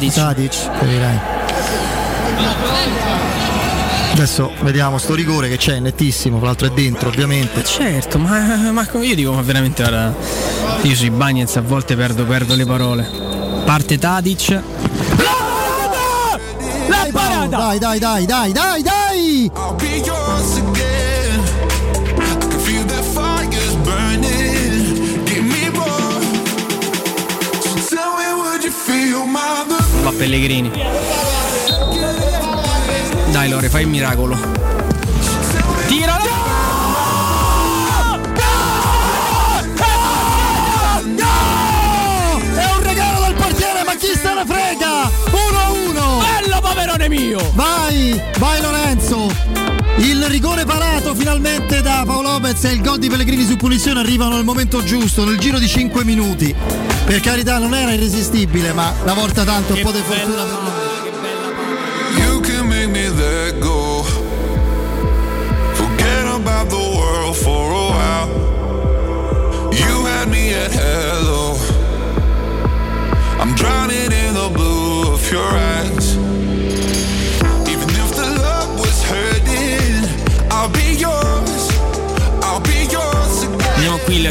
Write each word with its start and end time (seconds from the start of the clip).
Tadic. 0.00 0.14
Tadic, 0.14 0.70
capirai. 0.78 1.20
Adesso 4.12 4.52
vediamo 4.62 4.96
sto 4.96 5.14
rigore 5.14 5.48
che 5.48 5.56
c'è, 5.58 5.78
nettissimo, 5.78 6.38
tra 6.38 6.46
l'altro 6.46 6.68
è 6.68 6.70
dentro 6.70 7.10
ovviamente. 7.10 7.62
Certo, 7.64 8.18
ma, 8.18 8.70
ma 8.72 8.86
io 9.00 9.14
dico 9.14 9.32
ma 9.32 9.42
veramente 9.42 9.82
guarda, 9.82 10.14
io 10.82 10.94
sui 10.94 11.10
Bagnets 11.10 11.56
a 11.56 11.60
volte 11.60 11.96
perdo, 11.96 12.24
perdo 12.24 12.54
le 12.54 12.64
parole. 12.64 13.08
Parte 13.64 13.98
Tadic. 13.98 14.62
La 16.88 17.06
parata! 17.12 17.56
Dai, 17.56 17.78
dai, 17.78 17.98
dai, 17.98 18.26
dai, 18.26 18.52
dai, 18.52 18.82
dai! 18.82 19.50
Pellegrini. 30.20 30.70
Dai 33.30 33.48
Lore, 33.48 33.70
fai 33.70 33.84
il 33.84 33.88
miracolo. 33.88 34.36
Tira! 35.86 36.18
È 42.54 42.64
un 42.64 42.82
regalo 42.82 43.20
dal 43.20 43.32
portiere, 43.32 43.82
ma 43.82 43.94
chi 43.94 44.08
se 44.08 44.34
ne 44.34 44.44
frega? 44.44 45.10
1-1! 45.30 45.94
Bello 45.94 46.60
Paverone 46.60 47.08
mio! 47.08 47.50
Vai, 47.54 48.22
vai 48.36 48.60
Lorenzo! 48.60 49.79
Il 50.00 50.24
rigore 50.28 50.64
parato 50.64 51.14
finalmente 51.14 51.82
da 51.82 52.04
Paolo 52.06 52.32
Lopez 52.32 52.64
e 52.64 52.72
il 52.72 52.80
gol 52.80 52.98
di 52.98 53.10
Pellegrini 53.10 53.44
su 53.44 53.56
punizione 53.56 54.00
arrivano 54.00 54.36
al 54.36 54.44
momento 54.44 54.82
giusto, 54.82 55.24
nel 55.24 55.38
giro 55.38 55.58
di 55.58 55.68
5 55.68 56.04
minuti. 56.04 56.54
Per 57.04 57.20
carità 57.20 57.58
non 57.58 57.74
era 57.74 57.92
irresistibile, 57.92 58.72
ma 58.72 58.94
la 59.04 59.12
volta 59.12 59.44
tanto 59.44 59.74
un 59.74 59.82
po' 59.82 59.90
di 59.90 60.00
fortuna 60.00 60.59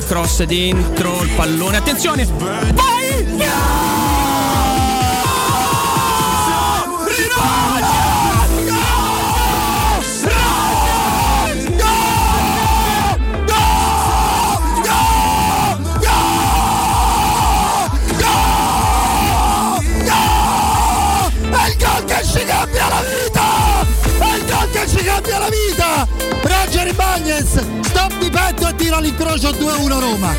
cross 0.03 0.44
dentro, 0.44 1.22
il 1.23 1.30
pallone, 1.30 1.78
attenzione! 1.78 2.25
Vai! 2.25 4.08
Tiro 28.89 28.98
all'incrocio 28.98 29.50
2-1 29.52 30.00
Roma. 30.00 30.33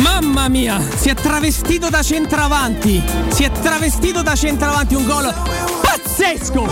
Mamma 0.00 0.48
mia, 0.48 0.80
si 0.96 1.10
è 1.10 1.14
travestito 1.14 1.90
da 1.90 2.02
centravanti. 2.02 3.02
Si 3.28 3.44
è 3.44 3.50
travestito 3.50 4.22
da 4.22 4.34
centravanti 4.34 4.94
un 4.94 5.04
gol 5.04 5.34
pazzesco. 5.82 6.66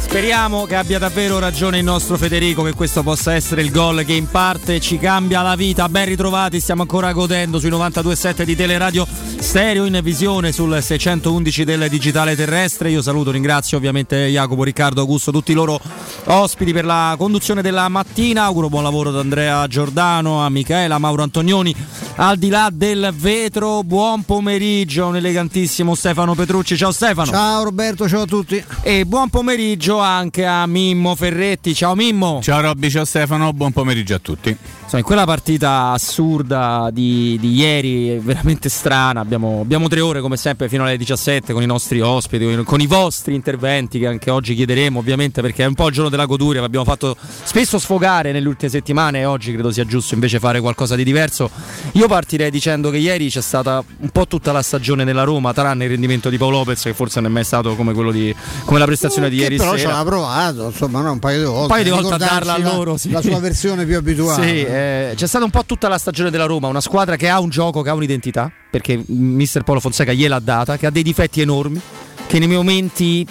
Speriamo 0.00 0.64
che 0.64 0.76
abbia 0.76 0.98
davvero 0.98 1.38
ragione 1.38 1.78
il 1.78 1.84
nostro 1.84 2.18
Federico 2.18 2.62
che 2.62 2.74
questo 2.74 3.02
possa 3.02 3.34
essere 3.34 3.62
il 3.62 3.70
gol 3.70 4.04
che 4.04 4.12
in 4.12 4.28
parte 4.28 4.80
ci 4.80 4.98
cambia 4.98 5.40
la 5.40 5.56
vita. 5.56 5.88
Ben 5.88 6.04
ritrovati, 6.04 6.60
stiamo 6.60 6.82
ancora 6.82 7.12
godendo 7.12 7.58
sui 7.58 7.70
92.7 7.70 8.42
di 8.42 8.54
Teleradio 8.54 9.06
Stereo 9.38 9.86
in 9.86 9.98
visione 10.02 10.52
sul 10.52 10.80
611 10.80 11.64
del 11.64 11.88
digitale 11.88 12.36
terrestre. 12.36 12.90
Io 12.90 13.02
saluto, 13.02 13.30
ringrazio 13.30 13.76
ovviamente 13.76 14.28
Jacopo, 14.28 14.62
Riccardo, 14.62 15.00
Augusto, 15.00 15.32
tutti 15.32 15.52
loro 15.52 15.80
ospiti 16.26 16.72
per 16.72 16.84
la 16.84 17.14
conduzione 17.18 17.62
della 17.62 17.88
mattina. 17.88 18.44
Auguro 18.44 18.68
buon 18.68 18.82
lavoro 18.82 19.10
ad 19.10 19.18
Andrea 19.18 19.66
Giordano, 19.66 20.44
a 20.44 20.48
Michaela, 20.48 20.96
a 20.96 20.98
Mauro 20.98 21.22
Antonioni. 21.22 21.74
Al 22.16 22.36
di 22.38 22.48
là 22.48 22.70
del 22.72 23.12
vetro, 23.16 23.82
buon 23.82 24.22
pomeriggio, 24.22 25.06
un 25.06 25.16
elegantissimo 25.16 25.94
Stefano 25.94 26.34
Petrucci. 26.34 26.76
Ciao 26.76 26.92
Stefano. 26.92 27.30
Ciao 27.30 27.64
Roberto, 27.64 28.08
ciao 28.08 28.22
a 28.22 28.26
tutti. 28.26 28.62
E 28.82 29.04
buon 29.04 29.30
pomeriggio 29.30 29.98
anche 29.98 30.46
a 30.46 30.66
Mimmo 30.66 31.14
Ferretti. 31.14 31.74
Ciao 31.74 31.94
Mimmo. 31.94 32.40
Ciao 32.42 32.60
Robby, 32.60 32.90
ciao 32.90 33.04
Stefano, 33.04 33.52
buon 33.52 33.72
pomeriggio 33.72 34.14
a 34.14 34.18
tutti. 34.18 34.56
Insomma, 34.94 34.98
in 34.98 35.04
quella 35.04 35.24
partita 35.24 35.90
assurda 35.90 36.88
di, 36.92 37.36
di 37.40 37.54
ieri, 37.54 38.18
veramente 38.22 38.68
strana, 38.68 39.20
abbiamo, 39.20 39.60
abbiamo, 39.60 39.88
tre 39.88 40.00
ore 40.00 40.20
come 40.20 40.36
sempre 40.36 40.68
fino 40.68 40.84
alle 40.84 40.96
17 40.96 41.52
con 41.52 41.62
i 41.62 41.66
nostri 41.66 42.00
ospiti, 42.00 42.44
con, 42.44 42.62
con 42.64 42.80
i 42.80 42.86
vostri 42.86 43.34
interventi 43.34 43.98
che 43.98 44.06
anche 44.06 44.30
oggi 44.30 44.54
chiederemo 44.54 44.98
ovviamente 44.98 45.40
perché 45.40 45.64
è 45.64 45.66
un 45.66 45.74
po' 45.74 45.88
il 45.88 45.94
giorno 45.94 46.10
della 46.10 46.26
goduria, 46.26 46.60
l'abbiamo 46.60 46.84
fatto 46.84 47.16
spesso 47.18 47.78
sfogare 47.78 48.30
nelle 48.30 48.46
ultime 48.46 48.70
settimane 48.70 49.20
e 49.20 49.24
oggi 49.24 49.52
credo 49.52 49.72
sia 49.72 49.84
giusto 49.84 50.14
invece 50.14 50.38
fare 50.38 50.60
qualcosa 50.60 50.94
di 50.94 51.02
diverso. 51.02 51.50
Io 51.92 52.06
partirei 52.06 52.50
dicendo 52.50 52.90
che 52.90 52.98
ieri 52.98 53.28
c'è 53.30 53.42
stata 53.42 53.82
un 53.98 54.10
po' 54.10 54.26
tutta 54.28 54.52
la 54.52 54.62
stagione 54.62 55.02
nella 55.02 55.24
Roma, 55.24 55.52
tranne 55.52 55.84
il 55.84 55.90
rendimento 55.90 56.28
di 56.28 56.38
Paolo 56.38 56.58
Lopez 56.58 56.82
che 56.82 56.94
forse 56.94 57.20
non 57.20 57.30
è 57.30 57.32
mai 57.32 57.44
stato 57.44 57.74
come, 57.74 57.94
quello 57.94 58.12
di, 58.12 58.34
come 58.64 58.78
la 58.78 58.86
prestazione 58.86 59.28
di 59.28 59.38
ieri 59.38 59.56
però 59.56 59.70
sera. 59.74 59.80
ci 59.80 59.86
aveva 59.86 60.04
provato, 60.04 60.66
insomma, 60.66 61.00
no, 61.00 61.12
un 61.12 61.18
paio 61.18 61.38
di 61.38 61.44
volte. 61.46 61.62
Un 61.62 61.68
paio 61.68 61.82
di 61.84 61.90
volte 61.90 62.14
a 62.14 62.16
darla 62.16 62.54
a 62.54 62.58
loro, 62.58 62.96
sì. 62.96 63.10
La 63.10 63.22
sua 63.22 63.40
versione 63.40 63.84
più 63.84 63.96
abituale. 63.96 64.46
Sì, 64.46 64.64
eh, 64.64 64.83
c'è 65.14 65.26
stata 65.26 65.44
un 65.44 65.50
po' 65.50 65.64
tutta 65.64 65.88
la 65.88 65.98
stagione 65.98 66.30
della 66.30 66.46
Roma, 66.46 66.68
una 66.68 66.80
squadra 66.80 67.16
che 67.16 67.28
ha 67.28 67.40
un 67.40 67.48
gioco, 67.48 67.82
che 67.82 67.90
ha 67.90 67.94
un'identità, 67.94 68.50
perché 68.70 69.02
mister 69.06 69.62
Paolo 69.62 69.80
Fonseca 69.80 70.12
gliel'ha 70.12 70.40
data, 70.40 70.76
che 70.76 70.86
ha 70.86 70.90
dei 70.90 71.02
difetti 71.02 71.40
enormi, 71.40 71.80
che 72.26 72.38
nei 72.38 72.48
momenti 72.48 73.26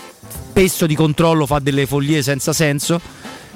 spesso 0.53 0.85
di 0.85 0.95
controllo 0.95 1.45
fa 1.45 1.59
delle 1.59 1.85
follie 1.85 2.21
senza 2.21 2.53
senso, 2.53 2.99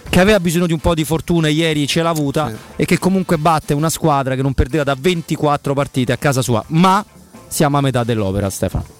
che 0.09 0.19
aveva 0.19 0.39
bisogno 0.39 0.65
di 0.65 0.73
un 0.73 0.79
po' 0.79 0.95
di 0.95 1.03
fortuna 1.03 1.47
e 1.47 1.51
ieri 1.51 1.85
ce 1.85 2.01
l'ha 2.01 2.09
avuta 2.09 2.51
e 2.75 2.85
che 2.85 2.97
comunque 2.97 3.37
batte 3.37 3.73
una 3.73 3.89
squadra 3.89 4.35
che 4.35 4.41
non 4.41 4.53
perdeva 4.53 4.83
da 4.83 4.95
24 4.99 5.73
partite 5.73 6.11
a 6.11 6.17
casa 6.17 6.41
sua, 6.41 6.63
ma 6.67 7.05
siamo 7.47 7.77
a 7.77 7.81
metà 7.81 8.03
dell'opera 8.03 8.49
Stefano. 8.49 8.95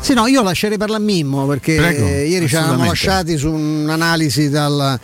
Sì, 0.00 0.12
no, 0.12 0.26
io 0.26 0.42
lascerei 0.42 0.76
parlare 0.76 1.02
a 1.02 1.04
Mimmo 1.04 1.46
perché 1.46 1.76
Prego, 1.76 2.06
eh, 2.06 2.26
ieri 2.26 2.46
ci 2.46 2.56
eravamo 2.56 2.84
lasciati 2.84 3.38
su 3.38 3.50
un'analisi 3.50 4.50
dal, 4.50 4.98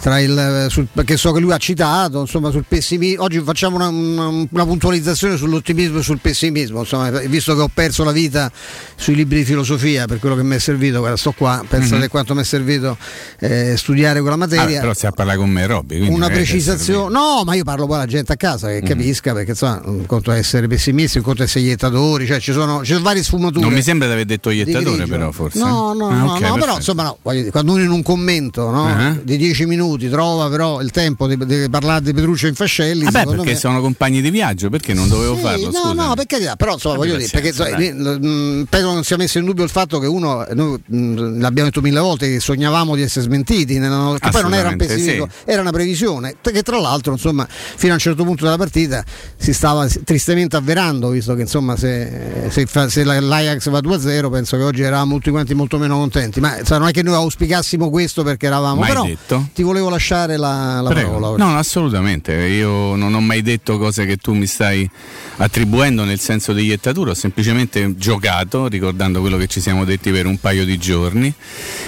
tra 0.00 0.20
il, 0.20 0.66
sul, 0.68 0.86
perché 0.92 1.16
so 1.16 1.32
che 1.32 1.40
lui 1.40 1.52
ha 1.52 1.56
citato, 1.58 2.20
insomma, 2.20 2.50
sul 2.50 2.64
pessimismo. 2.68 3.22
Oggi 3.24 3.40
facciamo 3.40 3.76
una, 3.76 3.88
una- 3.88 4.46
una 4.50 4.66
puntualizzazione 4.66 5.36
sull'ottimismo 5.36 5.98
e 5.98 6.02
sul 6.02 6.18
pessimismo, 6.20 6.80
insomma, 6.80 7.10
visto 7.10 7.54
che 7.54 7.62
ho 7.62 7.70
perso 7.72 8.04
la 8.04 8.12
vita 8.12 8.50
sui 8.94 9.14
libri 9.14 9.38
di 9.38 9.44
filosofia 9.44 10.06
per 10.06 10.18
quello 10.18 10.36
che 10.36 10.42
mi 10.42 10.54
è 10.54 10.58
servito, 10.58 10.98
guarda, 10.98 11.16
sto 11.16 11.32
qua, 11.32 11.64
pensate 11.66 12.02
Mhm. 12.02 12.08
quanto 12.08 12.34
mi 12.34 12.42
è 12.42 12.44
servito 12.44 12.96
eh, 13.40 13.74
studiare 13.76 14.20
quella 14.20 14.34
Ah, 14.34 14.38
materia. 14.38 14.80
però 14.80 14.92
stai 14.92 15.10
a 15.10 15.12
parlare 15.12 15.38
con 15.38 15.48
me, 15.50 15.66
Robby. 15.66 16.06
una 16.08 16.28
precisazione, 16.28 17.10
no, 17.12 17.42
ma 17.44 17.54
io 17.54 17.64
parlo 17.64 17.86
poi 17.86 17.96
alla 17.96 18.06
gente 18.06 18.32
a 18.32 18.36
casa 18.36 18.68
che 18.68 18.82
Mm. 18.82 18.86
capisca 18.86 19.32
perché 19.32 19.50
insomma 19.52 19.80
un 19.86 20.04
conto 20.06 20.30
è 20.30 20.36
essere 20.38 20.66
pessimisti, 20.68 21.16
un 21.18 21.24
conto 21.24 21.42
è 21.42 21.46
essere 21.46 21.64
iettatori, 21.64 22.26
cioè 22.26 22.38
ci 22.38 22.52
sono, 22.52 22.84
ci 22.84 22.92
sono 22.92 23.02
varie 23.02 23.22
sfumature. 23.22 23.64
Non 23.64 23.72
mi 23.72 23.82
sembra 23.82 24.06
di 24.06 24.12
aver 24.12 24.26
detto 24.26 24.50
iettatore, 24.50 25.06
però, 25.06 25.30
forse. 25.32 25.58
No, 25.58 25.92
no, 25.94 26.08
Ah, 26.08 26.14
no, 26.14 26.32
ok, 26.34 26.40
no, 26.40 26.54
però 26.54 26.76
insomma 26.76 27.02
no, 27.04 27.18
dire, 27.32 27.50
quando 27.50 27.72
uno 27.72 27.82
in 27.82 27.90
un 27.90 28.02
commento 28.02 28.70
no, 28.70 28.86
Ah. 28.86 29.16
di 29.22 29.36
10 29.36 29.64
minuti 29.66 29.84
trova 30.08 30.48
però 30.48 30.80
il 30.80 30.90
tempo 30.90 31.26
di, 31.26 31.36
di 31.46 31.66
parlare 31.70 32.02
di 32.02 32.12
Petruccio 32.12 32.46
in 32.46 32.54
Fascelli, 32.54 33.04
Vabbè, 33.04 33.24
perché 33.24 33.44
me- 33.44 33.54
sono 33.56 33.80
compagni 33.80 34.20
di 34.20 34.30
viaggio, 34.30 34.68
perché 34.68 34.92
non 34.94 35.08
dovevo 35.08 35.36
Sì, 35.36 35.42
farlo? 35.42 35.66
No, 35.70 35.72
Scusa. 35.72 35.92
no, 35.92 36.14
per 36.14 36.26
carità, 36.26 36.56
però 36.56 36.72
insomma, 36.74 36.96
voglio 36.96 37.16
dire, 37.16 37.28
perché 37.30 37.52
lì, 37.76 37.92
mh, 37.92 38.66
penso 38.68 38.92
non 38.92 39.04
sia 39.04 39.16
messo 39.16 39.38
in 39.38 39.44
dubbio 39.44 39.64
il 39.64 39.70
fatto 39.70 39.98
che 39.98 40.06
uno, 40.06 40.44
noi 40.54 40.80
mh, 40.84 41.40
l'abbiamo 41.40 41.68
detto 41.68 41.80
mille 41.80 42.00
volte, 42.00 42.28
che 42.30 42.40
sognavamo 42.40 42.94
di 42.96 43.02
essere 43.02 43.24
smentiti, 43.26 43.78
nella- 43.78 44.16
che 44.18 44.30
poi 44.30 44.42
non 44.42 44.54
era 44.54 44.68
un 44.70 44.76
pessimismo, 44.76 45.28
sì. 45.30 45.50
era 45.50 45.60
una 45.60 45.70
previsione, 45.72 46.36
che 46.40 46.62
tra 46.62 46.78
l'altro 46.80 47.12
insomma 47.12 47.46
fino 47.48 47.92
a 47.92 47.94
un 47.94 48.00
certo 48.00 48.24
punto 48.24 48.44
della 48.44 48.56
partita 48.56 49.04
si 49.36 49.52
stava 49.52 49.86
tristemente 50.04 50.56
avverando, 50.56 51.10
visto 51.10 51.34
che 51.34 51.42
insomma 51.42 51.76
se, 51.76 52.48
se 52.50 52.66
se 52.88 53.04
la- 53.04 53.20
l'Ajax 53.20 53.68
va 53.68 53.80
2-0 53.80 54.30
penso 54.30 54.56
che 54.56 54.62
oggi 54.62 54.82
eravamo 54.82 55.14
tutti 55.16 55.30
quanti 55.30 55.54
molto 55.54 55.76
meno 55.78 55.96
contenti, 55.98 56.40
ma 56.40 56.58
insomma, 56.58 56.80
non 56.80 56.88
è 56.88 56.92
che 56.92 57.02
noi 57.02 57.14
auspicassimo 57.14 57.90
questo 57.90 58.22
perché 58.22 58.46
eravamo, 58.46 58.80
Mai 58.80 58.88
però 58.88 59.04
detto. 59.04 59.48
ti 59.52 59.62
volevo 59.62 59.75
lasciare 59.84 60.36
la, 60.36 60.80
la 60.80 60.90
parola. 60.90 61.36
No, 61.36 61.50
no, 61.52 61.58
assolutamente. 61.58 62.32
Io 62.32 62.94
non 62.96 63.14
ho 63.14 63.20
mai 63.20 63.42
detto 63.42 63.78
cose 63.78 64.06
che 64.06 64.16
tu 64.16 64.32
mi 64.32 64.46
stai 64.46 64.88
attribuendo 65.36 66.04
nel 66.04 66.18
senso 66.18 66.52
di 66.52 66.64
iettatura, 66.64 67.10
ho 67.10 67.14
semplicemente 67.14 67.96
giocato, 67.96 68.68
ricordando 68.68 69.20
quello 69.20 69.36
che 69.36 69.46
ci 69.46 69.60
siamo 69.60 69.84
detti 69.84 70.10
per 70.10 70.26
un 70.26 70.38
paio 70.38 70.64
di 70.64 70.78
giorni 70.78 71.32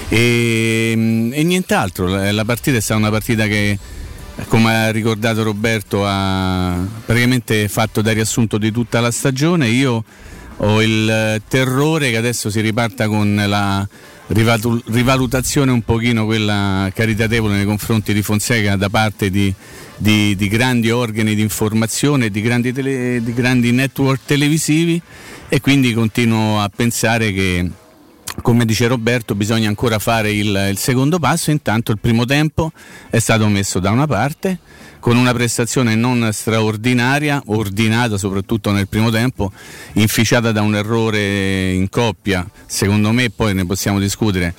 e, 0.08 1.30
e 1.32 1.42
nient'altro. 1.42 2.06
La, 2.30 2.44
partita 2.44 2.76
è 2.76 2.80
stata 2.80 3.00
una 3.00 3.10
partita 3.10 3.46
che 3.46 3.78
come 4.46 4.74
ha 4.74 4.90
ricordato 4.90 5.42
Roberto, 5.42 6.04
ha 6.06 6.76
praticamente 7.04 7.68
fatto 7.68 8.02
da 8.02 8.12
riassunto 8.12 8.58
di 8.58 8.70
tutta 8.70 9.00
la 9.00 9.10
stagione. 9.10 9.68
Io 9.68 10.04
ho 10.58 10.82
il 10.82 11.40
terrore 11.48 12.10
che 12.10 12.16
adesso 12.16 12.50
si 12.50 12.60
riparta 12.60 13.08
con 13.08 13.42
la 13.46 13.86
rivalutazione 14.28 15.70
un 15.70 15.82
pochino 15.82 16.26
quella 16.26 16.90
caritatevole 16.94 17.56
nei 17.56 17.64
confronti 17.64 18.12
di 18.12 18.22
Fonseca 18.22 18.76
da 18.76 18.88
parte 18.88 19.30
di, 19.30 19.52
di, 19.96 20.36
di 20.36 20.48
grandi 20.48 20.90
organi 20.90 21.34
di 21.34 21.40
informazione, 21.40 22.30
di 22.30 22.42
grandi, 22.42 22.72
tele- 22.72 23.22
di 23.22 23.32
grandi 23.32 23.72
network 23.72 24.20
televisivi 24.26 25.00
e 25.48 25.60
quindi 25.60 25.94
continuo 25.94 26.60
a 26.60 26.70
pensare 26.74 27.32
che 27.32 27.70
come 28.42 28.64
dice 28.64 28.86
Roberto, 28.86 29.34
bisogna 29.34 29.68
ancora 29.68 29.98
fare 29.98 30.30
il, 30.30 30.68
il, 30.70 30.78
secondo 30.78 31.18
passo. 31.18 31.50
Intanto 31.50 31.90
il 31.90 31.98
primo 31.98 32.24
tempo 32.24 32.70
è 33.10 33.18
stato 33.18 33.48
messo 33.48 33.80
da 33.80 33.90
una 33.90 34.06
parte 34.06 34.58
con 35.00 35.16
una 35.16 35.32
prestazione 35.32 35.94
non 35.94 36.28
straordinaria, 36.32 37.42
ordinata 37.46 38.18
soprattutto 38.18 38.70
nel 38.70 38.88
primo 38.88 39.10
tempo, 39.10 39.52
inficiata 39.94 40.52
da 40.52 40.62
un 40.62 40.74
errore 40.74 41.72
in 41.72 41.88
coppia. 41.88 42.48
Secondo 42.66 43.12
me, 43.12 43.30
poi 43.30 43.54
ne 43.54 43.66
possiamo 43.66 43.98
discutere 43.98 44.54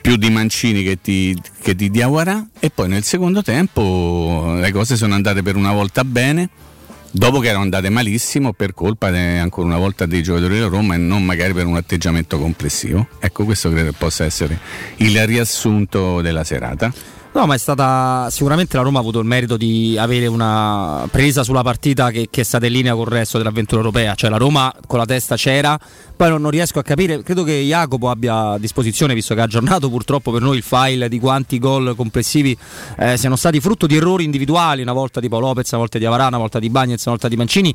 più 0.00 0.16
di 0.16 0.30
Mancini 0.30 0.82
che 0.82 0.98
di, 1.02 1.40
che 1.62 1.74
di 1.74 1.90
Diawara. 1.90 2.48
E 2.58 2.70
poi 2.70 2.88
nel 2.88 3.04
secondo 3.04 3.42
tempo 3.42 4.54
le 4.58 4.72
cose 4.72 4.96
sono 4.96 5.14
andate 5.14 5.42
per 5.42 5.56
una 5.56 5.72
volta 5.72 6.04
bene 6.04 6.48
dopo 7.14 7.40
che 7.40 7.48
erano 7.48 7.62
andate 7.62 7.90
malissimo 7.90 8.54
per 8.54 8.72
colpa 8.72 9.08
ancora 9.08 9.66
una 9.66 9.76
volta 9.76 10.06
dei 10.06 10.22
giocatori 10.22 10.54
della 10.54 10.68
Roma 10.68 10.94
e 10.94 10.96
non 10.96 11.22
magari 11.22 11.52
per 11.52 11.66
un 11.66 11.76
atteggiamento 11.76 12.38
complessivo. 12.38 13.06
Ecco, 13.20 13.44
questo 13.44 13.70
credo 13.70 13.92
possa 13.96 14.24
essere 14.24 14.58
il 14.96 15.24
riassunto 15.26 16.20
della 16.20 16.42
serata. 16.42 16.92
No, 17.34 17.46
ma 17.46 17.54
è 17.54 17.58
stata 17.58 18.28
sicuramente 18.30 18.76
la 18.76 18.82
Roma 18.82 18.98
ha 18.98 19.00
avuto 19.00 19.18
il 19.18 19.24
merito 19.24 19.56
di 19.56 19.96
avere 19.98 20.26
una 20.26 21.08
presa 21.10 21.42
sulla 21.42 21.62
partita 21.62 22.10
che, 22.10 22.28
che, 22.30 22.42
è 22.42 22.44
stata 22.44 22.66
in 22.66 22.72
linea 22.72 22.92
con 22.92 23.04
il 23.04 23.08
resto 23.08 23.38
dell'avventura 23.38 23.80
europea. 23.80 24.14
Cioè 24.14 24.28
la 24.28 24.36
Roma 24.36 24.70
con 24.86 24.98
la 24.98 25.06
testa 25.06 25.34
c'era, 25.34 25.78
poi 26.14 26.28
non, 26.28 26.42
non, 26.42 26.50
riesco 26.50 26.78
a 26.78 26.82
capire, 26.82 27.22
credo 27.22 27.42
che 27.42 27.52
Jacopo 27.52 28.10
abbia 28.10 28.50
a 28.50 28.58
disposizione, 28.58 29.14
visto 29.14 29.34
che 29.34 29.40
ha 29.40 29.44
aggiornato 29.44 29.88
purtroppo 29.88 30.30
per 30.30 30.42
noi 30.42 30.58
il 30.58 30.62
file 30.62 31.08
di 31.08 31.18
quanti 31.18 31.58
gol 31.58 31.94
complessivi 31.96 32.54
eh, 32.98 33.16
siano 33.16 33.36
stati 33.36 33.60
frutto 33.60 33.86
di 33.86 33.96
errori 33.96 34.24
individuali, 34.24 34.82
una 34.82 34.92
volta 34.92 35.18
di 35.18 35.30
Paolo 35.30 35.46
Lopez, 35.46 35.70
una 35.70 35.80
volta 35.80 35.96
di 35.96 36.04
Avarà, 36.04 36.26
una 36.26 36.38
volta 36.38 36.58
di 36.58 36.68
Bagnez, 36.68 37.02
una 37.06 37.14
volta 37.14 37.28
di 37.28 37.36
Mancini 37.36 37.74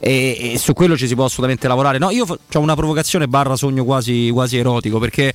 e, 0.00 0.52
e 0.52 0.58
su 0.58 0.74
quello 0.74 0.98
ci 0.98 1.06
si 1.06 1.14
può 1.14 1.24
assolutamente 1.24 1.66
lavorare. 1.66 1.96
No, 1.96 2.10
io 2.10 2.26
ho 2.26 2.60
una 2.60 2.76
provocazione 2.76 3.26
barra 3.26 3.56
sogno 3.56 3.84
quasi, 3.84 4.28
quasi 4.34 4.58
erotico 4.58 4.98
perché 4.98 5.32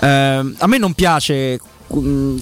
eh, 0.00 0.06
a 0.06 0.66
me 0.68 0.78
non 0.78 0.94
piace 0.94 1.58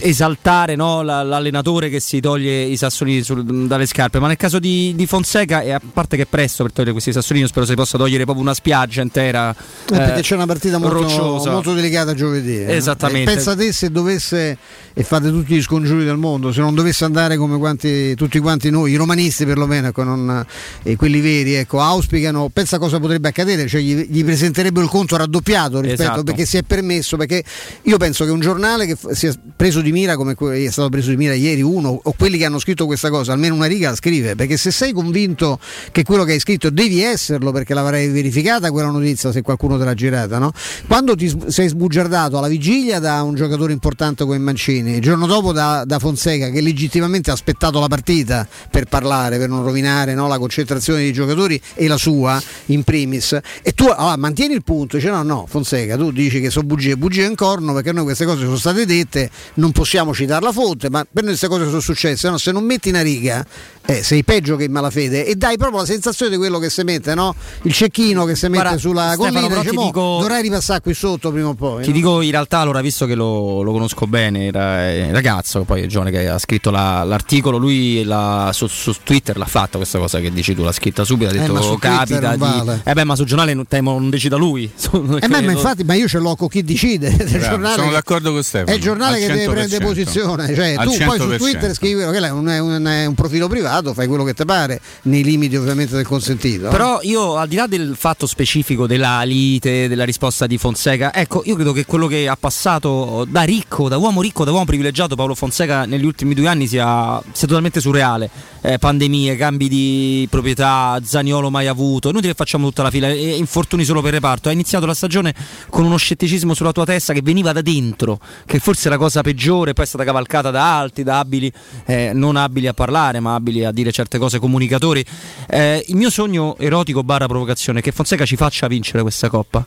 esaltare 0.01 0.77
no, 0.77 1.03
l'allenatore 1.03 1.89
che 1.89 2.01
si 2.01 2.21
toglie 2.21 2.63
i 2.63 2.77
sassolini 2.77 3.23
sul, 3.23 3.67
dalle 3.67 3.87
scarpe, 3.87 4.19
ma 4.19 4.29
nel 4.29 4.37
caso 4.37 4.59
di, 4.59 4.93
di, 4.95 5.07
Fonseca, 5.07 5.63
e 5.63 5.73
a 5.73 5.81
parte 5.93 6.17
che 6.17 6.23
è 6.23 6.27
presto 6.27 6.63
per 6.63 6.73
togliere 6.73 6.93
questi 6.93 7.13
sassolini, 7.13 7.47
spero 7.47 7.67
si 7.67 7.75
possa 7.75 7.99
togliere 7.99 8.25
proprio 8.25 8.45
una 8.45 8.55
spiaggia 8.55 9.03
intera. 9.03 9.51
Eh, 9.51 9.55
perché 9.97 10.23
c'è 10.23 10.35
una 10.35 10.47
partita 10.47 10.79
molto, 10.79 11.51
molto 11.51 11.75
delicata 11.75 12.15
giovedì. 12.15 12.59
Eh. 12.59 12.75
Esattamente. 12.75 13.31
E 13.31 13.35
pensa 13.35 13.57
te 13.57 13.73
se 13.73 13.91
dovesse, 13.91 14.57
e 14.93 15.03
fate 15.03 15.31
tutti 15.31 15.55
gli 15.55 15.63
scongiuri 15.63 16.05
del 16.05 16.17
mondo, 16.17 16.53
se 16.53 16.61
non 16.61 16.75
dovesse 16.75 17.05
andare 17.05 17.37
come 17.37 17.59
quanti, 17.59 18.15
tutti 18.15 18.39
quanti 18.39 18.71
noi, 18.71 18.93
i 18.93 18.97
romanisti 18.97 19.45
perlomeno, 19.45 19.89
ecco, 19.89 20.05
non, 20.05 20.45
e 20.83 20.97
quelli 20.97 21.21
veri, 21.21 21.55
ecco, 21.55 21.81
auspicano, 21.81 22.49
pensa 22.53 22.79
cosa 22.79 23.01
potrebbe 23.01 23.29
accadere, 23.29 23.67
cioè 23.67 23.81
gli, 23.81 24.07
gli 24.09 24.25
presenterebbero 24.25 24.85
il 24.85 24.91
conto 24.91 25.17
raddoppiato 25.17 25.81
rispetto 25.81 26.03
esatto. 26.03 26.23
perché 26.23 26.45
si 26.45 26.57
è 26.57 26.63
permesso, 26.63 27.17
perché 27.17 27.43
io 27.83 27.97
penso 27.97 28.25
che 28.25 28.31
un 28.31 28.41
giornale 28.41 28.87
che 28.87 28.97
sia 29.13 29.33
preso 29.57 29.81
di 29.81 29.93
mira 29.93 30.17
come 30.17 30.35
è 30.35 30.71
stato 30.71 30.89
preso 30.89 31.11
di 31.11 31.17
mira 31.17 31.35
ieri 31.35 31.63
uno 31.63 32.01
o 32.03 32.15
quelli 32.17 32.39
che 32.39 32.45
hanno 32.45 32.59
scritto 32.59 32.87
questa 32.87 33.11
cosa, 33.11 33.33
almeno 33.33 33.55
una 33.55 33.67
riga 33.67 33.91
la 33.91 33.97
scrive, 33.97 34.35
perché 34.35 34.57
se 34.57 34.71
sei 34.71 34.93
convinto 34.93 35.59
che 35.93 36.03
quello 36.03 36.25
che 36.25 36.33
hai 36.33 36.41
scritto 36.41 36.71
devi 36.71 37.01
esserlo 37.03 37.51
perché 37.51 37.75
l'avrai 37.75 38.09
verificata 38.09 38.71
quella 38.71 38.91
notizia 38.91 39.33
se 39.33 39.43
qualcuno 39.43 39.79
te 39.79 39.85
l'ha 39.85 39.95
girata, 39.95 40.39
no? 40.39 40.53
Quando 40.87 41.15
ti 41.15 41.35
sei 41.47 41.69
sbugiardato 41.69 42.39
alla 42.39 42.49
vigilia 42.49 42.99
da 42.99 43.23
un 43.23 43.35
giocatore 43.35 43.73
importante 43.73 44.25
come 44.25 44.39
Mancini, 44.39 44.95
il 44.95 45.01
giorno 45.01 45.27
dopo 45.27 45.53
da, 45.53 45.85
da 45.87 45.99
Fonseca 45.99 46.51
che 46.51 46.61
legittimamente 46.61 47.31
ha 47.31 47.35
aspettato 47.35 47.81
la 47.81 47.89
partita 47.89 48.47
per 48.71 48.85
parlare, 48.85 49.39
per 49.39 49.49
non 49.49 49.63
rovinare 49.63 50.15
no, 50.15 50.29
la 50.29 50.39
concentrazione 50.39 51.01
dei 51.01 51.13
giocatori 51.13 51.61
e 51.75 51.87
la 51.87 51.97
sua 51.97 52.41
in 52.67 52.83
primis, 52.83 53.39
e 53.63 53.73
tu 53.73 53.87
allora, 53.87 54.17
mantieni 54.17 54.55
il 54.55 54.63
punto, 54.63 54.97
dice 54.97 55.11
no 55.11 55.23
no 55.23 55.47
Fonseca 55.49 55.97
tu 55.97 56.11
dici 56.11 56.41
che 56.41 56.51
sono 56.51 56.67
bugie, 56.67 56.97
bugie 56.97 57.25
in 57.25 57.35
corno 57.35 57.73
perché 57.73 57.93
noi 57.93 58.05
queste 58.05 58.25
cose 58.25 58.45
sono 58.45 58.57
state 58.57 58.87
dette, 58.87 59.30
non 59.55 59.73
possiamo 59.73 60.15
citare 60.15 60.45
la 60.45 60.53
fonte, 60.53 60.91
ma 60.91 61.05
per 61.05 61.23
noi 61.23 61.37
queste 61.37 61.49
cose 61.49 61.65
sono 61.67 61.81
successe, 61.81 62.29
no? 62.29 62.39
se 62.39 62.53
non 62.53 62.65
metti 62.65 62.89
una 62.89 63.03
riga 63.03 63.45
eh, 63.91 64.03
sei 64.05 64.23
peggio 64.23 64.55
che 64.57 64.65
in 64.65 64.73
malafede 64.73 65.27
e 65.27 65.35
dai 65.35 65.57
proprio 65.57 65.81
la 65.81 65.87
sensazione 65.87 66.31
di 66.31 66.37
quello 66.39 66.59
che 66.59 66.71
si 66.71 66.83
mette, 66.83 67.15
no? 67.15 67.35
il 67.63 67.73
cecchino 67.73 68.25
che 68.25 68.37
si 68.37 68.47
mette 68.47 68.63
Guarda, 68.63 68.79
sulla 68.79 69.13
Stefano, 69.15 69.41
collina, 69.41 69.61
dice, 69.61 69.71
dico, 69.71 70.19
dovrai 70.21 70.43
ripassare 70.43 70.81
qui 70.81 70.95
sotto 70.95 71.33
prima 71.33 71.49
o 71.49 71.55
poi. 71.55 71.83
Ti 71.83 71.89
no? 71.89 71.95
dico 71.95 72.21
in 72.21 72.31
realtà, 72.31 72.59
allora, 72.59 72.81
visto 72.81 73.07
che 73.07 73.15
lo, 73.15 73.63
lo 73.63 73.73
conosco 73.73 74.07
bene, 74.07 74.47
era, 74.47 74.93
il 74.93 75.13
ragazzo, 75.13 75.65
poi 75.65 75.83
è 75.83 75.87
giovane 75.87 76.11
che 76.11 76.29
ha 76.29 76.39
scritto 76.39 76.71
la, 76.71 77.03
l'articolo, 77.03 77.57
lui 77.57 78.05
la, 78.05 78.51
su, 78.53 78.67
su, 78.69 78.95
Twitter 79.03 79.37
l'ha 79.37 79.47
fatta 79.47 79.77
questa 79.77 79.99
cosa 79.99 80.21
che 80.21 80.31
dici 80.31 80.55
tu, 80.55 80.63
l'ha 80.63 80.73
scritta 80.73 81.05
subito, 81.05 81.31
ha 81.31 81.33
detto 81.33 81.75
eh, 81.75 81.79
capita 81.79 82.33
di... 82.33 82.39
Vale. 82.39 82.83
Eh 82.85 82.93
beh, 82.93 83.05
ma 83.05 83.17
sul 83.17 83.27
giornale 83.27 83.55
non, 83.55 83.67
temo, 83.67 83.99
non 83.99 84.09
decida 84.11 84.37
lui. 84.37 84.71
eh 84.71 85.29
beh, 85.29 85.43
ma 85.43 85.51
infatti, 85.51 85.83
ma 85.83 85.95
io 85.95 86.07
ce 86.07 86.19
l'ho 86.19 86.37
con 86.37 86.49
chi 86.49 86.63
decide. 86.63 87.11
Bravo, 87.41 87.69
sono 87.69 87.91
d'accordo 87.91 88.33
con 88.33 88.43
Stefano. 88.43 88.71
È 88.71 88.75
il 88.75 88.81
giornale 88.81 89.19
che 89.19 89.27
deve 89.27 89.49
prendere 89.49 89.85
posizione, 89.85 90.55
cioè 90.55 90.77
tu 90.77 90.97
poi 91.05 91.19
su 91.19 91.37
Twitter 91.37 91.75
scrivi 91.75 92.01
che 92.01 92.19
è 92.19 92.31
un, 92.31 92.47
è 92.47 92.59
un, 92.59 92.85
è 92.85 93.07
un 93.07 93.15
profilo 93.15 93.49
privato, 93.49 93.80
fai 93.95 94.07
quello 94.07 94.25
che 94.25 94.35
ti 94.35 94.45
pare, 94.45 94.81
nei 95.03 95.23
limiti 95.23 95.57
ovviamente 95.57 95.97
del 95.97 96.07
consentito. 96.07 96.69
Però 96.69 97.01
io 97.03 97.37
al 97.37 97.49
di 97.49 97.57
là 97.57 97.67
del 97.67 97.95
fatto 97.97 98.27
specifico 98.27 98.87
della 98.87 99.23
lite, 99.23 99.89
della 99.89 100.05
risposta 100.05 100.47
di 100.47 100.59
Fonseca, 100.59 101.13
ecco, 101.15 101.43
io 101.45 101.55
credo 101.55 101.73
che 101.73 101.87
quello 101.87 102.07
che 102.07 102.29
ha 102.29 102.37
passato 102.37 103.27
da 103.29 103.43
ricco, 103.43 103.89
da 103.89 103.97
uomo 103.97 104.21
ricco, 104.23 104.45
da 104.45 104.53
uomo 104.53 104.65
privilegiato 104.65 105.15
Paolo 105.17 105.35
Fonseca 105.35 105.85
negli 105.85 106.05
ultimi 106.05 106.35
due 106.35 106.49
anni 106.49 106.67
sia, 106.67 107.21
sia 107.33 107.47
totalmente 107.47 107.81
surreale. 107.81 108.31
Eh, 108.63 108.79
pandemie, 108.79 109.37
cambi 109.37 109.69
di 109.69 110.27
proprietà, 110.31 111.01
Zaniolo 111.03 111.49
mai 111.49 111.67
avuto, 111.67 112.13
noi 112.13 112.21
che 112.21 112.35
facciamo 112.35 112.67
tutta 112.69 112.83
la 112.83 112.91
fila, 112.91 113.09
e 113.09 113.37
infortuni 113.37 113.85
solo 113.85 114.03
per 114.03 114.13
reparto. 114.13 114.49
Ha 114.49 114.53
iniziato 114.53 114.85
la 114.87 114.95
stagione 114.95 115.35
con 115.71 115.85
uno 115.85 115.97
scetticismo 115.97 116.53
sulla 116.53 116.73
tua 116.73 116.85
testa 116.85 117.13
che 117.13 117.23
veniva 117.23 117.53
da 117.53 117.63
dentro, 117.63 118.19
che 118.45 118.59
forse 118.59 118.89
è 118.89 118.91
la 118.91 118.99
cosa 118.99 119.23
peggiore, 119.23 119.73
poi 119.73 119.85
è 119.85 119.89
stata 119.89 120.05
cavalcata 120.05 120.51
da 120.51 120.79
altri, 120.79 121.03
da 121.03 121.19
abili, 121.19 121.51
eh, 121.87 122.13
non 122.13 122.37
abili 122.37 122.67
a 122.67 122.75
parlare, 122.75 123.21
ma 123.21 123.35
abili 123.35 123.60
a 123.65 123.73
dire 123.73 123.93
certe 123.93 124.19
cose 124.19 124.39
comunicatori. 124.39 125.05
Eh, 125.49 125.85
il 125.89 125.97
mio 125.97 126.11
sogno 126.11 126.57
erotico 126.59 127.03
barra 127.03 127.27
provocazione 127.27 127.81
è 127.81 127.83
che 127.83 127.93
Fonseca 127.93 128.25
ci 128.25 128.37
faccia 128.37 128.67
vincere 128.67 129.03
questa 129.03 129.29
coppa 129.29 129.65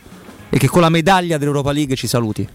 e 0.50 0.58
che 0.58 0.68
con 0.68 0.82
la 0.82 0.90
medaglia 0.90 1.38
dell'Europa 1.38 1.72
League 1.72 1.96
ci 1.96 2.08
saluti. 2.08 2.48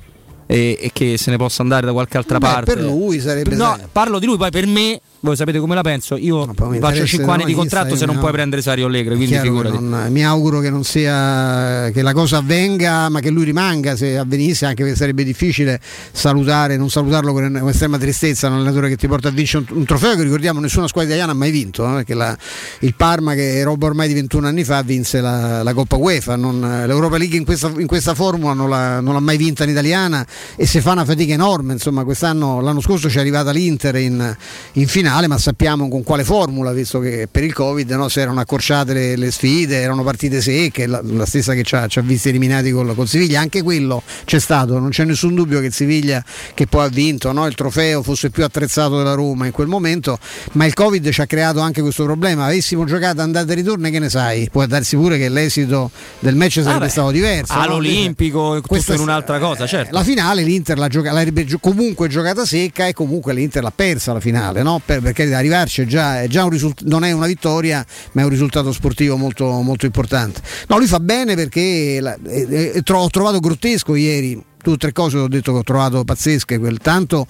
E, 0.50 0.78
e 0.80 0.90
che 0.94 1.18
se 1.18 1.30
ne 1.30 1.36
possa 1.36 1.60
andare 1.60 1.84
da 1.84 1.92
qualche 1.92 2.16
altra 2.16 2.38
Beh, 2.38 2.46
parte. 2.46 2.74
Per 2.74 2.82
lui 2.82 3.20
sarebbe. 3.20 3.54
No, 3.54 3.78
parlo 3.92 4.18
di 4.18 4.24
lui, 4.24 4.38
poi 4.38 4.50
per 4.50 4.66
me 4.66 4.98
voi 5.20 5.34
sapete 5.34 5.58
come 5.58 5.74
la 5.74 5.82
penso? 5.82 6.16
Io 6.16 6.46
faccio 6.54 7.04
5 7.04 7.32
anni 7.32 7.44
di 7.44 7.52
contratto 7.52 7.96
se 7.96 8.06
non 8.06 8.14
no. 8.14 8.20
puoi 8.20 8.32
prendere 8.32 8.62
Sario 8.62 8.86
Allegri, 8.86 9.16
quindi 9.16 9.36
figurati. 9.36 9.76
Non, 9.80 10.06
mi 10.10 10.24
auguro 10.24 10.60
che 10.60 10.70
non 10.70 10.84
sia 10.84 11.90
che 11.92 12.02
la 12.02 12.12
cosa 12.12 12.36
avvenga, 12.36 13.08
ma 13.08 13.18
che 13.18 13.30
lui 13.30 13.42
rimanga 13.42 13.96
se 13.96 14.16
avvenisse, 14.16 14.66
anche 14.66 14.84
perché 14.84 14.96
sarebbe 14.96 15.24
difficile 15.24 15.80
salutare, 16.12 16.76
non 16.76 16.88
salutarlo 16.88 17.32
con 17.32 17.68
estrema 17.68 17.98
tristezza, 17.98 18.46
un 18.46 18.54
allenatore 18.54 18.88
che 18.88 18.96
ti 18.96 19.08
porta 19.08 19.28
a 19.28 19.30
vincere 19.32 19.64
un, 19.68 19.78
un 19.78 19.84
trofeo 19.84 20.14
che 20.14 20.22
ricordiamo 20.22 20.60
nessuna 20.60 20.86
squadra 20.86 21.10
italiana 21.10 21.32
ha 21.32 21.36
mai 21.36 21.50
vinto, 21.50 21.84
no? 21.84 21.94
perché 21.96 22.14
la, 22.14 22.36
il 22.80 22.94
Parma 22.94 23.34
che 23.34 23.60
roba 23.64 23.86
ormai 23.86 24.06
di 24.06 24.14
21 24.14 24.46
anni 24.46 24.62
fa 24.62 24.82
vinse 24.82 25.20
la, 25.20 25.64
la 25.64 25.74
Coppa 25.74 25.96
UEFA, 25.96 26.36
non, 26.36 26.60
l'Europa 26.86 27.16
League 27.16 27.36
in 27.36 27.44
questa, 27.44 27.72
in 27.76 27.88
questa 27.88 28.14
formula 28.14 28.52
non, 28.52 28.68
la, 28.68 29.00
non 29.00 29.14
l'ha 29.14 29.20
mai 29.20 29.36
vinta 29.36 29.64
in 29.64 29.70
italiana 29.70 30.24
e 30.54 30.64
si 30.64 30.80
fa 30.80 30.92
una 30.92 31.04
fatica 31.04 31.32
enorme, 31.32 31.72
insomma 31.72 32.04
quest'anno, 32.04 32.60
l'anno 32.60 32.80
scorso 32.80 33.10
ci 33.10 33.16
è 33.16 33.20
arrivata 33.20 33.50
l'Inter 33.50 33.96
in, 33.96 34.36
in 34.74 34.86
finale 34.86 35.06
finale, 35.08 35.26
ma 35.26 35.38
sappiamo 35.38 35.88
con 35.88 36.02
quale 36.02 36.22
formula, 36.22 36.70
visto 36.72 37.00
che 37.00 37.28
per 37.30 37.42
il 37.42 37.54
Covid 37.54 37.90
no, 37.92 38.08
si 38.08 38.20
erano 38.20 38.40
accorciate 38.40 38.92
le, 38.92 39.16
le, 39.16 39.30
sfide, 39.30 39.80
erano 39.80 40.02
partite 40.02 40.42
secche, 40.42 40.86
la, 40.86 41.00
la 41.02 41.24
stessa 41.24 41.54
che 41.54 41.62
ci 41.62 41.74
ha, 41.76 41.86
ci 41.86 41.98
ha 41.98 42.02
visti 42.02 42.28
eliminati 42.28 42.70
col, 42.70 42.94
col, 42.94 43.08
Siviglia, 43.08 43.40
anche 43.40 43.62
quello 43.62 44.02
c'è 44.26 44.38
stato, 44.38 44.78
non 44.78 44.90
c'è 44.90 45.04
nessun 45.04 45.34
dubbio 45.34 45.60
che 45.60 45.66
il 45.66 45.72
Siviglia 45.72 46.22
che 46.52 46.66
poi 46.66 46.84
ha 46.84 46.88
vinto 46.88 47.32
no, 47.32 47.46
il 47.46 47.54
trofeo 47.54 48.02
fosse 48.02 48.28
più 48.28 48.44
attrezzato 48.44 48.98
della 48.98 49.14
Roma 49.14 49.46
in 49.46 49.52
quel 49.52 49.66
momento, 49.66 50.18
ma 50.52 50.66
il 50.66 50.74
Covid 50.74 51.08
ci 51.08 51.22
ha 51.22 51.26
creato 51.26 51.60
anche 51.60 51.80
questo 51.80 52.04
problema, 52.04 52.44
avessimo 52.44 52.84
giocato 52.84 53.22
andata 53.22 53.50
e 53.50 53.54
ritorno 53.54 53.88
che 53.88 53.98
ne 53.98 54.10
sai, 54.10 54.50
può 54.50 54.66
darsi 54.66 54.96
pure 54.96 55.16
che 55.16 55.30
l'esito 55.30 55.90
del 56.18 56.34
match 56.34 56.60
sarebbe 56.62 56.84
ah 56.84 56.90
stato 56.90 57.10
diverso. 57.12 57.54
All'Olimpico, 57.54 58.54
no? 58.54 58.60
tutto 58.60 58.92
in 58.92 59.00
un'altra 59.00 59.38
cosa, 59.38 59.66
certo. 59.66 59.94
La 59.94 60.04
finale 60.04 60.42
l'Inter 60.42 60.76
l'ha 60.76 60.88
gioca- 60.88 61.12
l'avrebbe 61.12 61.46
comunque 61.60 62.08
giocata 62.08 62.44
secca 62.44 62.86
e 62.86 62.92
comunque 62.92 63.32
l'Inter 63.32 63.62
l'ha 63.62 63.72
persa 63.74 64.12
la 64.12 64.20
finale, 64.20 64.62
no? 64.62 64.82
per, 64.84 64.97
perché 65.00 65.32
arrivarci 65.34 65.82
è 65.82 65.86
già, 65.86 66.22
è 66.22 66.28
già 66.28 66.44
un 66.44 66.50
risult- 66.50 66.82
non 66.84 67.04
è 67.04 67.12
una 67.12 67.26
vittoria, 67.26 67.84
ma 68.12 68.22
è 68.22 68.24
un 68.24 68.30
risultato 68.30 68.72
sportivo 68.72 69.16
molto, 69.16 69.48
molto 69.62 69.86
importante. 69.86 70.40
No, 70.68 70.78
lui 70.78 70.86
fa 70.86 71.00
bene 71.00 71.34
perché 71.34 71.98
la, 72.00 72.16
eh, 72.26 72.74
eh, 72.74 72.92
ho 72.92 73.08
trovato 73.08 73.40
grottesco 73.40 73.94
ieri 73.94 74.42
due 74.60 74.74
o 74.74 74.76
tre 74.76 74.92
cose 74.92 75.18
ho 75.18 75.28
detto 75.28 75.52
che 75.52 75.58
ho 75.58 75.62
trovato 75.62 76.04
pazzesche, 76.04 76.58
quel 76.58 76.78
tanto 76.78 77.26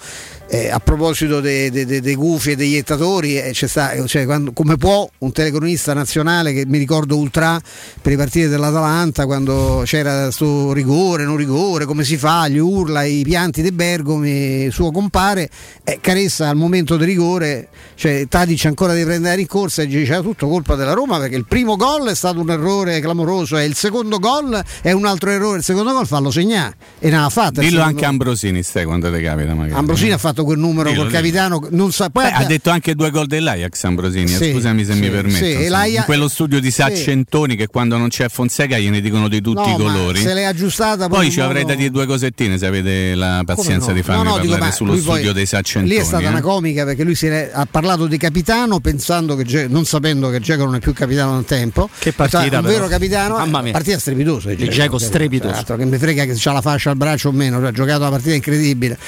eh, 0.49 0.71
a 0.71 0.79
proposito 0.81 1.41
dei, 1.41 1.71
dei, 1.71 1.85
dei, 1.85 2.01
dei 2.01 2.15
gufi 2.15 2.53
e 2.53 2.57
degli 2.57 2.75
iettatori, 2.75 3.39
eh, 3.39 3.53
sta, 3.55 4.07
cioè, 4.07 4.25
quando, 4.25 4.53
come 4.53 4.77
può 4.77 5.09
un 5.19 5.33
telecronista 5.33 5.93
nazionale 5.93 6.53
che 6.53 6.65
mi 6.67 6.79
ricordo 6.79 7.17
ultra 7.17 7.61
per 8.01 8.13
i 8.13 8.17
partiti 8.17 8.49
dell'Atalanta 8.49 9.27
quando 9.27 9.83
c'era 9.85 10.23
questo 10.23 10.73
rigore, 10.73 11.25
non 11.25 11.37
rigore, 11.37 11.85
come 11.85 12.05
si 12.05 12.17
fa, 12.17 12.49
gli 12.49 12.59
urla, 12.59 13.05
i 13.05 13.23
pianti 13.25 13.61
dei 13.61 13.73
Bergomi, 13.73 14.71
suo 14.71 14.91
compare, 14.91 15.51
eh, 15.85 15.99
Caressa 16.01 16.49
al 16.49 16.57
momento 16.57 16.97
del 16.97 17.07
rigore, 17.07 17.69
cioè 17.95 18.27
Tadic 18.29 18.65
ancora 18.65 18.93
deve 18.93 19.05
prendere 19.05 19.41
in 19.41 19.47
corsa 19.47 19.83
e 19.83 19.87
dice 19.87 20.05
c'era 20.05 20.23
tutto 20.23 20.49
colpa 20.49 20.75
della 20.75 20.95
Roma 20.95 21.19
perché 21.19 21.37
il 21.37 21.47
primo 21.47 21.77
gol 21.77 22.09
è 22.09 22.15
stato 22.15 22.41
un 22.41 22.51
errore 22.51 23.01
clamoroso 23.01 23.59
e 23.59 23.65
il 23.65 23.75
secondo 23.75 24.19
gol 24.19 24.63
è 24.81 24.93
un 24.93 25.05
altro 25.05 25.31
errore, 25.31 25.59
il 25.59 25.65
secondo 25.65 25.93
gol 25.93 26.07
fallo 26.07 26.31
segnare 26.31 26.75
e 26.99 27.11
ne 27.11 27.19
ha 27.19 27.29
fatto. 27.29 27.61
Dillo 27.61 27.83
anche 27.83 28.07
Ambrosini 28.07 28.63
stai 28.63 28.85
quando 28.85 29.11
te 29.11 29.21
capita 29.21 29.55
magari. 29.55 29.79
Ambrosini 29.79 30.13
ha 30.13 30.19
fatto 30.19 30.38
quel 30.45 30.59
numero 30.59 30.91
dillo, 30.91 31.03
col 31.03 31.13
capitano, 31.13 31.67
non 31.71 31.93
sa, 31.93 32.11
poi 32.11 32.25
Beh, 32.25 32.31
abbia... 32.31 32.47
ha 32.47 32.49
detto 32.49 32.71
anche 32.71 32.95
due 32.95 33.11
gol 33.11 33.27
dell'Ajax 33.27 33.85
Ambrosini, 33.85 34.29
sì, 34.29 34.53
scusami 34.53 34.85
se 34.85 34.93
sì, 34.93 35.01
mi 35.01 35.11
permetto. 35.11 35.45
Sì, 35.45 35.67
in 35.67 36.03
quello 36.05 36.29
studio 36.29 36.61
di 36.61 36.71
Saccentoni 36.71 37.57
che 37.57 37.67
quando 37.67 37.97
non 37.97 38.09
c'è 38.09 38.29
Fonseca 38.29 38.79
gliene 38.79 39.01
dicono 39.01 39.29
di 39.29 39.41
tutti 39.41 39.69
no, 39.69 39.75
i 39.75 39.77
colori. 39.77 40.21
Se 40.21 40.35
l'è 40.35 40.45
aggiustata 40.45 41.09
poi 41.09 41.31
ci 41.31 41.41
avrei 41.41 41.65
da 41.65 41.75
dire 41.75 41.91
due 41.91 42.07
cosettine 42.07 42.59
se 42.59 42.67
avete 42.67 43.15
la 43.15 43.43
pazienza 43.45 43.89
no? 43.89 43.95
di 43.95 44.03
farmi 44.03 44.23
no, 44.23 44.31
no, 44.31 44.37
parlare 44.37 44.65
dico, 44.65 44.75
sullo 44.75 44.97
studio 44.97 45.33
dei 45.33 45.47
Saccentoni. 45.47 45.95
Lì 45.95 46.01
è 46.01 46.05
stata 46.05 46.25
eh? 46.25 46.29
una 46.29 46.41
comica 46.41 46.85
perché 46.85 47.05
lui 47.05 47.17
è, 47.21 47.51
ha 47.53 47.67
parlato 47.71 48.07
di 48.07 48.17
capitano 48.17 48.81
pensando 48.81 49.37
che 49.37 49.67
non 49.69 49.85
sapendo 49.85 50.31
che 50.31 50.41
Geco 50.41 50.65
non 50.65 50.77
è 50.77 50.79
più 50.81 50.93
capitano 50.93 51.37
da 51.37 51.43
tempo. 51.43 51.89
Che 51.99 52.13
partita, 52.13 52.59
un 52.59 52.65
vero 52.65 52.87
capitano, 52.87 53.37
Mamma 53.39 53.63
mia. 53.63 53.73
partita 53.73 53.99
strepitosa. 53.99 54.55
Geco 54.55 54.99
strepitoso. 54.99 55.77
Che 55.77 55.85
mi 55.85 55.99
frega 55.99 56.25
che 56.25 56.37
ha 56.43 56.53
la 56.53 56.61
fascia 56.61 56.91
al 56.91 56.97
braccio 56.97 57.29
o 57.29 57.33
meno, 57.33 57.59
cioè, 57.59 57.69
ha 57.69 57.73
giocato 57.73 58.01
una 58.01 58.11
partita 58.11 58.35
incredibile, 58.35 58.99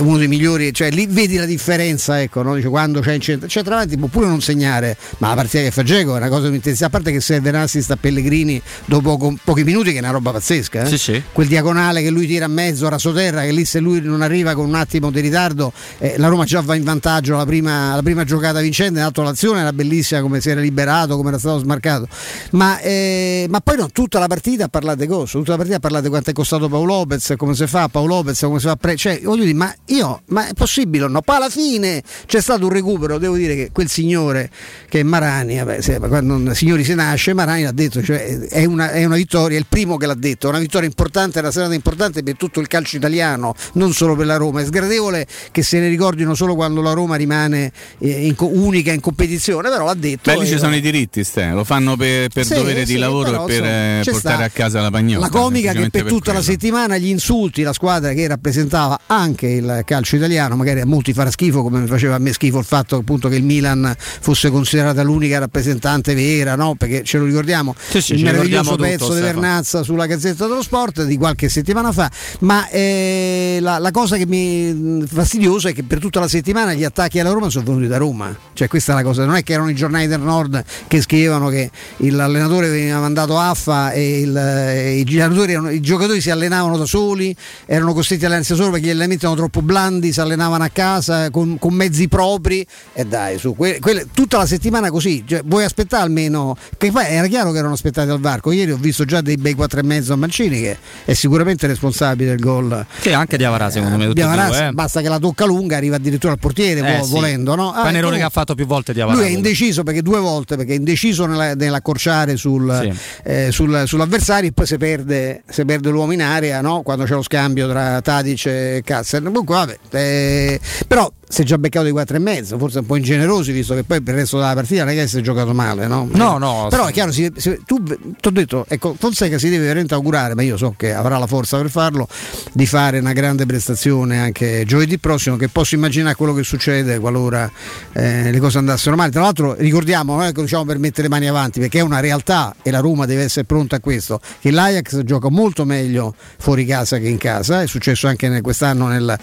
uno 0.00 0.18
dei 0.18 0.28
migliori, 0.28 0.72
cioè 0.76 0.90
lì 0.90 1.06
vedi 1.06 1.38
la 1.38 1.46
differenza, 1.46 2.20
ecco, 2.20 2.42
no? 2.42 2.54
Dice, 2.54 2.68
quando 2.68 3.00
c'è 3.00 3.14
in 3.14 3.20
centro, 3.22 3.48
centravanti 3.48 3.96
può 3.96 4.08
pure 4.08 4.26
non 4.26 4.42
segnare, 4.42 4.94
ma 5.16 5.28
la 5.28 5.34
partita 5.36 5.62
che 5.62 5.70
fa 5.70 5.82
Geco 5.82 6.12
è 6.12 6.18
una 6.18 6.28
cosa 6.28 6.50
di 6.50 6.56
intensità, 6.56 6.88
a 6.88 6.90
parte 6.90 7.12
che 7.12 7.22
serve 7.22 7.48
un 7.48 7.54
assist 7.54 7.90
a 7.92 7.96
Pellegrini 7.96 8.60
dopo 8.84 9.16
con 9.16 9.38
pochi 9.42 9.64
minuti 9.64 9.92
che 9.92 9.96
è 9.96 10.00
una 10.00 10.10
roba 10.10 10.32
pazzesca, 10.32 10.82
eh? 10.82 10.86
sì, 10.86 10.98
sì. 10.98 11.22
quel 11.32 11.46
diagonale 11.46 12.02
che 12.02 12.10
lui 12.10 12.26
tira 12.26 12.44
a 12.44 12.48
mezzo, 12.48 12.90
rasoterra, 12.90 13.40
che 13.40 13.52
lì 13.52 13.64
se 13.64 13.80
lui 13.80 14.02
non 14.02 14.20
arriva 14.20 14.52
con 14.52 14.66
un 14.66 14.74
attimo 14.74 15.10
di 15.10 15.20
ritardo, 15.20 15.72
eh, 15.96 16.16
la 16.18 16.28
Roma 16.28 16.44
già 16.44 16.60
va 16.60 16.74
in 16.74 16.84
vantaggio 16.84 17.38
la 17.38 17.46
prima, 17.46 17.94
la 17.94 18.02
prima 18.02 18.24
giocata 18.24 18.60
vincente, 18.60 19.00
l'altro 19.00 19.22
l'azione 19.22 19.60
era 19.60 19.72
bellissima 19.72 20.20
come 20.20 20.42
si 20.42 20.50
era 20.50 20.60
liberato, 20.60 21.16
come 21.16 21.30
era 21.30 21.38
stato 21.38 21.56
smarcato, 21.56 22.06
ma, 22.50 22.78
eh, 22.80 23.46
ma 23.48 23.60
poi 23.60 23.78
no, 23.78 23.88
tutta 23.90 24.18
la 24.18 24.26
partita 24.26 24.68
parlate 24.68 25.06
cosa, 25.06 25.38
tutta 25.38 25.52
la 25.52 25.56
partita 25.56 25.78
parlate 25.78 26.10
quanto 26.10 26.28
è 26.28 26.32
costato 26.34 26.68
Paolo 26.68 26.96
Lopez, 26.96 27.32
come 27.38 27.54
si 27.54 27.66
fa 27.66 27.88
Paolo 27.88 28.16
Lopez, 28.16 28.40
come 28.40 28.58
si 28.58 28.66
fa 28.66 28.76
pre- 28.76 28.96
cioè 28.96 29.18
voglio 29.22 29.44
dire, 29.44 29.54
ma 29.54 29.74
io, 29.86 30.20
ma 30.26 30.48
è 30.48 30.52
possibile 30.66 31.04
o 31.04 31.08
no? 31.08 31.22
Poi 31.22 31.36
alla 31.36 31.48
fine 31.48 32.02
c'è 32.26 32.40
stato 32.40 32.66
un 32.66 32.72
recupero, 32.72 33.18
devo 33.18 33.36
dire 33.36 33.54
che 33.54 33.70
quel 33.72 33.88
signore 33.88 34.50
che 34.88 35.00
è 35.00 35.02
Marani, 35.02 35.56
vabbè, 35.56 35.80
se, 35.80 35.98
quando 35.98 36.52
signori 36.54 36.84
si 36.84 36.94
nasce, 36.94 37.32
Marani 37.32 37.62
l'ha 37.62 37.72
detto, 37.72 38.02
cioè, 38.02 38.38
è, 38.48 38.64
una, 38.64 38.90
è 38.90 39.04
una 39.04 39.16
vittoria, 39.16 39.56
è 39.56 39.60
il 39.60 39.66
primo 39.68 39.96
che 39.96 40.06
l'ha 40.06 40.14
detto, 40.14 40.48
è 40.48 40.50
una 40.50 40.58
vittoria 40.58 40.88
importante, 40.88 41.38
è 41.38 41.42
una 41.42 41.52
serata 41.52 41.74
importante 41.74 42.22
per 42.22 42.36
tutto 42.36 42.60
il 42.60 42.66
calcio 42.66 42.96
italiano, 42.96 43.54
non 43.74 43.92
solo 43.92 44.16
per 44.16 44.26
la 44.26 44.36
Roma, 44.36 44.60
è 44.60 44.64
sgradevole 44.64 45.26
che 45.52 45.62
se 45.62 45.78
ne 45.78 45.88
ricordino 45.88 46.34
solo 46.34 46.54
quando 46.54 46.82
la 46.82 46.92
Roma 46.92 47.14
rimane 47.14 47.72
eh, 47.98 48.26
in, 48.26 48.34
unica 48.38 48.92
in 48.92 49.00
competizione, 49.00 49.70
però 49.70 49.84
l'ha 49.84 49.94
detto. 49.94 50.30
Beh, 50.30 50.40
lì 50.40 50.46
ci 50.46 50.58
sono 50.58 50.74
i 50.74 50.80
diritti, 50.80 51.22
Ste. 51.22 51.50
lo 51.50 51.64
fanno 51.64 51.96
per, 51.96 52.28
per 52.28 52.44
sì, 52.44 52.54
dovere 52.54 52.84
sì, 52.84 52.94
di 52.94 52.98
lavoro 52.98 53.44
e 53.44 53.46
per 53.46 53.64
eh, 53.64 54.00
portare 54.04 54.34
sta. 54.36 54.44
a 54.44 54.48
casa 54.50 54.80
la 54.80 54.90
pagnotta. 54.90 55.20
La 55.20 55.30
comica 55.30 55.72
che 55.72 55.80
per, 55.80 55.90
per 55.90 56.02
tutta 56.02 56.24
quello. 56.24 56.38
la 56.38 56.44
settimana 56.44 56.96
gli 56.96 57.08
insulti 57.08 57.62
la 57.62 57.72
squadra 57.72 58.12
che 58.12 58.26
rappresentava 58.26 59.00
anche 59.06 59.46
il 59.46 59.82
calcio 59.84 60.16
italiano, 60.16 60.55
magari 60.56 60.80
a 60.80 60.86
molti 60.86 61.12
farà 61.12 61.30
schifo 61.30 61.62
come 61.62 61.86
faceva 61.86 62.16
a 62.16 62.18
me 62.18 62.32
schifo 62.32 62.58
il 62.58 62.64
fatto 62.64 62.96
appunto 62.96 63.28
che 63.28 63.36
il 63.36 63.44
Milan 63.44 63.94
fosse 63.98 64.50
considerata 64.50 65.02
l'unica 65.02 65.38
rappresentante 65.38 66.14
vera, 66.14 66.54
no? 66.56 66.74
perché 66.74 67.02
ce 67.04 67.18
lo 67.18 67.24
ricordiamo, 67.24 67.74
sì, 67.88 68.00
sì, 68.00 68.14
il 68.14 68.24
meraviglioso 68.24 68.76
pezzo 68.76 69.14
di 69.14 69.20
Vernazza 69.20 69.82
sulla 69.82 70.06
Gazzetta 70.06 70.46
dello 70.46 70.62
Sport 70.62 71.04
di 71.04 71.16
qualche 71.16 71.48
settimana 71.48 71.92
fa, 71.92 72.10
ma 72.40 72.68
eh, 72.68 73.58
la, 73.60 73.78
la, 73.78 73.90
cosa 73.90 74.16
che 74.16 74.26
mi 74.26 75.04
fastidiosa 75.06 75.68
è 75.68 75.72
che 75.72 75.82
per 75.82 75.98
tutta 75.98 76.20
la 76.20 76.28
settimana 76.28 76.74
gli 76.74 76.84
attacchi 76.84 77.18
alla 77.18 77.30
Roma 77.30 77.50
sono 77.50 77.64
venuti 77.64 77.86
da 77.86 77.96
Roma, 77.96 78.36
cioè 78.52 78.68
questa 78.68 78.92
è 78.92 78.94
la 78.94 79.02
cosa, 79.02 79.24
non 79.24 79.36
è 79.36 79.42
che 79.42 79.52
erano 79.52 79.70
i 79.70 79.74
giornali 79.74 80.06
del 80.06 80.20
Nord 80.20 80.64
che 80.86 81.00
scrivevano 81.00 81.48
che 81.48 81.70
l'allenatore 81.98 82.68
veniva 82.68 83.00
mandato 83.00 83.38
affa 83.38 83.92
e, 83.92 84.20
il, 84.20 84.36
e 84.36 84.98
i, 84.98 85.04
giocatori, 85.04 85.74
i, 85.74 85.80
giocatori, 85.80 86.20
si 86.20 86.30
allenavano 86.30 86.76
da 86.76 86.86
soli, 86.86 87.34
erano 87.66 87.92
costretti 87.92 88.24
a 88.24 88.26
allenarsi 88.28 88.52
da 88.52 88.58
soli 88.58 88.70
perché 88.72 88.86
gli 88.86 88.90
allenamenti 88.90 89.24
erano 89.24 89.40
troppo 89.40 89.62
blandi, 89.62 90.12
si 90.12 90.20
allenavano 90.20 90.45
a 90.54 90.68
casa 90.68 91.30
con, 91.30 91.58
con 91.58 91.74
mezzi 91.74 92.08
propri 92.08 92.66
e 92.92 93.04
dai, 93.04 93.38
su, 93.38 93.54
que, 93.54 93.78
que, 93.80 94.06
tutta 94.12 94.38
la 94.38 94.46
settimana 94.46 94.90
così, 94.90 95.24
cioè, 95.26 95.42
vuoi 95.44 95.64
aspettare 95.64 96.02
almeno, 96.02 96.56
che 96.78 96.90
poi 96.90 97.04
era 97.06 97.26
chiaro 97.26 97.52
che 97.52 97.58
erano 97.58 97.74
aspettati 97.74 98.10
al 98.10 98.20
varco, 98.20 98.52
ieri 98.52 98.72
ho 98.72 98.76
visto 98.76 99.04
già 99.04 99.20
dei 99.20 99.36
bei 99.36 99.54
4 99.54 99.80
e 99.80 99.82
mezzo 99.82 100.12
a 100.12 100.16
Mancini 100.16 100.60
che 100.60 100.76
è 101.04 101.14
sicuramente 101.14 101.66
responsabile 101.66 102.30
del 102.30 102.40
gol. 102.40 102.84
Sì, 103.00 103.12
anche 103.12 103.36
di 103.36 103.44
Avarà 103.44 103.70
secondo 103.70 103.96
me. 103.96 104.04
Avarà, 104.06 104.46
due, 104.46 104.66
eh. 104.66 104.72
Basta 104.72 105.00
che 105.00 105.08
la 105.08 105.18
tocca 105.18 105.44
lunga, 105.44 105.76
arriva 105.76 105.96
addirittura 105.96 106.32
al 106.32 106.38
portiere, 106.38 106.80
eh, 106.80 107.02
volendo. 107.06 107.54
No? 107.54 107.72
Ah, 107.72 107.82
Panerone 107.82 108.16
che 108.16 108.22
ha 108.22 108.30
fatto 108.30 108.54
più 108.54 108.66
volte 108.66 108.92
di 108.92 109.00
Avarà. 109.00 109.18
Lui 109.18 109.26
è 109.26 109.30
indeciso 109.30 109.82
perché 109.82 110.02
due 110.02 110.18
volte, 110.18 110.56
perché 110.56 110.72
è 110.72 110.76
indeciso 110.76 111.26
nella, 111.26 111.54
nell'accorciare 111.54 112.36
sul, 112.36 112.78
sì. 112.82 112.98
eh, 113.24 113.48
sul, 113.50 113.84
sull'avversario 113.86 114.50
e 114.50 114.52
poi 114.52 114.66
si 114.66 114.76
perde, 114.76 115.42
si 115.48 115.64
perde 115.64 115.90
l'uomo 115.90 116.12
in 116.12 116.22
area 116.22 116.60
no? 116.60 116.82
quando 116.82 117.04
c'è 117.04 117.14
lo 117.14 117.22
scambio 117.22 117.68
tra 117.68 118.00
Tadic 118.00 118.46
e 118.46 118.82
Kazzer. 118.84 119.22
Comunque, 119.22 119.54
vabbè, 119.54 119.78
eh, 120.26 120.60
però 120.86 121.10
si 121.28 121.42
è 121.42 121.44
già 121.44 121.58
beccato 121.58 121.84
di 121.84 121.90
4 121.90 122.16
e 122.16 122.18
mezzo, 122.20 122.56
forse 122.56 122.78
un 122.78 122.86
po' 122.86 122.96
ingenerosi, 122.96 123.50
visto 123.50 123.74
che 123.74 123.82
poi 123.82 124.00
per 124.00 124.14
il 124.14 124.20
resto 124.20 124.38
della 124.38 124.54
partita 124.54 124.84
non 124.84 124.92
è 124.92 124.96
che 124.96 125.08
si 125.08 125.18
è 125.18 125.20
giocato 125.20 125.52
male, 125.52 125.86
no? 125.88 126.08
No, 126.12 126.38
no. 126.38 126.68
Però 126.70 126.86
è 126.86 126.92
chiaro, 126.92 127.10
si, 127.10 127.30
si, 127.36 127.60
tu 127.64 127.82
ti 127.82 128.28
ho 128.28 128.30
detto, 128.30 128.64
ecco, 128.68 128.94
Fonseca 128.96 129.36
si 129.38 129.48
deve 129.48 129.66
veramente 129.66 129.94
augurare, 129.94 130.34
ma 130.34 130.42
io 130.42 130.56
so 130.56 130.74
che 130.76 130.94
avrà 130.94 131.18
la 131.18 131.26
forza 131.26 131.56
per 131.56 131.68
farlo, 131.68 132.06
di 132.52 132.66
fare 132.66 133.00
una 133.00 133.12
grande 133.12 133.44
prestazione 133.44 134.20
anche 134.20 134.64
giovedì 134.66 134.98
prossimo, 134.98 135.36
che 135.36 135.48
posso 135.48 135.74
immaginare 135.74 136.14
quello 136.14 136.32
che 136.32 136.44
succede 136.44 136.98
qualora 137.00 137.50
eh, 137.92 138.30
le 138.30 138.38
cose 138.38 138.58
andassero 138.58 138.94
male. 138.94 139.10
Tra 139.10 139.22
l'altro 139.22 139.54
ricordiamo, 139.54 140.14
non 140.14 140.24
è 140.24 140.32
che 140.32 140.40
diciamo 140.40 140.64
per 140.64 140.78
mettere 140.78 141.02
le 141.02 141.08
mani 141.08 141.26
avanti, 141.26 141.58
perché 141.58 141.80
è 141.80 141.82
una 141.82 141.98
realtà 141.98 142.54
e 142.62 142.70
la 142.70 142.78
Roma 142.78 143.04
deve 143.04 143.24
essere 143.24 143.44
pronta 143.44 143.76
a 143.76 143.80
questo, 143.80 144.20
che 144.40 144.52
l'Ajax 144.52 145.02
gioca 145.02 145.28
molto 145.28 145.64
meglio 145.64 146.14
fuori 146.38 146.64
casa 146.64 146.98
che 146.98 147.08
in 147.08 147.18
casa, 147.18 147.62
è 147.62 147.66
successo 147.66 148.06
anche 148.06 148.28
nel, 148.28 148.42
quest'anno 148.42 148.86
nel, 148.86 149.18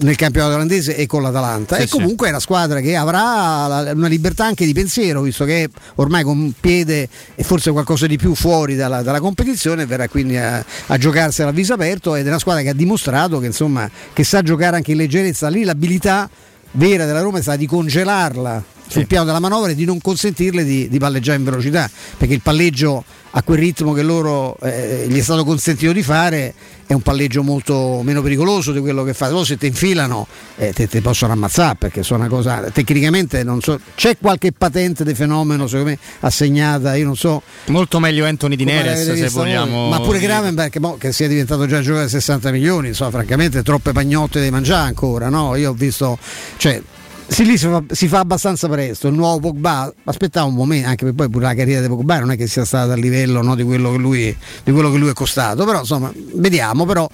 nel 0.00 0.16
campionato 0.16 0.43
olandese 0.52 0.96
e 0.96 1.06
con 1.06 1.22
l'Atalanta. 1.22 1.76
Sì, 1.76 1.82
e 1.82 1.88
comunque 1.88 2.26
sì. 2.26 2.32
è 2.32 2.34
una 2.34 2.40
squadra 2.40 2.80
che 2.80 2.96
avrà 2.96 3.92
una 3.94 4.08
libertà 4.08 4.44
anche 4.44 4.66
di 4.66 4.72
pensiero, 4.72 5.22
visto 5.22 5.44
che 5.44 5.68
ormai 5.96 6.22
con 6.22 6.38
un 6.38 6.52
piede 6.58 7.08
e 7.34 7.42
forse 7.42 7.70
qualcosa 7.70 8.06
di 8.06 8.16
più 8.16 8.34
fuori 8.34 8.74
dalla, 8.74 9.02
dalla 9.02 9.20
competizione, 9.20 9.86
verrà 9.86 10.08
quindi 10.08 10.36
a, 10.36 10.64
a 10.86 10.98
giocarsela 10.98 11.50
a 11.50 11.52
viso 11.52 11.74
aperto 11.74 12.14
ed 12.14 12.26
è 12.26 12.28
una 12.28 12.38
squadra 12.38 12.62
che 12.62 12.68
ha 12.68 12.74
dimostrato 12.74 13.38
che, 13.38 13.46
insomma, 13.46 13.88
che 14.12 14.24
sa 14.24 14.42
giocare 14.42 14.76
anche 14.76 14.92
in 14.92 14.98
leggerezza. 14.98 15.48
Lì 15.48 15.64
l'abilità 15.64 16.28
vera 16.72 17.06
della 17.06 17.20
Roma 17.20 17.38
è 17.38 17.42
stata 17.42 17.56
di 17.56 17.66
congelarla 17.66 18.72
sul 18.94 19.02
sì. 19.02 19.06
piano 19.08 19.24
della 19.24 19.40
manovra 19.40 19.72
e 19.72 19.74
di 19.74 19.84
non 19.84 20.00
consentirle 20.00 20.62
di, 20.62 20.88
di 20.88 20.98
palleggiare 20.98 21.38
in 21.38 21.44
velocità, 21.44 21.90
perché 22.16 22.34
il 22.34 22.40
palleggio 22.40 23.04
a 23.36 23.42
quel 23.42 23.58
ritmo 23.58 23.92
che 23.92 24.02
loro 24.02 24.56
eh, 24.62 25.06
gli 25.08 25.18
è 25.18 25.22
stato 25.22 25.44
consentito 25.44 25.90
di 25.90 26.04
fare 26.04 26.54
è 26.86 26.92
un 26.92 27.00
palleggio 27.00 27.42
molto 27.42 28.02
meno 28.04 28.22
pericoloso 28.22 28.70
di 28.70 28.78
quello 28.78 29.02
che 29.02 29.12
fa. 29.12 29.28
Loro 29.28 29.42
se 29.42 29.56
ti 29.56 29.66
infilano 29.66 30.28
eh, 30.56 30.72
te, 30.72 30.86
te, 30.86 31.00
possono 31.00 31.32
ammazzare 31.32 31.74
perché 31.76 32.04
sono 32.04 32.20
una 32.20 32.28
cosa 32.28 32.60
tecnicamente 32.72 33.42
non 33.42 33.60
so. 33.60 33.80
C'è 33.96 34.16
qualche 34.20 34.52
patente 34.52 35.02
di 35.02 35.14
fenomeno 35.14 35.66
secondo 35.66 35.90
me 35.90 35.98
assegnata, 36.20 36.94
io 36.94 37.06
non 37.06 37.16
so. 37.16 37.42
Molto 37.66 37.98
meglio 37.98 38.24
Anthony 38.24 38.54
Di 38.54 38.64
Neres 38.64 39.12
se 39.12 39.28
vogliamo. 39.30 39.88
Ma 39.88 40.00
pure 40.00 40.20
Gravenberg 40.20 40.78
boh, 40.78 40.96
che 40.96 41.10
sia 41.10 41.26
diventato 41.26 41.66
già 41.66 41.80
giocatore 41.80 42.04
a 42.04 42.08
60 42.08 42.52
milioni, 42.52 42.88
insomma, 42.88 43.10
francamente 43.10 43.64
troppe 43.64 43.90
pagnotte 43.90 44.40
da 44.40 44.50
mangiare 44.50 44.86
ancora, 44.86 45.28
no? 45.28 45.56
Io 45.56 45.70
ho 45.70 45.74
visto 45.74 46.16
cioè 46.56 46.80
sì, 47.26 47.44
lì 47.44 47.56
si 47.56 48.08
fa, 48.08 48.18
abbastanza 48.18 48.68
presto. 48.68 49.08
Il 49.08 49.14
nuovo 49.14 49.40
Pogba, 49.40 49.92
aspettava 50.04 50.46
un 50.46 50.54
momento, 50.54 50.88
anche 50.88 51.04
perché 51.04 51.16
poi 51.16 51.28
pure 51.28 51.44
la 51.44 51.54
carriera 51.54 51.80
di 51.80 51.88
Pogba 51.88 52.18
non 52.18 52.30
è 52.30 52.36
che 52.36 52.46
sia 52.46 52.64
stata 52.64 52.92
a 52.92 52.96
livello 52.96 53.42
no, 53.42 53.54
di, 53.54 53.62
quello 53.62 53.94
lui, 53.96 54.36
di, 54.62 54.72
quello 54.72 54.90
che 54.90 54.98
lui, 54.98 55.08
è 55.08 55.12
costato, 55.12 55.64
però 55.64 55.80
insomma, 55.80 56.12
vediamo, 56.34 56.84
però 56.84 57.08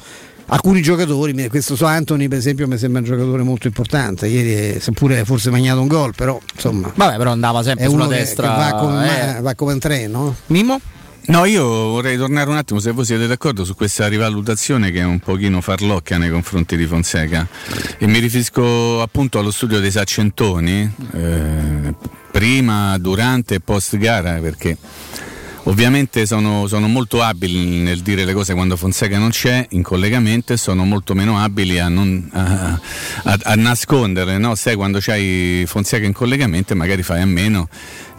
alcuni 0.46 0.82
giocatori, 0.82 1.48
questo 1.48 1.76
so 1.76 1.86
Anthony 1.86 2.26
per 2.26 2.38
esempio 2.38 2.66
mi 2.66 2.76
sembra 2.76 3.00
un 3.00 3.06
giocatore 3.06 3.42
molto 3.42 3.68
importante, 3.68 4.26
ieri 4.26 4.80
seppure 4.80 5.24
forse 5.24 5.50
magnato 5.50 5.80
un 5.80 5.86
gol, 5.86 6.14
però 6.14 6.40
insomma... 6.54 6.90
Vabbè, 6.94 7.16
però 7.16 7.30
andava 7.30 7.62
sempre 7.62 7.88
sulla 7.88 8.06
destra. 8.06 8.48
Che, 8.48 8.64
che 8.64 8.70
va, 8.70 8.78
come, 8.78 9.36
eh. 9.36 9.40
va 9.40 9.54
come 9.54 9.72
un 9.74 9.78
treno. 9.78 10.36
Mimo? 10.46 10.80
No, 11.30 11.44
io 11.44 11.64
vorrei 11.64 12.16
tornare 12.16 12.50
un 12.50 12.56
attimo, 12.56 12.80
se 12.80 12.90
voi 12.90 13.04
siete 13.04 13.28
d'accordo, 13.28 13.64
su 13.64 13.76
questa 13.76 14.08
rivalutazione 14.08 14.90
che 14.90 14.98
è 14.98 15.04
un 15.04 15.20
pochino 15.20 15.60
farlocca 15.60 16.18
nei 16.18 16.28
confronti 16.28 16.76
di 16.76 16.86
Fonseca. 16.86 17.46
E 17.98 18.06
mi 18.08 18.18
riferisco 18.18 19.00
appunto 19.00 19.38
allo 19.38 19.52
studio 19.52 19.78
dei 19.78 19.92
Saccentoni, 19.92 20.92
eh, 21.12 21.94
prima, 22.32 22.98
durante 22.98 23.54
e 23.54 23.60
post 23.60 23.96
gara, 23.96 24.40
perché 24.40 24.76
Ovviamente 25.64 26.24
sono, 26.24 26.66
sono, 26.66 26.88
molto 26.88 27.20
abili 27.22 27.80
nel 27.80 28.00
dire 28.00 28.24
le 28.24 28.32
cose 28.32 28.54
quando 28.54 28.76
Fonseca 28.76 29.18
non 29.18 29.28
c'è 29.28 29.66
in 29.70 29.82
collegamento 29.82 30.54
e 30.54 30.56
sono 30.56 30.84
molto 30.84 31.14
meno 31.14 31.38
abili 31.38 31.78
a, 31.78 31.88
non, 31.88 32.30
a, 32.32 32.80
a, 33.24 33.38
a 33.42 33.54
nasconderle. 33.56 34.38
No? 34.38 34.54
Sai 34.54 34.74
quando 34.74 34.98
c'hai 35.00 35.64
Fonseca 35.66 36.06
in 36.06 36.14
collegamento 36.14 36.74
magari 36.74 37.02
fai 37.02 37.20
a 37.20 37.26
meno 37.26 37.68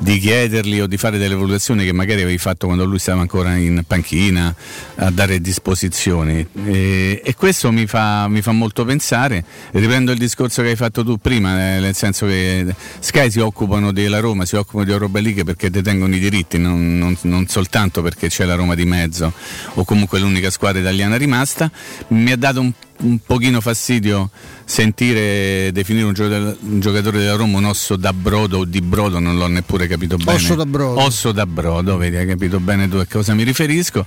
di 0.02 0.18
chiedergli 0.18 0.80
o 0.80 0.88
di 0.88 0.98
fare 0.98 1.20
delle 1.20 1.36
valutazioni 1.36 1.86
che 1.86 1.94
magari 1.94 2.24
avevi 2.24 2.40
fatto 2.40 2.66
quando 2.66 2.86
lui 2.86 2.98
stava 2.98 3.22
ancora 3.22 3.56
in 3.56 3.84
panchina 3.86 4.54
a 4.96 5.12
dare 5.12 5.40
disposizioni. 5.40 6.46
E, 6.66 7.22
e 7.24 7.36
questo 7.36 7.72
mi 7.72 7.86
fa, 7.86 8.28
mi 8.28 8.42
fa, 8.42 8.52
molto 8.52 8.84
pensare 8.84 9.44
riprendo 9.72 10.12
il 10.12 10.18
discorso 10.18 10.62
che 10.64 10.70
hai 10.70 10.76
fatto 10.76 11.04
tu 11.04 11.18
prima 11.18 11.76
eh, 11.76 11.80
nel 11.80 11.96
senso 11.96 12.26
che 12.26 12.74
Sky 13.00 13.30
si 13.30 13.40
occupano 13.40 13.92
della 13.92 14.20
Roma 14.20 14.46
si 14.46 14.56
occupano 14.56 14.86
di 14.86 14.92
Europa 14.92 15.20
League 15.20 15.44
perché 15.44 15.70
detengono 15.70 16.16
i 16.16 16.20
diritti 16.20 16.58
non, 16.58 16.98
non, 16.98 17.16
non 17.22 17.48
soltanto 17.48 18.02
perché 18.02 18.28
c'è 18.28 18.46
la 18.46 18.56
Roma 18.56 18.76
di 18.76 18.86
mezzo 18.86 19.32
o 19.76 19.84
comunque 19.86 20.20
l'unica 20.20 20.50
squadra 20.50 20.82
italiana 20.82 21.16
rimasta. 21.16 21.72
Mi 22.10 22.32
ha 22.32 22.38
dato 22.38 22.60
un 22.60 22.72
un 23.02 23.20
pochino 23.26 23.62
fastidio 23.62 24.30
sentire 24.66 25.72
definire 25.74 26.06
un 26.06 26.14
giocatore, 26.14 26.58
un 26.62 26.80
della 26.80 27.36
Roma 27.36 27.58
un 27.58 27.66
osso 27.66 27.98
da 27.98 28.14
brodo 28.14 28.60
o 28.60 28.66
di 28.66 28.82
brodo, 28.82 29.20
non 29.20 29.38
l'ho 29.38 29.48
neppure 29.48 29.88
capito 29.88 30.16
bene. 30.16 30.34
Osso 30.34 30.56
da 30.56 30.66
brodo. 30.66 31.02
Osso 31.02 31.32
da 31.32 31.46
brodo, 31.46 31.98
vedi, 31.98 32.16
hai 32.16 32.26
capito 32.26 32.60
bene 32.60 32.88
tu 32.88 32.96
a 32.96 33.06
cosa 33.06 33.34
mi 33.34 33.44
riferisco. 33.44 34.06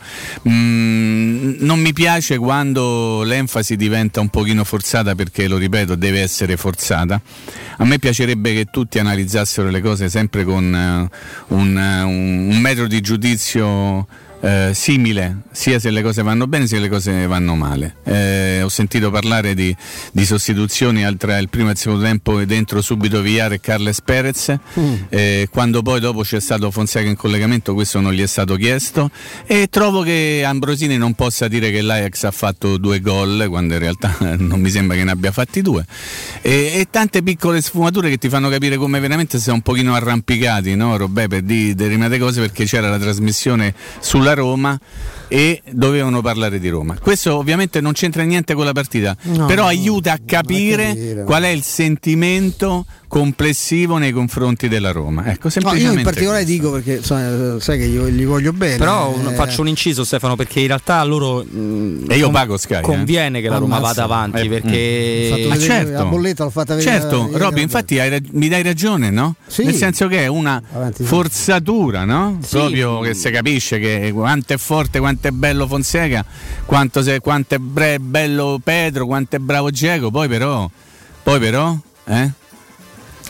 Mm, 0.48 1.56
non 1.58 1.80
mi 1.80 1.92
piace 1.92 2.38
quando 2.38 3.22
l'enfasi 3.24 3.76
diventa 3.76 4.20
un 4.20 4.28
pochino 4.28 4.64
forzata 4.64 5.14
perché, 5.14 5.48
lo 5.48 5.58
ripeto, 5.58 5.96
deve 5.96 6.20
essere 6.20 6.56
forzata. 6.56 7.20
A 7.76 7.84
me 7.84 7.98
piacerebbe 7.98 8.54
che 8.54 8.66
tutti 8.66 8.98
analizzassero 8.98 9.68
le 9.68 9.80
cose 9.80 10.08
sempre 10.08 10.44
con 10.44 10.64
uh, 11.48 11.54
un, 11.54 11.76
uh, 11.76 12.08
un 12.08 12.58
metro 12.58 12.86
di 12.86 13.00
giudizio 13.00 14.06
eh, 14.44 14.72
simile, 14.74 15.38
sia 15.52 15.78
se 15.78 15.90
le 15.90 16.02
cose 16.02 16.22
vanno 16.22 16.46
bene 16.46 16.66
sia 16.66 16.76
se 16.76 16.82
le 16.82 16.88
cose 16.90 17.26
vanno 17.26 17.54
male. 17.54 17.96
Eh, 18.04 18.60
ho 18.62 18.68
sentito 18.68 19.10
parlare 19.10 19.54
di, 19.54 19.74
di, 20.12 20.26
sostituzioni 20.26 21.02
tra 21.16 21.38
il 21.38 21.48
primo 21.48 21.68
e 21.68 21.72
il 21.72 21.78
secondo 21.78 22.04
tempo 22.04 22.44
dentro 22.44 22.82
subito 22.82 23.22
Villar 23.22 23.54
e 23.54 23.60
Carles 23.60 24.02
Perez, 24.02 24.54
mm. 24.78 24.94
eh, 25.08 25.48
quando 25.50 25.80
poi 25.80 26.00
dopo 26.00 26.20
c'è 26.22 26.40
stato 26.40 26.70
Fonseca 26.70 27.08
in 27.08 27.16
collegamento 27.16 27.72
questo 27.72 28.00
non 28.00 28.12
gli 28.12 28.20
è 28.20 28.26
stato 28.26 28.56
chiesto 28.56 29.10
e 29.46 29.68
trovo 29.70 30.02
che 30.02 30.42
Ambrosini 30.44 30.98
non 30.98 31.14
possa 31.14 31.48
dire 31.48 31.70
che 31.70 31.80
l'Ajax 31.80 32.24
ha 32.24 32.30
fatto 32.30 32.76
due 32.76 33.00
gol 33.00 33.46
quando 33.48 33.74
in 33.74 33.80
realtà 33.80 34.14
non 34.36 34.60
mi 34.60 34.70
sembra 34.70 34.96
che 34.96 35.04
ne 35.04 35.10
abbia 35.12 35.32
fatti 35.32 35.62
due 35.62 35.86
e, 36.42 36.72
e 36.74 36.86
tante 36.90 37.22
piccole 37.22 37.62
sfumature 37.62 38.10
che 38.10 38.18
ti 38.18 38.28
fanno 38.28 38.48
capire 38.50 38.76
come 38.76 39.00
veramente 39.00 39.38
si 39.38 39.48
è 39.48 39.52
un 39.52 39.62
pochino 39.62 39.94
arrampicati, 39.94 40.74
no 40.74 40.96
Robè, 40.96 41.28
per 41.28 41.42
dire 41.42 41.74
determinate 41.74 42.18
cose 42.18 42.40
perché 42.40 42.64
c'era 42.64 42.90
la 42.90 42.98
trasmissione 42.98 43.74
sulla 44.00 44.33
Roma 44.34 44.78
e 45.28 45.62
dovevano 45.70 46.20
parlare 46.20 46.58
di 46.58 46.68
Roma. 46.68 46.98
Questo 47.00 47.36
ovviamente 47.36 47.80
non 47.80 47.92
c'entra 47.92 48.22
niente 48.22 48.54
con 48.54 48.64
la 48.64 48.72
partita, 48.72 49.16
no, 49.22 49.46
però 49.46 49.66
aiuta 49.66 50.12
a 50.12 50.18
capire, 50.24 50.88
capire, 50.88 51.24
qual 51.24 51.42
è 51.44 51.48
il 51.48 51.62
sentimento 51.62 52.84
complessivo 53.14 53.96
nei 53.98 54.10
confronti 54.10 54.66
della 54.66 54.90
Roma. 54.90 55.26
Ecco, 55.26 55.48
semplicemente 55.48 55.86
no, 55.86 55.92
io 55.92 55.98
in 55.98 56.04
particolare 56.04 56.42
questo. 56.42 56.62
dico 56.62 56.72
perché 56.72 57.00
sai, 57.00 57.60
sai, 57.60 57.78
che 57.78 57.84
io 57.84 58.08
gli 58.08 58.26
voglio 58.26 58.52
bene. 58.52 58.76
Però 58.76 59.14
eh, 59.16 59.34
faccio 59.34 59.60
un 59.60 59.68
inciso 59.68 60.02
Stefano 60.02 60.34
perché 60.34 60.58
in 60.58 60.66
realtà 60.66 60.98
a 60.98 61.04
loro 61.04 61.44
mh, 61.44 62.06
e 62.08 62.16
io 62.16 62.30
pago 62.30 62.56
Sky, 62.56 62.80
conviene 62.80 63.38
eh? 63.38 63.42
che 63.42 63.48
la 63.48 63.58
Roma 63.58 63.76
Ammazza. 63.76 64.04
vada 64.04 64.14
avanti 64.14 64.40
eh, 64.40 64.48
perché 64.48 65.46
mm. 65.46 65.60
certo. 65.60 65.92
la 65.92 66.04
bolletta 66.06 66.42
l'ho 66.42 66.50
fatta 66.50 66.74
vedere. 66.74 66.98
Certo, 66.98 67.30
Robby, 67.34 67.62
infatti 67.62 68.00
hai, 68.00 68.20
mi 68.32 68.48
dai 68.48 68.64
ragione, 68.64 69.10
no? 69.10 69.36
Sì. 69.46 69.62
Nel 69.62 69.74
senso 69.74 70.08
che 70.08 70.24
è 70.24 70.26
una 70.26 70.60
avanti, 70.72 71.04
forzatura, 71.04 72.04
no? 72.04 72.40
Sì. 72.42 72.56
Proprio 72.56 72.98
che 72.98 73.14
si 73.14 73.30
capisce 73.30 73.78
che 73.78 74.10
quanto 74.12 74.54
è 74.54 74.56
forte, 74.56 74.98
quanto 74.98 75.28
è 75.28 75.30
bello 75.30 75.68
Fonseca, 75.68 76.24
quanto, 76.64 77.00
se, 77.00 77.20
quanto 77.20 77.54
è 77.54 77.58
bre- 77.58 78.00
bello 78.00 78.58
Pedro, 78.60 79.06
quanto 79.06 79.36
è 79.36 79.38
bravo 79.38 79.70
Diego, 79.70 80.10
poi 80.10 80.26
però 80.26 80.68
poi 81.22 81.38
però 81.38 81.78
eh? 82.06 82.42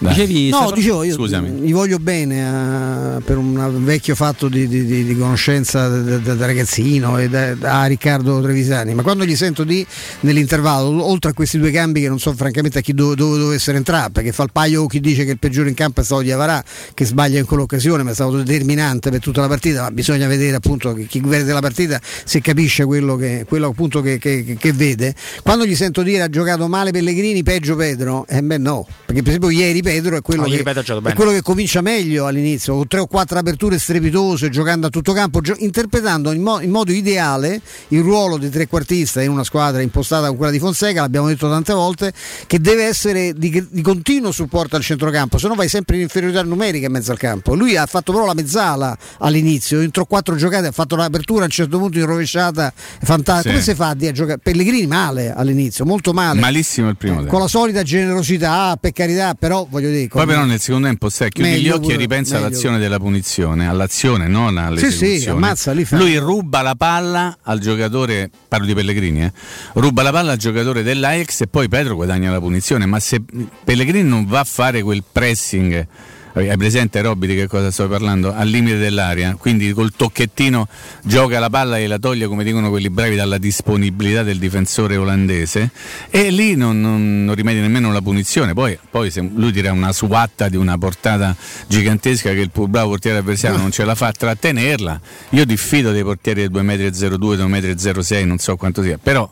Dicevi, 0.01 0.51
no, 0.51 0.73
dicevo 0.75 1.05
io 1.05 1.15
Scusami. 1.15 1.51
gli 1.61 1.73
voglio 1.73 1.99
bene 1.99 2.47
a, 2.47 3.21
per 3.25 3.39
un 3.39 3.85
vecchio 3.85 4.17
fatto 4.17 4.49
di, 4.49 4.67
di, 4.67 4.85
di, 4.85 5.05
di 5.05 5.17
conoscenza 5.17 5.87
da, 5.87 6.19
da, 6.19 6.35
da, 6.35 6.47
ragazzino 6.47 7.19
e 7.19 7.29
da, 7.29 7.55
da, 7.55 7.85
Riccardo 7.85 8.41
Trevisani, 8.41 8.95
ma 8.95 9.03
quando 9.03 9.25
gli 9.25 9.37
sento 9.37 9.63
di 9.63 9.87
nell'intervallo, 10.21 11.05
oltre 11.05 11.31
a 11.31 11.33
questi 11.33 11.59
due 11.59 11.71
cambi 11.71 12.01
che 12.01 12.09
non 12.09 12.19
so 12.19 12.33
francamente 12.33 12.79
a 12.79 12.81
chi 12.81 12.93
dove, 12.93 13.15
dove 13.15 13.39
dovessero 13.39 13.77
entrare, 13.77 14.11
perché 14.11 14.33
fa 14.33 14.43
il 14.43 14.51
paio 14.53 14.87
chi 14.87 14.99
dice 14.99 15.25
che 15.25 15.31
il 15.31 15.39
peggiore 15.39 15.69
in 15.69 15.75
campo 15.77 16.01
è 16.01 16.05
stato 16.05 16.23
di 16.23 16.33
Avarà, 16.33 16.63
che 16.93 17.05
sbaglia 17.05 17.39
in 17.39 17.45
quell'occasione, 17.45 18.03
ma 18.03 18.11
è 18.11 18.15
stato 18.15 18.37
determinante 18.39 19.11
per 19.11 19.21
tutta 19.21 19.43
la 19.43 19.49
partita, 19.49 19.83
ma 19.83 19.91
bisogna 19.93 20.27
vedere 20.27 20.57
appunto 20.57 20.93
chi 20.93 21.21
vede 21.21 21.53
la 21.53 21.61
partita 21.61 22.01
se 22.03 22.41
capisce 22.41 22.85
quello, 22.85 23.15
che, 23.15 23.45
quello 23.49 23.69
appunto 23.69 24.01
che, 24.01 24.19
che, 24.19 24.57
che, 24.59 24.73
vede. 24.73 25.15
Quando 25.43 25.65
gli 25.65 25.77
sento 25.77 26.03
dire 26.03 26.23
ha 26.23 26.29
giocato 26.29 26.67
male 26.67 26.91
Pellegrini, 26.91 27.45
peggio 27.45 27.77
Pedro, 27.77 28.27
eh 28.27 28.43
beh 28.43 28.59
no, 28.59 28.85
perché 29.07 29.23
per 29.23 29.29
esempio 29.29 29.51
ieri 29.51 29.83
Pedro 29.85 30.17
è 30.17 30.23
quello, 30.23 30.45
che, 30.45 30.63
è 30.63 31.13
quello 31.13 31.31
che 31.31 31.43
comincia 31.43 31.83
meglio 31.83 32.25
all'inizio, 32.27 32.75
con 32.75 32.89
tre 32.89 33.01
o 33.01 33.07
quattro 33.07 33.39
aperture 33.39 33.79
strepitose, 33.79 34.49
giocando 34.49 34.87
a 34.87 34.91
tutto 34.91 35.13
campo, 35.13 35.43
gio- 35.43 35.57
interpretando 35.59 36.33
in, 36.33 36.41
mo- 36.41 36.61
in, 36.61 36.71
modo 36.71 36.91
ideale 36.91 37.61
il 37.89 38.01
ruolo 38.01 38.39
di 38.39 38.49
trequartista 38.49 39.21
in 39.21 39.29
una 39.29 39.45
squadra 39.45 39.83
impostata 39.83 40.29
con 40.29 40.37
quella 40.39 40.51
di 40.51 40.59
Fonseca, 40.59 41.03
l'abbiamo 41.03 41.27
detto 41.27 41.51
tante 41.51 41.75
volte, 41.75 42.15
che 42.47 42.61
deve 42.61 42.85
essere 42.85 43.35
di, 43.35 43.67
di 43.69 43.83
continuo 43.83 44.33
supporto 44.33 44.77
al 44.77 44.83
centrocampo, 44.83 45.37
se 45.37 45.49
no 45.49 45.55
vai 45.55 45.69
sempre 45.69 45.97
in 45.97 46.03
inferiorità 46.03 46.43
numerica 46.43 46.87
in 46.87 46.93
mezzo 46.93 47.13
al 47.13 47.19
campo. 47.19 47.55
Lui 47.55 47.77
ha 47.77 47.85
fatto 47.85 48.13
però 48.13 48.25
la 48.25 48.35
mezzala 48.35 48.97
all'inizio, 49.19 49.81
entro 49.81 50.07
quattro 50.07 50.35
giocate 50.37 50.69
ha 50.69 50.73
fatto 50.73 50.97
l'apertura 50.97 51.43
a 51.43 51.45
un 51.45 51.51
certo 51.51 51.79
punto 51.79 51.99
in 51.99 52.07
rovesciata, 52.07 52.73
fantastica. 52.75 53.41
Sì. 53.41 53.49
Come 53.49 53.61
si 53.61 53.75
fa 53.75 53.89
a 53.91 54.13
giocare? 54.13 54.39
Pellegrini 54.39 54.87
male 54.87 55.35
all'inizio, 55.35 55.85
molto 55.85 56.15
male. 56.15 56.41
Malissimo 56.41 56.89
il 56.89 56.97
primo. 56.97 57.21
Eh, 57.21 57.27
con 57.27 57.41
la 57.41 57.49
solita 57.49 57.83
generosità, 57.83 58.79
per 58.81 58.93
carità, 58.93 59.35
però 59.35 59.67
voglio 59.75 59.91
dire 59.91 60.09
poi 60.09 60.27
però 60.27 60.45
nel 60.45 60.61
secondo 60.61 60.87
tempo 60.87 61.09
stai, 61.09 61.31
chiudi 61.31 61.51
meglio, 61.51 61.63
gli 61.63 61.71
occhi 61.71 61.81
pure, 61.81 61.95
e 61.95 61.99
ripensa 61.99 62.35
meglio. 62.35 62.47
all'azione 62.47 62.79
della 62.79 62.99
punizione, 62.99 63.69
all'azione, 63.69 64.29
non 64.29 64.57
all'esecuzione. 64.57 65.15
Sì, 65.15 65.21
sì, 65.21 65.29
ammazza, 65.29 65.73
li 65.73 65.85
fa. 65.85 65.97
Lui 65.97 66.17
ruba 66.19 66.63
la 66.63 66.75
palla 66.75 67.39
al 67.43 67.59
giocatore, 67.59 68.31
parlo 68.49 68.67
di 68.67 68.75
Pellegrini, 68.75 69.23
eh, 69.25 69.33
ruba 69.75 70.03
la 70.03 70.13
palla 70.13 70.33
al 70.33 70.39
giocatore 70.39 70.83
dell'Ajax 70.83 71.43
e 71.43 71.47
poi 71.49 71.69
Pedro 71.69 71.95
guadagna 71.97 72.31
la 72.31 72.41
punizione, 72.41 72.87
ma 72.87 73.01
se 73.01 73.23
Pellegrini 73.65 74.09
non 74.09 74.25
va 74.27 74.41
a 74.41 74.45
fare 74.45 74.83
quel 74.83 75.03
pressing 75.11 75.87
hai 76.35 76.57
presente 76.57 77.01
Robby 77.01 77.29
di 77.29 77.37
che 77.37 77.47
cosa 77.47 77.71
sto 77.71 77.87
parlando? 77.87 78.35
Al 78.35 78.49
limite 78.49 78.77
dell'aria, 78.77 79.37
quindi 79.39 79.73
col 79.73 79.93
tocchettino 79.95 80.67
gioca 81.05 81.39
la 81.39 81.49
palla 81.49 81.79
e 81.79 81.87
la 81.87 81.99
toglie 81.99 82.27
come 82.27 82.43
dicono 82.43 82.71
quelli 82.71 82.91
bravi 82.91 83.15
dalla 83.15 83.39
disponibilità 83.39 84.25
del 84.25 84.39
difensore 84.39 84.97
olandese. 84.97 85.71
E 86.11 86.31
lì 86.31 86.57
non, 86.57 86.81
non, 86.81 87.25
non 87.25 87.35
rimedia 87.37 87.63
nemmeno 87.63 87.93
la 87.93 88.01
punizione, 88.01 88.53
poi, 88.53 88.77
poi 88.91 89.13
lui 89.35 89.53
tira 89.53 89.71
una 89.71 89.93
suatta 89.93 90.49
di 90.49 90.57
una 90.57 90.77
portata 90.77 91.37
gigantesca 91.69 92.33
che 92.33 92.41
il 92.41 92.51
bravo 92.53 92.91
portiere 92.91 93.19
avversario 93.19 93.57
non 93.57 93.71
ce 93.71 93.85
la 93.85 93.95
fa 93.95 94.09
a 94.09 94.13
trattenerla, 94.13 95.01
io 95.31 95.45
diffido 95.45 95.93
dei 95.93 96.03
portieri 96.03 96.49
del 96.49 96.51
2,02 96.51 97.47
m, 97.47 97.55
2,06 97.55 98.25
m, 98.25 98.27
non 98.27 98.39
so 98.39 98.57
quanto 98.57 98.83
sia, 98.83 98.99
però 98.99 99.31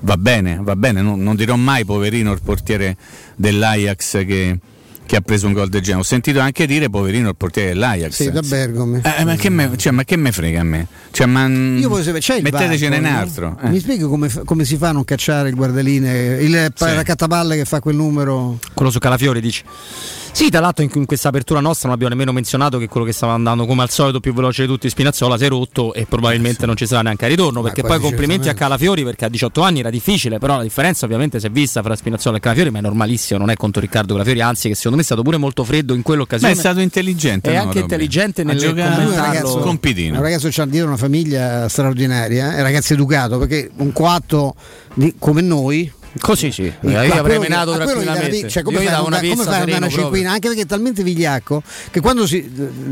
va 0.00 0.16
bene, 0.16 0.58
va 0.60 0.74
bene, 0.74 1.00
non, 1.00 1.22
non 1.22 1.36
dirò 1.36 1.54
mai 1.54 1.84
poverino 1.84 2.32
il 2.32 2.40
portiere 2.42 2.96
dell'Ajax 3.36 4.24
che 4.26 4.58
che 5.10 5.16
ha 5.16 5.20
preso 5.22 5.48
un 5.48 5.54
gol 5.54 5.68
del 5.68 5.80
genere. 5.80 6.02
Ho 6.02 6.04
sentito 6.04 6.38
anche 6.38 6.68
dire 6.68 6.88
poverino 6.88 7.30
il 7.30 7.34
portiere 7.34 7.70
dell'Ajax. 7.70 8.12
Sì, 8.12 8.30
da 8.30 8.42
Bergome. 8.42 9.02
Eh, 9.02 9.24
ma, 9.24 9.34
che 9.34 9.50
me, 9.50 9.76
cioè, 9.76 9.90
ma, 9.90 10.04
che 10.04 10.14
me, 10.14 10.30
frega 10.30 10.60
a 10.60 10.62
me? 10.62 10.86
Cioè, 11.10 11.26
ma, 11.26 11.48
Io 11.48 11.88
voglio 11.88 12.04
sapere, 12.04 12.20
c'è 12.20 12.40
mettetecene 12.40 12.94
in 12.94 13.06
altro. 13.06 13.58
Eh. 13.60 13.70
Mi 13.70 13.80
spieghi 13.80 14.04
come, 14.04 14.30
come, 14.44 14.64
si 14.64 14.76
fa 14.76 14.90
a 14.90 14.92
non 14.92 15.02
cacciare 15.04 15.48
il 15.48 15.56
guardaline, 15.56 16.36
il 16.40 16.72
sì. 16.72 16.84
raccattapalle 16.84 17.56
che 17.56 17.64
fa 17.64 17.80
quel 17.80 17.96
numero? 17.96 18.60
Quello 18.72 18.92
su 18.92 19.00
Calafiori 19.00 19.40
dici? 19.40 19.64
Sì, 20.32 20.48
tra 20.48 20.60
l'altro 20.60 20.84
in, 20.84 20.90
in 20.94 21.06
questa 21.06 21.28
apertura 21.28 21.60
nostra 21.60 21.88
non 21.88 21.96
abbiamo 21.96 22.14
nemmeno 22.14 22.32
menzionato 22.32 22.78
che 22.78 22.88
quello 22.88 23.04
che 23.04 23.12
stava 23.12 23.32
andando 23.32 23.66
come 23.66 23.82
al 23.82 23.90
solito 23.90 24.20
più 24.20 24.32
veloce 24.32 24.62
di 24.62 24.68
tutti 24.68 24.88
Spinazzola 24.88 25.36
si 25.36 25.44
è 25.44 25.48
rotto 25.48 25.92
e 25.92 26.06
probabilmente 26.06 26.60
sì. 26.60 26.66
non 26.66 26.76
ci 26.76 26.86
sarà 26.86 27.02
neanche 27.02 27.24
a 27.24 27.28
ritorno 27.28 27.62
perché 27.62 27.82
poi 27.82 27.98
complimenti 27.98 28.48
a 28.48 28.54
Calafiori 28.54 29.04
perché 29.04 29.26
a 29.26 29.28
18 29.28 29.60
anni 29.60 29.80
era 29.80 29.90
difficile, 29.90 30.38
però 30.38 30.56
la 30.56 30.62
differenza 30.62 31.04
ovviamente 31.04 31.40
si 31.40 31.46
è 31.46 31.50
vista 31.50 31.82
fra 31.82 31.94
Spinazzola 31.96 32.36
e 32.36 32.40
Calafiori, 32.40 32.70
ma 32.70 32.78
è 32.78 32.82
normalissimo, 32.82 33.38
non 33.38 33.50
è 33.50 33.54
contro 33.54 33.80
Riccardo 33.80 34.12
Calafiori, 34.14 34.40
anzi 34.40 34.68
che 34.68 34.74
secondo 34.74 34.96
me 34.96 35.02
è 35.02 35.06
stato 35.06 35.22
pure 35.22 35.36
molto 35.36 35.64
freddo 35.64 35.94
in 35.94 36.02
quell'occasione. 36.02 36.52
Ma 36.52 36.58
è 36.58 36.60
stato 36.60 36.80
intelligente. 36.80 37.50
È 37.50 37.56
no, 37.56 37.62
anche 37.62 37.80
intelligente 37.80 38.44
nel 38.44 38.64
commentarlo. 38.64 39.56
Un 39.56 39.62
compitino. 39.62 40.16
Un 40.16 40.22
ragazzo 40.22 40.48
c'ha 40.50 40.64
dietro 40.64 40.88
una 40.88 40.96
famiglia 40.96 41.68
straordinaria, 41.68 42.52
eh, 42.52 42.54
è 42.54 42.56
un 42.58 42.62
ragazzo 42.62 42.92
educato 42.92 43.38
perché 43.38 43.70
un 43.76 43.92
coatto 43.92 44.54
di, 44.94 45.14
come 45.18 45.40
noi 45.42 45.90
Così 46.18 46.50
sì. 46.50 46.62
Il- 46.62 46.90
io 46.90 47.14
avrei 47.14 47.38
menato 47.38 47.72
tranquillamente. 47.74 48.48
cioè, 48.48 48.62
come 48.62 48.78
io 48.78 48.82
gli 48.82 48.86
fai 48.86 49.00
una 49.00 49.08
da- 49.10 49.16
come 49.20 49.34
pizza 49.34 49.50
fai 49.50 49.62
una 49.62 49.78
proprio. 49.78 49.98
cinquina? 50.00 50.30
Anche 50.32 50.48
perché 50.48 50.62
è 50.62 50.66
talmente 50.66 51.02
vigliacco 51.02 51.62
che 51.90 52.00
quando 52.00 52.26
si 52.26 52.38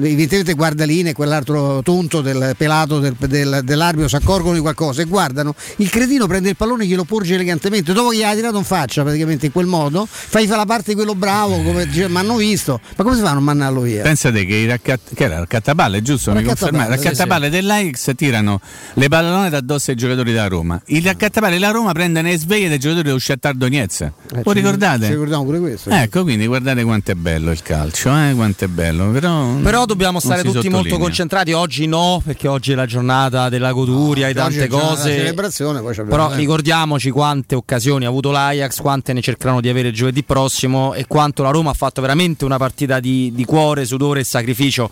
evidentemente 0.02 0.54
guarda 0.54 0.85
Line 0.85 1.11
e 1.11 1.12
quell'altro 1.12 1.83
tonto 1.83 2.20
del 2.20 2.54
pelato 2.57 2.98
del, 3.00 3.14
del- 3.18 3.61
dell'arbitro 3.64 4.09
si 4.09 4.16
accorgono 4.16 4.54
di 4.54 4.61
qualcosa 4.61 5.02
e 5.02 5.04
guardano, 5.07 5.54
il 5.76 5.90
cretino 5.90 6.26
prende 6.26 6.50
il 6.50 6.57
pallone 6.57 6.85
e 6.85 6.87
glielo 6.87 7.04
porge 7.04 7.35
elegantemente, 7.35 7.92
dopo 7.92 8.11
che 8.11 8.18
gli 8.18 8.22
ha 8.22 8.35
tirato 8.35 8.59
in 8.59 8.64
faccia 8.64 9.02
praticamente 9.02 9.46
in 9.46 9.52
quel 9.52 9.66
modo, 9.66 10.07
fai 10.09 10.46
fa 10.46 10.57
la 10.57 10.64
parte 10.64 10.90
di 10.90 10.94
quello 10.94 11.14
bravo, 11.14 11.61
come 11.62 11.87
dice, 11.87 12.09
mi 12.09 12.16
hanno 12.18 12.37
visto, 12.37 12.81
ma 12.96 13.02
come 13.04 13.16
si 13.16 13.22
fa 13.22 13.31
a 13.31 13.35
non 13.35 13.42
mandarlo 13.44 13.81
via? 13.81 14.02
Pensate 14.02 14.44
che 14.44 14.54
i 14.54 14.66
raccat- 14.66 15.14
che 15.14 15.24
era 15.24 15.38
raccattapalle, 15.38 16.02
giusto? 16.02 16.31
Mi 16.33 16.37
Raccattapalle, 16.42 16.70
confermate? 16.72 16.98
sì, 17.00 17.04
Raccattapalle 17.09 17.50
dell'Ajax 17.50 18.11
tirano 18.14 18.61
le 18.94 19.09
pallone 19.09 19.50
da 19.50 19.57
addosso 19.59 19.90
ai 19.90 19.96
giocatori 19.96 20.33
della 20.33 20.46
Roma. 20.48 20.81
I 20.87 21.00
raccattapalle 21.00 21.54
della 21.54 21.70
Roma 21.70 21.92
prendono 21.92 22.28
le 22.28 22.38
sveglie 22.38 22.68
dei 22.68 22.78
giocatori 22.78 23.07
dello 23.08 23.18
Shakhtar 23.18 23.54
Donetsk. 23.54 24.00
Eh, 24.02 24.12
Lo 24.44 24.52
ricordate? 24.52 25.04
Ci 25.06 25.10
ricordiamo 25.12 25.44
pure 25.44 25.58
questo. 25.60 25.90
Ecco, 25.90 26.22
quindi 26.22 26.46
guardate 26.46 26.82
quanto 26.84 27.10
è 27.10 27.14
bello 27.14 27.50
il 27.50 27.62
calcio, 27.62 28.10
eh? 28.10 28.32
quanto 28.34 28.64
è 28.64 28.68
bello. 28.68 29.10
Però, 29.10 29.54
Però 29.56 29.84
dobbiamo 29.84 30.20
stare 30.20 30.42
tutti 30.42 30.68
molto 30.68 30.76
sottolinea. 30.88 30.98
concentrati. 30.98 31.52
Oggi 31.52 31.86
no, 31.86 32.22
perché 32.24 32.48
oggi 32.48 32.72
è 32.72 32.74
la 32.74 32.86
giornata 32.86 33.48
della 33.48 33.72
goduria 33.72 34.26
e 34.26 34.30
Oggi 34.30 34.38
tante 34.38 34.66
cose. 34.68 35.14
celebrazione, 35.16 35.80
poi 35.80 35.94
Però 35.94 36.32
eh. 36.32 36.36
ricordiamoci 36.36 37.10
quante 37.10 37.54
occasioni 37.54 38.04
ha 38.04 38.08
avuto 38.08 38.30
l'Ajax, 38.30 38.80
quante 38.80 39.12
ne 39.12 39.20
cercheranno 39.20 39.60
di 39.60 39.68
avere 39.68 39.90
giovedì 39.90 40.22
prossimo 40.22 40.94
e 40.94 41.06
quanto 41.06 41.42
la 41.42 41.50
Roma 41.50 41.70
ha 41.70 41.74
fatto 41.74 42.00
veramente 42.00 42.44
una 42.44 42.56
partita 42.58 43.00
di, 43.00 43.32
di 43.34 43.44
cuore, 43.44 43.84
sudore 43.84 44.20
e 44.20 44.24
sacrificio. 44.24 44.90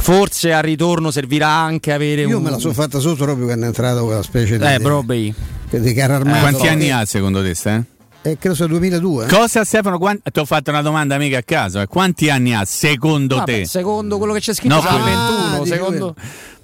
Forse 0.00 0.52
al 0.52 0.62
ritorno 0.62 1.10
servirà 1.10 1.48
anche 1.48 1.92
avere 1.92 2.22
Io 2.22 2.38
un. 2.38 2.42
me 2.42 2.50
la 2.50 2.58
sono 2.58 2.72
fatta 2.72 2.98
sotto 2.98 3.24
proprio 3.24 3.44
quando 3.46 3.64
è 3.64 3.68
entrato 3.68 4.04
quella 4.04 4.22
specie 4.22 4.58
di, 4.58 4.64
Eh, 4.64 4.78
Broby. 4.78 5.32
di 5.70 5.92
carro 5.92 6.14
armato. 6.14 6.40
Quanti 6.40 6.66
anni 6.68 6.90
ha 6.90 7.04
secondo 7.04 7.42
te? 7.42 7.54
Ste? 7.54 7.84
Eh, 8.22 8.36
credo 8.38 8.54
sia 8.54 8.66
2002. 8.66 9.24
eh. 9.24 9.28
Cosa 9.28 9.64
Stefano? 9.64 9.98
quan- 9.98 10.20
Ti 10.22 10.38
ho 10.40 10.44
fatto 10.44 10.70
una 10.70 10.82
domanda 10.82 11.16
mica 11.18 11.38
a 11.38 11.42
caso. 11.42 11.80
eh. 11.80 11.86
Quanti 11.86 12.28
anni 12.30 12.54
ha 12.54 12.64
secondo 12.64 13.36
Vabbè, 13.36 13.60
te? 13.60 13.64
secondo 13.66 14.18
quello 14.18 14.32
che 14.32 14.40
c'è 14.40 14.52
scritto, 14.54 14.74
No, 14.74 14.80
21. 14.80 15.54
Ah, 15.54 15.60
di 15.62 15.68
secondo... 15.68 16.14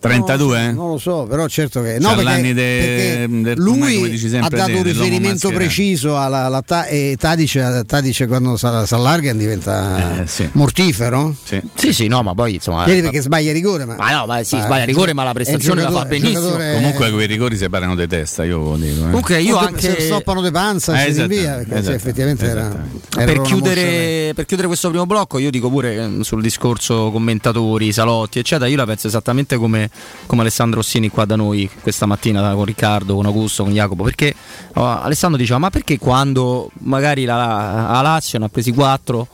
32? 0.07 0.65
eh? 0.65 0.73
Non 0.73 0.91
lo 0.91 0.99
so, 0.99 1.27
però 1.29 1.47
certo 1.49 1.83
che 1.83 1.99
no, 1.99 2.09
perché, 2.11 2.23
l'anni 2.25 2.53
de- 2.55 3.27
perché 3.27 3.55
come 3.55 3.95
lui 3.95 4.11
dici 4.11 4.27
ha 4.27 4.31
sempre 4.31 4.59
dato 4.59 4.77
un 4.77 4.83
riferimento 4.83 5.51
preciso 5.51 6.19
alla, 6.19 6.45
alla 6.45 6.63
ta- 6.63 6.87
e 6.87 7.17
Tadice, 7.19 7.83
Tadice 7.87 8.27
quando 8.27 8.57
si 8.57 8.67
allarga 8.67 9.33
diventa 9.33 10.23
Eh, 10.23 10.27
sì. 10.27 10.49
mortifero. 10.53 11.35
Sì. 11.43 11.61
Sì, 11.75 11.93
sì, 11.93 12.07
no, 12.07 12.23
ma 12.23 12.35
poi 12.35 12.55
insomma. 12.55 12.87
Ieri 12.87 13.03
perché 13.03 13.21
sbaglia 13.21 13.53
rigore, 13.53 13.85
ma, 13.85 13.97
Ma 13.97 14.11
no, 14.13 14.27
ma 14.27 14.43
sì, 14.43 14.57
ma- 14.57 14.63
sbaglia 14.65 14.85
rigore, 14.85 15.13
ma 15.13 15.25
la 15.25 15.33
prestazione 15.33 15.83
la 15.83 15.91
fa 15.91 16.05
benissimo. 16.05 16.51
Comunque 16.57 17.11
quei 17.11 17.27
rigori 17.27 17.57
separano 17.57 17.95
di 17.95 18.07
testa, 18.07 18.45
io 18.45 18.77
dico. 18.77 18.99
eh. 18.99 19.11
Comunque 19.11 19.41
io 19.41 19.57
o 19.57 19.61
de- 19.61 19.67
anche. 19.67 19.81
se 19.81 20.01
stoppano 20.01 20.41
de 20.41 20.51
panza 20.51 20.95
Eh, 20.95 21.05
si 21.05 21.09
esattamente, 21.11 21.35
rinvia 21.35 21.55
perché 21.57 21.83
sì, 21.83 21.91
esattamente, 21.91 21.95
effettivamente 22.09 22.45
era, 22.47 23.25
per 23.25 23.41
chiudere, 23.43 24.33
per 24.35 24.45
chiudere 24.47 24.69
questo 24.69 24.89
primo 24.89 25.07
blocco, 25.07 25.39
io 25.39 25.51
dico 25.51 25.69
pure 25.71 25.95
eh, 25.97 26.25
sul 26.25 26.43
discorso 26.43 27.11
commentatori, 27.11 27.93
salotti, 27.93 28.39
eccetera. 28.39 28.69
Io 28.69 28.77
la 28.77 28.85
penso 28.87 29.07
esattamente 29.07 29.57
come, 29.57 29.89
come 30.27 30.43
Alessandro 30.43 30.81
Rossini 30.81 31.09
qua 31.09 31.25
da 31.25 31.37
noi 31.37 31.69
questa 31.81 32.07
mattina 32.07 32.53
con 32.55 32.65
Riccardo, 32.65 33.15
con 33.15 33.27
Augusto, 33.27 33.63
con 33.63 33.73
Jacopo. 33.73 34.03
Perché 34.05 34.35
oh, 34.75 35.01
Alessandro 35.01 35.39
diceva: 35.39 35.59
Ma 35.59 35.71
perché 35.71 35.99
quando 35.99 36.71
magari 36.81 37.25
la, 37.25 37.37
la 37.37 38.01
Lazio 38.01 38.39
ne 38.39 38.47
ha 38.47 38.49
presi 38.49 38.73
4 38.73 39.29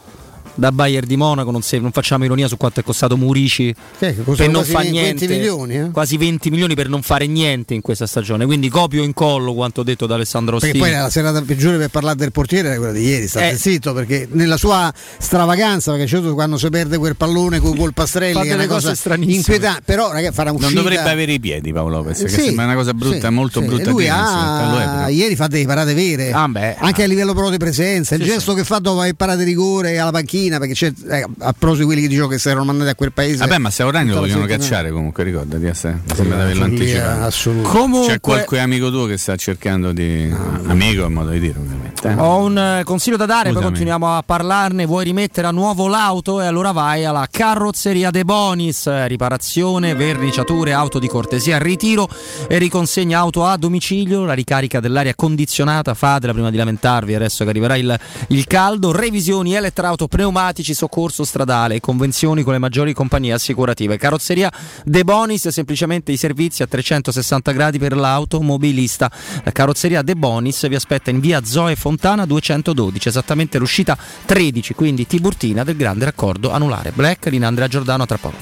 da 0.55 0.73
Bayern 0.73 1.07
di 1.07 1.17
Monaco 1.17 1.51
non, 1.51 1.63
se- 1.63 1.79
non 1.79 1.93
facciamo 1.93 2.25
ironia 2.25 2.49
su 2.49 2.57
quanto 2.57 2.81
è 2.81 2.83
costato 2.83 3.17
Murici 3.17 3.75
costano 3.99 4.35
per 4.35 4.49
non 4.51 4.53
quasi 4.53 4.73
fare 4.73 4.85
20 4.91 5.01
niente 5.01 5.27
milioni, 5.29 5.75
eh? 5.79 5.91
quasi 5.91 6.17
20 6.17 6.51
milioni 6.51 6.75
per 6.75 6.89
non 6.89 7.03
fare 7.03 7.27
niente 7.27 7.75
in 7.75 7.81
questa 7.81 8.07
stagione 8.07 8.45
quindi 8.45 8.69
copio 8.69 9.03
in 9.03 9.13
collo 9.15 9.55
quanto 9.55 9.83
detto 9.83 10.07
da 10.07 10.15
Alessandro 10.15 10.59
Perché 10.59 10.79
Rossini 10.79 10.93
poi 10.93 11.03
la 11.03 11.11
serata 11.11 11.41
peggiore 11.43 11.79
per 11.79 11.89
parlare 11.89 12.17
del 12.17 12.33
portiere 12.33 12.69
era 12.69 12.77
quella 12.77 12.93
di 12.93 13.05
ieri, 13.05 13.27
state 13.29 13.51
Eh. 13.51 13.57
zitto 13.57 13.93
perché 13.93 14.29
nella 14.33 14.57
sua 14.57 14.93
stravaganza, 15.19 15.93
perché 15.93 16.07
certo 16.07 16.35
quando 16.35 16.59
si 16.59 16.69
perde 16.69 16.99
quel 16.99 17.17
pallone 17.17 17.59
con 17.61 17.77
col 17.77 17.93
Pastrelli 17.95 18.47
è 18.49 18.55
una 18.55 18.67
cosa 18.67 18.95
inquietante, 19.17 19.83
però 19.85 20.13
ragazzi 20.13 20.35
farà 20.35 20.51
uscita 20.53 20.73
Non 20.73 20.83
dovrebbe 20.83 21.09
avere 21.11 21.33
i 21.33 21.41
piedi 21.41 21.73
Paolo 21.73 21.97
Lopez, 21.99 22.21
che 22.23 22.29
Sì, 22.29 22.41
sembra 22.43 22.65
una 22.65 22.75
cosa 22.75 22.93
brutta, 22.95 23.29
sì, 23.29 23.33
molto 23.35 23.61
sì. 23.61 23.67
brutta. 23.67 23.89
E 23.89 23.93
lui 23.93 24.09
ha, 24.09 24.71
però. 24.73 25.09
ieri 25.09 25.37
fa 25.37 25.47
delle 25.47 25.65
parate 25.67 25.95
vere, 25.95 26.33
Ah, 26.33 26.49
beh. 26.49 26.77
anche 26.79 27.03
a 27.03 27.07
livello 27.07 27.33
proprio 27.33 27.51
di 27.53 27.59
presenza. 27.59 28.15
Il 28.15 28.23
Sì, 28.23 28.29
gesto 28.29 28.55
che 28.55 28.65
fa 28.65 28.79
dopo 28.79 29.01
aver 29.01 29.15
parato 29.15 29.39
di 29.39 29.45
rigore 29.45 29.99
alla 29.99 30.11
panchina, 30.11 30.41
perché 30.59 30.75
c'è 30.75 30.93
eh, 31.09 31.27
a 31.39 31.55
prosi 31.57 31.85
quelli 31.85 32.01
che 32.03 32.09
dicono 32.09 32.29
che 32.29 32.39
si 32.39 32.49
erano 32.49 32.65
mandati 32.65 32.91
a 32.91 32.95
quel 32.95 33.13
paese. 33.13 33.39
Vabbè, 33.39 33.59
ma 33.59 33.71
Saurani 33.71 34.11
lo 34.11 34.21
vogliono 34.21 34.47
cacciare 34.47 34.91
comunque, 34.91 35.25
ricordati, 35.25 35.65
eh, 35.67 35.75
se- 35.75 35.97
sembra 36.15 36.37
di 36.37 36.43
averlo 36.43 36.65
anticipato. 36.65 37.63
comunque 37.63 38.13
C'è 38.15 38.21
qualche 38.21 38.59
amico 38.59 38.91
tuo 38.91 39.07
che 39.07 39.17
sta 39.19 39.37
cercando 39.37 39.93
di. 39.93 40.33
amico 40.67 41.03
è 41.03 41.07
un 41.07 41.13
modo 41.13 41.31
di 41.31 41.41
dire, 41.41 41.59
ovviamente. 41.59 42.09
eh. 42.09 42.15
Ho 42.15 42.39
un 42.45 42.59
eh, 42.59 42.83
consiglio 42.85 43.17
da 43.17 43.27
dare, 43.27 43.53
poi 43.53 43.63
continuiamo 43.63 44.17
a 44.17 44.23
parlarne. 44.25 44.87
Vuoi 44.87 45.05
rimettere 45.05 45.47
a 45.47 45.51
nuovo 45.51 45.87
l'auto? 45.89 46.41
E 46.41 46.47
allora 46.47 46.73
vai 46.73 47.05
alla 47.05 47.27
carrozzeria 47.31 48.11
De 48.11 48.25
Bonis, 48.25 49.07
riparazione, 49.07 49.95
verniciature, 49.95 50.73
auto 50.73 50.99
di 50.99 51.09
cortesia, 51.09 51.59
ritiro 51.59 52.09
e 52.49 52.59
riconsegna 52.59 53.19
auto 53.19 53.45
a 53.45 53.57
domicilio, 53.57 54.25
la 54.25 54.33
ricarica 54.33 54.81
dell'aria 54.81 55.15
condizionata, 55.15 55.95
fatela 55.95 56.33
prima 56.33 56.51
di 56.51 56.57
lamentarvi 56.57 57.15
adesso 57.15 57.45
che 57.45 57.51
arriverà 57.51 57.77
il, 57.77 57.99
il 58.29 58.47
caldo, 58.47 58.93
revisioni 58.93 59.55
elettrauto, 59.55 60.09
pneumatici, 60.33 60.73
soccorso 60.73 61.25
stradale, 61.25 61.79
convenzioni 61.81 62.43
con 62.43 62.55
le 62.55 62.59
maggiori 62.59 62.95
compagnie 62.95 63.35
assicurative. 63.35 63.99
Carrozzeria 63.99 64.51
De 64.83 65.05
Bonis, 65.05 65.49
semplicemente 65.49 66.11
i 66.11 66.17
servizi 66.17 66.63
a 66.63 66.67
360 66.67 67.53
gradi 67.53 67.79
per 67.79 67.95
l'automobilista. 67.95 69.13
La 69.45 69.53
carrozzeria 69.53 70.01
De 70.01 70.17
Bonis 70.17 70.67
vi 70.69 70.75
aspetta 70.75 71.11
in 71.11 71.21
via 71.21 71.45
Zoe 71.45 71.77
Fontana 71.77 72.25
212, 72.25 73.09
esattamente 73.09 73.59
l'uscita 73.59 73.97
13, 74.25 74.75
quindi 74.75 75.07
Tiburtina 75.07 75.65
del 75.65 75.77
grande 75.77 76.07
raccordo 76.07 76.51
anulare. 76.51 76.93
Black, 76.93 77.27
Linandrea 77.27 77.69
Giordano, 77.69 78.07
tra 78.07 78.17
poco. 78.17 78.37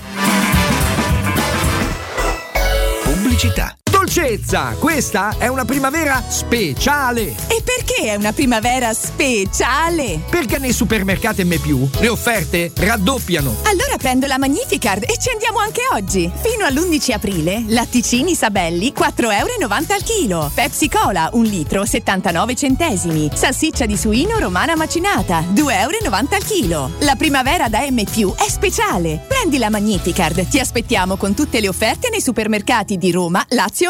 Pubblicità. 3.03 3.75
Dolcezza, 4.01 4.77
questa 4.79 5.35
è 5.37 5.47
una 5.49 5.67
primavera 5.67 6.25
speciale. 6.27 7.35
E 7.49 7.63
perché 7.63 8.05
è 8.05 8.15
una 8.15 8.33
primavera 8.33 8.95
speciale? 8.95 10.23
Perché 10.31 10.57
nei 10.57 10.73
supermercati 10.73 11.45
M 11.45 11.53
le 11.99 12.09
offerte 12.09 12.73
raddoppiano. 12.75 13.57
Allora 13.65 13.99
prendo 13.99 14.27
la 14.27 14.39
Magnificard 14.39 15.03
e 15.03 15.19
ci 15.21 15.29
andiamo 15.29 15.59
anche 15.59 15.83
oggi. 15.93 16.33
Fino 16.35 16.65
all'11 16.65 17.13
aprile, 17.13 17.65
latticini 17.67 18.35
Sabelli 18.35 18.95
4,90 18.97 19.33
euro 19.33 19.67
al 19.69 20.03
chilo. 20.03 20.51
Pepsi 20.55 20.89
Cola 20.89 21.29
1 21.35 21.43
litro 21.47 21.85
79 21.85 22.55
centesimi. 22.55 23.31
Salsiccia 23.35 23.85
di 23.85 23.99
suino 23.99 24.39
romana 24.39 24.77
macinata 24.77 25.41
2,90 25.41 25.73
euro 25.79 26.29
al 26.31 26.45
chilo. 26.45 26.91
La 27.01 27.17
primavera 27.17 27.69
da 27.69 27.81
M 27.87 27.99
è 27.99 28.49
speciale. 28.49 29.23
Prendi 29.29 29.59
la 29.59 29.69
Magnificard, 29.69 30.49
ti 30.49 30.59
aspettiamo 30.59 31.17
con 31.17 31.35
tutte 31.35 31.61
le 31.61 31.69
offerte 31.69 32.09
nei 32.09 32.23
supermercati 32.23 32.97
di 32.97 33.11
Roma, 33.11 33.45
Lazio 33.51 33.90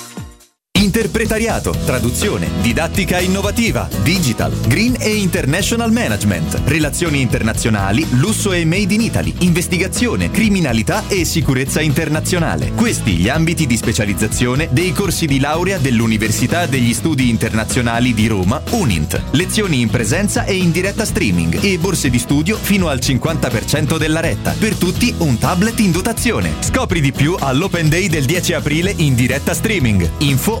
interpretariato, 0.91 1.73
traduzione, 1.85 2.49
didattica 2.61 3.19
innovativa, 3.19 3.87
digital, 4.03 4.51
green 4.67 4.95
e 4.99 5.15
international 5.15 5.91
management, 5.91 6.63
relazioni 6.65 7.21
internazionali, 7.21 8.05
lusso 8.17 8.51
e 8.51 8.65
made 8.65 8.93
in 8.93 9.01
Italy, 9.01 9.33
investigazione, 9.39 10.31
criminalità 10.31 11.03
e 11.07 11.23
sicurezza 11.23 11.81
internazionale. 11.81 12.71
Questi 12.73 13.11
gli 13.11 13.29
ambiti 13.29 13.67
di 13.67 13.77
specializzazione 13.77 14.69
dei 14.71 14.91
corsi 14.91 15.27
di 15.27 15.39
laurea 15.39 15.77
dell'Università 15.77 16.65
degli 16.65 16.93
Studi 16.93 17.29
Internazionali 17.29 18.13
di 18.13 18.27
Roma, 18.27 18.61
UNINT. 18.71 19.21
Lezioni 19.31 19.81
in 19.81 19.89
presenza 19.89 20.45
e 20.45 20.55
in 20.55 20.71
diretta 20.71 21.05
streaming 21.05 21.63
e 21.63 21.77
borse 21.77 22.09
di 22.09 22.19
studio 22.19 22.57
fino 22.57 22.89
al 22.89 22.99
50% 22.99 23.97
della 23.97 24.19
retta. 24.19 24.53
Per 24.57 24.75
tutti 24.75 25.13
un 25.19 25.37
tablet 25.37 25.79
in 25.79 25.91
dotazione. 25.91 26.55
Scopri 26.59 26.99
di 27.01 27.11
più 27.11 27.35
all'Open 27.39 27.87
Day 27.87 28.09
del 28.09 28.25
10 28.25 28.53
aprile 28.53 28.93
in 28.97 29.15
diretta 29.15 29.53
streaming. 29.53 30.09
Info 30.19 30.60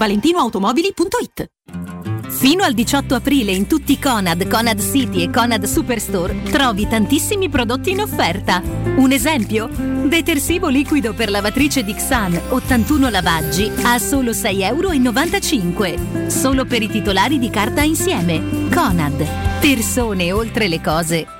valentinoautomobili.it. 0.00 1.50
Fino 2.30 2.62
al 2.64 2.72
18 2.72 3.14
aprile 3.16 3.52
in 3.52 3.66
tutti 3.66 3.92
i 3.92 3.98
Conad, 3.98 4.48
Conad 4.48 4.80
City 4.80 5.24
e 5.24 5.30
Conad 5.30 5.64
Superstore 5.64 6.42
trovi 6.44 6.88
tantissimi 6.88 7.50
prodotti 7.50 7.90
in 7.90 8.00
offerta. 8.00 8.62
Un 8.96 9.12
esempio? 9.12 9.68
Detersivo 9.68 10.68
liquido 10.68 11.12
per 11.12 11.28
lavatrice 11.28 11.84
Dixan 11.84 12.40
81 12.48 13.10
lavaggi 13.10 13.70
a 13.82 13.98
solo 13.98 14.30
6,95 14.30 15.84
euro. 15.84 16.30
Solo 16.30 16.64
per 16.64 16.80
i 16.80 16.88
titolari 16.88 17.38
di 17.38 17.50
carta 17.50 17.82
insieme. 17.82 18.68
Conad. 18.72 19.60
Persone 19.60 20.32
oltre 20.32 20.68
le 20.68 20.80
cose. 20.80 21.39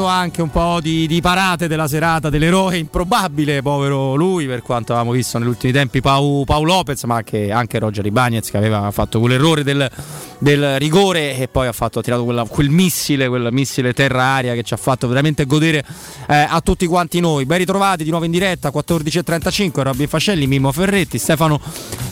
Rivedendo 0.00 0.06
anche 0.06 0.42
un 0.42 0.50
po' 0.50 0.78
di, 0.80 1.06
di 1.06 1.20
parate 1.20 1.68
della 1.68 1.86
serata 1.86 2.30
dell'eroe 2.30 2.78
improbabile, 2.78 3.62
povero 3.62 4.14
lui, 4.14 4.46
per 4.46 4.62
quanto 4.62 4.92
avevamo 4.92 5.14
visto 5.14 5.38
negli 5.38 5.48
ultimi 5.48 5.72
tempi 5.72 6.00
Pau, 6.00 6.44
Pau 6.44 6.62
Lopez, 6.64 7.02
ma 7.04 7.16
anche, 7.16 7.50
anche 7.50 7.78
Roger 7.78 8.06
Ibagnez 8.06 8.50
che 8.50 8.56
aveva 8.56 8.90
fatto 8.90 9.20
quell'errore 9.20 9.62
del, 9.62 9.88
del 10.38 10.78
rigore 10.78 11.36
e 11.36 11.48
poi 11.48 11.66
ha, 11.66 11.72
fatto, 11.72 11.98
ha 11.98 12.02
tirato 12.02 12.24
quella- 12.24 12.44
quel 12.44 12.70
missile, 12.70 13.28
quel 13.28 13.48
missile 13.52 13.92
terra-aria 13.92 14.54
che 14.54 14.62
ci 14.62 14.74
ha 14.74 14.78
fatto 14.78 15.06
veramente 15.06 15.44
godere 15.44 15.84
eh, 16.28 16.46
a 16.48 16.60
tutti 16.60 16.86
quanti 16.86 17.20
noi. 17.20 17.44
Ben 17.44 17.58
ritrovati 17.58 18.04
di 18.04 18.10
nuovo 18.10 18.24
in 18.24 18.30
diretta, 18.30 18.70
14.35, 18.70 19.82
Robby 19.82 20.06
Fascelli, 20.06 20.46
Mimmo 20.46 20.72
Ferretti, 20.72 21.18
Stefano 21.18 21.60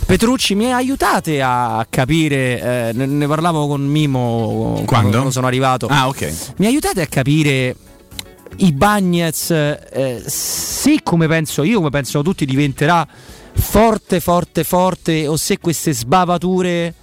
Petrucci, 0.08 0.54
mi 0.54 0.72
aiutate 0.72 1.42
a 1.42 1.86
capire, 1.90 2.88
eh, 2.88 2.92
ne, 2.94 3.04
ne 3.04 3.26
parlavo 3.26 3.66
con 3.66 3.84
Mimo 3.84 4.82
quando, 4.86 5.10
quando 5.10 5.30
sono 5.30 5.46
arrivato. 5.46 5.86
Ah, 5.86 6.08
ok. 6.08 6.54
Mi 6.56 6.64
aiutate 6.64 7.02
a 7.02 7.06
capire 7.06 7.76
i 8.56 8.72
Bagnets, 8.72 9.50
eh, 9.50 10.22
se 10.24 11.00
come 11.02 11.28
penso 11.28 11.62
io, 11.62 11.76
come 11.76 11.90
pensano 11.90 12.24
tutti, 12.24 12.46
diventerà 12.46 13.06
forte, 13.52 14.20
forte, 14.20 14.64
forte, 14.64 15.26
o 15.26 15.36
se 15.36 15.58
queste 15.58 15.92
sbavature 15.92 16.94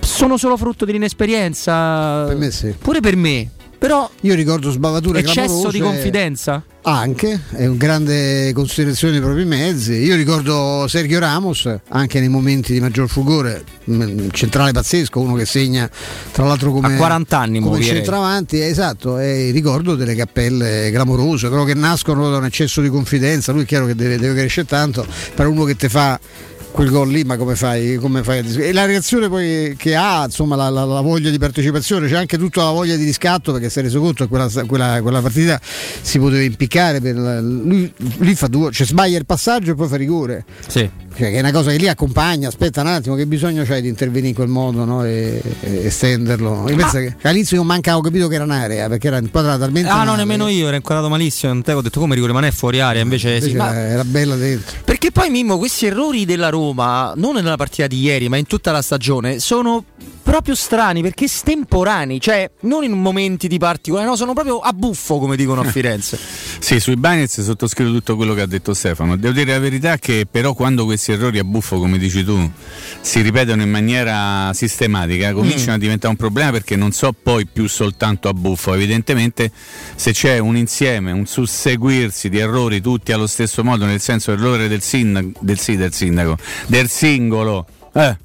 sono 0.00 0.36
solo 0.36 0.58
frutto 0.58 0.84
dell'inesperienza. 0.84 2.24
Per 2.26 2.36
me 2.36 2.50
sì. 2.50 2.68
Pure 2.78 3.00
per 3.00 3.16
me. 3.16 3.50
Però 3.78 4.10
io 4.20 4.34
ricordo 4.34 4.70
sbavature 4.70 5.20
eccesso 5.20 5.40
clamorose. 5.46 5.78
di 5.78 5.80
confidenza. 5.82 6.62
Anche, 6.88 7.40
è 7.50 7.66
un 7.66 7.78
grande 7.78 8.52
considerazione 8.52 9.14
dei 9.14 9.20
propri 9.20 9.44
mezzi. 9.44 9.94
Io 9.94 10.14
ricordo 10.14 10.86
Sergio 10.86 11.18
Ramos, 11.18 11.68
anche 11.88 12.20
nei 12.20 12.28
momenti 12.28 12.72
di 12.72 12.78
maggior 12.78 13.08
fulgore, 13.08 13.64
mh, 13.82 14.28
centrale 14.30 14.70
pazzesco, 14.70 15.18
uno 15.18 15.34
che 15.34 15.46
segna 15.46 15.90
tra 16.30 16.44
l'altro 16.44 16.70
come, 16.70 16.94
A 16.94 16.96
40 16.96 17.38
anni 17.38 17.58
come 17.58 17.82
centravanti, 17.82 18.60
esatto, 18.60 19.18
e 19.18 19.50
ricordo 19.50 19.96
delle 19.96 20.14
cappelle 20.14 20.92
clamorose, 20.92 21.48
però 21.48 21.64
che 21.64 21.74
nascono 21.74 22.30
da 22.30 22.36
un 22.36 22.44
eccesso 22.44 22.80
di 22.80 22.88
confidenza, 22.88 23.50
lui 23.50 23.62
è 23.62 23.66
chiaro 23.66 23.86
che 23.86 23.96
deve, 23.96 24.16
deve 24.16 24.34
crescere 24.34 24.68
tanto, 24.68 25.04
per 25.34 25.48
uno 25.48 25.64
che 25.64 25.74
ti 25.74 25.88
fa 25.88 26.20
quel 26.76 26.90
gol 26.90 27.08
lì, 27.08 27.24
ma 27.24 27.38
come 27.38 27.56
fai, 27.56 27.96
come 27.96 28.22
fai 28.22 28.44
E 28.58 28.70
la 28.74 28.84
reazione 28.84 29.30
poi 29.30 29.74
che 29.78 29.96
ha, 29.96 30.24
insomma, 30.24 30.56
la, 30.56 30.68
la- 30.68 30.84
la 30.84 31.00
voglia 31.00 31.30
di 31.30 31.38
partecipazione, 31.38 32.06
c'è 32.06 32.16
anche 32.16 32.36
tutta 32.36 32.64
la 32.64 32.70
voglia 32.70 32.96
di 32.96 33.04
riscatto 33.04 33.50
perché 33.50 33.70
si 33.70 33.78
è 33.78 33.82
reso 33.82 33.98
conto 33.98 34.24
che 34.24 34.28
quella, 34.28 34.50
quella- 34.66 35.00
quella 35.00 35.22
partita 35.22 35.58
si 35.62 36.18
poteva 36.18 36.42
impiccare. 36.42 37.00
Per 37.00 37.14
lui, 37.16 37.90
lui 38.18 38.34
fa 38.34 38.46
due, 38.48 38.70
cioè 38.72 38.86
sbaglia 38.86 39.16
il 39.16 39.24
passaggio 39.24 39.70
e 39.70 39.74
poi 39.74 39.88
fa 39.88 39.96
rigore. 39.96 40.44
Sì. 40.68 40.88
Cioè, 41.16 41.30
che 41.30 41.36
è 41.36 41.40
una 41.40 41.50
cosa 41.50 41.70
che 41.70 41.78
lì 41.78 41.88
accompagna, 41.88 42.48
aspetta 42.48 42.82
un 42.82 42.88
attimo, 42.88 43.14
che 43.14 43.26
bisogno 43.26 43.64
c'hai 43.64 43.80
di 43.80 43.88
intervenire 43.88 44.28
in 44.28 44.34
quel 44.34 44.48
modo 44.48 44.84
no? 44.84 45.02
e, 45.02 45.40
e 45.60 45.86
estenderlo. 45.86 46.66
Io 46.68 46.76
penso 46.76 46.98
che 46.98 47.16
all'inizio 47.22 47.56
non 47.56 47.66
manca, 47.66 47.96
ho 47.96 48.02
capito 48.02 48.28
che 48.28 48.34
era 48.34 48.44
un'area 48.44 48.86
perché 48.88 49.06
era 49.06 49.18
inquadrata 49.18 49.60
talmente. 49.60 49.88
Ah, 49.88 50.04
no, 50.04 50.14
nemmeno 50.14 50.48
io, 50.48 50.66
era 50.66 50.76
inquadrato 50.76 51.08
malissimo. 51.08 51.54
Non 51.54 51.62
te 51.62 51.72
ho 51.72 51.80
detto 51.80 52.00
come 52.00 52.14
rigore, 52.14 52.32
ma 52.32 52.40
non 52.40 52.48
è 52.50 52.52
fuori 52.52 52.80
area. 52.80 53.00
Invece, 53.00 53.40
sì. 53.40 53.50
Invece 53.50 53.56
Ma- 53.56 53.74
era, 53.74 53.88
era 53.88 54.04
bella 54.04 54.36
dentro. 54.36 54.76
Perché 54.84 55.10
poi 55.10 55.30
Mimmo, 55.30 55.56
questi 55.56 55.86
errori 55.86 56.26
della 56.26 56.50
Roma, 56.50 57.14
non 57.16 57.34
nella 57.34 57.56
partita 57.56 57.86
di 57.86 57.98
ieri, 58.00 58.28
ma 58.28 58.36
in 58.36 58.46
tutta 58.46 58.70
la 58.70 58.82
stagione, 58.82 59.38
sono 59.38 59.84
proprio 60.26 60.56
strani 60.56 61.02
perché 61.02 61.26
estemporanei, 61.26 62.20
cioè 62.20 62.50
non 62.62 62.82
in 62.82 62.90
momenti 62.90 63.46
di 63.46 63.58
particolare, 63.58 64.08
no, 64.08 64.16
sono 64.16 64.32
proprio 64.32 64.58
a 64.58 64.72
buffo, 64.72 65.18
come 65.20 65.36
dicono 65.36 65.60
a 65.60 65.64
Firenze. 65.70 66.18
Sì, 66.58 66.80
sui 66.80 66.96
Bagnets 66.96 67.40
sottoscrivo 67.42 67.92
tutto 67.92 68.16
quello 68.16 68.34
che 68.34 68.40
ha 68.40 68.46
detto 68.46 68.74
Stefano. 68.74 69.16
Devo 69.16 69.32
dire 69.32 69.52
la 69.52 69.60
verità 69.60 69.98
che 69.98 70.26
però 70.28 70.52
quando 70.54 70.84
questi 70.84 71.05
errori 71.12 71.38
a 71.38 71.44
buffo, 71.44 71.78
come 71.78 71.98
dici 71.98 72.24
tu, 72.24 72.50
si 73.00 73.20
ripetono 73.20 73.62
in 73.62 73.70
maniera 73.70 74.52
sistematica, 74.52 75.32
cominciano 75.32 75.72
Mm. 75.72 75.74
a 75.74 75.78
diventare 75.78 76.10
un 76.12 76.16
problema 76.16 76.50
perché 76.50 76.76
non 76.76 76.92
so 76.92 77.12
poi 77.12 77.46
più 77.46 77.66
soltanto 77.68 78.28
a 78.28 78.32
buffo. 78.32 78.74
Evidentemente 78.74 79.50
se 79.94 80.12
c'è 80.12 80.38
un 80.38 80.56
insieme, 80.56 81.12
un 81.12 81.26
susseguirsi 81.26 82.28
di 82.28 82.38
errori 82.38 82.80
tutti 82.80 83.12
allo 83.12 83.26
stesso 83.26 83.62
modo, 83.64 83.84
nel 83.86 84.00
senso 84.00 84.30
l'errore 84.32 84.68
del 84.68 84.82
sindaco, 84.82 85.30
del, 85.40 85.58
sì, 85.58 85.76
del 85.76 85.92
sindaco, 85.92 86.36
del 86.66 86.88
singolo. 86.88 87.66
eh, 87.94 88.16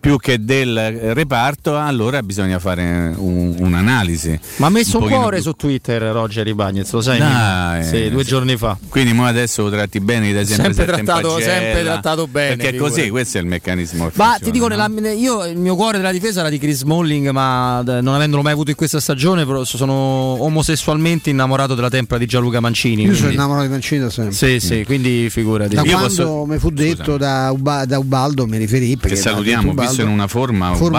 più 0.00 0.16
che 0.16 0.44
del 0.44 0.76
eh, 0.76 1.12
reparto, 1.14 1.76
allora 1.76 2.22
bisogna 2.22 2.58
fare 2.58 3.12
un- 3.16 3.56
un'analisi. 3.58 4.38
Ma 4.56 4.66
ha 4.66 4.70
messo 4.70 4.96
un, 4.98 5.02
pochino 5.02 5.20
cuore 5.20 5.36
più- 5.36 5.44
su 5.46 5.52
Twitter 5.52 6.00
Roger 6.02 6.46
Ibagnez, 6.46 6.90
lo 6.92 7.00
sai? 7.00 7.18
Dai, 7.18 7.78
Mimmo? 7.80 7.90
sì, 7.90 8.10
due 8.10 8.22
sì. 8.22 8.28
giorni 8.28 8.56
fa. 8.56 8.76
Quindi 8.88 9.12
mo 9.12 9.26
adesso 9.26 9.62
lo 9.64 9.70
tratti 9.70 10.00
bene, 10.00 10.32
dai 10.32 10.46
sempre, 10.46 10.72
Sempre 10.74 10.86
trattato- 11.02 11.38
sempre 11.40 11.82
trattato 11.82 12.26
bene, 12.26 12.56
Perché 12.56 12.76
è 12.76 12.78
così, 12.78 13.08
questo 13.10 13.38
è 13.38 13.40
il 13.40 13.46
meccanismo. 13.46 14.04
Ma 14.04 14.10
funziona, 14.10 14.38
ti 14.38 14.50
dico, 14.50 14.68
no? 14.68 14.76
nella- 14.86 15.12
io 15.12 15.44
il 15.44 15.56
mio 15.58 15.74
cuore 15.74 15.96
della 15.98 16.12
difesa 16.12 16.40
era 16.40 16.48
di 16.48 16.58
Chris 16.58 16.78
Smalling, 16.78 17.30
ma 17.30 17.82
d- 17.84 17.98
non 18.00 18.14
avendolo 18.14 18.42
mai 18.42 18.52
avuto 18.52 18.70
in 18.70 18.76
questa 18.76 19.00
stagione, 19.00 19.44
però 19.44 19.64
sono 19.64 19.92
omosessualmente 20.42 21.30
innamorato 21.30 21.74
della 21.74 21.90
tempra 21.90 22.18
di 22.18 22.26
Gianluca 22.26 22.60
Mancini. 22.60 23.02
Io 23.02 23.08
sono 23.08 23.16
quindi- 23.26 23.34
innamorato 23.36 23.64
di 23.66 23.70
Mancini 23.72 24.00
da 24.00 24.10
sempre. 24.10 24.34
Sì, 24.34 24.60
sì, 24.60 24.84
quindi 24.84 25.28
figurati. 25.30 25.74
Da 25.74 25.82
Io 25.82 25.90
quando 25.90 26.06
posso- 26.08 26.44
mi 26.46 26.58
fu 26.58 26.70
detto 26.70 27.16
da, 27.16 27.50
Uba- 27.52 27.84
da 27.84 27.98
Ubaldo, 27.98 28.46
mi 28.46 28.56
riferì 28.58 28.96
perché 28.96 29.16
Che 29.16 29.20
salutiamo, 29.22 29.72
Ubaldo, 29.90 30.02
in 30.02 30.08
una 30.08 30.28
forma, 30.28 30.74
forma. 30.74 30.98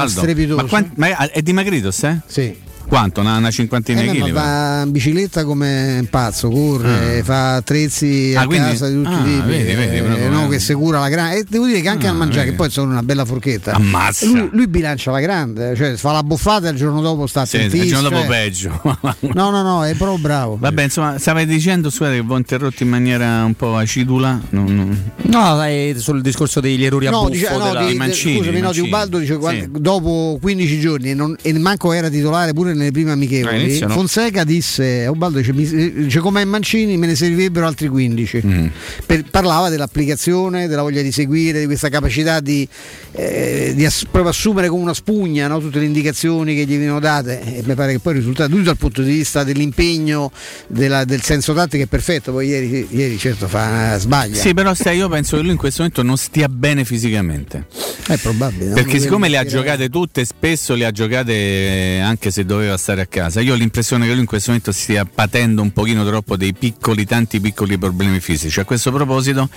Ma, 0.55 0.63
quant- 0.65 0.91
ma 0.95 1.07
è, 1.07 1.31
è 1.31 1.41
dimagrito, 1.41 1.91
se? 1.91 2.19
Sì. 2.25 2.67
Quanto? 2.89 3.21
Una, 3.21 3.37
una 3.37 3.51
cinquantina 3.51 3.99
Eh, 3.99 4.01
di 4.01 4.07
ma 4.07 4.13
chili? 4.25 4.31
va? 4.31 4.81
in 4.83 4.91
bicicletta 4.91 5.43
come 5.45 5.99
un 5.99 6.07
pazzo, 6.09 6.49
corre, 6.49 7.19
Ah. 7.19 7.23
fa 7.23 7.55
attrezzi 7.57 8.33
a 8.35 8.41
Ah, 8.41 8.45
quindi- 8.47 8.69
casa 8.69 8.87
di 8.87 8.95
tutti 8.95 9.09
ah, 9.13 9.19
i 9.19 9.23
tipi, 9.25 9.47
vedi, 9.47 9.73
vedi, 9.75 9.95
eh, 9.97 10.27
no, 10.29 10.45
eh. 10.45 10.49
che 10.49 10.59
si 10.59 10.73
cura 10.73 10.99
la 10.99 11.07
grande. 11.09 11.37
E 11.37 11.45
devo 11.47 11.67
dire 11.67 11.81
che 11.81 11.87
anche 11.87 12.07
Ah, 12.07 12.09
al 12.09 12.15
mangiare, 12.17 12.45
vedi. 12.45 12.51
che 12.51 12.55
poi 12.57 12.71
sono 12.71 12.89
una 12.91 13.03
bella 13.03 13.25
forchetta. 13.25 13.73
Ammazza. 13.73 14.25
Lui, 14.25 14.49
lui 14.51 14.67
bilancia 14.67 15.11
la 15.11 15.19
grande, 15.19 15.75
cioè 15.75 15.95
fa 15.97 16.13
la 16.13 16.23
buffata 16.23 16.67
e 16.67 16.71
il 16.71 16.77
giorno 16.77 16.99
dopo 17.01 17.27
sta 17.27 17.45
Sì, 17.45 17.57
il 17.57 17.69
giorno 17.87 18.09
dopo 18.09 18.21
cioè- 18.21 18.27
peggio. 18.27 18.81
No, 19.33 19.51
no, 19.51 19.61
no, 19.61 19.85
è 19.85 19.93
proprio 19.93 20.17
bravo. 20.17 20.57
Vabbè, 20.59 20.81
insomma, 20.83 21.19
stavi 21.19 21.45
dicendo, 21.45 21.91
scusate, 21.91 22.15
che 22.15 22.23
vi 22.23 22.31
ho 22.31 22.37
interrotto 22.37 22.81
in 22.81 22.89
maniera 22.89 23.43
un 23.43 23.53
po' 23.53 23.75
acidula. 23.77 24.39
Non- 24.49 24.75
non- 24.75 25.11
No, 25.29 25.55
dai, 25.55 25.93
sul 25.99 26.21
discorso 26.23 26.59
degli 26.59 26.83
errori 26.83 27.05
a 27.05 27.11
No, 27.11 27.19
buffo 27.19 27.29
dice, 27.33 27.49
no, 27.55 27.63
della- 27.65 27.81
di, 27.85 27.91
di 27.91 27.97
Mancini, 27.97 28.37
scusami, 28.37 28.55
di 28.55 28.61
no, 28.61 28.71
di. 28.71 28.79
Ubaldo 28.79 29.19
dice 29.19 29.37
Sì. 29.39 29.67
dopo 29.69 30.39
15 30.41 30.79
giorni 30.79 31.11
e, 31.11 31.13
non, 31.13 31.35
e 31.39 31.53
manco 31.59 31.93
era 31.93 32.09
titolare 32.09 32.53
pure 32.53 32.73
nelle 32.79 32.91
prime 32.91 33.11
amichevoli. 33.11 33.63
inizio 33.63 33.87
no. 33.87 33.93
Fonseca 33.93 34.43
disse 34.43 35.05
a 35.05 35.11
Ubaldo 35.11 35.37
dice, 35.39 35.53
mi- 35.53 35.93
dice 36.03 36.19
come 36.19 36.43
Mancini 36.45 36.97
me 36.97 37.07
ne 37.07 37.15
servirebbero 37.15 37.65
altri 37.67 37.87
15. 37.87 38.41
Mm. 38.45 38.65
Per- 39.05 39.25
parlava 39.29 39.69
dell'applicazione, 39.69 40.67
della 40.67 40.81
voglia 40.81 41.01
di 41.01 41.11
seguire, 41.11 41.59
di 41.59 41.65
questa 41.65 41.89
capacità 41.89 42.39
di, 42.39 42.67
eh, 43.11 43.73
di 43.75 43.85
ass- 43.85 44.03
proprio 44.09 44.31
assumere 44.31 44.67
come 44.69 44.81
una 44.81 44.93
spugna 44.93 45.47
no, 45.47 45.59
tutte 45.59 45.79
le 45.79 45.85
indicazioni 45.85 46.55
che 46.55 46.63
gli 46.65 46.73
venivano 46.73 46.99
date. 46.99 47.41
E 47.57 47.63
mi 47.65 47.73
pare 47.75 47.91
che 47.93 47.99
poi 47.99 48.13
il 48.13 48.19
risultato, 48.19 48.49
lui 48.55 48.63
dal 48.63 48.77
punto 48.77 49.01
di 49.01 49.11
vista 49.11 49.43
dell'impegno, 49.43 50.31
della- 50.67 51.05
del 51.05 51.21
senso 51.21 51.53
tattico 51.53 51.83
è 51.83 51.87
perfetto. 51.87 52.31
Poi 52.31 52.47
ieri, 52.47 52.87
ieri 52.91 53.17
certo 53.17 53.47
fa, 53.47 53.97
sbaglia. 53.97 54.35
Sì, 54.35 54.53
però 54.53 54.73
stai, 54.73 54.97
io 54.97 55.09
penso 55.09 55.35
che 55.37 55.41
lui 55.43 55.51
in 55.51 55.57
questo 55.57 55.81
momento 55.81 56.03
non 56.03 56.17
stia 56.17 56.47
bene 56.47 56.85
fisicamente. 56.85 57.65
È 58.07 58.17
probabile. 58.17 58.73
Perché 58.73 58.99
siccome 58.99 59.27
le 59.29 59.37
ha 59.37 59.45
giocate 59.45 59.89
tutte, 59.89 60.25
spesso 60.25 60.73
le 60.75 60.85
ha 60.85 60.91
giocate 60.91 61.31
eh, 61.33 61.99
anche 61.99 62.31
se 62.31 62.45
doveva 62.45 62.58
stare 62.77 63.01
a 63.01 63.05
casa. 63.05 63.41
Io 63.41 63.53
ho 63.53 63.55
l'impressione 63.55 64.05
che 64.05 64.11
lui 64.11 64.21
in 64.21 64.25
questo 64.25 64.49
momento 64.51 64.71
stia 64.71 65.05
patendo 65.05 65.61
un 65.61 65.71
pochino 65.71 66.05
troppo 66.05 66.35
dei 66.35 66.53
piccoli, 66.53 67.05
tanti 67.05 67.39
piccoli 67.39 67.77
problemi 67.77 68.19
fisici. 68.19 68.59
A 68.59 68.65
questo 68.65 68.91
proposito, 68.91 69.49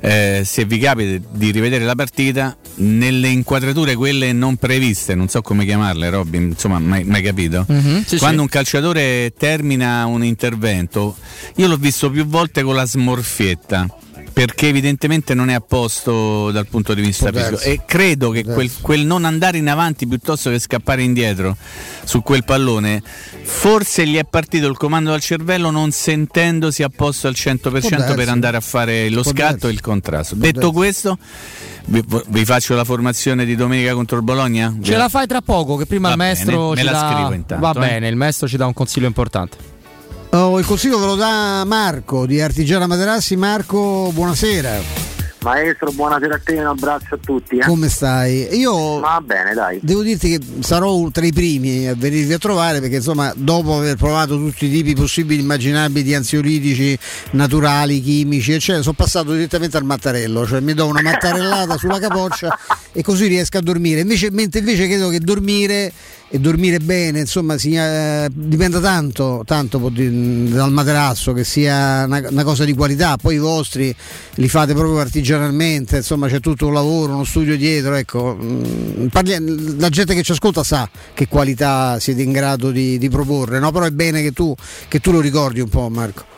eh, 0.00 0.42
se 0.44 0.64
vi 0.64 0.78
capita 0.78 1.26
di 1.32 1.50
rivedere 1.50 1.84
la 1.84 1.94
partita, 1.94 2.56
nelle 2.76 3.28
inquadrature 3.28 3.94
quelle 3.94 4.32
non 4.32 4.56
previste, 4.56 5.14
non 5.14 5.28
so 5.28 5.40
come 5.42 5.64
chiamarle, 5.64 6.10
Robin, 6.10 6.42
insomma, 6.42 6.78
mai, 6.78 7.04
mai 7.04 7.22
capito? 7.22 7.64
Mhm, 7.68 8.04
sì, 8.04 8.18
Quando 8.18 8.36
sì. 8.36 8.42
un 8.42 8.48
calciatore 8.48 9.32
termina 9.36 10.06
un 10.06 10.24
intervento, 10.24 11.16
io 11.56 11.66
l'ho 11.66 11.76
visto 11.76 12.10
più 12.10 12.26
volte 12.26 12.62
con 12.62 12.74
la 12.74 12.86
smorfietta. 12.86 13.86
Perché 14.38 14.68
evidentemente 14.68 15.34
non 15.34 15.50
è 15.50 15.54
a 15.54 15.60
posto 15.60 16.52
dal 16.52 16.68
punto 16.68 16.94
di 16.94 17.00
vista 17.00 17.32
fisico. 17.32 17.58
E 17.58 17.80
credo 17.84 18.30
che 18.30 18.44
quel, 18.44 18.70
quel 18.80 19.04
non 19.04 19.24
andare 19.24 19.58
in 19.58 19.68
avanti 19.68 20.06
piuttosto 20.06 20.48
che 20.48 20.60
scappare 20.60 21.02
indietro 21.02 21.56
su 22.04 22.22
quel 22.22 22.44
pallone, 22.44 23.02
forse 23.42 24.06
gli 24.06 24.16
è 24.16 24.22
partito 24.22 24.68
il 24.68 24.76
comando 24.76 25.10
dal 25.10 25.20
cervello 25.20 25.70
non 25.70 25.90
sentendosi 25.90 26.84
a 26.84 26.88
posto 26.88 27.26
al 27.26 27.34
100% 27.36 27.58
darsi. 27.68 28.14
per 28.14 28.28
andare 28.28 28.56
a 28.56 28.60
fare 28.60 29.10
lo 29.10 29.24
scatto 29.24 29.66
e 29.66 29.72
il 29.72 29.80
contrasto. 29.80 30.36
Detto 30.36 30.70
questo, 30.70 31.18
vi, 31.86 32.04
vi 32.28 32.44
faccio 32.44 32.76
la 32.76 32.84
formazione 32.84 33.44
di 33.44 33.56
domenica 33.56 33.92
contro 33.94 34.18
il 34.18 34.22
Bologna? 34.22 34.72
Ce 34.80 34.96
la 34.96 35.08
fai 35.08 35.26
tra 35.26 35.40
poco, 35.40 35.74
che 35.74 35.86
prima 35.86 36.06
Va 36.06 36.14
il 36.14 36.18
maestro 36.20 36.68
bene, 36.68 36.74
me 36.76 36.82
la 36.84 36.92
dà... 36.92 37.10
scrivo 37.10 37.32
intanto, 37.32 37.72
Va 37.72 37.72
eh. 37.72 37.88
bene, 37.88 38.06
il 38.06 38.14
maestro 38.14 38.46
ci 38.46 38.56
dà 38.56 38.66
un 38.66 38.72
consiglio 38.72 39.08
importante. 39.08 39.77
Oh, 40.30 40.58
il 40.58 40.66
consiglio 40.66 40.98
ve 40.98 41.06
lo 41.06 41.14
dà 41.14 41.64
Marco 41.64 42.26
di 42.26 42.40
Artigiana 42.40 42.86
Materassi. 42.86 43.34
Marco, 43.36 44.10
buonasera. 44.12 45.06
Maestro, 45.40 45.92
buonasera 45.92 46.34
a 46.34 46.40
te, 46.44 46.58
un 46.58 46.66
abbraccio 46.66 47.14
a 47.14 47.18
tutti. 47.24 47.56
Eh. 47.58 47.64
Come 47.64 47.88
stai? 47.88 48.48
Io 48.58 48.98
Va 48.98 49.22
bene, 49.24 49.54
dai. 49.54 49.78
devo 49.80 50.02
dirti 50.02 50.30
che 50.36 50.40
sarò 50.60 51.08
tra 51.10 51.24
i 51.24 51.32
primi 51.32 51.86
a 51.86 51.94
venirvi 51.96 52.32
a 52.34 52.38
trovare 52.38 52.80
perché 52.80 52.96
insomma 52.96 53.32
dopo 53.36 53.76
aver 53.76 53.96
provato 53.96 54.36
tutti 54.36 54.66
i 54.66 54.70
tipi 54.70 54.94
possibili 54.94 55.38
e 55.40 55.42
immaginabili 55.44 56.02
di 56.02 56.14
ansiolitici 56.14 56.98
naturali, 57.30 58.02
chimici 58.02 58.52
eccetera 58.52 58.82
sono 58.82 58.96
passato 58.96 59.32
direttamente 59.32 59.76
al 59.76 59.84
mattarello 59.84 60.44
cioè 60.44 60.58
mi 60.60 60.74
do 60.74 60.86
una 60.86 61.00
mattarellata 61.02 61.78
sulla 61.78 62.00
capoccia 62.00 62.58
e 62.92 63.02
così 63.02 63.28
riesco 63.28 63.58
a 63.58 63.62
dormire 63.62 64.00
invece, 64.00 64.30
mentre 64.32 64.58
invece 64.58 64.86
credo 64.88 65.08
che 65.08 65.20
dormire 65.20 65.92
e 66.30 66.38
dormire 66.38 66.78
bene 66.78 67.20
insomma 67.20 67.56
sia, 67.56 68.24
eh, 68.24 68.28
dipenda 68.32 68.80
tanto, 68.80 69.42
tanto 69.46 69.78
dal 69.78 70.70
materasso 70.70 71.32
che 71.32 71.42
sia 71.42 72.04
una, 72.04 72.22
una 72.28 72.44
cosa 72.44 72.64
di 72.64 72.74
qualità. 72.74 73.16
Poi 73.16 73.36
i 73.36 73.38
vostri 73.38 73.94
li 74.34 74.48
fate 74.48 74.74
proprio 74.74 74.98
artigianalmente 74.98 75.96
insomma 75.96 76.28
c'è 76.28 76.40
tutto 76.40 76.66
un 76.66 76.74
lavoro 76.74 77.14
uno 77.14 77.24
studio 77.24 77.56
dietro 77.56 77.94
ecco. 77.94 78.36
Mm, 78.40 79.06
parli- 79.06 79.76
la 79.78 79.88
gente 79.88 80.14
che 80.14 80.22
ci 80.22 80.32
ascolta 80.32 80.62
sa 80.62 80.88
che 81.14 81.28
qualità 81.28 81.98
siete 81.98 82.22
in 82.22 82.32
grado 82.32 82.70
di, 82.70 82.98
di 82.98 83.08
proporre 83.08 83.58
no? 83.58 83.72
però 83.72 83.86
è 83.86 83.90
bene 83.90 84.22
che 84.22 84.32
tu, 84.32 84.54
che 84.88 85.00
tu 85.00 85.12
lo 85.12 85.20
ricordi 85.20 85.60
un 85.60 85.68
po' 85.68 85.88
Marco 85.88 86.36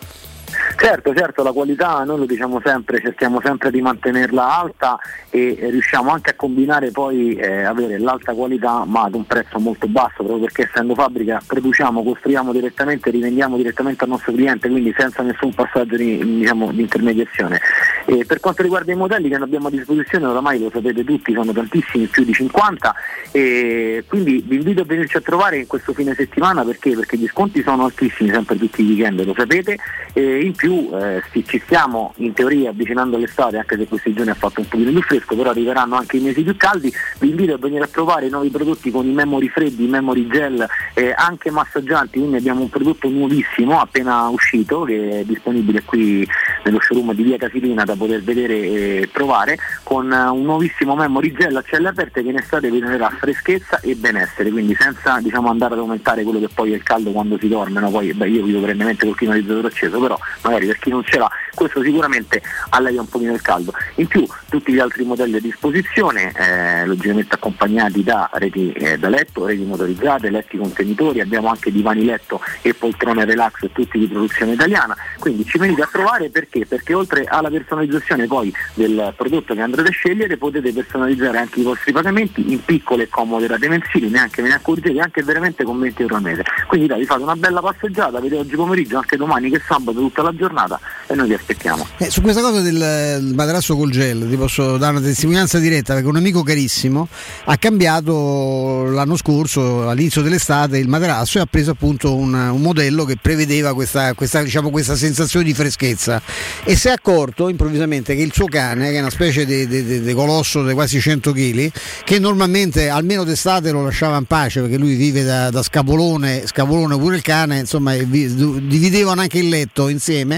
Certo, 0.82 1.14
certo, 1.14 1.42
la 1.42 1.52
qualità 1.52 2.02
noi 2.04 2.20
lo 2.20 2.24
diciamo 2.24 2.58
sempre, 2.64 3.02
cerchiamo 3.02 3.38
sempre 3.42 3.70
di 3.70 3.82
mantenerla 3.82 4.60
alta 4.60 4.98
e 5.28 5.68
riusciamo 5.70 6.10
anche 6.10 6.30
a 6.30 6.34
combinare 6.34 6.90
poi 6.90 7.34
eh, 7.34 7.64
avere 7.64 7.98
l'alta 7.98 8.32
qualità 8.32 8.86
ma 8.86 9.02
ad 9.02 9.12
un 9.12 9.26
prezzo 9.26 9.58
molto 9.58 9.86
basso, 9.88 10.24
proprio 10.24 10.38
perché 10.38 10.62
essendo 10.62 10.94
fabbrica 10.94 11.38
produciamo, 11.46 12.02
costruiamo 12.02 12.50
direttamente, 12.50 13.10
rivendiamo 13.10 13.58
direttamente 13.58 14.04
al 14.04 14.10
nostro 14.10 14.32
cliente, 14.32 14.70
quindi 14.70 14.94
senza 14.96 15.22
nessun 15.22 15.52
passaggio 15.52 15.96
di, 15.96 16.16
diciamo, 16.38 16.72
di 16.72 16.80
intermediazione. 16.80 17.60
E 18.06 18.24
per 18.24 18.40
quanto 18.40 18.62
riguarda 18.62 18.90
i 18.90 18.96
modelli 18.96 19.28
che 19.28 19.34
abbiamo 19.34 19.68
a 19.68 19.70
disposizione, 19.70 20.24
oramai 20.24 20.60
lo 20.60 20.70
sapete 20.72 21.04
tutti, 21.04 21.34
sono 21.34 21.52
tantissimi, 21.52 22.06
più 22.06 22.24
di 22.24 22.32
50, 22.32 22.94
e 23.32 24.04
quindi 24.08 24.42
vi 24.46 24.56
invito 24.56 24.80
a 24.80 24.84
venirci 24.86 25.18
a 25.18 25.20
trovare 25.20 25.58
in 25.58 25.66
questo 25.66 25.92
fine 25.92 26.14
settimana 26.14 26.64
perché? 26.64 26.94
Perché 26.94 27.18
gli 27.18 27.28
sconti 27.28 27.62
sono 27.62 27.84
altissimi 27.84 28.30
sempre 28.30 28.56
tutti 28.56 28.82
i 28.82 28.86
weekend, 28.86 29.22
lo 29.26 29.34
sapete, 29.36 29.76
e 30.14 30.40
in 30.40 30.54
più 30.54 30.68
più 30.70 30.88
eh, 30.94 31.22
ci 31.44 31.60
stiamo 31.64 32.12
in 32.18 32.32
teoria 32.32 32.70
avvicinando 32.70 33.16
all'estate, 33.16 33.56
anche 33.56 33.76
se 33.76 33.88
questi 33.88 34.12
giorni 34.12 34.30
ha 34.30 34.34
fatto 34.34 34.60
un 34.60 34.68
pochino 34.68 34.90
più 34.92 35.02
fresco, 35.02 35.34
però 35.34 35.50
arriveranno 35.50 35.96
anche 35.96 36.18
i 36.18 36.20
mesi 36.20 36.42
più 36.42 36.56
caldi. 36.56 36.92
Vi 37.18 37.28
invito 37.28 37.54
a 37.54 37.58
venire 37.58 37.84
a 37.84 37.88
provare 37.88 38.26
i 38.26 38.30
nuovi 38.30 38.50
prodotti 38.50 38.92
con 38.92 39.04
i 39.06 39.12
memory 39.12 39.48
freddi, 39.48 39.84
i 39.84 39.88
memory 39.88 40.28
gel, 40.28 40.64
eh, 40.94 41.12
anche 41.16 41.50
massaggianti, 41.50 42.18
quindi 42.18 42.36
abbiamo 42.36 42.60
un 42.60 42.68
prodotto 42.68 43.08
nuovissimo 43.08 43.80
appena 43.80 44.28
uscito 44.28 44.82
che 44.84 45.20
è 45.20 45.24
disponibile 45.24 45.82
qui 45.82 46.26
nello 46.64 46.80
showroom 46.80 47.14
di 47.14 47.22
Via 47.24 47.36
Casilina 47.36 47.84
da 47.84 47.96
poter 47.96 48.22
vedere 48.22 48.54
e 48.54 49.08
provare 49.12 49.58
con 49.82 50.12
eh, 50.12 50.28
un 50.28 50.42
nuovissimo 50.42 50.94
memory 50.94 51.32
gel 51.32 51.56
a 51.56 51.64
celle 51.66 51.88
aperte 51.88 52.22
che 52.22 52.28
in 52.28 52.36
estate 52.36 52.70
vi 52.70 52.78
darà 52.78 53.10
freschezza 53.10 53.80
e 53.80 53.96
benessere, 53.96 54.50
quindi 54.50 54.76
senza 54.78 55.18
diciamo, 55.20 55.48
andare 55.48 55.74
ad 55.74 55.80
aumentare 55.80 56.22
quello 56.22 56.38
che 56.38 56.48
poi 56.52 56.72
è 56.72 56.76
il 56.76 56.82
caldo 56.84 57.10
quando 57.10 57.36
si 57.38 57.48
dorme, 57.48 57.80
no? 57.80 57.90
poi 57.90 58.12
beh, 58.12 58.28
io 58.28 58.44
vivo 58.44 58.60
perennemente 58.60 59.04
col 59.04 59.16
climatizzatore 59.16 59.66
acceso, 59.66 59.98
però 59.98 60.18
magari 60.50 60.66
per 60.66 60.78
chi 60.78 60.90
non 60.90 61.04
ce 61.04 61.18
l'ha 61.18 61.30
questo 61.54 61.82
sicuramente 61.82 62.42
allevia 62.70 63.00
un 63.00 63.08
pochino 63.08 63.32
il 63.32 63.42
caldo. 63.42 63.72
In 63.96 64.06
più 64.06 64.26
tutti 64.48 64.72
gli 64.72 64.78
altri 64.78 65.04
modelli 65.04 65.36
a 65.36 65.40
disposizione, 65.40 66.32
eh, 66.32 66.86
logicamente 66.86 67.34
accompagnati 67.34 68.02
da 68.02 68.30
reti 68.32 68.72
eh, 68.72 68.98
da 68.98 69.08
letto, 69.08 69.46
reti 69.46 69.62
motorizzate, 69.64 70.30
letti 70.30 70.56
contenitori, 70.56 71.20
abbiamo 71.20 71.48
anche 71.48 71.70
divani 71.70 72.04
letto 72.04 72.40
e 72.62 72.74
poltrone 72.74 73.24
relax 73.24 73.68
tutti 73.72 73.98
di 73.98 74.06
produzione 74.06 74.52
italiana, 74.52 74.96
quindi 75.18 75.44
ci 75.44 75.58
venite 75.58 75.82
a 75.82 75.88
trovare 75.90 76.30
perché? 76.30 76.66
Perché 76.66 76.94
oltre 76.94 77.24
alla 77.24 77.50
personalizzazione 77.50 78.26
poi 78.26 78.52
del 78.74 79.12
prodotto 79.16 79.54
che 79.54 79.60
andrete 79.60 79.88
a 79.88 79.92
scegliere 79.92 80.36
potete 80.36 80.72
personalizzare 80.72 81.38
anche 81.38 81.60
i 81.60 81.62
vostri 81.62 81.92
pagamenti 81.92 82.52
in 82.52 82.64
piccole 82.64 83.04
e 83.04 83.08
comode 83.08 83.46
rate 83.46 83.68
mensili, 83.68 84.08
neanche 84.08 84.42
ve 84.42 84.48
ne 84.48 84.54
accorgete, 84.54 84.98
anche 84.98 85.22
veramente 85.22 85.64
con 85.64 85.78
20 85.78 86.02
euro 86.02 86.16
al 86.16 86.22
mese. 86.22 86.44
Quindi 86.66 86.86
dai, 86.86 87.00
vi 87.00 87.06
fate 87.06 87.22
una 87.22 87.36
bella 87.36 87.60
passeggiata, 87.60 88.20
vedete 88.20 88.40
oggi 88.40 88.56
pomeriggio, 88.56 88.96
anche 88.96 89.16
domani 89.16 89.50
che 89.50 89.60
sabato, 89.66 89.98
tutta 89.98 90.22
la 90.22 90.32
giornata 90.40 90.80
e 91.06 91.14
noi 91.14 91.28
vi 91.28 91.34
aspettiamo. 91.34 91.86
Eh, 91.98 92.10
su 92.10 92.22
questa 92.22 92.40
cosa 92.40 92.60
del, 92.60 92.78
del 92.78 93.34
materasso 93.34 93.76
col 93.76 93.90
gel 93.90 94.26
ti 94.28 94.36
posso 94.36 94.78
dare 94.78 94.96
una 94.96 95.04
testimonianza 95.04 95.58
diretta 95.58 95.92
perché 95.92 96.08
un 96.08 96.16
amico 96.16 96.42
carissimo 96.42 97.08
ha 97.44 97.56
cambiato 97.58 98.84
l'anno 98.84 99.16
scorso 99.16 99.88
all'inizio 99.88 100.22
dell'estate 100.22 100.78
il 100.78 100.88
materasso 100.88 101.38
e 101.38 101.42
ha 101.42 101.46
preso 101.46 101.72
appunto 101.72 102.16
un, 102.16 102.32
un 102.32 102.60
modello 102.60 103.04
che 103.04 103.16
prevedeva 103.20 103.74
questa, 103.74 104.14
questa, 104.14 104.42
diciamo, 104.42 104.70
questa, 104.70 104.96
sensazione 104.96 105.44
di 105.44 105.52
freschezza 105.52 106.22
e 106.64 106.74
si 106.74 106.88
è 106.88 106.92
accorto 106.92 107.48
improvvisamente 107.48 108.16
che 108.16 108.22
il 108.22 108.32
suo 108.32 108.46
cane 108.46 108.90
che 108.90 108.96
è 108.96 109.00
una 109.00 109.10
specie 109.10 109.44
di, 109.44 110.12
colosso 110.14 110.64
di 110.64 110.72
quasi 110.72 111.00
100 111.00 111.32
kg 111.32 111.70
che 112.04 112.18
normalmente 112.18 112.88
almeno 112.88 113.24
d'estate 113.24 113.70
lo 113.70 113.84
lasciava 113.84 114.16
in 114.16 114.24
pace 114.24 114.60
perché 114.60 114.76
lui 114.78 114.94
vive 114.94 115.22
da, 115.22 115.50
da 115.50 115.62
scapolone, 115.62 116.46
scapolone 116.46 116.96
pure 116.96 117.16
il 117.16 117.22
cane 117.22 117.58
insomma 117.58 117.94
dividevano 117.94 119.20
anche 119.20 119.38
il 119.38 119.48
letto 119.48 119.88
insieme 119.88 120.29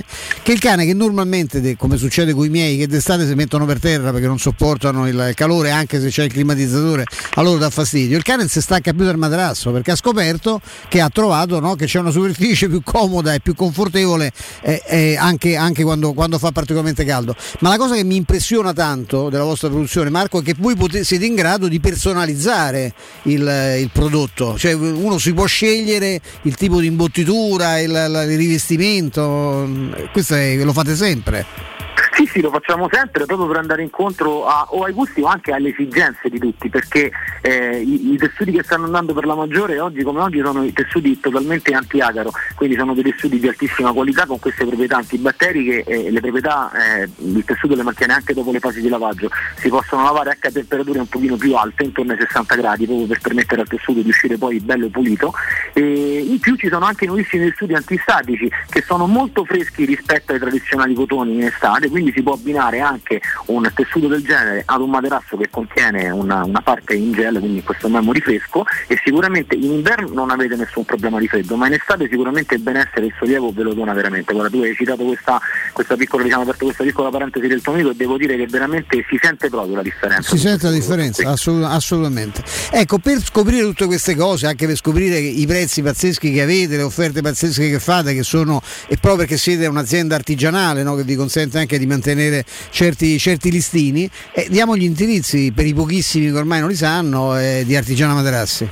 che 0.43 0.53
il 0.53 0.59
cane 0.59 0.86
che 0.86 0.95
normalmente 0.95 1.76
come 1.76 1.97
succede 1.97 2.32
con 2.32 2.47
i 2.47 2.49
miei 2.49 2.76
che 2.76 2.86
d'estate 2.86 3.26
si 3.26 3.34
mettono 3.34 3.64
per 3.66 3.78
terra 3.78 4.12
perché 4.12 4.26
non 4.26 4.38
sopportano 4.38 5.07
il 5.09 5.32
calore 5.34 5.70
anche 5.70 6.01
se 6.01 6.09
c'è 6.09 6.24
il 6.24 6.32
climatizzatore 6.32 7.05
a 7.34 7.43
loro 7.43 7.59
dà 7.59 7.70
fastidio. 7.70 8.16
Il 8.16 8.22
cane 8.22 8.49
si 8.49 8.61
stacca 8.61 8.93
più 8.93 9.05
dal 9.05 9.18
materasso 9.18 9.70
perché 9.70 9.93
ha 9.93 9.97
scoperto 9.97 10.61
che 10.88 11.01
ha 11.01 11.09
trovato 11.09 11.61
no, 11.61 11.74
che 11.74 11.86
c'è 11.86 11.99
una 11.99 12.11
superficie 12.11 12.68
più 12.68 12.82
comoda 12.82 13.34
e 13.34 13.40
più 13.40 13.55
confortevole 13.55 14.32
eh, 14.62 14.82
eh, 14.86 15.16
anche, 15.16 15.57
anche 15.57 15.82
quando, 15.82 16.12
quando, 16.12 16.38
fa 16.38 16.53
particolarmente 16.53 17.05
caldo. 17.05 17.34
Ma 17.61 17.70
la 17.70 17.76
cosa 17.76 17.95
che 17.95 18.05
mi 18.05 18.16
impressiona 18.16 18.72
tanto 18.72 19.28
della 19.28 19.45
vostra 19.45 19.68
produzione 19.68 20.11
Marco 20.11 20.40
è 20.40 20.43
che 20.43 20.55
voi 20.59 20.76
potete, 20.76 21.05
siete 21.05 21.26
in 21.26 21.34
grado 21.34 21.68
di 21.68 21.80
personalizzare 21.80 22.93
il, 23.24 23.76
il, 23.80 23.90
prodotto. 23.93 24.57
Cioè 24.59 24.72
uno 24.72 25.18
si 25.18 25.32
può 25.32 25.47
scegliere 25.47 26.20
il 26.43 26.55
tipo 26.55 26.80
di 26.80 26.86
imbottitura 26.86 27.78
il, 27.78 27.90
il 27.90 28.36
rivestimento 28.36 29.66
questo 30.12 30.34
è, 30.34 30.56
lo 30.62 30.72
fate 30.72 30.94
sempre 30.94 31.71
sì, 32.12 32.26
sì, 32.26 32.40
lo 32.40 32.50
facciamo 32.50 32.88
sempre 32.90 33.24
proprio 33.24 33.48
per 33.48 33.56
andare 33.56 33.82
incontro 33.82 34.46
a, 34.46 34.66
o 34.70 34.84
ai 34.84 34.92
gusti 34.92 35.22
o 35.22 35.26
anche 35.26 35.52
alle 35.52 35.70
esigenze 35.70 36.28
di 36.28 36.38
tutti, 36.38 36.68
perché 36.68 37.10
eh, 37.40 37.80
i, 37.80 38.12
i, 38.12 38.16
tessuti 38.18 38.52
che 38.52 38.62
stanno 38.62 38.84
andando 38.84 39.14
per 39.14 39.24
la 39.24 39.34
maggiore 39.34 39.80
oggi 39.80 40.02
come 40.02 40.20
oggi 40.20 40.40
sono 40.44 40.62
i 40.62 40.72
tessuti 40.72 41.18
totalmente 41.20 41.72
anti-agaro, 41.72 42.30
quindi 42.54 42.76
sono 42.76 42.92
dei 42.92 43.02
tessuti 43.02 43.38
di 43.38 43.48
altissima 43.48 43.92
qualità 43.92 44.26
con 44.26 44.38
queste 44.38 44.66
proprietà 44.66 44.98
antibatteriche 44.98 45.84
e 45.84 46.10
le 46.10 46.20
proprietà 46.20 46.70
eh, 46.72 47.08
il 47.16 47.44
tessuto 47.44 47.74
le 47.74 47.82
mantiene 47.82 48.12
anche 48.12 48.34
dopo 48.34 48.52
le 48.52 48.60
fasi 48.60 48.82
di 48.82 48.88
lavaggio, 48.88 49.30
si 49.56 49.70
possono 49.70 50.02
lavare 50.02 50.30
anche 50.30 50.48
a 50.48 50.52
temperature 50.52 50.98
un 50.98 51.08
pochino 51.08 51.36
più 51.36 51.54
alte, 51.54 51.84
intorno 51.84 52.12
ai 52.12 52.18
60 52.18 52.54
gradi, 52.56 52.84
proprio 52.84 53.06
per 53.06 53.20
permettere 53.20 53.62
al 53.62 53.68
tessuto 53.68 54.00
di 54.00 54.08
uscire 54.08 54.36
poi 54.36 54.60
bello 54.60 54.88
pulito. 54.88 55.32
E 55.72 56.26
in 56.28 56.38
più 56.40 56.56
ci 56.56 56.68
sono 56.68 56.84
anche 56.84 57.06
nuovissimi 57.06 57.48
tessuti 57.48 57.72
antistatici 57.72 58.50
che 58.68 58.82
sono 58.82 59.06
molto 59.06 59.44
freschi 59.44 59.86
rispetto 59.86 60.32
ai 60.32 60.38
tradizionali 60.38 60.92
cotoni 60.94 61.34
in 61.34 61.44
estate, 61.44 61.88
quindi 62.03 62.12
si 62.12 62.22
può 62.22 62.34
abbinare 62.34 62.80
anche 62.80 63.20
un 63.46 63.70
tessuto 63.74 64.09
del 64.09 64.22
genere 64.22 64.62
ad 64.66 64.80
un 64.80 64.90
materasso 64.90 65.36
che 65.36 65.48
contiene 65.48 66.11
una, 66.11 66.44
una 66.44 66.61
parte 66.61 66.94
in 66.94 67.12
gel, 67.12 67.38
quindi 67.38 67.62
questo 67.62 67.88
memory 67.88 68.20
fresco 68.20 68.64
e 68.88 68.98
sicuramente 69.05 69.55
in 69.55 69.70
inverno 69.70 70.12
non 70.12 70.30
avete 70.30 70.57
nessun 70.57 70.84
problema 70.84 71.18
di 71.18 71.28
freddo, 71.28 71.57
ma 71.57 71.68
in 71.68 71.74
estate 71.74 72.09
sicuramente 72.11 72.55
il 72.55 72.61
benessere 72.61 73.03
e 73.03 73.07
il 73.07 73.14
sollievo 73.18 73.53
ve 73.53 73.62
lo 73.62 73.74
dona 73.74 73.92
veramente. 73.92 74.32
Guarda, 74.32 74.50
tu 74.50 74.62
hai 74.62 74.74
citato 74.74 75.05
questa, 75.05 75.40
questa 75.72 75.96
piccola, 75.96 76.24
diciamo, 76.24 76.42
aperto 76.42 76.64
questa 76.64 76.82
piccola 76.82 77.11
parentesi 77.11 77.46
del 77.46 77.62
tuo 77.62 77.72
amico 77.72 77.90
e 77.90 77.94
devo 77.94 78.16
dire 78.16 78.36
che 78.36 78.46
veramente 78.46 79.05
si 79.09 79.18
sente 79.20 79.48
proprio 79.48 79.76
la 79.76 79.82
differenza. 79.82 80.30
Si 80.30 80.38
sente 80.38 80.66
la 80.66 80.72
differenza, 80.72 81.28
assolut- 81.28 81.70
assolutamente. 81.70 82.42
Ecco, 82.70 82.98
per 82.98 83.22
scoprire 83.22 83.62
tutte 83.62 83.86
queste 83.86 84.16
cose, 84.16 84.46
anche 84.46 84.66
per 84.66 84.76
scoprire 84.76 85.18
i 85.18 85.46
prezzi 85.46 85.82
pazzeschi 85.82 86.32
che 86.32 86.42
avete, 86.42 86.76
le 86.76 86.82
offerte 86.82 87.20
pazzesche 87.20 87.70
che 87.70 87.78
fate, 87.78 88.14
che 88.14 88.22
sono, 88.24 88.61
e 88.88 88.96
proprio 88.96 89.16
perché 89.16 89.36
siete 89.36 89.66
un'azienda 89.66 90.14
artigianale 90.16 90.82
no, 90.82 90.96
che 90.96 91.05
vi 91.05 91.14
consente 91.14 91.59
anche 91.59 91.78
di 91.78 91.86
mantenere 91.93 92.45
certi, 92.70 93.18
certi 93.18 93.51
listini. 93.51 94.11
Eh, 94.32 94.47
diamo 94.49 94.76
gli 94.76 94.84
indirizzi 94.84 95.53
per 95.55 95.66
i 95.66 95.74
pochissimi 95.74 96.30
che 96.30 96.36
ormai 96.36 96.61
non 96.61 96.68
li 96.68 96.76
sanno 96.76 97.38
eh, 97.38 97.62
di 97.64 97.76
Artigiana 97.76 98.14
Materassi. 98.14 98.68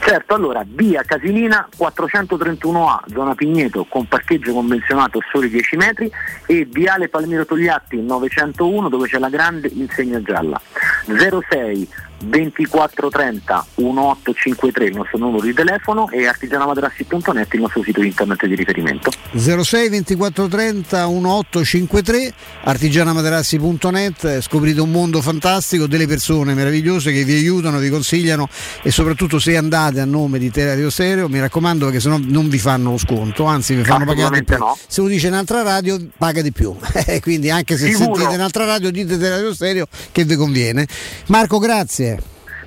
Certo, 0.00 0.34
allora 0.34 0.64
via 0.66 1.02
Casilina 1.02 1.68
431A, 1.76 3.12
zona 3.12 3.34
Pigneto, 3.34 3.84
con 3.86 4.06
parcheggio 4.06 4.54
convenzionato 4.54 5.20
soli 5.30 5.50
10 5.50 5.76
metri 5.76 6.10
e 6.46 6.66
viale 6.70 7.08
Palmiro 7.08 7.44
Togliatti 7.44 8.00
901 8.00 8.88
dove 8.88 9.06
c'è 9.06 9.18
la 9.18 9.28
grande 9.28 9.68
insegna 9.68 10.22
gialla. 10.22 10.58
06 11.04 11.88
2430 12.18 13.66
1853 13.76 14.84
il 14.86 14.96
nostro 14.96 15.18
numero 15.18 15.42
di 15.42 15.54
telefono 15.54 16.10
e 16.10 16.26
artigianamaterassi.net 16.26 17.54
il 17.54 17.60
nostro 17.60 17.82
sito 17.82 18.02
internet 18.02 18.46
di 18.46 18.54
riferimento 18.54 19.10
06 19.32 19.88
2430 19.88 21.06
1853 21.06 22.32
artigianamaterassi.net 22.64 24.40
scoprite 24.40 24.80
un 24.80 24.90
mondo 24.90 25.22
fantastico 25.22 25.86
delle 25.86 26.06
persone 26.06 26.54
meravigliose 26.54 27.12
che 27.12 27.24
vi 27.24 27.34
aiutano 27.34 27.78
vi 27.78 27.90
consigliano 27.90 28.48
e 28.82 28.90
soprattutto 28.90 29.38
se 29.38 29.56
andate 29.56 30.00
a 30.00 30.04
nome 30.04 30.38
di 30.38 30.50
Teleradio 30.50 30.90
Stereo 30.90 31.28
mi 31.28 31.38
raccomando 31.38 31.84
perché 31.84 32.00
sennò 32.00 32.18
non 32.20 32.48
vi 32.48 32.58
fanno 32.58 32.92
lo 32.92 32.98
sconto 32.98 33.44
anzi 33.44 33.74
vi 33.74 33.84
fanno 33.84 34.04
pagare 34.04 34.38
di 34.38 34.44
più 34.44 34.58
no. 34.58 34.76
se 34.86 35.00
lo 35.00 35.06
dice 35.06 35.28
un'altra 35.28 35.62
radio 35.62 35.96
paga 36.16 36.42
di 36.42 36.50
più 36.52 36.74
quindi 37.22 37.50
anche 37.50 37.76
se 37.76 37.92
Sicuro. 37.92 38.16
sentite 38.16 38.34
un'altra 38.34 38.64
radio 38.64 38.90
dite 38.90 39.16
Teleradio 39.16 39.54
Stereo 39.54 39.86
che 40.10 40.24
vi 40.24 40.34
conviene 40.34 40.86
Marco 41.26 41.58
grazie 41.58 42.07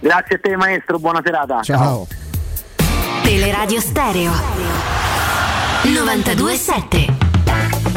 Grazie 0.02 0.36
a 0.36 0.39
te 0.39 0.58
maestro, 0.58 0.97
buona 0.97 1.22
serata. 1.24 1.62
Ciao. 1.62 2.08
Teleradio 3.24 3.80
Stereo 3.80 4.32
927 5.84 7.21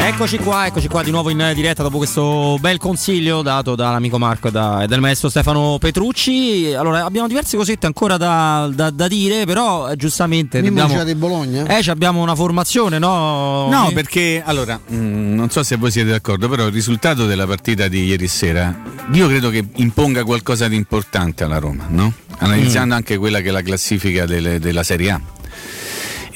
Eccoci 0.07 0.37
qua, 0.37 0.67
eccoci 0.67 0.87
qua 0.87 1.03
di 1.03 1.11
nuovo 1.11 1.31
in 1.31 1.53
diretta 1.55 1.83
dopo 1.83 1.97
questo 1.97 2.59
bel 2.61 2.77
consiglio 2.77 3.41
dato 3.41 3.75
dall'amico 3.75 4.19
Marco 4.19 4.49
e, 4.49 4.51
da, 4.51 4.83
e 4.83 4.87
dal 4.87 5.01
maestro 5.01 5.31
Stefano 5.31 5.79
Petrucci. 5.81 6.75
Allora, 6.75 7.07
abbiamo 7.07 7.27
diverse 7.27 7.57
cosette 7.57 7.87
ancora 7.87 8.19
da, 8.19 8.71
da, 8.73 8.91
da 8.91 9.09
dire, 9.09 9.47
però 9.47 9.91
eh, 9.91 9.97
giustamente 9.97 10.61
Mimmo 10.61 10.81
dobbiamo, 10.83 11.05
di 11.05 11.15
Bologna? 11.15 11.67
eh, 11.67 11.83
ci 11.83 11.89
abbiamo 11.89 12.21
una 12.21 12.35
formazione, 12.35 12.99
no? 12.99 13.69
No, 13.71 13.87
Mi- 13.87 13.93
perché 13.95 14.43
allora, 14.45 14.79
mh, 14.87 14.95
non 15.35 15.49
so 15.49 15.63
se 15.63 15.77
voi 15.77 15.91
siete 15.91 16.11
d'accordo, 16.11 16.51
però 16.51 16.67
il 16.67 16.73
risultato 16.73 17.25
della 17.25 17.47
partita 17.47 17.89
di 17.89 18.05
ieri 18.05 18.29
sera, 18.29 18.77
io 19.11 19.27
credo 19.27 19.49
che 19.49 19.65
imponga 19.77 20.23
qualcosa 20.23 20.69
di 20.69 20.77
importante 20.77 21.45
alla 21.45 21.59
Roma, 21.59 21.87
no? 21.89 22.13
Analizzando 22.39 22.95
anche 22.95 23.17
quella 23.17 23.41
che 23.41 23.49
è 23.49 23.53
la 23.53 23.63
classifica 23.63 24.27
delle- 24.27 24.59
della 24.61 24.83
Serie 24.83 25.11
A. 25.13 25.21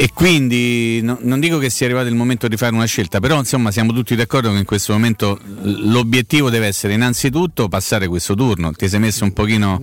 E 0.01 0.11
quindi 0.14 1.01
no- 1.03 1.18
non 1.22 1.40
dico 1.40 1.59
che 1.59 1.70
sia 1.70 1.86
arrivato 1.86 2.07
il 2.07 2.14
momento 2.14 2.46
di 2.46 2.57
fare 2.57 2.72
una 2.72 2.84
scelta, 2.84 3.18
però 3.18 3.36
insomma 3.36 3.72
siamo 3.72 3.92
tutti 3.92 4.14
d'accordo 4.14 4.53
che 4.53 4.59
in 4.59 4.64
questo 4.64 4.92
momento 4.92 5.40
l'obiettivo 5.62 6.51
deve 6.51 6.68
essere 6.68 6.92
innanzitutto 6.92 7.66
passare 7.66 8.07
questo 8.07 8.36
turno. 8.36 8.70
Ti 8.70 8.88
sei 8.88 9.01
messo 9.01 9.24
un 9.24 9.32
pochino 9.32 9.80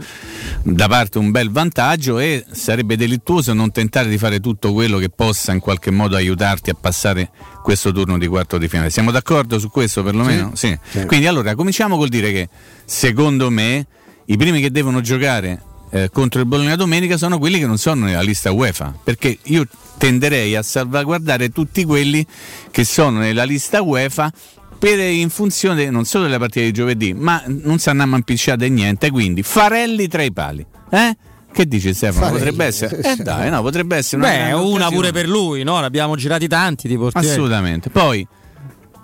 da 0.63 0.87
parte 0.87 1.17
un 1.17 1.31
bel 1.31 1.51
vantaggio 1.51 2.17
e 2.19 2.45
sarebbe 2.49 2.95
delittuoso 2.95 3.51
non 3.51 3.73
tentare 3.73 4.07
di 4.07 4.17
fare 4.17 4.39
tutto 4.39 4.71
quello 4.71 4.99
che 4.99 5.09
possa 5.09 5.51
in 5.51 5.59
qualche 5.59 5.91
modo 5.91 6.15
aiutarti 6.15 6.69
a 6.69 6.77
passare 6.79 7.29
questo 7.61 7.91
turno 7.91 8.17
di 8.17 8.27
quarto 8.27 8.57
di 8.57 8.69
finale. 8.69 8.91
Siamo 8.91 9.11
d'accordo 9.11 9.59
su 9.59 9.69
questo 9.69 10.01
perlomeno? 10.01 10.51
Sì. 10.55 10.79
Quindi 11.07 11.27
allora 11.27 11.55
cominciamo 11.55 11.97
col 11.97 12.07
dire 12.07 12.31
che 12.31 12.47
secondo 12.85 13.49
me 13.49 13.85
i 14.27 14.37
primi 14.37 14.61
che 14.61 14.71
devono 14.71 15.01
giocare 15.01 15.61
eh, 15.89 16.09
contro 16.11 16.41
il 16.41 16.47
Bologna 16.47 16.75
domenica 16.75 17.17
sono 17.17 17.37
quelli 17.37 17.59
che 17.59 17.67
non 17.67 17.77
sono 17.77 18.05
nella 18.05 18.21
lista 18.21 18.51
UEFA, 18.51 18.93
perché 19.03 19.37
io 19.43 19.65
tenderei 19.97 20.55
a 20.55 20.61
salvaguardare 20.61 21.49
tutti 21.49 21.83
quelli 21.85 22.25
che 22.71 22.83
sono 22.83 23.19
nella 23.19 23.43
lista 23.43 23.81
UEFA 23.81 24.31
per, 24.77 24.99
in 24.99 25.29
funzione 25.29 25.89
non 25.89 26.05
solo 26.05 26.25
della 26.25 26.37
partita 26.37 26.65
di 26.65 26.71
giovedì, 26.71 27.13
ma 27.13 27.41
non 27.45 27.79
si 27.79 27.89
andiamo 27.89 28.15
a 28.15 28.17
impicciare 28.17 28.67
niente, 28.69 29.09
quindi 29.09 29.41
Farelli 29.41 30.07
tra 30.07 30.21
i 30.21 30.31
pali. 30.31 30.65
Eh? 30.91 31.17
Che 31.51 31.67
dici 31.67 31.93
Stefano? 31.93 32.25
Farelli, 32.25 32.39
potrebbe 32.39 32.65
essere? 32.65 32.97
Eh 33.01 33.15
dai, 33.15 33.49
no, 33.49 33.61
potrebbe 33.61 33.95
essere 33.95 34.21
una 34.21 34.31
Beh, 34.31 34.51
una 34.51 34.57
occasione. 34.57 34.95
pure 34.95 35.11
per 35.11 35.27
lui, 35.29 35.63
no? 35.63 35.79
Ne 35.79 35.85
abbiamo 35.85 36.15
girati 36.17 36.47
tanti 36.47 36.87
di 36.89 36.97
portieri. 36.97 37.27
Assolutamente. 37.27 37.89
Poi 37.89 38.27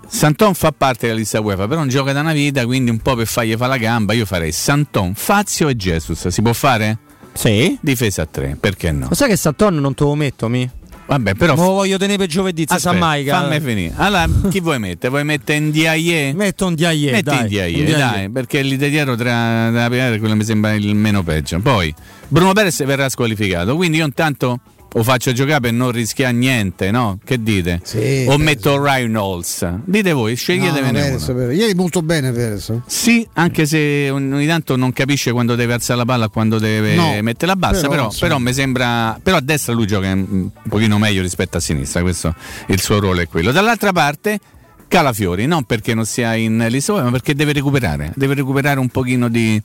Santon 0.06 0.54
fa 0.54 0.72
parte 0.72 1.06
della 1.06 1.18
lista 1.18 1.40
UEFA, 1.40 1.66
però 1.66 1.80
non 1.80 1.88
gioca 1.88 2.12
da 2.12 2.20
una 2.20 2.32
vita, 2.32 2.64
quindi 2.66 2.90
un 2.90 2.98
po' 2.98 3.14
per 3.14 3.26
fargli 3.26 3.54
fa 3.56 3.66
la 3.66 3.78
gamba, 3.78 4.12
io 4.12 4.26
farei 4.26 4.52
Santon, 4.52 5.14
Fazio 5.14 5.68
e 5.68 5.76
Jesus. 5.76 6.28
Si 6.28 6.42
può 6.42 6.52
fare? 6.52 6.98
Sì. 7.32 7.78
Difesa 7.80 8.22
a 8.22 8.26
tre, 8.26 8.56
perché 8.60 8.92
no? 8.92 9.06
Lo 9.08 9.14
sai 9.14 9.28
che 9.28 9.36
Satton 9.36 9.76
non 9.76 9.94
te 9.94 10.04
lo 10.04 10.14
metto, 10.14 10.48
mi? 10.48 10.68
Vabbè, 11.04 11.34
però 11.34 11.54
lo 11.54 11.62
voglio 11.62 11.98
tenere 11.98 12.16
per 12.18 12.28
giovedì, 12.28 12.64
sa 12.66 12.92
mai. 12.92 13.24
Fammi 13.24 13.60
finire. 13.60 13.92
Allora, 13.96 14.26
chi 14.48 14.60
vuoi 14.60 14.78
mettere? 14.78 15.08
Vuoi 15.08 15.24
mettere 15.24 15.58
in 15.58 15.70
DIE? 15.70 16.32
Metto 16.34 16.66
un 16.66 16.74
DIE, 16.74 17.10
Metti 17.10 17.22
dai. 17.22 17.40
in 17.40 17.46
DIE, 17.48 17.84
DIE. 17.84 17.96
dai, 17.96 18.30
perché 18.30 18.62
lì 18.62 18.76
di 18.76 18.88
dietro 18.88 19.16
tra 19.16 19.68
la 19.70 19.88
prima 19.88 20.16
quello 20.18 20.36
mi 20.36 20.44
sembra 20.44 20.72
il 20.74 20.94
meno 20.94 21.22
peggio. 21.22 21.58
Poi 21.60 21.92
Bruno 22.28 22.52
Perez 22.52 22.84
verrà 22.84 23.08
squalificato, 23.08 23.76
quindi 23.76 23.98
io 23.98 24.04
intanto 24.04 24.60
lo 24.94 25.02
faccio 25.02 25.32
giocare 25.32 25.60
per 25.60 25.72
non 25.72 25.90
rischiare 25.90 26.32
niente, 26.32 26.90
no? 26.90 27.18
Che 27.24 27.42
dite? 27.42 27.80
Sì, 27.82 28.26
o 28.28 28.36
metto 28.36 28.82
Reynolds? 28.82 29.66
Dite 29.84 30.12
voi, 30.12 30.32
No, 30.32 30.36
sceglietevene 30.36 31.00
Perez, 31.00 31.26
uno. 31.28 31.38
Perez. 31.38 31.58
Ieri 31.58 31.74
molto 31.74 32.02
bene 32.02 32.30
Perez. 32.32 32.80
Sì, 32.86 33.26
anche 33.34 33.66
se 33.66 34.10
ogni 34.10 34.46
tanto 34.46 34.76
non 34.76 34.92
capisce 34.92 35.32
quando 35.32 35.54
deve 35.54 35.72
alzare 35.72 35.98
la 35.98 36.04
palla 36.04 36.28
quando 36.28 36.58
deve 36.58 36.94
No, 36.94 37.16
metterla 37.22 37.56
bassa, 37.56 37.88
però, 37.88 38.08
però, 38.08 38.18
però 38.18 38.38
mi 38.38 38.52
sembra. 38.52 39.18
Però 39.22 39.36
a 39.36 39.40
destra 39.40 39.72
lui 39.72 39.86
gioca 39.86 40.10
un 40.12 40.50
pochino 40.68 40.98
meglio 40.98 41.22
rispetto 41.22 41.56
a 41.56 41.60
sinistra, 41.60 42.02
questo 42.02 42.34
il 42.66 42.80
suo 42.80 42.98
ruolo 42.98 43.20
è 43.20 43.28
quello. 43.28 43.52
Dall'altra 43.52 43.92
parte. 43.92 44.38
Calafiori, 44.92 45.46
non 45.46 45.64
perché 45.64 45.94
non 45.94 46.04
sia 46.04 46.34
in 46.34 46.66
lista 46.68 46.92
ma 46.92 47.10
perché 47.10 47.34
deve 47.34 47.54
recuperare, 47.54 48.12
deve 48.14 48.34
recuperare 48.34 48.78
un 48.78 48.90
pochino 48.90 49.30
di, 49.30 49.58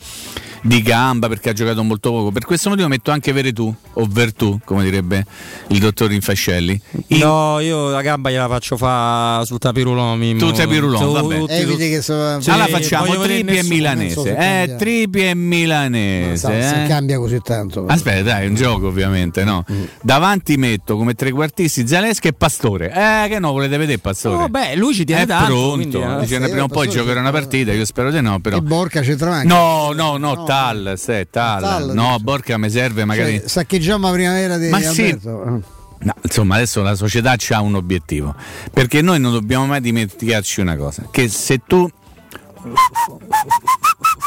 di 0.68 0.82
gamba 0.82 1.28
perché 1.30 1.50
ha 1.50 1.54
giocato 1.54 1.82
molto 1.84 2.12
poco. 2.12 2.32
Per 2.32 2.44
questo 2.46 2.70
motivo 2.70 2.88
metto 2.90 3.12
anche 3.12 3.32
Veretù 3.32 3.74
o 3.94 4.06
Vertù, 4.10 4.60
come 4.66 4.84
direbbe 4.84 5.26
il 5.70 5.80
dottor 5.80 6.12
Infascelli. 6.12 6.80
In- 7.08 7.20
No, 7.20 7.60
io 7.60 7.90
la 7.90 8.02
gamba 8.02 8.30
gliela 8.30 8.48
faccio 8.48 8.76
fa 8.78 9.42
sul 9.46 9.58
tapirulon. 9.60 10.36
Tu 10.38 10.52
tapirulon, 10.52 11.00
Tu- 11.02 11.12
vabbè. 11.14 11.38
tutti- 11.40 11.54
Eviti 11.54 11.90
che 11.90 12.02
so, 12.02 12.40
Sì, 12.42 12.50
allora 12.50 12.68
facciamo 12.68 13.16
Tripi 13.22 13.52
e 13.52 13.56
non 13.56 13.64
so 13.64 13.74
Milanese. 13.74 14.22
se 14.22 14.30
Eh, 14.32 14.36
cambia. 14.36 14.76
Tripi 14.76 15.26
e 15.28 15.36
Milanese. 15.36 16.38
sa, 16.38 16.48
se 16.50 16.84
eh. 16.84 16.88
cambia 16.88 17.18
così 17.18 17.40
tanto. 17.42 17.86
Aspetta, 17.88 18.22
dai, 18.24 18.46
è 18.46 18.48
un 18.50 18.56
gioco 18.56 18.88
ovviamente, 18.88 19.44
no? 19.44 19.64
Mm. 19.72 19.84
Davanti 20.02 20.58
metto 20.58 20.98
come 20.98 21.14
trequartisti 21.14 21.88
Zaleschi 21.88 22.28
e 22.28 22.34
Pastore. 22.34 22.92
Eh, 22.92 23.30
che 23.30 23.40
no, 23.40 23.52
volete 23.52 23.78
vedere 23.78 24.00
Pastore? 24.00 24.44
Oh, 24.44 24.48
beh, 24.50 24.76
lui 24.76 24.94
ci 24.94 25.06
tiene 25.06 25.22
è 25.24 25.26
tanto, 25.26 25.46
pronto. 25.46 25.74
quindi, 25.76 25.96
eh. 25.98 26.20
Dice, 26.20 26.42
Sì, 26.44 26.50
prima 26.50 26.64
o 26.64 26.68
poi 26.68 26.90
giocherà 26.90 27.20
una 27.20 27.32
partita, 27.32 27.72
io 27.72 27.86
spero 27.86 28.12
di 28.12 28.22
no, 28.22 28.40
però. 28.40 28.58
E 28.58 28.62
Borca 28.62 29.02
centravanti. 29.04 29.48
No, 29.48 29.92
no, 29.94 30.18
no, 30.18 30.44
Tal, 30.58 30.94
se, 30.98 31.28
Tal. 31.30 31.62
Tal, 31.62 31.94
No, 31.94 32.12
dice. 32.12 32.24
Borca 32.24 32.58
mi 32.58 32.70
serve 32.70 33.06
magari. 33.06 33.40
Cioè, 33.40 33.48
saccheggiamo 33.48 34.08
la 34.08 34.14
primavera 34.14 34.58
di 34.58 34.70
Ma 34.70 34.80
sì. 34.80 35.04
Alberto. 35.04 35.64
No, 36.00 36.14
insomma, 36.22 36.56
adesso 36.56 36.82
la 36.82 36.96
società 36.96 37.36
ha 37.50 37.62
un 37.62 37.76
obiettivo. 37.76 38.36
Perché 38.72 39.02
noi 39.02 39.20
non 39.20 39.32
dobbiamo 39.32 39.66
mai 39.66 39.82
dimenticarci 39.82 40.62
una 40.62 40.76
cosa: 40.76 41.08
che 41.12 41.28
se 41.28 41.62
tu. 41.66 41.90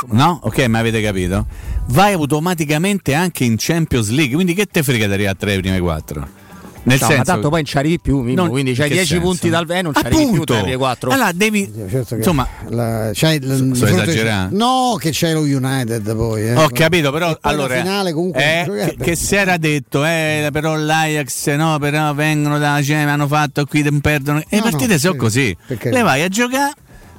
No? 0.09 0.41
Ok, 0.43 0.59
ma 0.67 0.79
avete 0.79 1.03
capito? 1.03 1.47
Vai 1.89 2.15
automaticamente 2.15 3.15
anche 3.15 3.45
in 3.45 3.57
Champions 3.59 4.09
League. 4.11 4.35
Quindi 4.35 4.55
che 4.55 4.67
te 4.67 4.83
frega 4.83 5.07
di 5.07 5.13
arrivare 5.13 5.37
a 5.37 5.39
tre 5.39 5.53
ai 5.53 5.61
primi 5.61 5.79
quattro? 5.79 6.27
Nel 6.91 6.99
No, 7.01 7.07
senso, 7.07 7.17
ma 7.19 7.25
tanto 7.25 7.49
poi 7.49 7.59
non 7.59 7.65
ci 7.65 7.77
arrivi 7.79 8.01
più, 8.01 8.21
Mimmo, 8.21 8.43
Non- 8.43 8.51
quindi 8.51 8.73
c'hai 8.75 8.87
in 8.87 8.91
che 8.93 8.97
10 8.99 9.07
senso? 9.15 9.25
punti 9.27 9.49
dal 9.49 9.67
V 9.67 9.71
non 9.83 9.95
ci 9.95 10.01
arrivi 10.05 10.31
più. 10.31 10.45
3 10.45 10.77
4. 10.77 11.11
Allora 11.11 11.33
devi. 11.33 11.73
Certo 11.89 12.05
che 12.11 12.15
Insomma, 12.17 12.49
la- 12.69 13.11
c'hai 13.13 13.37
il- 13.37 13.73
sto 13.75 13.87
esagerando. 13.87 14.57
No, 14.57 14.97
che 14.99 15.11
c'è 15.11 15.33
lo 15.33 15.41
United 15.41 16.15
poi. 16.17 16.43
eh. 16.49 16.55
Ho 16.57 16.69
capito, 16.73 17.13
però 17.13 17.37
allora 17.43 17.77
finale 17.77 18.13
comunque 18.13 18.43
eh, 18.43 18.95
che, 18.97 18.97
che 19.05 19.17
si 19.17 19.37
era 19.37 19.57
detto, 19.57 20.05
eh, 20.05 20.49
però 20.53 20.77
l'Ajax 20.77 21.55
no, 21.55 21.79
però 21.79 22.13
vengono 22.15 22.59
da 22.59 22.81
cioè, 22.83 22.97
hanno 22.97 23.27
fatto 23.29 23.65
qui 23.67 23.83
non 23.83 24.01
perdono. 24.01 24.39
E 24.41 24.45
le 24.51 24.57
No, 24.57 24.63
partite 24.63 24.93
no, 24.95 24.99
sono 24.99 25.13
sì, 25.13 25.19
così. 25.19 25.57
perché- 25.67 25.91
Le 25.91 26.03
vai 26.03 26.23
a 26.23 26.29
giocare. 26.29 26.73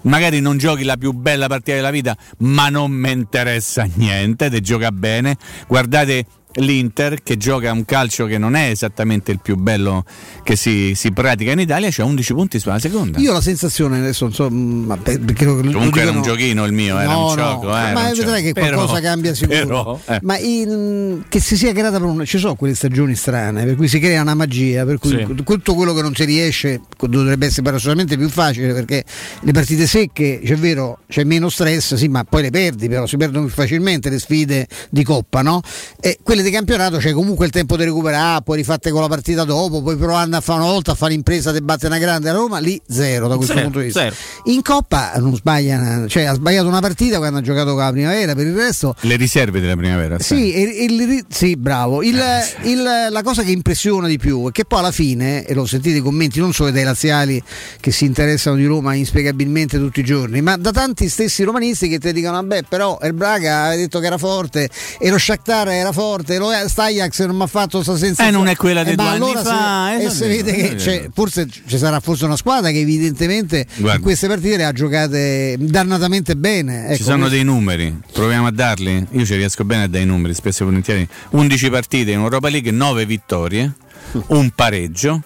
Magari 0.04 0.40
non 0.40 0.58
giochi 0.58 0.84
la 0.84 0.98
più 0.98 1.12
bella 1.12 1.46
partita 1.46 1.76
della 1.76 1.92
vita, 1.92 2.18
ma 2.40 2.70
non 2.70 2.90
mi 2.90 3.12
interessa 3.12 3.86
niente, 3.96 4.50
te 4.50 4.60
gioca 4.60 4.92
bene. 4.92 5.38
Guardate 5.68 6.26
l'Inter 6.56 7.22
che 7.24 7.38
gioca 7.38 7.72
un 7.72 7.86
calcio 7.86 8.26
che 8.26 8.38
non 8.38 8.56
è 8.56 8.70
esattamente 8.70 9.32
il 9.32 9.40
più 9.42 9.56
bello 9.56 10.04
che 10.44 10.56
si, 10.56 10.94
si 10.96 11.12
pratica 11.12 11.52
in 11.52 11.60
Italia, 11.60 11.90
c'ha 11.92 12.04
11 12.04 12.34
punti 12.34 12.60
sulla 12.60 12.80
seconda. 12.80 13.20
Io 13.20 13.32
ho 13.32 13.34
la 13.34 13.42
sensazione 13.42 14.00
adesso, 14.00 14.26
non 14.26 14.34
so, 14.34 14.50
ma 14.50 14.98
per- 14.98 15.20
perché 15.20 15.46
lo- 15.46 15.62
lo 15.62 15.72
Comunque 15.72 16.02
era 16.02 16.12
un 16.12 16.18
dicono- 16.18 16.36
giochino 16.36 16.66
il 16.66 16.74
mio, 16.74 16.98
era 17.00 17.12
No, 17.14 17.20
un 17.30 17.36
no, 17.36 17.36
gioco. 17.36 17.68
eh, 17.70 17.92
ma 17.94 18.10
vedrai 18.10 18.14
gioco. 18.14 18.32
che 18.42 18.54
qualcosa 18.54 18.94
Però- 18.94 19.00
cambia 19.02 19.34
sicuro. 19.34 19.58
però, 19.66 20.00
eh. 20.08 20.20
Ma 20.24 20.38
in- 20.40 21.24
che 21.30 21.40
si 21.40 21.56
sia 21.58 21.72
creata 21.74 22.00
per 22.00 22.08
un, 22.08 22.26
ci 22.26 22.38
sono 22.38 22.56
quelle 22.56 22.76
stagioni 22.76 23.16
strane 23.16 23.64
per 23.66 23.76
cui 23.76 23.88
si 23.88 24.00
crea 24.00 24.22
una 24.22 24.36
magia, 24.36 24.86
per 24.86 24.98
cui 24.98 25.10
Sì. 25.26 25.44
tutto 25.44 25.74
quello 25.74 25.94
che 25.94 26.02
non 26.02 26.14
si 26.16 26.26
riesce 26.26 26.82
dovrebbe 27.00 27.46
essere 27.48 27.62
paradossalmente 27.64 28.18
più 28.18 28.30
facile 28.30 28.74
perché 28.74 29.04
le 29.42 29.52
partite 29.52 29.88
secche, 29.88 30.42
c'è 30.44 30.56
vero, 30.56 31.00
c'è 31.08 31.24
meno 31.24 31.50
stress, 31.50 31.96
sì, 31.96 32.08
ma 32.08 32.24
poi 32.24 32.44
le 32.44 32.50
perdi, 32.50 32.88
però 32.90 33.06
si 33.06 33.18
perdono 33.18 33.46
più 33.46 33.54
facilmente 33.54 34.10
le 34.10 34.20
sfide 34.20 34.68
di 34.90 35.04
coppa, 35.04 35.42
no? 35.42 35.62
E 36.00 36.20
quelle 36.22 36.41
di 36.42 36.52
campionato 36.52 36.98
c'è 36.98 37.12
comunque 37.14 37.46
il 37.46 37.52
tempo 37.52 37.76
di 37.78 37.84
recuperare, 37.86 38.42
poi 38.44 38.58
rifatte 38.58 38.92
con 38.92 39.02
la 39.02 39.08
partita 39.08 39.44
dopo, 39.44 39.82
poi 39.82 39.96
provando 39.96 40.38
a 40.38 40.42
fare 40.42 40.62
una 40.62 40.70
volta 40.72 40.92
a 40.92 40.96
fare 40.96 41.14
impresa 41.14 41.52
di 41.52 41.62
battere 41.62 41.88
una 41.88 41.98
grande 42.00 42.30
a 42.30 42.34
Roma, 42.34 42.60
lì 42.60 42.80
zero 42.88 43.28
da 43.28 43.36
questo 43.36 43.54
Zero, 43.54 43.66
punto 43.66 43.80
di 43.80 43.86
vista. 43.86 44.02
zero. 44.02 44.16
In 44.46 44.62
Coppa 44.62 45.14
non 45.18 45.36
sbaglia, 45.36 46.06
cioè 46.08 46.24
ha 46.24 46.34
sbagliato 46.34 46.68
una 46.68 46.80
partita 46.82 47.18
quando 47.18 47.40
ha 47.40 47.42
giocato 47.42 47.74
con 47.74 47.84
la 47.84 47.92
primavera, 47.92 48.34
per 48.36 48.46
il 48.48 48.56
resto 48.56 48.96
Le 49.02 49.16
riserve 49.16 49.60
della 49.60 49.76
primavera. 49.76 50.20
sì, 50.20 50.54
e 50.54 50.62
il- 50.86 51.26
sì, 51.30 51.56
bravo. 51.56 52.02
Il- 52.04 52.20
il- 52.64 53.08
la 53.10 53.22
cosa 53.24 53.44
che 53.44 53.52
impressiona 53.52 54.08
di 54.08 54.18
più 54.18 54.48
è 54.48 54.52
che 54.52 54.66
poi 54.66 54.80
alla 54.80 54.92
fine, 54.92 55.46
e 55.46 55.54
l'ho 55.54 55.66
sentito 55.66 55.98
i 55.98 56.02
commenti 56.02 56.40
non 56.40 56.54
solo 56.54 56.72
dai 56.72 56.84
laziali 56.84 57.42
che 57.80 57.92
si 57.92 58.06
interessano 58.06 58.56
di 58.56 58.66
Roma 58.66 58.94
inspiegabilmente 58.94 59.78
tutti 59.78 60.00
i 60.00 60.04
giorni, 60.04 60.42
ma 60.42 60.58
da 60.58 60.72
tanti 60.72 61.10
stessi 61.10 61.44
romanisti 61.44 61.88
che 61.88 62.00
ti 62.00 62.12
dicono: 62.14 62.34
Vabbè, 62.34 62.64
però 62.70 62.98
il 63.04 63.14
Braga 63.14 63.64
aveva 63.66 63.76
detto 63.82 64.00
che 64.00 64.06
era 64.08 64.18
forte 64.18 64.70
e 65.00 65.10
lo 65.10 65.18
Shakhtar 65.18 65.70
era 65.70 65.92
forte, 65.92 66.31
lo 66.38 66.50
Stajax 66.68 67.26
non 67.26 67.36
mi 67.36 67.44
ha 67.44 67.48
fatto 67.48 67.78
questa 67.78 67.98
sensazione. 67.98 68.30
Eh, 68.30 68.32
non 68.34 68.48
è 68.48 68.56
quella 68.56 68.84
di 68.84 68.92
Eh, 68.92 68.96
due 68.96 69.08
allora 69.08 69.42
fa, 69.44 69.88
se, 69.98 70.02
eh, 70.02 70.06
e 70.06 70.10
si 70.10 70.28
dire, 70.28 70.44
vede 70.44 70.52
che 70.54 70.76
c'è- 70.76 71.10
forse 71.14 71.48
ci 71.66 71.78
sarà 71.78 72.00
forse 72.00 72.26
una 72.26 72.36
squadra 72.38 72.72
che 72.72 72.80
evidentemente 72.80 73.66
Guarda. 73.76 73.98
in 73.98 74.02
queste 74.02 74.28
partite 74.28 74.58
le 74.58 74.66
ha 74.66 74.72
giocate 74.74 75.56
dannatamente 75.60 76.36
bene. 76.36 76.86
Ci 76.88 76.94
Ecco, 76.94 77.04
sono 77.04 77.18
questo- 77.18 77.36
dei 77.36 77.44
numeri, 77.44 78.00
proviamo 78.12 78.48
a 78.48 78.52
darli. 78.52 79.08
Io 79.12 79.26
ci 79.26 79.36
riesco 79.36 79.64
bene 79.64 79.84
a 79.84 79.88
dare 79.88 80.04
i 80.04 80.08
numeri, 80.08 80.34
spesso 80.34 80.64
e 80.64 80.66
volentieri. 80.66 81.08
11 81.32 81.70
partite 81.70 82.12
in 82.12 82.20
Europa 82.20 82.50
League, 82.50 82.72
9 82.72 83.06
vittorie, 83.06 83.74
un 84.28 84.50
pareggio 84.54 85.22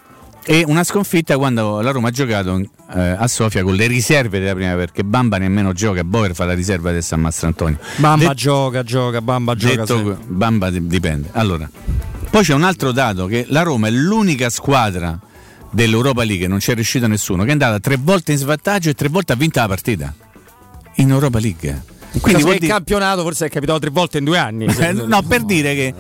e 0.48 0.64
una 0.68 0.84
sconfitta 0.84 1.38
quando 1.38 1.82
la 1.82 1.92
Roma 1.92 2.10
ha 2.10 2.12
giocato 2.12 2.58
eh, 2.94 3.00
a 3.18 3.28
Sofia 3.28 3.64
con 3.64 3.74
le 3.76 3.88
riserve 3.88 4.40
della 4.40 4.54
prima 4.54 4.76
perché 4.76 5.04
Bamba 5.04 5.38
nemmeno 5.38 5.74
gioca, 5.74 6.04
Bover 6.04 6.36
fa 6.36 6.46
la 6.46 6.54
riserva 6.54 6.92
del 6.92 7.04
San 7.04 7.20
Mastrantonio. 7.22 7.80
Bamba 7.98 8.28
Det- 8.30 8.34
gioca, 8.36 8.84
gioca, 8.84 9.22
Bamba 9.22 9.56
gioca. 9.56 9.76
detto 9.76 10.20
Bamba 10.28 10.70
di- 10.70 10.86
dipende. 10.88 11.30
Allora, 11.32 11.70
poi 12.30 12.44
c'è 12.44 12.54
un 12.54 12.64
altro 12.64 12.92
dato 12.92 13.26
che 13.26 13.46
la 13.50 13.64
Roma 13.64 13.88
è 13.88 13.92
l'unica 13.92 14.50
squadra 14.50 15.20
dell'Europa 15.72 16.24
League, 16.24 16.48
non 16.48 16.60
c'è 16.60 16.74
riuscito 16.76 17.08
nessuno, 17.08 17.42
che 17.44 17.50
è 17.50 17.52
andata 17.54 17.80
tre 17.80 17.98
volte 18.00 18.32
in 18.32 18.38
svantaggio 18.38 18.90
e 18.90 18.94
tre 18.94 19.10
volte 19.10 19.34
ha 19.34 19.36
vinto 19.36 19.60
la 19.60 19.68
partita. 19.68 20.14
In 20.98 21.10
Europa 21.10 21.40
League. 21.40 21.84
Quindi 22.20 22.42
vuol 22.42 22.56
il 22.56 22.60
dire- 22.62 22.74
campionato 22.74 23.22
forse 23.22 23.46
è 23.48 23.50
capitato 23.50 23.80
tre 23.80 23.90
volte 23.90 24.18
in 24.20 24.24
due 24.24 24.38
anni. 24.38 24.66
eh, 24.66 24.94
no, 24.94 25.22
per 25.24 25.44
dire 25.44 25.76
che 25.76 25.94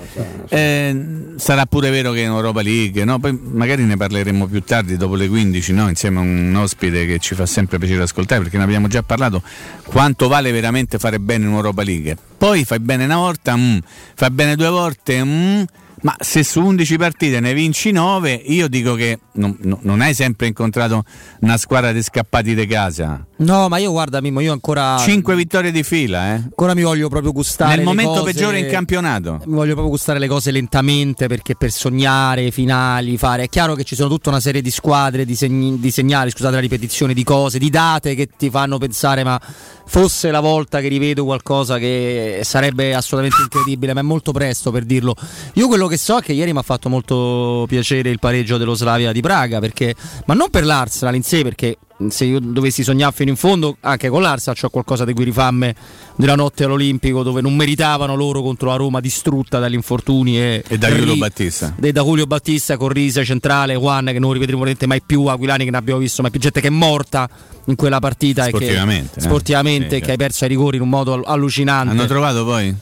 eh, 0.49 1.05
sarà 1.38 1.66
pure 1.66 1.89
vero 1.89 2.11
che 2.11 2.22
in 2.22 2.28
Europa 2.28 2.61
League, 2.61 3.03
no? 3.03 3.20
poi 3.20 3.38
magari 3.51 3.84
ne 3.84 3.97
parleremo 3.97 4.47
più 4.47 4.61
tardi 4.63 4.97
dopo 4.97 5.16
le 5.16 5.28
15, 5.28 5.74
no? 5.74 5.89
insieme 5.89 6.20
a 6.20 6.22
un 6.22 6.55
ospite 6.55 7.05
che 7.05 7.20
ci 7.20 7.36
fa 7.36 7.45
sempre 7.45 7.78
piacere 7.78 8.03
ascoltare 8.03 8.41
perché 8.41 8.57
ne 8.57 8.63
abbiamo 8.63 8.88
già 8.88 9.03
parlato, 9.03 9.41
quanto 9.86 10.28
vale 10.28 10.51
veramente 10.51 10.97
fare 10.97 11.20
bene 11.20 11.45
in 11.45 11.51
Europa 11.53 11.84
League. 11.84 12.18
Poi 12.38 12.63
fai 12.63 12.80
bene 12.80 13.05
una 13.05 13.18
volta, 13.18 13.55
mm, 13.55 13.78
fai 14.16 14.30
bene 14.32 14.55
due 14.55 14.70
volte, 14.70 15.24
mm, 15.24 15.61
Ma 16.05 16.15
se 16.19 16.43
su 16.43 16.61
11 16.61 16.97
partite 16.97 17.39
ne 17.39 17.55
vinci 17.55 17.89
9, 17.89 18.31
io 18.31 18.67
dico 18.67 18.93
che 18.93 19.17
non, 19.33 19.57
no- 19.61 19.79
non 19.81 20.01
hai 20.01 20.13
sempre 20.13 20.45
incontrato 20.45 21.03
una 21.39 21.57
squadra 21.57 21.91
di 21.91 22.03
scappati 22.03 22.53
di 22.53 22.67
casa. 22.67 23.25
No, 23.37 23.67
ma 23.69 23.79
io 23.79 23.89
guarda 23.89 24.21
Mimmo, 24.21 24.39
io 24.39 24.51
ancora 24.53 24.97
5 24.99 25.35
vittorie 25.35 25.71
di 25.71 25.81
fila, 25.81 26.27
eh. 26.27 26.35
ancora 26.35 26.75
mi 26.75 26.83
voglio 26.83 27.09
proprio 27.09 27.31
gustare 27.31 27.75
Nel 27.75 27.83
momento 27.83 28.19
cose- 28.19 28.33
peggiore 28.33 28.59
in 28.59 28.67
campionato. 28.67 29.41
Mi 29.45 29.55
voglio 29.55 29.71
proprio 29.71 29.89
gustare 29.89 30.19
le 30.19 30.27
cose 30.27 30.51
lentamente 30.51 31.25
perché 31.25 31.55
per 31.55 31.71
sognare 31.71 32.51
finali, 32.51 33.17
fare. 33.17 33.43
È 33.45 33.49
chiaro 33.49 33.73
che 33.73 33.83
ci 33.83 33.95
sono 33.95 34.07
tutta 34.07 34.29
una 34.29 34.39
serie 34.39 34.61
di 34.61 34.69
squadre, 34.69 35.25
di, 35.25 35.35
segni- 35.35 35.79
di 35.79 35.89
segnali, 35.89 36.29
scusate 36.29 36.53
la 36.53 36.61
ripetizione, 36.61 37.15
di 37.15 37.23
cose, 37.23 37.57
di 37.57 37.71
date 37.71 38.13
che 38.13 38.29
ti 38.37 38.51
fanno 38.51 38.77
pensare, 38.77 39.23
ma 39.23 39.41
fosse 39.87 40.29
la 40.31 40.39
volta 40.39 40.81
che 40.81 40.87
rivedo 40.87 41.25
qualcosa 41.25 41.77
che 41.77 42.41
sarebbe 42.43 42.93
assolutamente 42.93 43.41
incredibile, 43.41 43.93
ma 43.93 44.01
è 44.01 44.03
molto 44.03 44.31
presto 44.31 44.69
per 44.69 44.83
dirlo. 44.83 45.15
Io 45.53 45.67
quello 45.67 45.87
che 45.87 45.94
so 45.97 46.17
è 46.17 46.21
che 46.21 46.33
ieri 46.33 46.51
mi 46.53 46.59
ha 46.59 46.63
fatto 46.63 46.89
molto 46.89 47.65
piacere 47.67 48.09
il 48.09 48.19
pareggio 48.19 48.57
dello 48.57 48.73
Slavia 48.73 49.11
di 49.11 49.21
Praga, 49.21 49.59
perché, 49.59 49.95
ma 50.25 50.33
non 50.33 50.49
per 50.49 50.65
l'Arsenal 50.65 51.15
in 51.15 51.23
sé, 51.23 51.43
perché 51.43 51.77
se 52.09 52.25
io 52.25 52.39
dovessi 52.39 52.83
sognare 52.83 53.13
fino 53.15 53.29
in 53.29 53.37
fondo, 53.37 53.77
anche 53.79 54.09
con 54.09 54.21
l'Arsenal 54.21 54.57
c'ho 54.59 54.69
qualcosa 54.69 55.05
di 55.05 55.13
cui 55.13 55.23
rifarme 55.23 55.73
della 56.17 56.35
notte 56.35 56.65
all'Olimpico, 56.65 57.23
dove 57.23 57.41
non 57.41 57.55
meritavano 57.55 58.15
loro 58.15 58.41
contro 58.41 58.69
la 58.69 58.75
Roma 58.75 58.99
distrutta 58.99 59.59
dagli 59.59 59.75
infortuni 59.75 60.37
e, 60.37 60.63
E 60.67 60.77
da 60.77 60.93
Giulio 60.93 61.15
Battista. 61.15 61.73
e 61.81 61.91
da 61.91 62.01
Julio 62.03 62.25
Battista 62.25 62.75
con 62.77 62.89
Rise 62.89 63.23
centrale, 63.23 63.75
Juan 63.75 64.05
che 64.05 64.19
non 64.19 64.33
rivedremo 64.33 64.65
mai 64.87 65.01
più, 65.01 65.25
Aquilani 65.25 65.63
che 65.63 65.71
ne 65.71 65.77
abbiamo 65.77 65.99
visto 65.99 66.21
mai 66.21 66.31
più, 66.31 66.39
gente 66.39 66.59
che 66.59 66.67
è 66.67 66.71
morta 66.71 67.29
in 67.65 67.75
quella 67.75 67.99
partita 67.99 68.43
Sportivamente, 68.45 69.11
e 69.15 69.17
eh. 69.17 69.21
che, 69.21 69.21
sportivamente, 69.21 69.83
Sì, 69.83 69.89
che 69.89 69.95
certo. 69.97 70.11
hai 70.11 70.17
perso 70.17 70.43
ai 70.43 70.49
rigori 70.49 70.75
in 70.77 70.83
un 70.83 70.89
modo 70.89 71.21
allucinante. 71.21 71.91
Hanno 71.91 72.05
trovato 72.07 72.43
poi? 72.43 72.75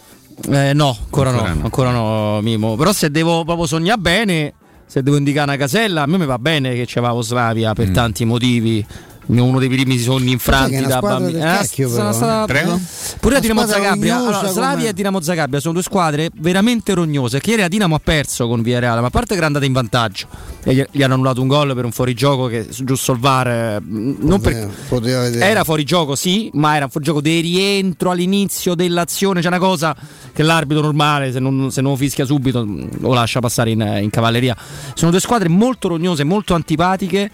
Eh, 0.50 0.74
no, 0.74 0.98
ancora, 1.04 1.30
Ancora 1.30 1.50
no, 1.50 1.56
no. 1.56 1.64
ancora 1.64 1.92
no, 1.92 2.42
Mimo. 2.42 2.76
Però 2.76 2.92
se 2.92 3.10
devo 3.12 3.44
proprio 3.44 3.66
sognare 3.66 4.00
bene, 4.00 4.54
se 4.86 5.02
devo 5.04 5.18
indicare 5.18 5.50
una 5.50 5.58
casella, 5.58 6.04
a 6.04 6.06
me 6.06 6.18
mi 6.18 6.26
va 6.26 6.38
bene 6.40 6.74
che 6.74 6.86
c'aveva 6.88 7.22
Slavia 7.22 7.74
per 7.74 7.92
tanti 7.92 8.26
motivi. 8.26 8.86
Uno 9.26 9.59
dei 9.59 9.69
primi 9.69 9.97
sogni 9.97 10.32
infranti 10.32 10.84
da 10.86 10.99
del 11.19 11.39
cacchio, 11.39 11.88
sono 11.88 11.97
però, 11.97 12.09
eh. 12.09 12.13
stata- 12.13 12.45
Prego? 12.45 12.80
Pure 13.19 13.34
la 13.36 13.39
Una 13.39 13.39
Dinamo 13.39 13.65
Zagabria. 13.65 14.17
Allora, 14.17 14.38
come- 14.39 14.51
Slavia 14.51 14.89
e 14.89 14.93
Dinamo 14.93 15.21
Zagabria 15.21 15.59
sono 15.61 15.74
due 15.74 15.84
squadre 15.84 16.30
veramente 16.36 16.93
rognose. 16.93 17.39
Che 17.39 17.49
ieri 17.51 17.61
la 17.61 17.67
Dinamo 17.69 17.95
ha 17.95 18.01
perso 18.03 18.47
con 18.47 18.61
Villarreal, 18.61 18.99
ma 18.99 19.07
a 19.07 19.09
parte 19.09 19.30
che 19.30 19.38
era 19.38 19.45
andata 19.45 19.65
in 19.65 19.71
vantaggio 19.71 20.28
e 20.63 20.76
gli, 20.76 20.86
gli 20.91 21.03
hanno 21.03 21.13
annullato 21.13 21.41
un 21.41 21.47
gol 21.47 21.74
per 21.74 21.86
un 21.86 21.91
fuorigioco 21.91 22.47
che 22.47 22.67
giusto 22.69 23.13
il 23.13 23.19
VAR 23.19 23.47
eh, 23.47 23.82
non 23.82 24.39
per- 24.41 24.53
Poteva- 24.53 24.71
poteva 24.89 25.21
vedere. 25.21 25.45
era 25.45 25.63
fuori 25.63 25.84
gioco, 25.86 26.15
sì, 26.15 26.49
ma 26.53 26.76
era 26.76 26.86
un 26.86 26.91
fuorigioco 26.91 27.21
di 27.21 27.39
rientro 27.39 28.11
all'inizio 28.11 28.76
dell'azione. 28.76 29.39
C'è 29.41 29.47
una 29.47 29.57
cosa 29.59 29.95
che 30.34 30.43
l'arbitro 30.43 30.84
normale, 30.84 31.32
se 31.32 31.39
non, 31.39 31.71
se 31.71 31.82
non 31.82 31.91
lo 31.91 31.97
fischia 31.97 32.26
subito, 32.26 32.65
lo 32.65 33.13
lascia 33.13 33.39
passare 33.39 33.69
in, 33.71 33.99
in 34.01 34.09
cavalleria. 34.09 34.55
Sono 34.95 35.11
due 35.11 35.19
squadre 35.21 35.47
molto 35.47 35.88
rognose, 35.88 36.24
molto 36.24 36.53
antipatiche, 36.55 37.30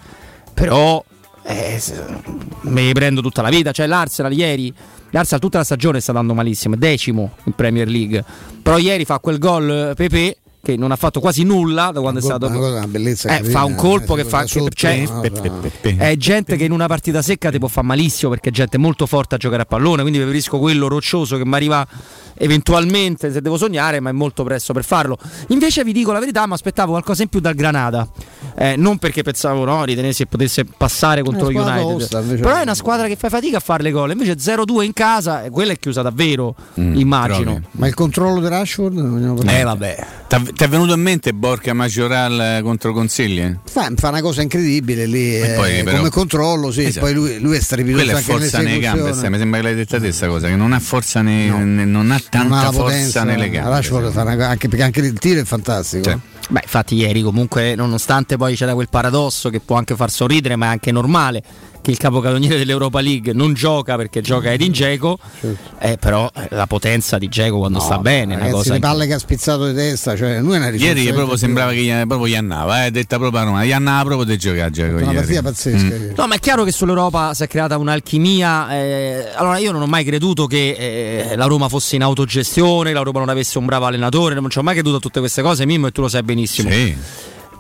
però 0.53 1.03
eh, 1.43 1.81
me 2.61 2.81
li 2.81 2.91
prendo 2.93 3.21
tutta 3.21 3.41
la 3.41 3.49
vita. 3.49 3.71
Cioè, 3.71 3.87
l'Arsenal 3.87 4.33
ieri. 4.33 4.73
L'Arsenal 5.11 5.41
tutta 5.41 5.57
la 5.57 5.63
stagione 5.63 5.99
sta 6.01 6.11
andando 6.11 6.33
malissimo, 6.33 6.75
decimo 6.75 7.31
in 7.45 7.53
Premier 7.53 7.87
League. 7.87 8.23
Però 8.61 8.77
ieri 8.77 9.05
fa 9.05 9.19
quel 9.19 9.39
gol 9.39 9.89
eh, 9.89 9.93
Pepe 9.95 10.37
che 10.61 10.75
non 10.75 10.91
ha 10.91 10.95
fatto 10.97 11.19
quasi 11.21 11.43
nulla 11.43 11.89
da 11.93 12.01
quando 12.01 12.19
è 12.19 12.23
Una 12.23 12.35
stato. 12.35 12.51
cosa- 12.53 12.75
una 12.77 12.87
bellezza 12.87 13.37
Eh, 13.37 13.43
fa 13.45 13.63
un 13.63 13.75
colpo 13.75 14.15
eh, 14.17 14.23
che 14.23 14.29
fa. 14.29 14.45
sotto, 14.45 14.65
che- 14.65 14.71
cioè, 14.75 15.05
no, 15.09 15.21
Pe- 15.21 15.31
pe- 15.31 15.49
pe- 15.49 15.71
pe- 15.81 15.95
è 15.97 16.15
gente 16.17 16.57
che 16.57 16.65
in 16.65 16.71
una 16.71 16.87
partita 16.87 17.21
secca 17.21 17.49
ti 17.49 17.59
può 17.59 17.67
fare 17.69 17.87
malissimo 17.87 18.29
perché 18.31 18.49
è 18.49 18.51
gente 18.51 18.77
molto 18.77 19.05
forte 19.05 19.35
a 19.35 19.37
giocare 19.37 19.61
a 19.61 19.65
pallone, 19.65 20.01
quindi 20.01 20.19
preferisco 20.19 20.59
quello 20.59 20.87
roccioso 20.87 21.37
che 21.37 21.45
mi 21.45 21.55
arriva 21.55 21.87
eventualmente 22.41 23.31
se 23.31 23.41
devo 23.41 23.57
sognare, 23.57 23.99
ma 23.99 24.09
è 24.09 24.13
molto 24.13 24.43
presto 24.43 24.73
per 24.73 24.83
farlo. 24.83 25.17
Invece 25.47 25.83
vi 25.83 25.91
dico 25.93 26.11
la 26.11 26.19
verità, 26.19 26.45
mi 26.47 26.53
aspettavo 26.53 26.91
qualcosa 26.91 27.21
in 27.23 27.29
più 27.29 27.39
dal 27.39 27.53
Granada. 27.55 28.07
Eh, 28.55 28.75
non 28.75 28.97
perché 28.97 29.23
pensavo 29.23 29.63
no, 29.65 29.83
ritenessi 29.85 30.23
che 30.23 30.29
potesse 30.29 30.65
passare 30.65 31.21
contro 31.23 31.47
È 31.49 31.51
lo 31.53 31.61
una 31.61 31.81
United. 31.81 32.19
invece 32.21 32.41
Però 32.43 32.55
è 32.57 32.61
una 32.61 32.75
squadra 32.75 33.07
che 33.07 33.15
fa 33.15 33.29
fatica 33.29 33.57
a 33.57 33.59
fare 33.61 33.83
le 33.83 33.91
gol. 33.91 34.11
Invece 34.11 34.37
0-2 34.37 34.83
in 34.83 34.93
casa, 34.93 35.43
e 35.43 35.49
quella 35.49 35.71
è 35.73 35.77
chiusa 35.79 36.01
davvero, 36.01 36.55
immagino. 36.75 37.43
trovi? 37.51 37.65
Ma 37.71 37.87
il 37.87 37.93
controllo 37.93 38.39
di 38.41 38.47
Rashford? 38.47 39.43
Eh 39.49 39.63
vabbè. 39.63 40.05
T'ha- 40.27 40.41
Ti 40.53 40.63
è 40.63 40.67
venuto 40.67 40.93
in 40.93 41.01
mente 41.01 41.33
Borca 41.33 41.73
Majoral 41.73 42.57
eh, 42.57 42.61
contro 42.63 42.91
Consigli? 42.91 43.55
Fa, 43.63 43.89
fa 43.95 44.09
una 44.09 44.21
cosa 44.21 44.41
incredibile 44.41 45.05
lì 45.05 45.35
eh, 45.35 45.53
poi, 45.55 45.83
però- 45.83 45.97
come 45.97 46.09
controllo, 46.09 46.71
sì, 46.71 46.83
Esatto. 46.85 47.05
poi 47.05 47.13
lui, 47.13 47.39
lui 47.39 47.55
è 47.55 47.61
strepitoso 47.61 48.03
Quella 48.03 48.11
è 48.19 48.21
anche 48.21 48.31
forza 48.31 48.61
nei 48.61 48.79
gambe, 48.79 49.13
sai, 49.13 49.29
mi 49.29 49.37
sembra 49.37 49.59
che 49.59 49.65
l'hai 49.65 49.75
detta 49.75 49.99
te 49.99 50.11
sta 50.11 50.27
cosa, 50.27 50.47
che 50.47 50.55
non 50.55 50.73
ha 50.73 50.79
forza 50.79 51.21
nei, 51.21 51.49
ne- 51.49 51.85
non 51.85 52.11
ha 52.11 52.19
tanta 52.29 52.47
non 52.47 52.57
ha 52.57 52.63
forza 52.71 52.81
potenza, 52.81 53.23
nelle 53.23 53.49
gambe. 53.49 53.81
Fa 54.11 54.21
una- 54.23 54.47
anche, 54.49 54.67
perché 54.67 54.83
anche 54.83 54.99
il 55.01 55.13
tiro 55.19 55.39
è 55.39 55.45
fantastico. 55.45 56.03
Cioè, 56.03 56.17
Beh, 56.49 56.61
infatti 56.63 56.95
ieri 56.95 57.21
comunque, 57.21 57.75
nonostante 57.75 58.35
poi 58.35 58.55
c'era 58.55 58.73
quel 58.73 58.89
paradosso 58.89 59.49
che 59.49 59.59
può 59.59 59.75
anche 59.77 59.95
far 59.95 60.09
sorridere, 60.09 60.55
ma 60.55 60.65
è 60.65 60.69
anche 60.69 60.91
normale 60.91 61.43
che 61.81 61.91
il 61.91 61.97
capocannoniere 61.97 62.57
dell'Europa 62.57 62.99
League 62.99 63.33
non 63.33 63.53
gioca 63.53 63.95
perché 63.95 64.21
gioca 64.21 64.51
Edin 64.51 64.71
Dzeko, 64.71 65.17
eh, 65.79 65.97
però 65.97 66.29
eh, 66.35 66.47
la 66.51 66.67
potenza 66.67 67.17
di 67.17 67.27
Dzeko 67.27 67.57
quando 67.57 67.79
sta 67.79 67.97
bene 67.97 68.33
è 68.33 68.35
una 68.35 68.45
Ragazzi, 68.45 68.51
cosa 68.51 68.73
le 68.73 68.79
palle 68.79 69.07
che 69.07 69.13
ha 69.13 69.19
spizzato 69.19 69.67
di 69.67 69.73
testa, 69.73 70.15
cioè 70.15 70.39
lui 70.39 70.55
è 70.55 70.57
una 70.57 70.69
Ieri 70.69 70.85
proprio 70.85 71.11
veramente 71.11 71.37
sembrava 71.37 71.71
che 71.71 71.81
gli, 71.81 72.07
proprio 72.07 72.27
gli 72.27 72.35
andava, 72.35 72.85
eh, 72.85 72.91
detta 72.91 73.17
proprio 73.17 73.41
a 73.41 73.43
Roma, 73.43 73.65
gli 73.65 73.71
andava 73.71 74.03
proprio 74.03 74.25
di 74.25 74.37
giocare. 74.37 74.69
Dzeko 74.69 74.97
una 74.97 75.13
partita 75.13 75.41
pazzesca. 75.41 75.95
Mm. 75.95 76.11
No, 76.15 76.27
ma 76.27 76.35
è 76.35 76.39
chiaro 76.39 76.63
che 76.63 76.71
sull'Europa 76.71 77.33
si 77.33 77.43
è 77.43 77.47
creata 77.47 77.77
un'alchimia. 77.77 78.77
eh, 78.77 79.27
allora, 79.35 79.57
io 79.57 79.71
non 79.71 79.81
ho 79.81 79.87
mai 79.87 80.03
creduto 80.03 80.47
che 80.47 81.29
eh, 81.29 81.35
la 81.35 81.45
Roma 81.45 81.69
fosse 81.69 81.95
in 81.95 82.03
autogestione, 82.03 82.93
la 82.93 83.01
Roma 83.01 83.19
non 83.19 83.29
avesse 83.29 83.57
un 83.57 83.65
bravo 83.65 83.85
allenatore, 83.85 84.35
non 84.35 84.49
ci 84.49 84.57
ho 84.57 84.63
mai 84.63 84.73
creduto 84.73 84.97
a 84.97 84.99
tutte 84.99 85.19
queste 85.19 85.41
cose, 85.41 85.65
Mimmo, 85.65 85.87
e 85.87 85.91
tu 85.91 86.01
lo 86.01 86.09
sai 86.09 86.23
benissimo. 86.23 86.69
Sì. 86.69 86.95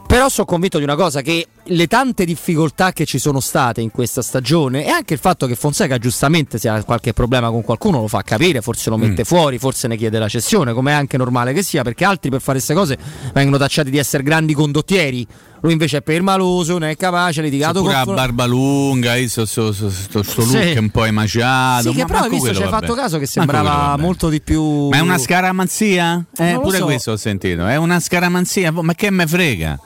Però 0.07 0.27
sono 0.27 0.45
convinto 0.45 0.77
di 0.77 0.83
una 0.83 0.95
cosa: 0.95 1.21
che 1.21 1.45
le 1.71 1.87
tante 1.87 2.25
difficoltà 2.25 2.91
che 2.93 3.05
ci 3.05 3.19
sono 3.19 3.39
state 3.39 3.81
in 3.81 3.91
questa 3.91 4.21
stagione 4.21 4.85
e 4.85 4.89
anche 4.89 5.13
il 5.13 5.19
fatto 5.19 5.45
che 5.45 5.55
Fonseca 5.55 5.97
giustamente 5.97 6.57
se 6.57 6.67
ha 6.69 6.83
qualche 6.83 7.13
problema 7.13 7.49
con 7.49 7.61
qualcuno 7.63 8.01
lo 8.01 8.07
fa 8.07 8.21
capire, 8.23 8.61
forse 8.61 8.89
lo 8.89 8.97
mette 8.97 9.23
fuori, 9.23 9.59
forse 9.59 9.87
ne 9.87 9.95
chiede 9.95 10.17
la 10.19 10.27
cessione, 10.27 10.73
come 10.73 10.91
è 10.91 10.93
anche 10.95 11.17
normale 11.17 11.53
che 11.53 11.61
sia, 11.63 11.83
perché 11.83 12.05
altri 12.05 12.29
per 12.29 12.41
fare 12.41 12.57
queste 12.57 12.73
cose 12.73 12.97
vengono 13.33 13.57
tacciati 13.57 13.89
di 13.89 13.97
essere 13.97 14.23
grandi 14.23 14.53
condottieri. 14.53 15.27
Lui 15.61 15.73
invece 15.73 15.97
è 15.97 16.01
permaloso, 16.01 16.77
non 16.77 16.85
è 16.85 16.95
capace, 16.95 17.41
ha 17.41 17.43
litigato 17.43 17.81
con 17.81 17.91
la 17.91 18.05
barba 18.05 18.45
lunga, 18.45 19.15
io 19.15 19.27
sto, 19.27 19.45
sto, 19.45 19.73
sto, 19.73 19.89
sto- 19.89 20.23
sto 20.23 20.41
Sì. 20.43 20.53
look 20.53 20.79
un 20.79 20.89
po' 20.89 21.03
emaciato. 21.03 21.91
Sì, 21.91 21.97
che 21.97 22.05
però 22.05 22.19
hai 22.19 22.29
visto, 22.29 22.53
ci 22.53 22.63
hai 22.63 22.69
fatto 22.69 22.93
caso 22.93 23.19
che 23.19 23.25
sembrava 23.25 23.97
molto 23.97 24.29
di 24.29 24.39
più. 24.41 24.87
Ma 24.87 24.97
è 24.97 24.99
una 25.01 25.17
scaramanzia? 25.17 26.23
Eh, 26.37 26.53
lo 26.53 26.61
pure 26.61 26.77
so. 26.77 26.85
questo 26.85 27.11
ho 27.11 27.17
sentito. 27.17 27.67
È 27.67 27.75
una 27.75 27.99
scaramanzia. 27.99 28.71
Ma 28.71 28.93
che 28.93 29.09
me 29.09 29.27
frega? 29.27 29.79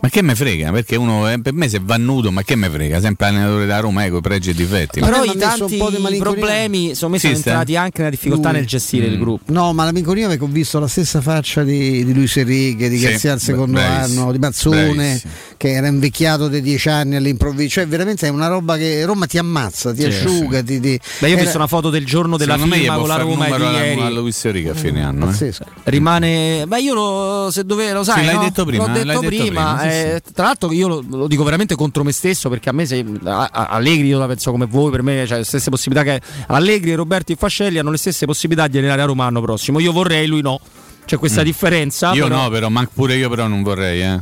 Ma 0.00 0.08
che 0.10 0.22
me 0.22 0.36
frega? 0.36 0.70
Perché 0.70 0.94
uno 0.94 1.28
eh, 1.28 1.40
per 1.40 1.52
me 1.54 1.68
se 1.68 1.80
va 1.82 1.96
nudo, 1.96 2.30
ma 2.30 2.42
che 2.42 2.54
me 2.54 2.70
frega? 2.70 3.00
Sempre 3.00 3.26
allenatore 3.26 3.66
da 3.66 3.80
Roma, 3.80 4.04
ecco, 4.04 4.20
pregi 4.20 4.50
e 4.50 4.54
difetti. 4.54 5.00
Però 5.00 5.24
Ma 5.24 5.24
i 5.32 5.36
tanti 5.36 5.76
po' 5.76 5.90
di 5.90 5.96
malinconia. 5.98 6.20
problemi 6.22 6.94
sono 6.94 7.14
Sì, 7.14 7.26
sono 7.26 7.34
sta- 7.36 7.50
entrati 7.50 7.74
anche 7.76 7.98
nella 7.98 8.10
difficoltà 8.10 8.50
Lui. 8.50 8.58
nel 8.58 8.66
gestire 8.68 9.08
Mm. 9.08 9.12
il 9.12 9.18
gruppo. 9.18 9.52
No, 9.52 9.72
ma 9.72 9.84
la 9.84 9.90
perché 10.28 10.44
ho 10.44 10.46
visto 10.46 10.78
la 10.78 10.86
stessa 10.86 11.20
faccia 11.20 11.64
di, 11.64 12.04
di 12.04 12.14
Luis 12.14 12.36
Enrique, 12.36 12.88
di 12.88 12.96
Sì, 12.96 13.04
Garzia 13.06 13.32
al 13.32 13.40
secondo 13.40 13.72
bravissimo, 13.80 14.20
anno, 14.22 14.32
di 14.32 14.38
Mazzone 14.38 14.94
bravissimo. 14.94 15.32
che 15.56 15.70
era 15.72 15.86
invecchiato 15.88 16.46
di 16.46 16.60
dieci 16.62 16.88
anni 16.88 17.16
all'improvviso. 17.16 17.68
Cioè, 17.70 17.88
veramente 17.88 18.26
è 18.28 18.30
una 18.30 18.46
roba 18.46 18.76
che 18.76 19.04
Roma 19.04 19.26
ti 19.26 19.36
ammazza, 19.38 19.92
ti 19.92 20.02
Sì, 20.02 20.06
asciuga. 20.06 20.62
Ti, 20.62 20.78
ti- 20.78 21.00
Beh, 21.18 21.26
io 21.26 21.32
ho 21.34 21.36
era 21.36 21.40
visto 21.42 21.56
una 21.56 21.66
foto 21.66 21.90
del 21.90 22.04
giorno 22.06 22.36
della 22.36 22.52
Secondo 22.54 22.76
firma 22.76 22.94
con 22.98 23.08
la 23.08 23.16
Roma 23.16 23.46
di 23.46 23.52
alla- 23.52 23.84
ieri. 23.84 24.00
alla 24.00 24.20
Luis 24.20 24.44
Enrique 24.44 24.70
a 24.70 24.74
fine 24.74 25.02
anno. 25.02 25.28
eh. 25.28 25.52
Rimane. 25.84 26.64
Beh, 26.68 26.80
io 26.80 26.94
lo, 26.94 27.48
se 27.50 27.64
dove, 27.64 27.92
lo 27.92 28.04
sai. 28.04 28.20
Sì, 28.20 28.26
l'hai 28.26 28.34
no? 28.36 28.42
detto 28.42 28.64
prima, 28.64 28.86
L'ho 28.86 28.92
l'hai 28.92 29.04
detto 29.04 29.20
prima. 29.22 29.86
Eh, 29.90 30.22
Tra 30.34 30.44
l'altro, 30.46 30.72
io 30.72 30.88
lo, 30.88 31.04
lo 31.08 31.26
dico 31.26 31.42
veramente 31.44 31.74
contro 31.74 32.04
me 32.04 32.12
stesso 32.12 32.48
perché 32.48 32.68
a 32.68 32.72
me, 32.72 32.86
se, 32.86 33.04
a- 33.24 33.48
a- 33.52 33.66
Allegri, 33.66 34.06
io 34.08 34.18
la 34.18 34.26
penso 34.26 34.50
come 34.50 34.66
voi, 34.66 34.90
per 34.90 35.02
me, 35.02 35.26
cioè, 35.26 35.38
le 35.38 35.44
stesse 35.44 35.70
possibilità 35.70 36.04
che 36.10 36.20
Allegri, 36.48 36.94
Roberti 36.94 37.32
e 37.32 37.36
Fascelli 37.36 37.78
hanno 37.78 37.90
le 37.90 37.96
stesse 37.98 38.26
possibilità 38.26 38.68
di 38.68 38.78
allenare 38.78 39.02
a 39.02 39.06
Roma 39.06 39.24
l'anno 39.24 39.40
prossimo. 39.40 39.78
Io 39.80 39.92
vorrei, 39.92 40.26
lui 40.26 40.42
no. 40.42 40.60
C'è 41.04 41.16
questa 41.16 41.42
differenza. 41.42 42.10
Mm. 42.12 42.14
Io 42.16 42.22
però- 42.24 42.42
no, 42.42 42.48
però, 42.50 42.68
ma 42.68 42.88
pure 42.92 43.16
io 43.16 43.28
però 43.30 43.46
non 43.46 43.62
vorrei, 43.62 44.02
eh. 44.02 44.20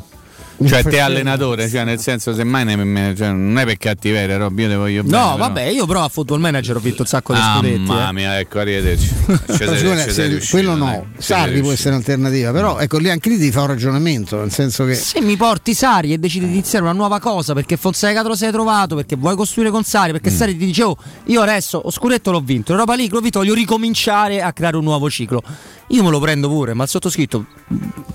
Cioè, 0.65 0.83
te 0.85 1.01
allenatore, 1.01 1.69
cioè, 1.69 1.85
nel 1.85 1.99
senso, 2.01 2.33
semmai 2.33 2.65
ne- 2.65 2.77
me- 2.77 3.15
cioè, 3.17 3.29
non 3.31 3.59
è 3.59 3.65
per 3.67 3.77
cattiveria, 3.77 4.39
Rob, 4.39 4.59
io 4.59 4.69
te 4.69 4.75
voglio 4.77 5.03
bene. 5.03 5.17
No, 5.17 5.25
però. 5.35 5.37
vabbè, 5.37 5.63
io 5.65 5.85
però 5.87 6.05
a 6.05 6.09
football 6.09 6.41
manager 6.41 6.77
ho 6.77 6.81
vinto 6.81 7.03
un 7.03 7.09
sacco 7.09 7.35
di 7.35 7.41
scudetti. 7.41 7.79
Mamma 7.81 8.09
eh. 8.09 8.13
mia, 8.13 8.39
ecco, 8.39 8.59
arrivederci. 8.61 9.07
Ci 9.27 9.27
Ma 9.29 9.39
siete- 9.55 9.77
sicuramente, 9.77 10.13
ci 10.15 10.41
se- 10.41 10.51
quello 10.51 10.71
dai, 10.71 10.79
no, 10.79 11.07
siete 11.19 11.23
Sarri 11.23 11.61
può 11.61 11.73
essere 11.73 11.91
un'alternativa, 11.91 12.53
però 12.53 12.79
ecco 12.79 12.99
lì 12.99 13.11
anche 13.11 13.29
lì 13.29 13.39
ti 13.39 13.51
fa 13.51 13.61
un 13.63 13.67
ragionamento, 13.67 14.39
nel 14.41 14.51
senso 14.53 14.85
che 14.87 14.95
Se 14.95 15.21
mi 15.21 15.37
porti 15.37 15.75
Sari 15.75 16.13
e 16.15 16.19
decidi 16.19 16.47
di 16.47 16.53
iniziare 16.53 16.85
una 16.85 16.95
nuova 16.95 17.19
cosa 17.21 17.53
perché 17.53 17.77
Fonseca 17.77 18.23
te 18.23 18.29
lo 18.29 18.35
sei 18.37 18.51
trovato, 18.51 18.95
perché 18.97 19.15
vuoi 19.17 19.37
costruire 19.37 19.71
con 19.71 19.83
Sari, 19.85 20.13
perché 20.13 20.31
Mm. 20.31 20.35
Sari 20.37 20.57
ti 20.57 20.65
dice 20.65 20.83
oh, 20.85 20.97
io 21.27 21.41
adesso 21.43 21.79
ho 21.85 21.91
scudetto 21.91 22.31
l'ho 22.31 22.41
vinto, 22.41 22.73
l'Europa 22.73 22.97
League 22.97 23.15
l'ho 23.15 23.21
vinto, 23.21 23.41
voglio 23.41 23.55
ricominciare 23.55 24.41
a 24.41 24.53
creare 24.53 24.77
un 24.77 24.85
nuovo 24.85 25.11
ciclo. 25.11 25.43
Io 25.91 26.03
me 26.03 26.11
lo 26.11 26.19
prendo 26.19 26.49
pure, 26.49 26.75
ma 26.75 26.83
il 26.83 26.89
sottoscritto 26.89 27.47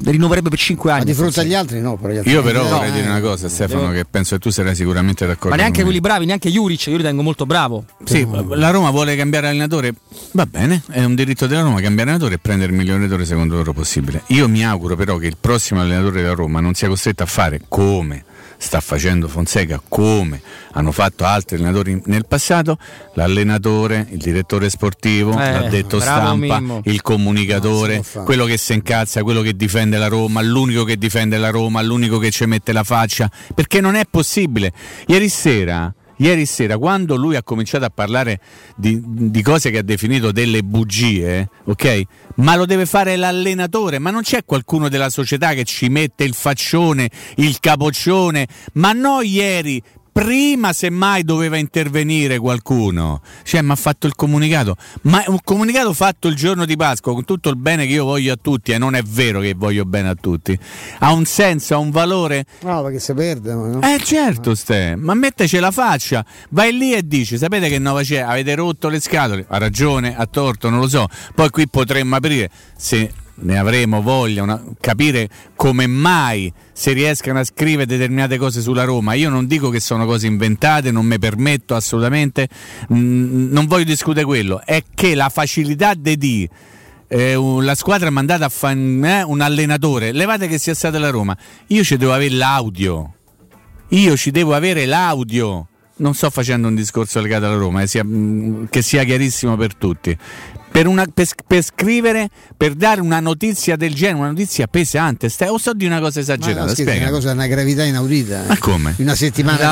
rinnoverebbe 0.03 0.49
per 0.49 0.59
5 0.59 0.91
anni. 0.91 0.99
ma 0.99 1.05
di 1.05 1.13
fronte 1.13 1.39
agli 1.39 1.53
altri 1.53 1.79
no, 1.79 1.95
per 1.95 2.11
gli 2.11 2.17
altri 2.17 2.31
Io 2.31 2.41
però 2.43 2.63
No, 2.63 2.69
vorrei 2.69 2.89
eh. 2.89 2.93
dire 2.93 3.07
una 3.07 3.21
cosa, 3.21 3.47
Stefano, 3.47 3.81
Devo- 3.81 3.93
che 3.93 4.05
penso 4.09 4.35
che 4.35 4.41
tu 4.41 4.49
sarai 4.49 4.75
sicuramente 4.75 5.25
d'accordo. 5.25 5.49
Ma 5.49 5.55
neanche 5.55 5.83
quelli 5.83 5.99
bravi, 6.01 6.25
neanche 6.25 6.49
Juric, 6.49 6.87
io 6.87 6.97
li 6.97 7.03
tengo 7.03 7.21
molto 7.21 7.45
bravo. 7.45 7.85
Sì, 8.03 8.27
la 8.49 8.69
Roma 8.71 8.89
vuole 8.89 9.15
cambiare 9.15 9.47
allenatore, 9.47 9.93
va 10.31 10.45
bene, 10.45 10.81
è 10.89 11.03
un 11.03 11.15
diritto 11.15 11.47
della 11.47 11.61
Roma 11.61 11.79
cambiare 11.79 12.09
allenatore 12.09 12.35
e 12.35 12.39
prendere 12.39 12.71
il 12.71 12.77
miglior 12.77 12.95
allenatore 12.97 13.25
secondo 13.25 13.55
loro 13.55 13.71
possibile. 13.73 14.23
Io 14.27 14.49
mi 14.49 14.65
auguro 14.65 14.95
però 14.97 15.15
che 15.17 15.27
il 15.27 15.37
prossimo 15.39 15.79
allenatore 15.79 16.21
della 16.21 16.33
Roma 16.33 16.59
non 16.59 16.73
sia 16.73 16.87
costretto 16.89 17.23
a 17.23 17.27
fare 17.27 17.61
come 17.69 18.25
sta 18.61 18.79
facendo 18.79 19.27
Fonseca, 19.27 19.81
come 19.87 20.39
hanno 20.73 20.91
fatto 20.91 21.25
altri 21.25 21.57
allenatori 21.57 21.99
nel 22.05 22.27
passato, 22.27 22.77
l'allenatore, 23.15 24.07
il 24.11 24.19
direttore 24.19 24.69
sportivo, 24.69 25.31
Eh, 25.31 25.51
l'addetto 25.51 25.97
bravo 25.97 26.27
stampa, 26.27 26.59
Mimmo. 26.59 26.81
il 26.85 27.01
comunicatore, 27.01 28.03
quello 28.23 28.45
che 28.45 28.57
si 28.57 28.73
incazza, 28.73 29.23
quello 29.23 29.41
che 29.41 29.55
difende 29.55 29.97
la 29.97 30.07
Roma, 30.07 30.41
l'unico 30.41 30.83
che 30.83 30.97
difende 30.97 31.37
la 31.37 31.49
Roma, 31.49 31.81
l'unico 31.81 32.19
che 32.19 32.29
ci 32.29 32.45
mette 32.45 32.71
la 32.71 32.83
faccia, 32.83 33.29
perché 33.55 33.81
non 33.81 33.95
è 33.95 34.03
possibile. 34.09 34.71
Ieri 35.07 35.27
sera 35.27 35.91
Ieri 36.21 36.45
sera, 36.45 36.77
quando 36.77 37.15
lui 37.15 37.35
ha 37.35 37.41
cominciato 37.41 37.83
a 37.83 37.89
parlare 37.89 38.39
di, 38.75 39.01
di 39.03 39.41
cose 39.41 39.71
che 39.71 39.79
ha 39.79 39.81
definito 39.81 40.31
delle 40.31 40.61
bugie, 40.61 41.49
ok? 41.63 42.03
Ma 42.35 42.55
lo 42.55 42.67
deve 42.67 42.85
fare 42.85 43.15
l'allenatore, 43.15 43.97
ma 43.97 44.11
non 44.11 44.21
c'è 44.21 44.45
qualcuno 44.45 44.87
della 44.87 45.09
società 45.09 45.53
che 45.53 45.63
ci 45.63 45.89
mette 45.89 46.23
il 46.23 46.35
faccione, 46.35 47.09
il 47.37 47.59
capoccione, 47.59 48.47
ma 48.73 48.91
no 48.91 49.21
ieri. 49.21 49.81
Prima 50.13 50.73
semmai 50.73 51.23
doveva 51.23 51.55
intervenire 51.55 52.37
qualcuno, 52.37 53.21
cioè 53.43 53.61
mi 53.61 53.71
ha 53.71 53.75
fatto 53.75 54.07
il 54.07 54.13
comunicato, 54.15 54.75
ma 55.03 55.23
un 55.27 55.39
comunicato 55.41 55.93
fatto 55.93 56.27
il 56.27 56.35
giorno 56.35 56.65
di 56.65 56.75
Pasqua 56.75 57.13
con 57.13 57.23
tutto 57.23 57.47
il 57.49 57.55
bene 57.55 57.85
che 57.85 57.93
io 57.93 58.03
voglio 58.03 58.33
a 58.33 58.37
tutti 58.39 58.73
e 58.73 58.77
non 58.77 58.93
è 58.95 59.01
vero 59.03 59.39
che 59.39 59.53
voglio 59.55 59.85
bene 59.85 60.09
a 60.09 60.15
tutti, 60.15 60.57
ha 60.99 61.13
un 61.13 61.23
senso, 61.23 61.75
ha 61.75 61.77
un 61.77 61.91
valore 61.91 62.45
No, 62.61 62.83
perché 62.83 62.99
si 62.99 63.13
perde. 63.13 63.53
no? 63.53 63.79
eh 63.81 63.99
certo 64.03 64.53
Ste, 64.53 64.95
ma 64.97 65.13
metteci 65.13 65.59
la 65.59 65.71
faccia, 65.71 66.25
vai 66.49 66.77
lì 66.77 66.93
e 66.93 67.07
dici, 67.07 67.37
sapete 67.37 67.69
che 67.69 67.79
nova 67.79 68.01
c'è? 68.01 68.19
Avete 68.19 68.53
rotto 68.55 68.89
le 68.89 68.99
scatole? 68.99 69.45
Ha 69.47 69.57
ragione, 69.59 70.15
ha 70.17 70.25
torto, 70.25 70.69
non 70.69 70.79
lo 70.79 70.89
so. 70.89 71.07
Poi 71.33 71.49
qui 71.49 71.69
potremmo 71.69 72.17
aprire, 72.17 72.49
se 72.75 73.09
ne 73.41 73.57
avremo 73.57 74.01
voglia, 74.01 74.43
una- 74.43 74.63
capire 74.79 75.29
come 75.55 75.87
mai 75.87 76.51
si 76.73 76.91
riescano 76.93 77.39
a 77.39 77.43
scrivere 77.43 77.85
determinate 77.85 78.37
cose 78.37 78.61
sulla 78.61 78.83
Roma. 78.83 79.13
Io 79.13 79.29
non 79.29 79.45
dico 79.47 79.69
che 79.69 79.79
sono 79.79 80.05
cose 80.05 80.27
inventate, 80.27 80.91
non 80.91 81.05
mi 81.05 81.19
permetto 81.19 81.75
assolutamente, 81.75 82.47
mm, 82.93 83.51
non 83.51 83.65
voglio 83.67 83.83
discutere 83.85 84.25
quello, 84.25 84.61
è 84.63 84.83
che 84.93 85.15
la 85.15 85.29
facilità 85.29 85.93
di 85.93 86.17
di 86.17 86.49
eh, 87.13 87.35
la 87.35 87.75
squadra 87.75 88.07
ha 88.07 88.11
mandato 88.11 88.45
a 88.45 88.49
fare 88.49 88.73
un 88.77 89.41
allenatore, 89.41 90.13
levate 90.13 90.47
che 90.47 90.57
sia 90.57 90.73
stata 90.73 90.97
la 90.97 91.09
Roma, 91.09 91.35
io 91.67 91.83
ci 91.83 91.97
devo 91.97 92.13
avere 92.13 92.33
l'audio. 92.33 93.15
Io 93.89 94.15
ci 94.15 94.31
devo 94.31 94.53
avere 94.55 94.85
l'audio. 94.85 95.67
Non 95.97 96.13
sto 96.13 96.29
facendo 96.29 96.69
un 96.69 96.75
discorso 96.75 97.19
legato 97.19 97.45
alla 97.47 97.57
Roma, 97.57 97.81
eh, 97.81 97.87
sia- 97.87 98.05
mh, 98.05 98.69
che 98.69 98.81
sia 98.81 99.03
chiarissimo 99.03 99.57
per 99.57 99.75
tutti. 99.75 100.17
Per, 100.71 100.87
una- 100.87 101.05
per- 101.13 101.27
per 101.45 101.63
scrivere, 101.63 102.29
per 102.55 102.73
dare 102.75 103.01
una 103.01 103.19
notizia 103.19 103.75
del 103.75 103.93
genere, 103.93 104.19
una 104.19 104.27
notizia 104.29 104.67
pesante, 104.67 105.27
stai, 105.27 105.49
o 105.49 105.57
sto 105.57 105.73
di 105.73 105.85
una 105.85 105.99
cosa 105.99 106.19
Ma 106.21 106.25
no, 106.27 106.33
esagerata? 106.33 106.61
scherzi, 106.69 106.81
è 106.81 106.85
Spiega. 106.85 107.07
una 107.07 107.11
cosa, 107.17 107.31
una 107.33 107.47
gravità 107.47 107.83
inaudita. 107.83 108.43
Ma 108.47 108.57
come? 108.57 108.95
Una 108.99 109.15
settimana 109.15 109.57
così 109.57 109.69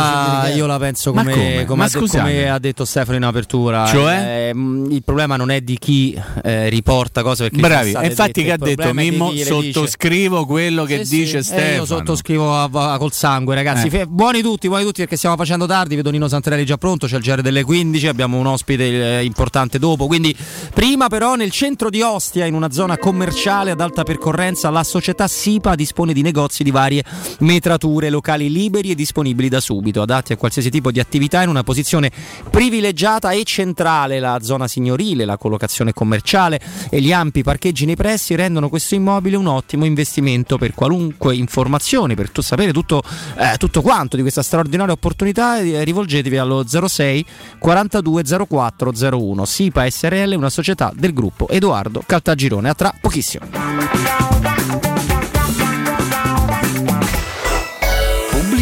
Ah, 0.52 0.56
io 0.56 0.66
la 0.66 0.78
penso 0.78 1.14
Ma 1.14 1.22
come, 1.22 1.34
come? 1.34 1.66
come 1.66 1.80
Ma 1.80 1.86
ha, 1.86 2.06
come 2.08 2.50
ha 2.50 2.60
detto 2.60 2.84
Stefano 2.84 3.16
in 3.18 3.24
apertura. 3.24 3.86
Cioè? 3.86 4.50
Eh, 4.50 4.54
mh, 4.54 4.88
il 4.92 5.04
problema 5.04 5.38
non 5.38 5.52
è 5.52 5.62
di 5.62 5.78
chi 5.80 6.20
eh, 6.44 6.68
riporta 6.70 7.24
cose 7.24 7.44
perché 7.50 7.62
Bravi, 7.66 7.96
infatti 8.04 8.44
che 8.44 8.52
ha 8.52 8.58
detto 8.58 8.94
Mimmo, 8.94 9.32
sottoscrivo 9.36 10.46
quello 10.46 10.84
che 10.84 11.06
Sì, 11.06 11.16
dice 11.20 11.42
sì, 11.44 11.48
Stefano. 11.52 11.68
eh, 11.70 11.76
io 11.76 11.86
sottoscrivo 11.86 12.54
a- 12.58 12.70
a- 12.94 12.98
col 12.98 13.14
sangue, 13.14 13.56
ragazzi. 13.56 13.88
Eh. 13.88 13.90
Fe- 13.90 14.06
buoni 14.06 14.42
tutti, 14.42 14.68
buoni 14.68 14.84
tutti 14.84 15.00
perché 15.00 15.16
stiamo 15.16 15.38
facendo 15.38 15.66
tardi. 15.66 15.96
Vedo 15.96 16.10
Nino 16.12 16.28
Santarelli 16.28 16.66
già 16.66 16.78
pronto. 16.78 17.08
C'è 17.08 17.16
il 17.16 17.22
GR 17.24 17.42
delle 17.42 17.64
15. 17.64 18.08
Abbiamo 18.08 18.38
un 18.38 18.48
ospite 18.48 19.20
eh, 19.20 19.24
importante 19.24 19.80
dopo. 19.80 20.08
Quindi, 20.08 20.36
prima, 20.74 20.88
però, 21.08 21.36
nel 21.36 21.52
centro 21.52 21.90
di 21.90 22.02
Ostia, 22.02 22.46
in 22.46 22.56
una 22.56 22.72
zona 22.72 22.98
commerciale 22.98 23.70
ad 23.72 23.80
alta 23.80 24.04
percorrenza, 24.04 24.70
la 24.72 24.84
società 24.84 25.28
SIPA 25.28 25.76
dispone 25.76 26.14
di 26.14 26.22
negozi 26.22 26.64
di 26.64 26.72
varie 26.72 27.04
metrature, 27.40 28.10
locali 28.10 28.50
liberi 28.50 28.90
e 28.90 28.96
disponibili 28.96 29.50
da 29.50 29.60
subito, 29.60 30.02
adatti 30.02 30.34
a 30.34 30.38
qualsiasi 30.38 30.72
tipo 30.72 30.90
di 30.92 31.00
attività 31.00 31.44
in 31.44 31.50
una 31.50 31.64
posizione 31.64 32.12
privilegiata 32.50 33.32
e 33.32 33.44
centrale. 33.44 34.20
La 34.20 34.40
zona 34.42 34.68
signorile, 34.68 35.26
la 35.26 35.38
collocazione 35.38 35.94
commerciale 35.94 36.60
e 36.90 37.00
gli 37.02 37.14
ampi 37.14 37.44
parcheggi 37.44 37.86
nei 37.86 37.96
pressi 37.96 38.34
rendono 38.36 38.68
questo 38.68 38.96
immobile 38.96 39.38
un 39.38 39.48
ottimo 39.48 39.86
investimento 39.86 40.58
per 40.58 40.74
qualunque 40.74 41.36
informazione, 41.36 42.16
per 42.16 42.32
tu- 42.32 42.42
sapere 42.42 42.74
tutto, 42.74 43.04
eh, 43.38 43.58
tutto 43.58 43.82
quanto 43.82 44.16
di 44.16 44.22
questa 44.24 44.42
straordinaria 44.42 44.94
opportunità. 44.94 45.60
eh, 45.60 45.84
rivolgetevi 45.84 46.38
allo 46.38 46.66
06 46.68 47.26
42 47.60 48.24
04 48.24 48.92
01. 49.12 49.46
SIPA 49.46 49.90
SRL, 49.90 50.34
una 50.36 50.50
società 50.50 50.78
del 50.96 51.14
gruppo 51.14 51.48
Edoardo 51.50 52.02
Caltagirone. 52.06 52.70
A 52.70 52.74
tra 52.74 52.94
pochissimo. 53.00 54.49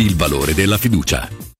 il 0.00 0.16
valore 0.16 0.54
della 0.54 0.78
fiducia. 0.78 1.51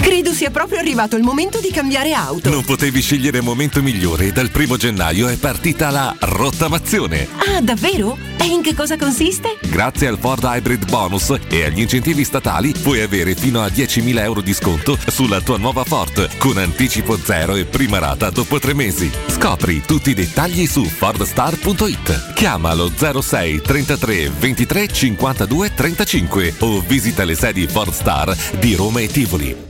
Credo 0.00 0.32
sia 0.32 0.50
proprio 0.50 0.78
arrivato 0.78 1.16
il 1.16 1.22
momento 1.22 1.60
di 1.60 1.70
cambiare 1.70 2.12
auto. 2.14 2.48
Non 2.48 2.64
potevi 2.64 3.02
scegliere 3.02 3.42
momento 3.42 3.82
migliore 3.82 4.26
e 4.26 4.32
dal 4.32 4.50
primo 4.50 4.76
gennaio 4.76 5.28
è 5.28 5.36
partita 5.36 5.90
la 5.90 6.14
rottamazione. 6.18 7.28
Ah, 7.36 7.60
davvero? 7.60 8.16
E 8.40 8.46
in 8.46 8.62
che 8.62 8.74
cosa 8.74 8.96
consiste? 8.96 9.58
Grazie 9.60 10.08
al 10.08 10.18
Ford 10.18 10.42
Hybrid 10.42 10.88
Bonus 10.88 11.34
e 11.48 11.64
agli 11.64 11.80
incentivi 11.80 12.24
statali 12.24 12.72
puoi 12.72 13.02
avere 13.02 13.34
fino 13.34 13.60
a 13.62 13.66
10.000 13.66 14.18
euro 14.20 14.40
di 14.40 14.54
sconto 14.54 14.98
sulla 15.06 15.42
tua 15.42 15.58
nuova 15.58 15.84
Ford 15.84 16.36
con 16.38 16.56
anticipo 16.56 17.18
zero 17.18 17.54
e 17.54 17.66
prima 17.66 17.98
rata 17.98 18.30
dopo 18.30 18.58
tre 18.58 18.72
mesi. 18.72 19.10
Scopri 19.26 19.82
tutti 19.82 20.10
i 20.10 20.14
dettagli 20.14 20.66
su 20.66 20.82
fordstar.it. 20.84 22.32
Chiamalo 22.32 22.90
06 22.96 23.60
33 23.60 24.30
23 24.30 24.88
52 24.88 25.74
35 25.74 26.54
o 26.60 26.80
visita 26.80 27.24
le 27.24 27.34
sedi 27.34 27.66
Fordstar 27.66 28.34
di 28.58 28.74
Roma 28.74 29.00
e 29.00 29.06
Tivoli. 29.06 29.69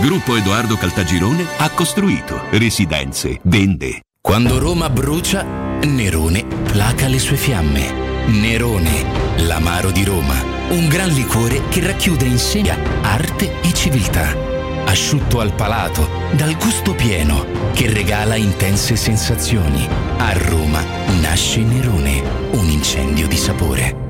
Gruppo 0.00 0.36
Edoardo 0.36 0.76
Caltagirone 0.76 1.44
ha 1.58 1.70
costruito 1.70 2.42
residenze, 2.50 3.40
vende. 3.42 4.00
Quando 4.20 4.58
Roma 4.58 4.88
brucia, 4.90 5.44
Nerone 5.82 6.44
placa 6.44 7.08
le 7.08 7.18
sue 7.18 7.36
fiamme. 7.36 8.26
Nerone, 8.26 9.04
l'amaro 9.38 9.90
di 9.90 10.04
Roma. 10.04 10.34
Un 10.70 10.88
gran 10.88 11.08
liquore 11.08 11.62
che 11.68 11.84
racchiude 11.84 12.24
in 12.24 12.38
sé 12.38 12.62
arte 13.02 13.60
e 13.62 13.72
civiltà. 13.72 14.36
Asciutto 14.84 15.40
al 15.40 15.52
palato, 15.52 16.08
dal 16.32 16.56
gusto 16.56 16.94
pieno, 16.94 17.46
che 17.72 17.92
regala 17.92 18.36
intense 18.36 18.96
sensazioni. 18.96 19.88
A 20.18 20.32
Roma 20.32 20.84
nasce 21.20 21.60
Nerone, 21.60 22.22
un 22.52 22.68
incendio 22.68 23.26
di 23.26 23.36
sapore. 23.36 24.09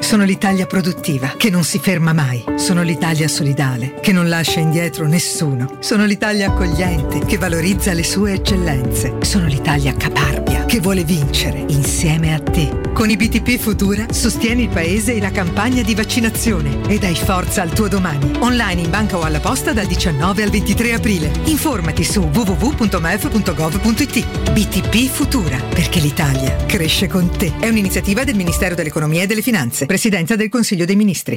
Sono 0.00 0.24
l'Italia 0.24 0.66
produttiva, 0.66 1.34
che 1.36 1.50
non 1.50 1.64
si 1.64 1.78
ferma 1.78 2.12
mai. 2.12 2.44
Sono 2.56 2.82
l'Italia 2.82 3.28
solidale, 3.28 3.94
che 4.00 4.12
non 4.12 4.28
lascia 4.28 4.60
indietro 4.60 5.06
nessuno. 5.06 5.78
Sono 5.80 6.04
l'Italia 6.04 6.48
accogliente, 6.48 7.20
che 7.26 7.38
valorizza 7.38 7.92
le 7.92 8.04
sue 8.04 8.34
eccellenze. 8.34 9.16
Sono 9.22 9.46
l'Italia 9.46 9.94
caparbia, 9.94 10.64
che 10.64 10.80
vuole 10.80 11.02
vincere 11.02 11.64
insieme 11.68 12.34
a 12.34 12.40
te. 12.40 12.82
Con 12.92 13.10
i 13.10 13.16
BTP 13.16 13.58
Futura 13.58 14.06
sostieni 14.10 14.62
il 14.62 14.68
paese 14.68 15.14
e 15.14 15.20
la 15.20 15.30
campagna 15.30 15.82
di 15.82 15.94
vaccinazione 15.94 16.88
e 16.88 16.98
dai 16.98 17.14
forza 17.14 17.62
al 17.62 17.72
tuo 17.72 17.88
domani. 17.88 18.32
Online 18.38 18.82
in 18.82 18.90
banca 18.90 19.18
o 19.18 19.22
alla 19.22 19.40
posta 19.40 19.72
dal 19.72 19.86
19 19.86 20.42
al 20.42 20.50
23 20.50 20.94
aprile. 20.94 21.30
Informati 21.46 22.04
su 22.04 22.20
www.mef.gov.it. 22.20 24.52
BTP 24.52 25.10
Futura, 25.10 25.58
perché 25.58 26.00
l'Italia 26.00 26.56
cresce 26.66 27.08
con 27.08 27.30
te. 27.36 27.52
È 27.58 27.68
un'iniziativa 27.68 28.24
del 28.24 28.36
Ministero 28.36 28.74
dell'Economia 28.74 29.22
e 29.22 29.26
delle 29.26 29.42
Finanze. 29.42 29.85
Presidenza 29.86 30.36
del 30.36 30.48
Consiglio 30.48 30.84
dei 30.84 30.96
Ministri. 30.96 31.36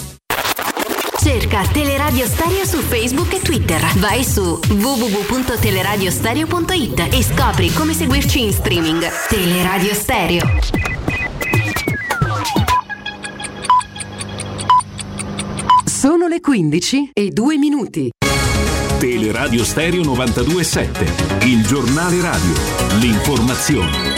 Cerca 1.23 1.61
Teleradio 1.71 2.25
Stereo 2.25 2.65
su 2.65 2.79
Facebook 2.79 3.31
e 3.33 3.41
Twitter. 3.41 3.79
Vai 3.99 4.23
su 4.23 4.59
www.teleradiostereo.it 4.69 7.09
e 7.11 7.21
scopri 7.21 7.71
come 7.73 7.93
seguirci 7.93 8.41
in 8.41 8.51
streaming. 8.51 9.07
Teleradio 9.29 9.93
Stereo. 9.93 10.41
Sono 15.85 16.27
le 16.27 16.39
15 16.39 17.11
e 17.13 17.29
2 17.29 17.57
minuti. 17.57 18.09
Teleradio 18.97 19.63
Stereo 19.63 20.01
927, 20.01 21.45
il 21.45 21.63
giornale 21.67 22.19
radio, 22.19 22.53
l'informazione. 22.99 24.10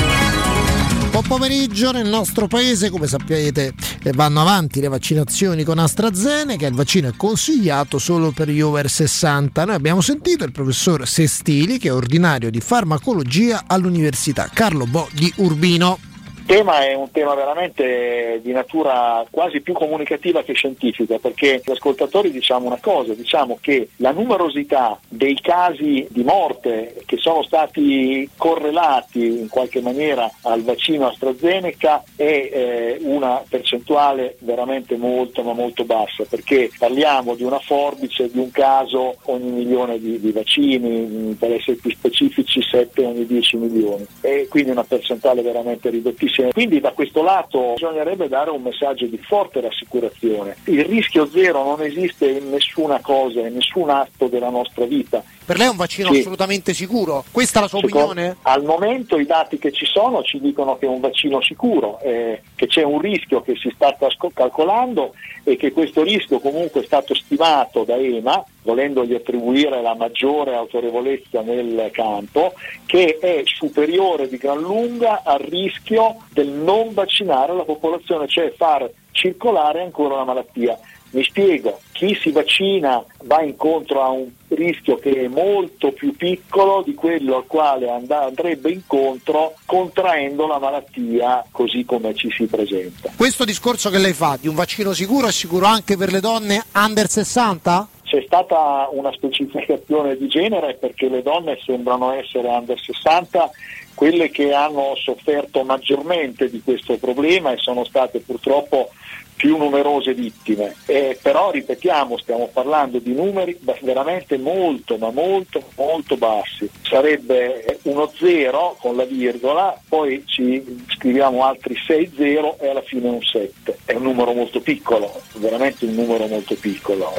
Buon 1.14 1.28
pomeriggio 1.28 1.91
nel 1.91 2.07
nostro 2.07 2.47
paese, 2.47 2.89
come 2.89 3.05
sapete 3.05 3.76
eh, 4.01 4.11
vanno 4.14 4.41
avanti 4.41 4.82
le 4.82 4.88
vaccinazioni 4.88 5.64
con 5.64 5.78
AstraZeneca, 5.78 6.66
il 6.66 6.74
vaccino 6.74 7.09
è 7.09 7.14
consigliato 7.16 7.99
solo 7.99 8.32
per 8.32 8.49
gli 8.49 8.61
over 8.61 8.89
60. 8.89 9.64
Noi 9.64 9.76
abbiamo 9.76 10.01
sentito 10.01 10.43
il 10.43 10.51
professor 10.51 11.07
Sestili 11.07 11.78
che 11.78 11.89
è 11.89 11.93
ordinario 11.93 12.49
di 12.49 12.59
farmacologia 12.59 13.66
all'Università 13.68 14.49
Carlo 14.51 14.88
Bo 14.88 15.07
di 15.14 15.32
Urbino. 15.36 16.12
Il 16.45 16.59
tema 16.59 16.85
è 16.85 16.93
un 16.93 17.09
tema 17.09 17.35
veramente 17.35 18.41
di 18.43 18.51
natura 18.51 19.25
quasi 19.31 19.61
più 19.61 19.73
comunicativa 19.73 20.43
che 20.43 20.51
scientifica, 20.51 21.17
perché 21.17 21.61
gli 21.63 21.71
ascoltatori 21.71 22.31
diciamo 22.31 22.65
una 22.65 22.79
cosa, 22.81 23.13
diciamo 23.13 23.57
che 23.61 23.87
la 23.95 24.11
numerosità 24.11 24.99
dei 25.07 25.39
casi 25.39 26.05
di 26.09 26.21
morte 26.21 27.01
che 27.05 27.15
sono 27.15 27.43
stati 27.43 28.29
correlati 28.35 29.25
in 29.25 29.47
qualche 29.47 29.79
maniera 29.79 30.29
al 30.41 30.63
vaccino 30.63 31.07
AstraZeneca 31.07 32.03
è 32.17 32.21
eh, 32.23 32.97
una 33.03 33.41
percentuale 33.47 34.35
veramente 34.39 34.97
molto 34.97 35.43
ma 35.43 35.53
molto 35.53 35.85
bassa, 35.85 36.25
perché 36.29 36.69
parliamo 36.77 37.35
di 37.35 37.43
una 37.43 37.59
forbice 37.59 38.29
di 38.29 38.39
un 38.39 38.51
caso 38.51 39.15
ogni 39.23 39.49
milione 39.49 39.97
di, 39.97 40.19
di 40.19 40.31
vaccini, 40.33 41.35
per 41.39 41.53
essere 41.53 41.77
più 41.77 41.89
specifici 41.89 42.61
7 42.61 43.05
ogni 43.05 43.25
10 43.25 43.55
milioni, 43.55 44.05
e 44.19 44.47
quindi 44.49 44.71
una 44.71 44.83
percentuale 44.83 45.41
veramente 45.41 45.89
ridottissima. 45.89 46.31
Quindi 46.51 46.79
da 46.79 46.91
questo 46.91 47.21
lato 47.21 47.73
bisognerebbe 47.73 48.27
dare 48.27 48.49
un 48.49 48.61
messaggio 48.61 49.05
di 49.05 49.17
forte 49.17 49.61
rassicurazione. 49.61 50.57
Il 50.65 50.84
rischio 50.86 51.27
zero 51.27 51.63
non 51.63 51.81
esiste 51.81 52.27
in 52.29 52.49
nessuna 52.49 52.99
cosa, 53.01 53.41
in 53.41 53.53
nessun 53.53 53.89
atto 53.89 54.27
della 54.27 54.49
nostra 54.49 54.86
vita. 54.86 55.23
Per 55.45 55.57
lei 55.57 55.67
è 55.67 55.69
un 55.69 55.75
vaccino 55.75 56.11
Sì. 56.13 56.19
assolutamente 56.19 56.73
sicuro? 56.73 57.23
Questa 57.31 57.59
è 57.59 57.61
la 57.61 57.67
sua 57.67 57.79
Secondo- 57.79 58.07
opinione? 58.11 58.38
Al 58.43 58.63
momento 58.63 59.17
i 59.19 59.25
dati 59.25 59.59
che 59.59 59.71
ci 59.71 59.86
sono 59.86 60.23
ci 60.23 60.39
dicono 60.39 60.77
che 60.77 60.86
è 60.86 60.89
un 60.89 61.01
vaccino 61.01 61.41
sicuro, 61.41 61.99
eh, 62.01 62.41
che 62.55 62.67
c'è 62.67 62.84
un 62.84 62.99
rischio 62.99 63.41
che 63.41 63.55
si 63.57 63.69
sta 63.75 63.95
calcolando 64.34 65.13
e 65.43 65.57
che 65.57 65.71
questo 65.71 66.03
rischio 66.03 66.39
comunque 66.39 66.81
è 66.81 66.85
stato 66.85 67.13
stimato 67.13 67.83
da 67.83 67.95
EMA, 67.95 68.43
volendogli 68.63 69.13
attribuire 69.13 69.81
la 69.81 69.93
maggiore 69.93 70.55
autorevolezza 70.55 71.41
nel 71.41 71.89
campo, 71.91 72.53
che 72.85 73.17
è 73.19 73.41
superiore 73.45 74.29
di 74.29 74.37
gran 74.37 74.61
lunga 74.61 75.21
al 75.23 75.39
rischio 75.39 76.17
del 76.31 76.47
non 76.47 76.93
vaccinare 76.93 77.53
la 77.53 77.63
popolazione, 77.63 78.27
cioè 78.27 78.53
far 78.55 78.89
circolare 79.11 79.81
ancora 79.81 80.15
la 80.15 80.23
malattia. 80.23 80.79
Mi 81.14 81.24
spiego, 81.24 81.80
chi 81.91 82.18
si 82.20 82.32
vaccina 82.32 83.03
va 83.26 83.43
incontro 83.43 84.01
a 84.01 84.09
un 84.09 84.32
rischio 84.47 84.95
che 84.95 85.11
è 85.11 85.28
molto 85.28 85.91
più 85.91 86.16
piccolo 86.16 86.82
di 86.84 86.95
quello 86.95 87.36
al 87.36 87.45
quale 87.45 87.88
and- 87.88 88.09
andrebbe 88.09 88.72
incontro 88.72 89.53
contraendo 89.68 90.47
la 90.47 90.57
malattia 90.57 91.45
così 91.51 91.86
come 91.86 92.16
ci 92.16 92.32
si 92.32 92.47
presenta. 92.47 93.11
Questo 93.16 93.45
discorso 93.45 93.91
che 93.91 93.99
lei 93.99 94.14
fa 94.14 94.39
di 94.41 94.47
un 94.47 94.55
vaccino 94.55 94.91
sicuro 94.91 95.28
è 95.28 95.32
sicuro 95.32 95.68
anche 95.68 95.97
per 95.97 96.11
le 96.11 96.20
donne 96.20 96.66
under 96.74 97.07
60? 97.07 97.88
C'è 98.01 98.24
stata 98.26 98.89
una 98.91 99.11
specificazione 99.11 100.18
di 100.18 100.28
genere 100.28 100.74
perché 100.80 101.09
le 101.09 101.22
donne 101.22 101.59
sembrano 101.64 102.11
essere 102.11 102.47
under 102.47 102.80
60 102.80 103.51
quelle 103.93 104.32
che 104.32 104.51
hanno 104.51 104.95
sofferto 104.95 105.64
maggiormente 105.64 106.49
di 106.49 106.59
questo 106.64 106.97
problema 106.97 107.51
e 107.51 107.57
sono 107.57 107.86
state 107.86 108.20
purtroppo 108.20 108.89
più 109.36 109.57
numerose 109.57 110.13
vittime. 110.13 110.75
Eh, 110.86 111.17
però 111.21 111.51
ripetiamo, 111.51 112.17
stiamo 112.17 112.49
parlando 112.51 112.99
di 112.99 113.13
numeri 113.13 113.57
veramente 113.81 114.38
molto, 114.38 114.97
ma 114.97 115.11
molto, 115.11 115.63
molto 115.75 116.17
bassi. 116.17 116.69
Sarebbe 116.81 117.79
uno 117.84 118.11
zero 118.17 118.77
con 118.79 118.95
la 118.95 119.05
virgola, 119.05 119.77
poi 119.88 120.23
ci 120.25 120.84
scriviamo 120.89 121.43
altri 121.43 121.75
6 121.75 122.13
zero 122.15 122.57
e 122.59 122.69
alla 122.69 122.81
fine 122.81 123.09
un 123.09 123.21
7. 123.21 123.79
È 123.86 123.93
un 123.93 124.03
numero 124.03 124.34
molto 124.34 124.61
piccolo, 124.61 125.21
veramente 125.36 125.86
un 125.86 125.95
numero 125.95 126.27
molto 126.27 126.55
piccolo. 126.55 127.13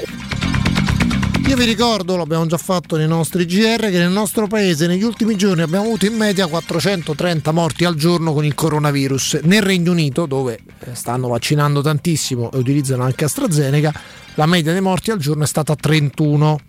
Io 1.47 1.57
vi 1.57 1.67
ricordo, 1.67 2.17
l'abbiamo 2.17 2.47
già 2.47 2.57
fatto 2.57 2.97
nei 2.97 3.07
nostri 3.07 3.45
GR, 3.45 3.79
che 3.79 3.99
nel 3.99 4.11
nostro 4.11 4.47
paese 4.47 4.87
negli 4.87 5.03
ultimi 5.03 5.37
giorni 5.37 5.61
abbiamo 5.63 5.85
avuto 5.85 6.07
in 6.07 6.17
media 6.17 6.47
430 6.47 7.53
morti 7.53 7.85
al 7.85 7.95
giorno 7.97 8.33
con 8.33 8.45
il 8.45 8.55
coronavirus. 8.55 9.41
Nel 9.43 9.63
Regno 9.63 9.93
Unito, 9.93 10.25
dove 10.27 10.59
eh, 10.81 10.95
stanno 10.95 11.29
vaccinando 11.29 11.83
tantissimo 11.83 12.51
e 12.51 12.57
utilizzano 12.57 13.03
anche 13.05 13.25
AstraZeneca, 13.25 13.93
la 14.35 14.47
media 14.47 14.73
dei 14.73 14.81
morti 14.81 15.11
al 15.11 15.19
giorno 15.19 15.45
è 15.45 15.47
stata 15.47 15.77
31. 15.77 16.61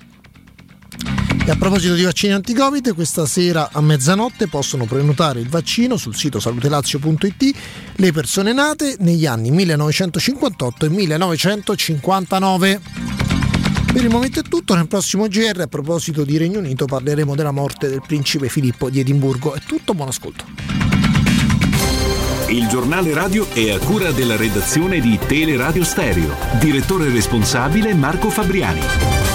E 1.48 1.52
a 1.52 1.56
proposito 1.56 1.94
di 1.94 2.04
vaccini 2.04 2.34
anti-Covid, 2.34 2.94
questa 2.96 3.26
sera 3.26 3.70
a 3.72 3.80
mezzanotte 3.80 4.48
possono 4.48 4.86
prenotare 4.86 5.40
il 5.40 5.48
vaccino 5.48 5.96
sul 5.96 6.16
sito 6.16 6.40
salutelazio.it 6.40 7.56
le 7.96 8.12
persone 8.12 8.52
nate 8.52 8.98
negli 9.00 9.26
anni 9.26 9.52
1958 9.52 10.86
e 10.86 10.90
1959. 10.90 12.82
Per 13.96 14.04
il 14.04 14.10
momento 14.10 14.42
è 14.42 14.44
tutto, 14.44 14.76
nel 14.76 14.90
prossimo 14.90 15.30
GR 15.30 15.62
a 15.62 15.68
proposito 15.68 16.26
di 16.26 16.36
Regno 16.38 16.60
Unito 16.60 16.86
parleremo 16.86 17.34
della 17.34 17.52
morte 17.52 17.88
del 17.88 18.02
principe 18.06 18.50
Filippo 18.50 18.90
di 18.90 19.00
Edimburgo. 19.00 19.54
È 19.54 19.62
tutto, 19.66 19.94
buon 19.94 20.10
ascolto. 20.10 20.44
Il 22.50 22.68
giornale 22.68 23.14
radio 23.14 23.50
è 23.54 23.72
a 23.72 23.80
cura 23.80 24.12
della 24.12 24.36
redazione 24.36 25.00
di 25.00 25.18
Teleradio 25.18 25.86
Stereo. 25.86 26.36
Direttore 26.60 27.10
responsabile 27.10 27.94
Marco 27.94 28.30
Fabriani. 28.30 29.35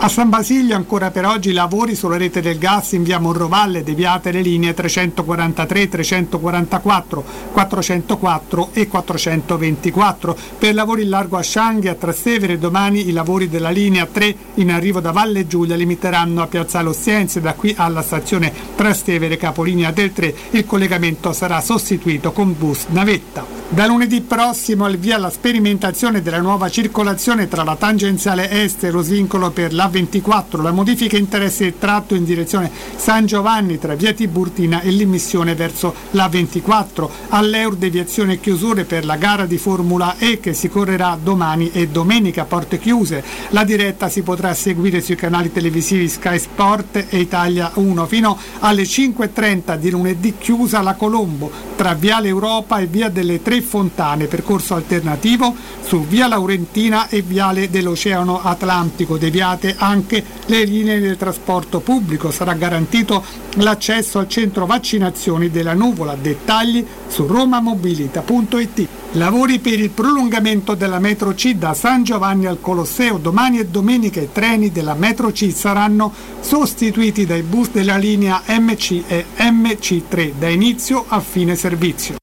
A 0.00 0.06
San 0.06 0.28
Basilio 0.28 0.76
ancora 0.76 1.10
per 1.10 1.26
oggi 1.26 1.50
lavori 1.50 1.96
sulla 1.96 2.16
rete 2.16 2.40
del 2.40 2.58
gas 2.58 2.92
in 2.92 3.02
via 3.02 3.18
Morrovalle, 3.18 3.82
deviate 3.82 4.30
le 4.30 4.42
linee 4.42 4.72
343, 4.72 5.88
344, 5.88 7.24
404 7.50 8.68
e 8.74 8.86
424. 8.86 10.36
Per 10.56 10.72
lavori 10.72 11.02
in 11.02 11.08
largo 11.08 11.36
a 11.36 11.42
Scianghi, 11.42 11.88
a 11.88 11.96
Trastevere, 11.96 12.60
domani 12.60 13.08
i 13.08 13.12
lavori 13.12 13.48
della 13.48 13.70
linea 13.70 14.06
3 14.06 14.36
in 14.54 14.70
arrivo 14.70 15.00
da 15.00 15.10
Valle 15.10 15.48
Giulia 15.48 15.74
limiteranno 15.74 16.42
a 16.42 16.46
Piazzale 16.46 16.90
Ostiense 16.90 17.40
da 17.40 17.54
qui 17.54 17.74
alla 17.76 18.02
stazione 18.02 18.52
Trastevere 18.76 19.36
capolinea 19.36 19.90
del 19.90 20.12
3. 20.12 20.34
Il 20.50 20.64
collegamento 20.64 21.32
sarà 21.32 21.60
sostituito 21.60 22.30
con 22.30 22.54
bus 22.56 22.86
navetta. 22.90 23.58
Da 23.70 23.86
lunedì 23.86 24.20
prossimo 24.22 24.86
al 24.86 24.96
via 24.96 25.18
la 25.18 25.28
sperimentazione 25.28 26.22
della 26.22 26.40
nuova 26.40 26.70
circolazione 26.70 27.48
tra 27.48 27.64
la 27.64 27.76
tangenziale 27.76 28.48
est 28.48 28.84
e 28.84 28.90
lo 28.90 29.02
svincolo 29.02 29.50
per 29.50 29.74
l'A24. 29.88 30.62
La 30.62 30.70
modifica 30.70 31.16
interessa 31.16 31.64
il 31.64 31.78
tratto 31.78 32.14
in 32.14 32.24
direzione 32.24 32.70
San 32.96 33.26
Giovanni 33.26 33.78
tra 33.78 33.94
via 33.94 34.12
Tiburtina 34.12 34.80
e 34.80 34.90
l'immissione 34.90 35.54
verso 35.54 35.94
l'A24. 36.12 37.08
All'Eur 37.30 37.74
deviazione 37.76 38.34
e 38.34 38.40
chiusure 38.40 38.84
per 38.84 39.04
la 39.04 39.16
gara 39.16 39.46
di 39.46 39.58
Formula 39.58 40.16
E 40.18 40.40
che 40.40 40.52
si 40.52 40.68
correrà 40.68 41.18
domani 41.20 41.70
e 41.72 41.88
domenica 41.88 42.42
a 42.42 42.44
porte 42.44 42.78
chiuse. 42.78 43.24
La 43.50 43.64
diretta 43.64 44.08
si 44.08 44.22
potrà 44.22 44.54
seguire 44.54 45.00
sui 45.00 45.16
canali 45.16 45.50
televisivi 45.50 46.08
Sky 46.08 46.38
Sport 46.38 47.06
e 47.08 47.18
Italia 47.18 47.70
1 47.74 48.06
fino 48.06 48.38
alle 48.60 48.82
5.30 48.82 49.76
di 49.76 49.90
lunedì 49.90 50.34
chiusa 50.38 50.82
la 50.82 50.94
Colombo 50.94 51.50
tra 51.76 51.94
Viale 51.94 52.28
Europa 52.28 52.78
e 52.78 52.86
Via 52.86 53.08
delle 53.08 53.42
Tre 53.42 53.60
Fontane, 53.62 54.26
percorso 54.26 54.74
alternativo 54.74 55.54
su 55.80 56.04
Via 56.06 56.26
Laurentina 56.26 57.08
e 57.08 57.22
Viale 57.22 57.70
dell'Oceano 57.70 58.42
Atlantico, 58.42 59.16
deviate 59.16 59.76
anche 59.78 60.24
le 60.46 60.64
linee 60.64 61.00
del 61.00 61.16
trasporto 61.16 61.80
pubblico. 61.80 62.30
Sarà 62.30 62.54
garantito 62.54 63.24
l'accesso 63.54 64.18
al 64.18 64.28
centro 64.28 64.66
vaccinazioni 64.66 65.50
della 65.50 65.74
Nuvola. 65.74 66.14
Dettagli 66.14 66.84
su 67.08 67.26
romamobilita.it. 67.26 68.86
Lavori 69.12 69.58
per 69.58 69.80
il 69.80 69.90
prolungamento 69.90 70.74
della 70.74 70.98
metro 70.98 71.32
C 71.32 71.54
da 71.54 71.74
San 71.74 72.04
Giovanni 72.04 72.46
al 72.46 72.60
Colosseo. 72.60 73.18
Domani 73.18 73.58
e 73.58 73.66
domenica 73.66 74.20
i 74.20 74.28
treni 74.30 74.70
della 74.70 74.94
metro 74.94 75.30
C 75.30 75.50
saranno 75.50 76.12
sostituiti 76.40 77.24
dai 77.26 77.42
bus 77.42 77.70
della 77.70 77.96
linea 77.96 78.42
MC 78.46 79.02
e 79.06 79.24
MC3 79.38 80.32
da 80.38 80.48
inizio 80.48 81.04
a 81.08 81.20
fine 81.20 81.54
servizio. 81.56 82.16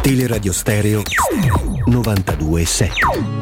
Teleradio 0.00 0.52
Stereo 0.52 1.02
92.7 1.86 3.41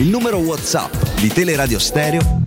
Il 0.00 0.08
numero 0.08 0.38
WhatsApp 0.38 0.90
di 1.20 1.28
Teleradio 1.28 1.78
Stereo 1.78 2.40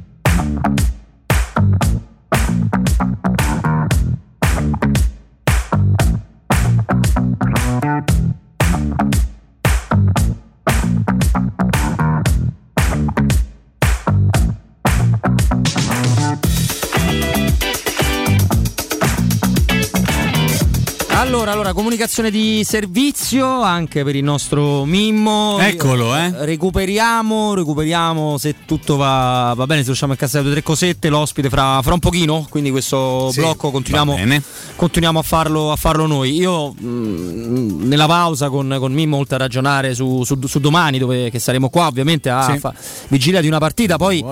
Allora, 21.44 21.58
allora, 21.60 21.74
comunicazione 21.74 22.32
di 22.32 22.64
servizio 22.64 23.46
anche 23.64 24.06
per 24.06 24.16
il 24.16 24.24
nostro 24.24 24.86
Mimmo. 24.86 25.60
Eccolo, 25.60 26.16
eh. 26.16 26.32
Recuperiamo, 26.46 27.54
recuperiamo 27.54 28.38
se 28.38 28.56
tutto 28.66 28.96
va, 28.96 29.52
va 29.54 29.66
bene, 29.66 29.82
se 29.82 29.88
riusciamo 29.88 30.14
a 30.14 30.16
incassare 30.16 30.42
due 30.44 30.52
o 30.52 30.56
tre 30.56 30.64
cosette, 30.64 31.10
l'ospite 31.10 31.50
fra, 31.50 31.82
fra 31.82 31.92
un 31.96 32.00
pochino, 32.00 32.48
quindi 32.50 32.72
questo 32.72 33.30
Sì, 33.32 33.42
blocco 33.42 33.72
continuiamo, 33.72 34.18
continuiamo 34.78 35.20
a, 35.20 35.22
farlo, 35.22 35.74
a 35.74 35.76
farlo 35.76 36.08
noi. 36.08 36.34
Io 36.34 36.72
mh, 36.72 37.88
nella 37.90 38.06
pausa 38.08 38.48
con, 38.50 38.78
con 38.80 38.94
Mimmo, 38.94 39.18
oltre 39.18 39.36
a 39.36 39.40
ragionare 39.40 39.94
su, 39.96 40.24
su- 40.24 40.40
su 40.48 40.60
domani, 40.62 40.98
dove 40.98 41.30
che 41.30 41.40
saremo 41.40 41.68
qua 41.70 41.88
ovviamente 41.88 42.30
a 42.30 42.54
Sì. 42.54 42.58
fa- 42.58 42.74
vigilia 43.10 43.42
di 43.42 43.48
una 43.48 43.60
partita, 43.60 43.98
poi 43.98 44.24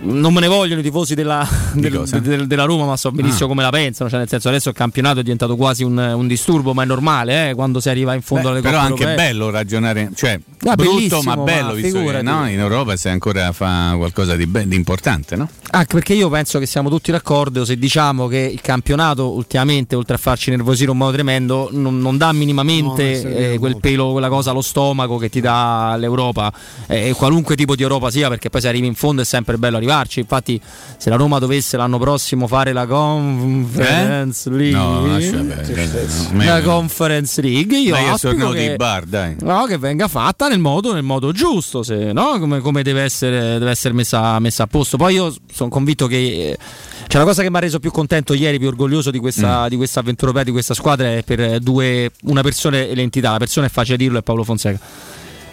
non 0.00 0.32
me 0.32 0.40
ne 0.40 0.46
vogliono 0.48 0.80
i 0.80 0.82
tifosi 0.82 1.14
della, 1.14 1.46
del- 1.72 2.02
del- 2.22 2.46
della 2.46 2.64
Roma, 2.64 2.84
ma 2.86 2.96
so 2.96 3.10
benissimo 3.10 3.44
Ah. 3.46 3.48
come 3.48 3.62
la 3.62 3.70
pensano. 3.70 4.08
Cioè, 4.10 4.18
nel 4.18 4.28
senso, 4.28 4.48
adesso 4.48 4.68
il 4.68 4.74
campionato 4.74 5.20
è 5.20 5.22
diventato 5.22 5.56
quasi 5.56 5.82
un, 5.84 5.96
un 5.96 6.26
disturbo, 6.26 6.74
ma 6.74 6.82
è 6.82 6.86
normale 6.86 7.50
eh, 7.50 7.54
quando 7.54 7.80
si 7.80 7.88
arriva 7.88 8.14
in 8.14 8.22
fondo 8.22 8.44
Beh, 8.44 8.50
alle 8.50 8.60
però 8.60 8.78
coppe 8.78 8.90
anche 8.90 9.02
europee. 9.04 9.26
bello 9.26 9.50
ragionare, 9.50 10.10
cioè 10.14 10.38
Ah, 10.66 10.74
brutto 10.76 11.20
ma 11.22 11.36
bello, 11.36 11.66
ma 11.68 11.72
visto 11.72 11.92
che 11.92 11.98
figurati. 11.98 12.24
no, 12.24 12.48
in 12.48 12.58
Europa 12.58 12.96
si 12.96 13.08
ancora 13.08 13.52
fa 13.52 13.94
qualcosa 13.96 14.34
di, 14.36 14.46
be- 14.46 14.66
di 14.66 14.76
importante, 14.76 15.36
no? 15.36 15.48
Anche 15.70 15.94
perché 15.94 16.14
io 16.14 16.28
penso 16.30 16.58
che 16.58 16.66
siamo 16.66 16.88
tutti 16.88 17.10
d'accordo 17.10 17.64
se 17.64 17.76
diciamo 17.78 18.26
che 18.28 18.38
il 18.38 18.60
campionato 18.60 19.30
ultimamente, 19.32 19.94
oltre 19.96 20.14
a 20.14 20.18
farci 20.18 20.50
nervosire 20.50 20.90
un 20.90 20.96
modo 20.96 21.12
tremendo, 21.12 21.68
non, 21.72 21.98
non 21.98 22.16
dà 22.16 22.32
minimamente 22.32 23.20
No, 23.22 23.28
eh, 23.30 23.56
quel 23.58 23.76
pelo, 23.78 24.12
quella 24.12 24.28
cosa 24.28 24.50
allo 24.50 24.62
stomaco 24.62 25.16
che 25.18 25.28
ti 25.28 25.40
dà 25.40 25.96
l'Europa, 25.98 26.52
eh, 26.86 27.12
qualunque 27.16 27.56
tipo 27.56 27.74
di 27.76 27.82
Europa 27.82 28.10
sia, 28.10 28.28
perché 28.28 28.48
poi 28.50 28.60
se 28.60 28.68
arrivi 28.68 28.86
in 28.86 28.94
fondo 28.94 29.22
è 29.22 29.24
sempre 29.24 29.58
bello 29.58 29.73
arrivarci. 29.76 30.20
Infatti, 30.20 30.60
se 30.96 31.10
la 31.10 31.16
Roma 31.16 31.38
dovesse 31.38 31.76
l'anno 31.76 31.98
prossimo 31.98 32.46
fare 32.46 32.72
la 32.72 32.86
Conference 32.86 34.50
League, 34.50 34.76
No, 34.78 35.02
perdere, 35.02 36.06
no. 36.32 36.44
la 36.44 36.62
Conference 36.62 37.40
League, 37.40 37.78
io 37.78 37.94
Meglio 37.94 38.10
auspico 38.10 38.50
che- 38.50 38.70
di 38.70 38.76
bar, 38.76 39.04
dai. 39.04 39.36
No, 39.40 39.64
che 39.66 39.78
venga 39.78 40.08
fatta 40.08 40.48
nel 40.48 40.58
modo, 40.58 40.92
nel 40.92 41.02
modo 41.02 41.32
giusto, 41.32 41.82
se, 41.82 42.12
no? 42.12 42.38
come, 42.38 42.60
come 42.60 42.82
deve 42.82 43.02
essere, 43.02 43.58
deve 43.58 43.70
essere 43.70 43.94
messa, 43.94 44.38
messa 44.38 44.64
a 44.64 44.66
posto. 44.66 44.96
Poi 44.96 45.14
io 45.14 45.34
sono 45.52 45.68
convinto 45.70 46.06
che 46.06 46.16
eh, 46.16 46.58
c'è 47.06 47.16
una 47.16 47.26
cosa 47.26 47.42
che 47.42 47.50
mi 47.50 47.56
ha 47.56 47.60
reso 47.60 47.78
più 47.80 47.90
contento 47.90 48.34
ieri, 48.34 48.58
più 48.58 48.68
orgoglioso 48.68 49.10
di 49.10 49.18
questa, 49.18 49.68
di 49.68 49.76
questa 49.76 50.00
avventura 50.00 50.26
europea, 50.30 50.44
di 50.44 50.52
questa 50.52 50.74
squadra, 50.74 51.08
è 51.12 51.22
per 51.22 51.58
due, 51.60 52.10
una 52.24 52.42
persona 52.42 52.78
e 52.78 52.94
l'entità. 52.94 53.32
La 53.32 53.38
persona 53.38 53.66
è 53.66 53.70
facile 53.70 53.96
dirlo, 53.96 54.18
è 54.18 54.22
Paolo 54.22 54.44
Fonseca. 54.44 54.78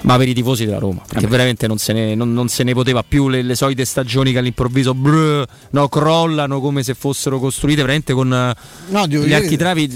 Ma 0.01 0.17
per 0.17 0.27
i 0.27 0.33
tifosi 0.33 0.65
della 0.65 0.79
Roma, 0.79 1.01
perché 1.07 1.27
veramente 1.27 1.67
non 1.67 1.77
se 1.77 1.93
ne, 1.93 2.15
non- 2.15 2.33
non 2.33 2.47
se 2.47 2.63
ne 2.63 2.73
poteva 2.73 3.03
più 3.07 3.29
le, 3.29 3.41
le 3.43 3.55
solite 3.55 3.85
stagioni 3.85 4.31
che 4.31 4.39
all'improvviso 4.39 4.93
brr, 4.93 5.43
no, 5.71 5.89
crollano 5.89 6.59
come 6.59 6.83
se 6.83 6.93
fossero 6.95 7.39
costruite 7.39 7.81
veramente 7.81 8.13
con 8.13 8.27
No, 8.27 9.05
gli 9.07 9.17
dire- 9.19 9.35
architravi 9.35 9.89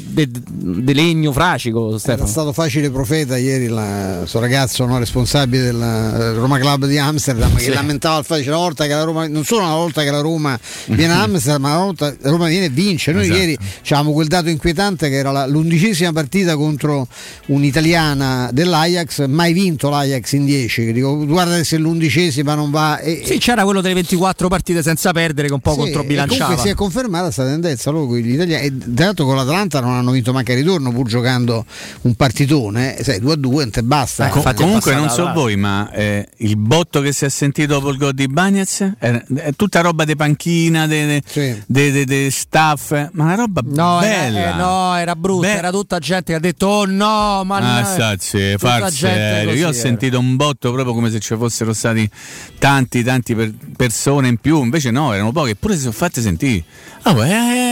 di 0.54 0.94
legno 0.94 1.32
fracico. 1.32 1.90
Era 1.90 1.98
Stefano. 1.98 2.28
stato 2.28 2.54
facile 2.54 2.90
profeta 2.92 3.38
ieri 3.38 3.68
questo 3.68 4.40
ragazzo 4.40 4.86
no, 4.86 4.98
responsabile 5.00 5.64
del 5.64 5.82
eh, 5.82 6.34
Roma 6.34 6.58
Club 6.60 6.86
di 6.86 6.98
Amsterdam 6.98 7.56
Sì. 7.58 7.66
che 7.66 7.74
lamentava 7.74 8.20
il 8.20 8.26
fatto 8.26 8.40
dice, 8.40 8.50
una 8.52 8.60
volta 8.60 8.86
che 8.86 8.94
la 8.94 9.04
Roma 9.04 9.28
non 9.28 9.44
solo 9.44 9.64
una 9.66 9.76
volta 9.76 10.04
che 10.04 10.12
la 10.12 10.22
Roma 10.22 10.58
viene 10.88 11.14
a 11.14 11.24
Amsterdam 11.24 11.62
ma 11.62 11.76
una 11.76 11.86
volta 11.86 12.12
che 12.12 12.18
la 12.22 12.30
Roma 12.30 12.48
viene 12.48 12.66
e 12.66 12.70
vince 12.70 13.12
noi 13.12 13.24
Esatto. 13.24 13.40
ieri 13.40 13.58
avevamo 13.86 14.12
quel 14.14 14.28
dato 14.28 14.50
inquietante 14.50 15.10
che 15.10 15.16
era 15.16 15.32
la- 15.32 15.46
l'undicesima 15.48 16.12
partita 16.14 16.56
contro 16.56 17.08
un'italiana 17.48 18.50
dell'Ajax 18.52 19.26
mai 19.28 19.54
vinto 19.54 19.90
l'Ajax 19.96 20.32
in 20.34 20.46
10 20.46 20.92
dico 20.94 21.26
guarda 21.26 21.64
se 21.64 21.78
l'undicesima 21.78 22.54
non 22.56 22.72
va 22.72 23.00
e, 23.00 23.24
Sì, 23.26 23.38
c'era 23.38 23.64
quello 23.64 23.82
delle 23.82 23.94
24 23.96 24.48
partite 24.48 24.82
senza 24.84 25.12
perdere 25.12 25.48
che 25.48 25.54
un 25.54 25.60
po' 25.60 25.72
sì, 25.72 25.78
controbilanciava. 25.80 26.44
comunque 26.44 26.64
si 26.66 26.70
è 26.72 26.76
confermata 26.76 27.24
questa 27.26 27.44
tendenza 27.46 27.92
loro 27.92 28.16
gli 28.18 28.34
italiani 28.34 28.66
e 28.66 28.74
tra 28.94 29.06
l'altro 29.06 29.26
con 29.26 29.36
l'Atalanta 29.36 29.80
non 29.80 29.94
hanno 29.96 30.12
vinto 30.12 30.32
manco 30.34 30.52
a 30.52 30.56
ritorno 30.56 30.92
pur 30.92 31.08
giocando 31.08 31.66
un 32.02 32.14
partitone 32.16 32.98
eh, 32.98 33.04
sai 33.04 33.20
2 33.20 33.34
a 33.34 33.36
2 33.36 33.64
non 33.64 33.70
te 33.72 33.84
basta 33.84 34.28
Co- 34.30 34.44
comunque 34.56 34.94
non 34.96 35.10
so 35.10 35.32
voi, 35.34 35.56
ma 35.56 35.90
eh, 35.92 36.28
il 36.38 36.58
botto 36.58 37.02
che 37.02 37.12
si 37.12 37.26
è 37.26 37.30
sentito 37.30 37.74
dopo 37.76 37.90
il 37.90 37.98
gol 37.98 38.14
di 38.14 38.28
Bagnez 38.28 38.94
è, 38.98 39.24
è 39.36 39.52
tutta 39.56 39.82
roba 39.82 40.04
di 40.06 40.16
panchina, 40.16 40.88
di 40.88 42.28
staff, 42.30 42.92
ma 43.14 43.24
una 43.26 43.36
roba 43.36 43.62
No, 43.66 44.00
bella. 44.00 44.40
era, 44.40 44.54
eh, 44.54 44.58
no, 44.58 44.96
era 44.96 45.16
brutta, 45.16 45.48
era 45.58 45.72
tutta 45.72 46.00
gente 46.00 46.32
che 46.32 46.38
ha 46.38 46.40
detto 46.40 46.68
oh 46.68 46.86
no, 46.86 47.44
ma 47.44 47.58
Ah, 47.58 47.80
no". 47.82 47.86
stazzi, 47.88 48.52
Tutta 48.54 48.58
far 48.58 48.92
gente 48.92 49.18
serio. 49.18 49.50
così 49.50 49.60
Io 49.60 49.68
ho. 49.68 49.74
Sentito 49.86 50.18
un 50.18 50.36
botto 50.36 50.72
proprio 50.72 50.94
come 50.94 51.12
se 51.12 51.20
ci 51.20 51.36
fossero 51.36 51.72
stati 51.74 52.10
tanti, 52.58 53.04
tanti 53.04 53.36
per- 53.36 53.54
persone 53.76 54.28
in 54.28 54.38
più. 54.38 54.64
Invece 54.64 54.90
no, 54.90 55.14
erano 55.14 55.32
poche, 55.32 55.52
eppure 55.52 55.76
si 55.76 55.82
sono 55.82 55.92
fatte 55.94 56.22
sentire. 56.22 56.64
Oh, 57.04 57.24
eh, 57.24 57.65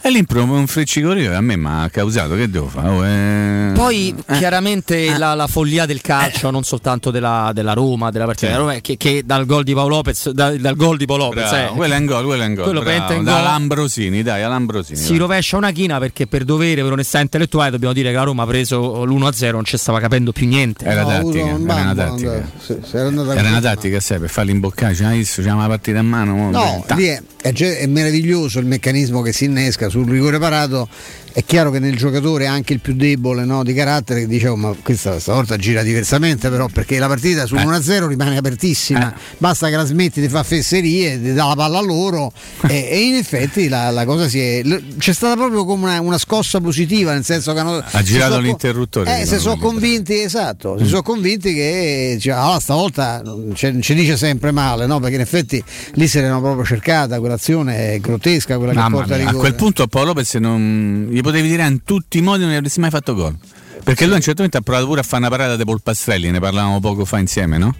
è 0.00 0.08
l'impro 0.10 0.42
un 0.44 0.66
freccicorio 0.66 1.30
che 1.30 1.34
a 1.36 1.40
me 1.40 1.56
mi 1.56 1.66
ha 1.68 1.88
causato. 1.90 2.34
Che 2.34 2.48
devo 2.50 2.66
fare? 2.68 2.88
Oh, 2.88 3.06
eh. 3.06 3.72
Poi 3.74 4.14
Eh. 4.26 4.36
chiaramente 4.38 5.16
la, 5.18 5.34
la 5.34 5.46
follia 5.46 5.86
del 5.86 6.00
calcio, 6.00 6.50
non 6.50 6.62
soltanto 6.64 7.10
della, 7.10 7.50
della 7.54 7.72
Roma, 7.74 8.10
della 8.10 8.24
partita 8.24 8.46
della 8.48 8.58
Roma, 8.58 8.74
che, 8.80 8.96
che 8.96 9.22
dal 9.24 9.46
gol 9.46 9.64
di 9.64 9.74
Paolo 9.74 9.96
Lopez, 9.96 10.30
da- 10.30 10.56
dal 10.56 10.74
gol 10.76 10.96
di 10.96 11.06
Paolo 11.06 11.24
Lopez, 11.26 11.48
Bravo, 11.50 11.72
eh, 11.72 11.76
quello 11.76 11.94
è 11.94 11.98
un 11.98 12.06
gol, 12.06 12.24
quello 12.24 12.42
è 12.42 12.46
un 12.46 12.54
gol. 12.54 12.64
Quello 12.64 12.80
bravo. 12.82 13.12
in 13.12 13.24
Da 13.24 13.32
gol. 13.34 13.42
Lambrosini, 13.42 14.22
dai, 14.22 14.42
a 14.42 14.48
Lambrosini. 14.48 14.98
si 14.98 15.08
dai. 15.10 15.18
rovescia 15.18 15.56
una 15.56 15.70
china 15.70 15.98
perché 15.98 16.26
per 16.26 16.44
dovere, 16.44 16.82
per 16.82 16.92
onestà 16.92 17.20
intellettuale, 17.20 17.70
dobbiamo 17.70 17.92
dire 17.94 18.10
che 18.10 18.16
la 18.16 18.22
Roma 18.24 18.42
ha 18.42 18.46
preso 18.46 19.04
l'1-0, 19.04 19.50
non 19.52 19.64
ci 19.64 19.76
stava 19.76 20.00
capendo 20.00 20.32
più 20.32 20.46
niente. 20.46 20.84
Era 20.84 21.02
No, 21.02 21.08
tattica, 21.08 21.46
era 21.46 21.54
una 21.56 21.94
tattica. 21.94 22.48
era 22.86 23.48
una 23.48 23.60
tattica, 23.60 24.00
sai, 24.00 24.18
per 24.18 24.30
farli 24.30 24.50
imboccare. 24.52 24.94
C'è 24.94 25.06
visto, 25.08 25.42
c'è 25.42 25.50
una 25.50 25.66
partita 25.66 25.98
in 25.98 26.06
mano. 26.06 26.50
No, 26.50 26.84
lì 26.94 27.04
è, 27.06 27.22
è 27.40 27.86
meraviglioso 27.86 28.58
il 28.58 28.66
meccanismo 28.66 29.22
che 29.22 29.32
si 29.32 29.44
innesca 29.44 29.88
sul 29.88 30.08
rigore 30.08 30.38
parato. 30.38 30.88
È 31.32 31.44
chiaro 31.44 31.70
che 31.70 31.78
nel 31.78 31.96
giocatore 31.96 32.46
anche 32.46 32.72
il 32.72 32.80
più 32.80 32.94
debole 32.94 33.44
no, 33.44 33.62
di 33.62 33.72
carattere 33.74 34.26
dice 34.26 34.48
"Oh, 34.48 34.56
ma 34.56 34.74
questa 34.82 35.18
stavolta 35.20 35.56
gira 35.56 35.82
diversamente 35.82 36.48
però 36.50 36.66
perché 36.68 36.98
la 36.98 37.06
partita 37.06 37.42
Eh. 37.42 37.46
sul 37.46 37.58
1-0 37.58 38.06
rimane 38.08 38.36
apertissima 38.36 39.14
basta 39.38 39.68
che 39.68 39.76
la 39.76 39.84
smetti 39.84 40.20
di 40.20 40.28
fare 40.28 40.44
fesserie 40.44 41.20
di 41.20 41.32
dare 41.32 41.48
la 41.50 41.54
palla 41.54 41.78
a 41.78 41.82
loro 41.82 42.32
e, 42.66 42.88
e 42.90 43.00
in 43.02 43.14
effetti 43.14 43.68
la, 43.68 43.90
la 43.90 44.04
cosa 44.04 44.28
si 44.28 44.40
è 44.40 44.62
c'è 44.98 45.12
stata 45.12 45.36
proprio 45.36 45.64
come 45.64 45.84
una, 45.84 46.00
una 46.00 46.18
scossa 46.18 46.60
positiva 46.60 47.12
nel 47.12 47.24
senso 47.24 47.52
che 47.52 47.58
hanno, 47.60 47.82
Ha 47.90 48.02
girato 48.02 48.34
co- 48.34 48.40
l'interruttore, 48.40 49.20
eh, 49.20 49.26
si 49.26 49.38
sono 49.38 49.56
convinti 49.58 50.20
esatto 50.20 50.74
Mm. 50.74 50.78
si 50.78 50.86
sono 50.86 51.02
convinti 51.02 51.54
che 51.54 52.18
cioè, 52.20 52.32
allora, 52.34 52.58
stavolta 52.60 53.22
ci, 53.54 53.80
ci 53.80 53.94
dice 53.94 54.16
sempre 54.16 54.50
male 54.50 54.86
no? 54.86 54.98
perché 55.00 55.14
in 55.16 55.20
effetti 55.20 55.62
lì 55.94 56.06
se 56.08 56.20
l'erano 56.20 56.40
proprio 56.40 56.64
cercata 56.64 57.18
quell'azione 57.18 57.92
è 57.94 58.00
grottesca 58.00 58.56
quella 58.56 58.72
che 58.72 58.78
Mamma 58.78 58.96
porta 58.96 59.14
a 59.14 59.16
mia, 59.16 59.26
a 59.26 59.30
rigore 59.30 59.48
quel 59.48 59.58
punto 59.58 59.86
Paolo 59.86 60.08
Lopez 60.08 60.34
non 60.34 61.08
gli 61.18 61.22
potevi 61.22 61.48
dire 61.48 61.66
in 61.66 61.82
tutti 61.82 62.18
i 62.18 62.22
modi 62.22 62.44
non 62.44 62.52
gli 62.52 62.56
avresti 62.56 62.78
mai 62.80 62.90
fatto 62.90 63.14
gol. 63.14 63.36
Perché 63.82 64.04
lui 64.04 64.14
a 64.14 64.16
un 64.16 64.22
certo 64.22 64.42
momento 64.42 64.58
ha 64.58 64.60
provato 64.60 64.86
pure 64.86 65.00
a 65.00 65.02
fare 65.02 65.18
una 65.22 65.30
parata 65.30 65.56
di 65.56 65.64
Polpastrelli, 65.64 66.30
ne 66.30 66.40
parlavamo 66.40 66.78
poco 66.80 67.04
fa 67.06 67.18
insieme, 67.18 67.56
no? 67.58 67.74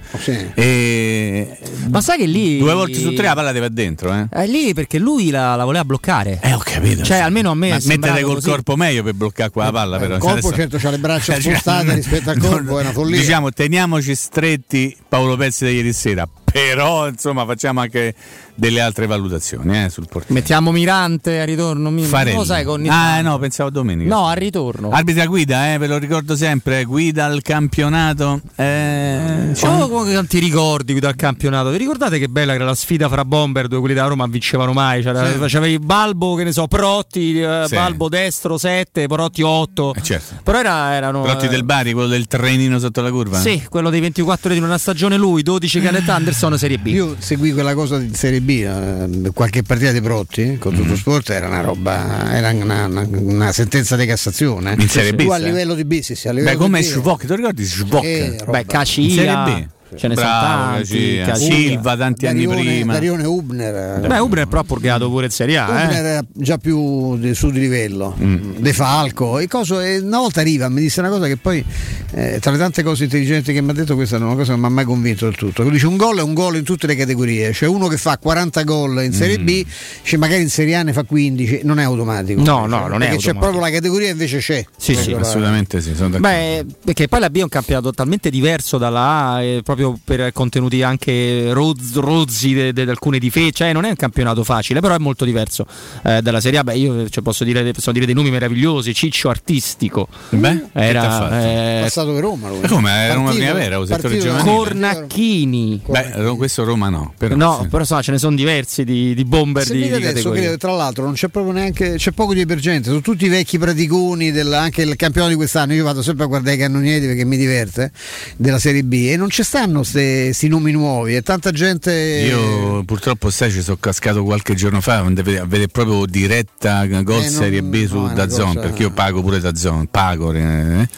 E 0.54 1.58
Ma 1.90 2.00
sai 2.00 2.18
che 2.18 2.26
lì. 2.26 2.58
due 2.58 2.72
volte 2.72 2.98
su 2.98 3.12
tre 3.14 3.26
la 3.26 3.34
palla 3.34 3.52
deve 3.52 3.70
dentro, 3.70 4.12
eh? 4.14 4.26
È 4.30 4.46
lì 4.46 4.72
perché 4.74 4.98
lui 4.98 5.30
la, 5.30 5.54
la 5.54 5.64
voleva 5.64 5.84
bloccare. 5.84 6.38
Eh, 6.42 6.52
ho 6.54 6.60
capito. 6.64 7.02
Cioè, 7.02 7.18
almeno 7.18 7.50
a 7.50 7.54
me. 7.54 7.70
Ma 7.70 7.78
mettete 7.82 8.22
col 8.22 8.34
così. 8.36 8.48
corpo 8.48 8.76
meglio 8.76 9.02
per 9.02 9.14
bloccare 9.14 9.50
quella 9.50 9.70
palla, 9.72 9.98
però. 9.98 10.14
il 10.14 10.20
corpo 10.20 10.38
Adesso- 10.38 10.54
certo 10.54 10.78
c'ha 10.78 10.90
le 10.90 10.98
braccia 10.98 11.32
Cioè, 11.40 11.52
spostate 11.52 11.84
non- 11.84 11.94
rispetto 11.96 12.30
al 12.30 12.36
non- 12.38 12.48
corpo 12.50 12.78
è 12.78 12.82
una 12.82 12.92
follia 12.92 13.18
Diciamo, 13.20 13.50
teniamoci 13.50 14.14
stretti 14.14 14.96
Paolo 15.08 15.36
Pezzi 15.36 15.64
da 15.64 15.70
ieri 15.70 15.92
sera. 15.92 16.26
Però, 16.52 17.08
insomma, 17.08 17.44
facciamo 17.44 17.80
anche 17.80 18.14
delle 18.54 18.80
altre 18.80 19.06
valutazioni 19.06 19.84
eh, 19.84 19.88
sul 19.88 20.06
portiere. 20.08 20.34
Mettiamo 20.34 20.72
Mirante 20.72 21.40
a 21.40 21.44
ritorno. 21.44 21.90
Mi... 21.90 22.02
Farelli. 22.04 22.44
Sai 22.44 22.64
con 22.64 22.84
Ah, 22.88 23.20
no, 23.20 23.38
pensavo 23.38 23.70
domenica. 23.70 24.08
No, 24.14 24.26
al 24.26 24.36
ritorno. 24.36 24.90
Arbitra 24.90 25.26
guida, 25.26 25.72
eh, 25.74 25.78
ve 25.78 25.86
lo 25.86 25.98
ricordo 25.98 26.34
sempre, 26.36 26.84
guida 26.84 27.26
al 27.26 27.42
campionato. 27.42 28.40
Eh, 28.56 29.54
Oh, 29.62 29.88
come 29.88 30.12
tanti 30.12 30.38
ricordi 30.38 30.98
dal 30.98 31.14
campionato. 31.16 31.70
Vi 31.70 31.76
ricordate 31.78 32.18
che 32.18 32.28
bella 32.28 32.52
che 32.52 32.56
era 32.58 32.66
la 32.66 32.74
sfida 32.74 33.08
fra 33.08 33.24
Bomber, 33.24 33.66
dove 33.68 33.80
quelli 33.80 33.94
da 33.94 34.06
Roma 34.06 34.26
vincevano 34.26 34.72
mai? 34.72 35.02
C'era, 35.02 35.30
Sì. 35.30 35.38
Facevi 35.38 35.78
Balbo, 35.78 36.34
che 36.34 36.44
ne 36.44 36.52
so, 36.52 36.66
Protti, 36.66 37.40
eh, 37.40 37.64
Sì. 37.66 37.74
Balbo 37.74 38.08
destro 38.08 38.56
7, 38.58 39.06
Protti 39.06 39.42
8. 39.42 39.94
certo. 40.02 40.36
Però 40.42 40.58
era, 40.58 40.94
erano. 40.94 41.22
Protti 41.22 41.46
eh, 41.46 41.48
del 41.48 41.64
Bari, 41.64 41.92
quello 41.92 42.08
del 42.08 42.26
trenino 42.26 42.78
sotto 42.78 43.00
la 43.02 43.10
curva? 43.10 43.38
Sì, 43.38 43.64
quello 43.68 43.90
dei 43.90 44.00
24 44.00 44.52
di 44.52 44.58
una 44.58 44.78
stagione 44.78 45.16
lui, 45.16 45.42
12 45.42 45.80
Canet 45.80 46.08
Anderson, 46.08 46.36
Serie 46.56 46.78
B. 46.78 46.86
io 46.86 47.16
seguì 47.18 47.52
quella 47.52 47.74
cosa 47.74 47.98
di 47.98 48.14
Serie 48.14 48.40
B 48.40 48.48
eh, 48.50 49.30
qualche 49.32 49.62
partita 49.62 49.92
di 49.92 50.00
Protti 50.00 50.56
con 50.58 50.74
tutto 50.74 50.94
sport 50.96 51.30
era 51.30 51.48
una 51.48 51.60
roba 51.60 52.32
era 52.34 52.50
una, 52.50 52.86
una- 52.86 53.08
una 53.10 53.52
sentenza 53.52 53.96
di 53.96 54.06
Cassazione 54.06 54.74
In 54.78 54.88
Serie 54.88 55.14
B, 55.14 55.24
Tu 55.24 55.30
a 55.30 55.36
livello 55.38 55.74
di 55.74 55.84
B 55.84 56.00
sì, 56.00 56.14
sì, 56.14 56.28
a 56.28 56.32
livello 56.32 56.56
Beh, 56.56 56.62
come 56.62 56.82
Svok, 56.82 57.26
ti 57.26 57.34
ricordi 57.34 57.64
Svok? 57.64 58.04
Eh. 58.04 58.36
Beh, 58.48 58.60
In 58.60 58.66
Cacia, 58.66 59.02
Serie 59.02 59.34
B. 59.44 59.66
ce 59.96 60.08
ne 60.08 60.14
sono 60.14 60.26
Bravo, 60.26 60.72
tanti. 60.74 61.16
Cacia. 61.18 61.32
Cacia. 61.32 61.52
Silva 61.52 61.96
tanti 61.96 62.26
anni 62.26 62.44
Darione- 62.46 62.64
prima. 62.70 62.92
Darione 62.92 63.24
Hubner 63.24 64.00
Beh, 64.06 64.18
Ubre 64.18 64.46
però 64.46 64.60
ha 64.60 64.64
purgato 64.64 65.08
pure 65.08 65.26
in 65.26 65.30
Serie 65.32 65.58
A. 65.58 65.66
Hubner 65.68 65.90
Eh. 66.04 66.08
era 66.08 66.24
già 66.32 66.58
più 66.58 67.16
di, 67.18 67.34
su 67.34 67.50
di 67.50 67.60
livello 67.60 68.16
Mm. 68.18 68.56
De 68.58 68.72
Falco 68.72 69.38
e, 69.38 69.46
coso, 69.48 69.80
e 69.80 69.98
una 69.98 70.18
volta 70.18 70.40
arriva 70.40 70.68
mi 70.68 70.80
disse 70.80 71.00
una 71.00 71.08
cosa 71.08 71.26
che 71.26 71.36
poi 71.36 71.64
eh, 72.12 72.38
tra 72.40 72.50
le 72.50 72.58
tante 72.58 72.82
cose 72.82 73.04
intelligenti 73.04 73.52
che 73.52 73.60
mi 73.60 73.70
ha 73.70 73.72
detto 73.74 73.94
questa 73.94 74.16
è 74.16 74.18
una 74.20 74.34
cosa 74.34 74.44
che 74.44 74.50
non 74.52 74.60
mi 74.60 74.66
ha 74.66 74.70
mai 74.70 74.84
convinto 74.84 75.24
del 75.26 75.36
tutto 75.36 75.62
che 75.64 75.70
dice 75.70 75.86
un 75.86 75.96
gol 75.96 76.18
è 76.18 76.22
un 76.22 76.34
gol 76.34 76.56
in 76.56 76.64
tutte 76.64 76.86
le 76.86 76.94
categorie 76.96 77.52
cioè 77.52 77.68
uno 77.68 77.86
che 77.88 77.96
fa 77.96 78.18
40 78.18 78.62
gol 78.64 79.02
in 79.04 79.12
Serie 79.12 79.38
Mm. 79.38 79.44
B 79.44 79.64
dice 80.02 80.16
magari 80.16 80.42
in 80.42 80.50
Serie 80.50 80.74
A 80.76 80.82
ne 80.82 80.92
fa 80.92 81.04
15 81.04 81.60
non 81.64 81.78
è 81.78 81.84
automatico 81.84 82.42
No, 82.42 82.66
no, 82.66 82.86
non 82.88 83.02
è 83.02 83.08
perché 83.08 83.16
c'è 83.22 83.28
automatico. 83.30 83.38
proprio 83.38 83.60
la 83.60 83.70
categoria 83.70 84.10
invece 84.10 84.38
c'è 84.38 84.64
Sì, 84.76 84.94
sì, 84.94 85.12
Assolutamente 85.12 85.80
sì, 85.80 85.94
sono 85.94 86.08
d'accordo. 86.10 86.28
Beh, 86.28 86.66
perché 86.84 87.08
poi 87.08 87.20
la 87.20 87.30
B 87.30 87.38
è 87.38 87.42
un 87.42 87.48
campionato 87.48 87.92
talmente 87.92 88.30
diverso 88.30 88.78
dalla 88.78 89.32
A, 89.34 89.42
eh, 89.42 89.60
proprio 89.78 89.98
per 90.04 90.32
contenuti 90.32 90.82
anche 90.82 91.52
roz- 91.52 91.94
rozzi 91.94 92.72
di 92.72 92.80
alcune 92.80 93.18
difese, 93.18 93.52
cioè 93.52 93.72
non 93.72 93.84
è 93.84 93.90
un 93.90 93.96
campionato 93.96 94.42
facile, 94.42 94.80
però 94.80 94.94
è 94.94 94.98
molto 94.98 95.24
diverso 95.24 95.66
eh, 96.02 96.20
dalla 96.20 96.40
Serie 96.40 96.58
A. 96.58 96.64
Beh, 96.64 96.76
io 96.76 97.08
cioè, 97.08 97.22
posso, 97.22 97.44
dire, 97.44 97.72
posso 97.72 97.92
dire 97.92 98.04
dei 98.04 98.14
nomi 98.14 98.30
meravigliosi, 98.30 98.92
Ciccio 98.92 99.28
Artistico. 99.28 100.08
Beh, 100.30 100.64
era 100.72 101.40
eh, 101.40 101.80
passato 101.82 102.12
per 102.12 102.22
Roma 102.22 102.48
lui. 102.48 102.60
Ma 102.60 102.68
come? 102.68 102.90
Era 102.90 103.18
una 103.18 103.30
primavera, 103.30 103.78
un 103.78 103.86
settore 103.86 104.18
giovanile. 104.18 104.50
Cornacchini. 104.50 105.82
Beh, 105.86 106.34
questo 106.36 106.64
Roma 106.64 106.88
no. 106.88 107.14
Però, 107.16 107.36
no, 107.36 107.60
sì. 107.62 107.68
però 107.68 107.80
insomma, 107.80 108.02
ce 108.02 108.10
ne 108.12 108.18
sono 108.18 108.34
diversi 108.34 108.84
di, 108.84 109.14
di 109.14 109.24
bomber 109.24 109.64
Se 109.64 109.74
di, 109.74 109.82
di 109.82 109.92
adesso 109.92 110.30
categoria. 110.30 110.50
che 110.50 110.56
tra 110.56 110.72
l'altro 110.72 111.04
non 111.04 111.14
c'è 111.14 111.28
proprio 111.28 111.52
neanche 111.52 111.94
c'è 111.96 112.10
poco 112.12 112.34
di 112.34 112.40
emergente, 112.40 112.88
sono 112.88 113.00
tutti 113.00 113.24
i 113.24 113.28
vecchi 113.28 113.58
praticoni 113.58 114.32
del, 114.32 114.52
anche 114.52 114.82
il 114.82 114.96
campionato 114.96 115.32
di 115.32 115.38
quest'anno, 115.38 115.74
io 115.74 115.84
vado 115.84 116.02
sempre 116.02 116.24
a 116.24 116.26
guardare 116.26 116.56
i 116.56 116.58
cannonieri 116.58 117.06
perché 117.06 117.24
mi 117.24 117.36
diverte 117.36 117.92
della 118.36 118.58
Serie 118.58 118.82
B 118.82 119.06
e 119.08 119.16
non 119.16 119.30
ci 119.30 119.42
stanno 119.68 119.82
questi 120.24 120.48
nomi 120.48 120.72
nuovi, 120.72 121.14
è 121.14 121.22
tanta 121.22 121.50
gente 121.50 121.92
Io 121.92 122.82
purtroppo 122.84 123.30
sai 123.30 123.50
ci 123.50 123.60
sono 123.62 123.76
cascato 123.78 124.24
qualche 124.24 124.54
giorno 124.54 124.80
fa 124.80 124.98
a 124.98 125.02
vedere, 125.02 125.38
a 125.40 125.44
vedere 125.44 125.68
proprio 125.68 126.06
diretta 126.06 126.86
gol 127.02 127.22
Eh, 127.22 127.28
Serie 127.28 127.62
B 127.62 127.86
su 127.86 127.98
no, 127.98 128.12
Dazzon 128.14 128.46
cosa- 128.54 128.60
perché 128.60 128.82
io 128.82 128.90
pago 128.90 129.20
pure 129.22 129.40
Dazzon, 129.40 129.86
pago 129.90 130.32
eh. 130.32 130.88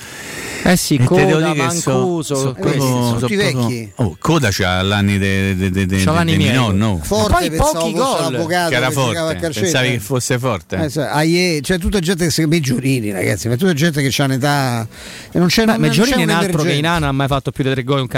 Eh 0.63 0.77
sì, 0.77 0.97
E 0.97 1.05
Coda, 1.05 1.25
devo 1.25 1.39
dire 1.39 1.55
che 1.55 1.71
so- 1.71 1.91
Mancuso, 1.91 2.35
so 2.35 2.53
proprio- 2.53 2.81
sono 2.83 3.09
so 3.19 3.19
tutti 3.27 3.35
proprio- 3.35 3.67
vecchi. 3.67 3.93
Oh, 3.97 4.15
Coda 4.21 4.49
c'ha 4.53 4.83
l'anni 4.83 5.17
de, 5.17 5.57
de, 5.57 5.71
de, 5.71 5.87
de, 5.87 6.05
C'ha 6.05 6.13
l'anni 6.13 6.33
de 6.33 6.37
miei. 6.37 6.51
Minò, 6.51 6.71
no? 6.73 7.01
forte, 7.03 7.51
poi 7.51 7.57
pochi 7.57 7.93
gol. 7.93 8.47
Che 8.47 8.75
era 8.75 8.89
che 8.89 8.93
forte, 8.93 9.15
calcetto. 9.41 9.61
pensavi 9.63 9.91
che 9.93 9.99
fosse 10.01 10.39
forte? 10.39 10.77
Eh, 10.77 10.91
sai, 10.91 11.09
Aie, 11.35 11.61
cioè 11.63 11.79
tutta 11.79 11.99
gente 12.01 12.25
che 12.27 12.31
secondo 12.31 12.57
me 12.57 12.61
Giorini 12.63 13.11
ragazzi, 13.11 13.49
ma 13.49 13.57
tutta 13.57 13.73
gente 13.73 14.07
che 14.07 14.23
ha 14.23 14.25
un'età 14.27 14.87
e 15.33 15.39
non 15.39 15.49
c'è 15.49 15.65
Beh, 15.65 15.71
non, 15.73 15.81
non 15.81 15.89
Meggiorini 15.89 16.15
c'è 16.17 16.21
è 16.21 16.25
un 16.25 16.31
altro 16.31 16.63
che 16.63 16.73
in 16.73 16.87
Ana 16.87 17.09
ha 17.09 17.13
mai 17.13 17.27
fatto 17.27 17.51
più 17.53 17.65
di 17.65 17.71
tre 17.71 17.83
gol 17.83 17.97
in 17.97 18.03
un 18.03 18.09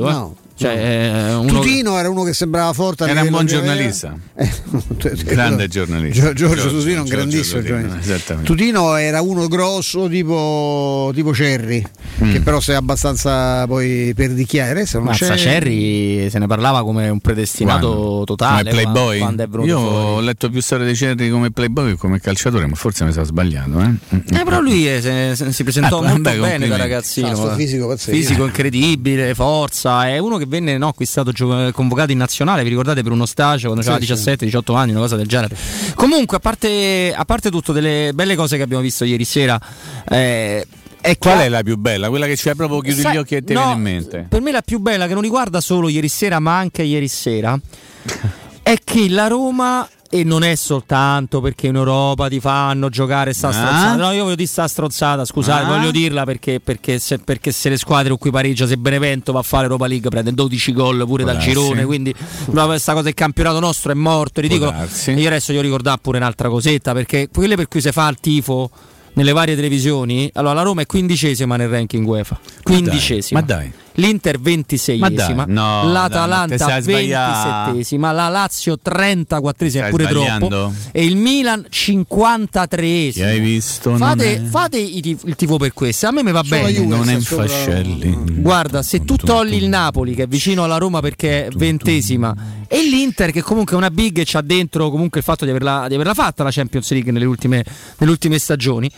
campionato. 0.00 0.08
Eh? 0.08 0.12
No. 0.12 0.49
Cioè, 0.60 0.76
eh, 0.76 1.34
uno 1.36 1.52
Tutino 1.60 1.98
era 1.98 2.10
uno 2.10 2.22
che 2.22 2.34
sembrava 2.34 2.72
forte. 2.74 3.06
Era 3.06 3.22
un 3.22 3.30
buon 3.30 3.46
giornalista. 3.46 4.14
Eh, 5.02 5.14
Grande 5.24 5.66
giornalista. 5.68 6.20
Gio- 6.20 6.32
Giorgio, 6.34 6.62
Giorgio- 6.62 6.78
Tutino, 6.78 7.02
un 7.02 7.08
grandissimo 7.08 7.62
giornalista. 7.62 7.98
esattamente. 8.14 8.50
Tutino 8.50 8.96
era 8.96 9.22
uno 9.22 9.48
grosso 9.48 10.08
tipo, 10.08 11.10
tipo 11.14 11.32
Cerri, 11.34 11.82
Mm. 12.22 12.32
che 12.32 12.40
però 12.42 12.60
sei 12.60 12.74
abbastanza 12.76 13.66
poi 13.66 14.12
per 14.14 14.32
dichiarare. 14.32 14.84
Se 14.84 14.98
non 14.98 15.06
Mazza 15.06 15.30
c'è... 15.30 15.36
Cerri 15.38 16.28
se 16.30 16.38
ne 16.38 16.46
parlava 16.46 16.82
come 16.84 17.08
un 17.08 17.20
predestinato 17.20 17.88
Quando? 17.94 18.24
totale. 18.24 18.70
come 18.70 18.82
Playboy. 18.82 19.18
quando- 19.18 19.42
è 19.42 19.46
Io 19.64 19.78
fuori. 19.78 19.94
ho 19.96 20.20
letto 20.20 20.50
più 20.50 20.60
storie 20.60 20.86
di 20.86 20.94
Cerri 20.94 21.30
come 21.30 21.50
Playboy 21.50 21.90
che 21.92 21.96
come 21.96 22.20
calciatore, 22.20 22.66
ma 22.66 22.74
forse 22.76 23.04
mi 23.04 23.12
sa 23.12 23.22
sbagliato. 23.24 23.80
Eh? 23.80 24.16
Eh, 24.38 24.44
però 24.44 24.60
lui 24.60 24.86
eh, 24.86 25.00
se- 25.00 25.34
se- 25.34 25.52
si 25.52 25.62
presentò 25.62 25.98
Ah, 26.00 26.08
molto 26.08 26.22
vabbè, 26.30 26.38
bene 26.40 26.68
da 26.68 26.76
ragazzino. 26.76 27.28
Ah, 27.30 27.54
fisico. 27.56 27.96
Fisico 27.96 28.44
incredibile, 28.44 29.34
forza. 29.34 30.06
È 30.08 30.18
uno 30.18 30.36
che 30.36 30.46
venne 30.50 30.76
no, 30.76 30.92
qui 30.92 31.06
è 31.06 31.08
stato 31.08 31.32
gio- 31.32 31.70
convocato 31.72 32.12
in 32.12 32.18
nazionale. 32.18 32.62
Vi 32.62 32.68
ricordate 32.68 33.02
per 33.02 33.12
uno 33.12 33.24
stage 33.24 33.64
quando 33.64 33.82
Sì, 33.82 33.88
aveva 33.88 34.04
sì. 34.04 34.12
17-18 34.12 34.74
anni, 34.76 34.90
una 34.90 35.00
cosa 35.00 35.16
del 35.16 35.26
genere. 35.26 35.56
Comunque, 35.94 36.36
a 36.36 36.40
parte, 36.40 37.14
a 37.16 37.24
parte 37.24 37.50
tutto, 37.50 37.72
delle 37.72 38.10
belle 38.12 38.36
cose 38.36 38.58
che 38.58 38.62
abbiamo 38.62 38.82
visto 38.82 39.04
ieri 39.04 39.24
sera. 39.24 39.58
eh, 40.10 40.66
è 41.00 41.16
Qual 41.16 41.34
qua- 41.36 41.44
è 41.44 41.48
la 41.48 41.62
più 41.62 41.76
bella? 41.78 42.10
Quella 42.10 42.26
che 42.26 42.36
c'è 42.36 42.54
proprio 42.54 42.80
chiudi 42.80 43.00
Sai- 43.00 43.14
gli 43.14 43.16
occhi 43.16 43.36
e 43.36 43.42
ti 43.42 43.54
no, 43.54 43.60
viene 43.60 43.74
in 43.76 43.80
mente. 43.80 44.26
Per 44.28 44.42
me 44.42 44.50
la 44.52 44.60
più 44.60 44.80
bella, 44.80 45.06
che 45.06 45.14
non 45.14 45.22
riguarda 45.22 45.60
solo 45.62 45.88
ieri 45.88 46.08
sera, 46.08 46.40
ma 46.40 46.58
anche 46.58 46.82
ieri 46.82 47.08
sera, 47.08 47.58
è 48.62 48.76
che 48.84 49.08
la 49.08 49.26
Roma. 49.28 49.88
E 50.12 50.24
non 50.24 50.42
è 50.42 50.56
soltanto 50.56 51.40
perché 51.40 51.68
in 51.68 51.76
Europa 51.76 52.28
ti 52.28 52.40
fanno 52.40 52.88
giocare 52.88 53.32
sta 53.32 53.48
Ah? 53.48 53.52
stronzata. 53.52 53.94
No, 53.96 54.10
io 54.10 54.24
voglio 54.24 54.34
dire 54.34 54.48
sta 54.48 54.66
stronzata, 54.66 55.24
scusate, 55.24 55.64
Ah? 55.64 55.68
voglio 55.68 55.92
dirla 55.92 56.24
perché, 56.24 56.58
perché, 56.58 56.98
se, 56.98 57.18
perché 57.18 57.52
se 57.52 57.68
le 57.68 57.76
squadre 57.76 58.08
con 58.08 58.18
cui 58.18 58.32
pareggia, 58.32 58.66
se 58.66 58.76
Benevento 58.76 59.30
va 59.30 59.38
a 59.38 59.42
fare 59.44 59.64
Europa 59.64 59.86
League, 59.86 60.10
prende 60.10 60.32
12 60.34 60.72
gol 60.72 61.04
pure 61.06 61.22
Può 61.22 61.32
dal 61.32 61.34
darsi. 61.34 61.48
girone. 61.50 61.84
Quindi 61.84 62.12
no, 62.50 62.66
questa 62.66 62.90
cosa 62.90 63.04
del 63.04 63.14
campionato 63.14 63.60
nostro 63.60 63.92
è 63.92 63.94
morto, 63.94 64.40
ridicolo. 64.40 64.74
E 65.04 65.12
io 65.12 65.26
adesso 65.28 65.52
io 65.52 65.60
ricordare 65.60 65.98
pure 66.02 66.18
un'altra 66.18 66.48
cosetta, 66.48 66.92
perché 66.92 67.28
quelle 67.32 67.54
per 67.54 67.68
cui 67.68 67.80
si 67.80 67.92
fa 67.92 68.08
il 68.08 68.16
tifo 68.20 68.68
nelle 69.12 69.30
varie 69.32 69.54
televisioni, 69.54 70.28
allora 70.34 70.54
la 70.54 70.62
Roma 70.62 70.82
è 70.82 70.86
quindicesima 70.86 71.54
nel 71.56 71.68
ranking 71.68 72.04
UEFA. 72.04 72.38
Quindicesima. 72.64 73.38
Ma 73.40 73.46
dai. 73.46 73.64
L'Inter 73.64 73.72
26esima, 73.72 73.72
Ma 73.72 73.72
dai, 73.72 73.72
no, 74.98 75.08
dai, 75.10 75.34
ma 75.34 75.82
l'Atalanta 75.84 76.56
te 76.56 76.62
stai 76.62 76.82
sbagliando. 76.82 77.78
27esima, 77.80 78.12
la 78.14 78.28
Lazio 78.28 78.78
34esima, 78.82 79.68
Stai 79.68 79.90
pure 79.90 80.04
sbagliando. 80.04 80.48
troppo, 80.48 80.72
e 80.92 81.04
il 81.04 81.16
Milan 81.16 81.66
53esima. 81.70 83.12
Che 83.12 83.24
hai 83.24 83.40
visto? 83.40 83.96
Fate, 83.96 84.40
fate 84.48 85.00
tif- 85.00 85.26
il 85.26 85.34
tifo 85.36 85.56
per 85.56 85.72
questo, 85.72 86.06
a 86.06 86.10
me 86.12 86.22
mi 86.22 86.32
va 86.32 86.42
Solo 86.44 86.62
bene. 86.62 86.86
Non 86.86 87.08
è 87.08 87.14
in 87.14 87.20
sopra- 87.20 87.46
fascelli. 87.46 88.16
Guarda, 88.40 88.82
se 88.82 89.04
tu 89.04 89.16
togli 89.16 89.54
il 89.54 89.68
Napoli 89.68 90.14
che 90.14 90.22
è 90.24 90.26
vicino 90.26 90.64
alla 90.64 90.78
Roma 90.78 91.00
perché 91.00 91.46
è 91.46 91.48
ventesima 91.54 92.34
e 92.68 92.82
l'Inter 92.82 93.32
che 93.32 93.42
comunque 93.42 93.74
è 93.74 93.76
una 93.76 93.90
big 93.90 94.18
e 94.18 94.22
c'ha 94.24 94.40
dentro 94.40 94.90
comunque 94.90 95.18
il 95.20 95.24
fatto 95.24 95.44
di 95.44 95.50
averla, 95.50 95.86
di 95.88 95.94
averla 95.94 96.14
fatta 96.14 96.42
la 96.44 96.50
Champions 96.50 96.90
League 96.92 97.10
nelle 97.12 97.24
ultime, 97.24 97.64
nelle 97.98 98.12
ultime 98.12 98.38
stagioni, 98.38 98.90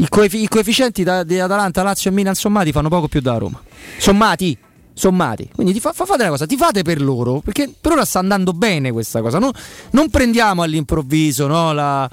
i, 0.00 0.08
coefi- 0.08 0.42
i 0.42 0.48
coefficienti 0.48 1.02
da- 1.02 1.22
di 1.22 1.38
Atalanta, 1.38 1.82
Lazio 1.82 2.10
e 2.10 2.14
Milan 2.14 2.34
sommati 2.34 2.72
fanno 2.72 2.88
poco 2.88 3.08
più 3.08 3.20
della 3.20 3.38
Roma. 3.38 3.60
Sommati. 3.98 4.58
Sommati, 4.98 5.48
quindi 5.54 5.72
ti 5.72 5.78
fa, 5.78 5.92
fa- 5.92 6.06
fate 6.06 6.22
una 6.22 6.30
cosa, 6.32 6.44
ti 6.44 6.56
fate 6.56 6.82
per 6.82 7.00
loro, 7.00 7.38
perché 7.38 7.72
per 7.80 7.92
ora 7.92 8.04
sta 8.04 8.18
andando 8.18 8.52
bene 8.52 8.90
questa 8.90 9.20
cosa. 9.22 9.38
Non, 9.38 9.52
non 9.92 10.10
prendiamo 10.10 10.64
all'improvviso 10.64 11.46
no, 11.46 11.72
la, 11.72 12.10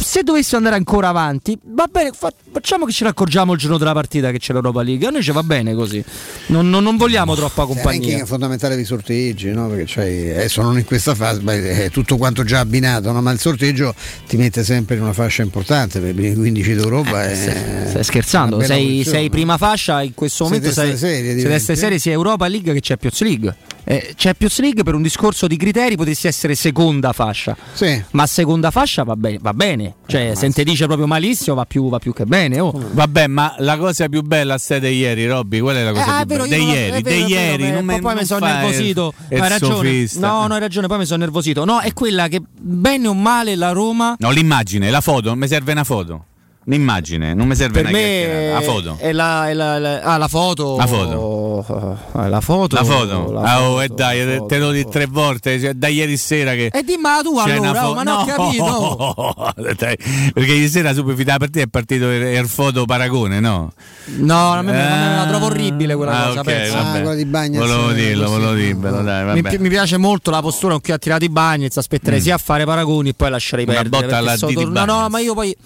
se 0.00 0.22
dovesse 0.22 0.56
andare 0.56 0.76
ancora 0.76 1.08
avanti, 1.08 1.58
va 1.64 1.86
bene, 1.90 2.10
fa- 2.14 2.32
facciamo 2.52 2.84
che 2.86 2.92
ce 2.92 3.04
ne 3.04 3.10
accorgiamo 3.10 3.52
il 3.52 3.58
giorno 3.58 3.78
della 3.78 3.92
partita 3.92 4.30
che 4.30 4.38
c'è 4.38 4.52
l'Europa 4.52 4.82
League. 4.82 5.06
A 5.06 5.10
noi 5.10 5.22
ci 5.22 5.32
va 5.32 5.42
bene 5.42 5.74
così. 5.74 6.02
Non, 6.46 6.70
non- 6.70 6.82
non 6.82 6.96
vogliamo 6.96 7.34
troppa 7.34 7.66
compagnia. 7.66 8.22
è 8.22 8.24
fondamentale 8.24 8.76
dei 8.76 8.84
sorteggi, 8.84 9.50
no? 9.50 9.68
Perché 9.68 9.84
c'hai- 9.86 10.30
adesso 10.30 10.62
non 10.62 10.78
in 10.78 10.84
questa 10.84 11.14
fase, 11.14 11.40
ma 11.42 11.52
è 11.54 11.90
tutto 11.90 12.16
quanto 12.16 12.44
già 12.44 12.60
abbinato, 12.60 13.10
no? 13.12 13.20
ma 13.20 13.30
il 13.32 13.38
sorteggio 13.40 13.94
ti 14.26 14.36
mette 14.36 14.62
sempre 14.64 14.96
in 14.96 15.02
una 15.02 15.12
fascia 15.12 15.42
importante 15.42 15.98
per 16.00 16.10
i 16.10 16.14
primi 16.14 16.34
15 16.34 16.74
d'Europa. 16.74 17.24
è 17.24 17.32
Eh, 17.32 17.88
Stai 17.90 18.04
scherzando? 18.04 18.56
una 18.56 18.66
bella 18.66 18.78
Sei, 18.80 19.04
sei 19.04 19.30
prima 19.30 19.56
fascia 19.56 20.02
in 20.02 20.14
questo 20.14 20.44
momento 20.44 20.66
testa 20.66 20.82
sei, 20.82 20.96
serie, 20.96 21.34
diventi. 21.34 21.48
testa 21.48 21.74
serie 21.74 21.98
sia 21.98 22.12
Europa 22.12 22.46
League 22.46 22.72
che 22.72 22.80
Champions 22.80 23.20
League. 23.22 23.56
Eh, 23.84 24.12
Champions 24.16 24.58
League 24.60 24.82
per 24.82 24.94
un 24.94 25.02
discorso 25.02 25.46
di 25.46 25.56
criteri 25.56 25.96
potresti 25.96 26.26
essere 26.26 26.54
seconda 26.54 27.12
fascia. 27.12 27.56
Sì. 27.72 28.02
Ma 28.12 28.26
seconda 28.26 28.70
fascia 28.70 29.02
va 29.02 29.16
bene, 29.16 29.38
va 29.40 29.54
bene. 29.54 29.87
Cioè, 30.06 30.34
se 30.34 30.50
te 30.50 30.64
dice 30.64 30.86
proprio 30.86 31.06
malissimo 31.06 31.56
va 31.56 31.64
più, 31.64 31.88
va 31.88 31.98
più 31.98 32.12
che 32.12 32.24
bene. 32.24 32.58
Oh. 32.60 32.72
Vabbè, 32.92 33.26
ma 33.26 33.54
la 33.58 33.76
cosa 33.76 34.08
più 34.08 34.22
bella 34.22 34.58
stai 34.58 34.80
di 34.80 34.88
ieri, 34.88 35.26
Robby, 35.26 35.60
qual 35.60 35.76
è 35.76 35.84
la 35.84 35.92
cosa 35.92 36.20
Eh, 36.20 36.26
più 36.26 36.36
vero, 36.36 36.44
bella? 36.48 36.56
Di 36.56 36.70
ieri, 36.70 36.90
vero, 36.90 36.96
di 36.96 37.02
vero, 37.02 37.26
ieri, 37.28 37.66
eh, 37.66 37.70
non 37.72 37.84
me- 37.84 38.00
poi 38.00 38.10
mi 38.12 38.16
non 38.18 38.26
sono 38.26 38.40
fai 38.46 38.52
nervosito. 38.54 39.14
il- 39.28 39.36
il 39.36 39.42
hai 39.42 39.48
ragione. 39.48 39.74
sofista. 39.74 40.26
No, 40.28 40.46
no, 40.46 40.54
hai 40.54 40.60
ragione, 40.60 40.86
poi 40.86 40.98
mi 40.98 41.06
sono 41.06 41.18
nervosito. 41.24 41.64
No, 41.64 41.80
è 41.80 41.92
quella 41.92 42.28
che 42.28 42.40
bene 42.60 43.06
o 43.08 43.14
male 43.14 43.54
la 43.56 43.72
Roma 43.72 44.16
No, 44.18 44.30
l'immagine, 44.30 44.90
la 44.90 45.00
foto, 45.00 45.34
mi 45.36 45.46
serve 45.48 45.72
una 45.72 45.84
foto. 45.84 46.24
Un'immagine, 46.68 47.32
non 47.32 47.48
mi 47.48 47.54
serve 47.56 47.80
per 47.80 47.88
una 47.90 47.98
me 47.98 48.50
la 48.52 48.60
foto. 48.60 48.96
è 49.00 49.10
la, 49.12 49.48
è 49.48 49.54
la- 49.54 49.78
la- 49.78 50.00
ah, 50.02 50.18
la 50.18 50.28
foto. 50.28 50.76
La 50.76 50.86
foto. 50.86 51.96
Eh, 52.14 52.28
la 52.28 52.40
foto. 52.42 52.76
La 52.76 52.84
foto. 52.84 53.32
la 53.32 53.40
ah, 53.40 53.62
oh, 53.62 53.68
foto, 53.70 53.80
e 53.80 53.88
dai, 53.88 54.26
la 54.36 54.44
te- 54.44 54.58
lo 54.58 54.70
dico 54.70 54.90
tre 54.90 55.06
volte, 55.06 55.58
cioè, 55.58 55.72
da 55.72 55.88
ieri 55.88 56.18
sera 56.18 56.52
che... 56.52 56.66
E 56.70 56.82
dimmi 56.82 57.04
la 57.04 57.20
tua 57.22 57.44
c'è 57.44 57.56
una 57.56 57.70
allora, 57.70 57.84
fo- 57.86 57.94
ma 57.94 58.02
non 58.02 58.18
ho 58.18 58.24
capito. 58.26 59.52
Dai, 59.78 59.96
perché 60.34 60.52
ieri 60.52 60.68
sera 60.68 60.92
subito 60.92 61.12
finita 61.14 61.32
la 61.32 61.38
partita 61.38 61.64
è 61.64 61.68
partito 61.68 62.10
il, 62.10 62.22
il 62.22 62.48
foto 62.48 62.84
paragone, 62.84 63.40
no? 63.40 63.72
No, 64.16 64.52
a 64.52 64.60
me, 64.60 64.72
me 64.72 65.16
la 65.16 65.24
trovo 65.26 65.46
orribile 65.46 65.94
quella 65.94 66.24
Ah, 66.24 66.26
cosa. 66.26 66.40
ok, 66.40 66.44
penso. 66.46 66.74
vabbè. 66.74 66.88
Ah, 66.88 67.00
quella 67.00 67.14
di 67.14 67.24
Bagnez, 67.24 67.60
Volevo 67.60 67.90
eh, 67.90 67.94
dirlo, 67.94 68.28
volevo 68.28 68.52
dirvelo, 68.52 69.00
dai, 69.02 69.24
Mi, 69.32 69.40
vabbè. 69.40 69.58
mi 69.58 69.68
piace 69.70 69.96
molto 69.96 70.30
la 70.30 70.42
postura 70.42 70.72
con 70.74 70.82
cui 70.82 70.92
ha 70.92 70.98
tirato 70.98 71.24
i 71.24 71.30
Bagnets. 71.30 71.78
Aspetterei 71.78 72.18
Mm. 72.18 72.22
sia 72.22 72.34
a 72.34 72.38
fare 72.38 72.66
paragoni 72.66 73.08
e 73.08 73.14
poi 73.14 73.30
lascerei 73.30 73.64
Una 73.64 73.74
perdere. 73.74 74.02
botta 74.04 74.16
alla 74.18 74.36
so 74.36 74.50
no, 74.50 74.60
no, 74.64 74.70
Bagnez. 74.70 75.08
ma 75.08 75.18
io 75.20 75.32
poi. 75.32 75.56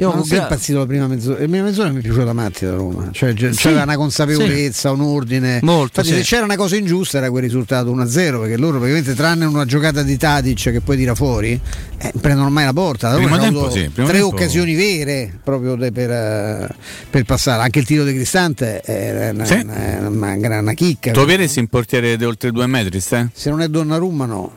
Io 0.00 0.08
Ma 0.08 0.14
non 0.14 0.24
sei 0.24 0.36
gra- 0.38 0.46
impazzito 0.46 0.78
la 0.78 0.86
prima 0.86 1.06
mezz'ora. 1.06 1.38
La 1.40 1.46
prima 1.46 1.62
mezz'ora 1.64 1.90
mi 1.90 1.98
è 1.98 2.00
piaciuta 2.00 2.32
matti 2.32 2.64
da 2.64 2.72
Roma. 2.74 3.08
Cioè, 3.12 3.34
c- 3.34 3.50
Sì, 3.52 3.56
c'era 3.68 3.82
una 3.82 3.96
consapevolezza, 3.96 4.90
un 4.92 5.00
ordine. 5.02 5.58
Molto, 5.62 6.00
Infatti, 6.00 6.08
sì. 6.08 6.14
se 6.14 6.22
c'era 6.22 6.44
una 6.44 6.56
cosa 6.56 6.76
ingiusta 6.76 7.18
era 7.18 7.28
quel 7.30 7.42
risultato 7.42 7.90
1-0, 7.90 8.40
perché 8.40 8.56
loro 8.56 8.78
praticamente 8.78 9.14
tranne 9.14 9.44
una 9.44 9.64
giocata 9.66 10.02
di 10.02 10.16
Tadic 10.16 10.70
che 10.70 10.80
poi 10.80 10.96
tira 10.96 11.14
fuori, 11.14 11.60
eh, 11.98 12.12
prendono 12.18 12.46
ormai 12.46 12.64
la 12.64 12.72
porta. 12.72 13.10
La 13.10 13.16
Roma 13.16 13.38
tempo, 13.38 13.68
sì, 13.70 13.90
tre 13.92 14.04
tempo- 14.06 14.26
occasioni 14.28 14.74
vere 14.74 15.38
proprio 15.44 15.76
de- 15.76 15.92
per, 15.92 16.10
eh, 16.10 16.68
per 17.10 17.24
passare. 17.24 17.62
Anche 17.62 17.80
il 17.80 17.84
tiro 17.84 18.02
di 18.04 18.14
Cristante 18.14 18.82
era 18.82 19.30
una, 19.32 19.44
Sì. 19.44 19.54
una, 19.62 20.08
una, 20.08 20.32
una- 20.34 20.58
una 20.60 20.72
chicca. 20.72 21.10
Tu 21.12 21.24
vedi 21.26 21.50
in 21.56 21.66
portiere 21.68 22.16
di 22.16 22.24
oltre 22.24 22.50
due 22.52 22.66
metri, 22.66 23.00
stai? 23.00 23.28
Se 23.34 23.50
non 23.50 23.60
è 23.60 23.68
Donnarumma 23.68 24.24
no. 24.24 24.50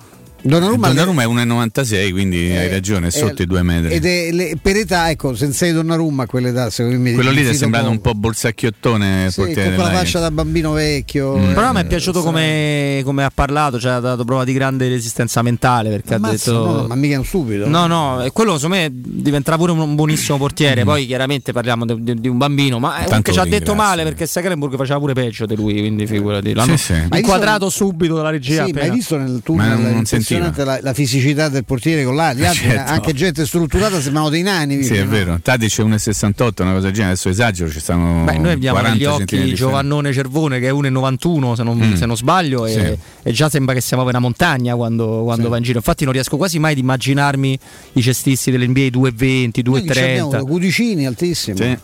Donnarumma, 0.45 0.87
Donnarumma 0.87 1.23
è 1.23 1.25
1,96, 1.25 2.11
quindi 2.11 2.51
hai 2.51 2.67
ragione, 2.69 3.07
è 3.07 3.09
sotto 3.11 3.41
i 3.41 3.45
due 3.45 3.61
metri. 3.63 3.93
Ed 3.93 4.05
è, 4.05 4.31
le- 4.31 4.57
per 4.61 4.75
età, 4.75 5.09
ecco, 5.09 5.33
senza 5.35 5.69
Donnarumma 5.71 6.23
a 6.23 6.25
quell'età, 6.25 6.69
secondo 6.69 6.99
me 6.99 7.13
Quello 7.13 7.31
lì 7.31 7.43
ti 7.43 7.49
è 7.49 7.53
sembrato 7.53 7.85
poco. 7.85 7.95
un 7.95 8.01
po' 8.01 8.13
bolsacchiottone 8.13 9.25
il 9.25 9.31
Sì, 9.31 9.41
con 9.41 9.53
quella 9.53 9.89
fascia 9.91 10.19
da 10.19 10.31
bambino 10.31 10.71
vecchio. 10.73 11.37
Mm. 11.37 11.49
eh, 11.49 11.53
Però 11.53 11.71
mi 11.71 11.79
è 11.81 11.85
piaciuto 11.85 12.21
come, 12.21 13.01
come 13.03 13.23
ha 13.23 13.31
parlato, 13.33 13.79
cioè 13.79 13.93
ha 13.93 13.99
dato 13.99 14.25
prova 14.25 14.43
di 14.43 14.53
grande 14.53 14.87
resistenza 14.89 15.41
mentale 15.41 15.89
perché 15.89 16.15
Ammazza, 16.15 16.51
ha 16.51 16.53
detto... 16.59 16.81
no, 16.81 16.87
ma 16.87 16.95
mica 16.95 17.15
è 17.15 17.17
un 17.17 17.25
stupido. 17.25 17.67
No, 17.67 17.87
no, 17.87 18.21
e 18.23 18.31
quello 18.31 18.55
secondo 18.57 18.75
me 18.77 18.89
diventerà 18.91 19.55
pure 19.57 19.71
un, 19.71 19.95
buonissimo 19.95 20.37
portiere. 20.37 20.83
Poi 20.83 21.05
chiaramente 21.05 21.51
parliamo 21.53 21.85
di, 21.85 22.03
di- 22.03 22.19
di 22.19 22.27
un 22.27 22.37
bambino, 22.37 22.79
ma 22.79 22.97
è 22.97 23.01
Mm. 23.03 23.07
Tanto 23.07 23.31
che 23.31 23.33
ci 23.33 23.39
ha 23.39 23.45
detto 23.49 23.75
male 23.75 24.03
perché 24.03 24.25
Stekelenburg 24.25 24.75
faceva 24.75 24.97
pure 24.99 25.13
peggio 25.13 25.45
di 25.45 25.55
lui, 25.55 25.73
quindi 25.79 26.05
figurati. 26.07 26.53
L'hanno 26.53 26.75
Sì, 26.77 26.93
sì. 26.93 27.17
Inquadrato 27.17 27.69
subito 27.69 28.15
dalla 28.15 28.29
regia. 28.31 28.65
Sì, 28.65 28.71
ma 28.73 28.81
hai 28.81 28.89
visto 28.91 29.17
nel 29.17 29.31
Ma 29.31 29.39
tunnel 29.43 29.79
non- 29.79 29.91
non 29.93 30.05
impressionante 30.35 30.63
la, 30.63 30.79
la 30.81 30.93
fisicità 30.93 31.49
del 31.49 31.63
portiere 31.65 32.03
con 32.03 32.19
altri, 32.19 32.43
Certo. 32.53 32.91
anche 32.91 33.13
gente 33.13 33.45
strutturata 33.45 33.99
sembrano 34.01 34.29
dei 34.29 34.41
nani. 34.41 34.81
Sì, 34.83 34.89
vedi, 34.91 34.99
è 35.01 35.03
no? 35.03 35.09
vero. 35.09 35.39
Tadic 35.41 35.79
è 35.79 35.83
1,68, 35.83 36.61
una 36.61 36.71
cosa 36.73 36.79
del 36.85 36.91
genere. 36.93 37.11
Adesso 37.13 37.29
esagero, 37.29 37.69
ci 37.69 37.79
stanno. 37.79 38.23
Beh, 38.23 38.37
noi 38.37 38.51
abbiamo 38.53 38.79
40 38.79 38.97
negli 38.97 39.21
occhi 39.21 39.53
Giovannone 39.53 40.11
Cervone 40.13 40.59
che 40.59 40.67
è 40.67 40.71
1,91 40.71 41.53
se 41.55 41.63
non, 41.63 41.77
Mm. 41.77 41.93
se 41.95 42.05
non 42.05 42.15
sbaglio 42.17 42.65
e, 42.65 42.71
Sì. 42.71 42.97
e 43.29 43.31
già 43.31 43.49
sembra 43.49 43.73
che 43.73 43.81
sia 43.81 43.97
proprio 43.97 44.15
una 44.17 44.25
montagna 44.25 44.75
quando, 44.75 45.23
quando 45.23 45.43
Sì. 45.45 45.49
va 45.49 45.57
in 45.57 45.63
giro. 45.63 45.77
Infatti 45.77 46.03
non 46.03 46.13
riesco 46.13 46.37
quasi 46.37 46.59
mai 46.59 46.71
ad 46.73 46.77
immaginarmi 46.77 47.59
i 47.93 48.01
cestisti 48.01 48.51
dell'NBA 48.51 48.87
2,20, 48.91 49.61
Noi 49.63 49.83
ci 49.83 49.99
abbiamo 49.99 50.29
2,30. 50.29 50.41
Cudicini 50.45 51.05
altissimo. 51.05 51.57
Sì, 51.57 51.77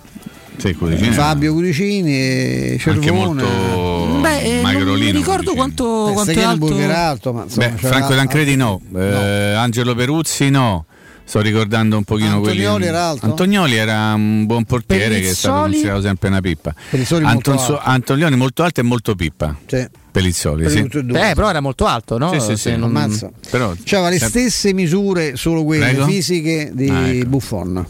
sì, 0.59 0.73
Cudicini. 0.73 1.11
Fabio 1.11 1.53
Cudicini 1.53 2.11
e 2.13 2.79
Anche 2.85 3.01
Cervone. 3.01 3.43
molto 3.43 4.17
Beh, 4.19 4.41
eh, 4.41 4.61
non 4.61 4.99
mi 4.99 5.11
ricordo 5.11 5.53
quanto, 5.53 6.09
Eh, 6.09 6.13
quanto 6.13 6.31
è 6.31 6.43
alto. 6.43 6.77
era 6.77 7.07
alto, 7.07 7.31
ma 7.33 7.43
insomma, 7.43 7.69
Beh, 7.69 7.77
Franco 7.77 8.13
Tancredi 8.15 8.55
no, 8.55 8.81
Eh, 8.95 9.53
Angelo 9.53 9.95
Peruzzi 9.95 10.49
no. 10.49 10.85
Sto 11.23 11.41
ricordando 11.41 11.95
un 11.95 12.03
pochino 12.05 12.37
Antonioli 12.37 12.63
quelli. 12.63 12.85
era 12.87 13.05
alto? 13.09 13.25
Antonioli 13.27 13.75
era 13.75 14.13
un 14.15 14.47
buon 14.47 14.63
portiere 14.65 15.19
che 15.21 15.29
è 15.29 15.33
stato 15.33 15.61
considerato 15.61 16.01
sempre 16.01 16.27
una 16.29 16.41
pippa. 16.41 16.73
Pellizzoli 16.89 17.23
molto. 17.23 17.79
Antonioli 17.83 18.35
molto 18.35 18.63
alto 18.63 18.79
e 18.79 18.83
molto 18.83 19.13
pippa. 19.13 19.55
Sì. 19.67 19.87
Pellizzoli, 20.11 20.63
Per 20.63 20.71
sì. 20.71 20.79
Eh, 20.79 21.33
però 21.35 21.49
era 21.51 21.59
molto 21.59 21.85
alto, 21.85 22.17
no? 22.17 22.31
Sì, 22.33 22.39
sì, 22.39 22.55
sì. 22.57 22.71
non- 22.75 22.89
Ammazza. 22.95 23.29
Però 23.51 23.71
C'aveva 23.83 24.09
le 24.09 24.17
stesse 24.17 24.73
misure, 24.73 25.35
solo 25.35 25.63
quelle 25.63 25.85
Prego? 25.91 26.05
fisiche 26.07 26.71
di 26.73 26.89
Ah, 26.89 27.07
ecco. 27.09 27.27
Buffon. 27.29 27.85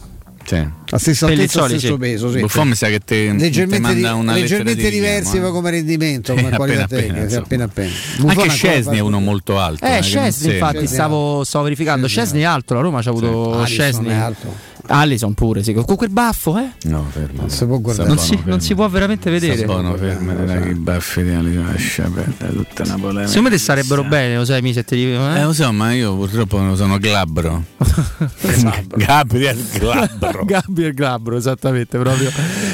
Sì. 0.50 0.68
La 0.86 0.98
stessa 0.98 1.26
altezza, 1.26 1.64
stesso 1.68 1.92
sì. 1.92 1.96
peso, 1.96 2.32
sì. 2.32 2.40
Buffon 2.40 2.68
mi 2.70 2.74
sa 2.74 2.88
che 2.88 2.98
te, 2.98 3.26
te 3.26 3.32
leggermente, 3.34 3.78
manda 3.78 4.12
di- 4.12 4.18
una 4.18 4.32
leggermente 4.32 4.90
diversi 4.90 5.38
poi 5.38 5.52
come 5.52 5.70
rendimento, 5.70 6.34
Sì, 6.34 6.42
come 6.42 6.56
qualità 6.56 6.82
appena 6.82 6.98
appena, 6.98 7.14
tecnica, 7.14 7.28
sì, 7.30 7.36
appena 7.36 7.64
appena. 7.64 7.90
Anche 8.26 8.48
Scesni 8.48 8.96
è 8.96 9.00
uno 9.00 9.20
molto 9.20 9.60
alto. 9.60 9.84
Eh, 9.84 9.90
non 9.90 10.02
Scesni, 10.02 10.52
infatti, 10.54 10.88
stavo, 10.88 11.44
stavo 11.44 11.64
verificando. 11.64 12.08
Scesni 12.08 12.40
è 12.40 12.44
alto, 12.44 12.74
la 12.74 12.80
Roma 12.80 13.00
c'ha 13.00 13.10
avuto 13.10 13.60
Alisson 13.60 13.66
Scesni. 13.66 14.08
è 14.08 14.14
alto. 14.14 14.68
Allison 14.90 15.34
pure, 15.34 15.62
sì. 15.62 15.72
Con 15.72 15.96
quel 15.96 16.10
baffo, 16.10 16.58
eh? 16.58 16.70
No, 16.82 17.06
fermo. 17.10 17.42
Non 17.42 17.50
si 17.50 17.64
può 17.64 17.78
guardare. 17.78 18.08
Non 18.08 18.18
si, 18.18 18.38
non 18.44 18.60
si 18.60 18.74
può 18.74 18.88
veramente 18.88 19.30
vedere. 19.30 19.56
Sta 19.56 19.66
buono, 19.66 19.94
fermo, 19.96 20.34
dai, 20.34 20.62
che 20.62 20.68
i 20.70 20.74
baffi 20.74 21.22
di 21.22 21.30
Ali, 21.30 21.54
lascia 21.54 22.10
perdere 22.12 22.52
tutta 22.52 22.82
una 22.82 22.98
polemica. 22.98 23.26
Secondo 23.28 23.48
me 23.48 23.54
te 23.54 23.62
starebbero 23.62 24.04
bene, 24.04 24.36
lo 24.36 24.44
sai, 24.44 24.62
mi 24.62 24.72
se 24.72 24.84
te 24.84 24.96
li 24.96 25.12
Eh, 25.12 25.42
lo 25.42 25.52
so, 25.52 25.70
ma 25.72 25.92
io 25.92 26.14
purtroppo 26.16 26.74
sono 26.74 26.98
glabro. 26.98 27.64
Gabriel 28.96 29.64
Glabro. 29.78 30.44
Gabriel 30.46 30.94
Glabro, 30.94 31.36
esattamente, 31.36 31.96
proprio, 31.98 32.30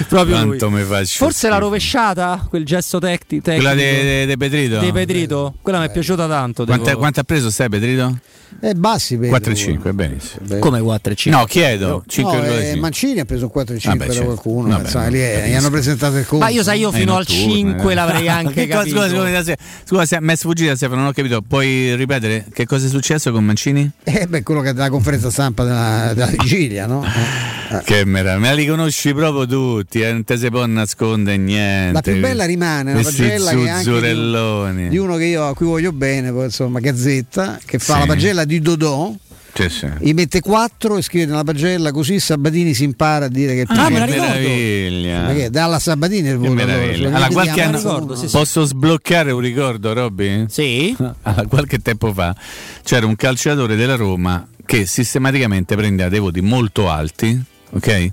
proprio 0.09 0.36
lui. 0.38 0.59
Quanto 0.59 0.70
mi 0.70 0.82
fa 0.82 1.05
schifo. 1.05 1.24
Forse 1.24 1.48
la 1.48 1.59
rovesciata, 1.59 2.47
quel 2.48 2.64
gesto 2.64 2.98
tecnico. 2.98 3.51
Quella 3.51 3.74
de 3.74 4.34
Pedrito? 4.38 4.78
Di 4.78 4.90
Pedrito, 4.90 5.55
quella 5.60 5.80
mi 5.80 5.86
è 5.86 5.90
piaciuta 5.90 6.26
tanto. 6.26 6.64
Quanto, 6.64 6.97
quanto 6.97 7.20
ha 7.20 7.24
preso 7.24 7.51
stai 7.51 7.68
Pedrito? 7.68 8.18
Eh, 8.60 8.74
bassi 8.74 9.16
vedo. 9.16 9.36
4,5, 9.36 9.93
benissimo. 9.93 10.59
Come 10.59 10.81
4 10.81 11.12
e 11.12 11.16
5? 11.16 11.40
No, 11.40 11.47
chiedo. 11.47 11.89
No, 11.89 12.05
5,5. 12.09 12.60
eh, 12.73 12.77
Mancini 12.77 13.20
ha 13.20 13.24
preso 13.24 13.51
4,5 13.55 13.86
Vabbè, 13.89 14.06
da 14.06 14.12
certo. 14.12 14.24
qualcuno. 14.27 14.68
Vabbè, 14.68 14.82
insomma, 14.85 15.05
no, 15.05 15.10
lì, 15.10 15.23
eh, 15.23 15.28
capisco. 15.32 15.48
gli 15.48 15.55
hanno 15.55 15.70
presentato 15.70 16.16
il 16.16 16.27
conto. 16.27 16.44
Ma 16.44 16.51
io 16.51 16.62
sai, 16.62 16.78
io 16.81 16.90
È 16.90 16.93
fino 16.94 17.16
al 17.16 17.24
notturno, 17.28 17.52
5 17.55 17.93
eh. 17.93 17.94
l'avrei 17.94 18.28
anche 18.28 18.66
capito. 18.66 18.97
Scusa, 18.97 19.09
scusa, 19.09 19.39
scusa, 19.43 19.56
scusa, 19.85 20.06
se 20.06 20.18
mi 20.20 20.32
è 20.32 20.36
sfuggita 20.36 20.74
Stefano, 20.77 21.01
non 21.01 21.10
ho 21.10 21.12
capito. 21.12 21.43
Puoi 21.43 21.94
ripetere 21.97 22.47
che 22.52 22.64
cosa 22.66 22.86
è 22.86 22.89
successo 22.89 23.31
con 23.32 23.44
Mancini? 23.44 23.90
Eh, 24.05 24.27
beh, 24.27 24.43
quello 24.43 24.60
che 24.62 24.70
è 24.70 24.73
della 24.73 24.90
conferenza 24.90 25.31
stampa 25.31 25.64
della, 25.64 26.12
della 26.14 26.27
vigilia, 26.27 26.86
no? 26.86 27.05
Eh. 27.05 27.55
Che 27.85 28.05
meraviglia, 28.05 28.39
me 28.39 28.48
la 28.51 28.55
riconosci 28.55 29.12
proprio 29.12 29.44
tutti, 29.44 30.01
eh, 30.01 30.12
non 30.12 30.23
te 30.23 30.36
si 30.39 30.48
può 30.51 30.64
nascondere 30.66 31.36
niente. 31.36 31.93
La 31.94 32.01
più 32.01 32.20
bella 32.20 32.44
rimane 32.44 32.93
Questi 32.93 33.23
pagella 33.23 33.51
che 33.51 33.56
è 33.64 33.68
anche 33.68 33.82
zuzzurelloni. 33.82 34.89
di 34.89 34.97
uno 34.98 35.16
che 35.16 35.24
io, 35.24 35.47
a 35.48 35.55
cui 35.55 35.66
voglio 35.66 35.90
bene, 35.93 36.31
poi, 36.31 36.44
insomma, 36.44 36.78
Gazzetta, 36.78 37.59
che 37.64 37.81
fa 37.81 37.94
Sì. 37.94 37.98
la 38.01 38.06
pagella 38.06 38.35
di 38.44 38.60
Dodò. 38.60 39.12
Sì, 39.54 39.70
sì. 39.70 39.88
Gli 40.00 40.12
mette 40.12 40.40
4 40.40 40.98
e 40.98 41.02
scrive 41.02 41.24
nella 41.24 41.42
pagella 41.42 41.90
così 41.90 42.20
Sabatini 42.20 42.74
si 42.74 42.84
impara 42.84 43.24
a 43.24 43.28
dire 43.28 43.54
che 43.54 43.60
il 43.60 43.66
Ah, 43.70 43.86
primo- 43.86 44.04
che 44.04 44.10
meraviglia. 44.18 45.22
Ma 45.22 45.32
che 45.32 45.48
dalla 45.50 45.78
Sabatini 45.78 46.28
il 46.28 46.36
voto 46.36 46.50
allora, 46.52 46.76
via 46.76 47.28
qualche 47.28 47.62
anno 47.62 47.78
Amazon. 47.78 48.28
posso 48.30 48.64
sbloccare 48.66 49.30
un 49.30 49.40
ricordo, 49.40 49.94
Robby? 49.94 50.44
Sì. 50.48 50.94
Allora, 51.22 51.46
qualche 51.46 51.78
tempo 51.78 52.12
fa 52.12 52.36
c'era 52.82 53.06
un 53.06 53.16
calciatore 53.16 53.76
della 53.76 53.96
Roma 53.96 54.46
che 54.66 54.84
sistematicamente 54.84 55.74
prendeva 55.74 56.10
dei 56.10 56.18
voti 56.20 56.42
molto 56.42 56.90
alti, 56.90 57.40
ok? 57.70 58.08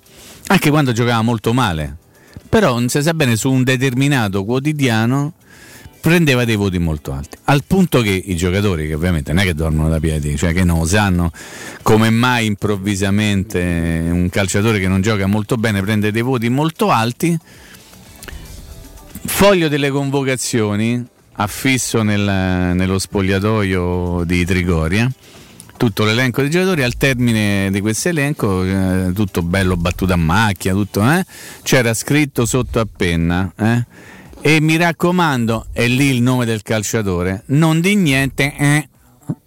Anche 0.47 0.69
quando 0.69 0.93
giocava 0.93 1.21
molto 1.23 1.51
male. 1.51 1.97
Però 2.47 2.73
non 2.79 2.87
si 2.87 3.01
sa 3.01 3.13
bene 3.13 3.35
su 3.35 3.51
un 3.51 3.63
determinato 3.63 4.45
quotidiano 4.45 5.33
prendeva 6.03 6.43
dei 6.43 6.57
voti 6.57 6.79
molto 6.79 7.13
alti, 7.13 7.37
al 7.45 7.63
punto 7.65 8.01
che 8.01 8.09
i 8.09 8.35
giocatori, 8.35 8.87
che 8.87 8.93
ovviamente 8.93 9.31
non 9.31 9.41
è 9.41 9.45
che 9.45 9.53
dormono 9.53 9.87
da 9.87 10.01
piedi, 10.01 10.35
cioè 10.35 10.51
che 10.51 10.65
non 10.65 10.85
sanno 10.85 11.31
come 11.81 12.09
mai 12.09 12.45
improvvisamente 12.45 14.09
un 14.11 14.27
calciatore 14.29 14.81
che 14.81 14.89
non 14.89 14.99
gioca 14.99 15.27
molto 15.27 15.55
bene 15.55 15.81
prende 15.81 16.11
dei 16.11 16.21
voti 16.21 16.49
molto 16.49 16.91
alti, 16.91 17.39
foglio 19.23 19.69
delle 19.69 19.91
convocazioni 19.91 21.01
affisso 21.35 22.01
nel- 22.01 22.75
nello 22.75 22.99
spogliatoio 22.99 24.25
di 24.25 24.43
Trigoria 24.43 25.09
tutto 25.77 26.03
l'elenco 26.03 26.41
dei 26.41 26.49
giocatori 26.49 26.83
al 26.83 26.97
termine 26.97 27.69
di 27.71 27.79
questo 27.79 28.09
elenco 28.09 28.63
eh, 28.63 29.11
tutto 29.13 29.41
bello 29.41 29.77
battuto 29.77 30.11
a 30.11 30.17
macchia 30.17 30.73
tutto, 30.73 31.01
eh, 31.09 31.25
c'era 31.63 31.93
scritto 31.93 32.45
sotto 32.45 32.81
a 32.81 32.87
penna 32.93 33.51
eh, 33.57 33.85
e 34.45 34.59
mi 34.59 34.75
raccomando 34.75 35.67
è 35.71 35.87
lì 35.87 36.13
il 36.13 36.21
nome 36.21 36.43
del 36.43 36.63
calciatore. 36.63 37.43
Non 37.47 37.79
di 37.79 37.95
niente 37.95 38.53
eh, 38.57 38.89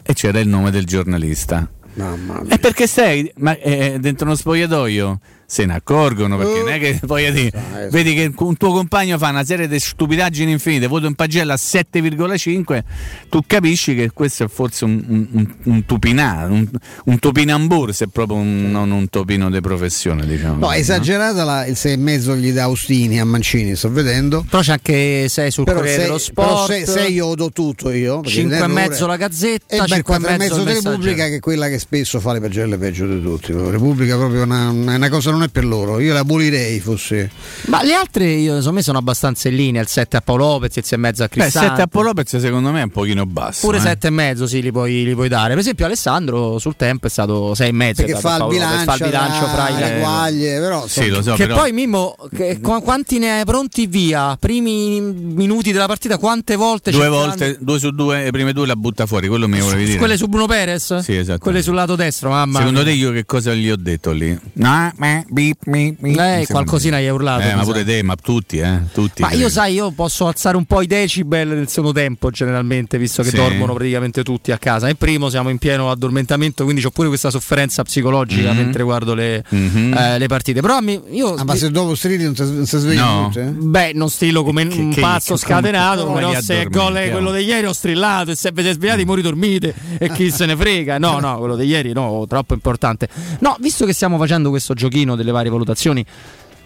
e 0.03 0.15
c'era 0.15 0.41
il 0.41 0.49
nome 0.49 0.71
del 0.71 0.87
giornalista. 0.87 1.69
Mamma 1.95 2.41
mia. 2.41 2.55
e 2.55 2.59
perché 2.59 2.87
sei? 2.87 3.31
Ma, 3.37 3.55
eh, 3.59 3.99
dentro 4.01 4.25
uno 4.25 4.35
spogliatoio 4.35 5.21
se 5.47 5.65
ne 5.65 5.75
accorgono 5.75 6.37
perché 6.37 6.59
non 6.59 6.69
è 6.71 6.79
che 6.81 7.01
poi 7.07 7.31
di- 7.33 7.51
vedi 7.91 8.15
che 8.15 8.33
un 8.37 8.57
tuo 8.57 8.73
compagno 8.73 9.17
fa 9.17 9.29
una 9.31 9.45
serie 9.45 9.69
di 9.69 9.79
stupidaggini 9.79 10.51
infinite 10.51 10.87
voto 10.89 11.07
in 11.07 11.15
pagella 11.15 11.55
a 11.55 11.59
7,5 11.61 12.83
tu 13.29 13.41
capisci 13.47 13.95
che 13.95 14.11
questo 14.13 14.45
è 14.45 14.49
forse 14.49 14.85
un, 14.85 15.27
un, 15.33 15.55
un, 15.65 15.85
tupinà 15.85 16.47
un, 16.51 16.67
un 17.05 17.19
topinambur 17.19 17.95
se 17.95 18.09
proprio 18.09 18.39
un- 18.39 18.71
non 18.71 18.91
un 18.91 19.09
topino 19.09 19.51
di 19.51 19.61
professione 19.61 20.27
diciamo 20.27 20.59
No, 20.67 20.73
è 20.73 20.79
esagerata 20.79 21.45
la, 21.45 21.67
il 21.67 21.75
6,5 21.75 22.37
gli 22.37 22.53
dà 22.53 22.65
Austini 22.65 23.21
a 23.21 23.25
Mancini, 23.25 23.77
sto 23.77 23.91
vedendo. 23.91 24.45
Però 24.49 24.63
c'è 24.63 24.73
anche 24.73 25.29
6 25.29 25.51
sul 25.51 25.65
Però 25.65 25.77
Corriere 25.79 25.99
sei- 26.03 26.07
dello 26.11 26.21
però 26.35 26.57
Sport. 26.67 26.71
sei- 26.73 26.87
sei 26.87 27.13
io 27.13 27.35
do 27.35 27.51
tutto 27.53 27.91
io. 27.91 28.21
perché 28.21 28.39
5 28.41 28.59
e 28.59 28.67
mezzo 28.67 29.07
la 29.07 29.17
Gazzetta, 29.17 29.75
e 29.77 29.79
beh, 29.81 29.87
5 29.87 29.97
e 29.99 30.03
4 30.03 30.29
mezzo 30.29 30.39
mezzo 30.43 30.55
il 30.55 30.61
di 30.61 30.65
Messaggero. 30.67 30.91
Repubblica 30.91 31.27
che 31.29 31.35
è 31.37 31.41
quella 31.41 31.69
che 31.69 31.79
spesso 31.79 32.21
fa 32.21 32.33
le 32.33 32.41
pagelle 32.41 32.77
peggio 32.79 33.07
di 33.07 33.21
tutti. 33.23 33.53
La 33.53 33.71
Repubblica 33.71 34.17
proprio 34.17 34.43
una, 34.43 34.71
una 34.71 35.09
cosa 35.09 35.31
non 35.37 35.45
è 35.45 35.49
per 35.49 35.65
loro. 35.65 36.01
Io 36.01 36.13
la 36.13 36.21
abolirei 36.21 36.81
fosse. 36.81 37.31
Ma 37.67 37.83
le 37.83 37.95
altre, 37.95 38.27
io, 38.29 38.57
secondo 38.57 38.73
me, 38.73 38.83
sono 38.83 38.99
abbastanza 38.99 39.49
in 39.49 39.57
linea. 39.57 39.81
Il 39.83 39.89
7 39.89 40.17
a 40.17 40.21
Paolo 40.21 40.47
Lopez, 40.47 40.77
il 40.77 40.85
6 40.85 40.99
e 40.99 41.01
mezzo 41.01 41.23
a 41.23 41.27
Beh, 41.27 41.41
Cristante. 41.41 41.69
7 41.69 41.83
a 41.83 41.87
Paolo 41.87 42.09
Lopez 42.09 42.37
secondo 42.37 42.71
me 42.71 42.81
è 42.81 42.85
un 42.85 42.91
pochino 42.91 43.27
basso 43.27 43.61
Pure 43.67 43.79
eh. 43.79 43.81
7 43.83 44.07
e 44.07 44.11
mezzo 44.11 44.47
sì, 44.47 44.63
li 44.63 44.73
puoi, 44.73 45.05
li 45.05 45.15
puoi 45.15 45.29
dare. 45.29 45.51
Per 45.51 45.59
esempio, 45.59 45.85
Alessandro 45.87 46.59
sul 46.59 46.77
tempo 46.77 47.07
è 47.07 47.11
stato 47.11 47.55
6 47.55 47.69
e 47.69 47.73
mezzo. 47.73 48.03
Perché 48.03 48.19
fa 48.19 48.33
il 48.33 48.39
Paolo 48.39 48.45
Lopez, 48.45 48.59
bilancio, 48.59 48.85
fa 48.85 48.95
il 48.95 49.11
bilancio 49.11 49.47
fra 49.47 49.69
i 49.69 49.79
le 49.79 49.99
guaglie, 50.01 50.59
però 50.61 50.87
Sì, 50.87 51.09
lo 51.09 51.23
so, 51.23 51.35
che 51.35 51.47
però- 51.47 51.59
poi 51.61 51.73
Mimmo, 51.73 52.17
che- 52.35 52.59
qu- 52.61 52.83
quanti 52.83 53.19
ne 53.19 53.39
hai 53.39 53.45
pronti 53.45 53.87
via? 53.87 54.37
Primi 54.39 55.01
minuti 55.01 55.73
della 55.73 55.87
partita, 55.87 56.19
quante 56.19 56.57
volte 56.57 56.91
due 56.91 57.09
volte 57.09 57.57
due 57.61 57.79
su 57.79 57.91
due 57.91 58.25
le 58.25 58.31
prime 58.31 58.53
due 58.53 58.67
la 58.67 58.77
butta 58.77 59.07
fuori 59.07 59.29
quello 59.29 59.47
mi 59.49 59.61
volevi 59.61 59.85
dire 59.85 59.99
Quelle 59.99 60.17
su 60.17 60.27
Bruno 60.27 60.47
Perez? 60.47 60.97
Sì, 60.99 61.17
esatto. 61.17 61.39
Quelle 61.41 61.63
sul 61.63 61.75
lato 61.75 61.97
destro, 61.97 62.31
mamma. 62.31 62.59
Secondo 62.59 62.83
mia. 62.83 62.91
te 62.91 62.97
io 62.97 63.13
che 63.13 63.25
cosa 63.25 63.53
gli 63.55 63.69
ho 63.71 63.77
detto 63.77 64.13
lì? 64.13 64.37
No, 64.55 64.93
me, 64.97 65.26
beep, 65.29 65.65
me, 65.67 65.95
me. 66.01 66.41
Eh, 66.41 66.47
qualcosina 66.47 66.99
gli 67.01 67.05
hai 67.05 67.11
urlato. 67.11 67.47
Eh, 67.47 67.55
ma 67.55 67.63
pure 67.63 67.85
te, 67.85 68.03
ma 68.03 68.15
tutti, 68.17 68.59
eh, 68.59 68.81
tutti. 68.93 69.23
Ma 69.23 69.29
io 69.31 69.35
credo. 69.35 69.49
sai, 69.51 69.75
io 69.75 69.91
posso 69.91 70.27
alzare 70.27 70.57
un 70.57 70.65
po' 70.65 70.83
i 70.83 70.87
decibel 70.87 71.49
del 71.49 71.69
secondo 71.69 71.93
tempo 71.93 72.31
generalmente, 72.31 72.99
visto 72.99 73.23
che 73.23 73.31
Sì. 73.31 73.37
dormono 73.37 73.75
praticamente 73.75 74.23
tutti 74.23 74.53
a 74.53 74.59
casa. 74.59 74.87
Nel 74.87 74.97
primo 74.97 75.29
siamo 75.31 75.49
in 75.51 75.59
pieno 75.59 75.91
addormentamento, 75.91 76.65
quindi 76.65 76.85
ho 76.85 76.91
pure 76.91 77.09
questa 77.09 77.31
sofferenza 77.31 77.83
psicologica 77.83 78.51
Mhm. 78.53 78.57
mentre 78.57 78.83
guardo 78.83 79.15
le, 79.15 79.43
Mhm. 79.49 79.95
eh, 79.97 80.19
le 80.19 80.27
partite. 80.29 80.61
Però 80.61 80.79
mi- 80.81 81.01
io 81.11 81.35
Ah, 81.35 81.45
ma 81.45 81.55
se 81.57 81.71
dopo 81.71 81.95
strilli 81.95 82.25
non 82.25 82.35
si, 82.37 82.79
sveglia 82.79 83.05
No. 83.05 83.25
tutti, 83.27 83.39
eh? 83.41 83.45
Beh, 83.51 83.93
non 83.95 84.09
strillo 84.11 84.45
come 84.45 84.63
un 84.63 84.91
che- 84.91 85.01
pazzo 85.01 85.35
che- 85.35 85.41
scatenato, 85.41 86.07
come- 86.07 86.21
però 86.21 86.41
se 86.41 86.61
gli 86.61 86.69
gol 86.69 86.95
è 86.95 87.09
addormenti, 87.09 87.11
quello 87.11 87.33
di 87.33 87.45
ieri 87.45 87.67
ho 87.67 87.73
strillato 87.73 88.31
e 88.31 88.35
se 88.37 88.49
avete 88.49 88.73
svegliati 88.73 89.05
muri 89.05 89.23
dormite 89.23 89.75
e 89.99 90.11
chi 90.13 90.31
se 90.31 90.47
ne 90.47 90.57
frega. 90.57 90.99
No, 90.99 91.19
no, 91.19 91.39
quello 91.39 91.57
di 91.57 91.65
ieri 91.67 91.93
no, 91.93 92.25
troppo 92.29 92.55
importante. 92.55 93.09
No, 93.41 93.57
visto 93.61 93.85
che 93.87 93.93
stiamo 93.93 94.19
facendo 94.19 94.51
questo 94.51 94.75
giochino 94.75 95.16
delle 95.17 95.33
varie 95.33 95.51
valutazioni, 95.51 96.05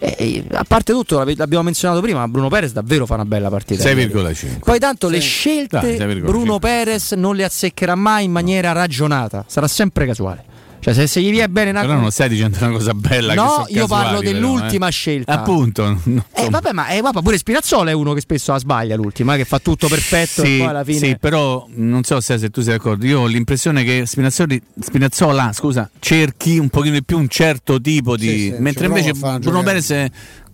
eh, 0.03 0.43
a 0.51 0.63
parte 0.67 0.93
tutto, 0.93 1.23
l'abbiamo 1.23 1.63
menzionato 1.63 2.01
prima, 2.01 2.27
Bruno 2.27 2.49
Perez 2.49 2.71
davvero 2.71 3.05
fa 3.05 3.13
una 3.13 3.25
bella 3.25 3.49
partita. 3.49 3.83
6,5. 3.83 4.59
Poi 4.63 4.79
tanto 4.79 5.09
le 5.09 5.19
scelte 5.19 5.79
Dai, 5.79 5.97
6,5. 5.97 6.21
Bruno 6.21 6.57
Perez 6.57 7.11
non 7.11 7.35
le 7.35 7.43
azzeccherà 7.43 7.93
mai 7.93 8.25
in 8.25 8.31
maniera 8.31 8.71
ragionata, 8.71 9.43
sarà 9.47 9.67
sempre 9.67 10.07
casuale. 10.07 10.45
Cioè 10.81 10.95
se, 10.95 11.05
se 11.05 11.21
gli 11.21 11.29
viene 11.29 11.47
bene 11.47 11.69
una 11.69 11.81
Però 11.81 11.93
non 11.93 12.09
stai 12.09 12.27
dicendo 12.27 12.57
una 12.59 12.71
cosa 12.71 12.93
bella. 12.95 13.29
che 13.33 13.39
No, 13.39 13.65
io 13.67 13.85
parlo 13.85 14.19
casuali, 14.19 14.25
però, 14.25 14.31
dell'ultima 14.31 14.87
eh. 14.87 14.91
scelta. 14.91 15.33
Appunto. 15.33 15.99
no, 16.05 16.25
Eh, 16.33 16.49
vabbè, 16.49 16.71
ma 16.71 16.87
eh, 16.87 17.01
vabbè, 17.01 17.21
pure 17.21 17.37
Spinazzola 17.37 17.91
è 17.91 17.93
uno 17.93 18.13
che 18.13 18.21
spesso 18.21 18.51
la 18.51 18.57
sbaglia 18.57 18.95
l'ultima, 18.95 19.35
eh, 19.35 19.37
che 19.37 19.45
fa 19.45 19.59
tutto 19.59 19.87
perfetto 19.87 20.43
Sì, 20.43 20.55
e 20.55 20.57
poi 20.57 20.67
alla 20.67 20.83
fine. 20.83 20.97
sì, 20.97 21.17
però 21.19 21.67
non 21.75 22.03
so 22.03 22.19
se, 22.19 22.39
se 22.39 22.49
tu 22.49 22.61
sei 22.61 22.77
d'accordo. 22.77 23.05
Io 23.05 23.19
ho 23.19 23.25
l'impressione 23.27 23.83
che 23.83 24.05
Spinazzoli, 24.07 24.59
Spinazzola 24.79 25.51
scusa, 25.53 25.87
cerchi 25.99 26.57
un 26.57 26.69
pochino 26.69 26.95
di 26.95 27.03
più 27.03 27.17
un 27.19 27.27
certo 27.29 27.79
tipo 27.79 28.17
di. 28.17 28.27
Sì, 28.27 28.39
sì, 28.39 28.55
mentre 28.57 28.87
invece 28.87 29.11
Bruno. 29.13 29.61
Perez 29.61 30.05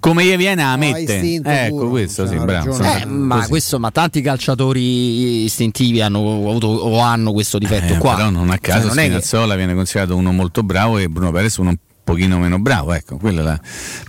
come 0.07 0.23
gli 0.25 0.35
viene 0.38 0.63
la 0.63 0.71
No, 0.71 0.77
mette. 0.77 1.13
istinto 1.15 1.49
ecco 1.49 1.75
puro, 1.75 1.89
questo 1.89 2.27
sì, 2.27 2.35
bravo. 2.38 2.77
Eh, 2.84 3.05
ma, 3.05 3.35
Così. 3.38 3.49
questo, 3.49 3.79
ma 3.79 3.91
tanti 3.91 4.21
calciatori 4.21 5.43
istintivi 5.43 6.01
hanno 6.01 6.19
avuto 6.49 6.67
o 6.67 6.99
hanno 6.99 7.31
questo 7.31 7.57
difetto 7.57 7.93
Eh, 7.93 7.97
qua. 7.97 8.15
Però 8.15 8.29
non 8.29 8.49
a 8.49 8.57
caso 8.57 8.79
Cioè, 8.79 8.88
non 8.88 8.97
è 8.99 9.01
che- 9.01 9.21
Spinazzola 9.21 9.55
viene 9.55 9.73
considerato 9.73 10.15
uno 10.15 10.31
molto 10.31 10.63
bravo 10.63 10.97
e 10.97 11.07
Bruno 11.09 11.31
Perez 11.31 11.55
uno 11.57 11.69
un 11.69 11.77
pochino 12.07 12.38
meno 12.39 12.57
bravo. 12.57 12.93
Ecco, 12.93 13.19
è 13.21 13.31
la- 13.31 13.59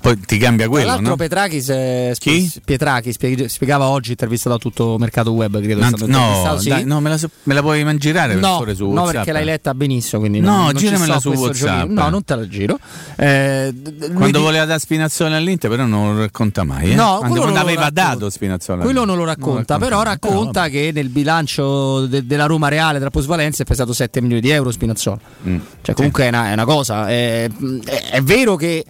Poi 0.00 0.20
ti 0.20 0.38
cambia 0.38 0.66
Tra 0.66 0.72
quello, 0.74 0.86
l'altro 0.86 1.08
no? 1.08 1.16
Petrakis, 1.16 1.68
eh, 1.70 2.14
Chi? 2.16 2.48
Pietrachis 2.64 3.14
spie- 3.14 3.48
spiegava 3.48 3.86
oggi 3.88 4.10
intervistato 4.10 4.54
a 4.54 4.58
tutto 4.58 4.96
mercato 4.98 5.32
web, 5.32 5.60
credo. 5.60 5.80
è 5.80 6.06
No, 6.06 6.56
sì. 6.58 6.68
dai, 6.68 6.84
no, 6.84 7.00
me 7.00 7.10
la, 7.10 7.18
me 7.42 7.54
la 7.54 7.60
puoi 7.60 7.82
man- 7.82 7.96
girare 7.98 8.34
per 8.34 8.42
No, 8.42 8.48
favore 8.52 8.74
su 8.76 8.84
no, 8.86 8.92
WhatsApp? 9.00 9.14
perché 9.16 9.32
l'hai 9.32 9.44
letta 9.44 9.74
benissimo. 9.74 10.20
Quindi 10.20 10.38
No, 10.40 10.50
non, 10.54 10.64
non 10.66 10.74
giramela 10.76 11.18
sto 11.18 11.32
su 11.34 11.40
WhatsApp. 11.40 11.78
giochino. 11.80 12.00
No, 12.02 12.08
non 12.08 12.24
te 12.24 12.34
la 12.36 12.48
giro. 12.48 12.78
Eh, 13.16 13.74
Quando 14.14 14.38
di- 14.38 14.44
voleva 14.44 14.64
dare 14.64 14.78
Spinazzola 14.78 15.36
all'Inter, 15.36 15.68
però 15.68 15.84
non 15.86 16.14
lo 16.14 16.20
racconta 16.20 16.62
mai. 16.62 16.92
Eh? 16.92 16.94
No, 16.94 17.16
quando, 17.18 17.44
non 17.44 17.56
aveva 17.56 17.80
racconta. 17.82 18.02
dato 18.14 18.30
Spinazzola. 18.30 18.82
Quello 18.84 19.04
non 19.04 19.16
lo 19.16 19.24
racconta, 19.24 19.76
Non 19.76 19.82
però 19.88 20.02
racconta 20.04 20.68
che 20.68 20.90
nel 20.94 21.08
bilancio 21.08 22.06
de- 22.06 22.24
della 22.26 22.46
Roma 22.46 22.68
Reale 22.68 22.98
della 22.98 23.10
plusvalenza 23.10 23.62
è 23.64 23.66
pesato 23.66 23.92
7 23.92 24.20
milioni 24.20 24.40
di 24.40 24.50
euro 24.50 24.70
Spinazzola. 24.70 25.18
Mm. 25.48 25.58
Cioè, 25.82 25.94
comunque 25.96 26.24
è, 26.24 26.28
una, 26.28 26.50
è 26.50 26.52
una 26.52 26.64
cosa. 26.64 27.08
eh, 27.10 27.50
mh, 27.54 27.78
è, 27.89 28.23
vero 28.23 28.56
che 28.56 28.85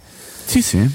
Sì, 0.45 0.61
sì. 0.61 0.89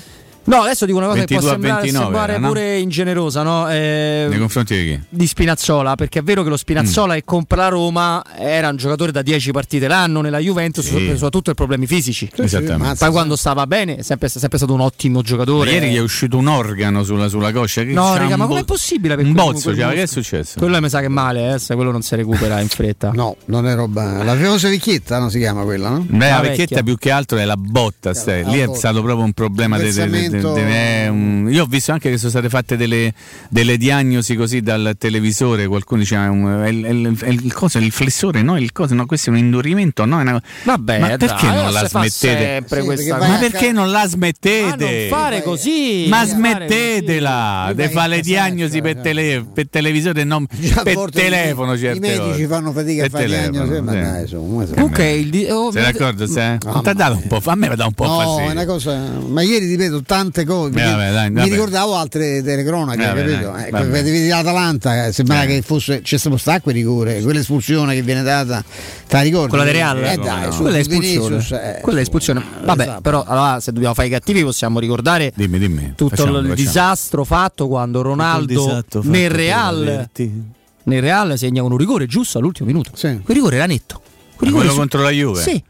No, 0.46 0.56
adesso 0.62 0.84
dico 0.86 0.98
una 0.98 1.06
cosa 1.08 1.20
che 1.24 1.26
può 1.26 1.36
22 1.40 1.48
a 1.48 1.52
sembrare, 1.52 1.80
29 1.82 2.04
sembrare 2.04 2.32
era, 2.32 2.40
no? 2.40 2.48
pure 2.48 2.78
ingenerosa, 2.78 3.42
no? 3.42 3.70
Eh, 3.70 4.26
Nei 4.28 4.38
confronti 4.38 4.74
di 4.76 4.84
chi? 4.84 5.00
di 5.08 5.26
Spinazzola, 5.26 5.94
perché 5.94 6.18
è 6.18 6.22
vero 6.22 6.42
che 6.42 6.48
lo 6.48 6.54
Mm. 6.54 6.58
Spinazzola 6.58 7.14
che 7.14 7.22
compra 7.24 7.62
la 7.62 7.68
Roma 7.68 8.22
era 8.38 8.68
un 8.68 8.76
giocatore 8.76 9.10
da 9.12 9.22
10 9.22 9.50
partite 9.52 9.86
l'anno 9.88 10.20
nella 10.20 10.38
Juventus, 10.38 10.84
Sì. 10.84 11.10
soprattutto 11.12 11.42
per 11.42 11.54
problemi 11.54 11.86
fisici. 11.86 12.28
Sì, 12.32 12.42
Esattamente. 12.42 12.96
Poi 12.98 13.10
quando 13.10 13.36
stava 13.36 13.66
bene 13.66 13.96
è 13.96 14.02
sempre, 14.02 14.28
sempre 14.28 14.58
stato 14.58 14.72
un 14.74 14.80
ottimo 14.80 15.18
Ma 15.18 15.22
giocatore. 15.24 15.70
ieri 15.72 15.90
gli 15.90 15.96
è 15.96 16.00
uscito 16.00 16.36
un 16.36 16.46
organo 16.46 17.02
sulla, 17.04 17.28
sulla 17.28 17.52
coscia. 17.52 17.82
Che 17.82 17.92
No, 17.92 18.16
raga, 18.16 18.36
ma 18.36 18.44
bo- 18.46 18.52
com'è 18.54 18.64
possibile? 18.64 19.16
Per 19.16 19.24
Un 19.24 19.32
bozzo, 19.32 19.74
cioè, 19.74 19.94
che 19.94 20.02
è 20.02 20.06
successo? 20.06 20.58
Quello 20.58 20.80
mi 20.80 20.88
sa 20.88 21.00
che 21.00 21.06
è 21.06 21.08
male, 21.08 21.54
eh, 21.54 21.58
se 21.58 21.74
quello 21.74 21.90
non 21.90 22.02
si 22.02 22.14
recupera 22.16 22.60
in 22.60 22.68
fretta. 22.68 23.10
No, 23.14 23.36
non 23.46 23.66
è 23.66 23.74
roba. 23.74 24.22
La 24.22 24.36
famosa 24.36 24.68
vecchietta 24.68 25.18
no, 25.18 25.28
si 25.30 25.38
chiama 25.38 25.62
quella, 25.62 25.88
no? 25.88 26.04
Beh, 26.08 26.28
la 26.28 26.34
La 26.36 26.40
vecchietta 26.42 26.82
più 26.82 26.96
che 26.98 27.10
altro 27.10 27.38
è 27.38 27.44
la 27.44 27.56
botta, 27.56 28.12
stai. 28.14 28.42
la 28.42 28.50
lì 28.50 28.58
è 28.58 28.66
botta. 28.66 28.78
stato 28.78 29.02
proprio 29.02 29.24
un 29.24 29.32
problema. 29.32 29.78
de- 29.78 29.92
de- 30.40 30.64
de- 30.64 31.08
un- 31.08 31.48
Io 31.50 31.62
ho 31.62 31.66
visto 31.66 31.92
anche 31.92 32.10
che 32.10 32.16
sono 32.18 32.30
state 32.30 32.48
fatte 32.48 32.76
delle, 32.76 33.12
delle 33.48 33.76
diagnosi 33.76 34.34
così 34.36 34.60
dal 34.60 34.94
televisore. 34.98 35.66
Qualcuno 35.66 36.00
diceva 36.00 36.28
um, 36.30 36.62
è, 36.62 36.68
il- 36.68 36.84
è 36.84 36.90
il- 36.90 37.18
è 37.20 37.28
il, 37.28 37.52
coso, 37.52 37.78
è 37.78 37.80
il 37.80 37.90
flessore, 37.92 38.42
no, 38.42 38.56
il 38.58 38.72
coso, 38.72 38.94
no, 38.94 39.06
questo 39.06 39.30
è 39.30 39.32
un 39.32 39.38
indurimento. 39.38 40.04
No, 40.04 40.18
è 40.18 40.22
una... 40.22 40.40
Vabbè, 40.64 40.98
ma 40.98 41.08
dai, 41.08 41.16
perché 41.18 41.46
non 41.46 41.54
non 41.56 41.72
la 41.72 41.86
smettete? 41.88 42.64
Sì, 42.96 43.08
cosa. 43.08 43.16
Ma 43.28 43.36
perché 43.38 43.72
non 43.72 43.90
la 43.90 43.98
Ma 44.00 44.06
smettete? 44.08 45.08
non 45.08 45.08
fare 45.08 45.42
così. 45.42 46.06
Ma 46.08 46.24
smettetela 46.24 47.72
di 47.74 47.88
fare 47.88 48.08
le 48.08 48.20
diagnosi 48.20 48.80
per, 48.80 48.94
casaccio, 48.96 49.02
tele- 49.14 49.46
per 49.52 49.68
televisore 49.68 50.20
e 50.20 50.24
non 50.24 50.46
per 50.46 51.10
telefono 51.10 51.74
i, 51.74 51.78
certe 51.78 51.96
I 51.96 52.00
medici 52.18 52.46
fanno 52.46 52.72
fatica 52.72 53.04
a 53.04 53.08
fare 53.08 53.24
telefono, 53.26 53.50
diagnosi, 53.66 53.80
ma 53.82 53.92
sì. 53.92 53.98
dai, 54.00 54.26
si- 54.26 54.72
Comunque 54.74 55.10
il 55.12 55.30
di- 55.30 55.46
oh, 55.50 55.70
Sei 55.70 55.82
d'accordo? 55.82 56.26
Sei? 56.26 56.58
Ti 56.58 56.68
ha 56.88 56.92
dato 56.92 57.14
un 57.16 57.26
po', 57.26 57.40
a 57.44 57.54
me 57.54 57.68
mi 57.68 57.76
dà 57.76 57.86
un 57.86 57.92
po' 57.92 58.04
No, 58.06 58.18
fastidio. 58.18 58.48
è 58.48 58.52
una 58.52 58.64
cosa. 58.66 58.98
Ma 59.28 59.42
ieri 59.42 59.66
ripeto 59.66 60.02
tante 60.24 60.44
cose. 60.44 60.70
Eh, 60.70 60.72
perché 60.72 60.90
vabbè, 60.90 61.12
dai, 61.12 61.30
mi 61.30 61.36
vabbè. 61.36 61.48
ricordavo 61.50 61.94
altre 61.96 62.42
telecronache, 62.42 63.04
Vabbè, 63.06 63.20
capito? 63.26 63.50
dai, 63.50 63.62
Ecco, 63.64 63.70
vabbè. 63.78 63.88
vedi 64.02 64.28
l'Atalanta, 64.28 65.06
eh, 65.06 65.12
sembrava 65.12 65.42
Eh. 65.42 65.46
che 65.46 65.62
fosse. 65.62 66.00
C'è 66.02 66.16
stato 66.18 66.36
sta 66.36 66.60
quel 66.60 66.74
rigore, 66.74 67.20
quell'espulsione 67.22 67.94
che 67.94 68.02
viene 68.02 68.22
data. 68.22 68.64
Te 69.06 69.16
la 69.16 69.22
ricordi? 69.22 69.48
Quella 69.48 69.64
del 69.64 69.74
Real? 69.74 69.98
Eh 70.04 70.16
dai, 70.16 70.44
no? 70.46 70.50
su 70.52 70.62
quella 70.62 70.76
è 70.76 70.80
espulsione. 70.80 71.46
eh, 71.76 71.80
quella 71.80 71.98
è 71.98 72.02
espulsione. 72.02 72.42
Vabbè, 72.64 72.82
esatto. 72.82 73.00
però 73.00 73.22
allora, 73.26 73.60
se 73.60 73.72
dobbiamo 73.72 73.94
fare 73.94 74.08
i 74.08 74.10
cattivi 74.10 74.42
possiamo 74.42 74.78
ricordare 74.80 75.32
Dimmi, 75.34 75.58
dimmi. 75.58 75.92
tutto 75.94 76.08
Facciamo, 76.16 76.30
il 76.38 76.46
facciamo. 76.46 76.54
disastro 76.54 77.24
fatto 77.24 77.68
quando 77.68 78.02
Ronaldo 78.02 78.84
nel 79.02 79.30
Real, 79.30 80.08
nel 80.84 81.00
Real 81.00 81.38
segna 81.38 81.62
un 81.62 81.76
rigore 81.76 82.06
giusto 82.06 82.38
all'ultimo 82.38 82.66
minuto. 82.68 82.90
Sì. 82.94 83.20
Quel 83.22 83.36
rigore 83.36 83.56
era 83.56 83.66
netto. 83.66 84.00
Quel 84.36 84.50
Ma 84.50 84.58
rigore 84.58 84.58
quello 84.58 84.72
su- 84.72 84.78
contro 84.78 85.02
la 85.02 85.10
Juve? 85.10 85.40
Sì. 85.42 85.62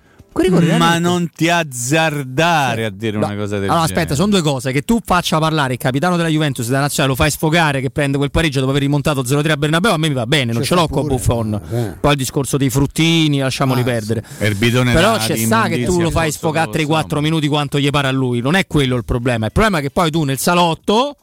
Ma 0.78 0.98
non 0.98 1.30
ti 1.34 1.48
azzardare 1.48 2.84
a 2.86 2.90
dire 2.90 3.18
No. 3.18 3.26
una 3.26 3.36
cosa 3.36 3.58
del 3.58 3.68
allora, 3.68 3.86
genere. 3.86 4.00
aspetta, 4.00 4.14
sono 4.14 4.30
due 4.30 4.42
cose. 4.42 4.72
Che 4.72 4.82
tu 4.82 4.98
faccia 5.04 5.38
parlare 5.38 5.74
il 5.74 5.78
capitano 5.78 6.16
della 6.16 6.28
Juventus 6.28 6.66
della 6.66 6.80
nazionale, 6.80 7.14
lo 7.14 7.22
fai 7.22 7.30
sfogare 7.30 7.80
che 7.80 7.90
prende 7.90 8.16
quel 8.18 8.30
pareggio 8.30 8.58
dopo 8.58 8.70
aver 8.70 8.82
rimontato 8.82 9.22
0-3 9.22 9.50
a 9.52 9.56
Bernabeu. 9.56 9.92
A 9.92 9.96
me 9.96 10.08
mi 10.08 10.14
va 10.14 10.26
bene, 10.26 10.52
non 10.52 10.62
Ci 10.62 10.68
ce 10.68 10.74
l'ho 10.74 10.84
sta 10.84 10.92
con 10.92 11.02
pure, 11.02 11.14
Buffon. 11.14 11.60
eh. 11.70 11.96
Poi 12.00 12.10
il 12.12 12.18
discorso 12.18 12.56
dei 12.56 12.70
fruttini, 12.70 13.38
lasciamoli 13.38 13.80
Ah, 13.82 13.84
perdere. 13.84 14.24
Il 14.40 14.56
bidone 14.56 14.92
Però 14.92 15.12
da- 15.12 15.18
c'è 15.18 15.36
sta 15.36 15.68
che 15.68 15.84
tu 15.84 16.00
lo 16.00 16.10
fai 16.10 16.32
sfogare 16.32 16.66
lo 16.66 16.72
so, 16.72 16.78
3-4 16.78 17.16
ma- 17.20 17.20
minuti 17.22 17.46
quanto 17.48 17.78
gli 17.78 17.90
pare 17.90 18.08
a 18.08 18.12
lui. 18.12 18.40
Non 18.40 18.54
è 18.56 18.66
quello 18.66 18.96
il 18.96 19.04
problema. 19.04 19.46
Il 19.46 19.52
problema 19.52 19.78
è 19.78 19.82
che 19.82 19.90
poi 19.90 20.10
tu 20.10 20.24
nel 20.24 20.38
salotto. 20.38 21.16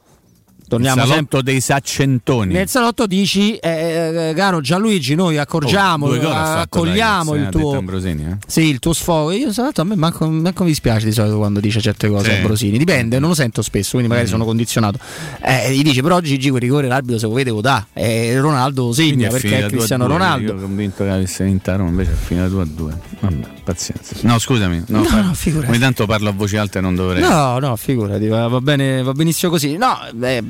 Torniamo 0.72 1.02
sempre. 1.02 1.15
salotto 1.15 1.41
dei 1.41 1.60
saccentoni. 1.60 2.53
Nel 2.53 2.69
salotto 2.69 3.06
dici, 3.06 3.56
eh, 3.57 4.30
eh, 4.30 4.34
caro 4.34 4.61
Gianluigi, 4.61 5.15
noi 5.15 5.38
accorgiamo, 5.38 6.06
Oh, 6.06 6.15
due 6.18 6.31
accogliamo 6.34 7.35
il 7.35 7.49
tuo. 7.52 7.77
Ambrosini, 7.77 8.23
eh? 8.23 8.38
Sì, 8.48 8.69
il 8.69 8.80
tuo 8.80 8.93
sfogo. 8.93 9.31
Io 9.31 9.52
salto, 9.52 9.81
a 9.81 9.84
me 9.84 9.95
manco, 9.95 10.30
manco 10.30 10.64
mi 10.64 10.69
dispiace 10.69 11.06
di 11.06 11.11
solito 11.11 11.38
quando 11.38 11.60
dice 11.60 11.81
certe 11.81 12.07
cose 12.07 12.26
Sì. 12.30 12.31
Mm. 12.31 12.35
Ambrosini. 12.39 12.77
Dipende, 12.77 13.19
non 13.19 13.30
lo 13.30 13.35
sento 13.35 13.61
spesso, 13.61 13.91
quindi 13.91 14.07
magari 14.07 14.27
sono 14.27 14.45
condizionato. 14.45 14.98
Eh, 15.43 15.73
gli 15.76 15.81
dice, 15.81 16.02
però 16.02 16.22
Gigi 16.22 16.49
quel 16.49 16.61
rigore 16.61 16.88
l'arbitro 16.88 17.19
se 17.19 17.26
lo 17.27 17.34
vede 17.34 17.49
lo 17.49 17.60
dà. 17.60 17.88
E 17.91 18.39
Ronaldo 18.39 18.93
segna 18.93 19.27
perché 19.27 19.48
è 19.56 19.57
2 19.60 19.65
a 19.65 19.69
Cristiano 19.69 20.06
2, 20.07 20.14
Ronaldo. 20.14 20.45
Io 20.45 20.52
ero 20.57 20.61
convinto 20.61 21.03
che 21.03 21.10
avesse 21.10 21.43
vinto 21.43 21.72
a 21.72 21.76
Roma, 21.76 21.89
invece 21.89 22.11
è 22.11 22.15
finita 22.15 22.48
2 22.48 22.61
a 22.61 22.65
2. 22.65 22.99
Vabbè, 23.19 23.48
pazienza. 23.65 24.15
No, 24.22 24.39
scusami. 24.39 24.84
No, 24.88 24.99
No, 24.99 25.03
fa- 25.03 25.22
no, 25.22 25.34
figurati. 25.34 25.69
Ogni 25.72 25.80
tanto 25.80 26.06
parlo 26.06 26.30
a 26.30 26.31
voce 26.31 26.57
alta 26.57 26.80
e 26.80 26.81
non 26.81 26.95
dovrei. 26.95 27.22
No, 27.22 27.60
no, 27.60 27.76
figurati, 27.76 28.27
va, 28.27 28.48
va 28.48 28.61
bene, 28.61 29.03
va 29.03 29.11
benissimo 29.11 29.52
così. 29.52 29.76
No, 29.77 29.98
beh, 30.14 30.41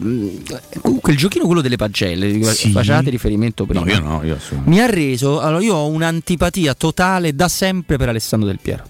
comunque 0.82 1.12
il 1.14 1.18
giochino 1.18 1.46
quello 1.46 1.62
delle 1.62 1.76
pagelle, 1.78 2.44
Sì. 2.54 2.72
facevate 2.72 3.10
riferimento 3.10 3.66
prima. 3.66 3.84
No, 3.86 3.92
io 3.92 4.00
no, 4.00 4.24
io 4.24 4.38
mi 4.66 4.80
ha 4.80 4.86
reso. 4.86 5.40
Allora, 5.40 5.64
io 5.64 5.76
ho 5.76 5.88
un'antipatia 5.88 6.74
totale 6.74 7.34
da 7.36 7.48
sempre 7.48 7.98
per 7.98 8.10
Alessandro 8.10 8.48
Del 8.48 8.60
Piero. 8.62 8.84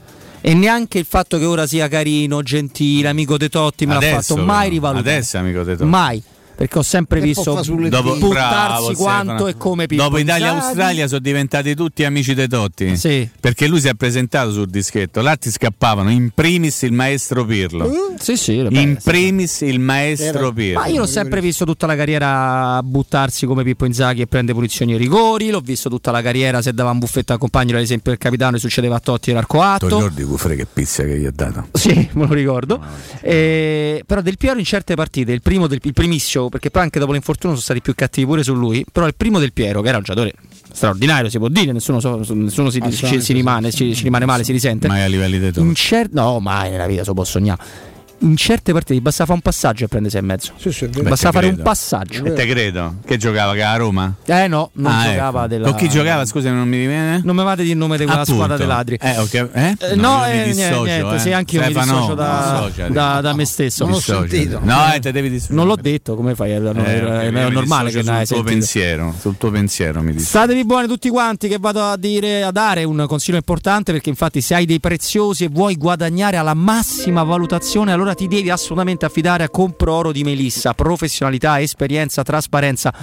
E 0.43 0.53
neanche 0.55 0.97
il 0.97 1.05
fatto 1.05 1.37
che 1.37 1.45
ora 1.45 1.67
sia 1.67 1.87
carino, 1.87 2.41
gentile, 2.41 3.09
amico 3.09 3.37
de 3.37 3.47
Totti 3.49 3.85
me 3.85 3.93
l'ha 3.93 3.99
Adesso, 3.99 4.35
fatto 4.35 4.43
mai 4.45 4.69
rivalutare. 4.69 5.17
Adesso, 5.17 5.37
amico 5.37 5.63
de 5.63 5.75
Totti. 5.75 5.89
Mai. 5.89 6.23
Perché 6.55 6.77
ho 6.77 6.83
sempre 6.83 7.19
Che 7.19 7.25
visto 7.25 7.53
Dopo, 7.53 8.17
buttarsi 8.17 8.29
bravo, 8.29 8.93
quanto 8.93 9.23
Stefano. 9.33 9.47
e 9.47 9.57
come 9.57 9.85
Pippo 9.87 10.03
Dopo. 10.03 10.17
Italia-Australia 10.19 11.07
sono 11.07 11.19
diventati 11.19 11.73
tutti 11.75 12.03
amici 12.03 12.33
dei 12.33 12.47
Totti. 12.47 12.95
Sì. 12.97 13.29
Perché 13.39 13.67
lui 13.67 13.79
si 13.81 13.87
è 13.87 13.93
presentato 13.95 14.51
sul 14.51 14.67
dischetto. 14.67 15.21
Là 15.21 15.35
ti 15.35 15.49
scappavano. 15.49 16.09
In 16.11 16.29
primis 16.33 16.83
il 16.83 16.93
maestro 16.93 17.45
Pirlo. 17.45 17.89
Sì, 18.19 18.37
sì, 18.37 18.57
vabbè, 18.61 18.77
In 18.79 18.97
sì. 18.99 19.09
primis 19.09 19.61
il 19.61 19.79
maestro 19.79 20.51
Pirlo. 20.53 20.79
Ma 20.81 20.87
io 20.87 20.99
l'ho 20.99 21.07
sempre 21.07 21.41
visto 21.41 21.65
tutta 21.65 21.87
la 21.87 21.95
carriera 21.95 22.79
buttarsi 22.83 23.45
come 23.45 23.63
Pippo 23.63 23.85
Inzaghi 23.85 24.21
e 24.21 24.27
prende 24.27 24.53
punizioni 24.53 24.93
e 24.93 24.97
rigori. 24.97 25.49
L'ho 25.49 25.61
visto 25.61 25.89
tutta 25.89 26.11
la 26.11 26.21
carriera 26.21 26.61
se 26.61 26.73
dava 26.73 26.91
un 26.91 26.99
buffetto 26.99 27.33
al 27.33 27.39
compagno, 27.39 27.75
ad 27.75 27.81
esempio 27.81 28.11
il 28.11 28.17
capitano, 28.19 28.57
e 28.57 28.59
succedeva 28.59 28.97
a 28.97 28.99
Totti 28.99 29.31
l'arco 29.31 29.57
Ti 29.57 29.63
atto. 29.63 29.87
ricordi 29.87 30.23
Cufre 30.23 30.55
che 30.55 30.67
pizza 30.71 31.03
che 31.03 31.17
gli 31.17 31.25
ha 31.25 31.31
dato? 31.33 31.67
Sì, 31.73 32.09
me 32.13 32.27
lo 32.27 32.33
ricordo. 32.33 32.79
Eh, 33.21 34.03
però 34.05 34.21
Del 34.21 34.37
Piero 34.37 34.59
in 34.59 34.65
certe 34.65 34.95
partite, 34.95 35.31
il 35.31 35.41
primo 35.41 35.67
del 35.67 35.79
il 35.81 35.93
primissimo, 35.93 36.49
perché 36.51 36.69
poi 36.69 36.83
anche 36.83 36.99
dopo 36.99 37.13
l'infortunio 37.13 37.55
sono 37.55 37.65
stati 37.65 37.81
più 37.81 37.95
cattivi 37.95 38.27
pure 38.27 38.43
su 38.43 38.53
lui. 38.53 38.85
Però 38.91 39.07
il 39.07 39.15
primo 39.15 39.39
Del 39.39 39.53
Piero, 39.53 39.81
che 39.81 39.87
era 39.87 39.97
un 39.97 40.03
giocatore 40.03 40.33
straordinario, 40.71 41.29
si 41.29 41.39
può 41.39 41.47
dire, 41.47 41.71
nessuno, 41.71 41.99
so- 41.99 42.21
nessuno 42.33 42.69
si, 42.69 42.79
ci, 42.91 43.21
si 43.21 43.33
rimane, 43.33 43.71
ci, 43.71 43.95
ci 43.95 44.03
rimane 44.03 44.25
male, 44.25 44.43
si 44.43 44.51
risente. 44.51 44.87
Mai 44.87 45.01
a 45.01 45.07
livelli 45.07 45.39
Totti. 45.51 45.73
cer- 45.73 46.11
no, 46.11 46.39
mai 46.39 46.69
nella 46.69 46.85
vita 46.85 47.01
se 47.01 47.07
lo 47.07 47.15
può 47.15 47.23
sognare. 47.23 47.89
In 48.23 48.37
certe 48.37 48.71
partite 48.71 48.93
gli 48.93 49.01
bastava 49.01 49.25
fare 49.33 49.37
un 49.37 49.41
passaggio 49.41 49.85
e 49.85 49.87
prende 49.87 50.09
6 50.11 50.19
e 50.19 50.23
mezzo. 50.23 50.51
Sì, 50.57 50.71
sì, 50.71 50.87
te 50.89 51.01
fare 51.15 51.37
un 51.47 51.53
credo. 51.53 51.63
passaggio. 51.63 52.23
E 52.23 52.33
te 52.33 52.45
credo. 52.45 52.95
Che 53.03 53.17
giocava 53.17 53.53
che 53.53 53.63
a 53.63 53.75
Roma? 53.75 54.13
Eh 54.25 54.47
no, 54.47 54.69
non 54.73 54.91
Ah, 54.91 55.05
giocava 55.11 55.39
ecco. 55.39 55.47
della. 55.47 55.67
Con 55.69 55.77
chi 55.77 55.89
giocava? 55.89 56.25
Scusa, 56.25 56.51
non 56.51 56.67
mi 56.67 56.77
viene? 56.85 57.21
Non 57.23 57.35
mi 57.35 57.43
vate 57.43 57.63
di 57.63 57.71
il 57.71 57.77
nome 57.77 57.97
di 57.97 58.03
quella 58.05 58.21
Appunto. 58.21 58.33
squadra 58.43 58.57
dei 58.57 58.67
ladri. 58.67 58.97
Eh, 59.01 59.17
ok. 59.17 59.33
Eh? 59.53 59.75
Eh, 59.79 59.95
no, 59.95 60.19
mi 60.25 60.39
eh, 60.39 60.43
dissocio, 60.43 60.83
niente, 60.83 61.15
eh. 61.15 61.19
sì, 61.19 61.31
anche 61.31 61.55
io 61.55 61.61
mi 61.61 61.71
Stefano, 61.71 61.93
dissocio 61.93 62.13
da, 62.13 62.59
dissociati. 62.67 62.93
da- 62.93 63.21
da 63.21 63.33
me 63.33 63.45
stesso. 63.45 63.83
Non 63.85 63.93
l'ho 63.93 63.99
sentito. 63.99 64.59
No, 64.61 64.93
eh, 64.93 64.99
te 64.99 65.11
devi 65.11 65.29
dissociare. 65.29 65.55
Non 65.55 65.65
l'ho 65.67 65.75
detto, 65.75 66.15
come 66.15 66.35
fai? 66.35 66.59
No, 66.59 66.71
Eh, 66.73 66.73
è, 66.85 67.03
ok, 67.03 67.09
è 67.23 67.31
mi 67.31 67.51
normale 67.51 67.89
che 67.89 68.01
dissocio 68.01 68.09
non 68.11 68.15
hai 68.19 68.25
sul 68.27 68.35
tuo 68.35 68.35
sentito. 68.35 68.43
pensiero, 68.43 69.15
sul 69.19 69.37
tuo 69.37 69.49
pensiero 69.51 70.01
mi 70.01 70.11
dici. 70.11 70.25
Statevi 70.25 70.63
buoni 70.63 70.87
tutti 70.87 71.09
quanti 71.09 71.47
che 71.47 71.57
vado 71.59 71.81
a 71.83 71.97
dire 71.97 72.43
a 72.43 72.51
dare 72.51 72.83
un 72.83 73.03
consiglio 73.07 73.37
importante 73.37 73.91
perché 73.91 74.09
infatti 74.09 74.41
se 74.41 74.53
hai 74.53 74.65
dei 74.65 74.79
preziosi 74.79 75.45
e 75.45 75.49
vuoi 75.49 75.75
guadagnare 75.75 76.37
alla 76.37 76.53
massima 76.53 77.23
valutazione 77.23 77.91
allora 77.91 78.10
ti 78.13 78.27
devi 78.27 78.49
assolutamente 78.49 79.05
affidare 79.05 79.43
a 79.43 79.49
Compro 79.49 79.93
Oro 79.93 80.11
di 80.11 80.23
Melissa, 80.23 80.73
professionalità, 80.73 81.59
esperienza, 81.61 82.23
trasparenza. 82.23 82.93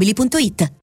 ValentinoAutomobili.it 0.00 0.79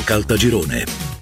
Caltagirone. 0.00 1.21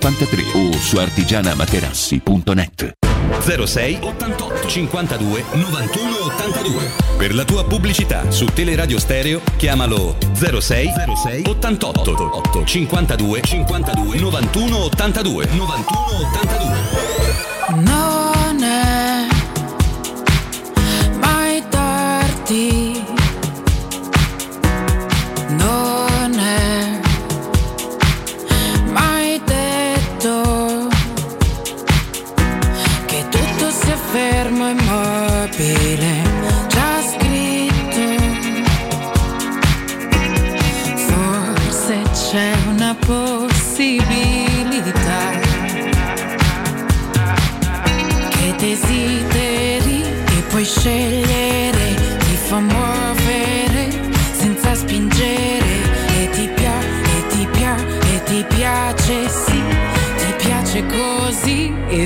53 0.01 0.45
o 0.55 0.73
su 0.73 0.97
artigianamaterassi.net 0.97 2.93
06 3.39 3.99
88 4.01 4.67
52 4.67 5.43
91 5.53 6.15
82 6.25 6.91
Per 7.17 7.35
la 7.35 7.45
tua 7.45 7.63
pubblicità 7.63 8.31
su 8.31 8.45
Teleradio 8.45 8.97
Stereo 8.97 9.41
chiamalo 9.57 10.17
06 10.33 10.89
06 11.23 11.43
88 11.45 12.63
52 12.65 13.41
52 13.43 14.19
91 14.19 14.83
82 14.85 15.47
91 15.51 16.29
82 16.33 18.00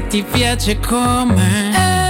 ti 0.02 0.24
piace 0.24 0.80
come 0.80 2.05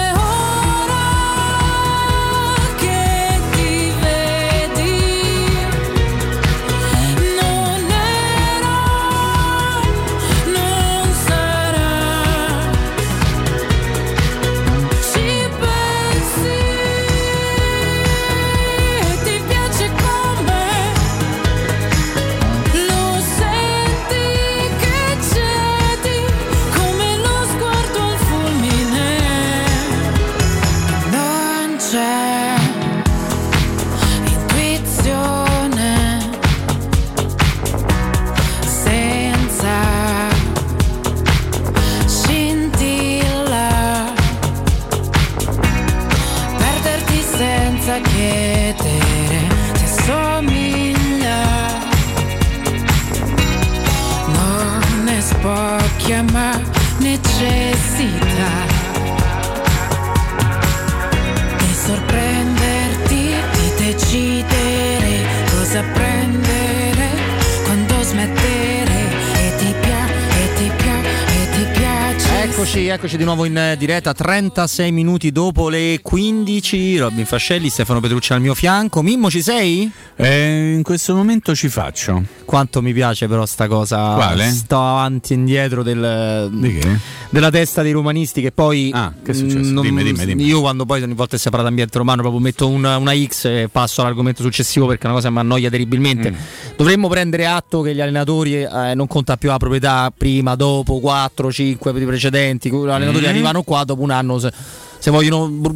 Eccoci, 73.16 73.18
di 73.18 73.24
nuovo 73.24 73.46
in 73.46 73.58
eh, 73.58 73.78
diretta, 73.78 74.14
36 74.14 74.92
minuti 74.92 75.32
dopo 75.32 75.70
le 75.70 76.00
15. 76.02 76.98
Robin 76.98 77.26
Fascelli, 77.26 77.70
Stefano 77.70 78.02
Petrucci 78.02 78.34
al 78.34 78.42
mio 78.42 78.54
fianco. 78.54 79.02
Mimmo, 79.02 79.30
ci 79.30 79.42
sei? 79.42 79.90
Eh, 80.18 80.74
in 80.76 80.84
questo 80.84 81.16
momento 81.16 81.56
ci 81.56 81.70
faccio. 81.70 82.24
Quanto 82.44 82.82
mi 82.82 82.94
piace 82.94 83.28
però 83.28 83.46
sta 83.46 83.68
cosa. 83.68 84.16
Quale? 84.16 84.50
Sto 84.50 84.78
avanti 84.78 85.32
e 85.34 85.36
indietro 85.38 85.82
del, 85.82 86.50
Di 86.52 86.78
che? 86.78 87.00
della 87.30 87.50
testa 87.50 87.82
dei 87.82 87.92
romanisti 87.94 88.42
che 88.42 88.52
poi... 88.52 88.92
Ah, 88.94 89.14
che 89.24 89.32
è 89.32 89.34
successo? 89.34 89.72
non- 89.72 89.84
Dimmi, 89.84 90.04
dimmi, 90.04 90.26
dimmi. 90.26 90.44
Io 90.46 90.60
quando 90.60 90.86
poi 90.86 91.02
ogni 91.02 91.14
volta 91.14 91.36
che 91.38 91.42
si 91.42 91.50
parla 91.50 91.66
d'ambiente 91.66 91.98
romano 91.98 92.22
proprio 92.22 92.42
metto 92.42 92.68
una, 92.68 92.98
una 92.98 93.14
X 93.16 93.46
e 93.46 93.70
passo 93.72 94.02
all'argomento 94.02 94.42
successivo 94.42 94.88
perché 94.88 95.04
è 95.04 95.06
una 95.06 95.16
cosa 95.16 95.28
che 95.30 95.34
mi 95.34 95.40
annoia 95.40 95.70
terribilmente. 95.70 96.32
Mm. 96.32 96.36
Dovremmo 96.76 97.08
prendere 97.08 97.46
atto 97.46 97.82
che 97.82 97.96
gli 97.96 98.02
allenatori 98.02 98.62
eh, 98.62 98.94
non 98.94 99.08
conta 99.08 99.38
più 99.38 99.50
la 99.50 99.58
proprietà 99.58 100.12
prima, 100.16 100.56
dopo, 100.56 101.00
4, 101.00 101.52
5 101.52 101.94
precedenti. 101.94 102.70
Gli 102.70 103.05
allenatori 103.06 103.26
Mm. 103.32 103.36
arrivano 103.36 103.64
qua 103.64 103.84
dopo 103.84 104.02
un 104.02 104.12
anno. 104.12 104.40
Se, 104.40 104.52
se 104.98 105.12
vogliono 105.12 105.48
br- 105.50 105.74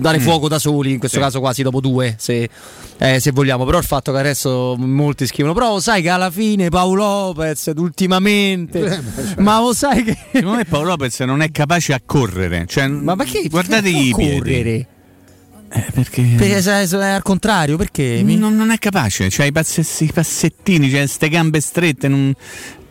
dare 0.00 0.18
Mm. 0.18 0.22
fuoco 0.22 0.48
da 0.48 0.58
soli, 0.58 0.92
in 0.92 0.98
questo 0.98 1.18
Sì. 1.18 1.22
caso 1.22 1.40
quasi 1.40 1.62
dopo 1.62 1.80
due, 1.80 2.14
se, 2.18 2.48
eh, 2.98 3.20
se 3.20 3.30
vogliamo. 3.30 3.64
Però 3.64 3.76
il 3.78 3.84
fatto 3.84 4.12
che 4.12 4.18
adesso 4.18 4.76
molti 4.78 5.26
scrivono, 5.26 5.52
però 5.54 5.78
sai 5.80 6.00
che 6.02 6.08
alla 6.08 6.30
fine 6.30 6.68
Paolo 6.70 7.02
Lopez 7.34 7.70
ultimamente, 7.76 9.02
ma 9.38 9.60
lo 9.60 9.72
sai 9.74 10.02
che... 10.04 10.16
Secondo 10.32 10.56
me 10.56 10.64
Paolo 10.64 10.88
Lopez 10.90 11.20
non 11.20 11.42
è 11.42 11.50
capace 11.50 11.92
a 11.92 12.00
correre. 12.04 12.64
Cioè, 12.66 12.86
ma 12.88 13.14
perché? 13.16 13.46
Guardategli 13.48 14.08
i 14.08 14.14
piedi. 14.16 14.38
correre? 14.38 14.86
Eh, 15.74 15.86
perché... 15.92 16.22
Perché 16.36 16.60
se- 16.60 16.86
se 16.86 16.98
è 16.98 17.04
al 17.08 17.22
contrario, 17.22 17.76
perché? 17.78 18.20
Mi- 18.22 18.36
Non, 18.36 18.54
non 18.54 18.70
è 18.70 18.76
capace, 18.78 19.28
c'ha 19.30 19.44
i, 19.46 19.52
passe- 19.52 20.04
i 20.04 20.10
passettini, 20.12 20.90
c'ha 20.90 20.98
queste 20.98 21.28
gambe 21.30 21.60
strette. 21.60 22.08
non- 22.08 22.34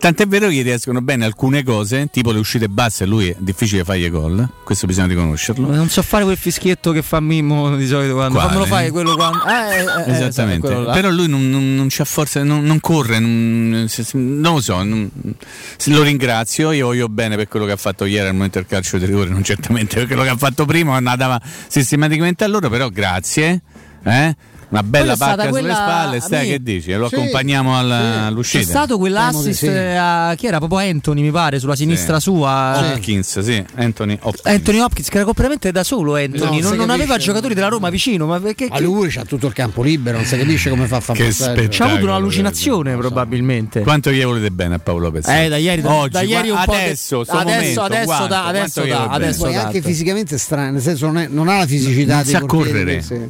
Tant'è 0.01 0.25
vero 0.25 0.47
che 0.47 0.55
gli 0.55 0.63
riescono 0.63 0.99
bene 0.99 1.25
alcune 1.25 1.61
cose, 1.61 2.07
tipo 2.09 2.31
le 2.31 2.39
uscite 2.39 2.67
basse, 2.67 3.05
lui 3.05 3.29
è 3.29 3.35
difficile 3.37 3.83
fargli 3.83 4.09
gol, 4.09 4.49
questo 4.63 4.87
bisogna 4.87 5.05
riconoscerlo. 5.05 5.71
Non 5.71 5.89
so 5.89 6.01
fare 6.01 6.23
quel 6.23 6.37
fischietto 6.37 6.91
che 6.91 7.03
fa 7.03 7.19
Mimmo 7.19 7.75
di 7.75 7.85
solito 7.85 8.15
quando 8.15 8.33
Quale? 8.33 8.49
fammelo 8.49 8.65
fare 8.65 8.89
quello 8.89 9.13
quando. 9.13 9.45
Eh, 9.45 9.75
eh, 9.75 10.11
eh, 10.11 10.15
Esattamente, 10.15 10.65
quello 10.65 10.85
là. 10.85 10.93
però 10.93 11.11
lui 11.11 11.27
non, 11.27 11.47
non, 11.51 11.75
non 11.75 11.85
c'ha 11.87 12.03
forza, 12.03 12.43
non, 12.43 12.63
non 12.63 12.79
corre, 12.79 13.19
non, 13.19 13.87
lo 14.41 14.59
so, 14.59 14.83
lo 14.83 16.01
ringrazio, 16.01 16.71
io 16.71 16.87
voglio 16.87 17.07
bene 17.07 17.35
per 17.35 17.47
quello 17.47 17.67
che 17.67 17.73
ha 17.73 17.77
fatto 17.77 18.05
ieri 18.05 18.27
al 18.27 18.33
momento 18.33 18.57
del 18.57 18.67
calcio 18.67 18.97
di 18.97 19.05
rigore, 19.05 19.29
non 19.29 19.43
certamente 19.43 19.97
per 19.97 20.07
quello 20.07 20.23
che 20.23 20.29
ha 20.29 20.37
fatto 20.37 20.65
prima, 20.65 20.95
andava 20.95 21.39
sistematicamente 21.67 22.43
a 22.43 22.47
loro, 22.47 22.69
però 22.69 22.89
grazie. 22.89 23.61
Eh? 24.03 24.35
Una 24.71 24.83
bella 24.83 25.17
pacca 25.17 25.47
sulle 25.51 25.73
spalle, 25.73 26.19
stai 26.21 26.47
che 26.47 26.63
dici? 26.63 26.93
Lo 26.93 27.09
Sì, 27.09 27.15
accompagniamo 27.15 27.77
alla- 27.77 27.99
C'è 27.99 28.17
all'uscita. 28.27 28.63
stato 28.63 28.97
quell'assist 28.97 29.63
eh, 29.63 29.95
a 29.97 30.33
chi 30.37 30.47
era 30.47 30.59
proprio 30.59 30.79
Anthony, 30.79 31.21
mi 31.21 31.31
pare, 31.31 31.59
sulla 31.59 31.75
sinistra 31.75 32.21
sua. 32.21 32.91
Hopkins, 32.93 33.39
sì, 33.41 33.61
Anthony 33.75 34.17
Hopkins. 34.21 34.45
Anthony 34.45 34.79
Hopkins 34.79 35.09
che 35.09 35.15
era 35.15 35.25
completamente 35.25 35.71
da 35.73 35.83
solo 35.83 36.15
Anthony, 36.15 36.61
No, 36.61 36.69
non, 36.69 36.77
non 36.77 36.89
aveva 36.89 37.17
giocatori 37.17 37.53
della 37.53 37.67
Roma 37.67 37.89
vicino, 37.89 38.25
ma 38.27 38.39
perché 38.39 38.67
A 38.69 38.79
lui 38.79 39.09
c'ha 39.09 39.25
tutto 39.25 39.47
il 39.47 39.53
campo 39.53 39.83
libero, 39.83 40.15
non 40.17 40.25
si 40.25 40.37
capisce 40.37 40.69
come 40.69 40.87
fa 40.87 40.95
a 40.97 40.99
fare 41.01 41.19
Che 41.19 41.25
passaggio. 41.25 41.67
C'ha 41.69 41.85
avuto 41.85 42.03
un'allucinazione 42.05 42.95
probabilmente. 42.95 43.81
Quanto 43.81 44.09
gli 44.11 44.23
volete 44.23 44.51
bene 44.51 44.75
a 44.75 44.79
Paolo 44.79 45.05
Lopez? 45.07 45.27
Eh, 45.27 45.49
da 45.49 45.57
ieri, 45.57 45.81
da, 45.81 45.91
Oggi, 45.93 46.11
da 46.11 46.21
ieri 46.21 46.49
un 46.49 46.61
po' 46.63 46.71
adesso, 46.71 47.17
de- 47.19 47.23
sto 47.25 47.37
adesso, 47.37 47.55
momento, 47.57 47.81
adesso, 47.81 48.05
quanto? 48.05 48.27
da, 48.27 48.45
adesso, 48.45 48.85
da, 48.85 49.07
adesso 49.09 49.43
Poi 49.43 49.53
da. 49.53 49.65
anche 49.65 49.81
fisicamente 49.81 50.37
strano, 50.37 50.71
nel 50.71 50.81
senso 50.81 51.07
non, 51.07 51.17
è- 51.17 51.27
non 51.27 51.49
ha 51.49 51.57
la 51.57 51.65
fisicità 51.67 52.15
Non 52.15 52.23
dei 52.23 52.31
sa 52.31 52.39
portieri, 52.39 52.69
correre. 52.71 53.01
sì. 53.01 53.07
Sai, 53.07 53.29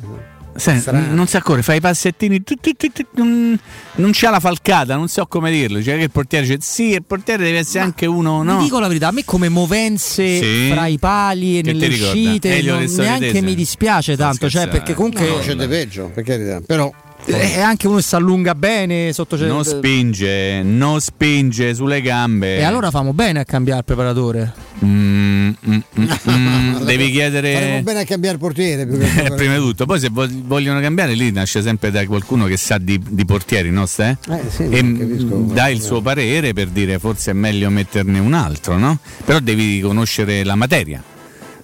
Strano. 0.55 1.13
non 1.13 1.27
sa 1.27 1.41
correre, 1.41 1.63
fa 1.63 1.73
i 1.73 1.79
passettini, 1.79 2.43
tu, 2.43 2.55
tu, 2.55 2.71
tu, 2.73 2.87
tu, 2.91 3.05
non, 3.13 3.57
non 3.95 4.09
c'ha 4.13 4.29
la 4.29 4.39
falcata, 4.39 4.95
non 4.95 5.07
so 5.07 5.25
come 5.25 5.49
dirlo. 5.51 5.81
Cioè 5.81 5.97
che 5.97 6.03
il 6.03 6.11
portiere 6.11 6.45
dice 6.45 6.57
sì, 6.61 6.89
il 6.91 7.03
portiere 7.03 7.43
deve 7.43 7.59
essere 7.59 7.83
anche 7.83 8.05
uno, 8.05 8.43
no? 8.43 8.59
Dico 8.61 8.79
la 8.79 8.87
verità, 8.87 9.07
a 9.07 9.11
me 9.11 9.23
come 9.25 9.49
movenze 9.49 10.41
Sì. 10.41 10.69
fra 10.71 10.87
i 10.87 10.97
pali 10.99 11.59
e 11.59 11.61
Che 11.61 11.71
nelle 11.73 11.87
uscite 11.87 12.61
non- 12.63 12.83
neanche 12.83 13.41
mi 13.41 13.55
dispiace 13.55 14.15
tanto, 14.17 14.49
cioè 14.49 14.67
perché 14.67 14.93
comunque 14.93 15.27
No, 15.27 15.39
c'è 15.39 15.55
di 15.55 15.67
peggio, 15.67 16.11
per 16.13 16.23
carità. 16.23 16.61
Però 16.65 16.91
è 17.25 17.59
anche 17.59 17.87
uno 17.87 17.97
che 17.97 18.03
si 18.03 18.15
allunga 18.15 18.55
bene 18.55 19.13
sotto 19.13 19.37
cioè, 19.37 19.47
Non 19.47 19.63
spinge, 19.63 20.61
non 20.63 20.99
spinge 20.99 21.73
sulle 21.73 22.01
gambe. 22.01 22.57
E 22.57 22.63
allora 22.63 22.91
famo 22.91 23.13
bene 23.13 23.39
a 23.39 23.45
cambiare 23.45 23.79
il 23.79 23.85
preparatore. 23.85 24.53
Mm, 24.83 25.49
mm, 25.49 25.53
mm, 25.99 26.03
mm, 26.29 26.75
devi 26.85 27.03
faremo 27.03 27.11
chiedere. 27.11 27.81
bene 27.83 27.99
a 27.99 28.03
cambiare 28.05 28.37
portiere 28.37 28.87
più 28.87 28.97
che 28.97 29.25
Eh, 29.25 29.31
prima 29.35 29.53
di 29.53 29.59
tutto, 29.59 29.85
poi 29.85 29.99
se 29.99 30.09
vo- 30.09 30.27
vogliono 30.45 30.79
cambiare 30.79 31.13
lì 31.13 31.31
nasce 31.31 31.61
sempre 31.61 31.91
da 31.91 32.03
qualcuno 32.05 32.45
che 32.45 32.57
sa 32.57 32.77
di, 32.79 32.99
di 33.07 33.25
portieri, 33.25 33.69
no? 33.69 33.85
Ste? 33.85 34.17
Eh, 34.27 34.39
sì, 34.49 34.63
e 34.69 34.83
mm, 34.83 35.51
dà 35.53 35.69
il 35.69 35.81
suo 35.81 36.01
parere 36.01 36.53
per 36.53 36.67
dire 36.67 36.97
forse 36.97 37.31
è 37.31 37.33
meglio 37.33 37.69
metterne 37.69 38.17
un 38.19 38.33
altro, 38.33 38.77
no? 38.77 38.97
Però 39.23 39.39
devi 39.39 39.79
conoscere 39.81 40.43
la 40.43 40.55
materia. 40.55 41.03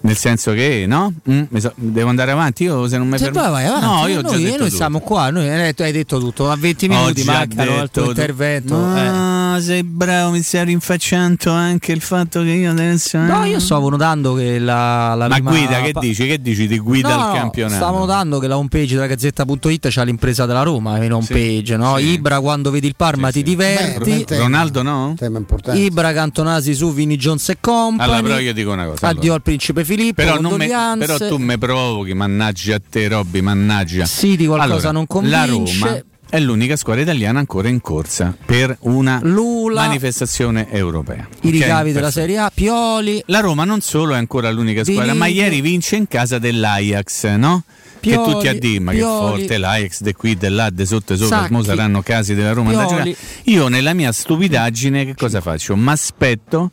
Nel 0.08 0.16
senso 0.16 0.52
che, 0.52 0.86
no? 0.88 1.12
Mm, 1.30 1.42
so- 1.56 1.72
devo 1.76 2.08
andare 2.08 2.30
avanti 2.30 2.62
io 2.64 2.88
se 2.88 2.96
non 2.96 3.08
mi 3.08 3.18
fermo. 3.18 3.40
poi 3.42 3.50
vai 3.50 3.66
avanti, 3.66 3.84
No, 3.86 4.06
io 4.06 4.20
noi, 4.22 4.42
detto 4.42 4.58
noi 4.60 4.70
siamo 4.70 5.00
qua, 5.00 5.28
noi 5.30 5.50
hai 5.50 5.58
detto, 5.58 5.82
hai 5.82 5.92
detto 5.92 6.18
tutto, 6.18 6.50
a 6.50 6.56
20 6.56 6.88
minuti 6.88 7.22
già 7.22 7.32
mancano 7.32 7.78
al 7.78 7.90
tuo 7.90 8.06
detto- 8.06 8.10
intervento. 8.12 8.74
eh. 8.96 9.36
Sei 9.60 9.82
bravo, 9.82 10.30
mi 10.30 10.42
stai 10.42 10.64
rinfacciando 10.64 11.50
anche 11.50 11.92
il 11.92 12.00
fatto 12.00 12.42
che 12.42 12.50
io 12.50 12.70
adesso. 12.70 13.18
No, 13.18 13.44
io 13.44 13.58
stavo 13.60 13.88
notando 13.88 14.34
che 14.34 14.58
la, 14.58 15.14
la 15.14 15.28
Ma 15.28 15.34
prima 15.34 15.50
guida, 15.50 15.80
che 15.80 15.92
pa- 15.92 16.00
dici? 16.00 16.26
Che 16.26 16.40
dici 16.40 16.66
di 16.66 16.78
guida 16.78 17.14
No, 17.14 17.22
al 17.22 17.28
no, 17.28 17.34
campionato? 17.34 17.74
Stavo 17.76 17.98
notando 17.98 18.38
che 18.38 18.46
la 18.46 18.56
homepage 18.56 18.94
della 18.94 19.06
Gazzetta.it 19.06 19.88
c'ha 19.90 20.02
l'impresa 20.02 20.46
della 20.46 20.62
Roma, 20.62 21.02
in 21.02 21.12
homepage, 21.12 21.76
no? 21.76 21.96
sì. 21.98 22.10
Ibra 22.10 22.40
quando 22.40 22.70
vedi 22.70 22.86
il 22.86 22.94
Parma 22.96 23.30
ti 23.30 23.42
diverti. 23.42 24.24
Beh, 24.26 24.38
Ronaldo 24.38 24.82
no? 24.82 25.14
tema 25.16 25.38
importante. 25.38 25.80
Ibra 25.80 26.12
Cantonasi 26.12 26.74
su 26.74 26.92
Vini 26.92 27.16
Jones 27.16 27.48
e 27.48 27.58
Company. 27.60 28.02
Allora, 28.08 28.22
però 28.22 28.38
io 28.38 28.52
dico 28.52 28.72
una 28.72 28.84
cosa. 28.86 29.06
Addio 29.08 29.20
allora. 29.20 29.34
al 29.34 29.42
principe 29.42 29.84
Filippo. 29.84 30.22
Però, 30.22 30.40
non 30.40 30.54
me- 30.56 30.68
però 30.98 31.16
tu 31.18 31.36
mi 31.36 31.58
provochi, 31.58 32.14
mannaggia 32.14 32.76
a 32.76 32.80
te, 32.88 33.08
Robby, 33.08 33.40
mannaggia. 33.40 34.04
Sì, 34.06 34.36
di 34.36 34.46
qualcosa 34.46 34.88
Allora, 34.88 34.92
non 34.92 35.30
La 35.30 35.46
convince. 35.46 35.78
Roma 35.84 36.02
è 36.30 36.38
l'unica 36.38 36.76
squadra 36.76 37.02
italiana 37.02 37.38
ancora 37.38 37.68
in 37.68 37.80
corsa 37.80 38.36
per 38.44 38.76
una 38.80 39.20
Lula. 39.22 39.86
manifestazione 39.86 40.70
europea. 40.70 41.26
I 41.42 41.50
ricavi 41.50 41.92
della 41.92 42.06
Perfetto. 42.06 42.26
Serie 42.26 42.38
A, 42.38 42.50
Pioli. 42.52 43.22
La 43.26 43.40
Roma 43.40 43.64
non 43.64 43.80
solo 43.80 44.14
è 44.14 44.18
ancora 44.18 44.50
l'unica 44.50 44.84
squadra, 44.84 45.14
ma 45.14 45.26
ieri 45.26 45.60
vince 45.60 45.96
in 45.96 46.06
casa 46.06 46.38
dell'Ajax, 46.38 47.34
no? 47.36 47.64
Pioli, 48.00 48.24
che 48.24 48.32
tutti 48.32 48.48
a 48.48 48.58
dire, 48.58 48.80
ma 48.80 48.92
che 48.92 49.00
forte 49.00 49.58
l'Ajax, 49.58 50.02
de 50.02 50.14
qui, 50.14 50.36
de 50.36 50.48
là, 50.50 50.70
de 50.70 50.84
sotto 50.84 51.14
e 51.14 51.16
sopra, 51.16 51.48
mo 51.50 51.62
saranno 51.62 52.02
casi 52.02 52.34
della 52.34 52.52
Roma 52.52 52.72
da 52.72 52.84
giocare. 52.84 53.16
Io 53.44 53.68
nella 53.68 53.94
mia 53.94 54.12
stupidaggine 54.12 55.04
che 55.04 55.14
cosa 55.14 55.40
faccio? 55.40 55.74
Mi 55.76 55.90
aspetto 55.90 56.70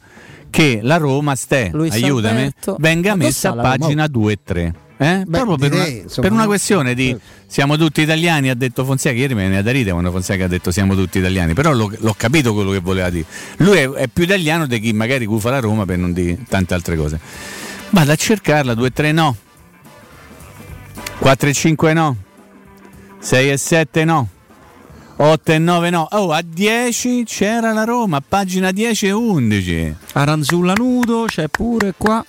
che 0.49 0.80
la 0.84 0.98
Roma, 0.98 1.36
ste, 1.36 1.72
aiutami, 1.73 2.52
venga 2.77 3.15
Ma 3.15 3.23
messa 3.23 3.52
a 3.52 3.56
pagina 3.56 4.07
2 4.07 4.32
e 4.32 4.40
3. 4.44 4.76
Eh? 4.98 5.24
Beh, 5.26 5.40
Proprio 5.40 5.58
per, 5.58 5.70
direi, 5.70 5.92
una, 5.92 6.02
insomma, 6.04 6.28
per 6.28 6.38
una 6.38 6.46
questione 6.46 6.94
di 6.94 7.16
siamo 7.48 7.76
tutti 7.76 8.02
italiani, 8.02 8.50
ha 8.50 8.56
detto 8.56 8.86
Fonseca. 8.86 9.16
Ieri 9.16 9.34
me 9.34 9.42
ne 9.42 9.48
veniva 9.48 9.64
da 9.64 9.72
ridere 9.72 9.92
quando 9.92 10.12
Fonseca 10.12 10.46
ha 10.46 10.48
detto 10.48 10.72
siamo 10.72 10.96
tutti 10.96 11.18
italiani, 11.18 11.54
però 11.54 11.74
l'ho, 11.74 11.92
l'ho 11.98 12.14
capito 12.16 12.54
quello 12.54 12.72
che 12.72 12.80
voleva 12.80 13.10
dire. 13.10 13.26
Lui 13.58 13.78
è, 13.78 13.90
è 13.90 14.08
più 14.08 14.24
italiano 14.24 14.68
di 14.68 14.80
chi 14.80 14.94
magari 14.94 15.26
cufa 15.26 15.50
la 15.50 15.60
Roma 15.60 15.86
per 15.86 15.98
non 15.98 16.14
dire 16.14 16.40
tante 16.48 16.74
altre 16.74 16.96
cose. 16.96 17.20
Vado 17.90 18.12
a 18.12 18.16
cercarla, 18.16 18.74
2-3 18.74 19.14
no, 19.14 19.36
4 21.20 21.50
e 21.50 21.54
5 21.54 21.94
no, 21.94 22.16
6 23.20 23.50
e 23.50 23.58
7 23.58 24.04
no. 24.06 24.30
8 25.18 25.52
e 25.54 25.60
9 25.60 25.90
no, 25.92 26.08
oh 26.12 26.32
a 26.34 26.42
10 26.42 27.24
c'era 27.24 27.72
la 27.72 27.86
Roma, 27.86 28.22
pagina 28.22 28.72
10 28.72 29.08
e 29.08 29.12
11. 29.12 29.96
Aranzulla 30.14 30.74
nudo, 30.74 31.26
c'è 31.26 31.48
pure 31.48 31.94
qua. 31.98 32.24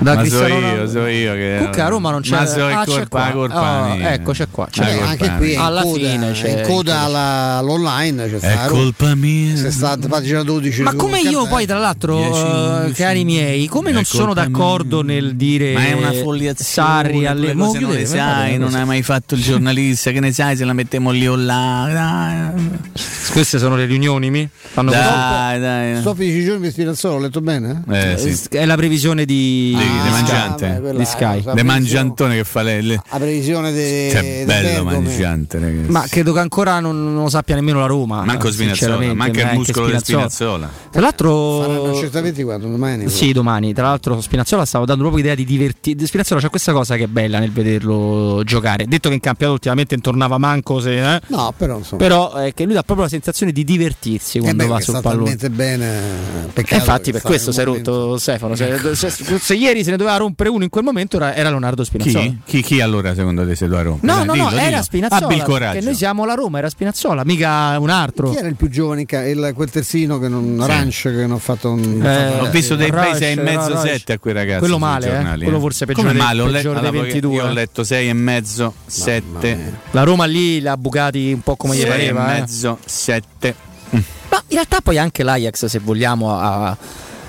Da 0.00 0.14
ma 0.14 0.24
so 0.24 0.46
io, 0.46 0.88
so 0.88 1.06
io 1.06 1.32
che 1.34 1.54
Comunque 1.56 1.82
a 1.82 1.88
Roma 1.88 2.10
non 2.12 2.20
c'è 2.20 2.36
Ma 2.36 2.46
so 2.46 2.64
ah, 2.66 2.84
c'è 2.84 2.90
colpa, 2.92 3.06
qua. 3.08 3.30
colpa 3.32 3.80
Oh, 3.90 3.94
mia. 3.96 4.12
ecco, 4.12 4.32
c'è 4.32 4.46
qua. 4.50 4.68
C'è 4.70 4.84
Beh, 4.84 5.00
anche 5.00 5.34
qui 5.38 5.50
è 5.50 5.54
in 5.54 5.60
Alla 5.60 5.82
coda, 5.82 5.98
fine 6.08 6.28
è 6.30 6.32
c'è 6.32 6.58
in 6.60 6.66
coda 6.66 7.00
alla- 7.00 7.56
all'online 7.58 8.28
c'è 8.30 8.38
È 8.38 8.68
colpa 8.68 9.14
mia. 9.16 9.54
C'è 9.54 9.70
stata 9.72 10.06
pagina 10.06 10.42
12 10.44 10.82
Ma 10.82 10.94
come 10.94 11.20
io 11.20 11.46
poi, 11.48 11.66
tra 11.66 11.78
l'altro, 11.78 12.16
10, 12.16 12.38
eh, 12.38 12.42
11, 12.80 12.92
cari 12.94 13.24
miei, 13.24 13.66
come 13.66 13.90
è 13.90 13.92
non 13.92 14.04
sono 14.04 14.34
d'accordo 14.34 15.02
nel 15.02 15.34
dire 15.34 15.72
Ma 15.72 15.86
è 15.86 15.92
una 15.92 16.12
folliazione, 16.12 16.88
Sarri 16.88 17.26
alle 17.26 17.54
cose 17.54 17.78
non 17.80 17.90
le 17.92 18.06
sai, 18.06 18.56
non 18.58 18.74
hai 18.74 18.84
mai 18.84 19.02
fatto 19.02 19.34
il 19.34 19.42
giornalista, 19.42 20.10
che 20.12 20.20
ne 20.20 20.32
sai 20.32 20.56
se 20.56 20.64
la 20.64 20.72
mettiamo 20.74 21.10
lì 21.10 21.26
o 21.26 21.34
là. 21.34 22.52
Queste 23.32 23.58
sono 23.58 23.76
le 23.76 23.84
riunioni, 23.84 24.30
mi? 24.30 24.48
Fanno 24.52 24.90
dai. 24.90 25.60
dai. 25.60 26.00
Sto 26.00 26.14
15 26.14 26.44
giorni 26.44 26.62
di 26.66 26.70
Spinazzola, 26.70 27.14
ho 27.14 27.18
letto 27.18 27.40
bene? 27.40 27.82
Eh. 27.90 28.38
È 28.50 28.64
la 28.64 28.76
previsione 28.76 29.24
di, 29.24 29.76
Di 29.88 30.02
di 30.02 30.08
mangiante, 30.10 30.68
beh, 30.68 30.80
quella 30.80 30.98
di 30.98 31.04
Sky. 31.04 31.42
De 31.54 31.62
mangiantone 31.62 32.36
che 32.36 32.44
fa 32.44 32.62
lei. 32.62 32.82
lei. 32.82 33.00
La 33.10 33.16
previsione 33.18 33.72
de, 33.72 34.08
Che 34.12 34.20
de 34.20 34.44
bello 34.44 34.84
mangiante, 34.84 35.58
ragazzi. 35.58 35.90
Ma 35.90 36.04
credo 36.08 36.32
che 36.32 36.40
ancora 36.40 36.80
non, 36.80 37.14
non 37.14 37.22
lo 37.22 37.28
sappia 37.28 37.54
nemmeno 37.54 37.80
la 37.80 37.86
Roma. 37.86 38.24
Manco 38.24 38.50
Spinazzola, 38.50 39.14
manca 39.14 39.50
il 39.50 39.56
muscolo 39.56 39.88
di 39.90 39.98
Spinazzola. 39.98 40.70
Tra 40.90 41.00
l'altro, 41.00 41.60
Faranno 41.62 41.90
accertamenti 41.90 42.42
quando? 42.42 42.68
Domani? 42.68 43.08
Sì, 43.08 43.32
domani. 43.32 43.72
Tra 43.72 43.84
l'altro, 43.84 44.20
Spinazzola 44.20 44.64
stava 44.64 44.84
dando 44.84 45.02
proprio 45.02 45.22
idea 45.22 45.34
di 45.34 45.44
divertirsi. 45.44 46.06
Spinazzola 46.06 46.40
c'è 46.40 46.50
questa 46.50 46.72
cosa 46.72 46.96
che 46.96 47.04
è 47.04 47.08
bella 47.08 47.38
nel 47.38 47.52
vederlo 47.52 48.42
giocare. 48.44 48.86
Detto 48.86 49.08
che 49.08 49.14
in 49.14 49.20
campionato 49.20 49.54
ultimamente 49.56 49.96
tornava 49.98 50.38
manco 50.38 50.80
se. 50.80 51.14
eh, 51.14 51.20
No, 51.28 51.52
però 51.56 51.78
insomma. 51.78 52.00
Però 52.02 52.32
è 52.34 52.52
che 52.54 52.64
lui 52.64 52.74
dà 52.74 52.82
proprio 52.82 53.04
la 53.06 53.10
sensazione 53.10 53.52
di 53.52 53.64
divertirsi 53.64 54.38
Eh 54.38 54.40
quando 54.40 54.64
beh, 54.64 54.68
va 54.68 54.80
sul 54.80 55.00
pallone. 55.00 55.36
bene. 55.50 55.86
E 55.98 56.50
Peccato 56.52 56.74
infatti 56.76 57.12
per 57.12 57.22
questo 57.22 57.52
si 57.52 57.60
è 57.60 57.64
rotto 57.64 58.16
Stefano. 58.18 58.54
Se, 58.94 58.94
se- 58.94 59.38
se 59.38 59.54
ieri 59.54 59.77
se 59.84 59.90
ne 59.90 59.96
doveva 59.96 60.16
rompere 60.16 60.48
uno 60.48 60.64
in 60.64 60.70
quel 60.70 60.84
momento 60.84 61.16
era, 61.16 61.34
era 61.34 61.48
Leonardo 61.50 61.84
Spinazzola. 61.84 62.20
Chi? 62.24 62.38
chi? 62.44 62.62
Chi 62.62 62.80
allora 62.80 63.14
secondo 63.14 63.46
te 63.46 63.54
se 63.54 63.66
lo 63.66 63.76
a 63.78 63.82
Roma? 63.82 63.98
No, 64.02 64.24
no, 64.24 64.32
dillo, 64.32 64.44
no, 64.44 64.48
dillo. 64.50 64.60
era 64.62 64.82
Spinazzola. 64.82 65.24
Abbi 65.26 65.34
il 65.36 65.42
coraggio. 65.42 65.78
Che 65.78 65.84
noi 65.84 65.94
siamo 65.94 66.24
la 66.24 66.34
Roma, 66.34 66.58
era 66.58 66.68
Spinazzola, 66.68 67.24
mica 67.24 67.78
un 67.78 67.90
altro. 67.90 68.30
Chi 68.30 68.36
era 68.36 68.48
il 68.48 68.54
più 68.56 68.68
giovane? 68.68 69.02
Il, 69.08 69.52
quel 69.54 69.70
terzino 69.70 70.18
che 70.18 70.28
non, 70.28 70.62
Ranch 70.66 71.02
che 71.02 71.10
non 71.26 71.32
ha 71.32 71.38
fatto 71.38 71.70
un. 71.72 72.04
Eh, 72.04 72.38
Ho 72.40 72.50
visto 72.50 72.76
dei 72.76 72.90
6 72.90 73.32
e 73.32 73.42
mezzo, 73.42 73.72
Rush. 73.74 73.82
7 73.82 74.12
a 74.14 74.18
quei 74.18 74.34
ragazzi. 74.34 74.58
Quello 74.60 74.78
male, 74.78 75.06
eh? 75.06 75.10
giornali, 75.10 75.42
Quello 75.44 75.60
forse 75.60 75.84
Come 75.86 75.96
peggiore- 75.96 76.18
male, 76.18 76.40
ho, 76.42 76.46
le- 76.46 76.52
peggiore 76.52 76.80
dei 76.80 76.88
allora, 76.88 77.02
22, 77.04 77.34
io 77.34 77.44
ho 77.44 77.48
eh. 77.48 77.52
letto 77.52 77.84
6 77.84 78.08
e 78.08 78.12
mezzo, 78.12 78.74
7. 78.86 79.72
La 79.92 80.02
Roma 80.02 80.24
lì 80.24 80.60
l'ha 80.60 80.76
bucati 80.76 81.32
un 81.32 81.40
po' 81.40 81.56
come 81.56 81.74
gli 81.74 81.80
6 81.80 81.86
e 81.86 81.90
pareva. 81.90 82.34
eh. 82.36 82.40
mezzo, 82.40 82.78
7. 82.84 83.54
Ma 83.90 84.42
in 84.48 84.56
realtà 84.56 84.80
poi 84.82 84.98
anche 84.98 85.22
l'Ajax, 85.22 85.64
se 85.66 85.78
vogliamo, 85.78 86.38
ha, 86.38 86.76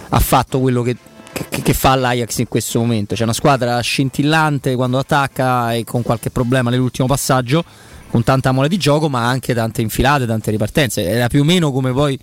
ha 0.09 0.19
fatto 0.19 0.59
quello 0.59 0.81
che, 0.81 0.95
che- 1.31 1.61
che 1.61 1.73
fa 1.73 1.95
l'Ajax 1.95 2.38
in 2.39 2.47
questo 2.47 2.80
momento. 2.80 3.15
C'è 3.15 3.23
una 3.23 3.34
squadra 3.34 3.80
scintillante 3.81 4.76
quando 4.76 4.97
attacca 4.97 5.73
e 5.73 5.84
con 5.84 6.01
qualche 6.01 6.30
problema 6.30 6.69
nell'ultimo 6.69 7.07
passaggio, 7.07 7.64
con 8.10 8.23
tanta 8.23 8.51
mole 8.51 8.68
di 8.68 8.77
gioco, 8.77 9.10
ma 9.10 9.27
anche 9.27 9.53
tante 9.53 9.81
infilate, 9.81 10.26
tante 10.26 10.51
ripartenze. 10.51 11.03
Era 11.07 11.27
più 11.27 11.41
o 11.41 11.43
meno 11.43 11.72
come 11.72 11.91
poi 11.91 12.18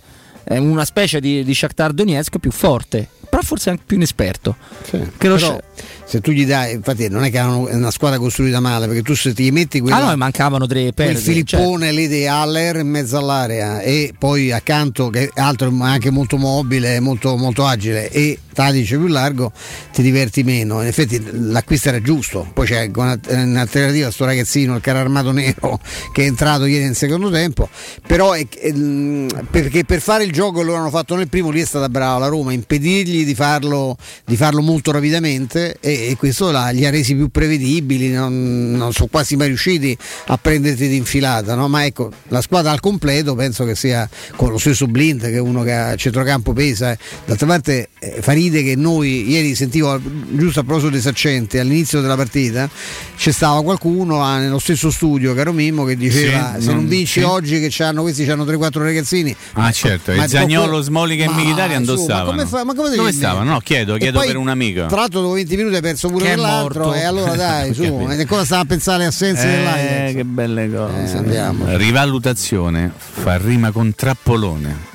una 0.49 0.85
specie 0.85 1.19
di, 1.19 1.43
di 1.43 1.53
Shakhtar 1.53 1.91
Donetsk 1.91 2.37
più 2.39 2.51
forte, 2.51 3.07
però 3.29 3.41
forse 3.41 3.69
anche 3.69 3.83
più 3.85 3.97
inesperto. 3.97 4.55
Sì, 4.83 4.97
Che 5.17 5.27
lo 5.27 5.35
però, 5.35 5.51
sce- 5.53 5.63
se 6.07 6.21
tu 6.21 6.31
gli 6.31 6.45
dai, 6.45 6.73
infatti 6.73 7.09
non 7.09 7.23
è 7.25 7.29
che 7.29 7.37
è 7.39 7.43
una 7.43 7.91
squadra 7.91 8.17
costruita 8.17 8.59
male, 8.61 8.87
perché 8.87 9.01
tu 9.01 9.13
se 9.13 9.33
ti 9.33 9.51
metti 9.51 9.79
quella, 9.81 9.97
Ah 9.97 10.09
no, 10.11 10.15
mancavano 10.17 10.65
tre 10.65 10.81
quel 10.81 10.93
perdite. 10.93 11.19
cioè, 11.19 11.59
Filippone 11.59 11.91
lì 11.91 12.07
di 12.07 12.25
Haller 12.25 12.77
in 12.77 12.87
mezzo 12.87 13.17
all'area 13.17 13.81
e 13.81 14.13
poi 14.17 14.51
accanto 14.51 15.09
che 15.09 15.29
altro 15.35 15.69
ma 15.71 15.91
anche 15.91 16.09
molto 16.09 16.37
mobile, 16.37 16.99
molto, 17.01 17.35
molto 17.35 17.65
agile 17.65 18.09
e 18.09 18.39
Tadic 18.53 18.87
più 18.87 19.05
largo 19.07 19.51
ti 19.93 20.01
diverti 20.01 20.43
meno. 20.43 20.81
In 20.81 20.87
effetti 20.87 21.21
l'acquisto 21.31 21.89
era 21.89 22.01
giusto, 22.01 22.49
poi 22.53 22.65
c'è 22.65 22.83
in 22.83 23.55
alternativa 23.57 24.09
sto 24.09 24.25
ragazzino, 24.25 24.75
il 24.75 24.81
caro 24.81 24.99
armato 24.99 25.31
nero 25.31 25.79
che 26.13 26.23
è 26.23 26.25
entrato 26.25 26.65
ieri 26.65 26.85
nel 26.85 26.95
secondo 26.95 27.29
tempo, 27.29 27.69
però 28.07 28.31
è, 28.31 28.47
è- 28.47 28.71
mh, 28.71 29.47
perché 29.51 29.83
per 29.83 29.99
fare 30.01 30.23
il 30.23 30.31
gioco 30.31 30.59
che 30.59 30.65
loro 30.65 30.79
hanno 30.79 30.89
fatto 30.89 31.15
nel 31.15 31.27
primo 31.27 31.49
lì 31.49 31.61
è 31.61 31.65
stata 31.65 31.89
brava 31.89 32.17
la 32.19 32.27
Roma, 32.27 32.53
impedirgli 32.53 33.25
di 33.25 33.35
farlo, 33.35 33.95
di 34.25 34.35
farlo 34.35 34.61
molto 34.61 34.91
rapidamente 34.91 35.77
e, 35.79 35.96
e 36.05 36.15
questo 36.15 36.51
là 36.51 36.69
li 36.69 36.85
ha 36.85 36.89
resi 36.89 37.15
più 37.15 37.29
prevedibili, 37.29 38.11
non, 38.11 38.71
non 38.71 38.93
sono 38.93 39.07
quasi 39.09 39.35
mai 39.35 39.47
riusciti 39.47 39.97
a 40.27 40.37
prenderti 40.37 40.87
d'infilata, 40.87 41.55
no? 41.55 41.67
ma 41.67 41.85
ecco 41.85 42.11
la 42.29 42.41
squadra 42.41 42.71
al 42.71 42.79
completo 42.79 43.35
penso 43.35 43.65
che 43.65 43.75
sia 43.75 44.07
con 44.35 44.49
lo 44.49 44.57
stesso 44.57 44.87
Blind 44.87 45.21
che 45.21 45.35
è 45.35 45.39
uno 45.39 45.63
che 45.63 45.73
a 45.73 45.95
centrocampo 45.95 46.53
pesa, 46.53 46.91
eh. 46.91 46.97
d'altra 47.25 47.47
parte 47.47 47.89
eh, 47.99 48.17
fa 48.21 48.31
ride 48.33 48.63
che 48.63 48.75
noi 48.75 49.29
ieri 49.29 49.55
sentivo 49.55 49.99
giusto 50.31 50.59
a 50.59 50.63
proposito 50.63 50.91
dei 50.91 51.01
saccenti 51.01 51.57
all'inizio 51.57 52.01
della 52.01 52.15
partita 52.15 52.69
c'è 53.15 53.31
stava 53.31 53.61
qualcuno 53.63 54.21
ah, 54.21 54.39
nello 54.39 54.59
stesso 54.59 54.91
studio 54.91 55.33
caro 55.33 55.51
Mimmo 55.53 55.83
che 55.83 55.95
diceva 55.95 56.53
Sì, 56.55 56.61
se 56.61 56.67
non 56.67 56.75
non- 56.77 56.87
vinci 56.87 57.19
sì. 57.19 57.25
oggi 57.25 57.59
che 57.59 57.67
c'hanno 57.69 58.01
questi 58.01 58.29
hanno 58.29 58.45
3-4 58.45 58.79
ragazzini 58.79 59.35
Ah 59.53 59.71
certo, 59.71 60.13
ma 60.13 60.27
Zagnolo, 60.27 60.81
Smolica 60.81 61.23
e 61.25 61.29
Militari 61.29 61.73
andò 61.73 61.95
ma 62.07 62.23
come 62.23 62.45
fa- 62.45 62.63
ma 62.63 62.73
come 62.73 62.89
dire? 62.89 63.11
stavano? 63.11 63.51
No, 63.51 63.59
chiedo, 63.59 63.97
chiedo 63.97 64.19
poi, 64.19 64.27
per 64.27 64.37
un 64.37 64.49
amico. 64.49 64.85
Tra 64.85 64.97
l'altro 64.97 65.21
dopo 65.21 65.33
20 65.33 65.55
minuti 65.55 65.75
perso 65.87 66.09
pure 66.09 66.25
quell'altro 66.33 66.93
e 66.93 67.03
allora 67.03 67.35
dai 67.37 67.73
su, 67.73 67.83
e 67.83 68.19
ancora 68.19 68.43
stava 68.45 68.61
a 68.61 68.65
pensare 68.65 69.05
assenze 69.05 69.47
Eh, 69.47 69.51
dell'Ajax. 69.57 70.13
che 70.15 70.23
belle 70.25 70.71
cose. 70.71 71.13
Eh, 71.13 71.17
andiamo. 71.17 71.65
Rivalutazione 71.77 72.91
fa 72.97 73.37
rima 73.37 73.71
con 73.71 73.93
trappolone. 73.95 74.85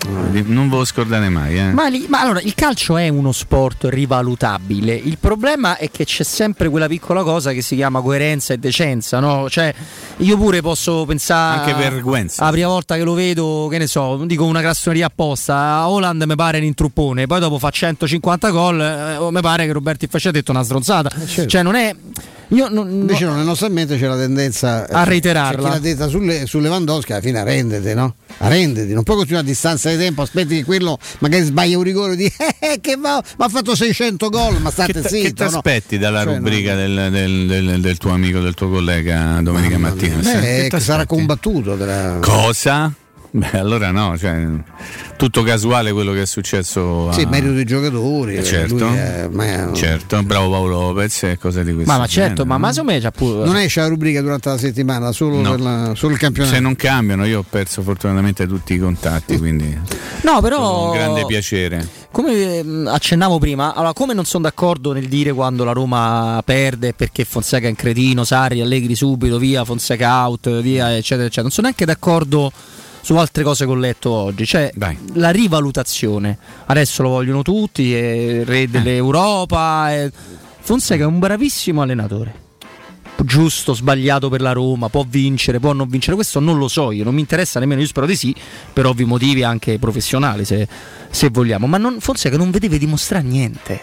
Non 0.44 0.68
ve 0.68 0.76
lo 0.76 0.84
scordate 0.84 1.28
mai, 1.28 1.56
eh. 1.58 1.72
Ma, 1.72 1.88
lì- 1.88 2.06
ma 2.08 2.20
allora 2.20 2.40
il 2.40 2.54
calcio 2.54 2.96
è 2.96 3.08
uno 3.08 3.32
sport 3.32 3.84
rivalutabile. 3.88 4.94
Il 4.94 5.18
problema 5.18 5.76
è 5.76 5.90
che 5.90 6.04
c'è 6.04 6.24
sempre 6.24 6.68
quella 6.68 6.88
piccola 6.88 7.22
cosa 7.22 7.52
che 7.52 7.62
si 7.62 7.76
chiama 7.76 8.00
coerenza 8.00 8.52
e 8.52 8.58
decenza, 8.58 9.20
no? 9.20 9.48
Cioè, 9.48 9.72
io 10.18 10.36
pure 10.36 10.60
posso 10.60 11.04
pensare. 11.06 11.60
Anche 11.70 11.74
vergüenza. 11.74 12.44
La 12.44 12.50
prima 12.50 12.68
volta 12.68 12.96
che 12.96 13.02
lo 13.04 13.14
vedo, 13.14 13.68
che 13.70 13.78
ne 13.78 13.86
so, 13.86 14.16
non 14.16 14.26
dico 14.26 14.44
una 14.44 14.60
grassoneria 14.60 15.06
apposta. 15.06 15.54
A 15.56 15.88
Holland 15.88 16.22
mi 16.24 16.34
pare 16.34 16.58
un 16.58 16.74
truppone, 16.74 17.26
poi 17.26 17.38
dopo 17.40 17.58
fa 17.58 17.70
150 17.70 18.50
gol. 18.50 18.80
Eh, 18.80 19.30
mi 19.30 19.40
pare 19.40 19.66
che 19.66 19.72
Roberto 19.72 20.06
Fascia 20.08 20.30
ha 20.30 20.32
detto 20.32 20.50
una 20.50 20.62
stronzata. 20.64 20.80
Certo. 20.82 21.50
Cioè, 21.50 21.62
non 21.62 21.74
è. 21.74 21.94
Io 22.48 22.68
non, 22.68 22.86
Invece 22.90 23.24
no, 23.24 23.34
nel 23.34 23.46
nostro 23.46 23.66
ambiente 23.66 23.96
c'è 23.98 24.06
la 24.06 24.16
tendenza 24.18 24.86
A 24.86 25.04
reiterarla. 25.04 25.56
C'è 25.56 25.64
chi 25.64 25.70
l'ha 25.70 25.78
detta 25.78 26.06
sulle, 26.08 26.44
su 26.46 26.58
Lewandowski, 26.58 27.12
alla 27.12 27.22
fine 27.22 27.38
arrendete, 27.38 27.94
no? 27.94 28.14
Arrendeti, 28.38 28.92
non 28.92 29.04
puoi 29.04 29.16
continuare 29.16 29.46
a 29.46 29.48
distanza 29.48 29.88
di 29.88 29.96
tempo, 29.96 30.20
aspetti 30.20 30.56
che 30.56 30.64
quello 30.64 30.98
magari 31.20 31.44
sbaglia 31.44 31.78
un 31.78 31.82
rigore 31.82 32.14
di 32.14 32.26
eh, 32.60 32.78
che 32.82 32.96
va, 32.96 33.22
ma 33.38 33.44
ha 33.46 33.48
fatto 33.48 33.74
600 33.74 34.28
gol, 34.28 34.60
ma 34.60 34.70
state 34.70 34.92
Che 34.92 35.00
ti 35.00 35.08
zitto. 35.08 35.44
no? 35.48 35.56
aspetti 35.56 35.96
dalla 35.96 36.24
Cioè, 36.24 36.34
rubrica 36.36 36.74
del, 36.74 37.08
del- 37.10 37.46
del- 37.46 37.80
del 37.80 37.96
tuo 37.96 38.10
amico, 38.12 38.40
del 38.40 38.52
tuo 38.52 38.68
collega 38.68 39.38
domenica 39.40 39.78
mattina? 39.78 40.18
Che 40.20 40.58
eh, 40.58 40.62
ti 40.64 40.68
che 40.68 40.80
sarà 40.80 41.06
combattuto. 41.06 41.74
tra- 41.78 42.18
Cosa? 42.20 42.92
Beh, 43.34 43.58
allora 43.58 43.90
no, 43.90 44.18
cioè, 44.18 44.46
tutto 45.16 45.42
casuale 45.42 45.90
quello 45.92 46.12
che 46.12 46.20
è 46.22 46.26
successo. 46.26 47.08
A... 47.08 47.12
Sì, 47.14 47.24
merito 47.24 47.52
dei 47.52 47.64
giocatori. 47.64 48.36
Eh, 48.36 48.44
certo, 48.44 48.74
lui 48.76 48.94
è- 48.94 49.26
ma 49.30 49.70
è- 49.70 49.72
certo, 49.72 50.22
bravo 50.22 50.50
Paolo 50.50 50.68
Lopez 50.88 51.22
e 51.22 51.38
cose 51.38 51.64
di 51.64 51.72
questo 51.72 51.90
Ma, 51.90 51.96
ma 51.98 52.06
certo, 52.06 52.42
genere, 52.42 52.58
ma, 52.58 52.70
no? 52.70 52.82
ma 52.84 53.10
pure. 53.10 53.44
Non 53.46 53.56
esce 53.56 53.80
la 53.80 53.86
rubrica 53.86 54.20
durante 54.20 54.50
la 54.50 54.58
settimana, 54.58 55.12
solo, 55.12 55.40
No. 55.40 55.50
per 55.52 55.60
la- 55.60 55.92
solo 55.96 56.12
il 56.12 56.18
campionato. 56.18 56.54
Se 56.54 56.60
non 56.60 56.76
cambiano, 56.76 57.24
io 57.24 57.38
ho 57.38 57.44
perso 57.48 57.80
fortunatamente 57.80 58.46
tutti 58.46 58.74
i 58.74 58.78
contatti, 58.78 59.38
quindi 59.38 59.80
No, 60.24 60.32
con 60.32 60.42
però. 60.42 60.84
un 60.88 60.92
grande 60.92 61.24
piacere. 61.24 61.88
Come 62.10 62.62
mh, 62.62 62.86
accennavo 62.88 63.38
prima, 63.38 63.74
allora 63.74 63.94
come 63.94 64.12
non 64.12 64.26
sono 64.26 64.42
d'accordo 64.42 64.92
nel 64.92 65.08
dire 65.08 65.32
quando 65.32 65.64
la 65.64 65.72
Roma 65.72 66.42
perde 66.44 66.92
perché 66.92 67.24
Fonseca 67.24 67.64
è 67.64 67.70
un 67.70 67.76
cretino, 67.76 68.24
Sarri, 68.24 68.60
Allegri 68.60 68.94
subito, 68.94 69.38
via, 69.38 69.64
Fonseca 69.64 70.26
out, 70.26 70.60
via, 70.60 70.94
eccetera, 70.94 71.22
eccetera. 71.22 71.40
Non 71.42 71.50
sono 71.50 71.68
neanche 71.68 71.86
d'accordo 71.86 72.52
su 73.02 73.16
altre 73.16 73.42
cose 73.42 73.64
che 73.66 73.70
ho 73.70 73.74
letto 73.74 74.10
oggi, 74.10 74.46
cioè 74.46 74.70
la 75.14 75.30
rivalutazione. 75.30 76.38
Adesso 76.66 77.02
lo 77.02 77.08
vogliono 77.10 77.42
tutti, 77.42 77.94
è 77.94 78.44
re 78.44 78.68
dell'Europa. 78.68 79.90
è- 79.90 80.10
Fonseca 80.60 81.02
è 81.02 81.06
un 81.06 81.18
bravissimo 81.18 81.82
allenatore. 81.82 82.40
Giusto, 83.24 83.74
sbagliato 83.74 84.28
per 84.28 84.40
la 84.40 84.52
Roma, 84.52 84.88
può 84.88 85.04
vincere, 85.06 85.60
può 85.60 85.72
non 85.72 85.88
vincere, 85.88 86.14
questo 86.16 86.40
non 86.40 86.58
lo 86.58 86.66
so 86.66 86.90
io, 86.90 87.04
non 87.04 87.14
mi 87.14 87.20
interessa 87.20 87.60
nemmeno, 87.60 87.80
io 87.80 87.86
spero 87.86 88.06
di 88.06 88.16
sì, 88.16 88.34
per 88.72 88.86
ovvi 88.86 89.04
motivi 89.04 89.44
anche 89.44 89.78
professionali 89.78 90.44
se, 90.44 90.66
se 91.10 91.28
vogliamo, 91.28 91.66
ma 91.68 91.78
non, 91.78 92.00
Fonseca 92.00 92.36
non 92.36 92.50
vedeva 92.50 92.76
dimostrare 92.76 93.24
niente. 93.24 93.80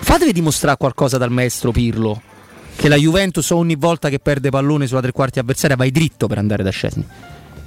Fatevi 0.00 0.32
dimostrare 0.32 0.76
qualcosa 0.78 1.18
dal 1.18 1.30
maestro 1.30 1.70
Pirlo. 1.70 2.20
Che 2.74 2.88
la 2.88 2.96
Juventus 2.96 3.50
ogni 3.50 3.76
volta 3.76 4.08
che 4.08 4.18
perde 4.18 4.48
pallone 4.48 4.86
sulla 4.86 5.02
tre 5.02 5.12
quarti 5.12 5.38
avversaria 5.38 5.76
vai 5.76 5.90
dritto 5.90 6.26
per 6.26 6.38
andare 6.38 6.62
da 6.62 6.70
Scesni. 6.70 7.06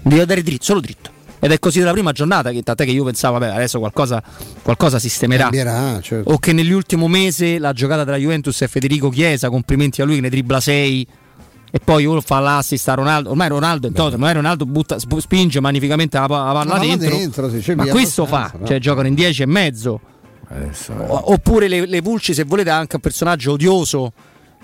Devi 0.08 0.22
andare 0.22 0.44
dritto, 0.44 0.64
solo 0.64 0.80
dritto. 0.82 1.10
Ed 1.40 1.52
è 1.52 1.60
così 1.60 1.80
dalla 1.80 1.92
prima 1.92 2.12
giornata 2.12 2.52
che 2.52 2.62
tant'è 2.62 2.86
che 2.86 2.92
io 2.92 3.04
pensavo, 3.04 3.38
vabbè, 3.40 3.54
adesso 3.54 3.80
qualcosa, 3.80 4.22
qualcosa 4.62 5.00
sistemerà. 5.00 5.44
Cambierà, 5.44 6.00
certo. 6.02 6.32
O 6.32 6.38
che 6.38 6.54
nell'ultimo 6.54 7.08
mese 7.08 7.58
la 7.60 7.74
giocata 7.74 8.04
della 8.04 8.18
Juventus 8.18 8.62
è 8.62 8.68
Federico 8.68 9.10
Chiesa, 9.10 9.50
complimenti 9.50 10.02
a 10.02 10.06
lui 10.06 10.16
che 10.16 10.22
ne 10.22 10.30
dribbla 10.30 10.60
6 10.60 11.08
e 11.72 11.80
poi 11.84 12.06
uno 12.06 12.22
fa 12.22 12.40
l'assist 12.40 12.88
a 12.88 12.94
Ronaldo. 12.94 13.32
Ormai 13.32 13.50
Ronaldo 13.50 13.88
è 13.88 13.92
toto, 13.92 14.14
ormai 14.14 14.34
Ronaldo 14.34 14.66
butta, 14.66 14.98
sp- 14.98 15.18
spinge 15.18 15.60
magnificamente 15.60 16.18
la, 16.18 16.26
la 16.26 16.28
palla 16.28 16.54
La 16.54 16.64
palla 16.66 16.80
dentro. 16.80 17.18
dentro, 17.18 17.52
ma 17.76 17.86
questo 17.88 18.26
fa, 18.26 18.38
abbastanza, 18.38 18.66
cioè 18.68 18.76
no? 18.76 18.82
giocano 18.82 19.08
in 19.08 19.14
10 19.16 19.42
e 19.42 19.46
mezzo. 19.46 20.00
O- 21.08 21.34
Oppure 21.34 21.68
le, 21.68 21.86
le 21.86 22.02
Pulci, 22.02 22.34
se 22.34 22.44
volete, 22.44 22.70
anche 22.70 22.96
un 22.96 23.02
personaggio 23.02 23.54
odioso 23.54 24.14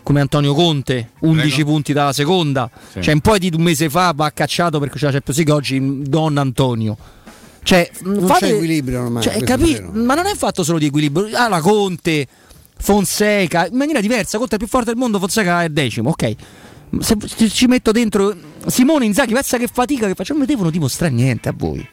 come 0.04 0.20
Antonio 0.22 0.54
Conte, 0.54 1.12
11 1.20 1.54
Prego. 1.56 1.70
punti 1.72 1.94
dalla 1.94 2.14
seconda. 2.14 2.70
Sì. 2.92 3.02
Cioè, 3.02 3.14
un 3.14 3.22
po' 3.22 3.38
di 3.38 3.52
un 3.54 3.62
mese 3.62 3.90
fa 3.90 4.12
va 4.16 4.30
cacciato 4.32 4.80
perché 4.80 4.98
c'è 4.98 5.06
la 5.06 5.12
Champions 5.12 5.38
League 5.40 5.54
oggi 5.54 6.02
Don 6.10 6.38
Antonio. 6.38 6.98
Cioè, 7.64 7.90
Non 8.02 8.26
fate- 8.28 8.48
c'è 8.48 8.54
equilibrio 8.54 9.04
ormai, 9.04 9.22
cioè, 9.24 9.42
capi- 9.44 9.80
ma 9.94 10.16
non 10.16 10.26
è 10.26 10.36
fatto 10.36 10.64
solo 10.64 10.80
di 10.80 10.88
equilibrio. 10.88 11.30
Ah, 11.38 11.48
la 11.48 11.62
Conte, 11.62 12.28
Fonseca, 12.78 13.68
in 13.68 13.78
maniera 13.78 14.02
diversa. 14.02 14.38
Conte 14.38 14.54
è 14.56 14.58
il 14.58 14.64
più 14.64 14.70
forte 14.70 14.90
del 14.92 14.98
mondo, 15.00 15.20
Fonseca 15.20 15.64
è 15.64 15.70
decimo, 15.70 16.10
ok. 16.10 16.36
Se 17.00 17.16
ci- 17.38 17.50
ci 17.50 17.68
metto 17.68 17.92
dentro 17.92 18.36
Simone 18.66 19.06
Inzaghi, 19.06 19.34
pensa 19.34 19.58
che 19.58 19.68
fatica 19.72 20.08
che 20.08 20.14
faccio, 20.16 20.34
non 20.34 20.42
vedevano 20.42 20.70
dimostrare 20.70 21.14
niente 21.14 21.48
a 21.50 21.54
voi. 21.56 21.88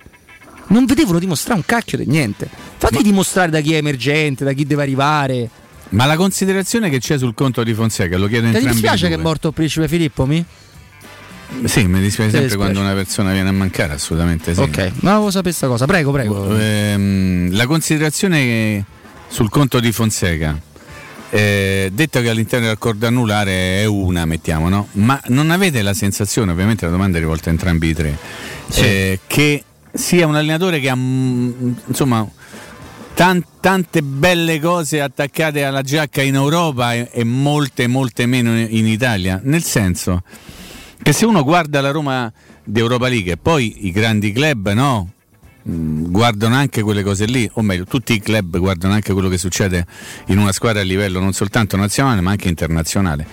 Non 0.68 0.86
vedevano 0.86 1.18
dimostrare 1.18 1.59
un 1.60 1.64
cacchio 1.66 1.98
di 1.98 2.06
niente. 2.06 2.48
Fatevi 2.78 3.02
dimostrare 3.02 3.51
da 3.51 3.60
chi 3.60 3.74
è 3.74 3.76
emergente, 3.76 4.44
da 4.44 4.52
chi 4.52 4.66
deve 4.66 4.82
arrivare. 4.82 5.51
Ma 5.90 6.05
la 6.05 6.16
considerazione 6.16 6.90
che 6.90 6.98
c'è 6.98 7.19
sul 7.19 7.35
conto 7.35 7.62
di 7.62 7.73
Fonseca, 7.74 8.16
lo 8.19 8.27
chiedo 8.27 8.48
Ti 8.48 8.56
entrambi 8.56 8.73
dispiace 8.73 9.06
i 9.06 9.09
che 9.09 9.15
è 9.15 9.19
morto 9.19 9.48
il 9.48 9.55
principe 9.55 9.89
Filippo? 9.89 10.27
Mi? 10.27 10.44
Sì, 11.65 11.86
mi 11.86 12.01
dispiace 12.01 12.31
Ti 12.31 12.36
sempre 12.36 12.40
dispiace. 12.40 12.56
quando 12.56 12.81
una 12.81 12.93
persona 12.93 13.32
viene 13.32 13.48
a 13.48 13.52
mancare, 13.52 13.94
assolutamente 13.94 14.55
sì. 14.55 14.60
Ok, 14.60 14.93
ma 15.01 15.12
volevo 15.12 15.31
sapere 15.31 15.43
questa 15.43 15.66
cosa. 15.66 15.86
Prego, 15.86 16.12
prego. 16.12 16.56
Ehm, 16.59 17.55
la 17.56 17.66
considerazione 17.66 18.85
sul 19.28 19.48
conto 19.48 19.81
di 19.81 19.90
Fonseca, 19.90 20.60
eh, 21.31 21.90
detto 21.93 22.20
che 22.20 22.28
all'interno 22.28 22.66
dell'accordo 22.66 23.06
anulare 23.06 23.81
è 23.81 23.85
una, 23.86 24.27
mettiamo, 24.27 24.69
no? 24.69 24.89
Ma 24.93 25.19
non 25.28 25.51
avete 25.51 25.81
la 25.81 25.94
sensazione, 25.94 26.52
ovviamente 26.52 26.85
la 26.85 26.90
domanda 26.90 27.16
è 27.16 27.20
rivolta 27.20 27.48
a 27.48 27.52
entrambi 27.52 27.89
i 27.89 27.94
tre, 27.94 28.19
eh, 28.74 29.20
che 29.27 29.65
sia 29.90 30.27
un 30.27 30.35
allenatore 30.35 30.81
che 30.81 30.90
ha 30.90 30.97
mm, 30.97 31.73
insomma 31.86 32.28
tan- 33.19 33.45
tante 33.59 34.01
belle 34.01 34.61
cose 34.61 35.01
attaccate 35.01 35.65
alla 35.65 35.82
giacca 35.82 36.23
in 36.23 36.36
Europa 36.36 36.95
e, 36.95 37.09
e 37.11 37.24
molte, 37.24 37.89
molte 37.89 38.27
meno 38.27 38.57
in 38.57 38.69
in 38.70 38.86
Italia? 38.86 39.40
Nel 39.43 39.65
senso 39.65 40.23
che 41.03 41.12
se 41.12 41.27
uno 41.27 41.43
guarda 41.43 41.81
la 41.81 41.90
Roma 41.90 42.32
di 42.62 42.78
Europa 42.78 43.09
League 43.09 43.32
e 43.32 43.36
poi 43.36 43.86
i 43.86 43.90
grandi 43.90 44.31
club, 44.31 44.70
no? 44.70 45.11
Mm, 45.69 46.12
Guardano 46.12 46.55
anche 46.55 46.82
quelle 46.82 47.03
cose 47.03 47.24
lì, 47.24 47.51
o 47.55 47.62
meglio, 47.62 47.82
tutti 47.86 48.12
i 48.12 48.20
club 48.20 48.57
guardano 48.57 48.95
anche 48.95 49.12
quello 49.12 49.28
che 49.28 49.39
succede 49.39 49.85
in 50.27 50.39
una 50.39 50.53
squadra 50.53 50.81
a 50.81 50.85
livello 50.85 51.19
non 51.19 51.32
soltanto 51.32 51.77
nazionale 51.77 52.20
ma 52.20 52.31
anche 52.31 52.49
internazionale. 52.49 53.27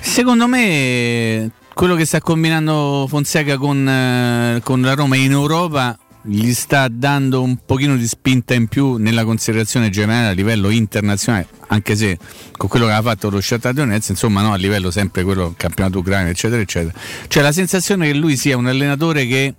Secondo 0.00 0.48
me 0.48 1.50
quello 1.74 1.96
che 1.96 2.06
sta 2.06 2.20
combinando 2.20 3.04
Fonseca 3.08 3.58
con, 3.58 3.86
eh, 3.86 4.60
con 4.62 4.80
la 4.80 4.94
Roma 4.94 5.16
in 5.16 5.32
Europa 5.32 5.98
gli 6.24 6.52
sta 6.52 6.88
dando 6.88 7.42
un 7.42 7.58
pochino 7.64 7.96
di 7.96 8.06
spinta 8.06 8.54
in 8.54 8.68
più 8.68 8.96
nella 8.96 9.24
considerazione 9.24 9.90
generale 9.90 10.28
a 10.28 10.32
livello 10.32 10.70
internazionale, 10.70 11.48
anche 11.68 11.96
se 11.96 12.18
con 12.56 12.68
quello 12.68 12.86
che 12.86 12.92
aveva 12.92 13.10
fatto 13.10 13.28
lo 13.28 13.40
Shakhtar 13.40 13.72
Donetsk, 13.72 14.10
insomma 14.10 14.42
no, 14.42 14.52
a 14.52 14.56
livello 14.56 14.90
sempre 14.90 15.24
quello 15.24 15.54
campionato 15.56 15.98
ucraino, 15.98 16.28
eccetera, 16.28 16.60
eccetera. 16.60 16.96
Cioè 17.26 17.42
la 17.42 17.52
sensazione 17.52 18.06
che 18.06 18.14
lui 18.14 18.36
sia 18.36 18.56
un 18.56 18.66
allenatore 18.66 19.26
che 19.26 19.54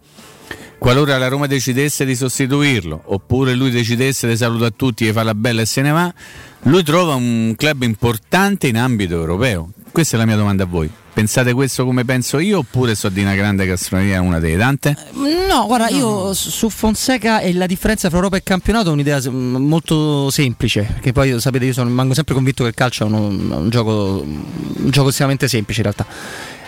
qualora 0.77 1.17
la 1.17 1.27
Roma 1.27 1.47
decidesse 1.47 2.05
di 2.05 2.15
sostituirlo, 2.15 3.03
oppure 3.05 3.55
lui 3.55 3.69
decidesse 3.69 4.27
di 4.27 4.37
saluta 4.37 4.67
a 4.67 4.73
tutti 4.75 5.07
e 5.07 5.13
fa 5.13 5.23
la 5.23 5.35
bella 5.35 5.61
e 5.61 5.65
se 5.65 5.81
ne 5.81 5.91
va, 5.91 6.13
lui 6.63 6.83
trova 6.83 7.15
un 7.15 7.53
club 7.57 7.83
importante 7.83 8.67
in 8.67 8.77
ambito 8.77 9.15
europeo. 9.15 9.71
Questa 9.91 10.15
è 10.15 10.19
la 10.19 10.25
mia 10.25 10.37
domanda 10.37 10.63
a 10.63 10.67
voi. 10.67 10.89
Pensate 11.13 11.53
questo 11.53 11.85
come 11.85 12.05
penso 12.05 12.39
io 12.39 12.59
oppure 12.59 12.95
sto 12.95 13.07
di 13.09 13.21
una 13.21 13.35
grande 13.35 13.67
castroneria, 13.67 14.19
una 14.21 14.39
delle 14.39 14.57
tante? 14.57 14.97
No, 15.47 15.67
guarda, 15.67 15.89
io 15.89 16.33
s- 16.33 16.49
su 16.49 16.69
Fonseca 16.71 17.39
e 17.39 17.53
la 17.53 17.67
differenza 17.67 18.07
tra 18.07 18.17
Europa 18.17 18.37
e 18.37 18.41
campionato 18.41 18.89
ho 18.89 18.93
un'idea 18.93 19.19
mm, 19.29 19.55
molto 19.57 20.31
semplice, 20.31 20.81
perché 20.91 21.11
poi 21.11 21.39
sapete 21.39 21.65
io 21.65 21.73
sono, 21.73 21.87
rimango 21.89 22.15
sempre 22.15 22.33
convinto 22.33 22.63
che 22.63 22.69
il 22.69 22.75
calcio 22.75 23.03
è 23.03 23.07
un, 23.11 23.51
un 23.51 23.69
gioco, 23.69 24.23
un 24.25 24.89
gioco 24.89 25.09
estremamente 25.09 25.47
semplice 25.47 25.81
in 25.81 25.91
realtà. 25.93 26.05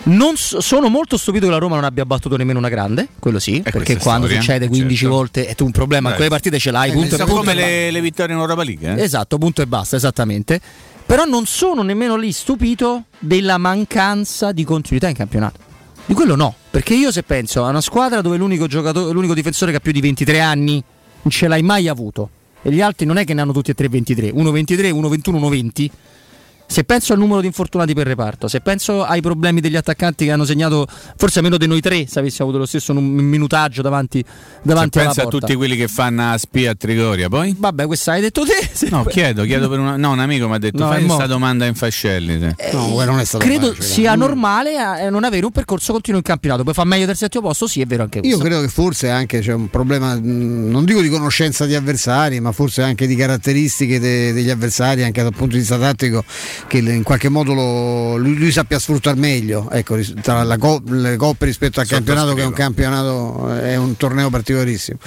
Non 0.04 0.36
so- 0.36 0.60
sono 0.60 0.88
molto 0.88 1.16
stupito 1.16 1.46
che 1.46 1.50
la 1.50 1.58
Roma 1.58 1.74
non 1.74 1.82
abbia 1.82 2.06
battuto 2.06 2.36
nemmeno 2.36 2.60
una 2.60 2.68
grande, 2.68 3.08
quello 3.18 3.40
sì, 3.40 3.62
perché 3.62 3.78
questa 3.78 3.92
è 3.94 3.98
quando 3.98 4.26
storia, 4.26 4.40
succede 4.42 4.68
15 4.68 4.96
certo. 4.96 5.12
volte 5.14 5.46
è 5.46 5.54
tu 5.56 5.64
un 5.64 5.72
problema, 5.72 6.02
in 6.06 6.10
Beh. 6.10 6.14
quelle 6.14 6.30
partite 6.30 6.58
ce 6.60 6.70
l'hai, 6.70 6.90
Eh, 6.90 6.92
punto, 6.92 7.16
e 7.16 7.18
punto 7.18 7.34
come 7.34 7.50
e 7.50 7.54
le, 7.56 7.90
le 7.90 8.00
vittorie 8.00 8.32
in 8.32 8.40
Europa 8.40 8.62
League. 8.62 8.94
eh? 8.94 9.02
Esatto, 9.02 9.38
punto 9.38 9.62
e 9.62 9.66
basta, 9.66 9.96
esattamente. 9.96 10.60
Però 11.06 11.24
non 11.24 11.46
sono 11.46 11.82
nemmeno 11.82 12.16
lì 12.16 12.32
stupito 12.32 13.04
della 13.18 13.58
mancanza 13.58 14.50
di 14.50 14.64
continuità 14.64 15.08
in 15.08 15.14
campionato. 15.14 15.60
Di 16.04 16.14
quello 16.14 16.34
no, 16.34 16.54
perché 16.70 16.94
io 16.94 17.10
se 17.12 17.22
penso 17.22 17.64
a 17.64 17.68
una 17.68 17.80
squadra 17.80 18.20
dove 18.20 18.36
l'unico, 18.36 18.66
giocatore, 18.66 19.12
l'unico 19.12 19.34
difensore 19.34 19.70
che 19.70 19.78
ha 19.78 19.80
più 19.80 19.92
di 19.92 20.00
23 20.00 20.40
anni 20.40 20.82
non 21.22 21.30
ce 21.30 21.48
l'hai 21.48 21.62
mai 21.62 21.88
avuto 21.88 22.30
e 22.62 22.70
gli 22.72 22.80
altri 22.80 23.06
non 23.06 23.16
è 23.16 23.24
che 23.24 23.34
ne 23.34 23.40
hanno 23.40 23.52
tutti 23.52 23.70
e 23.70 23.74
tre 23.74 23.88
23, 23.88 24.30
uno 24.32 24.50
23, 24.50 24.90
uno 24.90 25.08
21, 25.08 25.36
uno 25.36 25.48
20. 25.48 25.90
Se 26.68 26.82
penso 26.84 27.12
al 27.12 27.18
numero 27.18 27.40
di 27.40 27.46
infortunati 27.46 27.94
per 27.94 28.06
reparto, 28.06 28.48
se 28.48 28.60
penso 28.60 29.04
ai 29.04 29.20
problemi 29.20 29.60
degli 29.60 29.76
attaccanti 29.76 30.24
che 30.24 30.32
hanno 30.32 30.44
segnato 30.44 30.86
forse 31.16 31.40
meno 31.40 31.56
di 31.56 31.66
noi 31.66 31.80
tre, 31.80 32.06
se 32.08 32.18
avessimo 32.18 32.42
avuto 32.48 32.58
lo 32.58 32.66
stesso 32.66 32.92
minutaggio 32.92 33.82
davanti, 33.82 34.22
davanti 34.62 34.98
Se 34.98 35.04
alla 35.04 35.14
pensa 35.14 35.28
a 35.28 35.30
tutti 35.30 35.54
quelli 35.54 35.76
che 35.76 35.86
fanno 35.88 36.32
a 36.32 36.38
spia 36.38 36.72
a 36.72 36.74
Trigoria, 36.74 37.28
poi? 37.28 37.54
Vabbè, 37.56 37.86
questa 37.86 38.12
hai 38.12 38.20
detto 38.20 38.42
te. 38.44 38.68
se- 38.72 38.88
No, 38.90 39.04
chiedo, 39.04 39.44
chiedo 39.44 39.68
per 39.68 39.78
una, 39.78 39.96
no, 39.96 40.10
un 40.10 40.18
amico 40.18 40.48
mi 40.48 40.54
ha 40.54 40.58
detto 40.58 40.78
No, 40.82 40.88
fai 40.88 41.04
questa 41.04 41.22
mo- 41.22 41.26
domanda 41.28 41.66
in 41.66 41.74
fascelli. 41.74 42.38
sì. 42.40 42.76
No, 42.76 42.88
quello 42.90 43.10
non 43.12 43.20
è 43.20 43.24
stato 43.24 43.44
credo 43.44 43.68
facile. 43.68 43.84
sia 43.84 44.14
normale 44.16 45.00
eh, 45.02 45.10
non 45.10 45.22
avere 45.24 45.44
un 45.46 45.52
percorso 45.52 45.92
continuo 45.92 46.18
in 46.18 46.24
campionato. 46.26 46.64
Poi 46.64 46.74
fa 46.74 46.84
meglio 46.84 47.06
del 47.06 47.16
settimo 47.16 47.44
posto, 47.46 47.66
sì, 47.68 47.80
è 47.80 47.86
vero 47.86 48.02
anche 48.02 48.18
Io 48.18 48.22
questo. 48.22 48.40
credo 48.44 48.60
che 48.60 48.68
forse 48.68 49.08
anche 49.08 49.38
c'è 49.40 49.52
un 49.52 49.70
problema, 49.70 50.14
mh, 50.16 50.68
non 50.68 50.84
dico 50.84 51.00
di 51.00 51.08
conoscenza 51.08 51.64
di 51.64 51.74
avversari, 51.76 52.40
ma 52.40 52.50
forse 52.52 52.82
anche 52.82 53.06
di 53.06 53.14
caratteristiche 53.14 53.98
de- 54.00 54.32
degli 54.32 54.50
avversari, 54.50 55.04
anche 55.04 55.22
dal 55.22 55.32
punto 55.32 55.52
di 55.54 55.58
vista 55.60 55.78
tattico, 55.78 56.24
che 56.66 56.78
in 56.78 57.02
qualche 57.02 57.28
modo 57.28 57.54
lo- 57.54 58.16
lui, 58.16 58.36
lui 58.36 58.52
sappia 58.52 58.78
sfruttare 58.78 59.18
meglio 59.18 59.70
ecco, 59.70 59.98
tra 60.22 60.42
la 60.42 60.56
co- 60.58 60.82
le 60.86 61.16
coppe 61.16 61.46
rispetto 61.46 61.80
al 61.80 61.86
campionato, 61.86 62.34
che 62.34 62.42
è 62.42 62.44
un 62.46 62.52
campionato, 62.52 63.54
eh, 63.54 63.72
è 63.72 63.76
un 63.76 63.96
torneo 63.96 64.30
particolarissimo. 64.30 64.98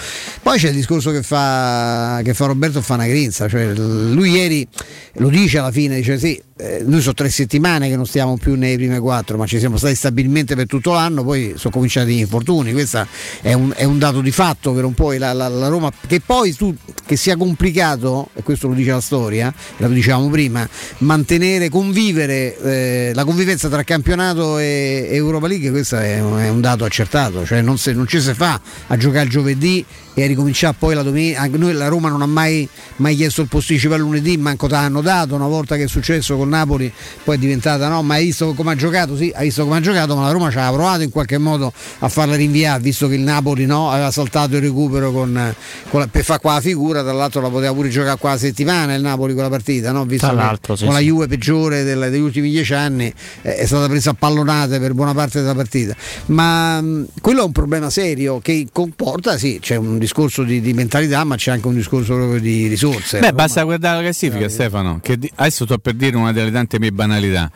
Poi 0.42 0.58
c'è 0.58 0.70
il 0.70 0.76
discorso 0.76 1.12
che 1.12 1.24
fa, 1.24 2.22
che 2.24 2.34
fa 2.34 2.46
Roberto 2.46 2.82
fa 2.82 2.96
una 2.96 3.08
grinza, 3.08 3.48
cioè 3.48 3.74
lui 3.74 4.32
ieri 4.32 4.68
lo 5.16 5.30
dice 5.30 5.58
alla 5.58 5.72
fine, 5.72 5.96
dice 5.98 6.18
sì, 6.18 6.42
eh, 6.58 6.84
noi 6.86 7.02
sono 7.02 7.14
tre 7.14 7.30
settimane 7.30 7.88
che 7.90 7.96
non 7.96 8.06
stiamo 8.06 8.38
più 8.38 8.56
nei 8.56 8.76
prime 8.76 9.00
quattro, 9.00 9.38
ma 9.38 9.46
ci 9.46 9.60
siamo 9.60 9.78
stati 9.78 9.96
stabilmente 9.96 10.56
per 10.56 10.66
tutto 10.68 10.92
l'anno, 10.92 11.24
poi 11.24 11.54
sono 11.56 11.74
cominciati 11.74 12.14
gli 12.16 12.20
infortuni, 12.20 12.72
questo 12.74 13.06
è 13.42 13.54
un, 13.54 13.72
è 13.76 13.84
un 13.86 13.98
dato 13.98 14.22
di 14.22 14.32
fatto 14.32 14.74
per 14.74 14.84
un 14.86 14.94
po' 14.94 15.12
la, 15.14 15.34
la- 15.34 15.48
la 15.48 15.68
Roma, 15.68 15.92
che 16.08 16.20
poi 16.22 16.54
tu, 16.54 16.76
che 17.06 17.16
sia 17.16 17.36
complicato, 17.38 18.30
e 18.34 18.44
questo 18.44 18.68
lo 18.68 18.74
dice 18.74 18.92
la 18.92 19.02
storia, 19.02 19.54
lo 19.78 19.88
dicevamo 19.90 20.30
prima, 20.30 20.68
mantenere, 21.00 21.38
convivere, 21.70 22.58
eh, 22.60 23.12
la 23.14 23.24
convivenza 23.24 23.70
tra 23.70 23.84
campionato 23.84 24.58
e, 24.58 25.08
Europa 25.12 25.48
League, 25.48 25.70
questo 25.72 25.98
è 25.98 26.20
è 26.20 26.50
un 26.50 26.62
dato 26.62 26.86
accertato, 26.86 27.46
cioè 27.46 27.62
non, 27.62 27.78
se- 27.78 27.94
non 27.94 28.08
ci 28.08 28.20
si 28.20 28.34
fa 28.34 28.60
a 28.88 28.98
giocare 28.98 29.26
il 29.26 29.30
giovedì 29.30 29.86
e 30.24 30.28
ricominciare 30.28 30.76
poi 30.78 30.96
la 30.96 31.04
domenica, 31.04 31.48
noi 31.52 31.74
la 31.74 31.88
Roma 31.88 32.10
non 32.10 32.22
ha 32.22 32.26
mai, 32.26 32.68
mai 32.98 33.16
chiesto 33.16 33.42
il 33.42 33.48
posticipo 33.48 33.94
al 33.94 34.00
lunedì, 34.02 34.38
manco 34.38 34.68
te 34.68 34.74
l'hanno 34.74 35.02
dato, 35.02 35.36
una 35.36 35.48
volta 35.48 35.76
che 35.76 35.84
è 35.84 35.88
successo 35.88 36.36
con 36.36 36.50
Napoli 36.50 36.92
poi 37.24 37.36
è 37.36 37.40
diventata 37.40 37.88
no, 37.88 38.02
ma 38.04 38.16
hai 38.16 38.26
visto 38.26 38.54
come 38.54 38.72
ha 38.72 38.76
giocato? 38.76 39.16
Sì, 39.16 39.32
hai 39.34 39.46
visto 39.46 39.64
come 39.64 39.78
ha 39.78 39.82
giocato, 39.82 40.16
ma 40.16 40.24
la 40.24 40.32
Roma 40.32 40.52
ci 40.52 40.58
ha 40.58 40.70
provato 40.72 41.04
in 41.04 41.10
qualche 41.10 41.38
modo 41.38 41.72
a 42.00 42.10
farla 42.10 42.36
rinviare, 42.36 42.82
visto 42.82 43.08
che 43.08 43.16
il 43.16 43.22
Napoli 43.22 43.66
no, 43.66 43.90
aveva 43.90 44.12
saltato 44.12 44.56
il 44.58 44.62
recupero 44.62 45.12
con, 45.14 45.56
con 45.90 46.00
la- 46.02 46.08
per 46.08 46.24
fare 46.24 46.40
qua 46.40 46.54
la 46.56 46.62
figura, 46.62 47.02
tra 47.02 47.14
l'altro 47.14 47.40
la 47.40 47.50
poteva 47.50 47.74
pure 47.74 47.88
giocare 47.90 48.18
qua 48.20 48.32
la 48.32 48.38
settimana 48.38 48.94
il 48.94 49.02
Napoli 49.02 49.34
con 49.34 49.44
la 49.44 49.50
partita, 49.50 49.92
no? 49.92 50.04
visto 50.06 50.28
che 50.28 50.34
sì, 50.76 50.84
con 50.86 50.94
la. 50.94 51.00
Juve 51.00 51.28
peggiore 51.28 51.84
del- 51.84 52.10
degli 52.12 52.20
ultimi 52.22 52.50
dieci 52.50 52.74
anni 52.74 53.12
eh, 53.42 53.56
è 53.56 53.66
stata 53.66 53.88
presa 53.88 54.10
a 54.10 54.14
pallonate 54.14 54.80
per 54.80 54.94
buona 54.94 55.14
parte 55.14 55.40
della 55.40 55.56
partita. 55.56 55.96
Ma 56.28 56.82
mh, 56.82 57.08
quello 57.22 57.42
è 57.42 57.46
un 57.46 57.52
problema 57.52 57.90
serio 57.90 58.40
che 58.42 58.68
comporta, 58.72 59.38
sì, 59.38 59.60
c'è 59.62 59.76
un 59.76 59.94
discorso 59.94 60.08
di, 60.44 60.62
di 60.62 60.74
mentalità, 60.74 61.24
ma 61.24 61.36
c'è 61.36 61.52
anche 61.52 61.68
un 61.68 61.76
discorso 61.76 62.16
proprio 62.16 62.40
di 62.40 62.68
risorse. 62.68 63.20
Beh, 63.20 63.34
basta 63.34 63.64
guardare 63.64 63.98
la 63.98 64.04
classifica, 64.04 64.50
Stefano. 64.50 65.00
Che 65.02 65.18
di- 65.18 65.32
adesso 65.36 65.66
sto 65.66 65.78
per 65.78 65.94
dire 65.94 66.16
una 66.16 66.32
delle 66.32 66.52
tante 66.52 66.80
mie 66.80 66.92
banalità. 66.92 67.52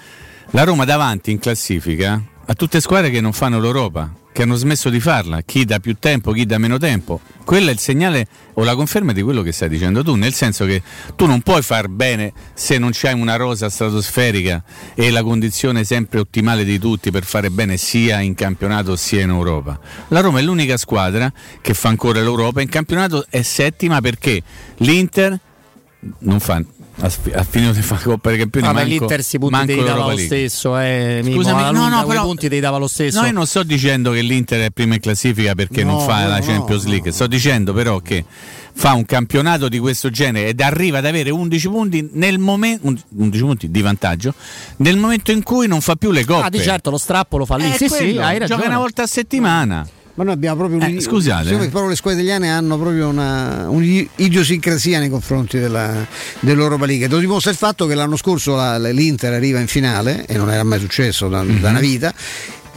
La 0.52 0.64
Roma 0.64 0.86
davanti 0.86 1.32
in 1.32 1.40
classifica 1.40 2.22
a 2.46 2.54
tutte 2.54 2.82
squadre 2.82 3.10
che 3.10 3.22
non 3.22 3.34
fanno 3.34 3.60
l'Europa. 3.60 4.22
che 4.34 4.42
hanno 4.42 4.56
smesso 4.56 4.90
di 4.90 5.00
farla, 5.00 5.42
chi 5.42 5.64
da 5.64 5.80
più 5.80 5.96
tempo, 6.00 6.32
chi 6.32 6.46
da 6.46 6.58
meno 6.58 6.78
tempo. 6.78 7.22
Quello 7.46 7.70
è 7.70 7.72
il 7.72 7.78
segnale 7.78 8.28
o 8.54 8.64
la 8.64 8.76
conferma 8.76 9.14
di 9.14 9.22
quello 9.22 9.44
che 9.44 9.52
stai 9.52 9.70
dicendo 9.70 10.04
tu, 10.04 10.16
nel 10.16 10.34
senso 10.34 10.66
che 10.66 10.82
tu 11.16 11.28
non 11.28 11.42
puoi 11.42 11.62
far 11.62 11.88
bene 11.88 12.34
se 12.54 12.80
non 12.80 12.90
c'hai 12.92 13.14
una 13.14 13.36
rosa 13.36 13.70
stratosferica 13.70 14.64
e 14.96 15.12
la 15.12 15.22
condizione 15.22 15.84
sempre 15.84 16.20
ottimale 16.20 16.66
di 16.66 16.80
tutti 16.80 17.12
per 17.12 17.24
fare 17.24 17.52
bene 17.52 17.78
sia 17.78 18.20
in 18.22 18.34
campionato 18.34 18.96
sia 18.96 19.22
in 19.22 19.30
Europa. 19.30 19.80
La 20.08 20.20
Roma 20.20 20.40
è 20.40 20.42
l'unica 20.42 20.78
squadra 20.78 21.32
che 21.62 21.76
fa 21.76 21.90
ancora 21.90 22.20
l'Europa, 22.20 22.62
in 22.62 22.70
campionato 22.70 23.26
è 23.30 23.44
settima 23.44 24.02
perché 24.02 24.42
l'Inter 24.78 25.40
non 26.20 26.40
fa 26.40 26.60
ha, 27.02 27.12
ha 27.34 27.44
finito 27.44 27.72
di 27.72 27.82
fare 27.82 28.04
Coppa 28.04 28.30
dei 28.30 28.38
Campioni 28.40 28.68
Vabbè, 28.68 28.80
manco- 28.80 28.94
l'Inter 29.00 29.24
si 29.24 29.40
punti 29.40 29.66
dei 29.66 29.84
dava 29.84 30.12
lo 30.12 30.18
stesso, 30.18 30.78
eh, 30.78 31.22
Mimo, 31.24 31.36
Scusami, 31.38 31.62
alla 31.62 31.72
no, 31.72 31.90
no, 31.90 32.06
però- 32.06 32.24
punti 32.24 32.48
dei 32.48 32.60
dava 32.60 32.78
lo 32.78 32.88
stesso. 32.88 33.20
No, 33.20 33.26
io 33.28 33.34
non 33.34 33.48
sto 33.48 33.64
dicendo 33.64 34.12
che 34.12 34.22
l'Inter 34.22 34.66
è 34.66 34.70
prima 34.72 34.94
in 34.94 35.00
classifica 35.00 35.56
perché 35.56 35.84
No, 35.84 35.94
non 35.94 36.06
fa 36.06 36.22
no, 36.24 36.28
la 36.30 36.38
no, 36.40 36.46
Champions 36.46 36.86
League, 36.86 37.12
sto 37.12 37.28
dicendo 37.28 37.74
però 37.74 38.00
che 38.00 38.24
fa 38.76 38.94
un 38.94 39.06
campionato 39.06 39.70
di 39.70 39.78
questo 39.80 40.10
genere 40.10 40.48
ed 40.50 40.60
arriva 40.62 40.98
ad 40.98 41.06
avere 41.06 41.30
11 41.30 41.68
punti 41.70 42.10
nel 42.14 42.40
momento 42.40 42.94
11 43.10 43.44
punti 43.44 43.72
di 43.72 43.82
vantaggio 43.82 44.34
nel 44.78 44.98
momento 44.98 45.32
in 45.32 45.44
cui 45.44 45.68
non 45.68 45.82
fa 45.82 45.96
più 45.96 46.12
le 46.12 46.26
coppe. 46.26 46.46
Ah, 46.46 46.50
di 46.50 46.62
certo, 46.62 46.90
lo 46.90 46.98
strappo 46.98 47.38
lo 47.38 47.46
fa 47.46 47.58
lì. 47.58 47.66
Eh, 47.72 47.78
sì, 47.78 47.88
sì, 47.88 47.96
quello, 47.98 48.22
hai 48.22 48.38
ragione. 48.40 48.62
Gioca 48.62 48.68
una 48.68 48.78
volta 48.80 49.04
a 49.04 49.08
settimana. 49.08 49.88
Ma 50.16 50.24
noi 50.24 50.34
abbiamo 50.34 50.68
proprio 50.68 50.80
Eh, 50.96 51.02
scusate, 51.02 51.50
me 51.56 51.66
eh. 51.66 51.70
proprio 51.70 51.88
le 51.90 51.96
squadre 51.96 52.22
italiane 52.22 52.52
hanno 52.52 52.78
proprio 52.78 53.08
una 53.08 53.68
un'idiosincrasia 53.68 55.00
nei 55.00 55.10
confronti 55.10 55.58
della, 55.58 56.06
dell'Europa 56.40 56.86
League. 56.86 57.08
Lo 57.08 57.18
dimostra 57.18 57.50
il 57.50 57.58
fatto 57.58 57.88
che 57.88 57.96
l'anno 57.96 58.16
scorso 58.16 58.56
la- 58.56 58.78
l'Inter 58.78 59.34
arriva 59.34 59.60
in 59.60 59.68
finale 59.68 60.26
e 60.28 60.38
non 60.38 60.52
era 60.52 60.64
mai 60.64 60.80
successo 60.80 61.28
da, 61.30 61.42
Mhm. 61.42 61.60
da 61.60 61.70
una 61.70 61.80
vita. 61.80 62.14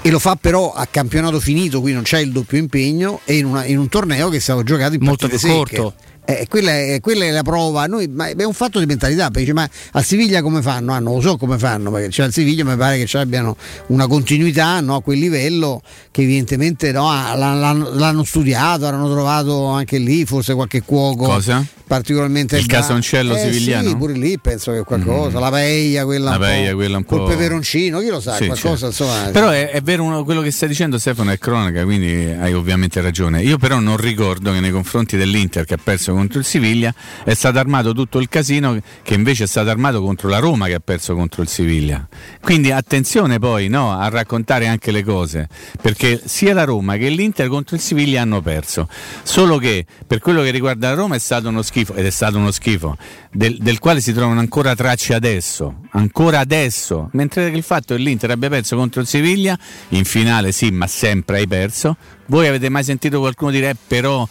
E 0.00 0.10
lo 0.10 0.18
fa 0.18 0.36
però 0.36 0.72
a 0.72 0.86
campionato 0.86 1.38
finito, 1.40 1.80
qui 1.80 1.92
non 1.92 2.02
c'è 2.02 2.20
il 2.20 2.30
doppio 2.32 2.56
impegno, 2.58 3.20
e 3.24 3.36
in, 3.38 3.44
una- 3.44 3.64
in 3.66 3.76
un 3.78 3.88
torneo 3.88 4.28
che 4.28 4.36
è 4.36 4.40
stato 4.40 4.62
giocato 4.62 4.94
in 4.94 5.02
Molto 5.02 5.28
più 5.28 5.36
secche. 5.36 5.52
corto. 5.54 5.94
Eh, 6.28 6.46
quella, 6.48 6.72
è, 6.72 6.98
quella 7.00 7.24
è 7.24 7.30
la 7.30 7.42
prova, 7.44 7.86
Noi- 7.86 8.08
ma 8.08 8.26
è 8.28 8.42
un 8.42 8.52
fatto 8.52 8.80
di 8.80 8.86
mentalità, 8.86 9.30
perché 9.30 9.52
ma 9.52 9.68
al 9.92 10.04
Siviglia 10.04 10.42
come 10.42 10.60
fanno? 10.60 10.92
Ah, 10.92 10.98
non 10.98 11.14
lo 11.14 11.20
so 11.20 11.36
come 11.36 11.56
fanno, 11.56 11.92
perché 11.92 12.10
cioè, 12.10 12.26
al 12.26 12.32
Siviglia 12.32 12.64
mi 12.64 12.76
pare 12.76 13.02
che 13.02 13.16
abbiano 13.18 13.56
una 13.88 14.08
continuità 14.08 14.80
no, 14.80 14.96
a 14.96 15.02
quel 15.02 15.20
livello 15.20 15.80
che 16.10 16.22
evidentemente 16.22 16.90
no, 16.90 17.04
l'hanno- 17.12 17.90
l'hanno 17.92 18.24
studiato, 18.24 18.86
hanno 18.86 19.08
trovato 19.08 19.66
anche 19.66 19.98
lì 19.98 20.24
forse 20.24 20.54
qualche 20.54 20.82
cuoco 20.82 21.26
Cosa? 21.26 21.64
Particolarmente 21.86 22.56
Il 22.56 22.66
casoncello 22.66 23.34
eh, 23.36 23.38
sivigliano? 23.38 23.88
Sì, 23.88 23.96
pure 23.96 24.12
lì 24.14 24.38
penso 24.38 24.72
che 24.72 24.82
qualcosa, 24.82 25.38
la 25.38 25.50
paella, 25.50 26.04
quella 26.04 26.30
La 26.30 26.38
paella, 26.38 26.74
quella 26.74 26.96
un 26.96 27.04
col 27.04 27.18
po'- 27.20 27.26
peperoncino, 27.26 28.00
chi 28.00 28.08
lo 28.08 28.20
sa, 28.20 28.34
Sì, 28.36 28.46
qualcosa 28.46 28.90
certo. 28.90 29.04
insomma. 29.04 29.30
Però 29.30 29.50
è, 29.50 29.70
è 29.70 29.80
vero 29.82 30.02
uno- 30.04 30.24
quello 30.24 30.40
che 30.42 30.50
stai 30.50 30.68
dicendo 30.68 30.98
Stefano 30.98 31.30
è 31.30 31.38
cronaca, 31.38 31.84
quindi 31.84 32.24
hai 32.38 32.52
ovviamente 32.54 33.00
ragione. 33.00 33.42
Io 33.42 33.58
però 33.58 33.78
non 33.78 33.96
ricordo 33.96 34.52
che 34.52 34.60
nei 34.60 34.70
confronti 34.70 35.16
dell'Inter 35.16 35.64
che 35.64 35.74
ha 35.74 35.78
perso 35.82 36.12
contro 36.12 36.38
il 36.38 36.44
Siviglia 36.44 36.92
è 37.24 37.34
stato 37.34 37.58
armato 37.58 37.92
tutto 37.92 38.18
il 38.18 38.28
casino 38.28 38.78
che 39.02 39.14
invece 39.14 39.44
è 39.44 39.46
stato 39.46 39.70
armato 39.70 40.02
contro 40.02 40.28
la 40.28 40.38
Roma 40.38 40.66
che 40.66 40.74
ha 40.74 40.80
perso 40.80 41.14
contro 41.14 41.42
il 41.42 41.48
Siviglia. 41.48 42.06
Quindi 42.40 42.72
attenzione 42.72 43.38
poi 43.38 43.68
no, 43.68 43.92
a 43.92 44.08
raccontare 44.08 44.66
anche 44.66 44.90
le 44.90 45.04
cose, 45.04 45.48
perché 45.80 46.20
sia 46.24 46.52
la 46.54 46.64
Roma 46.64 46.96
che 46.96 47.08
l'Inter 47.08 47.48
contro 47.48 47.76
il 47.76 47.82
Siviglia 47.82 48.22
hanno 48.22 48.40
perso. 48.42 48.88
Solo 49.22 49.58
che 49.58 49.84
per 50.06 50.18
quello 50.18 50.42
che 50.42 50.50
riguarda 50.50 50.88
la 50.88 50.94
Roma 50.94 51.14
è 51.14 51.18
stato 51.18 51.48
uno 51.48 51.62
schifo, 51.76 51.94
ed 51.94 52.06
è 52.06 52.10
stato 52.10 52.38
uno 52.38 52.50
schifo, 52.50 52.96
del, 53.30 53.58
del 53.58 53.78
quale 53.78 54.00
si 54.00 54.12
trovano 54.14 54.40
ancora 54.40 54.74
tracce 54.74 55.12
adesso, 55.12 55.80
ancora 55.90 56.38
adesso, 56.38 57.08
mentre 57.12 57.48
il 57.48 57.62
fatto 57.62 57.94
che 57.94 58.00
l'Inter 58.00 58.30
abbia 58.30 58.48
perso 58.48 58.76
contro 58.76 59.02
il 59.02 59.06
Siviglia, 59.06 59.58
in 59.88 60.04
finale 60.04 60.52
sì, 60.52 60.70
ma 60.70 60.86
sempre 60.86 61.38
hai 61.38 61.46
perso. 61.46 61.96
Voi 62.28 62.48
avete 62.48 62.68
mai 62.70 62.82
sentito 62.82 63.20
qualcuno 63.20 63.52
dire 63.52 63.70
"Eh, 63.70 63.76
però 63.86 64.26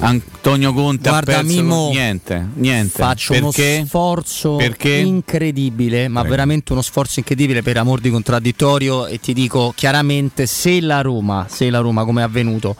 Antonio 0.00 0.74
Conte 0.74 1.08
Guarda, 1.08 1.38
ha 1.38 1.42
perso 1.42 1.54
Mimmo, 1.56 1.84
con-" 1.84 1.92
niente, 1.92 2.48
niente. 2.54 2.98
Faccio 2.98 3.32
Perché? 3.32 3.76
uno 3.78 3.86
sforzo 3.86 4.56
Perché? 4.56 4.90
incredibile, 4.96 6.08
ma 6.08 6.20
Prego. 6.20 6.34
veramente 6.34 6.72
uno 6.72 6.82
sforzo 6.82 7.20
incredibile 7.20 7.62
per 7.62 7.78
amor 7.78 8.00
di 8.00 8.10
contraddittorio 8.10 9.06
e 9.06 9.18
ti 9.18 9.32
dico 9.32 9.72
chiaramente 9.74 10.44
se 10.46 10.80
la 10.80 11.00
Roma, 11.00 11.46
se 11.48 11.70
la 11.70 11.78
Roma 11.78 12.04
come 12.04 12.20
è 12.20 12.24
avvenuto 12.24 12.76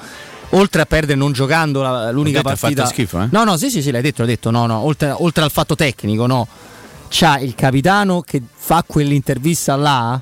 Oltre 0.50 0.82
a 0.82 0.86
perdere 0.86 1.18
non 1.18 1.32
giocando 1.32 1.82
la- 1.82 2.10
l'unica 2.10 2.38
detto, 2.40 2.48
ha 2.52 2.56
partita 2.56 2.82
fatto 2.82 2.94
schifo, 2.94 3.20
eh? 3.22 3.28
No, 3.30 3.44
no, 3.44 3.56
sì, 3.56 3.70
sì, 3.70 3.82
sì, 3.82 3.90
l'hai 3.90 4.02
detto, 4.02 4.22
l'hai 4.22 4.30
detto, 4.34 4.50
no, 4.50 4.66
no, 4.66 4.78
oltre, 4.78 5.10
oltre 5.10 5.44
al 5.44 5.50
fatto 5.50 5.74
tecnico, 5.74 6.26
no. 6.26 6.46
C'ha 7.08 7.38
il 7.38 7.54
capitano 7.54 8.20
che 8.22 8.42
fa 8.54 8.84
quell'intervista 8.86 9.76
là 9.76 10.20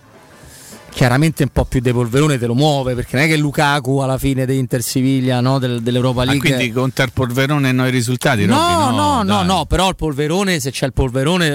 chiaramente 0.96 1.42
un 1.42 1.50
po' 1.52 1.66
più 1.66 1.80
de 1.80 1.92
polverone 1.92 2.38
te 2.38 2.46
lo 2.46 2.54
muove 2.54 2.94
perché 2.94 3.16
non 3.16 3.26
è 3.26 3.28
che 3.28 3.36
Lukaku 3.36 3.98
alla 3.98 4.16
fine 4.16 4.46
di 4.46 4.56
Inter 4.56 4.80
Siviglia 4.80 5.40
no, 5.42 5.58
del- 5.58 5.82
dell'Europa 5.82 6.22
Ah, 6.22 6.24
League 6.24 6.40
quindi 6.54 6.72
conta 6.72 7.02
il 7.02 7.10
polverone 7.12 7.68
e 7.68 7.72
noi 7.72 7.88
i 7.88 7.90
risultati? 7.90 8.46
No, 8.46 8.56
Robby? 8.56 8.96
no, 8.96 9.22
no, 9.22 9.42
no, 9.42 9.66
però 9.66 9.90
il 9.90 9.94
polverone, 9.94 10.58
se 10.58 10.70
c'è 10.70 10.86
il 10.86 10.94
polverone, 10.94 11.48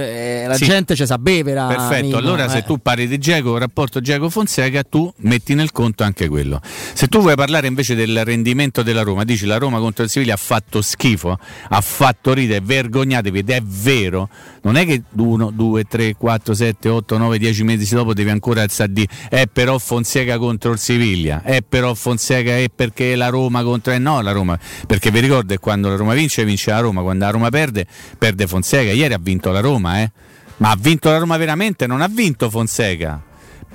eh, 0.43 0.45
la 0.47 0.53
Sì. 0.53 0.65
gente 0.65 0.93
ci 0.95 1.07
sa 1.07 1.17
bevere. 1.17 1.59
Perfetto, 1.73 2.05
Mimmo, 2.05 2.17
allora 2.17 2.47
se 2.49 2.59
eh. 2.59 2.63
tu 2.63 2.77
parli 2.77 3.07
di 3.07 3.17
Geco, 3.17 3.57
rapporto 3.57 3.99
Geco-Fonseca, 3.99 4.83
tu 4.83 5.11
metti 5.21 5.55
nel 5.55 5.71
conto 5.71 6.03
anche 6.03 6.27
quello. 6.27 6.61
Se 6.93 7.07
tu 7.07 7.19
vuoi 7.19 7.33
parlare 7.33 7.65
invece 7.65 7.95
del 7.95 8.23
rendimento 8.23 8.83
della 8.83 9.01
Roma, 9.01 9.23
dici 9.23 9.47
la 9.47 9.57
Roma 9.57 9.79
contro 9.79 10.03
il 10.03 10.11
Siviglia 10.11 10.35
ha 10.35 10.37
fatto 10.37 10.83
schifo, 10.83 11.35
ha 11.69 11.81
fatto 11.81 12.33
ridere, 12.33 12.61
vergognatevi 12.63 13.39
ed 13.39 13.49
è 13.49 13.61
vero, 13.63 14.29
non 14.61 14.75
è 14.75 14.85
che 14.85 15.01
1, 15.17 15.49
2, 15.49 15.83
3, 15.85 16.13
4, 16.15 16.53
7, 16.53 16.89
8, 16.89 17.17
9, 17.17 17.39
10 17.39 17.63
mesi 17.63 17.95
dopo 17.95 18.13
devi 18.13 18.29
ancora 18.29 18.61
alzare 18.61 18.93
di 18.93 19.07
è 19.31 19.47
però 19.47 19.77
Fonseca 19.77 20.37
contro 20.37 20.73
il 20.73 20.77
Siviglia, 20.77 21.41
è 21.41 21.61
però 21.61 21.93
Fonseca 21.93 22.57
è 22.57 22.65
perché 22.67 23.15
la 23.15 23.29
Roma 23.29 23.63
contro... 23.63 23.93
Eh 23.93 23.97
no, 23.97 24.19
la 24.19 24.33
Roma, 24.33 24.59
perché 24.85 25.09
vi 25.09 25.21
ricordo 25.21 25.57
quando 25.57 25.87
la 25.87 25.95
Roma 25.95 26.13
vince, 26.13 26.43
vince 26.43 26.71
la 26.71 26.81
Roma, 26.81 27.01
quando 27.01 27.23
la 27.23 27.31
Roma 27.31 27.49
perde, 27.49 27.87
perde 28.17 28.45
Fonseca, 28.45 28.91
ieri 28.91 29.13
ha 29.13 29.19
vinto 29.21 29.51
la 29.51 29.61
Roma, 29.61 30.01
eh. 30.01 30.11
Ma 30.57 30.71
ha 30.71 30.77
vinto 30.77 31.09
la 31.09 31.17
Roma 31.17 31.37
veramente? 31.37 31.87
Non 31.87 32.01
ha 32.01 32.09
vinto 32.09 32.49
Fonseca. 32.49 33.23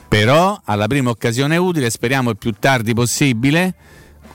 Però 0.06 0.60
alla 0.62 0.86
prima 0.88 1.08
occasione 1.08 1.56
utile, 1.56 1.88
speriamo 1.88 2.28
il 2.28 2.36
più 2.36 2.52
tardi 2.60 2.92
possibile. 2.92 3.74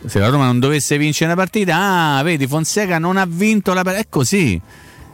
Se 0.04 0.18
la 0.18 0.28
Roma 0.28 0.46
non 0.46 0.60
dovesse 0.60 0.98
vincere 0.98 1.34
una 1.34 1.40
partita, 1.40 2.18
ah, 2.18 2.24
vedi, 2.24 2.48
Fonseca 2.48 2.98
non 2.98 3.18
ha 3.18 3.28
vinto 3.28 3.76
la 3.76 3.84
partita. 3.84 4.04
È 4.04 4.10
così. 4.10 4.60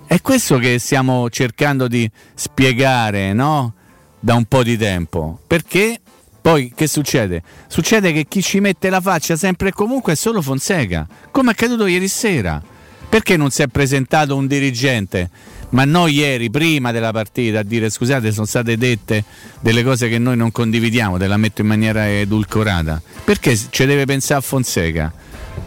È 0.07 0.21
questo 0.21 0.57
che 0.57 0.79
stiamo 0.79 1.29
cercando 1.29 1.89
di 1.89 2.09
spiegare, 2.33 3.33
no? 3.33 3.73
Da 4.19 4.33
un 4.35 4.45
po' 4.45 4.63
di 4.63 4.77
tempo. 4.77 5.39
Perché 5.47 5.99
poi 6.41 6.71
che 6.75 6.87
succede? 6.87 7.43
Succede 7.67 8.11
che 8.13 8.25
chi 8.27 8.41
ci 8.41 8.59
mette 8.59 8.89
la 8.89 9.01
faccia 9.01 9.35
sempre 9.35 9.69
e 9.69 9.71
comunque 9.71 10.13
è 10.13 10.15
solo 10.15 10.41
Fonseca, 10.41 11.07
come 11.31 11.49
è 11.49 11.53
accaduto 11.53 11.85
ieri 11.85 12.07
sera. 12.07 12.61
Perché 13.09 13.37
non 13.37 13.51
si 13.51 13.61
è 13.61 13.67
presentato 13.67 14.35
un 14.35 14.47
dirigente? 14.47 15.29
Ma 15.69 15.85
noi 15.85 16.13
ieri, 16.15 16.49
prima 16.49 16.91
della 16.91 17.11
partita, 17.11 17.59
a 17.59 17.63
dire 17.63 17.89
scusate, 17.89 18.31
sono 18.31 18.45
state 18.45 18.77
dette 18.77 19.23
delle 19.61 19.83
cose 19.83 20.09
che 20.09 20.17
noi 20.17 20.35
non 20.37 20.51
condividiamo, 20.51 21.17
te 21.17 21.27
la 21.27 21.37
metto 21.37 21.61
in 21.61 21.67
maniera 21.67 22.09
edulcorata. 22.09 23.01
Perché 23.23 23.57
ci 23.69 23.85
deve 23.85 24.05
pensare 24.05 24.39
a 24.39 24.43
Fonseca? 24.43 25.13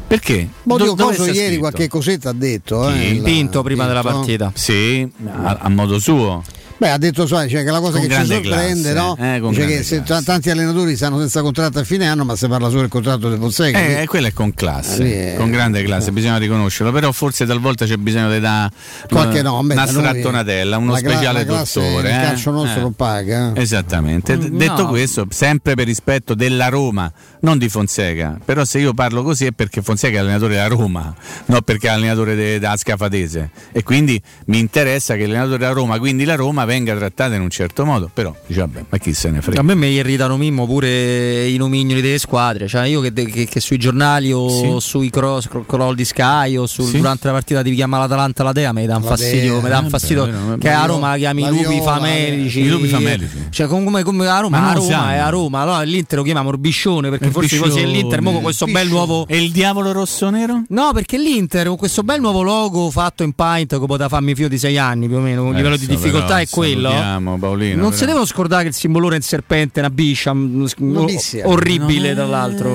Perché? 0.06 0.48
Modio 0.64 0.94
Do- 0.94 1.04
Coso 1.06 1.24
ieri 1.26 1.38
scritto? 1.46 1.58
qualche 1.60 1.88
cosetta 1.88 2.30
ha 2.30 2.34
detto. 2.34 2.80
Chi? 2.80 2.98
Eh, 3.00 3.08
il- 3.10 3.22
Pinto 3.22 3.62
prima 3.62 3.86
della 3.86 4.00
Pinto. 4.02 4.16
partita. 4.18 4.52
Sì, 4.54 5.08
a, 5.26 5.58
a 5.62 5.68
modo 5.68 5.98
suo. 5.98 6.42
Beh, 6.80 6.88
ha 6.92 6.96
detto 6.96 7.26
so, 7.26 7.46
cioè, 7.46 7.62
che 7.62 7.70
la 7.70 7.78
cosa 7.78 7.98
Con 7.98 8.08
che 8.08 8.14
ci 8.14 8.24
sorprende, 8.24 8.92
classe, 8.92 8.92
no? 8.94 9.16
eh, 9.18 9.38
grande 9.38 9.66
che 9.66 9.82
se 9.82 10.02
t- 10.02 10.22
tanti 10.24 10.48
allenatori 10.48 10.96
stanno 10.96 11.18
senza 11.18 11.42
contratto 11.42 11.78
a 11.78 11.84
fine 11.84 12.08
anno, 12.08 12.24
ma 12.24 12.36
si 12.36 12.48
parla 12.48 12.68
solo 12.68 12.80
del 12.80 12.88
contratto 12.88 13.30
di 13.30 13.36
Fonseca. 13.38 13.78
Eh, 13.78 13.84
quindi- 13.84 14.06
quello 14.06 14.26
è 14.28 14.32
con 14.32 14.54
classe, 14.54 15.02
Ah, 15.02 15.32
è- 15.32 15.34
con 15.36 15.50
grande 15.50 15.82
classe, 15.82 16.10
bisogna 16.10 16.38
riconoscerlo, 16.38 16.90
però 16.90 17.12
forse 17.12 17.44
talvolta 17.44 17.84
c'è 17.84 17.96
bisogno 17.96 18.32
di 18.32 18.40
dare 18.40 18.72
Qualche 19.10 19.42
no, 19.42 19.62
beh, 19.62 19.74
una 19.74 19.86
strattonatella, 19.86 20.78
uno 20.78 20.92
la 20.92 21.00
cla- 21.00 21.10
speciale 21.10 21.38
la 21.40 21.44
classe 21.44 21.80
dottore. 21.80 22.08
eh. 22.08 22.12
calcio 22.12 22.50
nostro 22.50 22.78
Eh. 22.78 22.82
non 22.82 22.92
paga. 22.94 23.52
eh. 23.54 23.60
Esattamente, 23.60 24.38
D- 24.38 24.48
Mm, 24.50 24.56
detto 24.56 24.82
no. 24.82 24.88
questo, 24.88 25.26
sempre 25.28 25.74
per 25.74 25.84
rispetto 25.84 26.34
della 26.34 26.68
Roma, 26.68 27.12
non 27.40 27.58
di 27.58 27.68
Fonseca, 27.68 28.38
però 28.42 28.64
se 28.64 28.78
io 28.78 28.94
parlo 28.94 29.22
così 29.22 29.44
è 29.44 29.52
perché 29.52 29.82
Fonseca 29.82 30.16
è 30.16 30.20
allenatore 30.20 30.54
della 30.54 30.66
Roma, 30.68 31.14
non 31.46 31.60
perché 31.62 31.88
è 31.88 31.90
allenatore 31.90 32.34
de- 32.34 32.58
della 32.58 32.76
Scafadese 32.78 33.50
e 33.72 33.82
quindi 33.82 34.18
mi 34.46 34.58
interessa 34.58 35.14
che 35.14 35.26
l'allenatore 35.26 35.58
della 35.58 35.72
Roma, 35.72 35.98
quindi 35.98 36.24
la 36.24 36.36
Roma, 36.36 36.64
venga 36.70 36.94
trattata 36.94 37.34
in 37.34 37.40
un 37.40 37.50
certo 37.50 37.84
modo, 37.84 38.08
però 38.12 38.32
dice 38.46 38.60
vabbè, 38.60 38.84
ma 38.88 38.98
chi 38.98 39.12
se 39.12 39.28
ne 39.30 39.40
frega. 39.40 39.58
A 39.60 39.62
me 39.64 39.74
mi 39.74 39.88
irritano 39.88 40.36
Mimmo 40.36 40.66
pure 40.66 41.46
i 41.48 41.56
nomignoli 41.56 42.00
delle 42.00 42.18
squadre, 42.18 42.68
cioè 42.68 42.86
io 42.86 43.00
che, 43.00 43.12
che- 43.12 43.46
che 43.46 43.60
sui 43.60 43.76
giornali 43.76 44.32
o 44.32 44.48
Sì. 44.48 44.76
sui 44.78 45.10
cross, 45.10 45.48
cro- 45.48 45.64
crawl 45.66 45.94
di 45.96 46.04
Sky 46.04 46.56
o 46.56 46.66
sul- 46.66 46.84
Sì. 46.86 46.98
durante 46.98 47.26
la 47.26 47.32
partita 47.32 47.62
ti 47.62 47.74
chiama 47.74 47.98
l'Atalanta 47.98 48.42
la 48.44 48.52
Dea 48.52 48.72
mi 48.72 48.86
dà 48.86 48.96
un 48.96 49.02
La 49.02 49.08
fastidio, 49.08 49.60
mi 49.60 49.68
dà 49.68 49.78
un 49.80 49.86
eh, 49.86 49.88
fastidio 49.88 50.24
vero, 50.26 50.56
che 50.58 50.68
a 50.70 50.84
Roma 50.86 51.10
la 51.10 51.16
chiami 51.16 51.42
la 51.42 51.48
i 51.48 51.62
lupi 51.62 51.80
famelici. 51.82 52.60
i 52.60 52.68
lupi 52.68 52.86
famelici. 52.86 53.46
Cioè 53.50 53.66
come, 53.66 54.02
come 54.04 54.28
a 54.28 54.38
Roma, 54.40 54.60
Ma 54.60 54.70
a 54.70 54.72
Roma 54.74 54.86
siamo. 54.86 55.10
è 55.10 55.16
a 55.16 55.28
Roma, 55.28 55.60
allora 55.62 55.82
l'Inter 55.82 56.18
lo 56.18 56.24
chiama 56.24 56.42
Morbiscione 56.42 57.10
perché 57.10 57.26
Il 57.26 57.32
forse 57.32 57.58
così 57.58 57.80
è 57.80 57.84
l'Inter 57.86 58.20
mo 58.22 58.32
con 58.32 58.42
questo 58.42 58.66
bel 58.66 58.88
nuovo 58.88 59.26
E 59.26 59.42
il 59.42 59.50
diavolo 59.50 59.90
rosso-nero? 59.92 60.62
No, 60.68 60.92
perché 60.92 61.18
l'Inter 61.18 61.66
con 61.66 61.76
questo 61.76 62.02
bel 62.02 62.20
nuovo 62.20 62.42
logo 62.42 62.90
fatto 62.90 63.22
in 63.22 63.32
Paint 63.32 63.78
che 63.80 63.86
poteva 63.86 64.08
farmi 64.08 64.34
fio 64.34 64.48
di 64.48 64.58
6 64.58 64.78
anni 64.78 65.08
più 65.08 65.16
o 65.16 65.20
meno, 65.20 65.44
un 65.44 65.54
livello 65.54 65.76
di 65.76 65.86
difficoltà 65.86 66.38
è 66.40 66.46
quello. 66.48 66.59
Salutiamo 66.68 67.38
Paolino, 67.38 67.74
non 67.76 67.84
però. 67.86 67.96
si 67.96 68.04
devono 68.06 68.24
scordare 68.24 68.62
che 68.62 68.68
il 68.68 68.74
simbolone 68.74 69.14
è 69.14 69.16
un 69.16 69.22
serpente, 69.22 69.80
una 69.80 69.90
biscia, 69.90 70.30
un- 70.32 70.68
Una 70.78 71.04
orribile 71.44 72.14
tra 72.14 72.26
l'altro. 72.26 72.70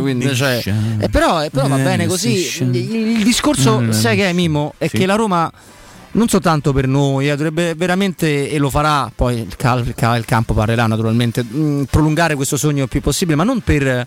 quindi, 0.00 0.34
cioè, 0.34 0.62
eh, 0.98 1.08
però, 1.08 1.42
eh, 1.44 1.50
però 1.50 1.68
va 1.68 1.78
Eh, 1.78 1.82
bene 1.82 2.06
così. 2.06 2.46
Il, 2.60 3.22
discorso, 3.24 3.80
Mm. 3.80 3.90
sai 3.90 4.16
che 4.16 4.28
è 4.28 4.32
Mimmo? 4.32 4.74
È 4.78 4.86
Sì. 4.88 4.98
che 4.98 5.06
la 5.06 5.14
Roma 5.16 5.50
non 6.12 6.26
soltanto 6.28 6.72
per 6.72 6.86
noi, 6.88 7.28
eh, 7.28 7.36
dovrebbe 7.36 7.74
veramente, 7.74 8.50
e 8.50 8.58
lo 8.58 8.70
farà, 8.70 9.10
poi 9.14 9.38
il, 9.40 9.56
cal- 9.56 9.86
il 9.86 9.94
ca- 9.94 10.16
il 10.16 10.24
campo 10.24 10.54
parlerà 10.54 10.86
naturalmente, 10.86 11.42
mh, 11.44 11.84
prolungare 11.90 12.34
questo 12.34 12.56
sogno 12.56 12.84
il 12.84 12.88
più 12.88 13.00
possibile, 13.00 13.36
ma 13.36 13.44
non 13.44 13.60
per 13.60 14.06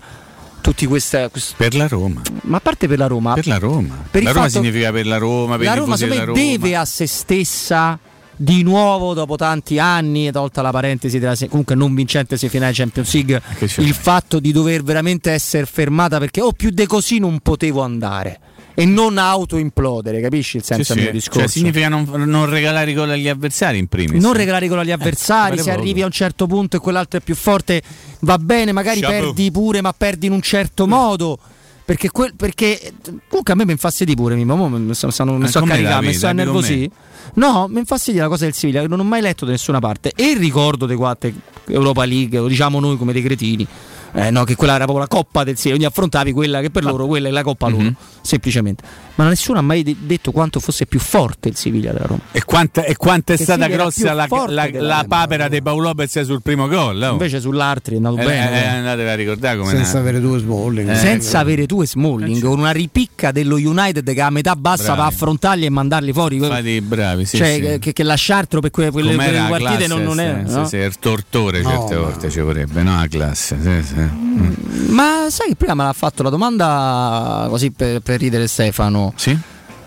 tutti 0.62 0.86
queste... 0.88 1.30
quest- 1.32 1.54
Per 1.56 1.74
la 1.76 1.88
Roma. 1.88 2.22
ma 2.44 2.58
a 2.58 2.60
parte 2.60 2.88
per 2.88 2.98
la 2.98 3.08
Roma, 3.08 3.34
Per 3.34 3.48
la 3.48 3.58
Roma. 3.58 4.04
Per 4.10 4.24
la 4.24 4.32
Roma 4.32 4.46
fatto- 4.48 4.60
significa 4.60 4.92
per 4.92 5.06
la 5.06 5.18
Roma, 5.18 5.58
per 5.58 5.66
la 5.68 5.74
i 5.74 5.78
Roma 5.78 5.96
Roma. 5.96 6.32
deve 6.34 6.76
a 6.76 6.86
se 6.86 7.06
stessa 7.08 7.98
di 8.36 8.64
nuovo 8.64 9.14
dopo 9.14 9.36
tanti 9.36 9.78
anni, 9.80 10.32
tolta 10.32 10.62
la 10.62 10.72
parentesi 10.72 11.20
della 11.20 11.36
se- 11.36 11.48
comunque 11.48 11.76
non 11.76 11.94
vincente 11.94 12.38
semifinale 12.38 12.74
Champions 12.74 13.14
League, 13.14 13.42
il 13.78 13.94
fatto 13.94 14.40
di 14.40 14.52
dover 14.52 14.84
veramente 14.84 15.32
essere 15.32 15.66
fermata 15.66 16.18
perché 16.18 16.42
oh, 16.42 16.52
più 16.54 16.70
di 16.72 16.86
così 16.88 17.20
non 17.20 17.40
potevo 17.40 17.82
andare 17.82 18.40
e 18.74 18.86
non 18.86 19.18
autoimplodere, 19.18 20.22
capisci 20.22 20.58
il 20.58 20.64
senso 20.64 20.94
Sì, 20.94 20.94
del 20.94 20.98
sì. 20.98 21.04
mio 21.04 21.12
discorso? 21.20 21.40
Cioè, 21.42 21.50
significa 21.50 21.90
non, 21.90 22.10
non 22.26 22.50
regalare 22.50 22.94
gol 22.94 23.10
agli 23.12 23.28
avversari 23.28 23.78
in 23.78 23.88
primis. 23.88 24.22
non 24.24 24.34
regalare 24.34 24.68
gol 24.68 24.80
agli 24.80 24.92
avversari, 24.92 25.50
pare 25.52 25.62
se 25.62 25.70
poco. 25.70 25.82
arrivi 25.82 26.02
a 26.02 26.06
un 26.06 26.12
certo 26.12 26.48
punto 26.48 26.78
e 26.78 26.80
quell'altro 26.80 27.20
è 27.20 27.22
più 27.22 27.36
forte, 27.36 27.82
va 28.22 28.38
bene, 28.40 28.72
magari 28.72 29.02
Chapeau. 29.02 29.26
perdi 29.26 29.52
pure, 29.52 29.82
ma 29.82 29.94
perdi 29.94 30.28
in 30.28 30.32
un 30.32 30.42
certo 30.42 30.88
modo. 30.88 31.38
Perché, 31.84 32.10
quel- 32.10 32.34
perché 32.38 32.94
comunque 33.28 33.52
a 33.52 33.56
me 33.56 33.66
mi 33.66 33.72
infastidi 33.72 34.16
pure, 34.16 34.36
mi 34.36 34.46
sto, 34.94 35.10
sto, 35.12 35.26
mi 35.26 35.48
sto 35.48 35.62
caricare, 35.64 36.06
mi 36.06 36.14
sto 36.14 36.28
a 36.28 36.30
Abbi 36.30 36.44
con 36.44 36.54
nervosì. 36.54 36.90
No, 37.36 37.68
mi 37.68 37.80
infastidi 37.80 38.18
la 38.18 38.28
cosa 38.28 38.46
del 38.46 38.54
Siviglia, 38.54 38.82
che 38.82 38.88
non 38.88 39.00
ho 39.00 39.04
mai 39.04 39.22
letto 39.22 39.46
da 39.46 39.52
nessuna 39.52 39.80
parte. 39.80 40.12
E 40.16 40.32
il 40.32 40.38
ricordo 40.38 40.86
dei 40.86 40.96
quattro 40.96 41.32
Europa 41.68 42.06
League, 42.06 42.40
lo 42.40 42.48
diciamo 42.48 42.80
noi 42.80 42.98
come 42.98 43.14
dei 43.14 43.22
cretini. 43.22 43.68
Eh, 44.14 44.30
no, 44.30 44.44
che 44.44 44.56
quella 44.56 44.76
era 44.76 44.84
proprio 44.84 45.06
la 45.06 45.08
coppa 45.10 45.44
del 45.44 45.56
Siviglia, 45.56 45.76
quindi 45.78 45.86
affrontavi 45.86 46.32
quella 46.34 46.60
che 46.62 46.70
per 46.70 46.84
loro 46.84 47.08
quella 47.08 47.30
è 47.30 47.32
la 47.32 47.44
coppa 47.44 47.68
loro, 47.70 47.84
Mhm. 47.84 47.96
semplicemente. 48.22 48.84
Ma 49.16 49.28
nessuno 49.28 49.60
ha 49.60 49.62
mai 49.62 49.84
de- 49.84 49.96
detto 50.00 50.32
quanto 50.32 50.60
fosse 50.60 50.86
più 50.86 51.00
forte 51.00 51.50
il 51.50 51.56
Siviglia 51.56 51.92
della 51.92 52.06
Roma. 52.08 52.22
E 52.32 52.44
quanta, 52.44 52.84
e 52.84 52.96
quanta 52.98 53.34
è 53.34 53.38
Che 53.38 53.44
stata 53.44 53.68
grossa 53.68 54.14
la, 54.14 54.28
la- 54.48 54.70
la 54.72 55.06
papera 55.08 55.48
di 55.48 55.62
Paolo 55.62 55.88
Lopez 55.90 56.22
sul 56.22 56.42
primo 56.42 56.68
gol? 56.68 57.02
oh. 57.02 57.12
Invece 57.12 57.40
sull'altri 57.40 57.94
è 57.94 57.98
andato 57.98 58.18
Eh, 58.18 58.26
bene. 58.26 58.64
eh, 58.64 58.68
andatevi 58.68 59.10
a 59.10 59.16
ricordare 59.16 59.58
come 59.58 59.70
senza 59.72 60.00
avere 60.00 60.20
due 60.20 60.40
Smalling. 60.40 60.90
Eh, 60.90 60.96
senza 60.96 61.40
avere 61.40 61.66
tu 61.66 61.82
e 61.82 61.88
Smalling, 61.88 62.42
con 62.42 62.58
una 62.60 62.72
ripicca 62.72 63.32
dello 63.32 63.56
United 63.56 64.12
che 64.14 64.22
a 64.22 64.30
metà 64.30 64.56
bassa 64.56 64.84
Bravi. 64.84 64.98
va 65.00 65.04
a 65.06 65.08
affrontarli 65.08 65.66
e 65.66 65.70
mandarli 65.70 66.12
fuori. 66.14 66.40
Fate 66.40 66.82
bravi, 66.82 67.26
sì, 67.26 67.38
cioè, 67.38 67.54
sì. 67.74 67.80
Che, 67.80 67.94
che 67.94 68.04
lasciartelo 68.04 68.62
per 68.62 68.72
quelle, 68.72 68.92
quelle- 68.92 69.16
partite 69.16 69.88
non, 69.88 70.04
non 70.04 70.20
è. 70.20 70.44
sì, 70.46 70.54
no? 70.54 70.64
sì, 70.64 70.70
sì, 70.70 70.76
il 70.84 70.98
tortore 71.00 71.64
certe 71.64 71.96
volte 71.96 72.30
ci 72.30 72.40
vorrebbe, 72.40 72.82
no? 72.84 72.96
La 72.98 73.08
classe, 73.08 73.58
sì, 73.62 73.84
sì. 73.88 74.01
Mm. 74.10 74.90
Ma 74.90 75.28
sai 75.30 75.50
che 75.50 75.56
prima 75.56 75.74
me 75.74 75.84
l'ha 75.84 75.94
fatto 75.94 76.24
la 76.24 76.30
domanda 76.30 77.48
così 77.50 77.72
per, 77.72 78.00
per 78.02 78.20
ridere 78.20 78.48
Stefano. 78.48 79.14
Sì? 79.16 79.38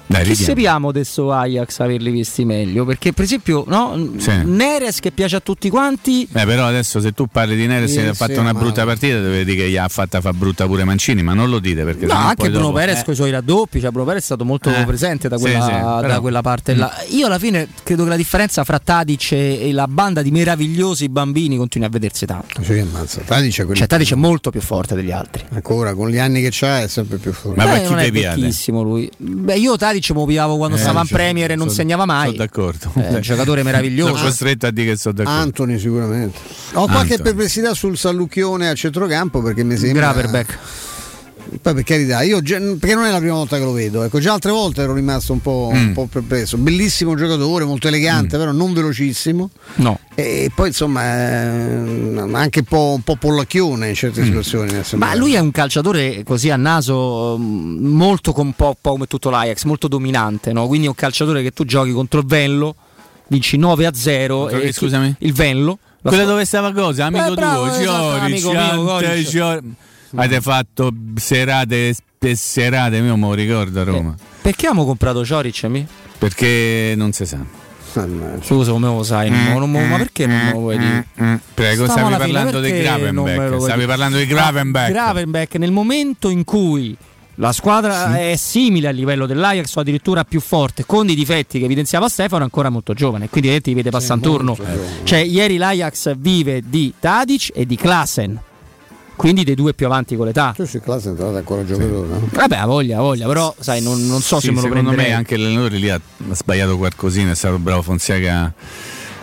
Dai, 0.07 0.23
Chi 0.23 0.29
ridiamo. 0.31 0.49
sappiamo 0.53 0.89
adesso 0.89 1.33
Ajax 1.33 1.79
averli 1.81 2.11
visti 2.11 2.45
meglio? 2.45 2.85
Perché, 2.85 3.13
per 3.13 3.25
esempio, 3.25 3.65
no? 3.67 4.11
Sì. 4.19 4.33
Neres 4.45 5.01
che 5.01 5.11
piace 5.13 5.37
a 5.37 5.41
tutti 5.41 5.71
quanti. 5.71 6.29
Eh, 6.33 6.45
però 6.45 6.67
adesso 6.67 7.01
se 7.01 7.13
tu 7.13 7.27
parli 7.27 7.57
di 7.57 7.67
Neres 7.67 7.91
Sì, 7.91 7.99
che 7.99 8.09
ha 8.09 8.13
sì, 8.13 8.17
fatto 8.19 8.41
una 8.41 8.53
ma- 8.53 8.59
brutta 8.59 8.85
partita, 8.85 9.19
devi 9.21 9.45
dire 9.45 9.65
che 9.65 9.71
gli 9.71 9.77
ha 9.79 9.89
fatta 9.89 10.21
fa 10.21 10.33
brutta 10.33 10.67
pure 10.67 10.85
Mancini, 10.85 11.23
ma 11.23 11.33
non 11.33 11.49
lo 11.49 11.59
dite 11.59 11.85
perché 11.85 12.05
No, 12.07 12.13
anche 12.13 12.49
Bruno 12.51 12.67
dopo- 12.67 12.75
Perez 12.79 13.01
eh. 13.01 13.05
con 13.05 13.13
i 13.15 13.17
suoi 13.17 13.31
raddoppi, 13.31 13.81
cioè 13.81 13.91
Bruno 13.91 14.07
Perez 14.07 14.23
è 14.23 14.25
stato 14.27 14.45
molto 14.45 14.69
Eh, 14.69 14.85
presente 14.85 15.29
da 15.29 15.37
sì, 15.37 15.43
quella, 15.43 15.65
sì, 15.65 15.71
da 15.71 15.99
però- 16.01 16.21
quella 16.21 16.43
parte 16.43 16.75
là. 16.75 16.93
Io 17.11 17.27
alla 17.27 17.39
fine 17.39 17.69
credo 17.83 18.03
che 18.05 18.09
la 18.11 18.17
differenza 18.17 18.63
fra 18.65 18.79
Tadic 18.79 19.33
e, 19.33 19.71
la 19.73 19.89
banda 19.89 20.21
di 20.23 20.31
meravigliosi 20.31 21.09
bambini 21.09 21.57
continui 21.57 21.87
a 21.87 21.91
vedersi 21.91 22.27
tanto. 22.27 22.63
Cioè, 22.63 22.81
ammazza. 22.81 23.23
Tadic 23.25 23.55
è 23.55 23.65
quello 23.65 23.75
Cioè 23.75 23.87
Tadic 23.87 24.13
è 24.13 24.17
molto 24.17 24.51
più 24.51 24.61
forte 24.61 24.95
degli 24.95 25.11
altri. 25.13 25.45
Ancora 25.53 25.95
con 25.95 26.11
gli 26.11 26.19
anni 26.19 26.43
che 26.43 26.49
c'ha 26.51 26.83
è 26.83 26.89
sempre 26.89 27.17
più 27.17 27.33
forte. 27.33 27.63
Beh, 27.65 27.89
non 27.89 27.99
è 27.99 28.11
vecchissimo 28.11 28.83
lui. 28.83 29.11
Beh, 29.17 29.57
io 29.57 29.77
Tadic 29.77 29.93
mi 30.01 30.27
piavo 30.27 30.57
quando 30.57 30.77
Eh, 30.77 30.81
stava 30.81 31.01
in 31.01 31.07
cioè, 31.07 31.17
Premier 31.17 31.51
e 31.51 31.55
non 31.57 31.67
sono- 31.69 31.79
segnava 31.79 32.05
mai. 32.07 32.27
Sono 32.27 32.37
d'accordo. 32.39 32.91
È 32.95 33.09
un 33.15 33.21
giocatore 33.21 33.63
meraviglioso. 33.65 34.15
Sono 34.17 34.27
costretto 34.29 34.67
a 34.67 34.71
dire 34.71 34.91
che 34.93 34.97
sono 34.97 35.15
d'accordo. 35.15 35.39
Anthony 35.41 35.79
sicuramente. 35.79 36.39
Ho 36.75 36.85
qualche 36.87 37.13
Anthony. 37.15 37.23
perplessità 37.23 37.75
sul 37.75 37.97
Sallucchione 37.97 38.69
a 38.69 38.75
centrocampo 38.75 39.43
perché 39.43 39.63
mi 39.65 39.77
sembra 39.77 40.13
Graverbeck. 40.13 40.59
Poi 41.61 41.75
per 41.75 41.83
carità, 41.85 42.23
io 42.23 42.41
perché 42.43 42.95
non 42.95 43.05
è 43.05 43.11
la 43.11 43.19
prima 43.19 43.35
volta 43.35 43.57
che 43.59 43.65
lo 43.65 43.73
vedo, 43.73 44.03
ecco, 44.03 44.19
già 44.19 44.33
altre 44.33 44.51
volte 44.51 44.83
ero 44.83 44.93
rimasto 44.95 45.33
un 45.33 45.41
po', 45.41 45.69
un 45.73 45.89
Mm. 45.89 45.93
po' 45.93 46.07
perplesso. 46.07 46.57
Bellissimo 46.57 47.15
giocatore, 47.15 47.65
molto 47.65 47.87
elegante, 47.89 48.37
però 48.39 48.51
non 48.53 48.73
velocissimo. 48.73 49.51
No. 49.77 49.99
E 50.15 50.51
poi 50.55 50.69
insomma 50.69 51.03
eh, 51.05 52.31
anche 52.33 52.61
un 52.61 52.65
po', 52.67 52.93
un 52.97 53.03
po' 53.03 53.17
pollacchione 53.17 53.89
in 53.89 53.95
certe 53.95 54.25
situazioni. 54.25 54.73
mi 54.73 54.81
è 54.81 54.97
Ma 54.97 55.15
lui 55.15 55.35
è 55.35 55.39
un 55.39 55.51
calciatore 55.51 56.23
così 56.25 56.51
a 56.51 56.57
naso 56.57 57.37
mm, 57.39 57.87
molto 57.87 58.33
con 58.33 58.53
po', 58.55 58.77
po' 58.81 58.93
come 58.93 59.07
tutto 59.07 59.31
l'Ajax, 59.31 59.65
molto 59.65 59.87
dominante, 59.89 60.53
no? 60.53 60.67
Quindi 60.67 60.87
è 60.87 60.89
un 60.89 60.95
calciatore 60.97 61.43
che 61.43 61.51
tu 61.53 61.65
giochi 61.65 61.93
contro 61.93 62.21
il 62.21 62.27
Venlo, 62.27 62.75
vinci 63.29 63.57
9 63.57 63.87
a 63.87 63.93
0 63.95 64.39
Contro 64.39 64.59
e 64.61 64.73
scusami? 64.73 65.15
il 65.21 65.33
Venlo. 65.33 65.79
La 66.01 66.11
Quella 66.11 66.25
sua- 66.25 66.33
dove 66.33 66.45
stava 66.45 66.73
cosa? 66.73 67.07
Amico 67.07 67.33
Eh, 67.33 67.35
bravo, 67.35 67.65
tuo, 67.67 67.75
esatto, 67.81 68.03
Giori, 68.03 68.19
amico 68.21 68.51
mio. 68.51 68.99
Avete 70.15 70.41
fatto 70.41 70.91
serate 71.17 71.95
e 72.19 72.35
serate, 72.37 72.97
io 72.97 73.17
me 73.17 73.27
lo 73.27 73.35
ricordo 73.35 73.81
a 73.81 73.85
Roma. 73.85 74.15
Perché 74.43 74.67
abbiamo 74.67 74.87
comprato 74.87 75.25
Cioric? 75.25 75.65
Mi? 75.65 75.87
Perché 76.19 76.95
non 76.97 77.13
si 77.13 77.27
sa. 77.27 77.39
Scusa, 78.43 78.73
come 78.73 78.87
lo 78.89 79.03
sai? 79.05 79.31
me 79.31 79.53
lo- 79.53 79.59
non 79.61 79.71
me 79.71 79.81
lo- 79.83 79.87
ma 79.87 79.97
perché 79.99 80.27
non 80.27 80.37
me 80.37 80.51
lo 80.53 80.59
vuoi 80.59 80.79
dire? 80.79 81.07
Prego, 81.55 81.87
Stiamo 81.87 82.09
stavi 82.09 82.15
alla 82.15 82.25
fine, 82.25 82.33
parlando 82.33 82.61
di 82.61 82.73
me 82.73 82.81
Gravenbeck. 82.81 83.49
vuoi 83.49 83.61
Stavi 83.61 83.87
parlando 83.87 84.17
di 84.19 84.27
Gravenbeck. 84.27 84.89
Ah, 84.89 84.93
Gravenbeck, 84.93 85.55
nel 85.57 85.71
momento 85.71 86.29
in 86.29 86.43
cui 86.45 86.97
la 87.37 87.53
squadra 87.53 88.17
è 88.19 88.35
simile 88.37 88.89
a 88.89 88.91
livello 88.91 89.27
dell'Ajax 89.27 89.77
o 89.77 89.81
addirittura 89.81 90.25
più 90.25 90.41
forte, 90.41 90.85
con 90.87 91.09
i 91.09 91.15
difetti 91.15 91.59
che 91.61 91.65
evidenziava 91.67 92.09
Stefano, 92.09 92.41
è 92.41 92.45
ancora 92.45 92.69
molto 92.69 92.95
giovane, 92.95 93.29
quindi 93.29 93.49
vedete, 93.49 93.71
ti 93.71 93.75
vede 93.77 93.91
passare 93.91 94.21
turno. 94.21 94.57
Cioè, 95.05 95.19
ieri 95.21 95.57
l'Ajax 95.57 96.17
vive 96.17 96.63
di 96.67 96.93
Tadic 96.99 97.51
e 97.55 97.65
di 97.65 97.77
Klasen, 97.77 98.41
quindi 99.17 99.45
dei 99.45 99.55
due 99.55 99.75
più 99.75 99.87
avanti 99.87 100.17
con 100.17 100.27
l'età. 100.27 100.53
Tu 100.55 100.65
sei 100.67 100.81
classe 100.81 101.09
è 101.09 101.11
entrato 101.11 101.37
ancora 101.37 101.65
giocatore, 101.65 102.09
no? 102.09 102.29
Vabbè, 102.31 102.57
ha 102.57 102.67
voglia, 102.67 102.99
ha 102.99 103.03
voglia, 103.03 103.27
però 103.27 103.55
sai, 103.59 103.81
non, 103.83 104.07
non 104.07 104.21
so 104.21 104.41
Sì, 104.41 104.47
se 104.47 104.53
me 104.53 104.57
lo 104.57 104.63
secondo 104.63 104.91
prenderei. 104.91 105.11
me 105.13 105.17
anche 105.17 105.37
l'allenatore 105.37 105.77
lì 105.77 105.91
ha 105.91 106.01
sbagliato 106.33 106.77
qualcosina, 106.77 107.31
è 107.31 107.35
stato 107.35 107.59
bravo 107.59 107.83
Fonseca 107.83 108.53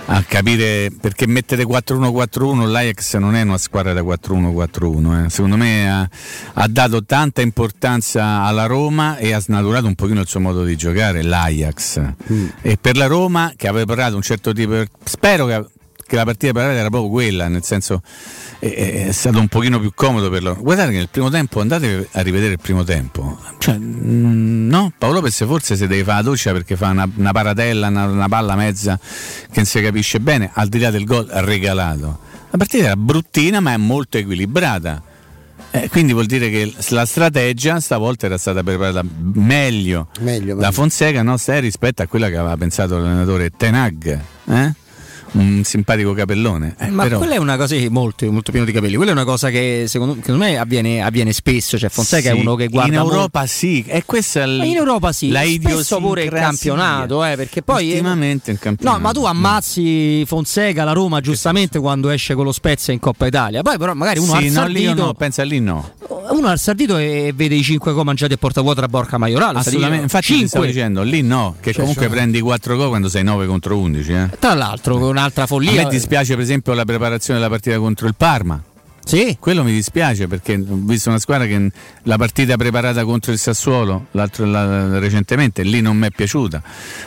a 0.06 0.24
capire 0.28 0.90
perché 1.00 1.28
mettere 1.28 1.64
4-1-4-1 1.64 2.68
l'Ajax 2.68 3.18
non 3.18 3.36
è 3.36 3.44
una 3.44 3.60
squadra 3.60 3.94
da 3.94 4.02
4-1-4-1 4.02 5.26
eh. 5.26 5.30
secondo 5.30 5.58
me 5.58 5.90
ha, 5.90 6.10
ha 6.54 6.68
dato 6.68 7.06
tanta 7.06 7.42
importanza 7.42 8.42
alla 8.42 8.66
Roma 8.66 9.18
e 9.18 9.32
ha 9.32 9.40
snaturato 9.40 9.86
un 9.86 9.96
pochino 9.96 10.20
il 10.22 10.28
suo 10.28 10.40
modo 10.40 10.64
di 10.64 10.76
giocare 10.76 11.22
l'Ajax 11.22 12.02
e 12.62 12.78
per 12.82 12.98
la 12.98 13.06
Roma 13.06 13.54
che 13.56 13.68
aveva 13.68 13.86
parlato 13.86 14.16
un 14.16 14.24
certo 14.24 14.52
tipo 14.54 14.84
spero 15.04 15.46
che, 15.46 15.66
che 16.12 16.18
la 16.18 16.26
partita 16.26 16.52
per 16.52 16.72
era 16.72 16.90
proprio 16.90 17.10
quella 17.10 17.48
nel 17.48 17.64
senso 17.64 18.02
è, 18.60 19.06
è 19.08 19.12
stato 19.14 19.40
un 19.40 19.48
pochino 19.48 19.80
più 19.80 19.94
comodo 19.96 20.30
per 20.30 20.44
loro 20.44 20.62
guardate 20.62 20.92
che 20.92 20.98
nel 20.98 21.08
primo 21.10 21.30
tempo 21.30 21.62
andate 21.62 22.10
a 22.12 22.22
rivedere 22.22 22.52
il 22.52 22.60
primo 22.62 22.84
tempo 22.84 23.40
cioè, 23.60 23.78
mm, 23.78 24.68
no 24.68 24.92
Paolo 24.98 25.16
Lopez 25.16 25.46
forse 25.46 25.78
si 25.78 25.88
deve 25.88 26.04
fare 26.04 26.18
la 26.18 26.30
doccia 26.30 26.52
perché 26.52 26.76
fa 26.76 26.90
una, 26.90 27.10
una 27.16 27.32
paratella 27.32 27.88
una, 27.88 28.08
una 28.08 28.28
palla 28.28 28.56
mezza 28.56 29.00
che 29.00 29.56
non 29.56 29.66
si 29.66 29.82
capisce 29.82 30.20
bene 30.20 30.52
al 30.54 30.68
di 30.68 30.80
là 30.80 30.90
del 30.92 31.06
gol 31.06 31.28
regalato 31.28 32.20
la 32.50 32.58
partita 32.58 32.84
era 32.84 32.98
bruttina 32.98 33.62
ma 33.62 33.72
è 33.72 33.78
molto 33.78 34.18
equilibrata 34.18 35.02
eh, 35.74 35.88
quindi 35.88 36.12
vuol 36.12 36.26
dire 36.26 36.50
che 36.50 36.74
la 36.90 37.06
strategia 37.06 37.80
stavolta 37.80 38.26
era 38.26 38.38
stata 38.38 38.62
preparata 38.62 39.02
meglio, 39.06 40.10
Meglio, 40.20 40.56
da. 40.56 40.70
Fonseca 40.74 41.24
no, 41.24 41.38
Sei, 41.38 41.62
rispetto 41.62 42.02
a 42.02 42.08
quella 42.08 42.28
che 42.28 42.36
aveva 42.36 42.58
pensato 42.58 42.98
l'allenatore 42.98 43.52
Tenag 43.56 44.20
eh? 44.48 44.74
Un 45.34 45.64
simpatico 45.64 46.14
capellone 46.14 46.76
eh, 46.78 46.90
Ma 46.90 47.04
però- 47.04 47.18
quella 47.20 47.36
è 47.36 47.38
una 47.38 47.56
cosa 47.58 47.76
molto, 47.90 48.30
molto 48.32 48.52
pieno 48.52 48.66
di 48.66 48.72
capelli. 48.74 48.96
Quella 48.96 49.12
è 49.12 49.14
una 49.14 49.24
cosa 49.24 49.50
che 49.50 49.86
secondo, 49.88 50.16
secondo 50.16 50.44
me 50.44 50.58
avviene, 50.58 51.02
avviene 51.02 51.32
spesso. 51.34 51.78
Cioè, 51.78 51.90
Fonseca 51.90 52.32
Sì, 52.32 52.38
è 52.38 52.40
uno 52.40 52.56
che 52.56 52.68
guarda 52.68 52.94
in 52.94 53.00
molto- 53.00 53.16
Europa 53.16 53.46
sì 53.46 53.84
e 53.88 54.04
questa 54.06 54.42
è 54.42 54.48
l- 54.48 54.64
in 54.66 54.76
Europa 54.76 55.12
sì, 55.14 55.30
la 55.30 55.42
spesso 55.44 56.00
pure 56.00 56.24
il 56.24 56.30
campionato, 56.32 57.24
eh, 57.24 57.36
perché 57.36 57.62
poi 57.62 57.92
ultimamente 57.92 58.52
il 58.52 58.60
campionato 58.60 58.98
No, 58.98 59.04
ma 59.04 59.12
tu 59.14 59.24
ammazzi 59.24 60.24
Fonseca, 60.26 60.84
la 60.84 60.92
Roma, 60.94 61.22
giustamente 61.22 61.80
quando 61.80 62.10
esce 62.10 62.34
con 62.36 62.44
lo 62.46 62.52
Spezia 62.52 62.92
in 62.94 63.00
Coppa 63.00 63.26
Italia. 63.28 63.62
Poi 63.62 63.78
però 63.78 63.94
magari 63.94 64.20
uno 64.20 64.36
sì, 64.38 64.48
al 64.48 64.52
no, 64.52 64.68
lì 64.68 64.94
no, 64.94 65.14
pensa 65.14 65.44
lì 65.44 65.60
no 65.60 65.92
uno 66.32 66.48
al 66.48 66.60
sardito 66.60 66.98
e 66.98 67.32
vede 67.36 67.56
i 67.56 67.64
5 67.64 67.94
gol 67.94 68.06
mangiati 68.06 68.34
a 68.34 68.38
porta 68.38 68.62
vuota 68.62 68.84
a 68.84 68.88
Borca 68.88 69.18
Maiorale. 69.18 69.60
assolutamente 69.60 70.04
infatti 70.04 70.38
ti 70.38 70.48
stavo 70.48 70.66
dicendo 70.66 71.02
lì 71.04 71.22
no 71.22 71.56
che 71.60 71.74
comunque 71.74 72.10
prendi 72.10 72.40
4 72.40 72.76
gol 72.76 72.90
quando 72.90 73.10
sei 73.10 73.24
9 73.24 73.46
contro 73.46 73.78
11 73.78 74.12
eh. 74.12 74.30
Tra 74.40 74.54
l'altro, 74.54 74.98
con 74.98 75.10
un'altra 75.10 75.44
a 75.44 75.48
follia. 75.48 75.84
me 75.84 75.90
dispiace 75.90 76.36
per 76.36 76.44
esempio 76.44 76.74
la 76.74 76.86
preparazione 76.86 77.40
della 77.40 77.52
partita 77.52 77.78
contro 77.78 78.08
il 78.08 78.16
Parma 78.16 78.62
Sì. 79.04 79.38
Quello 79.40 79.64
mi 79.64 79.72
dispiace 79.72 80.28
perché 80.28 80.54
ho 80.54 80.80
visto 80.84 81.10
una 81.10 81.20
squadra 81.20 81.46
che 81.46 81.72
la 82.04 82.18
partita 82.18 82.56
preparata 82.56 83.04
contro 83.04 83.32
il 83.32 83.40
Sassuolo 83.40 84.08
l'altro, 84.12 84.46
la, 84.46 85.00
recentemente 85.00 85.64
lì 85.64 85.82
non 85.82 85.98
mi 85.98 86.08
è 86.08 86.12
piaciuta. 86.12 86.62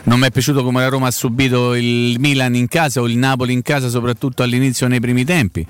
Non 0.04 0.18
mi 0.18 0.26
è 0.26 0.30
piaciuto 0.30 0.62
come 0.62 0.80
la 0.80 0.88
Roma 0.88 1.06
ha 1.06 1.10
subito 1.10 1.74
il 1.74 2.18
Milan 2.18 2.54
in 2.54 2.68
casa 2.68 3.00
o 3.00 3.08
il 3.08 3.16
Napoli 3.16 3.52
in 3.52 3.62
casa, 3.62 3.88
soprattutto 3.88 4.42
all'inizio 4.42 4.86
nei 4.88 5.00
primi 5.00 5.24
tempi. 5.24 5.64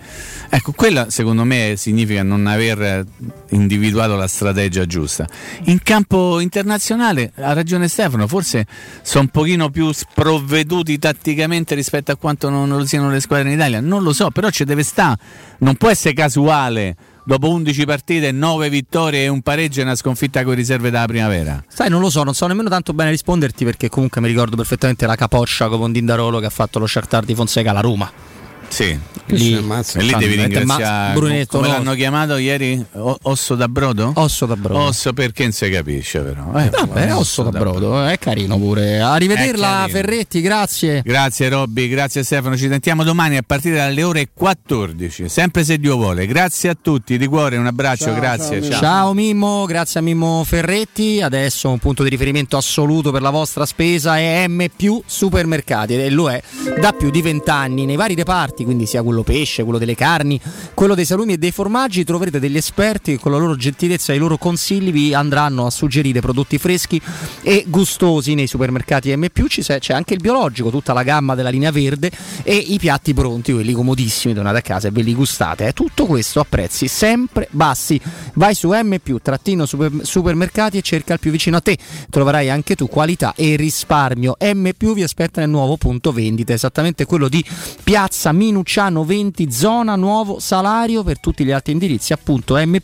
Ecco, 0.48 0.72
quella 0.72 1.10
secondo 1.10 1.44
me 1.44 1.74
significa 1.76 2.22
non 2.22 2.46
aver 2.46 3.04
individuato 3.50 4.16
la 4.16 4.26
strategia 4.26 4.86
giusta. 4.86 5.28
In 5.64 5.82
campo 5.82 6.40
internazionale 6.40 7.32
ha 7.36 7.52
ragione 7.52 7.86
Stefano, 7.86 8.26
forse 8.26 8.66
sono 9.02 9.24
un 9.24 9.28
pochino 9.28 9.70
più 9.70 9.92
sprovveduti 9.92 10.98
tatticamente 10.98 11.74
rispetto 11.74 12.12
a 12.12 12.16
quanto 12.16 12.48
non 12.48 12.68
lo 12.68 12.86
siano 12.86 13.10
le 13.10 13.20
squadre 13.20 13.48
in 13.48 13.54
Italia. 13.54 13.80
Non 13.80 14.02
lo 14.02 14.12
so, 14.12 14.30
però 14.30 14.50
ci 14.50 14.64
deve 14.64 14.82
stare. 14.82 15.18
Non 15.58 15.76
può 15.76 15.90
essere 15.90 16.13
casuale 16.14 16.96
dopo 17.24 17.48
11 17.50 17.84
partite, 17.84 18.32
9 18.32 18.68
vittorie 18.68 19.24
e 19.24 19.28
un 19.28 19.42
pareggio 19.42 19.80
e 19.80 19.82
una 19.82 19.96
sconfitta 19.96 20.42
con 20.44 20.54
riserve 20.54 20.90
dalla 20.90 21.06
primavera. 21.06 21.62
Sai, 21.68 21.88
non 21.90 22.00
lo 22.00 22.10
so, 22.10 22.22
non 22.22 22.34
so 22.34 22.46
nemmeno 22.46 22.68
tanto 22.68 22.92
bene 22.92 23.10
risponderti 23.10 23.64
perché 23.64 23.88
comunque 23.88 24.20
mi 24.20 24.28
ricordo 24.28 24.56
perfettamente 24.56 25.06
la 25.06 25.16
capoccia 25.16 25.68
con 25.68 25.92
Dindarolo 25.92 26.38
che 26.38 26.46
ha 26.46 26.50
fatto 26.50 26.78
lo 26.78 26.86
Shakhtar 26.86 27.24
di 27.24 27.34
Fonseca 27.34 27.70
alla 27.70 27.80
Roma. 27.80 28.33
Sì, 28.74 28.98
Lì- 29.26 29.54
e 29.54 30.02
lì 30.02 30.14
devi 30.18 30.34
ringraziare 30.34 31.14
Brunetto, 31.14 31.56
come 31.58 31.68
no. 31.68 31.74
l'hanno 31.74 31.94
chiamato 31.94 32.36
ieri 32.36 32.84
O- 32.92 33.16
osso 33.22 33.54
da 33.54 33.68
brodo? 33.68 34.12
Osso 34.16 34.46
da 34.46 34.56
brodo. 34.56 34.80
Osso 34.80 35.12
perché 35.12 35.44
non 35.44 35.52
si 35.52 35.70
capisce 35.70 36.18
però. 36.20 36.52
Eh, 36.58 36.70
Vabbè, 36.70 37.14
osso 37.14 37.42
da 37.44 37.50
brodo, 37.56 38.04
è 38.04 38.18
carino 38.18 38.58
pure. 38.58 39.00
Arrivederla. 39.00 39.86
Ferretti, 39.88 40.40
grazie. 40.40 41.02
Grazie 41.04 41.48
Robby, 41.48 41.88
grazie 41.88 42.22
Stefano, 42.24 42.56
ci 42.56 42.68
sentiamo 42.68 43.04
domani 43.04 43.36
a 43.36 43.42
partire 43.46 43.76
dalle 43.76 44.02
ore 44.02 44.28
14, 44.34 45.28
sempre 45.28 45.62
se 45.64 45.78
Dio 45.78 45.94
vuole. 45.94 46.26
Grazie 46.26 46.70
a 46.70 46.76
tutti, 46.80 47.16
di 47.16 47.26
cuore 47.26 47.56
un 47.56 47.66
abbraccio, 47.66 48.12
grazie. 48.12 48.60
Ciao. 48.62 49.12
Mimmo, 49.14 49.64
grazie 49.66 50.00
a 50.00 50.02
Mimmo 50.02 50.42
Ferretti. 50.44 51.22
Adesso 51.22 51.70
un 51.70 51.78
punto 51.78 52.02
di 52.02 52.08
riferimento 52.08 52.56
assoluto 52.56 53.10
per 53.12 53.22
la 53.22 53.30
vostra 53.30 53.64
spesa 53.66 54.18
è 54.18 54.46
M 54.48 54.66
Supermercati 55.06 55.94
e 55.94 56.10
lo 56.10 56.28
è 56.30 56.42
da 56.80 56.92
più 56.92 57.10
di 57.10 57.22
vent'anni 57.22 57.84
nei 57.86 57.96
vari 57.96 58.14
reparti, 58.14 58.63
quindi 58.64 58.86
sia 58.86 59.02
quello 59.02 59.22
pesce, 59.22 59.62
quello 59.62 59.78
delle 59.78 59.94
carni, 59.94 60.40
quello 60.74 60.94
dei 60.94 61.04
salumi 61.04 61.34
e 61.34 61.38
dei 61.38 61.52
formaggi. 61.52 62.04
Troverete 62.04 62.40
degli 62.40 62.56
esperti 62.56 63.12
che 63.12 63.18
con 63.18 63.32
la 63.32 63.38
loro 63.38 63.56
gentilezza 63.56 64.12
e 64.12 64.16
i 64.16 64.18
loro 64.18 64.36
consigli 64.38 64.90
vi 64.90 65.14
andranno 65.14 65.66
a 65.66 65.70
suggerire 65.70 66.20
prodotti 66.20 66.58
freschi 66.58 67.00
e 67.42 67.64
gustosi 67.68 68.34
nei 68.34 68.46
supermercati 68.46 69.14
M. 69.16 69.26
C'è 69.28 69.92
anche 69.92 70.14
il 70.14 70.20
biologico, 70.20 70.70
tutta 70.70 70.92
la 70.92 71.02
gamma 71.02 71.34
della 71.34 71.50
linea 71.50 71.70
verde 71.70 72.10
e 72.42 72.54
i 72.54 72.78
piatti 72.78 73.14
pronti, 73.14 73.52
quelli 73.52 73.72
comodissimi, 73.72 74.34
tornate 74.34 74.58
a 74.58 74.62
casa 74.62 74.88
e 74.88 74.90
ve 74.90 75.02
li 75.02 75.14
gustate. 75.14 75.66
eh. 75.68 75.72
Tutto 75.72 76.06
questo 76.06 76.40
a 76.40 76.46
prezzi 76.48 76.88
sempre 76.88 77.48
bassi. 77.50 78.00
Vai 78.34 78.54
su 78.54 78.70
M 78.72 78.98
trattino 79.22 79.66
super- 79.66 80.00
supermercati 80.02 80.78
e 80.78 80.82
cerca 80.82 81.14
il 81.14 81.20
più 81.20 81.30
vicino 81.30 81.56
a 81.56 81.60
te. 81.60 81.76
Troverai 82.10 82.50
anche 82.50 82.74
tu 82.74 82.88
qualità 82.88 83.34
e 83.36 83.56
risparmio. 83.56 84.36
M 84.40 84.70
vi 84.94 85.02
aspetta 85.02 85.40
nel 85.40 85.50
nuovo 85.50 85.76
punto 85.76 86.12
vendita, 86.12 86.52
esattamente 86.52 87.04
quello 87.04 87.28
di 87.28 87.44
Piazza 87.82 88.32
Minucciano 88.44 89.04
20, 89.04 89.50
zona 89.50 89.96
nuovo 89.96 90.38
salario 90.38 91.02
per 91.02 91.18
tutti 91.18 91.46
gli 91.46 91.50
altri 91.50 91.72
indirizzi, 91.72 92.12
appunto 92.12 92.56
M 92.56 92.76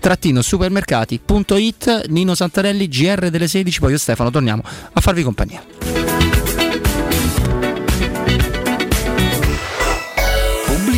trattino 0.00 0.40
supermercati.it. 0.40 2.06
Nino 2.08 2.34
Santarelli, 2.34 2.88
GR 2.88 3.28
delle 3.28 3.46
16, 3.46 3.80
poi 3.80 3.90
io 3.92 3.98
Stefano 3.98 4.30
torniamo 4.30 4.62
a 4.92 5.00
farvi 5.00 5.22
compagnia. 5.22 6.11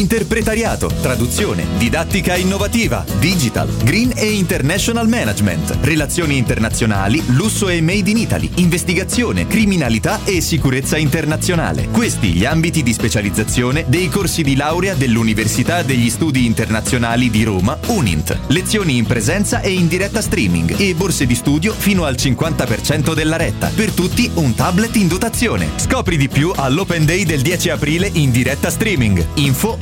Interpretariato, 0.00 0.90
traduzione, 1.02 1.66
didattica 1.76 2.34
innovativa, 2.34 3.04
digital, 3.18 3.68
green 3.84 4.12
e 4.16 4.32
international 4.32 5.08
management, 5.08 5.76
relazioni 5.82 6.38
internazionali, 6.38 7.22
lusso 7.34 7.68
e 7.68 7.82
made 7.82 8.08
in 8.08 8.16
Italy, 8.16 8.50
investigazione, 8.56 9.46
criminalità 9.46 10.20
e 10.24 10.40
sicurezza 10.40 10.96
internazionale. 10.96 11.88
Questi 11.90 12.28
gli 12.32 12.46
ambiti 12.46 12.82
di 12.82 12.94
specializzazione 12.94 13.84
dei 13.88 14.08
corsi 14.08 14.42
di 14.42 14.56
laurea 14.56 14.94
dell'Università 14.94 15.82
degli 15.82 16.08
Studi 16.08 16.46
Internazionali 16.46 17.28
di 17.28 17.44
Roma, 17.44 17.78
UNINT. 17.88 18.38
Lezioni 18.48 18.96
in 18.96 19.04
presenza 19.04 19.60
e 19.60 19.70
in 19.70 19.86
diretta 19.86 20.22
streaming 20.22 20.78
e 20.78 20.94
borse 20.94 21.26
di 21.26 21.34
studio 21.34 21.74
fino 21.76 22.04
al 22.04 22.14
50% 22.14 23.12
della 23.12 23.36
retta. 23.36 23.70
Per 23.74 23.90
tutti 23.90 24.30
un 24.34 24.54
tablet 24.54 24.96
in 24.96 25.08
dotazione. 25.08 25.68
Scopri 25.76 26.16
di 26.16 26.28
più 26.28 26.52
all'Open 26.54 27.04
Day 27.04 27.24
del 27.24 27.42
10 27.42 27.68
aprile 27.68 28.08
in 28.14 28.30
diretta 28.30 28.70
streaming. 28.70 29.24
Info 29.34 29.76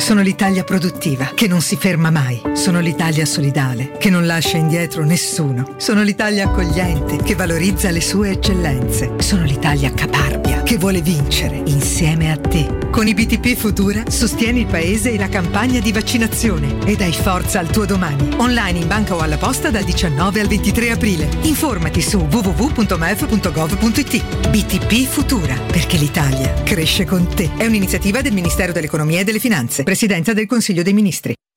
Sono 0.00 0.22
l'Italia 0.22 0.64
produttiva, 0.64 1.32
che 1.34 1.46
non 1.46 1.60
si 1.60 1.76
ferma 1.76 2.10
mai. 2.10 2.40
Sono 2.54 2.80
l'Italia 2.80 3.26
solidale, 3.26 3.92
che 3.98 4.08
non 4.08 4.26
lascia 4.26 4.56
indietro 4.56 5.04
nessuno. 5.04 5.74
Sono 5.76 6.02
l'Italia 6.02 6.46
accogliente, 6.46 7.18
che 7.18 7.34
valorizza 7.34 7.90
le 7.90 8.00
sue 8.00 8.30
eccellenze. 8.30 9.12
Sono 9.18 9.44
l'Italia 9.44 9.92
caparbia, 9.92 10.59
che 10.70 10.78
vuole 10.78 11.02
vincere 11.02 11.56
insieme 11.56 12.30
a 12.30 12.36
te. 12.36 12.90
Con 12.92 13.08
i 13.08 13.12
BTP 13.12 13.56
Futura 13.56 14.08
sostieni 14.08 14.60
il 14.60 14.66
paese 14.66 15.10
e 15.10 15.18
la 15.18 15.28
campagna 15.28 15.80
di 15.80 15.90
vaccinazione 15.90 16.86
e 16.86 16.94
dai 16.94 17.12
forza 17.12 17.58
al 17.58 17.68
tuo 17.68 17.84
domani. 17.86 18.36
Online 18.36 18.78
in 18.78 18.86
banca 18.86 19.16
o 19.16 19.18
alla 19.18 19.36
posta 19.36 19.70
dal 19.70 19.82
19 19.82 20.38
al 20.38 20.46
23 20.46 20.92
aprile. 20.92 21.28
Informati 21.42 22.00
su 22.00 22.18
www.mef.gov.it. 22.18 22.88
BTP 24.48 25.08
Futura, 25.08 25.58
perché 25.58 25.96
l'Italia 25.96 26.54
cresce 26.62 27.04
con 27.04 27.26
te. 27.26 27.50
È 27.56 27.66
un'iniziativa 27.66 28.20
del 28.20 28.32
Ministero 28.32 28.70
dell'Economia 28.70 29.18
e 29.18 29.24
delle 29.24 29.40
Finanze. 29.40 29.82
Presidenza 29.82 30.32
del 30.32 30.46
Consiglio 30.46 30.84
dei 30.84 30.92
Ministri. 30.92 31.34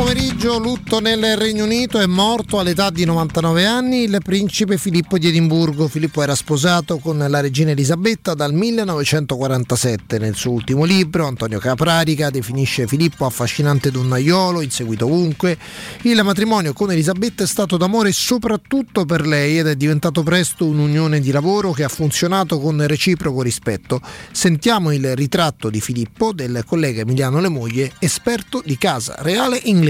Pomeriggio, 0.00 0.58
lutto 0.58 0.98
nel 0.98 1.36
Regno 1.36 1.64
Unito, 1.64 2.00
è 2.00 2.06
morto 2.06 2.58
all'età 2.58 2.88
di 2.88 3.04
99 3.04 3.66
anni 3.66 4.04
il 4.04 4.18
principe 4.24 4.78
Filippo 4.78 5.18
di 5.18 5.28
Edimburgo. 5.28 5.88
Filippo 5.88 6.22
era 6.22 6.34
sposato 6.34 6.96
con 6.96 7.18
la 7.18 7.40
regina 7.40 7.72
Elisabetta 7.72 8.32
dal 8.32 8.54
1947. 8.54 10.18
Nel 10.18 10.36
suo 10.36 10.52
ultimo 10.52 10.84
libro, 10.84 11.26
Antonio 11.26 11.58
Caprarica 11.58 12.30
definisce 12.30 12.86
Filippo 12.86 13.26
affascinante 13.26 13.90
donnaiolo, 13.90 14.62
inseguito 14.62 15.04
ovunque. 15.04 15.58
Il 16.02 16.18
matrimonio 16.24 16.72
con 16.72 16.90
Elisabetta 16.90 17.44
è 17.44 17.46
stato 17.46 17.76
d'amore 17.76 18.10
soprattutto 18.12 19.04
per 19.04 19.26
lei 19.26 19.58
ed 19.58 19.66
è 19.66 19.76
diventato 19.76 20.22
presto 20.22 20.64
un'unione 20.64 21.20
di 21.20 21.30
lavoro 21.30 21.72
che 21.72 21.84
ha 21.84 21.88
funzionato 21.88 22.58
con 22.58 22.86
reciproco 22.86 23.42
rispetto. 23.42 24.00
Sentiamo 24.32 24.92
il 24.92 25.14
ritratto 25.14 25.68
di 25.68 25.82
Filippo 25.82 26.32
del 26.32 26.64
collega 26.66 27.02
Emiliano 27.02 27.38
Lemoglie, 27.38 27.92
esperto 27.98 28.62
di 28.64 28.78
casa 28.78 29.16
reale 29.18 29.60
inglese. 29.64 29.88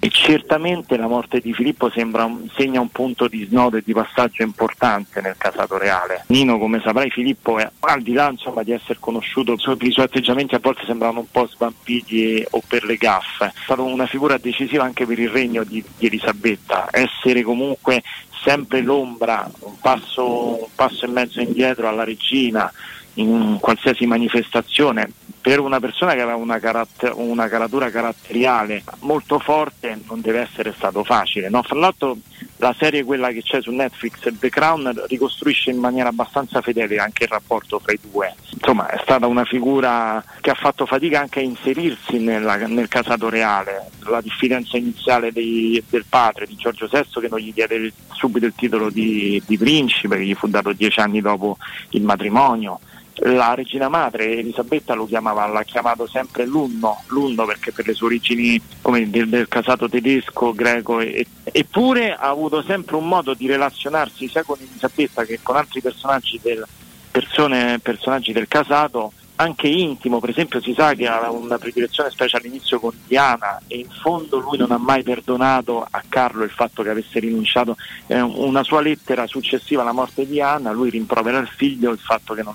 E 0.00 0.10
certamente 0.10 0.96
la 0.96 1.08
morte 1.08 1.40
di 1.40 1.52
Filippo 1.52 1.90
un- 1.96 2.48
segna 2.56 2.80
un 2.80 2.88
punto 2.88 3.26
di 3.26 3.44
snodo 3.46 3.78
e 3.78 3.82
di 3.84 3.92
passaggio 3.92 4.44
importante 4.44 5.20
nel 5.20 5.34
casato 5.36 5.76
reale. 5.76 6.22
Nino, 6.28 6.56
come 6.56 6.80
saprai, 6.80 7.10
Filippo 7.10 7.58
è, 7.58 7.68
al 7.80 8.02
di 8.02 8.12
là 8.12 8.30
insomma, 8.30 8.62
di 8.62 8.70
essere 8.70 8.98
conosciuto, 9.00 9.58
suoi, 9.58 9.76
i 9.80 9.90
suoi 9.90 10.04
atteggiamenti 10.04 10.54
a 10.54 10.60
volte 10.60 10.84
sembravano 10.86 11.20
un 11.20 11.30
po' 11.32 11.48
svampiti 11.48 12.44
o 12.50 12.62
per 12.64 12.84
le 12.84 12.94
gaffe. 12.94 13.46
È 13.46 13.52
stata 13.64 13.82
una 13.82 14.06
figura 14.06 14.38
decisiva 14.38 14.84
anche 14.84 15.04
per 15.04 15.18
il 15.18 15.30
regno 15.30 15.64
di, 15.64 15.82
di 15.96 16.06
Elisabetta. 16.06 16.86
Essere 16.92 17.42
comunque 17.42 18.04
sempre 18.44 18.82
l'ombra, 18.82 19.50
un 19.60 19.80
passo, 19.80 20.60
un 20.62 20.68
passo 20.76 21.06
e 21.06 21.08
mezzo 21.08 21.40
indietro 21.40 21.88
alla 21.88 22.04
regina 22.04 22.72
in 23.14 23.58
qualsiasi 23.60 24.06
manifestazione 24.06 25.10
per 25.40 25.60
una 25.60 25.80
persona 25.80 26.14
che 26.14 26.20
aveva 26.20 26.36
una, 26.36 26.58
caratter- 26.58 27.12
una 27.14 27.48
caratura 27.48 27.90
caratteriale 27.90 28.82
molto 29.00 29.38
forte 29.38 29.98
non 30.08 30.20
deve 30.20 30.40
essere 30.40 30.74
stato 30.76 31.04
facile. 31.04 31.48
No? 31.48 31.62
Fra 31.62 31.76
l'altro 31.76 32.16
la 32.58 32.74
serie 32.76 33.04
quella 33.04 33.28
che 33.30 33.42
c'è 33.42 33.62
su 33.62 33.70
Netflix, 33.70 34.18
The 34.38 34.48
Crown, 34.48 35.04
ricostruisce 35.06 35.70
in 35.70 35.78
maniera 35.78 36.08
abbastanza 36.08 36.60
fedele 36.60 36.98
anche 36.98 37.24
il 37.24 37.30
rapporto 37.30 37.78
fra 37.78 37.92
i 37.92 37.98
due. 38.10 38.34
Insomma 38.52 38.88
è 38.88 38.98
stata 39.02 39.26
una 39.26 39.44
figura 39.44 40.22
che 40.40 40.50
ha 40.50 40.54
fatto 40.54 40.84
fatica 40.86 41.20
anche 41.20 41.38
a 41.40 41.42
inserirsi 41.42 42.18
nella- 42.18 42.56
nel 42.66 42.88
casato 42.88 43.28
reale. 43.28 43.90
La 44.06 44.20
diffidenza 44.20 44.76
iniziale 44.76 45.32
dei- 45.32 45.82
del 45.88 46.04
padre, 46.08 46.46
di 46.46 46.56
Giorgio 46.56 46.88
VI, 46.90 47.20
che 47.20 47.28
non 47.28 47.38
gli 47.38 47.52
diede 47.52 47.92
subito 48.12 48.46
il 48.46 48.54
titolo 48.56 48.90
di, 48.90 49.40
di 49.46 49.56
principe, 49.56 50.16
che 50.16 50.24
gli 50.24 50.34
fu 50.34 50.48
dato 50.48 50.72
dieci 50.72 50.98
anni 51.00 51.20
dopo 51.20 51.56
il 51.90 52.02
matrimonio 52.02 52.80
la 53.20 53.54
regina 53.54 53.88
madre 53.88 54.38
Elisabetta 54.38 54.94
lo 54.94 55.06
chiamava, 55.06 55.46
l'ha 55.46 55.62
chiamato 55.64 56.06
sempre 56.06 56.46
l'unno, 56.46 57.02
l'unno 57.08 57.44
perché 57.46 57.72
per 57.72 57.86
le 57.86 57.94
sue 57.94 58.06
origini 58.06 58.60
come 58.80 59.08
del, 59.10 59.28
del 59.28 59.48
casato 59.48 59.88
tedesco, 59.88 60.52
greco, 60.52 61.00
e- 61.00 61.26
eppure 61.42 62.12
ha 62.12 62.28
avuto 62.28 62.62
sempre 62.62 62.96
un 62.96 63.08
modo 63.08 63.34
di 63.34 63.46
relazionarsi 63.46 64.28
sia 64.28 64.42
con 64.42 64.58
Elisabetta 64.60 65.24
che 65.24 65.40
con 65.42 65.56
altri 65.56 65.80
personaggi 65.80 66.38
del, 66.42 66.64
persone- 67.10 67.78
personaggi 67.80 68.32
del 68.32 68.48
casato 68.48 69.12
anche 69.40 69.68
intimo, 69.68 70.18
per 70.18 70.30
esempio 70.30 70.60
si 70.60 70.74
sa 70.74 70.94
che 70.94 71.06
ha 71.06 71.30
una 71.30 71.58
predilezione 71.58 72.10
specie 72.10 72.36
all'inizio 72.36 72.80
con 72.80 72.92
Diana 73.06 73.60
e 73.68 73.78
in 73.78 73.88
fondo 73.88 74.38
lui 74.38 74.58
non 74.58 74.72
ha 74.72 74.78
mai 74.78 75.04
perdonato 75.04 75.86
a 75.88 76.02
Carlo 76.08 76.42
il 76.42 76.50
fatto 76.50 76.82
che 76.82 76.90
avesse 76.90 77.20
rinunciato, 77.20 77.76
eh, 78.08 78.20
una 78.20 78.64
sua 78.64 78.80
lettera 78.80 79.28
successiva 79.28 79.82
alla 79.82 79.92
morte 79.92 80.26
di 80.26 80.40
Anna, 80.40 80.72
lui 80.72 80.90
rimprovera 80.90 81.38
al 81.38 81.46
figlio 81.46 81.92
il 81.92 81.98
fatto 81.98 82.34
che 82.34 82.42
non, 82.42 82.54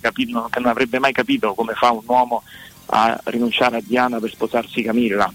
capito, 0.00 0.48
che 0.50 0.60
non 0.60 0.68
avrebbe 0.68 0.98
mai 0.98 1.12
capito 1.12 1.54
come 1.54 1.72
fa 1.72 1.92
un 1.92 2.02
uomo 2.04 2.42
a 2.86 3.18
rinunciare 3.24 3.78
a 3.78 3.82
Diana 3.82 4.20
per 4.20 4.30
sposarsi 4.30 4.82
Camilla. 4.82 5.32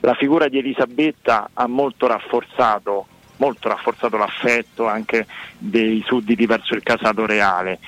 La 0.00 0.14
figura 0.14 0.48
di 0.48 0.58
Elisabetta 0.58 1.50
ha 1.52 1.68
molto 1.68 2.08
rafforzato, 2.08 3.06
molto 3.36 3.68
rafforzato 3.68 4.16
l'affetto 4.16 4.88
anche 4.88 5.26
dei 5.56 6.02
sudditi 6.04 6.46
verso 6.46 6.74
il 6.74 6.82
casato 6.82 7.26
reale 7.26 7.78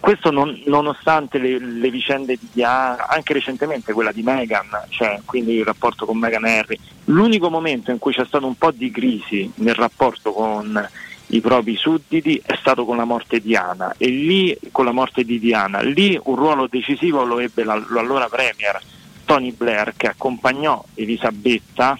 questo 0.00 0.30
non- 0.30 0.60
nonostante 0.66 1.38
le, 1.38 1.58
le 1.58 1.90
vicende 1.90 2.36
di 2.38 2.48
Diana, 2.52 3.08
anche 3.08 3.32
recentemente 3.32 3.92
quella 3.92 4.12
di 4.12 4.22
Meghan, 4.22 4.68
cioè 4.88 5.20
quindi 5.24 5.54
il 5.54 5.64
rapporto 5.64 6.06
con 6.06 6.18
Meghan 6.18 6.44
Harry, 6.44 6.78
l'unico 7.06 7.50
momento 7.50 7.90
in 7.90 7.98
cui 7.98 8.12
c'è 8.12 8.24
stato 8.24 8.46
un 8.46 8.56
po' 8.56 8.70
di 8.70 8.90
crisi 8.90 9.50
nel 9.56 9.74
rapporto 9.74 10.32
con 10.32 10.88
i 11.28 11.40
propri 11.40 11.76
sudditi 11.76 12.40
è 12.44 12.56
stato 12.60 12.84
con 12.84 12.96
la 12.98 13.04
morte 13.04 13.38
di 13.40 13.48
Diana. 13.48 13.94
E 13.96 14.08
lì 14.08 14.56
con 14.70 14.84
la 14.84 14.92
morte 14.92 15.24
di 15.24 15.38
Diana, 15.38 15.80
lì 15.80 16.18
un 16.24 16.36
ruolo 16.36 16.66
decisivo 16.66 17.24
lo 17.24 17.38
ebbe 17.38 17.64
la- 17.64 17.82
l'allora 17.90 18.28
premier 18.28 18.78
Tony 19.24 19.52
Blair 19.52 19.94
che 19.96 20.08
accompagnò 20.08 20.84
Elisabetta 20.94 21.98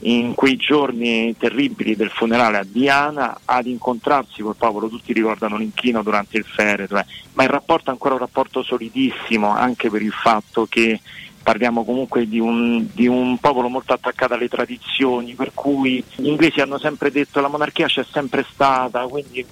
in 0.00 0.34
quei 0.34 0.56
giorni 0.56 1.34
terribili 1.36 1.96
del 1.96 2.10
funerale 2.10 2.58
a 2.58 2.66
Diana 2.66 3.40
ad 3.44 3.66
incontrarsi 3.66 4.42
col 4.42 4.56
popolo, 4.56 4.88
tutti 4.88 5.12
ricordano 5.12 5.56
l'inchino 5.56 6.02
durante 6.02 6.36
il 6.36 6.44
feretro, 6.44 6.98
eh. 6.98 7.06
ma 7.32 7.42
il 7.42 7.48
rapporto 7.48 7.90
è 7.90 7.92
ancora 7.92 8.14
un 8.14 8.20
rapporto 8.20 8.62
solidissimo 8.62 9.48
anche 9.48 9.90
per 9.90 10.02
il 10.02 10.12
fatto 10.12 10.66
che 10.68 11.00
parliamo 11.42 11.84
comunque 11.84 12.28
di 12.28 12.38
un, 12.38 12.86
di 12.92 13.06
un 13.06 13.38
popolo 13.38 13.68
molto 13.68 13.94
attaccato 13.94 14.34
alle 14.34 14.48
tradizioni, 14.48 15.32
per 15.32 15.52
cui 15.54 16.02
gli 16.16 16.26
inglesi 16.26 16.60
hanno 16.60 16.78
sempre 16.78 17.10
detto 17.10 17.40
la 17.40 17.48
monarchia 17.48 17.86
c'è 17.86 18.04
sempre 18.04 18.44
stata, 18.52 19.00
quindi 19.06 19.44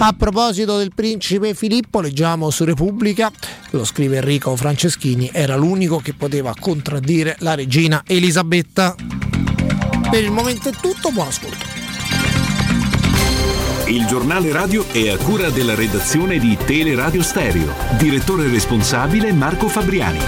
A 0.00 0.12
proposito 0.12 0.78
del 0.78 0.92
principe 0.94 1.54
Filippo, 1.54 2.00
leggiamo 2.00 2.50
su 2.50 2.64
Repubblica, 2.64 3.32
lo 3.70 3.84
scrive 3.84 4.18
Enrico 4.18 4.54
Franceschini, 4.54 5.30
era 5.32 5.56
l'unico 5.56 5.98
che 5.98 6.14
poteva 6.14 6.54
contraddire 6.58 7.34
la 7.40 7.56
regina 7.56 8.04
Elisabetta. 8.06 8.94
Per 10.08 10.22
il 10.22 10.30
momento 10.30 10.68
è 10.68 10.72
tutto, 10.72 11.10
buon 11.10 11.26
ascolto. 11.26 11.64
Il 13.88 14.06
giornale 14.06 14.52
radio 14.52 14.86
è 14.86 15.08
a 15.08 15.16
cura 15.16 15.50
della 15.50 15.74
redazione 15.74 16.38
di 16.38 16.56
Teleradio 16.64 17.22
Stereo. 17.22 17.74
Direttore 17.98 18.48
responsabile 18.48 19.32
Marco 19.32 19.68
Fabriani. 19.68 20.20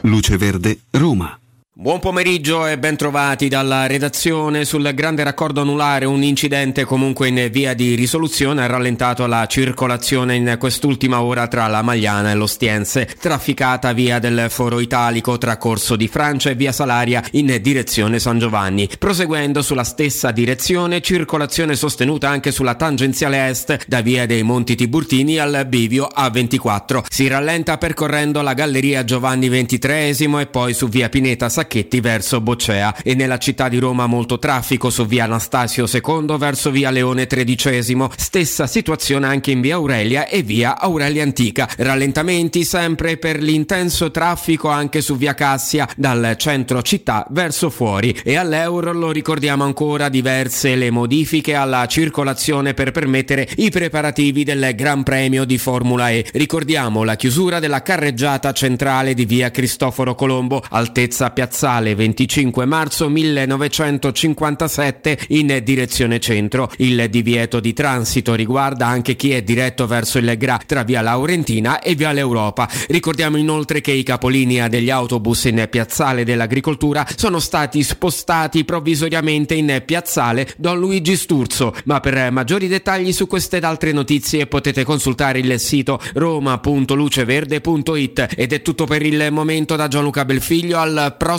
Luce 0.00 0.36
Verde, 0.36 0.80
Roma. 0.90 1.38
Buon 1.72 2.00
pomeriggio 2.00 2.66
e 2.66 2.78
ben 2.78 2.96
trovati 2.96 3.46
dalla 3.46 3.86
redazione. 3.86 4.64
Sul 4.64 4.92
grande 4.92 5.22
raccordo 5.22 5.60
anulare 5.60 6.04
un 6.04 6.24
incidente 6.24 6.84
comunque 6.84 7.28
in 7.28 7.48
via 7.50 7.74
di 7.74 7.94
risoluzione 7.94 8.64
ha 8.64 8.66
rallentato 8.66 9.24
la 9.26 9.46
circolazione 9.46 10.34
in 10.34 10.56
quest'ultima 10.58 11.22
ora 11.22 11.46
tra 11.46 11.68
la 11.68 11.80
Magliana 11.82 12.32
e 12.32 12.34
l'Ostiense, 12.34 13.08
trafficata 13.20 13.92
via 13.92 14.18
del 14.18 14.46
Foro 14.50 14.80
Italico 14.80 15.38
tra 15.38 15.58
Corso 15.58 15.94
di 15.94 16.08
Francia 16.08 16.50
e 16.50 16.56
via 16.56 16.72
Salaria 16.72 17.22
in 17.32 17.56
direzione 17.62 18.18
San 18.18 18.40
Giovanni. 18.40 18.90
Proseguendo 18.98 19.62
sulla 19.62 19.84
stessa 19.84 20.32
direzione, 20.32 21.00
circolazione 21.00 21.76
sostenuta 21.76 22.28
anche 22.28 22.50
sulla 22.50 22.74
tangenziale 22.74 23.48
est 23.48 23.86
da 23.86 24.00
via 24.00 24.26
dei 24.26 24.42
Monti 24.42 24.74
Tiburtini 24.74 25.38
al 25.38 25.64
bivio 25.68 26.08
A24. 26.14 27.04
Si 27.08 27.28
rallenta 27.28 27.78
percorrendo 27.78 28.42
la 28.42 28.54
galleria 28.54 29.04
Giovanni 29.04 29.48
XXIII 29.48 30.40
e 30.40 30.46
poi 30.46 30.74
su 30.74 30.88
via 30.88 31.08
Pineta 31.08 31.48
Sacchetti 31.60 32.00
verso 32.00 32.40
Boccea 32.40 33.02
e 33.02 33.14
nella 33.14 33.36
città 33.36 33.68
di 33.68 33.78
Roma 33.78 34.06
molto 34.06 34.38
traffico 34.38 34.88
su 34.88 35.04
via 35.04 35.24
Anastasio 35.24 35.84
II 35.86 36.38
verso 36.38 36.70
via 36.70 36.90
Leone 36.90 37.26
XIII. 37.26 38.08
Stessa 38.16 38.66
situazione 38.66 39.26
anche 39.26 39.50
in 39.50 39.60
via 39.60 39.74
Aurelia 39.74 40.26
e 40.26 40.42
via 40.42 40.80
Aurelia 40.80 41.22
Antica. 41.22 41.68
Rallentamenti 41.76 42.64
sempre 42.64 43.18
per 43.18 43.42
l'intenso 43.42 44.10
traffico 44.10 44.68
anche 44.68 45.02
su 45.02 45.16
via 45.16 45.34
Cassia 45.34 45.86
dal 45.96 46.34
centro 46.38 46.80
città 46.80 47.26
verso 47.28 47.68
fuori 47.68 48.18
e 48.24 48.36
all'Euro 48.36 48.94
lo 48.94 49.10
ricordiamo 49.10 49.64
ancora 49.64 50.08
diverse 50.08 50.76
le 50.76 50.90
modifiche 50.90 51.54
alla 51.54 51.86
circolazione 51.86 52.72
per 52.72 52.90
permettere 52.90 53.46
i 53.56 53.70
preparativi 53.70 54.44
del 54.44 54.72
Gran 54.74 55.02
Premio 55.02 55.44
di 55.44 55.58
Formula 55.58 56.08
E. 56.10 56.24
Ricordiamo 56.32 57.04
la 57.04 57.16
chiusura 57.16 57.58
della 57.60 57.82
carreggiata 57.82 58.52
centrale 58.52 59.12
di 59.12 59.26
via 59.26 59.50
Cristoforo 59.50 60.14
Colombo, 60.14 60.62
altezza 60.70 61.30
piazzale 61.50 61.96
25 61.96 62.64
marzo 62.64 63.08
1957 63.08 65.18
in 65.30 65.60
direzione 65.64 66.20
centro. 66.20 66.70
Il 66.76 67.08
divieto 67.10 67.58
di 67.58 67.72
transito 67.72 68.34
riguarda 68.34 68.86
anche 68.86 69.16
chi 69.16 69.32
è 69.32 69.42
diretto 69.42 69.88
verso 69.88 70.18
il 70.18 70.32
Gra 70.38 70.60
tra 70.64 70.84
via 70.84 71.00
Laurentina 71.00 71.80
e 71.80 71.96
via 71.96 72.12
l'Europa. 72.12 72.68
Ricordiamo 72.86 73.36
inoltre 73.36 73.80
che 73.80 73.90
i 73.90 74.04
capolinea 74.04 74.68
degli 74.68 74.90
autobus 74.90 75.46
in 75.46 75.66
piazzale 75.68 76.22
dell'agricoltura 76.22 77.04
sono 77.16 77.40
stati 77.40 77.82
spostati 77.82 78.64
provvisoriamente 78.64 79.54
in 79.54 79.82
piazzale 79.84 80.54
Don 80.56 80.78
Luigi 80.78 81.16
Sturzo, 81.16 81.74
ma 81.86 81.98
per 81.98 82.30
maggiori 82.30 82.68
dettagli 82.68 83.12
su 83.12 83.26
queste 83.26 83.56
ed 83.56 83.64
altre 83.64 83.90
notizie 83.90 84.46
potete 84.46 84.84
consultare 84.84 85.40
il 85.40 85.58
sito 85.58 85.98
roma.luceverde.it 86.14 88.34
ed 88.36 88.52
è 88.52 88.62
tutto 88.62 88.84
per 88.84 89.04
il 89.04 89.32
momento 89.32 89.74
da 89.74 89.88
Gianluca 89.88 90.24
Belfiglio 90.24 90.78
al 90.78 91.16
prossimo 91.18 91.38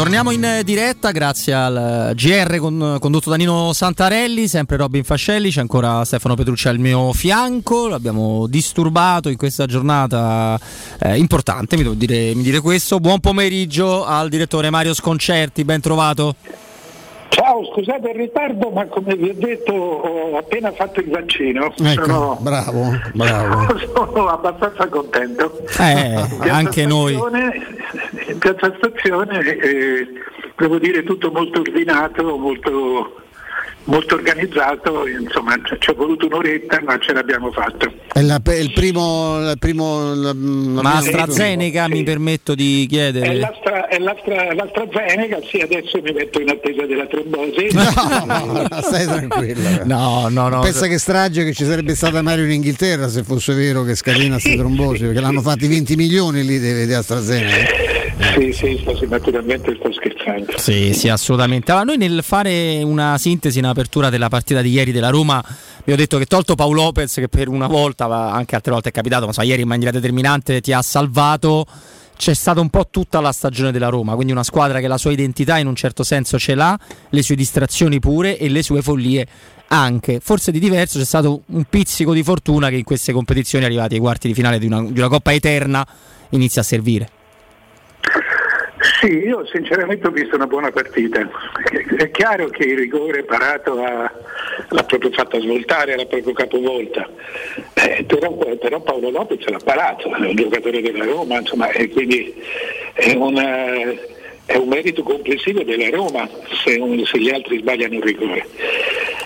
Torniamo 0.00 0.30
in 0.30 0.42
eh, 0.42 0.64
diretta 0.64 1.10
grazie 1.10 1.52
al 1.52 2.12
GR 2.14 2.56
con- 2.56 2.96
condotto 2.98 3.28
da 3.28 3.36
Nino 3.36 3.74
Santarelli, 3.74 4.48
sempre 4.48 4.78
Robin 4.78 5.04
Fascelli, 5.04 5.50
c'è 5.50 5.60
ancora 5.60 6.02
Stefano 6.06 6.34
Petrucci 6.34 6.68
al 6.68 6.78
mio 6.78 7.12
fianco, 7.12 7.86
l'abbiamo 7.86 8.46
disturbato 8.46 9.28
in 9.28 9.36
questa 9.36 9.66
giornata 9.66 10.58
eh, 11.00 11.18
importante, 11.18 11.76
mi 11.76 11.82
devo 11.82 11.94
dire, 11.94 12.34
mi 12.34 12.42
dire 12.42 12.60
questo. 12.60 12.98
Buon 12.98 13.20
pomeriggio 13.20 14.06
al 14.06 14.30
direttore 14.30 14.70
Mario 14.70 14.94
Sconcerti, 14.94 15.64
ben 15.64 15.82
trovato. 15.82 16.34
Ciao, 17.30 17.64
scusate 17.64 18.10
il 18.10 18.16
ritardo, 18.16 18.70
ma 18.70 18.84
come 18.86 19.14
vi 19.14 19.28
ho 19.28 19.34
detto 19.34 19.72
ho 19.72 20.36
appena 20.36 20.72
fatto 20.72 21.00
il 21.00 21.08
vaccino. 21.08 21.72
Ecco, 21.80 22.04
Sono, 22.04 22.38
bravo, 22.40 22.90
bravo. 23.14 23.78
sono 23.94 24.28
abbastanza 24.28 24.86
contento. 24.88 25.62
Eh, 25.78 26.48
anche 26.48 26.84
noi. 26.86 27.14
In 27.14 28.38
piazza 28.38 28.74
stazione 28.76 29.38
eh, 29.40 30.08
devo 30.56 30.78
dire 30.78 31.04
tutto 31.04 31.30
molto 31.30 31.60
ordinato, 31.60 32.36
molto, 32.36 33.22
molto 33.84 34.14
organizzato, 34.14 35.06
insomma 35.06 35.54
ci 35.78 35.90
è 35.90 35.94
voluto 35.94 36.26
un'oretta 36.26 36.80
ma 36.84 36.98
ce 36.98 37.12
l'abbiamo 37.12 37.50
fatto. 37.50 37.92
È 38.12 38.20
la- 38.22 38.40
è 38.44 38.52
il 38.54 38.72
primo. 38.72 39.38
Il 39.50 39.58
primo 39.58 40.14
la- 40.14 40.32
la 40.34 40.82
Ma 40.82 40.96
AstraZeneca 40.96 41.88
mi 41.88 42.02
permetto 42.02 42.54
di 42.54 42.84
È 42.84 42.86
chiedere. 42.88 43.36
l'astra, 43.36 43.88
è 43.88 43.98
l'astra, 43.98 44.52
l'AstraZeneca, 44.54 45.38
sì 45.50 45.58
adesso 45.58 46.00
mi 46.02 46.12
metto 46.12 46.40
in 46.40 46.50
attesa 46.50 46.84
della 46.86 47.06
trombosi. 47.06 47.68
No, 48.70 48.80
stai 48.82 49.06
tranquilla. 49.06 49.84
No, 49.84 50.28
no, 50.28 50.48
no. 50.48 50.60
Pensa 50.60 50.86
che 50.86 50.98
strage 50.98 51.44
che 51.44 51.52
ci 51.52 51.64
sarebbe 51.64 51.94
stata 51.94 52.22
Mario 52.22 52.44
in 52.44 52.52
Inghilterra 52.52 53.08
se 53.08 53.22
fosse 53.22 53.54
vero 53.54 53.82
che 53.82 53.94
scatena 53.94 54.34
queste 54.34 54.56
trombosi, 54.56 55.04
perché 55.04 55.20
l'hanno 55.20 55.40
fatti 55.40 55.66
20 55.66 55.96
milioni 55.96 56.44
lì 56.44 56.58
di, 56.58 56.86
di 56.86 56.92
AstraZeneca. 56.92 57.89
Sì, 58.20 58.52
sì, 58.52 59.06
naturalmente 59.08 59.74
sto 59.78 59.92
scherzando. 59.92 60.58
Sì, 60.58 60.92
sì, 60.92 61.08
assolutamente. 61.08 61.70
Allora, 61.70 61.86
noi 61.86 61.96
nel 61.96 62.22
fare 62.22 62.82
una 62.82 63.16
sintesi 63.18 63.58
in 63.58 63.64
apertura 63.64 64.10
della 64.10 64.28
partita 64.28 64.60
di 64.60 64.70
ieri 64.70 64.92
della 64.92 65.08
Roma, 65.08 65.42
vi 65.84 65.92
ho 65.92 65.96
detto 65.96 66.18
che 66.18 66.26
tolto 66.26 66.54
Paolo 66.54 66.82
Lopez, 66.82 67.14
che 67.14 67.28
per 67.28 67.48
una 67.48 67.66
volta, 67.66 68.06
ma 68.06 68.32
anche 68.32 68.54
altre 68.54 68.72
volte 68.72 68.90
è 68.90 68.92
capitato, 68.92 69.22
ma 69.22 69.28
insomma, 69.28 69.46
ieri 69.46 69.62
in 69.62 69.68
maniera 69.68 69.90
determinante 69.90 70.60
ti 70.60 70.72
ha 70.72 70.82
salvato. 70.82 71.66
C'è 72.16 72.34
stata 72.34 72.60
un 72.60 72.68
po' 72.68 72.86
tutta 72.90 73.20
la 73.20 73.32
stagione 73.32 73.72
della 73.72 73.88
Roma, 73.88 74.14
quindi 74.14 74.32
una 74.32 74.44
squadra 74.44 74.78
che 74.80 74.88
la 74.88 74.98
sua 74.98 75.10
identità 75.10 75.56
in 75.56 75.66
un 75.66 75.74
certo 75.74 76.02
senso 76.02 76.38
ce 76.38 76.54
l'ha, 76.54 76.78
le 77.08 77.22
sue 77.22 77.34
distrazioni 77.34 77.98
pure 77.98 78.36
e 78.36 78.50
le 78.50 78.62
sue 78.62 78.82
follie 78.82 79.26
anche. 79.68 80.20
Forse 80.20 80.52
di 80.52 80.58
diverso 80.58 80.98
c'è 80.98 81.06
stato 81.06 81.44
un 81.46 81.64
pizzico 81.64 82.12
di 82.12 82.22
fortuna 82.22 82.68
che 82.68 82.76
in 82.76 82.84
queste 82.84 83.12
competizioni 83.12 83.64
arrivati 83.64 83.94
ai 83.94 84.00
quarti 84.00 84.28
di 84.28 84.34
finale 84.34 84.58
di 84.58 84.66
una, 84.66 84.82
di 84.82 84.98
una 84.98 85.08
Coppa 85.08 85.32
Eterna 85.32 85.86
inizia 86.30 86.60
a 86.60 86.64
servire. 86.64 87.08
Sì, 89.00 89.06
io 89.24 89.46
sinceramente 89.46 90.06
ho 90.06 90.10
visto 90.10 90.36
una 90.36 90.46
buona 90.46 90.70
partita. 90.70 91.26
È 91.96 92.10
chiaro 92.10 92.48
che 92.48 92.64
il 92.64 92.76
rigore 92.78 93.22
parato 93.24 93.82
ha- 93.82 94.12
l'ha 94.68 94.82
proprio 94.84 95.10
fatta 95.10 95.40
svoltare, 95.40 95.96
l'ha 95.96 96.04
proprio 96.04 96.34
capovolta. 96.34 97.08
Eh, 97.74 98.04
però, 98.04 98.32
però 98.34 98.80
Paolo 98.80 99.10
Lopez 99.10 99.46
l'ha 99.46 99.58
parato, 99.64 100.14
è 100.14 100.26
un 100.26 100.34
giocatore 100.34 100.82
della 100.82 101.04
Roma, 101.04 101.38
insomma, 101.38 101.70
e 101.70 101.88
quindi 101.88 102.34
è, 102.92 103.14
una- 103.14 103.74
è 104.50 104.56
un 104.56 104.66
merito 104.66 105.04
complessivo 105.04 105.62
della 105.62 105.88
Roma 105.90 106.28
se, 106.64 106.74
un- 106.74 107.04
se 107.06 107.20
gli 107.20 107.30
altri 107.30 107.58
sbagliano 107.60 107.94
il 107.94 108.02
rigore. 108.02 108.44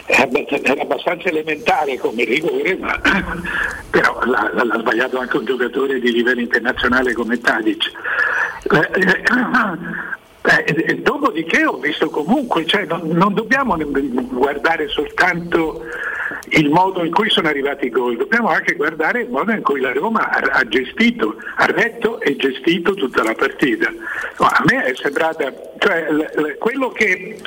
È 0.05 0.21
abbastanza 0.21 1.31
elementare 1.31 1.97
come 1.97 2.25
rigore, 2.25 2.77
ma 2.77 3.01
però 3.89 4.21
l'ha, 4.25 4.51
l'ha 4.53 4.79
sbagliato 4.79 5.19
anche 5.19 5.39
un 5.39 5.47
giocatore 5.47 5.99
di 5.99 6.13
livello 6.13 6.41
internazionale 6.41 7.15
come 7.15 7.41
Tadic. 7.41 7.91
Eh, 10.47 10.65
eh, 10.67 10.85
Eh, 10.89 10.95
dopodiché 10.97 11.65
ho 11.65 11.79
visto 11.79 12.11
comunque, 12.11 12.67
cioè, 12.67 12.85
non, 12.85 13.01
non, 13.09 13.33
dobbiamo 13.33 13.77
guardare 13.79 14.89
soltanto 14.89 15.83
il 16.51 16.69
modo 16.69 17.03
in 17.03 17.13
cui 17.13 17.31
sono 17.31 17.49
arrivati 17.49 17.87
i 17.87 17.91
gol, 17.91 18.19
dobbiamo 18.19 18.49
anche 18.49 18.75
guardare 18.75 19.23
il 19.23 19.31
modo 19.31 19.53
in 19.53 19.63
cui 19.63 19.81
la 19.81 19.93
Roma 19.93 20.29
ha, 20.29 20.59
ha 20.59 20.69
gestito, 20.69 21.37
ha 21.57 21.65
retto 21.65 22.21
e 22.21 22.37
gestito 22.37 22.93
tutta 22.93 23.23
la 23.23 23.35
partita. 23.35 23.91
No, 23.91 24.47
a 24.47 24.63
me 24.71 24.85
è 24.85 24.95
sembrata, 24.95 25.51
cioè, 25.79 26.11
l- 26.11 26.31
l- 26.35 26.59
quello 26.59 26.91
che 26.91 27.41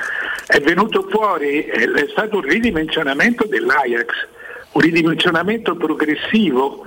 è 0.47 0.59
venuto 0.61 1.05
fuori 1.07 1.65
è, 1.65 1.87
è 1.87 2.07
stato 2.09 2.37
un 2.37 2.41
ridimensionamento 2.41 3.45
dell'Ajax, 3.45 4.27
un 4.71 4.81
ridimensionamento 4.81 5.75
progressivo 5.75 6.83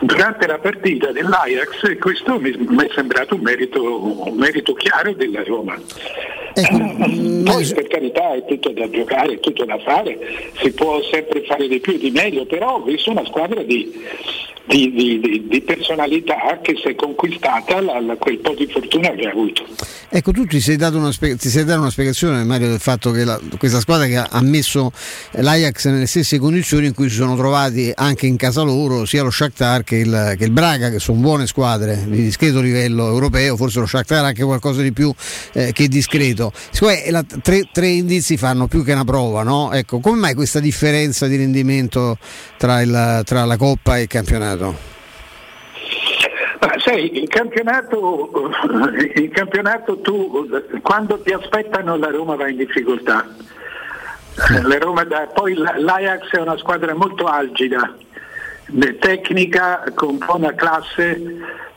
durante 0.00 0.46
la 0.46 0.58
partita 0.58 1.12
dell'Ajax 1.12 1.88
e 1.88 1.96
questo 1.98 2.38
mi, 2.38 2.54
mi 2.56 2.84
è 2.84 2.90
sembrato 2.94 3.34
un 3.34 3.42
merito, 3.42 4.26
un 4.28 4.36
merito 4.36 4.74
chiaro 4.74 5.12
della 5.12 5.42
Roma. 5.44 5.78
Ecco, 6.54 6.78
Poi 7.44 7.72
per 7.72 7.86
carità 7.86 8.34
è 8.34 8.44
tutto 8.44 8.70
da 8.70 8.90
giocare, 8.90 9.34
è 9.34 9.40
tutto 9.40 9.64
da 9.64 9.78
fare, 9.78 10.18
si 10.60 10.72
può 10.72 11.00
sempre 11.10 11.44
fare 11.44 11.68
di 11.68 11.78
più, 11.78 11.96
di 11.98 12.10
meglio, 12.10 12.46
però 12.46 12.76
ho 12.76 12.82
visto 12.82 13.10
una 13.10 13.24
squadra 13.26 13.62
di, 13.62 13.92
di, 14.64 14.92
di, 14.92 15.46
di 15.46 15.60
personalità 15.60 16.58
che 16.60 16.74
si 16.76 16.88
è 16.88 16.94
conquistata 16.94 17.80
la, 17.80 18.00
la, 18.00 18.16
quel 18.16 18.38
po' 18.38 18.54
di 18.54 18.66
fortuna 18.66 19.10
che 19.10 19.26
ha 19.26 19.30
avuto. 19.30 19.64
Ecco, 20.10 20.32
tu 20.32 20.46
ti 20.46 20.58
sei 20.58 20.76
dato 20.76 20.96
una, 20.96 21.10
ti 21.10 21.48
sei 21.48 21.64
dato 21.64 21.80
una 21.80 21.90
spiegazione, 21.90 22.42
Mario, 22.42 22.68
del 22.68 22.80
fatto 22.80 23.10
che 23.12 23.24
la, 23.24 23.38
questa 23.56 23.78
squadra 23.80 24.06
che 24.06 24.16
ha 24.16 24.40
messo 24.42 24.90
l'Ajax 25.32 25.86
nelle 25.88 26.06
stesse 26.06 26.38
condizioni 26.38 26.86
in 26.86 26.94
cui 26.94 27.08
si 27.08 27.16
sono 27.16 27.36
trovati 27.36 27.92
anche 27.94 28.26
in 28.26 28.36
casa 28.36 28.62
loro, 28.62 29.04
sia 29.04 29.22
lo 29.22 29.30
Shakhtar 29.30 29.67
che 29.84 29.96
il, 29.96 30.34
che 30.36 30.44
il 30.44 30.50
Braga, 30.50 30.90
che 30.90 30.98
sono 30.98 31.20
buone 31.20 31.46
squadre 31.46 32.04
di 32.06 32.22
discreto 32.22 32.60
livello 32.60 33.06
europeo, 33.06 33.56
forse 33.56 33.80
lo 33.80 33.86
Shakhtar 33.86 34.24
ha 34.24 34.26
anche 34.28 34.44
qualcosa 34.44 34.82
di 34.82 34.92
più 34.92 35.12
eh, 35.52 35.72
che 35.72 35.88
discreto. 35.88 36.52
La, 37.10 37.24
tre, 37.42 37.68
tre, 37.72 37.86
indizi 37.88 38.36
fanno 38.36 38.66
più 38.66 38.84
che 38.84 38.92
una 38.92 39.04
prova, 39.04 39.42
no? 39.42 39.72
Ecco, 39.72 40.00
come 40.00 40.18
mai 40.18 40.34
questa 40.34 40.60
differenza 40.60 41.26
di 41.26 41.36
rendimento 41.36 42.18
tra, 42.56 42.80
il, 42.80 43.22
tra 43.24 43.44
la 43.44 43.56
Coppa 43.56 43.98
e 43.98 44.02
il 44.02 44.08
campionato? 44.08 44.96
Ma 46.60 46.72
sai, 46.78 47.22
il 47.22 47.28
campionato, 47.28 48.50
il 49.14 49.30
campionato 49.30 50.00
tu 50.00 50.48
quando 50.82 51.20
ti 51.20 51.32
aspettano 51.32 51.96
la 51.96 52.10
Roma 52.10 52.34
va 52.34 52.48
in 52.48 52.56
difficoltà. 52.56 53.26
Roma, 54.78 55.04
poi 55.34 55.54
l'Ajax 55.54 56.30
è 56.30 56.40
una 56.40 56.56
squadra 56.58 56.94
molto 56.94 57.26
algida, 57.26 57.96
tecnica, 58.98 59.84
con 59.94 60.18
buona 60.18 60.54
classe, 60.54 61.20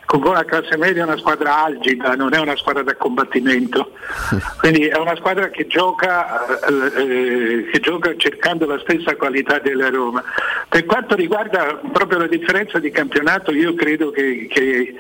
con 0.05 0.19
buona 0.19 0.43
classe 0.43 0.75
media 0.77 1.03
è 1.03 1.05
una 1.05 1.17
squadra 1.17 1.63
algida, 1.63 2.15
non 2.15 2.33
è 2.33 2.39
una 2.39 2.55
squadra 2.57 2.83
da 2.83 2.95
combattimento. 2.95 3.91
Quindi 4.59 4.87
è 4.87 4.97
una 4.97 5.15
squadra 5.15 5.49
che 5.49 5.67
gioca, 5.67 6.45
eh, 6.67 7.69
che 7.71 7.79
gioca 7.79 8.13
cercando 8.17 8.65
la 8.65 8.79
stessa 8.79 9.15
qualità 9.15 9.59
della 9.59 9.89
Roma. 9.89 10.23
Per 10.67 10.85
quanto 10.85 11.15
riguarda 11.15 11.79
proprio 11.91 12.19
la 12.19 12.27
differenza 12.27 12.79
di 12.79 12.91
campionato, 12.91 13.51
io 13.51 13.73
credo 13.73 14.11
che, 14.11 14.47
che 14.49 14.95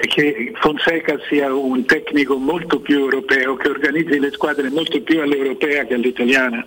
che 0.00 0.52
Fonseca 0.56 1.18
sia 1.28 1.54
un 1.54 1.84
tecnico 1.84 2.36
molto 2.36 2.80
più 2.80 2.98
europeo, 2.98 3.54
che 3.54 3.68
organizzi 3.68 4.18
le 4.18 4.32
squadre 4.32 4.70
molto 4.70 5.00
più 5.00 5.20
all'europea 5.20 5.84
che 5.84 5.94
all'italiana. 5.94 6.66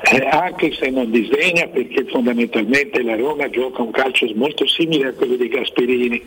Eh, 0.00 0.28
anche 0.30 0.72
se 0.72 0.90
non 0.90 1.10
disdegna 1.10 1.66
perché 1.66 2.04
fondamentalmente 2.04 3.02
la 3.02 3.16
Roma 3.16 3.50
gioca 3.50 3.82
un 3.82 3.90
calcio 3.90 4.26
molto 4.34 4.66
simile 4.66 5.08
a 5.08 5.12
quello 5.12 5.34
di 5.34 5.48
Gasperini, 5.48 6.22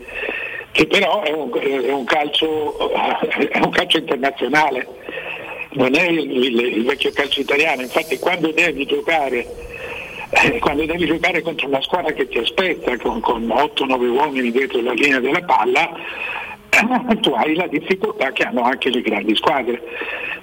che 0.72 0.86
però 0.86 1.22
è 1.22 1.32
un, 1.32 1.50
è 1.58 1.90
un, 1.90 2.04
calcio, 2.04 2.90
è 2.92 3.58
un 3.58 3.70
calcio, 3.70 3.96
internazionale, 3.96 4.86
non 5.72 5.94
è 5.94 6.06
il, 6.06 6.30
il, 6.30 6.60
il, 6.60 6.84
vecchio 6.84 7.12
calcio 7.12 7.40
italiano, 7.40 7.80
infatti 7.80 8.18
quando 8.18 8.50
devi 8.52 8.84
giocare 8.84 9.46
eh, 10.34 10.58
quando 10.60 10.86
devi 10.86 11.06
giocare 11.06 11.42
contro 11.42 11.66
una 11.66 11.82
squadra 11.82 12.12
che 12.12 12.26
ti 12.26 12.38
aspetta 12.38 12.96
con, 12.96 13.20
con 13.20 13.46
8-9 13.46 14.08
uomini 14.08 14.50
dietro 14.50 14.80
la 14.80 14.92
linea 14.92 15.20
della 15.20 15.42
palla, 15.42 15.90
tu 17.20 17.30
hai 17.30 17.54
la 17.54 17.66
difficoltà 17.66 18.32
che 18.32 18.44
hanno 18.44 18.62
anche 18.62 18.90
le 18.90 19.02
grandi 19.02 19.36
squadre, 19.36 19.80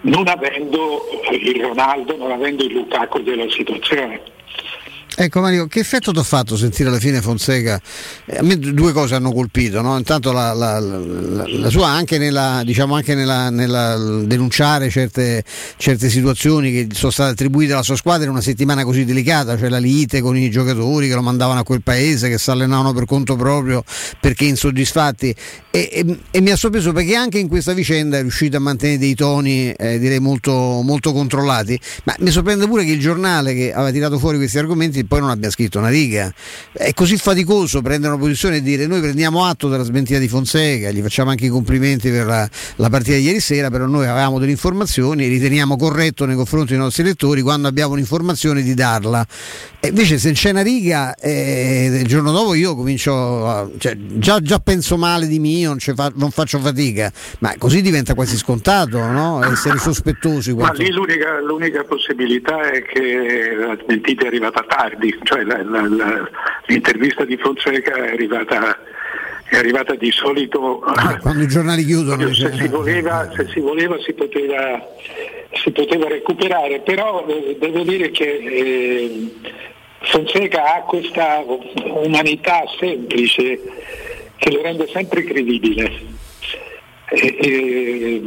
non 0.02 0.28
avendo 0.28 1.02
il 1.32 1.64
Ronaldo, 1.64 2.16
non 2.18 2.32
avendo 2.32 2.64
il 2.64 2.74
Lukaku 2.74 3.22
della 3.22 3.50
situazione. 3.50 4.22
Ecco 5.22 5.42
Mario, 5.42 5.68
che 5.68 5.80
effetto 5.80 6.14
ti 6.14 6.20
ha 6.20 6.24
fatto 6.24 6.56
sentire 6.56 6.88
alla 6.88 6.98
fine 6.98 7.20
Fonseca? 7.20 7.78
Eh, 8.24 8.38
a 8.38 8.42
me 8.42 8.58
due 8.58 8.94
cose 8.94 9.16
hanno 9.16 9.34
colpito, 9.34 9.82
no? 9.82 9.98
intanto 9.98 10.32
la, 10.32 10.54
la, 10.54 10.80
la, 10.80 11.44
la, 11.46 11.70
sua 11.70 11.90
anche 11.90 12.18
nella, 12.18 12.62
diciamo 12.64 12.96
anche 12.96 13.16
nella, 13.16 13.50
nella 13.50 13.98
denunciare 13.98 14.90
certe, 14.90 15.44
certe, 15.76 16.10
situazioni 16.10 16.72
che 16.72 16.88
sono 16.94 17.12
state 17.12 17.32
attribuite 17.32 17.74
alla 17.74 17.84
sua 17.84 17.98
squadra 17.98 18.24
in 18.24 18.32
una 18.32 18.40
settimana 18.40 18.86
così 18.86 19.04
delicata, 19.04 19.58
cioè 19.58 19.68
la 19.68 19.78
lite 19.78 20.22
con 20.22 20.38
i 20.38 20.50
giocatori 20.50 21.10
che 21.10 21.16
lo 21.16 21.22
mandavano 21.22 21.60
a 21.60 21.64
quel 21.64 21.82
paese, 21.82 22.30
che 22.30 22.38
si 22.38 22.50
allenavano 22.50 22.94
per 22.94 23.04
conto 23.04 23.36
proprio 23.36 23.84
perché 24.22 24.46
insoddisfatti 24.46 25.36
e, 25.70 25.90
e, 25.92 26.20
e 26.32 26.40
mi 26.40 26.52
ha 26.52 26.56
sorpreso 26.56 26.94
perché 26.94 27.16
anche 27.16 27.40
in 27.40 27.50
questa 27.50 27.74
vicenda 27.74 28.18
è 28.18 28.22
riuscito 28.22 28.56
a 28.56 28.62
mantenere 28.62 29.00
dei 29.00 29.16
toni 29.16 29.70
eh, 29.72 30.00
direi 30.00 30.20
molto, 30.20 30.54
molto 30.54 31.12
controllati, 31.12 31.78
ma 32.06 32.16
mi 32.20 32.32
sorprende 32.32 32.68
pure 32.68 32.86
che 32.86 32.92
il 32.94 33.02
giornale 33.02 33.54
che 33.54 33.74
aveva 33.74 33.92
tirato 33.92 34.18
fuori 34.18 34.38
questi 34.38 34.58
argomenti 34.58 35.08
poi 35.10 35.20
non 35.22 35.32
abbia 35.32 35.50
scritto 35.50 35.80
una 35.80 35.90
riga. 35.90 36.32
È 36.72 36.94
così 36.94 37.18
faticoso 37.18 37.82
prendere 37.82 38.14
una 38.14 38.22
posizione 38.22 38.58
e 38.58 38.62
dire 38.62 38.86
noi 38.86 39.02
prendiamo 39.02 39.44
atto 39.44 39.68
della 39.68 39.84
smentita 39.84 40.20
di 40.20 40.28
Fonseca, 40.28 40.92
gli 40.92 41.02
facciamo 41.02 41.32
anche 41.32 41.46
i 41.46 41.50
complimenti 41.50 42.12
per 42.12 42.28
la, 42.28 42.48
la 42.76 42.90
partita 42.90 43.18
di 43.18 43.24
ieri 43.24 43.40
sera, 43.40 43.70
però 43.72 43.88
noi 43.88 44.06
avevamo 44.06 44.38
delle 44.38 44.52
informazioni, 44.52 45.28
riteniamo 45.28 45.76
corretto 45.76 46.26
nei 46.26 46.36
confronti 46.36 46.74
dei 46.74 46.78
nostri 46.78 47.04
lettori 47.04 47.42
quando 47.42 47.68
abbiamo 47.68 47.94
un'informazione 47.94 48.62
di 48.62 48.76
darla. 48.76 49.26
E 49.82 49.88
invece 49.88 50.20
se 50.20 50.34
c'è 50.34 50.52
una 50.52 50.62
riga, 50.62 51.16
eh, 51.16 52.02
il 52.02 52.08
giorno 52.08 52.32
dopo 52.32 52.54
io 52.54 52.76
comincio, 52.76 53.48
a, 53.48 53.70
cioè, 53.78 53.96
già, 53.98 54.40
già, 54.42 54.60
penso 54.60 54.98
male 54.98 55.26
di 55.26 55.40
mio, 55.40 55.70
non, 55.70 55.80
fa, 55.80 56.12
non, 56.16 56.32
faccio 56.32 56.60
fatica, 56.60 57.12
ma 57.40 57.56
così 57.58 57.82
diventa 57.82 58.14
quasi 58.14 58.36
scontato 58.36 59.00
no? 59.00 59.42
essere 59.44 59.78
sospettosi. 59.80 60.52
Quanto... 60.52 60.78
Ma 60.78 60.84
lì 60.84 60.92
l'unica, 60.92 61.40
l'unica 61.42 61.84
possibilità 61.86 62.70
è 62.72 62.84
che 62.84 63.56
la 63.58 63.78
smentita 63.82 64.26
è 64.26 64.28
arrivata 64.28 64.66
tardi 64.68 64.99
tardi, 65.00 65.18
cioè 65.24 65.44
la, 65.44 65.64
la, 65.64 65.88
la, 65.88 66.30
l'intervista 66.66 67.24
di 67.24 67.38
Fonseca 67.38 67.96
è 67.96 68.12
arrivata, 68.12 68.78
è 69.50 69.56
arrivata 69.56 69.96
di 69.96 70.12
solito 70.12 70.82
ah, 70.82 71.18
quando 71.22 71.44
i 71.44 71.48
giornali 71.48 71.86
chiudono. 71.86 72.32
Se 72.34 72.52
si 72.54 72.68
voleva, 72.68 73.32
se 73.36 73.48
si, 73.48 73.60
voleva 73.62 73.98
si, 74.02 74.14
poteva, 74.14 74.86
si 75.54 75.72
poteva, 75.72 76.08
recuperare, 76.10 76.82
però 76.82 77.26
eh, 77.28 77.58
devo 77.60 77.82
dire 77.84 78.12
che 78.12 78.26
eh, 78.26 79.34
Fonseca 80.02 80.76
ha 80.76 80.82
questa 80.82 81.44
umanità 82.04 82.64
semplice 82.78 83.60
che 84.38 84.52
lo 84.52 84.62
rende 84.62 84.88
sempre 84.92 85.24
credibile. 85.24 86.18
E, 87.12 87.38
e, 87.40 88.22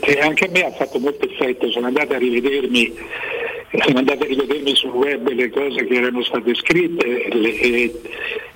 e, 0.00 0.20
anche 0.20 0.44
a 0.44 0.50
me 0.52 0.64
ha 0.64 0.70
fatto 0.70 1.00
molto 1.00 1.28
effetto, 1.28 1.68
sono 1.72 1.88
andato 1.88 2.14
a 2.14 2.18
rivedermi 2.18 2.94
sono 3.80 3.98
andato 3.98 4.24
a 4.24 4.26
rivedermi 4.26 4.76
sul 4.76 4.90
web 4.90 5.28
le 5.28 5.50
cose 5.50 5.86
che 5.86 5.94
erano 5.94 6.22
state 6.22 6.54
scritte 6.54 7.24
e, 7.24 8.00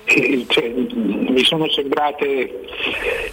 e 0.05 0.45
cioè, 0.47 0.69
mi 0.69 1.43
sono 1.43 1.67
sembrate 1.69 2.61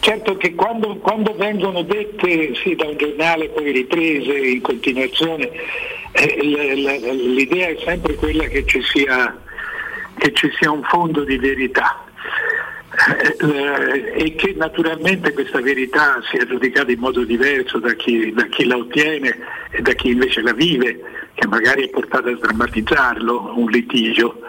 certo 0.01 0.37
che 0.37 0.55
quando, 0.55 0.97
quando, 0.97 1.35
vengono 1.37 1.83
dette 1.83 2.55
sì, 2.55 2.75
da 2.75 2.87
un 2.87 2.97
giornale 2.97 3.49
poi 3.51 3.71
riprese 3.71 4.33
in 4.33 4.61
continuazione 4.63 5.51
eh, 6.13 6.39
l'idea 6.41 7.69
è 7.69 7.77
sempre 7.85 8.15
quella 8.15 8.45
che 8.45 8.65
ci 8.67 8.81
sia, 8.83 9.39
che 10.17 10.33
ci 10.33 10.51
sia 10.59 10.71
un 10.71 10.83
fondo 10.85 11.23
di 11.25 11.37
verità 11.37 12.05
e 14.15 14.35
che 14.37 14.55
naturalmente 14.57 15.33
questa 15.33 15.61
verità 15.61 16.21
sia 16.31 16.47
giudicata 16.47 16.93
in 16.93 17.01
modo 17.01 17.25
diverso 17.25 17.79
da 17.79 17.93
chi, 17.95 18.33
da 18.33 18.45
chi, 18.47 18.67
la 18.67 18.77
ottiene 18.77 19.37
e 19.71 19.83
da 19.83 19.93
chi 19.93 20.11
invece 20.11 20.43
la 20.43 20.53
vive, 20.53 21.01
che 21.35 21.47
magari 21.47 21.85
è 21.85 21.91
portato 21.91 22.29
a 22.29 22.37
sdrammatizzarlo, 22.37 23.55
un 23.57 23.69
litigio, 23.69 24.41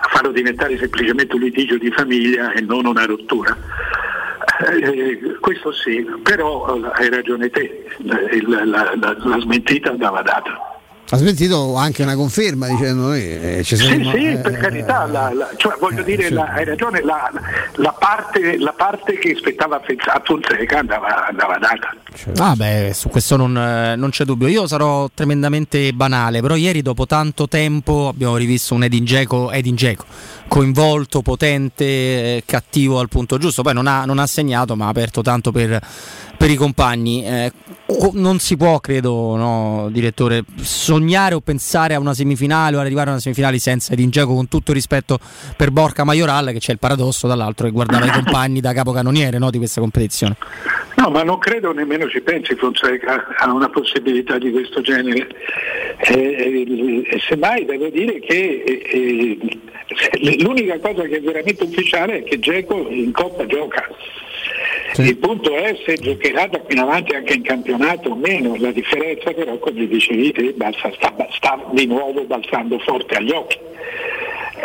a 0.00 0.08
farlo 0.08 0.32
diventare 0.32 0.76
semplicemente 0.76 1.34
un 1.34 1.42
litigio 1.42 1.78
di 1.78 1.90
famiglia 1.90 2.52
e 2.52 2.60
non 2.60 2.86
una 2.86 3.04
rottura. 3.04 3.56
Eh, 4.66 5.36
questo 5.40 5.72
sì, 5.72 6.04
però 6.22 6.76
eh, 6.76 6.90
hai 6.94 7.10
ragione 7.10 7.50
te, 7.50 7.86
la, 7.98 8.18
la, 8.64 8.94
la, 8.94 9.16
la 9.18 9.38
smentita 9.40 9.90
andava 9.90 10.22
data 10.22 10.73
ha 11.10 11.16
smentito 11.16 11.76
anche 11.76 12.02
una 12.02 12.14
conferma 12.14 12.66
dicendo 12.66 13.02
noi 13.02 13.20
eh, 13.20 13.62
ci 13.62 13.76
siamo, 13.76 14.10
sì, 14.10 14.18
sì, 14.18 14.26
eh, 14.30 14.38
per 14.38 14.56
carità, 14.56 15.06
la, 15.06 15.32
la, 15.34 15.50
cioè, 15.56 15.76
voglio 15.78 16.00
eh, 16.00 16.04
dire, 16.04 16.24
sì. 16.24 16.32
la, 16.32 16.44
hai 16.46 16.64
ragione, 16.64 17.02
la, 17.02 17.30
parte, 17.98 18.58
la, 18.58 18.72
parte, 18.72 19.18
che 19.18 19.32
aspettava 19.32 19.76
a 19.76 20.22
Fonseca 20.24 20.78
andava, 20.78 21.28
andava 21.28 21.58
data. 21.58 21.94
Ah 22.38 22.54
beh, 22.56 22.92
su 22.94 23.10
questo 23.10 23.36
non, 23.36 23.56
eh, 23.56 23.96
non, 23.96 24.10
c'è 24.10 24.24
dubbio. 24.24 24.48
Io 24.48 24.66
sarò 24.66 25.10
tremendamente 25.12 25.92
banale, 25.92 26.40
però 26.40 26.56
ieri 26.56 26.80
dopo 26.80 27.06
tanto 27.06 27.48
tempo 27.48 28.08
abbiamo 28.08 28.36
rivisto 28.36 28.74
un 28.74 28.84
Edin 28.84 29.04
Dzeko, 29.04 29.50
Edin 29.52 29.74
Dzeko 29.74 30.04
coinvolto, 30.48 31.22
potente, 31.22 31.84
eh, 31.84 32.42
cattivo 32.46 32.98
al 32.98 33.08
punto 33.08 33.38
giusto. 33.38 33.62
Poi 33.62 33.74
non 33.74 33.86
ha, 33.86 34.04
non 34.04 34.18
ha 34.18 34.26
segnato, 34.26 34.76
ma 34.76 34.86
ha 34.86 34.88
aperto 34.88 35.20
tanto 35.20 35.52
per, 35.52 35.80
per 36.44 36.52
i 36.52 36.56
compagni. 36.56 37.24
Eh, 37.24 37.52
non 38.12 38.38
si 38.38 38.58
può, 38.58 38.78
credo, 38.78 39.34
no, 39.34 39.88
direttore, 39.90 40.44
sognare 40.60 41.34
o 41.34 41.40
pensare 41.40 41.94
a 41.94 41.98
una 41.98 42.12
semifinale 42.12 42.76
o 42.76 42.80
arrivare 42.80 43.08
a 43.08 43.12
una 43.12 43.20
semifinale 43.20 43.58
senza 43.58 43.94
Edin 43.94 44.10
Dzeko 44.10 44.34
con 44.34 44.46
tutto 44.46 44.74
rispetto 44.74 45.18
per 45.56 45.70
Borca 45.70 46.04
Majoral, 46.04 46.50
che 46.52 46.58
c'è 46.58 46.72
il 46.72 46.78
paradosso 46.78 47.26
dall'altro 47.26 47.64
che 47.64 47.72
guardava 47.72 48.04
i 48.04 48.10
compagni 48.12 48.60
da 48.60 48.74
capocannoniere 48.74 49.38
no, 49.38 49.48
di 49.48 49.56
questa 49.56 49.80
competizione. 49.80 50.36
No, 50.96 51.08
ma 51.08 51.22
non 51.22 51.38
credo 51.38 51.72
nemmeno 51.72 52.10
ci 52.10 52.20
pensi 52.20 52.54
Fonseca 52.56 53.24
a 53.38 53.50
una 53.50 53.70
possibilità 53.70 54.36
di 54.36 54.50
questo 54.50 54.82
genere. 54.82 55.26
Eh, 55.96 57.06
eh, 57.08 57.20
semmai 57.26 57.64
devo 57.64 57.88
dire 57.88 58.20
che 58.20 58.62
eh, 58.92 60.38
l'unica 60.42 60.78
cosa 60.78 61.04
che 61.04 61.16
è 61.16 61.20
veramente 61.22 61.64
ufficiale 61.64 62.18
è 62.18 62.22
che 62.24 62.38
Geco 62.38 62.86
in 62.90 63.12
Coppa 63.12 63.46
gioca. 63.46 63.88
Sì. 64.94 65.08
Il 65.08 65.16
punto 65.16 65.52
è 65.56 65.76
se 65.84 65.96
giocherà 65.96 66.46
da 66.46 66.60
qui 66.60 66.74
in 66.74 66.80
avanti 66.80 67.16
anche 67.16 67.34
in 67.34 67.42
campionato 67.42 68.10
o 68.10 68.14
meno, 68.14 68.54
la 68.56 68.70
differenza 68.70 69.32
però 69.32 69.58
come 69.58 69.88
dicevi 69.88 70.30
te 70.30 70.54
sta, 70.56 71.28
sta 71.30 71.64
di 71.72 71.84
nuovo 71.86 72.22
balzando 72.22 72.78
forte 72.78 73.16
agli 73.16 73.32
occhi. 73.32 73.58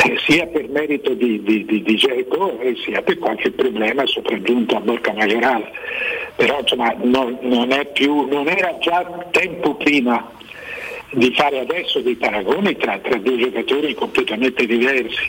Eh, 0.04 0.16
sia 0.24 0.46
per 0.46 0.68
merito 0.68 1.14
di, 1.14 1.42
di, 1.42 1.64
di, 1.64 1.82
di 1.82 1.96
Geco 1.96 2.60
eh, 2.60 2.76
sia 2.76 3.02
per 3.02 3.18
qualche 3.18 3.50
problema 3.50 4.06
sopraggiunto 4.06 4.76
a 4.76 4.80
Borca 4.80 5.12
Maiorale. 5.12 5.72
Però 6.36 6.60
insomma 6.60 6.94
non, 7.02 7.36
non, 7.40 7.88
più, 7.92 8.28
non 8.28 8.46
era 8.46 8.78
già 8.78 9.04
tempo 9.32 9.74
prima 9.74 10.30
di 11.10 11.34
fare 11.34 11.58
adesso 11.58 11.98
dei 11.98 12.14
paragoni 12.14 12.76
tra, 12.76 12.98
tra 12.98 13.16
due 13.18 13.36
giocatori 13.36 13.94
completamente 13.94 14.64
diversi, 14.64 15.28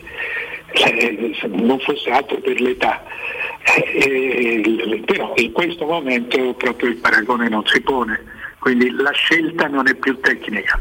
eh, 0.73 1.35
non 1.49 1.79
fosse 1.79 2.09
altro 2.09 2.39
per 2.39 2.59
l'età. 2.59 3.03
Eh, 3.63 4.63
eh, 4.63 5.03
però 5.05 5.33
in 5.35 5.51
questo 5.51 5.85
momento 5.85 6.53
proprio 6.55 6.89
il 6.89 6.97
paragone 6.97 7.47
non 7.47 7.63
si 7.65 7.81
pone, 7.81 8.19
quindi 8.59 8.89
la 8.91 9.11
scelta 9.11 9.67
non 9.67 9.87
è 9.87 9.95
più 9.95 10.19
tecnica. 10.19 10.79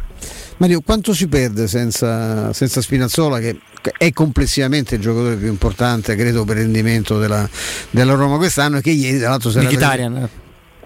Mario, 0.59 0.81
quanto 0.83 1.15
si 1.15 1.27
perde 1.27 1.67
senza, 1.67 2.53
senza 2.53 2.83
Spinazzola 2.83 3.39
che 3.39 3.59
è 3.97 4.13
complessivamente 4.13 4.97
il 4.97 5.01
giocatore 5.01 5.37
più 5.37 5.49
importante, 5.49 6.15
credo, 6.17 6.45
per 6.45 6.57
il 6.57 6.65
rendimento 6.65 7.19
della, 7.19 7.49
della 7.89 8.15
Roma 8.15 8.37
quest'anno 8.37 8.79
e 8.79 8.83
che 8.83 8.91
ieri 8.91 9.19
tra 9.19 9.31
l'altro 9.31 9.51
sarà... 9.51 9.67
Mkhitaryan. 9.67 10.29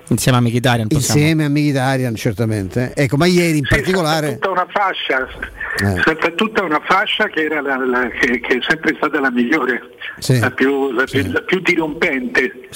Insieme 0.09 0.39
a 0.39 0.41
Mkhitaryan 0.41 0.87
Insieme 0.91 1.45
a 1.45 1.49
Mkhitaryan 1.49 2.15
certamente 2.15 2.93
Ecco 2.95 3.17
ma 3.17 3.27
ieri 3.27 3.59
in 3.59 3.65
sì, 3.65 3.75
particolare 3.75 4.35
tutta 4.35 4.51
una 4.51 4.67
fascia 4.71 5.29
eh. 5.77 6.35
tutta 6.35 6.63
una 6.63 6.81
fascia 6.85 7.29
che, 7.29 7.45
era 7.45 7.61
la, 7.61 7.77
la, 7.77 8.09
che, 8.09 8.39
che, 8.41 8.59
è 8.59 8.61
sempre 8.61 8.95
stata 8.97 9.19
la 9.19 9.31
migliore 9.31 9.83
sì. 10.19 10.39
la, 10.39 10.51
più, 10.51 10.93
la, 10.93 11.07
sì. 11.07 11.23
più, 11.23 11.33
la, 11.33 11.41
più, 11.41 11.61
dirompente 11.61 12.69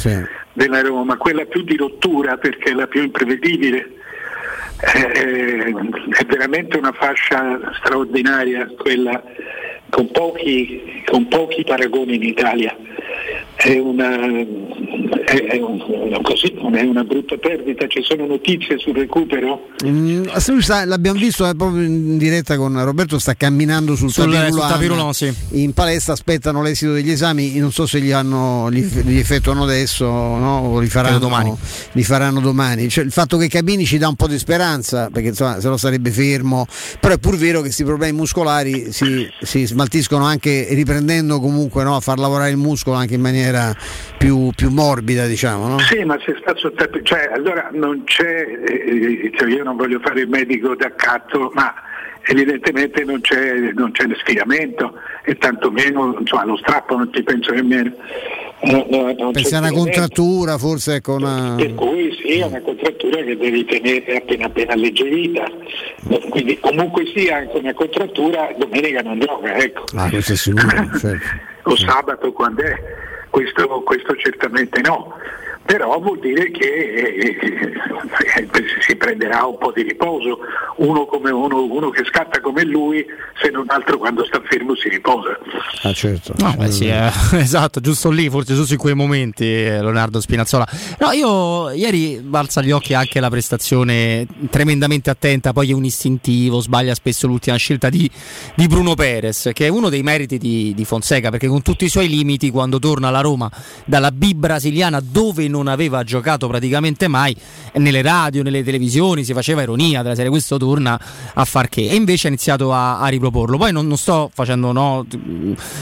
della 0.53 0.81
Roma 0.81 1.17
Quella 1.17 1.45
più 1.45 1.63
di 1.63 1.77
rottura 1.77 2.37
perché 2.39 2.71
è 2.71 2.75
la 2.75 2.87
più 2.87 3.03
imprevedibile 3.03 3.93
è, 4.79 4.91
è 4.91 6.25
veramente 6.27 6.77
una 6.77 6.93
fascia 6.93 7.59
straordinaria 7.81 8.67
quella 8.79 9.23
con 9.91 10.11
pochi, 10.11 11.03
con 11.07 11.29
pochi 11.29 11.65
paragoni 11.65 12.17
in 12.17 12.23
Italia 12.23 12.77
è 13.57 13.77
una, 13.79 14.15
è, 15.25 15.47
è, 15.47 15.61
un, 15.61 16.23
così, 16.23 16.55
non 16.61 16.77
è 16.77 16.83
una 16.83 17.03
brutta 17.03 17.37
perdita, 17.37 17.87
ci 17.89 18.03
sono 18.03 18.27
notizie 18.27 18.79
sul 18.79 18.95
recupero? 18.95 19.69
Mm, 19.85 20.27
sta, 20.61 20.85
l'abbiamo 20.85 21.19
visto 21.19 21.49
eh, 21.49 21.57
proprio 21.57 21.83
in 21.83 22.19
diretta 22.19 22.57
con 22.57 22.83
Roberto, 22.85 23.19
sta 23.19 23.35
camminando 23.35 23.97
sul, 23.97 24.11
sul 24.11 24.33
tapirulano, 24.33 25.13
sì. 25.13 25.33
in 25.53 25.73
palestra, 25.73 26.13
aspettano 26.13 26.63
l'esito 26.63 26.93
degli 26.93 27.11
esami, 27.11 27.59
non 27.59 27.73
so 27.73 27.87
se 27.87 27.99
li, 27.99 28.13
hanno, 28.13 28.69
li, 28.69 28.89
li 29.03 29.19
effettuano 29.19 29.65
adesso 29.65 30.07
no? 30.07 30.61
o 30.61 30.79
li 30.79 30.89
faranno 30.89 31.19
domani. 31.19 31.53
Li 31.93 32.05
faranno 32.05 32.41
domani. 32.41 32.89
Cioè, 32.89 33.05
il 33.05 33.13
fatto 33.13 33.37
che 33.39 33.49
cammini 33.49 33.85
ci 33.85 33.99
dà 33.99 34.09
un 34.09 34.17
po' 34.17 34.29
di 34.29 34.39
speranza, 34.39 35.11
perché 35.13 35.29
insomma, 35.29 35.61
se 35.61 35.69
no 35.69 35.77
sarebbe 35.77 36.11
fermo, 36.11 36.67
però 37.01 37.15
è 37.15 37.19
pur 37.19 37.37
vero 37.37 37.59
che 37.59 37.65
questi 37.65 37.85
problemi 37.85 38.17
muscolari 38.17 38.93
si, 38.93 39.29
si 39.41 39.67
smaltiscono 39.67 40.25
anche 40.25 40.69
riprendendo 40.71 41.41
comunque 41.41 41.83
no? 41.83 41.97
a 41.97 42.01
far 42.01 42.19
lavorare 42.19 42.51
il 42.51 42.57
muscolo 42.57 42.97
anche 42.97 43.15
in 43.15 43.18
maniera 43.19 43.37
maniera 43.39 43.75
più, 44.17 44.51
più 44.55 44.71
morbida, 44.71 45.27
diciamo. 45.27 45.69
No? 45.69 45.79
Sì, 45.81 46.03
ma 46.05 46.19
se 46.25 46.37
sta 46.41 46.55
sotto 46.57 46.89
cioè 47.03 47.31
allora 47.33 47.71
non 47.73 48.05
c'è, 48.05 48.47
eh, 48.67 49.31
cioè 49.37 49.49
io 49.49 49.63
non 49.63 49.77
voglio 49.77 50.01
fare 50.01 50.21
il 50.21 50.29
medico 50.29 50.75
d'accatto, 50.75 51.51
ma 51.55 51.73
evidentemente 52.27 53.05
non 53.05 53.21
c'è, 53.21 53.73
non 53.75 53.93
c'è 53.93 54.05
sfilamento 54.21 54.95
e 55.25 55.37
tantomeno 55.37 56.17
insomma, 56.19 56.45
lo 56.45 56.57
strappo 56.57 56.97
non 56.97 57.11
ci 57.13 57.23
penso 57.23 57.53
nemmeno. 57.53 57.93
No, 58.61 58.85
no, 58.91 59.31
Pensi 59.31 59.55
a 59.55 59.59
una 59.59 59.71
contrattura 59.71 60.59
forse 60.59 60.97
ecco 60.97 61.15
una... 61.15 61.55
Per 61.57 61.75
cui 61.75 62.13
sì, 62.21 62.39
è 62.41 62.45
una 62.45 62.61
contrattura 62.61 63.23
che 63.23 63.37
devi 63.37 63.65
tenere 63.65 64.17
appena 64.17 64.47
appena 64.47 64.73
alleggerita. 64.73 65.45
Quindi 66.29 66.59
comunque 66.59 67.05
sia 67.15 67.37
anche 67.37 67.57
una 67.57 67.73
contrattura, 67.73 68.53
domenica 68.59 69.01
non 69.03 69.21
gioca, 69.21 69.55
ecco. 69.55 69.85
Ah, 69.95 70.09
questo 70.09 70.33
è 70.33 70.37
sicuro, 70.37 70.67
certo. 70.99 71.27
O 71.73 71.77
sabato 71.77 72.33
quando 72.33 72.63
è? 72.63 72.97
Questo, 73.31 73.83
questo 73.83 74.15
certamente 74.17 74.81
no 74.81 75.15
però 75.69 76.01
vuol 76.01 76.19
dire 76.19 76.51
che 76.51 76.65
eh, 76.65 77.37
eh, 78.37 78.49
si 78.81 78.97
prenderà 78.97 79.45
un 79.45 79.59
po' 79.59 79.71
di 79.71 79.83
riposo, 79.83 80.39
uno 80.77 81.05
come 81.05 81.31
uno, 81.31 81.63
uno 81.63 81.91
che 81.91 82.05
scatta 82.07 82.41
come 82.41 82.65
lui, 82.65 83.05
se 83.39 83.51
non 83.51 83.67
altro 83.69 83.99
quando 83.99 84.25
sta 84.25 84.41
fermo 84.49 84.75
si 84.77 84.89
riposa. 84.89 85.39
Ah 85.83 85.93
certo. 85.93 86.33
No, 86.39 86.55
beh, 86.57 86.71
sì, 86.71 86.87
eh, 86.87 87.11
esatto, 87.37 87.81
giusto 87.81 88.09
lì, 88.09 88.31
forse 88.31 88.55
giusto 88.55 88.73
in 88.73 88.79
quei 88.79 88.95
momenti 88.95 89.45
eh, 89.45 89.83
Leonardo 89.83 90.23
Spinazzola. 90.23 90.67
No, 91.01 91.13
io 91.13 91.71
ieri 91.73 92.21
balza 92.23 92.61
agli 92.61 92.71
occhi 92.71 92.95
anche 92.95 93.21
la 93.21 93.29
prestazione 93.29 94.27
tremendamente 94.49 95.11
attenta, 95.11 95.53
poi 95.53 95.69
è 95.69 95.75
un 95.75 95.85
istintivo, 95.85 96.61
sbaglia 96.61 96.95
spesso 96.95 97.27
l'ultima 97.27 97.59
scelta 97.59 97.91
di, 97.91 98.11
di 98.55 98.67
Bruno 98.69 98.95
Perez, 98.95 99.51
che 99.53 99.67
è 99.67 99.69
uno 99.69 99.91
dei 99.91 100.03
meriti 100.03 100.39
di, 100.39 100.73
di 100.75 100.85
Fonseca, 100.87 101.29
perché 101.29 101.47
con 101.47 101.61
tutti 101.61 101.85
i 101.85 101.91
suoi 101.91 102.09
limiti, 102.09 102.51
quando 102.51 102.79
torna 102.79 103.09
alla 103.09 103.21
Roma 103.21 103.51
dalla 103.85 104.11
B 104.13 104.33
brasiliana 104.33 105.01
dove 105.03 105.47
non 105.47 105.57
non 105.59 105.69
aveva 105.69 106.03
giocato 106.05 106.47
praticamente 106.47 107.09
mai 107.09 107.37
nelle 107.75 108.03
radio, 108.03 108.43
nelle 108.43 108.63
televisioni, 108.63 109.25
si 109.25 109.33
faceva 109.33 109.63
ironia 109.63 110.03
della 110.03 110.15
serie 110.15 110.31
questo 110.31 110.57
torna 110.57 110.99
a 111.35 111.45
far 111.45 111.69
che 111.69 111.89
e 111.89 111.95
invece 111.95 112.27
ha 112.27 112.31
iniziato 112.31 112.73
a, 112.73 113.01
a 113.01 113.09
riproporlo. 113.09 113.59
Poi 113.59 113.73
non, 113.73 113.87
non 113.87 113.97
sto 113.97 114.31
facendo 114.33 114.73
no, 114.73 115.07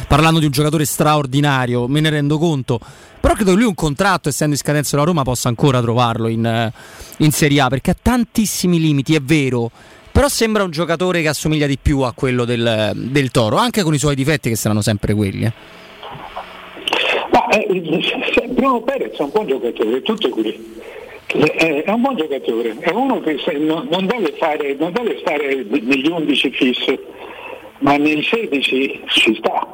parlando 0.08 0.38
di 0.40 0.46
un 0.46 0.50
giocatore 0.50 0.84
straordinario, 0.84 1.86
me 1.86 2.00
ne 2.00 2.10
rendo 2.10 2.38
conto. 2.38 2.80
Però 3.20 3.34
credo 3.34 3.52
che 3.52 3.56
lui 3.56 3.66
un 3.66 3.74
contratto, 3.74 4.28
essendo 4.28 4.54
in 4.54 4.60
scadenza 4.60 4.90
della 4.92 5.08
Roma, 5.08 5.22
possa 5.22 5.48
ancora 5.48 5.80
trovarlo 5.80 6.28
in, 6.28 6.72
in 7.18 7.32
Serie 7.32 7.60
A 7.60 7.68
perché 7.68 7.90
ha 7.90 7.96
tantissimi 8.00 8.78
limiti, 8.78 9.14
è 9.14 9.20
vero 9.20 9.70
però 10.16 10.28
sembra 10.28 10.62
un 10.62 10.70
giocatore 10.70 11.20
che 11.20 11.28
assomiglia 11.28 11.66
di 11.66 11.76
più 11.76 12.00
a 12.00 12.12
quello 12.14 12.46
del, 12.46 12.92
del 12.94 13.30
Toro, 13.30 13.56
anche 13.56 13.82
con 13.82 13.92
i 13.92 13.98
suoi 13.98 14.14
difetti 14.14 14.48
che 14.48 14.56
saranno 14.56 14.80
sempre 14.80 15.12
quelli. 15.12 15.44
Eh. 15.44 15.52
Eh, 17.56 18.48
Bruno 18.48 18.82
Perez 18.82 19.16
è 19.16 19.22
un 19.22 19.30
buon 19.30 19.46
giocatore, 19.46 20.02
tutto 20.02 20.28
qui. 20.28 20.74
Eh, 21.28 21.82
è 21.84 21.90
un 21.90 22.00
buon 22.02 22.16
giocatore, 22.16 22.76
è 22.80 22.90
uno 22.90 23.20
che 23.20 23.38
se, 23.38 23.52
no, 23.52 23.86
non, 23.90 24.06
deve 24.06 24.34
fare, 24.38 24.74
non, 24.78 24.92
deve 24.92 25.18
stare 25.20 25.64
negli 25.64 26.06
11 26.06 26.50
fissi, 26.50 26.98
ma 27.78 27.96
nei 27.96 28.22
16 28.22 29.00
ci 29.06 29.34
sta. 29.36 29.66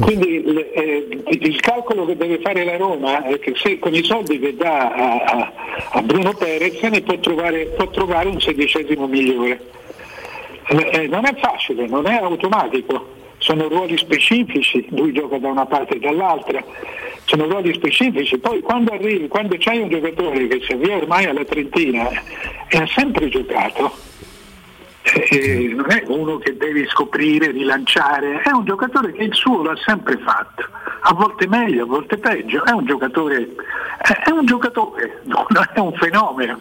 Quindi 0.00 0.44
eh, 0.74 1.08
il 1.28 1.60
calcolo 1.60 2.04
che 2.04 2.16
deve 2.16 2.38
fare 2.38 2.64
la 2.64 2.76
Roma 2.76 3.24
è 3.24 3.38
che 3.38 3.54
se 3.56 3.78
con 3.78 3.94
i 3.94 4.04
soldi 4.04 4.38
che 4.38 4.54
dà 4.54 4.92
a, 4.92 5.14
a, 5.24 5.52
a 5.90 6.02
Bruno 6.02 6.34
Perez 6.34 6.80
ne 6.82 7.00
può 7.00 7.18
trovare, 7.18 7.66
può 7.76 7.88
trovare 7.88 8.28
un 8.28 8.40
sedicesimo 8.40 9.06
migliore. 9.06 9.58
Eh, 10.68 11.08
non 11.08 11.26
è 11.26 11.34
facile, 11.40 11.86
non 11.88 12.06
è 12.06 12.14
automatico 12.14 13.20
sono 13.42 13.66
ruoli 13.66 13.98
specifici, 13.98 14.86
lui 14.90 15.12
gioca 15.12 15.36
da 15.38 15.48
una 15.48 15.66
parte 15.66 15.96
e 15.96 15.98
dall'altra, 15.98 16.64
sono 17.24 17.46
ruoli 17.46 17.74
specifici, 17.74 18.38
poi 18.38 18.60
quando 18.60 18.92
arrivi, 18.92 19.26
quando 19.26 19.56
c'hai 19.58 19.80
un 19.80 19.88
giocatore 19.88 20.46
che 20.46 20.60
si 20.64 20.72
avvia 20.72 20.96
ormai 20.96 21.24
alla 21.24 21.44
trentina 21.44 22.08
e 22.68 22.76
ha 22.78 22.86
sempre 22.86 23.28
giocato, 23.28 23.92
eh, 25.02 25.72
non 25.74 25.90
è 25.90 26.04
uno 26.06 26.38
che 26.38 26.56
devi 26.56 26.86
scoprire, 26.88 27.50
rilanciare, 27.50 28.40
è 28.40 28.50
un 28.50 28.64
giocatore 28.64 29.12
che 29.12 29.24
il 29.24 29.34
suo 29.34 29.62
l'ha 29.62 29.76
sempre 29.84 30.16
fatto, 30.18 30.64
a 31.00 31.12
volte 31.12 31.48
meglio, 31.48 31.84
a 31.84 31.86
volte 31.86 32.16
peggio, 32.18 32.64
è 32.64 32.70
un 32.70 32.86
giocatore, 32.86 33.48
è 34.24 34.30
un 34.30 34.46
giocatore 34.46 35.20
non 35.26 35.46
è 35.74 35.78
un 35.80 35.92
fenomeno, 35.94 36.58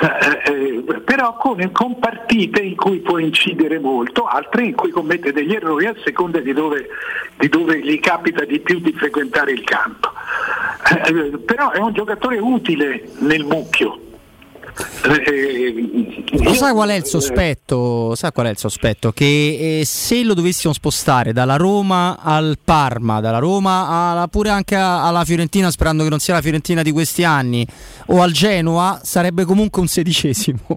eh, 0.00 0.52
eh, 0.52 1.00
però 1.04 1.36
con, 1.36 1.70
con, 1.72 1.98
partite 1.98 2.60
in 2.60 2.74
cui 2.76 2.98
può 2.98 3.18
incidere 3.18 3.78
molto, 3.78 4.24
altre 4.24 4.64
in 4.64 4.74
cui 4.74 4.90
commette 4.90 5.32
degli 5.32 5.54
errori 5.54 5.86
a 5.86 5.94
seconda 6.04 6.40
di 6.40 6.52
dove, 6.52 6.88
di 7.36 7.48
dove 7.48 7.78
gli 7.78 7.98
capita 8.00 8.44
di 8.44 8.58
più 8.58 8.80
di 8.80 8.92
frequentare 8.92 9.52
il 9.52 9.62
campo. 9.62 10.10
Eh, 11.06 11.38
però 11.38 11.70
è 11.70 11.78
un 11.78 11.92
giocatore 11.92 12.38
utile 12.38 13.08
nel 13.18 13.44
mucchio 13.44 14.06
Eh, 15.04 15.74
Lo 16.42 16.52
sai 16.54 16.72
qual 16.72 16.88
è 16.90 16.94
il 16.94 17.04
sospetto? 17.04 18.14
Sai 18.14 18.32
qual 18.32 18.46
è 18.46 18.50
il 18.50 18.58
sospetto? 18.58 19.12
Che 19.12 19.80
eh, 19.80 19.84
se 19.84 20.22
lo 20.22 20.34
dovessimo 20.34 20.72
spostare 20.72 21.32
dalla 21.32 21.56
Roma 21.56 22.18
al 22.20 22.58
Parma, 22.62 23.20
dalla 23.20 23.38
Roma 23.38 24.10
alla, 24.10 24.28
pure 24.28 24.50
anche 24.50 24.74
alla 24.76 25.24
Fiorentina, 25.24 25.70
sperando 25.70 26.04
che 26.04 26.10
non 26.10 26.18
sia 26.20 26.34
la 26.34 26.42
Fiorentina 26.42 26.82
di 26.82 26.92
questi 26.92 27.24
anni, 27.24 27.66
o 28.06 28.20
al 28.22 28.32
Genoa, 28.32 29.00
sarebbe 29.02 29.44
comunque 29.44 29.80
un 29.80 29.88
sedicesimo. 29.88 30.60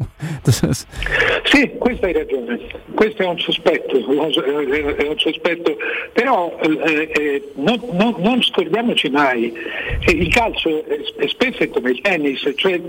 Sì, 1.44 1.70
questo 1.78 2.06
hai 2.06 2.14
ragione, 2.14 2.60
questo 2.94 3.24
è 3.24 3.26
un 3.26 3.38
sospetto, 3.40 3.98
è 3.98 5.08
un 5.08 5.18
sospetto. 5.18 5.76
però 6.14 6.58
eh, 6.62 7.12
eh, 7.14 7.52
non, 7.56 7.82
non- 7.92 8.16
non 8.20 8.42
scordiamoci 8.42 9.10
mai 9.10 9.52
che 10.00 10.12
il 10.12 10.30
calcio 10.30 10.70
è, 10.86 11.02
è 11.18 11.28
spesso 11.28 11.64
è 11.64 11.70
come 11.70 11.92
il 11.92 12.00
tennis, 12.02 12.40
cioè 12.56 12.80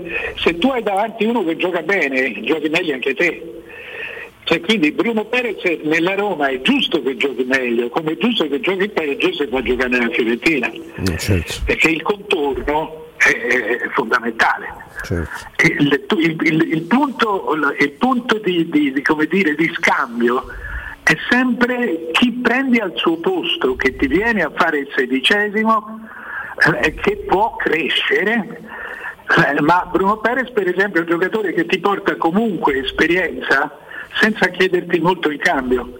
se 0.41 0.57
tu 0.59 0.69
hai 0.69 0.81
davanti 0.81 1.02
uno 1.19 1.43
che 1.43 1.55
gioca 1.57 1.81
bene, 1.81 2.41
giochi 2.41 2.69
meglio 2.69 2.93
anche 2.93 3.13
te. 3.13 3.61
Cioè, 4.45 4.59
quindi 4.59 4.91
Bruno 4.91 5.23
Perez 5.25 5.63
nella 5.83 6.15
Roma 6.15 6.47
è 6.49 6.59
giusto 6.61 7.01
che 7.01 7.15
giochi 7.15 7.43
meglio, 7.45 7.87
come 7.89 8.11
è 8.11 8.17
giusto 8.17 8.45
che 8.49 8.59
giochi 8.59 8.89
peggio 8.89 9.31
se 9.33 9.47
a 9.49 9.61
giocare 9.61 9.89
nella 9.89 10.09
Fiorentina, 10.09 10.69
perché 11.65 11.89
il 11.89 12.01
contorno 12.01 13.07
è, 13.17 13.29
fondamentale. 13.93 14.67
Il, 15.63 16.05
il- 16.17 16.37
il- 16.41 16.67
il 16.73 16.81
punto, 16.83 17.53
il 17.79 17.91
punto 17.91 18.37
di, 18.39 18.67
di- 18.69 18.91
di, 18.91 19.01
come 19.01 19.25
dire, 19.27 19.55
di 19.55 19.71
scambio 19.75 20.45
è 21.03 21.15
sempre 21.29 22.09
chi 22.11 22.31
prendi 22.33 22.79
al 22.79 22.91
suo 22.95 23.15
posto, 23.17 23.75
che 23.77 23.95
ti 23.95 24.07
viene 24.07 24.41
a 24.43 24.51
fare 24.53 24.79
il 24.79 24.89
sedicesimo, 24.93 25.99
eh, 26.81 26.93
che 26.95 27.15
può 27.27 27.55
crescere. 27.55 28.59
Eh, 29.25 29.61
ma 29.61 29.87
Bruno 29.89 30.17
Perez 30.17 30.51
per 30.51 30.67
esempio 30.67 30.99
è 30.99 31.03
un 31.03 31.09
giocatore 31.09 31.53
che 31.53 31.65
ti 31.65 31.79
porta 31.79 32.15
comunque 32.17 32.79
esperienza 32.79 33.79
senza 34.19 34.47
chiederti 34.47 34.99
molto 34.99 35.31
in 35.31 35.39
cambio. 35.39 35.99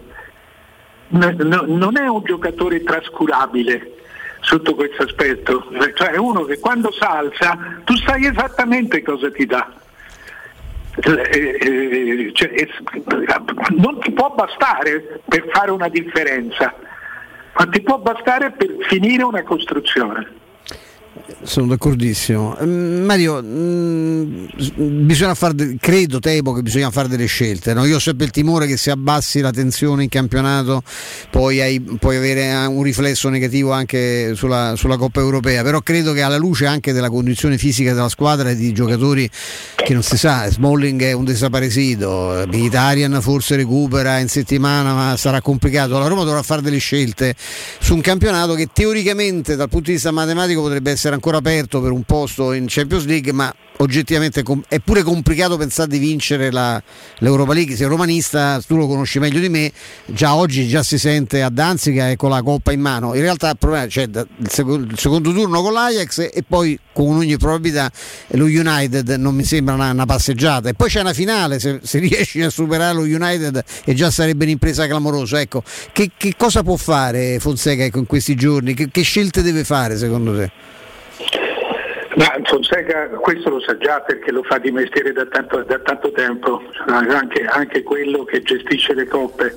No- 1.07 1.33
no- 1.37 1.63
non 1.67 1.97
è 1.97 2.07
un 2.07 2.23
giocatore 2.23 2.83
trascurabile 2.83 3.93
sotto 4.41 4.75
questo 4.75 5.03
aspetto, 5.03 5.67
cioè 5.93 6.09
è 6.09 6.17
uno 6.17 6.43
che 6.43 6.59
quando 6.59 6.91
salza 6.91 7.57
tu 7.85 7.95
sai 7.95 8.25
esattamente 8.25 9.01
cosa 9.01 9.31
ti 9.31 9.45
dà. 9.45 9.71
Eh, 10.95 11.57
eh, 11.59 12.31
cioè, 12.33 12.51
non 13.77 13.99
ti 13.99 14.11
può 14.11 14.31
bastare 14.35 15.21
per 15.27 15.47
fare 15.51 15.71
una 15.71 15.87
differenza, 15.87 16.73
ma 17.57 17.65
ti 17.67 17.81
può 17.81 17.97
bastare 17.99 18.51
per 18.51 18.75
finire 18.81 19.23
una 19.23 19.43
costruzione. 19.43 20.41
Sono 21.43 21.67
d'accordissimo. 21.67 22.57
Mm, 22.63 23.03
Mario, 23.05 23.41
mm, 23.43 24.45
s- 24.57 24.71
bisogna 24.75 25.35
fare, 25.35 25.53
de- 25.53 25.77
credo, 25.79 26.19
temo 26.19 26.53
che 26.53 26.61
bisogna 26.63 26.89
fare 26.89 27.07
delle 27.07 27.25
scelte. 27.27 27.73
no? 27.73 27.85
Io 27.85 27.97
ho 27.97 27.99
sempre 27.99 28.25
il 28.25 28.31
timore 28.31 28.65
che 28.65 28.77
se 28.77 28.89
abbassi 28.91 29.39
la 29.39 29.51
tensione 29.51 30.03
in 30.03 30.09
campionato 30.09 30.81
poi 31.29 31.61
hai- 31.61 31.79
puoi 31.99 32.15
avere 32.17 32.45
eh, 32.45 32.65
un 32.65 32.81
riflesso 32.81 33.29
negativo 33.29 33.71
anche 33.71 34.33
sulla, 34.35 34.73
sulla 34.75 34.97
Coppa 34.97 35.19
Europea, 35.19 35.61
però 35.63 35.81
credo 35.81 36.13
che 36.13 36.21
alla 36.21 36.37
luce 36.37 36.65
anche 36.65 36.93
della 36.93 37.09
condizione 37.09 37.57
fisica 37.57 37.93
della 37.93 38.09
squadra 38.09 38.49
e 38.49 38.55
di 38.55 38.71
giocatori 38.73 39.29
che 39.75 39.93
non 39.93 40.01
si 40.01 40.17
sa, 40.17 40.49
Smalling 40.49 41.01
è 41.03 41.11
un 41.11 41.25
desaparecido, 41.25 42.43
Mkhitaryan 42.47 43.19
forse 43.21 43.55
recupera 43.55 44.17
in 44.19 44.29
settimana 44.29 44.93
ma 44.93 45.17
sarà 45.17 45.41
complicato. 45.41 45.99
La 45.99 46.07
Roma 46.07 46.23
dovrà 46.23 46.41
fare 46.41 46.61
delle 46.61 46.77
scelte 46.79 47.35
su 47.79 47.93
un 47.93 48.01
campionato 48.01 48.55
che 48.55 48.69
teoricamente 48.73 49.55
dal 49.55 49.69
punto 49.69 49.87
di 49.87 49.93
vista 49.93 50.09
matematico 50.11 50.61
potrebbe 50.61 50.89
essere 50.91 51.01
ancora 51.11 51.37
aperto 51.37 51.81
per 51.81 51.91
un 51.91 52.03
posto 52.03 52.53
in 52.53 52.65
Champions 52.67 53.05
League, 53.05 53.33
ma 53.33 53.53
oggettivamente 53.77 54.43
è 54.67 54.79
pure 54.79 55.03
complicato 55.03 55.57
pensare 55.57 55.89
di 55.89 55.97
vincere 55.97 56.51
la- 56.51 56.81
l'Europa 57.17 57.53
League. 57.53 57.75
Sei 57.75 57.87
romanista, 57.87 58.61
tu 58.65 58.77
lo 58.77 58.87
conosci 58.87 59.19
meglio 59.19 59.39
di 59.39 59.49
me, 59.49 59.71
già 60.05 60.35
oggi 60.35 60.67
già 60.67 60.83
si 60.83 60.97
sente 60.97 61.41
a 61.41 61.49
Danzica 61.49 62.09
e 62.09 62.15
con 62.15 62.29
la 62.29 62.41
coppa 62.41 62.71
in 62.71 62.79
mano. 62.79 63.13
In 63.15 63.21
realtà 63.21 63.49
il 63.49 63.57
problema 63.57 63.85
c'è 63.87 64.07
da- 64.07 64.25
il, 64.37 64.49
seco- 64.49 64.75
il 64.75 64.97
secondo 64.97 65.33
turno 65.33 65.61
con 65.61 65.73
l'Ajax 65.73 66.29
e 66.33 66.43
poi 66.47 66.79
con 66.93 67.15
ogni 67.17 67.35
probabilità 67.37 67.91
lo 68.29 68.45
United 68.45 69.09
non 69.17 69.33
mi 69.35 69.43
sembra 69.43 69.73
una, 69.73 69.91
una 69.91 70.05
passeggiata. 70.05 70.69
E 70.69 70.73
poi 70.75 70.89
c'è 70.89 71.01
una 71.01 71.13
finale, 71.13 71.59
se, 71.59 71.79
se 71.83 71.99
riesci 71.99 72.41
a 72.41 72.49
superare 72.49 72.93
lo 72.93 73.01
United 73.01 73.63
e 73.83 73.93
già 73.95 74.11
sarebbe 74.11 74.45
un'impresa 74.45 74.85
clamorosa. 74.87 75.41
Ecco, 75.41 75.63
che, 75.91 76.11
che 76.15 76.35
cosa 76.37 76.61
può 76.63 76.75
fare 76.75 77.37
Fonseca 77.39 77.83
in 77.97 78.05
questi 78.05 78.35
giorni? 78.35 78.73
Che, 78.73 78.89
che 78.91 79.01
scelte 79.01 79.41
deve 79.41 79.63
fare 79.63 79.97
secondo 79.97 80.35
te? 80.37 80.51
Ma 82.15 82.39
Fonseca 82.43 83.07
questo 83.07 83.49
lo 83.49 83.59
sa 83.59 83.75
già 83.77 83.99
perché 84.01 84.31
lo 84.31 84.43
fa 84.43 84.57
di 84.59 84.71
mestiere 84.71 85.13
da 85.13 85.25
tanto, 85.25 85.63
da 85.63 85.79
tanto 85.79 86.11
tempo, 86.11 86.61
anche, 86.85 87.43
anche 87.45 87.81
quello 87.83 88.23
che 88.23 88.41
gestisce 88.43 88.93
le 88.93 89.07
coppe 89.07 89.55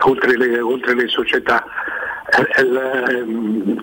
oltre 0.00 0.36
le, 0.36 0.60
oltre 0.60 0.94
le 0.94 1.08
società. 1.08 1.64
Eh, 2.30 2.62
ehm, 2.62 3.80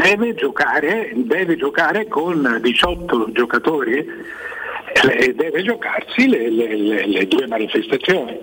Deve 0.00 0.34
giocare, 0.34 1.10
deve 1.14 1.56
giocare 1.56 2.06
con 2.06 2.58
18 2.60 3.32
giocatori 3.32 3.98
eh, 3.98 5.24
e 5.24 5.34
deve 5.34 5.62
giocarsi 5.62 6.28
le, 6.28 6.50
le- 6.50 7.06
le- 7.06 7.26
due 7.26 7.46
manifestazioni. 7.48 8.38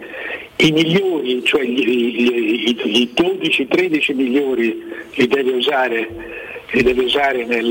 I 0.58 0.72
migliori, 0.72 1.44
cioè 1.44 1.62
i 1.64 3.12
12-13 3.16 4.16
migliori 4.16 4.84
li 5.14 5.28
deve 5.28 5.52
usare, 5.52 6.10
li 6.72 6.84
deve 6.84 7.04
usare 7.04 7.46
nel- 7.46 7.66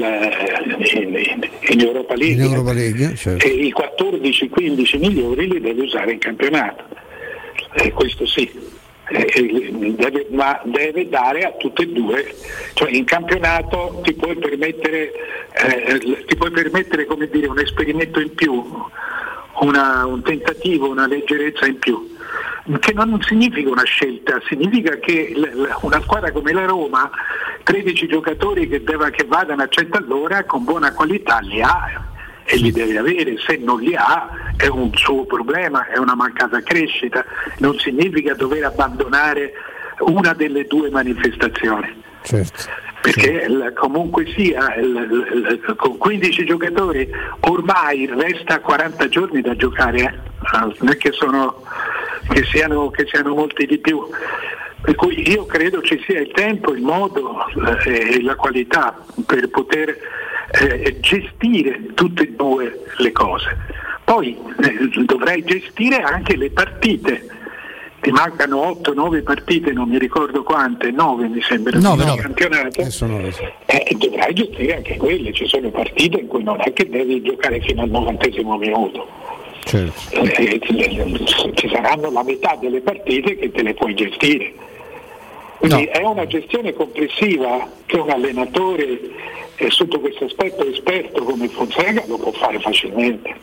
in, 0.95 1.49
in- 1.69 1.81
Europa 1.81 2.15
League 2.15 2.35
In 2.45 2.53
Europa 2.53 2.73
League, 2.73 3.15
certo. 3.17 3.45
e 3.47 3.51
i 3.51 3.75
14-15 3.77 4.99
migliori 4.99 5.49
li 5.49 5.61
deve 5.61 5.83
usare 5.83 6.13
in 6.13 6.19
campionato. 6.19 6.85
Eh, 7.75 7.93
questo 7.93 8.27
sì. 8.27 8.51
Eh, 9.09 9.31
eh, 9.35 9.93
deve- 9.95 10.27
ma 10.31 10.61
deve 10.65 11.09
dare 11.09 11.43
a 11.45 11.53
tutte 11.53 11.83
e 11.83 11.87
due, 11.89 12.35
cioè 12.75 12.91
in 12.91 13.05
campionato 13.05 14.01
ti 14.03 14.15
puoi 14.15 14.35
permettere, 14.37 15.13
eh, 15.53 16.25
ti 16.27 16.35
puoi 16.35 16.51
permettere 16.51 17.05
come 17.05 17.29
dire, 17.29 17.47
un 17.47 17.59
esperimento 17.61 18.19
in 18.19 18.35
più, 18.35 18.65
una- 19.61 20.07
un 20.07 20.23
tentativo, 20.23 20.89
una 20.89 21.07
leggerezza 21.07 21.67
in 21.67 21.79
più, 21.79 22.15
che 22.81 22.93
non 22.93 23.21
significa 23.23 23.71
una 23.71 23.85
scelta, 23.85 24.41
significa 24.47 24.97
che 24.99 25.35
una 25.83 26.01
squadra 26.03 26.33
come 26.33 26.53
la 26.53 26.65
Roma, 26.65 27.11
13 27.63 28.07
giocatori 28.07 28.69
che, 28.69 28.83
deve- 28.83 29.11
che 29.11 29.25
vadano 29.25 29.63
a 29.63 29.69
100 29.69 29.99
all'ora 29.99 30.45
con 30.45 30.65
buona 30.65 30.93
qualità 30.93 31.39
li 31.41 31.61
ha 31.63 32.05
e 32.45 32.57
li 32.57 32.71
deve 32.71 32.97
avere, 32.99 33.37
se 33.39 33.57
non 33.57 33.81
li 33.81 33.95
ha 33.97 34.29
è 34.57 34.69
un 34.69 34.91
suo 34.95 35.25
problema, 35.25 35.87
è 35.89 35.99
una 35.99 36.15
mancata 36.15 36.61
crescita, 36.63 37.25
non 37.59 37.77
significa 37.79 38.35
dover 38.35 38.65
abbandonare 38.65 39.53
una 40.01 40.33
delle 40.33 40.65
due 40.67 40.91
manifestazioni. 40.91 42.03
Perché 43.13 43.45
il- 43.49 43.73
comunque 43.77 44.27
sia, 44.37 44.75
il- 44.75 45.61
il- 45.65 45.75
con 45.77 45.97
15 45.97 46.45
giocatori 46.45 47.09
ormai 47.41 48.07
resta 48.07 48.59
40 48.61 49.09
giorni 49.09 49.41
da 49.43 49.55
giocare, 49.55 49.99
eh. 50.01 50.13
Ah, 50.53 50.71
non 50.81 50.89
è 50.91 50.97
che, 50.97 51.13
sono, 51.13 51.63
che, 52.33 52.43
siano, 52.45 52.91
che 52.91 53.07
siano 53.07 53.35
molti 53.35 53.65
di 53.67 53.79
più. 53.79 54.01
Per 54.83 54.95
cui 54.97 55.29
io 55.31 55.47
credo 55.47 55.81
ci 55.83 56.03
sia 56.07 56.21
il 56.21 56.31
tempo, 56.33 56.73
il 56.73 56.83
modo 56.83 57.45
eh, 57.85 58.15
e 58.17 58.23
la 58.23 58.35
qualità 58.35 58.97
per 59.25 59.49
poter 59.51 59.97
eh, 60.61 60.97
gestire 61.01 61.81
tutte 61.95 62.25
e 62.25 62.33
due 62.37 62.83
le 62.99 63.13
cose. 63.13 63.57
Poi 64.05 64.37
eh, 64.63 65.05
dovrei 65.05 65.43
gestire 65.45 65.97
anche 66.03 66.37
le 66.37 66.51
partite. 66.51 67.29
Ti 68.07 68.13
mancano 68.13 68.79
8-9 68.85 69.25
partite, 69.25 69.73
non 69.73 69.89
mi 69.89 69.99
ricordo 69.99 70.45
quante, 70.45 70.93
9 70.93 71.27
mi 71.27 71.43
sembra, 71.43 71.77
Nove, 71.77 72.05
nel 72.05 72.15
campionato. 72.21 72.81
Eh, 73.67 73.97
dovrai 73.99 74.33
gestire 74.33 74.77
anche 74.77 74.97
quelle, 74.97 75.33
ci 75.33 75.45
sono 75.49 75.71
partite 75.71 76.21
in 76.21 76.29
cui 76.29 76.45
non 76.45 76.57
è 76.61 76.73
che 76.73 76.89
devi 76.89 77.21
giocare 77.21 77.61
fino 77.63 77.83
al 77.83 77.91
novantesimo 77.91 78.57
minuto. 78.59 79.09
Certo. 79.65 80.21
Eh, 80.21 80.61
ci 81.55 81.69
saranno 81.69 82.13
la 82.13 82.23
metà 82.23 82.57
delle 82.61 82.81
partite 82.81 83.35
che 83.35 83.51
te 83.51 83.63
le 83.63 83.75
puoi 83.75 83.93
gestire. 83.95 84.53
Quindi 85.59 85.87
è 85.87 86.05
una 86.05 86.29
gestione 86.29 86.75
complessiva 86.75 87.69
che 87.87 87.97
un 87.97 88.09
allenatore 88.09 89.01
eh, 89.57 89.69
sotto 89.69 89.99
questo 89.99 90.27
aspetto 90.27 90.65
esperto 90.65 91.25
come 91.25 91.49
Fonseca 91.49 92.05
lo 92.07 92.19
può 92.19 92.31
fare 92.31 92.61
facilmente. 92.61 93.35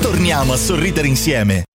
Torniamo 0.00 0.52
a 0.52 0.56
sorridere 0.56 1.08
insieme. 1.08 1.67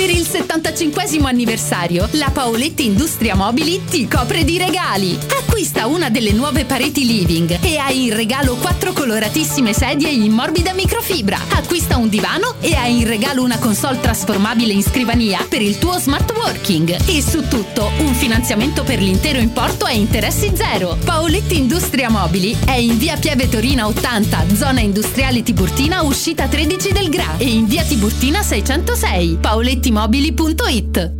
Per 0.00 0.08
il 0.08 0.26
75 0.26 1.28
anniversario, 1.28 2.08
la 2.12 2.30
Paoletti 2.32 2.86
Industria 2.86 3.34
Mobili 3.34 3.82
ti 3.84 4.08
copre 4.08 4.44
di 4.44 4.56
regali. 4.56 5.18
Acquista 5.38 5.86
una 5.88 6.08
delle 6.08 6.32
nuove 6.32 6.64
pareti 6.64 7.04
living 7.04 7.58
e 7.60 7.76
hai 7.76 8.06
in 8.06 8.16
regalo 8.16 8.54
quattro 8.54 8.94
coloratissime 8.94 9.74
sedie 9.74 10.08
in 10.08 10.32
morbida 10.32 10.72
microfibra. 10.72 11.38
Acquista 11.50 11.98
un 11.98 12.08
divano 12.08 12.54
e 12.60 12.74
hai 12.76 13.00
in 13.00 13.06
regalo 13.06 13.42
una 13.42 13.58
console 13.58 14.00
trasformabile 14.00 14.72
in 14.72 14.82
scrivania 14.82 15.44
per 15.46 15.60
il 15.60 15.76
tuo 15.76 15.98
smart 15.98 16.32
working. 16.32 16.96
E 17.06 17.20
su 17.20 17.46
tutto 17.46 17.90
un 17.98 18.14
finanziamento 18.14 18.84
per 18.84 19.02
l'intero 19.02 19.38
importo 19.38 19.84
a 19.84 19.90
interessi 19.90 20.50
zero. 20.54 20.96
Paoletti 21.04 21.58
Industria 21.58 22.08
Mobili 22.08 22.56
è 22.64 22.72
in 22.76 22.96
via 22.96 23.18
Pieve 23.18 23.50
Torina 23.50 23.86
80, 23.86 24.46
zona 24.54 24.80
industriale 24.80 25.42
Tiburtina, 25.42 26.00
uscita 26.00 26.46
13 26.48 26.92
del 26.92 27.10
GRA 27.10 27.36
e 27.36 27.50
in 27.50 27.66
via 27.66 27.82
Tiburtina 27.82 28.42
606. 28.42 29.36
Paoletti 29.38 29.89
Mobili.it 29.90 31.19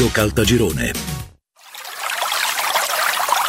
Caltagirone. 0.09 1.20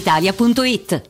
brispalitalia.it. 0.00 1.09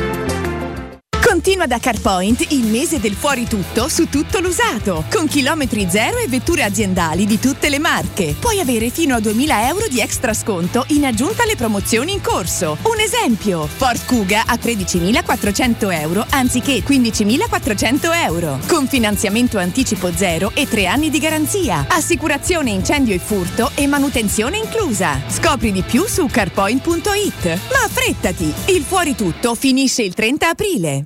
Continua 1.41 1.65
da 1.65 1.79
CarPoint 1.79 2.51
il 2.51 2.65
mese 2.65 2.99
del 2.99 3.15
fuori 3.15 3.47
tutto 3.47 3.87
su 3.87 4.07
tutto 4.09 4.39
l'usato, 4.39 5.05
con 5.11 5.25
chilometri 5.25 5.87
zero 5.89 6.19
e 6.19 6.27
vetture 6.27 6.61
aziendali 6.61 7.25
di 7.25 7.39
tutte 7.39 7.67
le 7.69 7.79
marche. 7.79 8.35
Puoi 8.39 8.59
avere 8.59 8.91
fino 8.91 9.15
a 9.15 9.19
2000 9.19 9.67
euro 9.67 9.87
di 9.87 10.01
extra 10.01 10.35
sconto 10.35 10.85
in 10.89 11.03
aggiunta 11.03 11.41
alle 11.41 11.55
promozioni 11.55 12.11
in 12.11 12.21
corso. 12.21 12.77
Un 12.83 12.99
esempio, 12.99 13.65
Ford 13.65 14.05
Kuga 14.05 14.43
a 14.45 14.53
13.400 14.53 15.91
euro 15.99 16.23
anziché 16.29 16.83
15.400 16.83 18.23
euro, 18.23 18.59
con 18.67 18.87
finanziamento 18.87 19.57
anticipo 19.57 20.11
zero 20.15 20.51
e 20.53 20.67
tre 20.67 20.85
anni 20.85 21.09
di 21.09 21.17
garanzia, 21.17 21.87
assicurazione 21.89 22.69
incendio 22.69 23.15
e 23.15 23.19
furto 23.19 23.71
e 23.73 23.87
manutenzione 23.87 24.59
inclusa. 24.59 25.19
Scopri 25.27 25.71
di 25.71 25.81
più 25.81 26.05
su 26.05 26.27
carpoint.it. 26.27 27.45
Ma 27.45 27.83
affrettati, 27.83 28.53
il 28.65 28.83
fuori 28.83 29.15
tutto 29.15 29.55
finisce 29.55 30.03
il 30.03 30.13
30 30.13 30.47
aprile. 30.47 31.05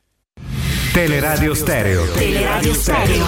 Teleradio 0.93 1.55
Stereo. 1.55 2.05
Teleradio 2.13 2.73
Stereo. 2.73 3.25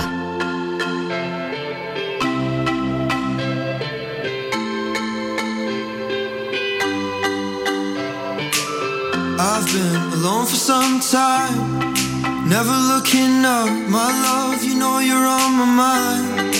I've 9.40 9.66
been 9.72 9.95
alone 10.19 10.45
for 10.45 10.58
some 10.58 11.00
time. 11.00 11.80
Never 12.50 12.75
looking 12.93 13.45
up, 13.45 13.69
my 13.90 14.11
love, 14.27 14.61
you 14.61 14.75
know 14.75 15.00
you're 15.00 15.16
on 15.16 15.53
my 15.53 15.66
mind. 15.66 16.56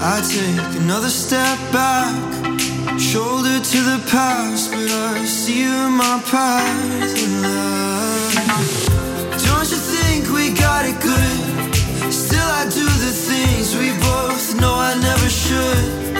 I 0.00 0.22
take 0.26 0.80
another 0.80 1.10
step 1.10 1.58
back, 1.70 2.14
shoulder 2.98 3.60
to 3.60 3.78
the 3.90 4.00
past, 4.10 4.72
but 4.72 4.90
I 4.90 5.24
see 5.26 5.64
you 5.64 5.86
in 5.86 5.92
my 5.92 6.18
path. 6.30 7.81
Got 10.62 10.84
it 10.86 10.98
good? 11.00 12.12
Still, 12.12 12.50
I 12.60 12.64
do 12.64 12.86
the 13.06 13.12
things 13.28 13.76
we 13.76 13.90
both 13.98 14.54
know 14.60 14.74
I 14.74 14.94
never 15.08 15.28
should. 15.28 16.11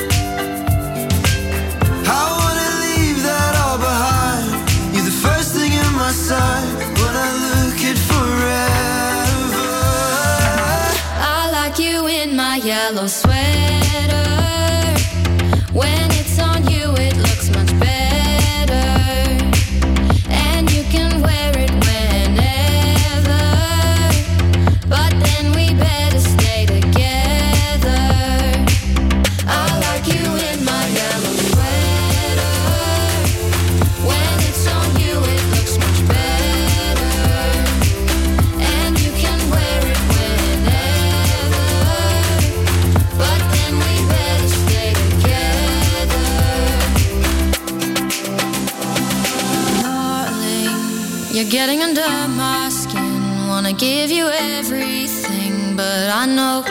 Getting 51.64 51.80
under 51.80 52.28
my 52.34 52.68
skin. 52.70 53.46
Wanna 53.46 53.72
give 53.72 54.10
you 54.10 54.26
everything, 54.26 55.76
but 55.76 56.10
I 56.10 56.26
know 56.26 56.64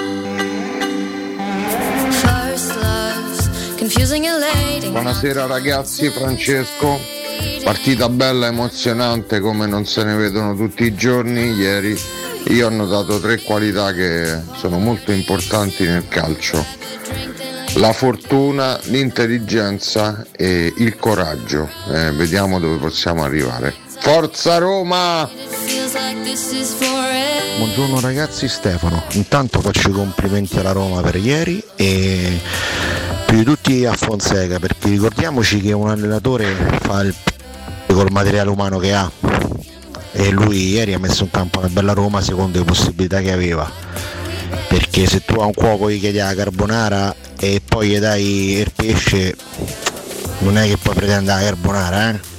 first 2.19 2.75
love's 2.75 3.47
confusing, 3.77 4.25
elating. 4.25 4.91
Buonasera 4.91 5.45
ragazzi, 5.45 6.09
Francesco. 6.09 6.99
Partita 7.63 8.09
bella, 8.09 8.47
emozionante 8.47 9.39
come 9.39 9.65
non 9.65 9.85
se 9.85 10.03
ne 10.03 10.15
vedono 10.15 10.55
tutti 10.55 10.83
i 10.83 10.93
giorni. 10.93 11.53
Ieri 11.53 11.97
io 12.47 12.67
ho 12.67 12.69
notato 12.69 13.21
tre 13.21 13.39
qualità 13.41 13.93
che 13.93 14.41
sono 14.57 14.77
molto 14.77 15.13
importanti 15.13 15.85
nel 15.85 16.09
calcio. 16.09 16.65
La 17.75 17.93
fortuna, 17.93 18.77
l'intelligenza 18.87 20.25
e 20.33 20.73
il 20.75 20.97
coraggio. 20.97 21.69
Eh, 21.93 22.11
vediamo 22.11 22.59
dove 22.59 22.75
possiamo 22.75 23.23
arrivare. 23.23 23.80
Forza 24.01 24.57
Roma! 24.57 25.29
Buongiorno 27.57 27.99
ragazzi, 27.99 28.47
Stefano. 28.47 29.03
Intanto 29.11 29.61
faccio 29.61 29.89
i 29.89 29.91
complimenti 29.93 30.57
alla 30.57 30.71
Roma 30.71 31.01
per 31.01 31.15
ieri 31.17 31.63
e 31.75 32.41
più 33.25 33.37
di 33.37 33.43
tutti 33.43 33.85
a 33.85 33.93
Fonseca 33.93 34.59
perché 34.59 34.89
ricordiamoci 34.89 35.61
che 35.61 35.71
un 35.71 35.89
allenatore 35.89 36.53
fa 36.81 37.01
il 37.01 37.13
col 37.87 38.11
materiale 38.11 38.49
umano 38.49 38.79
che 38.79 38.93
ha 38.93 39.09
e 40.13 40.29
lui 40.31 40.69
ieri 40.69 40.93
ha 40.93 40.99
messo 40.99 41.23
in 41.23 41.29
campo 41.29 41.59
una 41.59 41.69
bella 41.69 41.93
Roma 41.93 42.21
secondo 42.21 42.57
le 42.57 42.65
possibilità 42.65 43.21
che 43.21 43.31
aveva 43.31 43.69
perché 44.67 45.05
se 45.05 45.23
tu 45.23 45.39
a 45.39 45.45
un 45.45 45.53
cuoco 45.53 45.91
gli 45.91 45.99
chiedi 45.99 46.17
la 46.17 46.33
carbonara 46.33 47.15
e 47.39 47.61
poi 47.63 47.89
gli 47.89 47.99
dai 47.99 48.57
il 48.59 48.71
pesce 48.73 49.35
non 50.39 50.57
è 50.57 50.67
che 50.67 50.77
puoi 50.77 50.95
pretendere 50.95 51.39
la 51.39 51.45
carbonara 51.45 52.09
eh? 52.09 52.30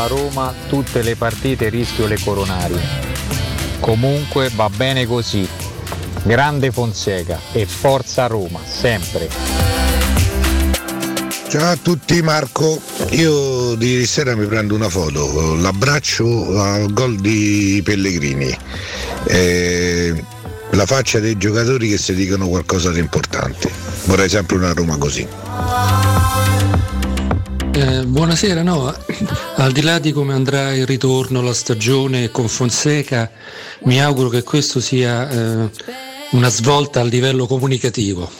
Con 0.00 0.08
la 0.08 0.14
Roma 0.14 0.54
tutte 0.66 1.02
le 1.02 1.14
partite 1.14 1.68
rischio 1.68 2.06
le 2.06 2.18
coronari. 2.18 2.74
Comunque 3.80 4.50
va 4.54 4.70
bene 4.70 5.04
così. 5.06 5.46
Grande 6.22 6.70
Fonseca 6.70 7.38
e 7.52 7.66
forza 7.66 8.26
Roma, 8.26 8.60
sempre. 8.64 9.28
Ciao 11.48 11.70
a 11.70 11.76
tutti 11.76 12.22
Marco, 12.22 12.80
io 13.10 13.74
di 13.74 13.90
ieri 13.90 14.06
sera 14.06 14.34
mi 14.34 14.46
prendo 14.46 14.74
una 14.74 14.88
foto, 14.88 15.54
l'abbraccio 15.56 16.58
al 16.58 16.90
gol 16.94 17.16
di 17.16 17.82
Pellegrini, 17.84 18.56
Eh, 19.24 20.24
la 20.70 20.86
faccia 20.86 21.18
dei 21.18 21.36
giocatori 21.36 21.90
che 21.90 21.98
si 21.98 22.14
dicono 22.14 22.48
qualcosa 22.48 22.90
di 22.90 23.00
importante, 23.00 23.70
vorrei 24.04 24.30
sempre 24.30 24.56
una 24.56 24.72
Roma 24.72 24.96
così. 24.96 25.28
Eh, 27.72 28.04
buonasera, 28.04 28.62
no, 28.62 28.94
al 29.56 29.72
di 29.72 29.82
là 29.82 29.98
di 29.98 30.12
come 30.12 30.34
andrà 30.34 30.74
il 30.74 30.86
ritorno, 30.86 31.40
la 31.40 31.54
stagione 31.54 32.30
con 32.30 32.48
Fonseca, 32.48 33.30
mi 33.84 34.02
auguro 34.02 34.28
che 34.28 34.42
questo 34.42 34.80
sia 34.80 35.28
eh, 35.30 35.70
una 36.32 36.48
svolta 36.48 37.00
a 37.00 37.04
livello 37.04 37.46
comunicativo. 37.46 38.30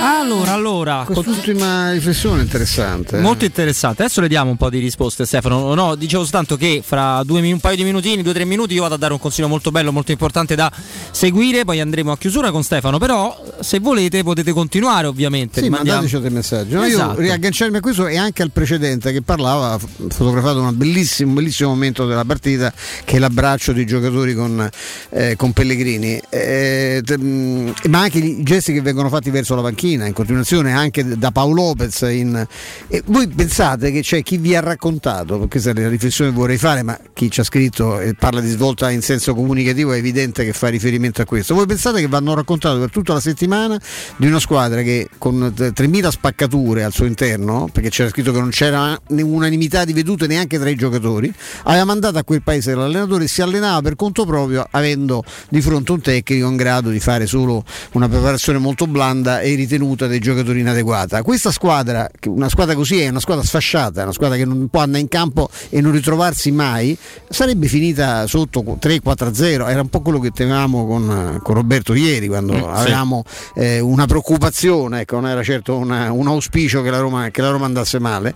Allora, 0.00 0.52
allora, 0.52 1.02
Quest'ultima 1.04 1.90
riflessione 1.92 2.42
interessante. 2.42 3.16
eh. 3.16 3.20
Molto 3.20 3.44
interessante. 3.44 4.02
Adesso 4.02 4.20
le 4.20 4.28
diamo 4.28 4.50
un 4.50 4.56
po' 4.56 4.70
di 4.70 4.78
risposte, 4.78 5.26
Stefano. 5.26 5.74
No, 5.74 5.96
dicevo 5.96 6.22
soltanto 6.22 6.56
che 6.56 6.82
fra 6.84 7.22
due, 7.24 7.40
un 7.50 7.58
paio 7.58 7.76
di 7.76 7.82
minutini, 7.82 8.22
due 8.22 8.30
o 8.30 8.34
tre 8.34 8.44
minuti, 8.44 8.74
io 8.74 8.82
vado 8.82 8.94
a 8.94 8.98
dare 8.98 9.12
un 9.12 9.18
consiglio 9.18 9.48
molto 9.48 9.70
bello, 9.72 9.90
molto 9.90 10.12
importante 10.12 10.54
da 10.54 10.70
seguire. 11.10 11.64
Poi 11.64 11.80
andremo 11.80 12.12
a 12.12 12.16
chiusura 12.18 12.50
con 12.52 12.62
Stefano. 12.62 12.98
Però, 12.98 13.42
se 13.60 13.80
volete, 13.80 14.22
potete 14.22 14.52
continuare, 14.52 15.08
ovviamente. 15.08 15.60
Sì, 15.62 15.68
mandateci 15.68 16.20
dei 16.20 16.30
messaggi. 16.30 16.74
No, 16.74 16.84
Esatto. 16.84 17.14
Io 17.14 17.26
riagganciarmi 17.26 17.78
a 17.78 17.80
questo 17.80 18.06
e 18.06 18.16
anche 18.16 18.42
al 18.42 18.50
precedente 18.52 19.10
che 19.12 19.22
parlava, 19.22 19.72
ha 19.72 19.78
fotografato 20.10 20.60
un 20.60 20.76
bellissimo, 20.76 21.32
bellissimo 21.34 21.70
momento 21.70 22.06
della 22.06 22.24
partita 22.24 22.72
che 23.04 23.16
è 23.16 23.18
l'abbraccio 23.18 23.72
dei 23.72 23.84
giocatori 23.86 24.34
con, 24.34 24.68
eh, 25.10 25.34
con 25.36 25.52
Pellegrini. 25.52 26.20
Eh, 26.28 27.02
mh, 27.04 27.72
ma 27.88 28.00
anche 28.00 28.18
i 28.18 28.42
gesti 28.44 28.72
che 28.72 28.80
vengono 28.80 29.08
fatti 29.08 29.30
verso 29.30 29.54
la 29.56 29.62
panchina 29.62 29.86
in 29.92 30.12
continuazione 30.12 30.72
anche 30.72 31.16
da 31.16 31.30
Paolo 31.30 31.54
Lopez. 31.54 32.00
In, 32.02 32.46
e 32.88 33.02
voi 33.06 33.28
pensate 33.28 33.90
che 33.90 34.02
c'è 34.02 34.22
chi 34.22 34.36
vi 34.36 34.54
ha 34.54 34.60
raccontato, 34.60 35.46
questa 35.48 35.70
è 35.70 35.74
la 35.74 35.88
riflessione 35.88 36.30
che 36.30 36.36
vorrei 36.36 36.58
fare, 36.58 36.82
ma 36.82 36.98
chi 37.12 37.30
ci 37.30 37.40
ha 37.40 37.44
scritto 37.44 37.98
e 37.98 38.14
parla 38.14 38.40
di 38.40 38.50
svolta 38.50 38.90
in 38.90 39.02
senso 39.02 39.34
comunicativo 39.34 39.92
è 39.92 39.96
evidente 39.96 40.44
che 40.44 40.52
fa 40.52 40.68
riferimento 40.68 41.22
a 41.22 41.24
questo. 41.24 41.54
Voi 41.54 41.66
pensate 41.66 42.00
che 42.00 42.06
vanno 42.06 42.34
raccontato 42.34 42.78
per 42.78 42.90
tutta 42.90 43.14
la 43.14 43.20
settimana 43.20 43.80
di 44.16 44.26
una 44.26 44.38
squadra 44.38 44.82
che 44.82 45.08
con 45.18 45.52
3.000 45.56 46.08
spaccature 46.08 46.84
al 46.84 46.92
suo 46.92 47.06
interno, 47.06 47.68
perché 47.72 47.88
c'era 47.88 48.10
scritto 48.10 48.32
che 48.32 48.38
non 48.38 48.50
c'era 48.50 49.00
unanimità 49.08 49.84
di 49.84 49.92
vedute 49.92 50.26
neanche 50.26 50.58
tra 50.58 50.68
i 50.68 50.74
giocatori, 50.74 51.32
aveva 51.64 51.84
mandato 51.84 52.18
a 52.18 52.24
quel 52.24 52.42
paese 52.42 52.74
l'allenatore 52.74 53.24
e 53.24 53.28
si 53.28 53.42
allenava 53.42 53.80
per 53.82 53.96
conto 53.96 54.24
proprio 54.24 54.66
avendo 54.70 55.24
di 55.48 55.60
fronte 55.60 55.92
un 55.92 56.00
tecnico 56.00 56.46
in 56.46 56.56
grado 56.56 56.90
di 56.90 57.00
fare 57.00 57.26
solo 57.26 57.64
una 57.92 58.08
preparazione 58.08 58.58
molto 58.58 58.86
blanda 58.86 59.40
e 59.40 59.54
ritenuta 59.54 59.77
dei 60.06 60.18
giocatori 60.18 60.60
inadeguata. 60.60 61.22
Questa 61.22 61.50
squadra, 61.50 62.08
una 62.26 62.48
squadra 62.48 62.74
così 62.74 63.00
è 63.00 63.08
una 63.08 63.20
squadra 63.20 63.44
sfasciata, 63.44 64.02
una 64.02 64.12
squadra 64.12 64.36
che 64.36 64.44
non 64.44 64.68
può 64.68 64.80
andare 64.80 65.00
in 65.00 65.08
campo 65.08 65.48
e 65.68 65.80
non 65.80 65.92
ritrovarsi 65.92 66.50
mai, 66.50 66.96
sarebbe 67.28 67.66
finita 67.66 68.26
sotto 68.26 68.62
3-4-0, 68.62 69.68
era 69.68 69.80
un 69.80 69.88
po' 69.88 70.00
quello 70.00 70.18
che 70.20 70.30
temevamo 70.30 70.86
con, 70.86 71.40
con 71.42 71.54
Roberto 71.54 71.94
ieri 71.94 72.26
quando 72.28 72.54
mm, 72.54 72.62
avevamo 72.64 73.24
sì. 73.26 73.60
eh, 73.60 73.80
una 73.80 74.06
preoccupazione, 74.06 75.00
ecco, 75.00 75.16
non 75.20 75.30
era 75.30 75.42
certo 75.42 75.76
una, 75.76 76.12
un 76.12 76.26
auspicio 76.26 76.82
che 76.82 76.90
la, 76.90 76.98
Roma, 76.98 77.30
che 77.30 77.42
la 77.42 77.50
Roma 77.50 77.66
andasse 77.66 77.98
male 77.98 78.34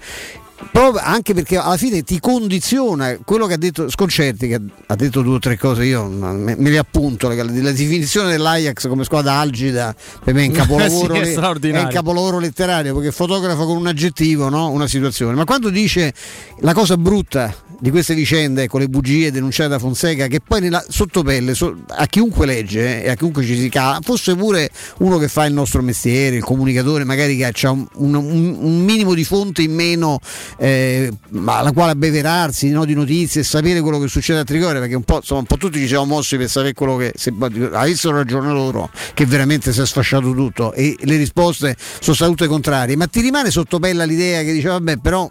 anche 1.00 1.34
perché 1.34 1.56
alla 1.56 1.76
fine 1.76 2.02
ti 2.02 2.18
condiziona 2.20 3.16
quello 3.24 3.46
che 3.46 3.54
ha 3.54 3.58
detto 3.58 3.88
Sconcerti, 3.88 4.48
che 4.48 4.60
ha 4.86 4.94
detto 4.94 5.22
due 5.22 5.36
o 5.36 5.38
tre 5.38 5.58
cose, 5.58 5.84
io 5.84 6.06
me, 6.06 6.54
me 6.56 6.70
le 6.70 6.78
appunto, 6.78 7.28
la, 7.28 7.42
la, 7.42 7.72
definizione 7.72 8.30
dell'Ajax 8.30 8.88
come 8.88 9.04
squadra 9.04 9.34
algida 9.34 9.94
per 10.22 10.34
me 10.34 10.44
è 10.44 10.46
un 10.48 10.52
capolavoro, 10.54 11.14
sì, 11.24 11.32
è, 11.32 11.70
è 11.72 11.80
un 11.80 11.88
capolavoro 11.88 12.38
letterario 12.38 12.94
perché 12.94 13.12
fotografa 13.12 13.64
con 13.64 13.76
un 13.76 13.86
aggettivo 13.86 14.48
no? 14.48 14.70
una 14.70 14.86
situazione, 14.86 15.34
ma 15.34 15.44
quando 15.44 15.70
dice 15.70 16.12
la 16.60 16.72
cosa 16.72 16.96
brutta 16.96 17.54
di 17.82 17.90
queste 17.90 18.14
vicende 18.14 18.68
con 18.68 18.78
le 18.78 18.86
bugie 18.86 19.32
denunciate 19.32 19.70
da 19.70 19.80
Fonseca 19.80 20.28
che 20.28 20.38
poi 20.38 20.60
nella 20.60 20.84
sottopelle 20.88 21.52
so, 21.52 21.74
a 21.88 22.06
chiunque 22.06 22.46
legge 22.46 23.02
eh, 23.02 23.06
e 23.06 23.10
a 23.10 23.16
chiunque 23.16 23.44
ci 23.44 23.58
si 23.58 23.68
cala 23.68 23.98
fosse 24.00 24.36
pure 24.36 24.70
uno 24.98 25.18
che 25.18 25.26
fa 25.26 25.46
il 25.46 25.52
nostro 25.52 25.82
mestiere 25.82 26.36
il 26.36 26.44
comunicatore 26.44 27.02
magari 27.02 27.36
che 27.36 27.44
ha 27.44 27.70
un, 27.72 27.86
un, 27.94 28.14
un 28.14 28.84
minimo 28.84 29.14
di 29.14 29.24
fonte 29.24 29.62
in 29.62 29.74
meno 29.74 30.20
eh, 30.58 31.10
alla 31.44 31.72
quale 31.72 31.90
abbeverarsi 31.90 32.70
no, 32.70 32.84
di 32.84 32.94
notizie 32.94 33.40
e 33.40 33.44
sapere 33.44 33.80
quello 33.80 33.98
che 33.98 34.06
succede 34.06 34.38
a 34.38 34.44
Tricore 34.44 34.78
perché 34.78 34.94
un 34.94 35.02
po', 35.02 35.16
insomma, 35.16 35.40
un 35.40 35.46
po' 35.46 35.56
tutti 35.56 35.80
ci 35.80 35.88
siamo 35.88 36.04
mossi 36.04 36.36
per 36.36 36.48
sapere 36.48 36.74
quello 36.74 36.94
che 36.94 37.12
se, 37.16 37.34
avessero 37.72 38.14
ragione 38.14 38.52
loro 38.52 38.90
che 39.12 39.26
veramente 39.26 39.72
si 39.72 39.80
è 39.80 39.86
sfasciato 39.86 40.32
tutto 40.32 40.72
e 40.72 40.94
le 41.00 41.16
risposte 41.16 41.74
sono 41.98 42.14
state 42.14 42.30
tutte 42.30 42.46
contrarie. 42.46 42.94
Ma 42.94 43.08
ti 43.08 43.20
rimane 43.20 43.50
sottopelle 43.50 44.06
l'idea 44.06 44.42
che 44.42 44.52
dice 44.52 44.68
vabbè 44.68 44.98
però 44.98 45.28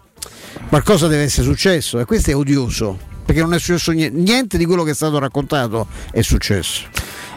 qualcosa 0.68 1.06
deve 1.06 1.24
essere 1.24 1.46
successo 1.46 1.98
e 1.98 2.04
questo 2.04 2.30
è 2.30 2.36
odioso 2.36 3.10
perché 3.24 3.40
non 3.40 3.54
è 3.54 3.58
successo 3.58 3.92
niente, 3.92 4.18
niente 4.18 4.58
di 4.58 4.64
quello 4.64 4.82
che 4.82 4.90
è 4.90 4.94
stato 4.94 5.18
raccontato 5.18 5.86
è 6.10 6.22
successo. 6.22 6.86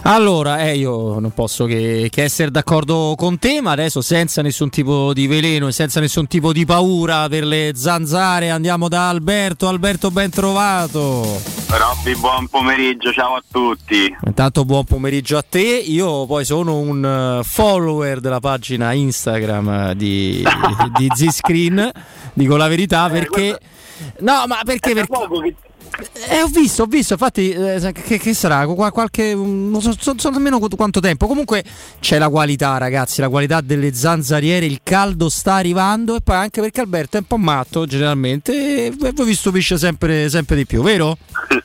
Allora, 0.08 0.60
eh, 0.60 0.77
io 0.77 1.19
non 1.19 1.32
posso 1.32 1.66
che, 1.66 2.10
che, 2.11 2.22
essere 2.22 2.52
d'accordo 2.52 3.16
con 3.18 3.40
te, 3.40 3.60
ma 3.60 3.72
adesso 3.72 4.02
senza 4.02 4.44
nessun 4.44 4.69
tipo 4.69 5.14
di 5.14 5.26
veleno 5.26 5.68
e 5.68 5.72
senza 5.72 6.00
nessun 6.00 6.27
tipo 6.27 6.53
di 6.53 6.64
paura 6.64 7.27
per 7.27 7.44
le 7.44 7.72
zanzare 7.74 8.52
andiamo 8.52 8.88
da 8.88 9.10
Alberto. 9.10 9.68
Alberto, 9.68 10.11
ben 10.11 10.30
trovato. 10.30 11.42
Robby, 11.68 12.16
buon 12.19 12.48
pomeriggio, 12.48 13.11
ciao 13.11 13.34
a 13.34 13.44
tutti. 13.52 14.16
Intanto 14.27 14.64
buon 14.64 14.84
pomeriggio 14.84 15.38
a 15.38 15.42
te. 15.48 15.84
Io 15.88 16.27
poi 16.27 16.45
sono 16.45 16.77
un 16.77 17.40
eh, 17.40 17.44
follower 17.44 18.19
della 18.19 18.40
pagina 18.40 18.92
Instagram 18.94 19.94
di, 19.94 20.44
di, 20.44 21.08
di 21.08 21.08
Z-Screen, 21.16 21.92
dico 22.35 22.55
la 22.55 22.67
verità, 22.67 23.09
perché... 23.09 23.49
Eh, 23.49 23.59
no, 24.19 24.45
ma 24.47 24.59
perché? 24.64 24.93
perché... 24.93 25.55
Eh, 26.30 26.41
ho 26.41 26.47
visto, 26.47 26.83
ho 26.83 26.85
visto, 26.88 27.14
infatti, 27.14 27.51
eh, 27.51 27.93
che, 27.93 28.17
che, 28.17 28.33
sarà? 28.33 28.65
Qualche, 28.67 29.33
non 29.33 29.80
so, 29.80 29.93
so, 29.97 30.14
so, 30.17 30.30
nemmeno 30.30 30.59
quanto 30.59 30.99
tempo. 30.99 31.25
Comunque 31.25 31.64
c'è 32.01 32.17
la 32.17 32.27
qualità, 32.27 32.77
ragazzi, 32.77 33.22
la 33.22 33.30
qualità 33.30 33.61
delle 33.61 33.93
zanzariere, 33.93 34.65
il 34.65 34.81
caldo 34.83 35.30
sta 35.30 35.53
arrivando 35.53 36.15
e 36.15 36.22
poi 36.22 36.35
anche 36.35 36.59
perché 36.59 36.81
Alberto 36.81 37.15
è 37.15 37.22
un 37.22 37.27
po' 37.27 37.38
matto 37.38 37.85
generalmente 37.85 38.88
e 38.88 38.93
voi 38.97 39.25
vi 39.25 39.33
stupisce 39.33 39.77
sempre, 39.77 40.27
sempre 40.27 40.57
di 40.57 40.65
più, 40.65 40.81
vero? 40.81 41.17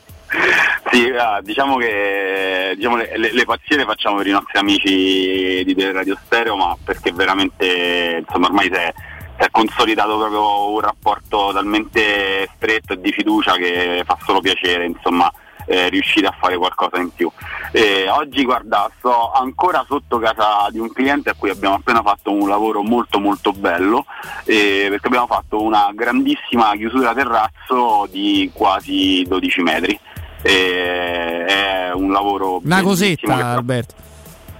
Sì, 0.93 1.09
ah, 1.11 1.41
diciamo 1.41 1.77
che 1.77 2.73
diciamo, 2.75 2.97
le, 2.97 3.17
le, 3.17 3.33
le, 3.33 3.45
pazzie 3.45 3.77
le 3.77 3.85
facciamo 3.85 4.17
per 4.17 4.27
i 4.27 4.33
nostri 4.33 4.59
amici 4.59 5.63
di 5.65 5.75
Radio 5.93 6.19
Stereo, 6.25 6.57
ma 6.57 6.77
perché 6.83 7.13
veramente 7.13 8.25
insomma 8.27 8.47
ormai 8.49 8.65
si 8.65 8.73
è 8.73 8.93
si 9.41 9.47
è 9.47 9.51
consolidato 9.51 10.19
proprio 10.19 10.71
un 10.71 10.81
rapporto 10.81 11.51
talmente 11.55 12.49
stretto 12.57 12.93
e 12.93 13.01
di 13.01 13.11
fiducia 13.11 13.55
che 13.55 14.03
fa 14.05 14.19
solo 14.25 14.41
piacere, 14.41 14.85
insomma. 14.85 15.33
Eh, 15.67 15.89
riuscire 15.89 16.27
a 16.27 16.35
fare 16.37 16.57
qualcosa 16.57 16.99
in 16.99 17.11
più. 17.15 17.31
Eh, 17.71 18.09
oggi 18.09 18.43
guarda, 18.45 18.91
sto 18.99 19.31
ancora 19.31 19.85
sotto 19.87 20.19
casa 20.19 20.67
di 20.71 20.81
un 20.81 20.91
cliente 20.93 21.31
a 21.31 21.35
cui 21.39 21.49
abbiamo 21.51 21.77
appena 21.77 22.03
fatto 22.03 22.33
un 22.33 22.49
lavoro 22.49 22.83
molto 22.83 23.21
molto 23.21 23.53
bello 23.53 24.05
eh, 24.47 24.87
perché 24.89 25.07
abbiamo 25.07 25.29
fatto 25.29 25.63
una 25.63 25.93
grandissima 25.95 26.73
chiusura 26.73 27.15
terrazzo 27.15 28.09
di 28.11 28.51
quasi 28.53 29.25
12 29.29 29.61
metri. 29.63 30.01
È 30.43 31.93
un 31.95 32.11
lavoro... 32.11 32.61
Una 32.65 32.83
cosetta 32.83 33.53
Alberto. 33.53 34.10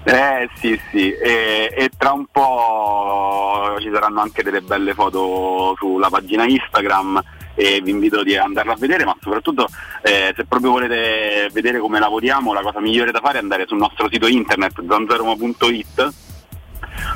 Eh 0.03 0.49
sì 0.55 0.81
sì, 0.91 1.13
e, 1.13 1.73
e, 1.77 1.91
tra 1.97 2.13
un 2.13 2.25
po' 2.33 3.77
ci 3.81 3.91
saranno 3.93 4.21
anche 4.21 4.43
delle 4.43 4.63
belle 4.63 4.95
foto 4.95 5.75
sulla 5.77 6.09
pagina 6.09 6.47
Instagram 6.47 7.23
e 7.55 7.83
vi 7.83 7.91
invito 7.91 8.21
ad 8.21 8.29
andarla 8.29 8.73
a 8.73 8.77
vedere, 8.77 9.05
ma 9.05 9.15
soprattutto 9.21 9.69
eh, 10.03 10.33
se 10.35 10.47
proprio 10.47 10.71
volete 10.71 11.51
vedere 11.53 11.79
come 11.81 11.99
lavoriamo, 11.99 12.55
la 12.55 12.63
cosa 12.63 12.81
migliore 12.81 13.11
da 13.11 13.21
fare 13.21 13.39
è 13.39 13.43
andare 13.43 13.67
sul 13.67 13.77
nostro 13.77 14.09
sito 14.11 14.27
internet 14.27 14.83
zanzaroma.it 14.89 16.30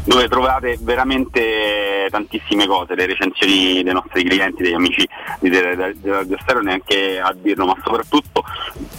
dove 0.04 0.28
trovate 0.28 0.78
veramente 0.80 2.08
tantissime 2.10 2.66
cose, 2.66 2.94
le 2.94 3.06
recensioni 3.06 3.82
dei 3.82 3.92
nostri 3.92 4.24
clienti, 4.24 4.62
degli 4.62 4.74
amici 4.74 5.06
di 5.40 5.50
Radio 5.50 6.38
Stereo, 6.40 6.62
neanche 6.62 7.20
a 7.20 7.34
dirlo, 7.34 7.66
ma 7.66 7.76
soprattutto 7.82 8.44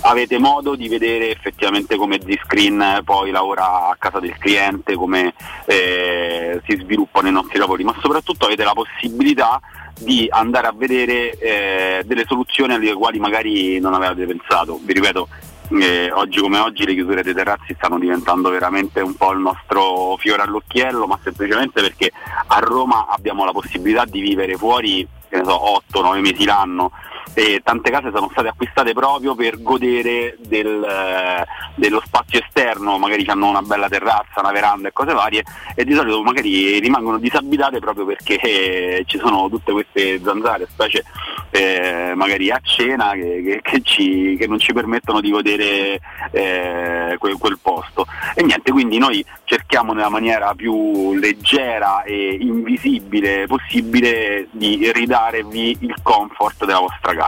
avete 0.01 0.37
modo 0.37 0.75
di 0.75 0.87
vedere 0.87 1.31
effettivamente 1.31 1.95
come 1.95 2.19
Z-Screen 2.19 3.01
poi 3.03 3.31
lavora 3.31 3.89
a 3.89 3.95
casa 3.97 4.19
del 4.19 4.37
cliente, 4.37 4.95
come 4.95 5.33
eh, 5.65 6.61
si 6.67 6.77
sviluppano 6.77 7.27
i 7.27 7.31
nostri 7.31 7.59
lavori, 7.59 7.83
ma 7.83 7.95
soprattutto 8.01 8.45
avete 8.45 8.63
la 8.63 8.73
possibilità 8.73 9.59
di 9.97 10.27
andare 10.29 10.67
a 10.67 10.73
vedere 10.75 11.31
eh, 11.37 12.03
delle 12.05 12.25
soluzioni 12.27 12.73
alle 12.73 12.93
quali 12.93 13.19
magari 13.19 13.79
non 13.79 13.93
avevate 13.93 14.25
pensato. 14.25 14.79
Vi 14.83 14.93
ripeto, 14.93 15.27
eh, 15.69 16.11
oggi 16.11 16.39
come 16.39 16.59
oggi 16.59 16.85
le 16.85 16.93
chiusure 16.93 17.23
dei 17.23 17.33
terrazzi 17.33 17.73
stanno 17.75 17.99
diventando 17.99 18.49
veramente 18.49 19.01
un 19.01 19.15
po' 19.15 19.31
il 19.31 19.39
nostro 19.39 20.15
fiore 20.17 20.43
all'occhiello, 20.43 21.07
ma 21.07 21.19
semplicemente 21.23 21.81
perché 21.81 22.11
a 22.47 22.59
Roma 22.59 23.07
abbiamo 23.07 23.45
la 23.45 23.51
possibilità 23.51 24.05
di 24.05 24.21
vivere 24.21 24.55
fuori 24.55 25.07
so, 25.29 25.81
8-9 25.91 26.19
mesi 26.19 26.45
l'anno 26.45 26.91
e 27.35 27.59
tante 27.61 27.91
case 27.91 28.11
sono 28.13 28.29
state 28.31 28.47
acquistate 28.47 28.93
proprio 28.93 29.35
per 29.35 29.61
godere 29.61 30.37
del, 30.39 30.81
eh, 30.81 31.45
dello 31.75 32.01
spazio 32.03 32.39
esterno, 32.39 32.97
magari 32.97 33.25
hanno 33.27 33.49
una 33.49 33.61
bella 33.61 33.89
terrazza, 33.89 34.39
una 34.39 34.53
veranda 34.53 34.87
e 34.87 34.93
cose 34.93 35.11
varie 35.11 35.43
e 35.75 35.83
di 35.83 35.93
solito 35.93 36.23
magari 36.23 36.79
rimangono 36.79 37.17
disabitate 37.17 37.79
proprio 37.79 38.05
perché 38.05 38.39
eh, 38.39 39.03
ci 39.05 39.17
sono 39.17 39.49
tutte 39.49 39.73
queste 39.73 40.21
zanzare, 40.23 40.65
specie 40.69 41.03
eh, 41.51 42.13
magari 42.15 42.49
a 42.51 42.59
cena 42.63 43.11
che, 43.11 43.41
che, 43.43 43.59
che, 43.61 43.81
ci, 43.83 44.37
che, 44.39 44.47
non 44.47 44.57
ci 44.57 44.71
permettono 44.71 45.19
di 45.19 45.29
godere 45.29 45.99
eh, 46.31 47.15
quel, 47.19 47.37
quel 47.37 47.59
posto. 47.61 48.05
E 48.33 48.43
niente, 48.43 48.71
quindi 48.71 48.97
noi 48.97 49.25
cerchiamo 49.43 49.91
nella 49.91 50.09
maniera 50.09 50.53
più 50.55 51.13
leggera 51.15 52.03
e 52.03 52.37
invisibile 52.39 53.45
possibile 53.45 54.47
di 54.51 54.89
ridarvi 54.93 55.77
il 55.81 55.95
comfort 56.01 56.65
della 56.65 56.79
vostra 56.79 57.13
casa 57.13 57.23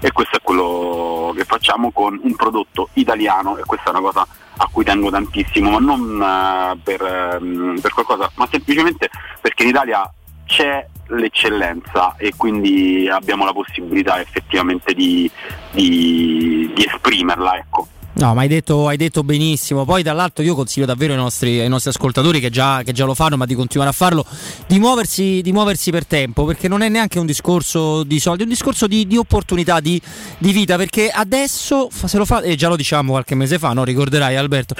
e 0.00 0.12
questo 0.12 0.36
è 0.36 0.40
quello 0.42 1.32
che 1.36 1.44
facciamo 1.44 1.90
con 1.90 2.18
un 2.22 2.34
prodotto 2.34 2.88
italiano 2.94 3.56
e 3.56 3.62
questa 3.64 3.86
è 3.86 3.90
una 3.90 4.00
cosa 4.00 4.26
a 4.60 4.68
cui 4.70 4.84
tengo 4.84 5.10
tantissimo, 5.10 5.70
ma 5.70 5.78
non 5.78 6.00
uh, 6.20 6.82
per, 6.82 7.38
um, 7.40 7.78
per 7.80 7.92
qualcosa, 7.92 8.30
ma 8.34 8.46
semplicemente 8.50 9.08
perché 9.40 9.62
in 9.62 9.68
Italia 9.68 10.10
c'è 10.44 10.84
l'eccellenza 11.08 12.16
e 12.16 12.32
quindi 12.36 13.08
abbiamo 13.08 13.44
la 13.44 13.52
possibilità 13.52 14.20
effettivamente 14.20 14.94
di, 14.94 15.30
di, 15.70 16.70
di 16.74 16.84
esprimerla. 16.84 17.56
Ecco. 17.56 17.88
No, 18.18 18.34
ma 18.34 18.40
hai 18.40 18.48
detto, 18.48 18.88
hai 18.88 18.96
detto, 18.96 19.22
benissimo. 19.22 19.84
Poi, 19.84 20.02
dall'altro, 20.02 20.42
io 20.42 20.56
consiglio 20.56 20.86
davvero 20.86 21.12
ai 21.12 21.18
nostri, 21.18 21.60
ai 21.60 21.68
nostri 21.68 21.90
ascoltatori 21.90 22.40
che 22.40 22.50
già, 22.50 22.82
che 22.82 22.90
già, 22.90 23.04
lo 23.04 23.14
fanno, 23.14 23.36
ma 23.36 23.46
di 23.46 23.54
continuare 23.54 23.90
a 23.90 23.94
farlo, 23.94 24.26
di 24.66 24.80
muoversi, 24.80 25.40
di 25.40 25.52
muoversi, 25.52 25.92
per 25.92 26.04
tempo, 26.04 26.44
perché 26.44 26.66
non 26.66 26.82
è 26.82 26.88
neanche 26.88 27.20
un 27.20 27.26
discorso 27.26 28.02
di 28.02 28.18
soldi, 28.18 28.40
è 28.40 28.44
un 28.44 28.50
discorso 28.50 28.88
di, 28.88 29.06
di 29.06 29.16
opportunità, 29.16 29.78
di, 29.78 30.00
di, 30.38 30.50
vita. 30.50 30.74
Perché 30.74 31.10
adesso, 31.10 31.88
se 31.92 32.18
lo 32.18 32.24
fa, 32.24 32.40
e 32.40 32.56
già 32.56 32.66
lo 32.68 32.74
diciamo 32.74 33.12
qualche 33.12 33.36
mese 33.36 33.56
fa, 33.56 33.72
no? 33.72 33.84
ricorderai 33.84 34.34
Alberto. 34.34 34.74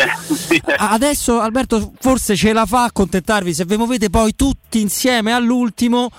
Adesso, 0.77 1.39
Alberto, 1.39 1.93
forse 2.01 2.35
ce 2.35 2.53
la 2.53 2.67
fa 2.67 2.81
a 2.81 2.85
accontentarvi 2.87 3.55
se 3.55 3.65
vi 3.65 3.77
muovete 3.77 4.11
poi 4.11 4.35
tutti 4.35 4.81
insieme 4.81 5.33
all'ultimo 5.33 6.11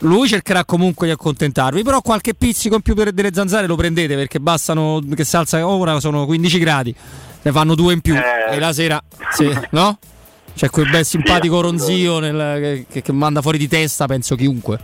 lui 0.00 0.28
cercherà 0.28 0.64
comunque 0.64 1.06
di 1.06 1.12
accontentarvi, 1.12 1.82
però 1.82 2.00
qualche 2.00 2.34
pizzico 2.34 2.76
in 2.76 2.82
più 2.82 2.94
per 2.94 3.12
delle 3.12 3.32
zanzare 3.32 3.66
lo 3.66 3.76
prendete 3.76 4.14
perché 4.14 4.40
bastano 4.40 5.00
che 5.14 5.24
si 5.24 5.36
alza 5.36 5.66
ora 5.66 6.00
sono 6.00 6.26
15 6.26 6.58
gradi, 6.58 6.94
ne 7.42 7.52
fanno 7.52 7.74
due 7.74 7.92
in 7.92 8.00
più 8.00 8.14
eh. 8.14 8.54
e 8.54 8.58
la 8.58 8.72
sera, 8.72 9.02
sì, 9.30 9.50
no? 9.70 9.98
C'è 10.54 10.68
quel 10.68 10.90
bel 10.90 11.04
simpatico 11.04 11.56
sì, 11.56 11.62
ronzio 11.62 12.18
nel, 12.18 12.84
che, 12.90 13.02
che, 13.02 13.12
manda 13.12 13.40
fuori 13.40 13.56
di 13.56 13.68
testa, 13.68 14.06
penso 14.06 14.34
chiunque. 14.36 14.78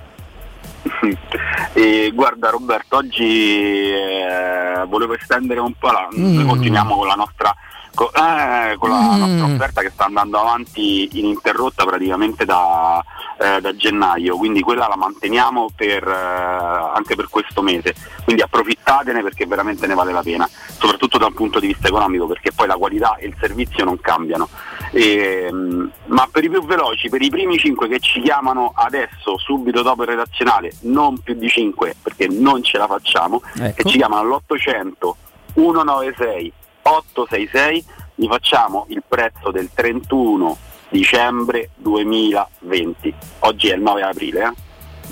E 1.73 2.11
guarda 2.15 2.49
Roberto, 2.49 2.97
oggi 2.97 3.23
eh, 3.23 4.85
volevo 4.89 5.15
estendere 5.15 5.61
un 5.61 5.75
po' 5.78 5.91
la, 5.91 6.09
mm. 6.15 6.47
continuiamo 6.47 6.97
con 6.97 7.07
la 7.07 7.15
nostra 7.15 7.55
co- 7.97 8.12
eh, 8.12 8.76
con 8.78 8.91
la 8.91 9.00
mm. 9.00 9.18
nostra 9.18 9.44
offerta 9.47 9.81
che 9.81 9.91
sta 9.91 10.05
andando 10.05 10.39
avanti 10.39 11.08
ininterrotta 11.18 11.84
praticamente 11.84 12.44
da, 12.44 13.02
eh, 13.41 13.60
da 13.60 13.75
gennaio, 13.75 14.36
quindi 14.36 14.60
quella 14.60 14.86
la 14.86 14.97
manteniamo 14.97 15.70
per, 15.75 16.07
eh, 16.07 16.92
anche 16.94 17.16
per 17.16 17.28
questo 17.28 17.62
mese, 17.62 17.94
quindi 18.25 18.42
approfittatene 18.42 19.23
perché 19.23 19.47
veramente 19.47 19.86
ne 19.86 19.94
vale 19.94 20.12
la 20.12 20.23
pena, 20.23 20.49
soprattutto 20.78 21.16
da 21.16 21.26
un 21.26 21.33
punto 21.33 21.58
di 21.58 21.68
vista 21.68 21.89
economico 21.89 22.26
perché 22.26 22.52
poi 22.52 22.66
la 22.66 22.76
qualità 22.76 23.16
e 23.16 23.26
il 23.26 23.34
servizio 23.41 23.84
non 23.84 23.99
cambiano. 24.00 24.49
E, 24.92 25.47
ehm, 25.49 25.91
ma 26.07 26.28
per 26.31 26.44
i 26.44 26.50
più 26.50 26.62
veloci, 26.65 27.08
per 27.08 27.23
i 27.23 27.31
primi 27.31 27.57
5 27.57 27.89
che 27.89 27.99
ci 27.99 28.20
chiamano 28.20 28.73
adesso, 28.76 29.39
subito 29.39 29.83
dopo 29.83 30.02
il 30.02 30.08
redazionale, 30.08 30.73
non 30.83 31.18
più 31.18 31.34
di 31.34 31.49
5 31.49 31.97
perché 32.02 32.28
non 32.28 32.62
ce 32.62 32.76
la 32.76 32.86
facciamo, 32.86 33.42
ecco. 33.58 33.83
che 33.83 33.89
ci 33.89 33.97
chiamano 33.97 34.20
all'800 34.23 35.25
196 35.57 36.52
866 36.86 37.84
gli 38.15 38.26
facciamo 38.26 38.86
il 38.89 39.02
prezzo 39.06 39.50
del 39.50 39.70
31 39.74 40.56
dicembre 40.89 41.70
2020 41.76 43.15
oggi 43.40 43.68
è 43.68 43.74
il 43.74 43.82
9 43.82 44.02
aprile 44.02 44.42
eh? 44.42 44.65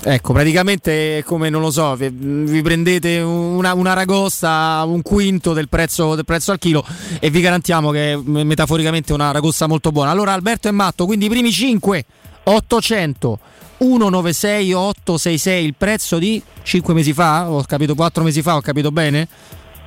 Ecco, 0.07 0.33
praticamente 0.33 1.23
come 1.25 1.49
non 1.49 1.61
lo 1.61 1.71
so, 1.71 1.95
vi, 1.95 2.09
vi 2.11 2.61
prendete 2.61 3.21
una, 3.21 3.73
una, 3.73 3.93
ragosta, 3.93 4.83
un 4.85 5.01
quinto 5.01 5.53
del 5.53 5.67
prezzo, 5.67 6.13
del 6.13 6.25
prezzo, 6.25 6.51
al 6.51 6.59
chilo 6.59 6.85
e 7.19 7.31
vi 7.31 7.41
garantiamo 7.41 7.89
che 7.89 8.13
è 8.13 8.15
metaforicamente 8.15 9.13
una 9.13 9.31
ragosta 9.31 9.65
molto 9.65 9.91
buona. 9.91 10.11
Allora 10.11 10.33
Alberto 10.33 10.67
è 10.67 10.71
matto, 10.71 11.05
quindi 11.05 11.25
i 11.25 11.29
primi 11.29 11.51
5, 11.51 12.05
800, 12.43 13.39
196, 13.79 14.73
866, 14.73 15.65
il 15.65 15.73
prezzo 15.75 16.19
di 16.19 16.39
5 16.61 16.93
mesi 16.93 17.11
fa, 17.11 17.49
ho 17.49 17.63
capito 17.63 17.95
4 17.95 18.23
mesi 18.23 18.43
fa, 18.43 18.57
ho 18.57 18.61
capito 18.61 18.91
bene? 18.91 19.27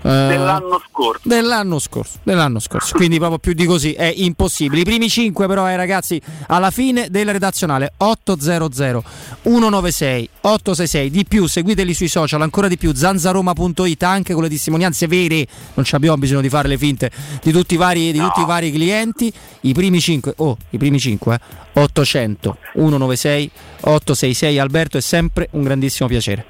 Eh, 0.03 0.09
dell'anno 0.09 0.81
scorso. 0.89 1.21
Dell'anno 1.25 1.79
scorso, 1.79 2.19
dell'anno 2.23 2.59
scorso. 2.61 2.95
Quindi 2.97 3.19
proprio 3.19 3.39
più 3.39 3.53
di 3.53 3.65
così 3.67 3.93
è 3.93 4.13
impossibile. 4.15 4.81
I 4.83 4.85
primi 4.85 5.09
5 5.09 5.47
però, 5.47 5.69
eh, 5.69 5.77
ragazzi, 5.77 6.21
alla 6.47 6.71
fine 6.71 7.09
della 7.11 7.33
redazionale 7.33 7.93
800 7.97 9.03
196 9.43 10.31
866. 10.41 11.11
Di 11.11 11.25
più, 11.25 11.47
seguiteli 11.47 11.95
sui 11.95 12.09
social, 12.09 12.43
ancora 12.43 12.69
di 12.69 12.77
più, 12.77 12.95
zanzaroma.it 12.95 14.03
anche 14.03 14.35
con 14.35 14.43
le 14.43 14.49
testimonianze 14.49 15.07
vere. 15.07 15.47
Non 15.75 15.85
abbiamo 15.91 16.17
bisogno 16.17 16.41
di 16.41 16.49
fare 16.49 16.69
le 16.69 16.79
finte 16.79 17.11
di 17.43 17.53
tutti 17.53 17.75
i 17.75 17.77
vari, 17.77 18.13
di 18.13 18.19
no. 18.19 18.27
tutti 18.27 18.41
i 18.41 18.47
vari 18.47 18.71
clienti. 18.71 19.33
I 19.63 19.73
primi 19.73 20.01
5, 20.01 20.35
oh, 20.37 20.57
i 20.71 20.79
primi 20.79 20.99
5, 20.99 21.35
eh, 21.35 21.41
800 21.79 22.59
196 22.73 23.51
866. 23.81 24.59
Alberto, 24.59 24.99
è 24.99 25.01
sempre 25.01 25.49
un 25.53 25.63
grandissimo 25.63 26.09
piacere. 26.09 26.47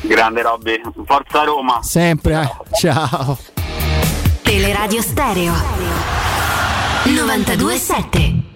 Grande 0.00 0.42
Robby, 0.42 0.80
forza 1.04 1.44
Roma. 1.44 1.80
Sempre, 1.82 2.42
eh. 2.42 2.76
ciao. 2.76 3.38
Teleradio 4.42 5.02
Stereo 5.02 5.52
927. 7.04 8.50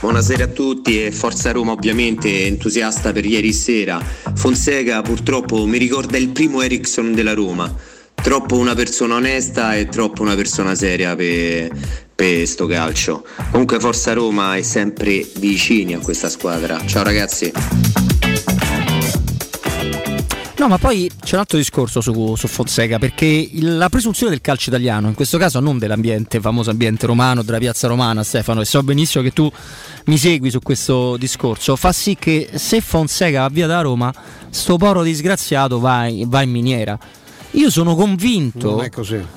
Buonasera 0.00 0.44
a 0.44 0.48
tutti 0.48 1.04
e 1.04 1.12
Forza 1.12 1.52
Roma 1.52 1.72
ovviamente 1.72 2.46
entusiasta 2.46 3.12
per 3.12 3.24
ieri 3.24 3.52
sera. 3.52 4.00
Fonseca 4.34 5.00
purtroppo 5.00 5.64
mi 5.64 5.78
ricorda 5.78 6.18
il 6.18 6.30
primo 6.30 6.60
Ericsson 6.60 7.14
della 7.14 7.34
Roma. 7.34 7.72
Troppo 8.14 8.56
una 8.56 8.74
persona 8.74 9.14
onesta 9.14 9.76
e 9.76 9.86
troppo 9.86 10.22
una 10.22 10.34
persona 10.34 10.74
seria 10.74 11.14
per, 11.14 11.70
per 12.22 12.46
sto 12.46 12.66
calcio. 12.66 13.24
Comunque 13.50 13.80
Forza 13.80 14.12
Roma 14.12 14.54
è 14.54 14.62
sempre 14.62 15.28
vicini 15.38 15.94
a 15.94 15.98
questa 15.98 16.28
squadra. 16.28 16.78
Ciao 16.86 17.02
ragazzi. 17.02 17.50
No, 20.56 20.68
ma 20.68 20.78
poi 20.78 21.10
c'è 21.20 21.34
un 21.34 21.40
altro 21.40 21.58
discorso 21.58 22.00
su, 22.00 22.36
su 22.36 22.46
Fonseca, 22.46 23.00
perché 23.00 23.26
il, 23.26 23.76
la 23.76 23.88
presunzione 23.88 24.30
del 24.30 24.40
calcio 24.40 24.68
italiano, 24.68 25.08
in 25.08 25.14
questo 25.14 25.36
caso 25.36 25.58
non 25.58 25.78
dell'ambiente, 25.78 26.38
famoso 26.38 26.70
ambiente 26.70 27.06
romano, 27.06 27.42
della 27.42 27.58
piazza 27.58 27.88
romana, 27.88 28.22
Stefano, 28.22 28.60
e 28.60 28.66
so 28.66 28.80
benissimo 28.84 29.24
che 29.24 29.32
tu 29.32 29.50
mi 30.04 30.16
segui 30.16 30.50
su 30.50 30.60
questo 30.60 31.16
discorso, 31.16 31.74
fa 31.74 31.90
sì 31.90 32.14
che 32.16 32.50
se 32.54 32.80
Fonseca 32.80 33.40
va 33.40 33.48
via 33.48 33.66
da 33.66 33.80
Roma, 33.80 34.14
sto 34.48 34.76
poro 34.76 35.02
disgraziato 35.02 35.80
va 35.80 36.08
va 36.26 36.42
in 36.42 36.50
miniera. 36.50 36.96
Io 37.52 37.70
sono 37.70 37.94
convinto 37.94 38.82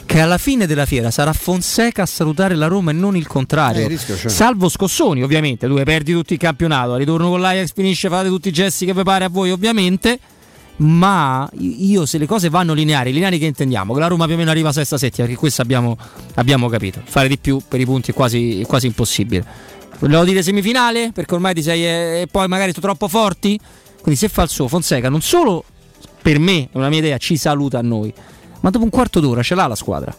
che 0.05 0.21
alla 0.21 0.37
fine 0.37 0.65
della 0.65 0.85
fiera 0.85 1.11
sarà 1.11 1.33
Fonseca 1.33 2.03
a 2.03 2.05
salutare 2.05 2.55
la 2.55 2.67
Roma 2.67 2.91
e 2.91 2.93
non 2.93 3.17
il 3.17 3.27
contrario. 3.27 3.87
Eh, 3.87 3.97
Salvo 3.97 4.69
Scossoni, 4.69 5.21
ovviamente. 5.21 5.67
Tu 5.67 5.73
perdi 5.83 6.13
tutto 6.13 6.33
il 6.33 6.39
campionato, 6.39 6.95
ritorno 6.95 7.29
con 7.29 7.41
l'Ajax, 7.41 7.73
finisce, 7.73 8.07
fate 8.07 8.29
tutti 8.29 8.47
i 8.47 8.51
gesti 8.53 8.85
che 8.85 8.93
vi 8.93 9.03
pare 9.03 9.25
a 9.25 9.29
voi, 9.29 9.51
ovviamente. 9.51 10.17
Ma 10.77 11.49
io 11.59 12.05
se 12.05 12.17
le 12.17 12.25
cose 12.25 12.49
vanno 12.49 12.73
lineari, 12.73 13.11
lineari 13.11 13.37
che 13.37 13.45
intendiamo, 13.45 13.93
che 13.93 13.99
la 13.99 14.07
Roma 14.07 14.25
più 14.25 14.35
o 14.35 14.37
meno 14.37 14.49
arriva 14.49 14.69
a 14.69 14.73
sesta 14.73 14.97
settima, 14.97 15.25
perché 15.25 15.39
questo 15.39 15.61
abbiamo, 15.61 15.97
abbiamo 16.35 16.67
capito, 16.67 17.01
fare 17.03 17.27
di 17.27 17.37
più 17.37 17.61
per 17.65 17.79
i 17.79 17.85
punti 17.85 18.11
è 18.11 18.13
quasi, 18.13 18.61
è 18.61 18.65
quasi 18.65 18.87
impossibile. 18.87 19.45
Volevo 19.99 20.23
dire 20.25 20.41
semifinale, 20.41 21.11
perché 21.13 21.33
ormai 21.33 21.53
ti 21.53 21.61
sei 21.61 21.85
eh, 21.85 22.21
e 22.21 22.27
poi 22.29 22.47
magari 22.47 22.71
sono 22.71 22.87
troppo 22.87 23.07
forti, 23.07 23.57
quindi 24.01 24.19
se 24.19 24.27
fa 24.27 24.43
il 24.43 24.49
suo 24.49 24.67
Fonseca 24.67 25.09
non 25.09 25.21
solo 25.21 25.63
per 26.25 26.39
me, 26.39 26.69
è 26.71 26.77
una 26.77 26.89
mia 26.89 26.97
idea, 26.97 27.17
ci 27.19 27.37
saluta 27.37 27.77
a 27.77 27.83
noi, 27.83 28.11
ma 28.61 28.71
dopo 28.71 28.83
un 28.83 28.89
quarto 28.89 29.19
d'ora 29.19 29.43
ce 29.43 29.53
l'ha 29.53 29.67
la 29.67 29.75
squadra. 29.75 30.11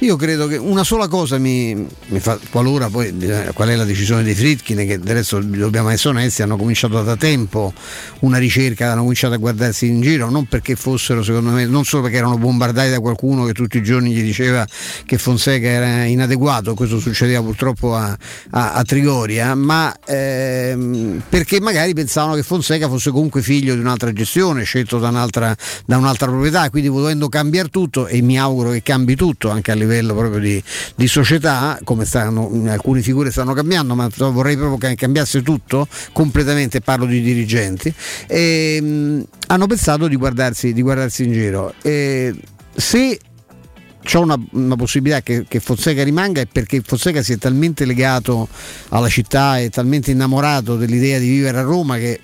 Io 0.00 0.16
credo 0.16 0.46
che 0.46 0.56
una 0.56 0.84
sola 0.84 1.08
cosa 1.08 1.38
mi, 1.38 1.74
mi 2.06 2.20
fa, 2.20 2.38
qualora 2.50 2.88
poi 2.88 3.16
eh, 3.20 3.50
qual 3.54 3.68
è 3.68 3.76
la 3.76 3.84
decisione 3.84 4.22
dei 4.22 4.34
Fritkin, 4.34 4.76
che 4.86 4.94
adesso 4.94 5.40
dobbiamo 5.40 5.88
essere 5.88 6.10
onesti, 6.16 6.42
hanno 6.42 6.56
cominciato 6.56 7.02
da 7.02 7.16
tempo 7.16 7.72
una 8.20 8.38
ricerca, 8.38 8.92
hanno 8.92 9.02
cominciato 9.02 9.34
a 9.34 9.38
guardarsi 9.38 9.86
in 9.86 10.00
giro, 10.00 10.30
non 10.30 10.46
perché 10.46 10.76
fossero, 10.76 11.22
secondo 11.22 11.50
me, 11.50 11.66
non 11.66 11.84
solo 11.84 12.02
perché 12.02 12.18
erano 12.18 12.38
bombardati 12.38 12.90
da 12.90 13.00
qualcuno 13.00 13.44
che 13.44 13.52
tutti 13.52 13.78
i 13.78 13.82
giorni 13.82 14.12
gli 14.12 14.22
diceva 14.22 14.66
che 15.04 15.18
Fonseca 15.18 15.66
era 15.66 16.04
inadeguato, 16.04 16.74
questo 16.74 16.98
succedeva 16.98 17.42
purtroppo 17.42 17.94
a, 17.94 18.16
a, 18.50 18.72
a 18.72 18.82
Trigoria, 18.84 19.54
ma 19.54 19.94
ehm, 20.04 21.22
perché 21.28 21.60
magari 21.60 21.94
pensavano 21.94 22.34
che 22.34 22.42
Fonseca 22.42 22.88
fosse 22.88 23.10
comunque 23.10 23.42
figlio 23.42 23.74
di 23.74 23.80
un'altra 23.80 24.12
gestione, 24.12 24.64
scelto 24.64 24.98
da 24.98 25.08
un'altra, 25.08 25.56
da 25.84 25.96
un'altra 25.96 26.28
proprietà, 26.28 26.68
quindi 26.70 26.88
volendo 26.88 27.28
cambiare 27.28 27.68
tutto 27.68 28.06
e 28.06 28.20
mi 28.22 28.38
auguro 28.38 28.70
che 28.70 28.82
cambi 28.82 29.16
tutto 29.16 29.50
anche 29.56 29.72
a 29.72 29.74
livello 29.74 30.14
proprio 30.14 30.40
di, 30.40 30.62
di 30.94 31.06
società, 31.06 31.78
come 31.84 32.04
stanno, 32.04 32.50
alcune 32.68 33.02
figure 33.02 33.30
stanno 33.30 33.52
cambiando, 33.52 33.94
ma 33.94 34.08
vorrei 34.16 34.56
proprio 34.56 34.78
che 34.78 34.94
cambiasse 34.94 35.42
tutto 35.42 35.86
completamente, 36.12 36.80
parlo 36.80 37.06
di 37.06 37.20
dirigenti, 37.20 37.92
e, 38.26 38.80
mh, 38.80 39.22
hanno 39.48 39.66
pensato 39.66 40.08
di 40.08 40.16
guardarsi, 40.16 40.72
di 40.72 40.82
guardarsi 40.82 41.24
in 41.24 41.32
giro. 41.32 41.74
E, 41.82 42.34
se 42.74 43.18
c'è 44.02 44.18
una, 44.18 44.38
una, 44.52 44.76
possibilità 44.76 45.20
che, 45.20 45.44
che, 45.48 45.58
Fonseca 45.58 46.04
rimanga 46.04 46.40
è 46.40 46.46
perché 46.46 46.80
Fonseca 46.80 47.22
si 47.22 47.32
è 47.32 47.38
talmente 47.38 47.84
legato 47.84 48.48
alla 48.90 49.08
città 49.08 49.58
e 49.58 49.68
talmente 49.68 50.12
innamorato 50.12 50.76
dell'idea 50.76 51.18
di 51.18 51.28
vivere 51.28 51.58
a 51.58 51.62
Roma 51.62 51.96
che 51.96 52.20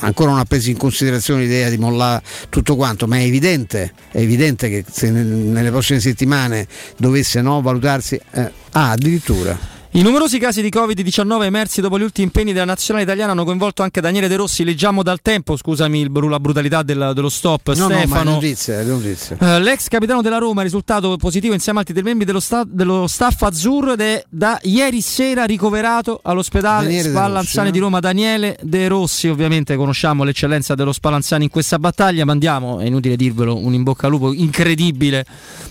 ancora 0.00 0.30
non 0.30 0.38
ha 0.38 0.44
preso 0.44 0.70
in 0.70 0.76
considerazione 0.76 1.42
l'idea 1.42 1.68
di 1.68 1.78
mollare 1.78 2.22
tutto 2.48 2.76
quanto, 2.76 3.06
ma 3.06 3.16
è 3.16 3.22
evidente, 3.22 3.92
è 4.10 4.18
evidente 4.18 4.68
che 4.68 4.84
se 4.90 5.10
nelle 5.10 5.70
prossime 5.70 6.00
settimane 6.00 6.66
dovesse 6.96 7.40
no, 7.40 7.60
valutarsi... 7.60 8.20
Eh, 8.32 8.50
ah, 8.72 8.90
addirittura 8.90 9.75
I 9.96 10.02
numerosi 10.02 10.38
casi 10.38 10.60
di 10.60 10.68
Covid-19 10.68 11.44
emersi 11.44 11.80
dopo 11.80 11.98
gli 11.98 12.02
ultimi 12.02 12.26
impegni 12.26 12.52
della 12.52 12.66
nazionale 12.66 13.04
italiana 13.06 13.32
hanno 13.32 13.46
coinvolto 13.46 13.82
anche 13.82 14.02
Daniele 14.02 14.28
De 14.28 14.36
Rossi. 14.36 14.62
Leggiamo 14.62 15.02
dal 15.02 15.22
tempo, 15.22 15.56
scusami 15.56 16.00
il- 16.02 16.10
la 16.12 16.38
brutalità 16.38 16.82
del- 16.82 17.12
dello 17.14 17.30
stop. 17.30 17.72
No, 17.74 17.88
no, 17.88 17.96
Stefano. 17.96 18.32
notizia, 18.32 18.78
è 18.80 18.84
notizia. 18.84 19.38
Eh, 19.40 19.58
l'ex 19.58 19.88
capitano 19.88 20.20
della 20.20 20.36
Roma 20.36 20.60
è 20.60 20.64
risultato 20.64 21.16
positivo 21.16 21.54
insieme 21.54 21.78
a 21.78 21.82
altri 21.86 22.02
membri 22.02 22.26
dello, 22.26 22.40
sta- 22.40 22.66
dello 22.68 23.06
staff 23.06 23.40
azzurro 23.40 23.94
ed 23.94 24.02
è 24.02 24.22
da 24.28 24.58
ieri 24.64 25.00
sera 25.00 25.44
ricoverato 25.44 26.20
all'ospedale 26.22 26.84
Daniele 26.88 27.08
Spallanzani 27.08 27.68
Rossi, 27.68 27.72
di 27.72 27.78
Roma. 27.78 28.00
Daniele 28.00 28.58
De 28.60 28.88
Rossi, 28.88 29.28
ovviamente 29.28 29.76
conosciamo 29.76 30.24
l'eccellenza 30.24 30.74
dello 30.74 30.92
Spallanzani 30.92 31.44
in 31.44 31.50
questa 31.50 31.78
battaglia, 31.78 32.26
mandiamo, 32.26 32.80
è 32.80 32.84
inutile 32.84 33.16
dirvelo, 33.16 33.56
un 33.56 33.72
in 33.72 33.82
bocca 33.82 34.08
al 34.08 34.12
lupo 34.12 34.34
incredibile 34.34 35.24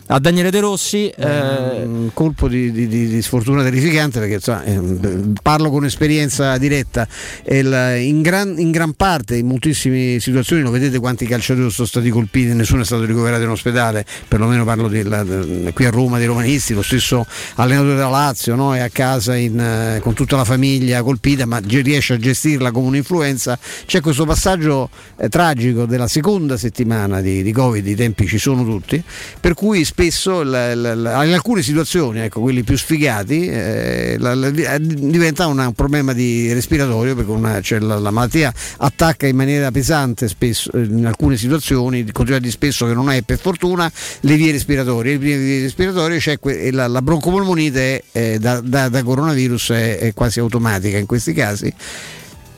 a 0.07 0.17
Daniele 0.17 0.49
De 0.49 0.59
Rossi. 0.61 1.09
eh, 1.09 1.83
un 1.83 2.09
colpo 2.11 2.47
di, 2.47 2.71
di- 2.71 2.87
di- 2.87 3.07
di 3.07 3.21
sfortuna 3.21 3.61
terrificante 3.61 4.13
perché 4.19 4.35
insomma, 4.35 4.63
ehm, 4.63 5.33
parlo 5.41 5.69
con 5.69 5.85
esperienza 5.85 6.57
diretta 6.57 7.07
il- 7.49 7.97
in, 8.01 8.21
gran, 8.21 8.55
in 8.57 8.71
gran 8.71 8.93
parte 8.93 9.35
in 9.37 9.47
moltissime 9.47 10.19
situazioni 10.19 10.61
lo 10.61 10.71
vedete 10.71 10.99
quanti 10.99 11.25
calciatori 11.25 11.69
sono 11.69 11.87
stati 11.87 12.09
colpiti 12.09 12.53
nessuno 12.53 12.81
è 12.81 12.85
stato 12.85 13.03
ricoverato 13.05 13.43
in 13.43 13.49
ospedale 13.49 14.05
perlomeno 14.27 14.63
parlo 14.63 14.87
di- 14.87 15.03
la- 15.03 15.23
de- 15.23 15.71
qui 15.73 15.85
a 15.85 15.89
Roma 15.89 16.17
dei 16.17 16.27
romanisti 16.27 16.73
lo 16.73 16.81
stesso 16.81 17.25
allenatore 17.55 17.95
della 17.95 18.09
Lazio 18.09 18.55
no? 18.55 18.75
è 18.75 18.79
a 18.79 18.89
casa 18.89 19.35
in, 19.35 19.59
eh, 19.59 19.99
con 20.01 20.13
tutta 20.13 20.35
la 20.35 20.45
famiglia 20.45 21.01
colpita 21.03 21.45
ma 21.45 21.59
riesce 21.65 22.13
a 22.13 22.17
gestirla 22.17 22.71
come 22.71 22.87
un'influenza 22.87 23.57
c'è 23.85 24.01
questo 24.01 24.25
passaggio 24.25 24.89
eh, 25.17 25.29
tragico 25.29 25.85
della 25.85 26.07
seconda 26.07 26.57
settimana 26.57 27.21
di, 27.21 27.43
di 27.43 27.51
Covid 27.51 27.85
i 27.85 27.95
tempi 27.95 28.27
ci 28.27 28.37
sono 28.37 28.63
tutti 28.63 29.01
per 29.39 29.53
cui 29.53 29.83
spesso 29.85 30.43
la- 30.43 30.73
la- 30.75 30.95
la- 30.95 31.23
in 31.23 31.33
alcune 31.33 31.61
situazioni, 31.61 32.19
ecco, 32.19 32.41
quelli 32.41 32.63
più 32.63 32.77
sfigati, 32.77 33.47
eh, 33.47 33.94
la- 34.17 34.33
la- 34.33 34.47
eh, 34.47 34.79
diventa 34.79 35.47
una- 35.47 35.67
un 35.67 35.73
problema 35.73 36.13
di 36.13 36.51
respiratorio 36.53 37.15
perché 37.15 37.31
una- 37.31 37.61
cioè 37.61 37.79
la, 37.79 37.97
la 37.99 38.11
malattia 38.11 38.53
attacca 38.77 39.27
in 39.27 39.35
maniera 39.35 39.71
pesante 39.71 40.27
spesso, 40.27 40.71
eh, 40.73 40.83
in 40.83 41.05
alcune 41.05 41.37
situazioni, 41.37 42.03
continua 42.11 42.39
dire 42.39 42.51
spesso 42.51 42.85
che 42.85 42.93
non 42.93 43.09
è 43.11 43.21
per 43.21 43.39
fortuna, 43.39 43.91
le 44.21 44.35
vie 44.35 44.51
respiratorie. 44.51 45.13
Le 45.13 45.17
vie 45.37 45.61
respiratorie 45.61 46.19
c'è 46.19 46.39
que- 46.39 46.71
la, 46.71 46.87
la 46.87 47.01
broncopolmonite 47.01 48.03
eh, 48.11 48.37
da, 48.39 48.61
da- 48.61 48.89
da 48.89 49.03
coronavirus 49.03 49.69
è, 49.71 49.97
è 49.99 50.13
quasi 50.13 50.39
automatica 50.39 50.97
in 50.97 51.05
questi 51.05 51.33
casi 51.33 51.73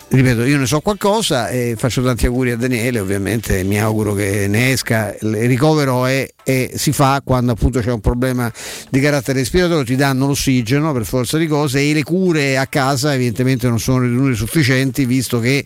ripeto, 0.10 0.46
io 0.46 0.58
ne 0.58 0.66
so 0.66 0.80
qualcosa 0.80 1.50
e 1.50 1.76
faccio 1.78 2.02
tanti 2.02 2.26
auguri 2.28 2.52
a 2.52 2.56
Daniele, 2.56 3.00
ovviamente 3.02 3.62
mi 3.64 3.78
auguro 3.78 4.14
che 4.14 4.48
ne 4.48 4.72
esca. 4.72 5.14
Il 5.20 5.36
ricovero 5.48 6.06
è, 6.06 6.26
è- 6.48 6.72
si 6.76 6.94
fa 6.94 7.22
quando 7.22 7.52
appunto 7.52 7.82
c'è 7.82 7.92
un 7.92 8.00
problema 8.00 8.50
di 8.90 9.02
carattere 9.02 9.40
respiratorio, 9.40 9.84
ti 9.84 9.98
danno 9.98 10.28
l'ossigeno 10.28 10.94
per 10.94 11.04
forza 11.04 11.38
di 11.38 11.46
cose 11.46 11.82
e 11.82 11.92
le 11.92 12.04
cure 12.04 12.58
a 12.58 12.68
casa 12.68 13.14
evidentemente 13.14 13.68
non 13.68 13.82
sono 13.82 14.04
ritenute 14.04 14.34
sufficienti 14.36 15.06
visto 15.06 15.42
che 15.42 15.66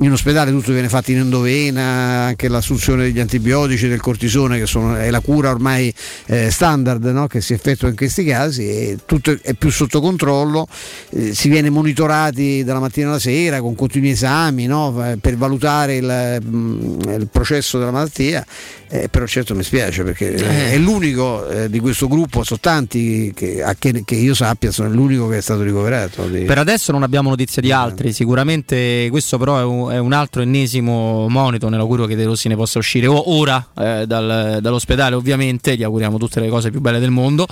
in 0.00 0.12
ospedale 0.12 0.50
tutto 0.50 0.72
viene 0.72 0.90
fatto 0.90 1.12
in 1.12 1.18
endovena, 1.18 1.82
anche 2.26 2.48
l'assunzione 2.48 3.04
degli 3.04 3.20
antibiotici, 3.20 3.88
del 3.88 4.02
cortisone 4.02 4.58
che 4.58 4.66
sono, 4.66 4.96
è 4.96 5.08
la 5.08 5.20
cura 5.20 5.48
ormai 5.48 5.92
eh, 6.26 6.50
standard 6.50 7.06
no? 7.06 7.26
che 7.26 7.40
si 7.40 7.54
effettua 7.54 7.88
in 7.88 7.96
questi 7.96 8.22
casi 8.24 8.68
e 8.68 8.98
tutto 9.06 9.34
è 9.40 9.54
più 9.54 9.70
sotto 9.70 10.02
controllo, 10.02 10.68
eh, 11.10 11.34
si 11.34 11.48
viene 11.48 11.70
monitorati 11.70 12.64
dalla 12.64 12.80
mattina 12.80 13.08
alla 13.08 13.18
sera 13.18 13.62
con 13.62 13.74
continui 13.74 14.10
esami 14.10 14.66
no? 14.66 15.16
per 15.18 15.36
valutare 15.38 15.96
il, 15.96 16.38
mm, 16.44 17.00
il 17.18 17.28
processo 17.32 17.78
della 17.78 17.92
malattia, 17.92 18.44
eh, 18.88 19.08
però 19.08 19.26
certo 19.26 19.54
mi 19.54 19.62
spiace 19.62 20.02
perché 20.02 20.17
eh, 20.26 20.72
è 20.72 20.78
l'unico 20.78 21.46
eh, 21.48 21.70
di 21.70 21.78
questo 21.80 22.08
gruppo, 22.08 22.42
sono 22.44 22.58
tanti 22.60 23.32
che, 23.34 23.64
che, 23.78 24.02
che 24.04 24.14
io 24.14 24.34
sappia, 24.34 24.70
sono 24.70 24.88
l'unico 24.90 25.28
che 25.28 25.38
è 25.38 25.40
stato 25.40 25.62
ricoverato. 25.62 26.26
di- 26.26 26.40
Per 26.44 26.58
adesso 26.58 26.92
non 26.92 27.02
abbiamo 27.02 27.28
notizie 27.30 27.62
di 27.62 27.70
altri, 27.72 28.12
sicuramente 28.12 29.08
questo 29.10 29.38
però 29.38 29.58
è 29.58 29.62
un, 29.64 29.90
è 29.90 29.98
un 29.98 30.12
altro 30.12 30.42
ennesimo 30.42 31.28
monito 31.28 31.68
nell'augurio 31.68 32.06
che 32.06 32.16
De 32.16 32.24
Rossi 32.24 32.48
ne 32.48 32.56
possa 32.56 32.78
uscire 32.78 33.06
ora 33.06 33.64
eh, 33.78 34.04
dal- 34.06 34.58
dall'ospedale, 34.60 35.14
ovviamente 35.14 35.76
gli 35.76 35.82
auguriamo 35.82 36.18
tutte 36.18 36.40
le 36.40 36.48
cose 36.48 36.70
più 36.70 36.80
belle 36.80 36.98
del 36.98 37.10
mondo. 37.10 37.46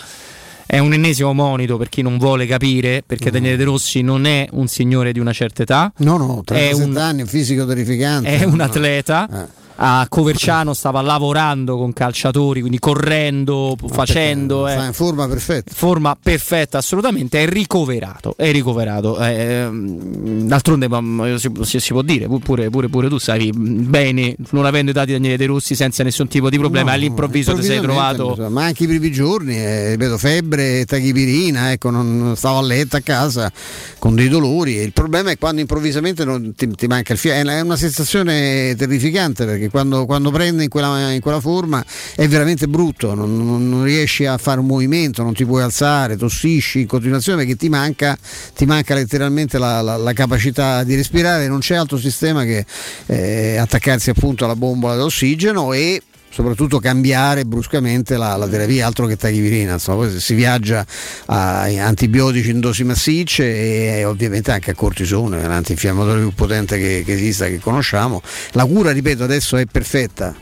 È 0.69 0.79
un 0.81 0.93
ennesimo 0.93 1.33
monito 1.33 1.77
per 1.77 1.89
chi 1.89 2.03
non 2.03 2.19
vuole 2.19 2.45
capire, 2.45 3.05
perché 3.07 3.31
Daniele 3.31 3.57
De 3.57 3.63
Rossi 3.63 4.03
non 4.03 4.27
è 4.27 4.49
un 4.51 4.67
signore 4.67 5.13
di 5.13 5.21
una 5.21 5.33
certa 5.33 5.63
età, 5.63 5.93
No, 5.99 6.17
no, 6.17 6.41
è 6.41 6.45
37 6.45 6.83
un, 6.91 6.97
anni, 6.97 7.21
un 7.23 7.29
fisico 7.29 7.65
terrificante. 7.65 8.29
è 8.37 8.43
un 8.43 8.57
No. 8.57 8.65
atleta. 8.65 9.49
A 9.79 10.07
Coverciano 10.09 10.73
stava 10.73 11.03
lavorando 11.03 11.77
con 11.77 11.93
calciatori, 11.93 12.61
quindi 12.61 12.79
correndo, 12.79 13.77
facendo. 13.89 14.67
sta 14.67 14.85
eh. 14.85 14.87
in 14.87 14.93
forma 14.93 15.29
perfetta. 15.29 15.73
Forma 15.75 16.17
perfetta, 16.21 16.79
assolutamente. 16.79 17.43
È 17.43 17.47
ricoverato. 17.47 18.35
È 18.37 18.51
ricoverato. 18.51 19.19
Eh, 19.21 19.33
ehm, 19.35 20.47
d'altronde 20.47 20.89
ma, 20.89 21.39
si, 21.39 21.51
si- 21.63 21.81
si 21.81 21.93
può 21.93 22.03
dire, 22.03 22.27
pu- 22.27 22.39
pure, 22.39 22.71
pure, 22.71 22.89
pure 22.89 23.09
tu 23.09 23.19
sai 23.19 23.53
bene, 23.55 24.35
non 24.51 24.65
avendo 24.65 24.93
i 24.93 24.95
dati 24.95 25.13
Daniele 25.13 25.37
De 25.37 25.47
Rossi 25.47 25.75
senza 25.75 26.03
nessun 26.03 26.29
tipo 26.29 26.49
di 26.49 26.59
problema, 26.59 26.91
No, 26.91 26.97
all'improvviso 26.97 27.55
ti 27.55 27.63
sei 27.63 27.81
trovato. 27.81 28.35
Ma 28.49 28.65
anche 28.65 28.85
i 28.85 28.87
primi 28.87 29.13
giorni, 29.13 29.57
eh, 29.57 29.91
ripeto, 29.91 30.17
febbre, 30.17 30.85
tachipirina, 30.85 31.73
ecco, 31.73 31.91
non, 31.91 32.35
stavo 32.37 32.59
a 32.59 32.63
letto 32.63 32.97
a 32.97 33.01
casa 33.01 33.53
con 33.99 34.15
dei 34.15 34.29
dolori. 34.29 34.75
Il 34.77 34.93
problema 34.93 35.31
è 35.31 35.39
quando 35.39 35.61
improvvisamente 35.61 36.25
non 36.25 36.55
ti, 36.55 36.69
ti 36.71 36.87
manca 36.87 37.13
il 37.13 37.19
fiato. 37.19 37.49
È 37.49 37.61
una 37.61 37.77
sensazione 37.77 38.75
terrificante 38.77 39.45
perché 39.45 39.66
quando, 39.69 40.07
quando 40.07 40.31
prende 40.31 40.63
in 40.65 40.69
quella, 40.69 41.11
in 41.13 41.21
quella 41.21 41.41
forma 41.41 41.85
è 42.15 42.27
veramente 42.29 42.67
brutto, 42.69 43.15
non, 43.15 43.37
non- 43.37 43.69
non 43.69 43.85
riesci 43.85 44.25
a 44.27 44.37
fare 44.39 44.61
un 44.61 44.67
movimento, 44.67 45.23
non 45.23 45.35
ti 45.35 45.45
puoi 45.45 45.63
alzare, 45.63 46.17
tossisci 46.17 46.81
in 46.81 46.87
continuazione 46.87 47.39
perché 47.39 47.57
ti 47.57 47.69
manca, 47.69 48.17
ti 48.55 48.65
manca 48.67 48.95
letteralmente 48.95 49.59
la, 49.59 49.81
la- 49.83 49.97
la 49.97 50.13
capacità 50.13 50.83
di 50.85 50.95
respirare, 50.95 51.49
non 51.49 51.59
c'è 51.61 51.75
altro 51.75 51.97
sistema 51.99 52.45
che 52.45 52.65
eh, 53.07 53.57
attaccarsi 53.57 54.11
appunto 54.11 54.45
alla 54.45 54.57
bombola 54.57 54.97
d'ossigeno 54.97 55.73
e 55.73 56.03
soprattutto 56.37 56.81
cambiare 56.81 57.47
bruscamente 57.47 58.19
la, 58.19 58.37
la 58.37 58.47
terapia, 58.47 58.85
altro 58.85 59.07
che 59.07 59.17
tachipirina, 59.17 59.73
insomma, 59.73 60.07
si 60.11 60.35
viaggia 60.35 60.85
a 61.27 61.63
antibiotici 61.63 62.51
in 62.51 62.61
dosi 62.61 62.85
massicce 62.85 63.97
e, 63.97 64.05
ovviamente 64.05 64.53
anche 64.53 64.73
a 64.73 64.75
cortisone, 64.75 65.41
l'antinfiammatorio 65.41 66.21
più 66.29 66.35
potente 66.35 66.77
che, 66.79 67.05
che 67.07 67.15
esista, 67.15 67.47
che 67.47 67.59
conosciamo. 67.59 68.21
La 68.51 68.67
cura, 68.67 68.91
ripeto, 68.91 69.25
adesso 69.25 69.57
è 69.57 69.65
perfetta. 69.65 70.35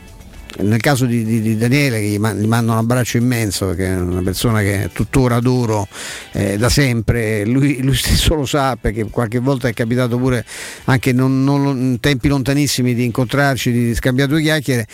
Nel 0.57 0.81
caso 0.81 1.05
di, 1.05 1.23
di- 1.23 1.39
di 1.41 1.55
Daniele, 1.55 2.01
che 2.01 2.07
gli, 2.07 2.17
man- 2.17 2.43
mando 2.43 2.73
un 2.73 2.77
abbraccio 2.77 3.15
immenso, 3.15 3.67
perché 3.67 3.87
è 3.87 3.95
una 3.95 4.21
persona 4.21 4.59
che 4.59 4.89
tuttora 4.91 5.35
adoro 5.35 5.87
eh, 6.33 6.57
da 6.57 6.67
sempre, 6.67 7.45
lui, 7.45 7.81
lui 7.81 7.95
stesso 7.95 8.35
lo 8.35 8.45
sa, 8.45 8.75
perché 8.75 9.05
qualche 9.05 9.39
volta 9.39 9.69
è 9.69 9.73
capitato 9.73 10.17
pure 10.17 10.43
anche 10.85 11.13
non- 11.13 11.45
non- 11.45 11.77
in 11.77 11.99
tempi 12.01 12.27
lontanissimi 12.27 12.93
di 12.93 13.05
incontrarci, 13.05 13.71
di 13.71 13.95
scambiare 13.95 14.29
due 14.29 14.41
chiacchiere 14.41 14.87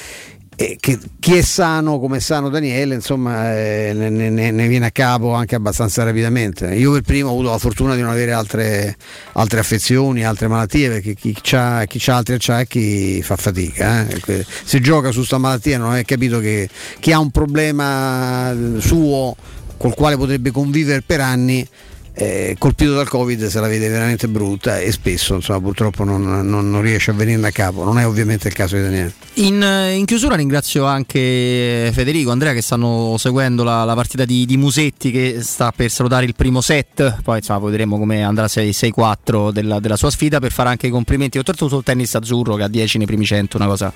che 0.80 1.00
chi 1.20 1.38
è 1.38 1.42
sano 1.42 2.00
come 2.00 2.18
è 2.18 2.20
sano 2.20 2.50
Daniele 2.50 2.96
insomma 2.96 3.56
eh, 3.56 3.92
ne, 3.94 4.10
ne- 4.10 4.52
ne 4.52 4.68
viene 4.68 4.88
a 4.88 4.92
capo 4.92 5.34
anche 5.34 5.56
abbastanza 5.56 6.04
rapidamente 6.04 6.74
io 6.76 6.92
per 6.92 7.02
primo 7.02 7.30
ho 7.30 7.34
avuto 7.34 7.50
la 7.50 7.58
fortuna 7.58 7.96
di 7.96 8.02
non 8.02 8.12
avere 8.12 8.32
altre, 8.32 8.96
altre 9.34 9.60
affezioni 9.60 10.26
altre 10.26 10.48
malattie 10.48 10.90
perché 10.90 11.14
chi 11.16 11.56
ha 11.56 11.86
altri 12.08 12.34
acciacchi 12.34 13.22
fa 13.22 13.36
fatica 13.36 14.08
eh. 14.08 14.46
Se 14.64 14.80
gioca 14.80 15.12
su 15.12 15.24
sta 15.24 15.38
malattia 15.38 15.78
non 15.78 15.96
è 15.96 16.04
capito 16.06 16.40
che 16.40 16.70
chi 17.00 17.12
ha 17.12 17.20
un 17.20 17.32
problema 17.32 18.56
suo 18.80 19.36
col 19.78 19.96
quale 19.96 20.16
potrebbe 20.16 20.52
convivere 20.52 21.02
per 21.02 21.22
anni 21.22 21.68
eh, 22.14 22.56
colpito 22.58 22.94
dal 22.94 23.08
covid 23.08 23.48
se 23.48 23.60
la 23.60 23.68
vede 23.68 23.88
veramente 23.88 24.28
brutta 24.28 24.80
e 24.80 24.92
spesso 24.92 25.36
insomma, 25.36 25.62
purtroppo 25.62 26.04
non, 26.04 26.24
non- 26.46 26.70
non 26.70 26.82
riesce 26.82 27.12
a 27.12 27.14
venirne 27.14 27.48
a 27.48 27.52
capo. 27.52 27.84
Non 27.84 27.98
è 28.00 28.06
ovviamente 28.06 28.48
il 28.50 28.54
caso 28.54 28.76
di 28.76 28.82
Daniele. 28.82 29.14
In, 29.36 29.62
eh, 29.62 29.96
in 29.96 30.06
chiusura 30.06 30.36
ringrazio 30.36 30.86
anche 30.86 31.90
Federico, 31.94 32.32
Andrea 32.32 32.54
che 32.54 32.62
stanno 32.62 33.16
seguendo 33.18 33.64
la, 33.64 33.86
la 33.86 33.96
partita 33.96 34.26
di, 34.26 34.46
di 34.46 34.58
Musetti 34.58 35.12
che 35.12 35.38
sta 35.42 35.72
per 35.72 35.90
salutare 35.90 36.26
il 36.26 36.36
primo 36.36 36.60
set, 36.60 37.22
poi 37.24 37.38
insomma 37.38 37.60
vedremo 37.60 37.98
come 37.98 38.24
andrà 38.24 38.46
6-4 38.46 39.52
della, 39.52 39.80
della 39.80 39.96
sua 39.96 40.12
sfida 40.12 40.40
per 40.40 40.52
fare 40.52 40.70
anche 40.70 40.88
i 40.88 40.90
complimenti, 40.90 41.38
oltretutto 41.38 41.78
il 41.78 41.84
tennis 41.84 42.14
azzurro 42.16 42.56
che 42.56 42.64
ha 42.64 42.68
10 42.68 42.98
nei 42.98 43.08
primi 43.08 43.26
100, 43.26 43.58
una 43.58 43.68
cosa 43.68 43.92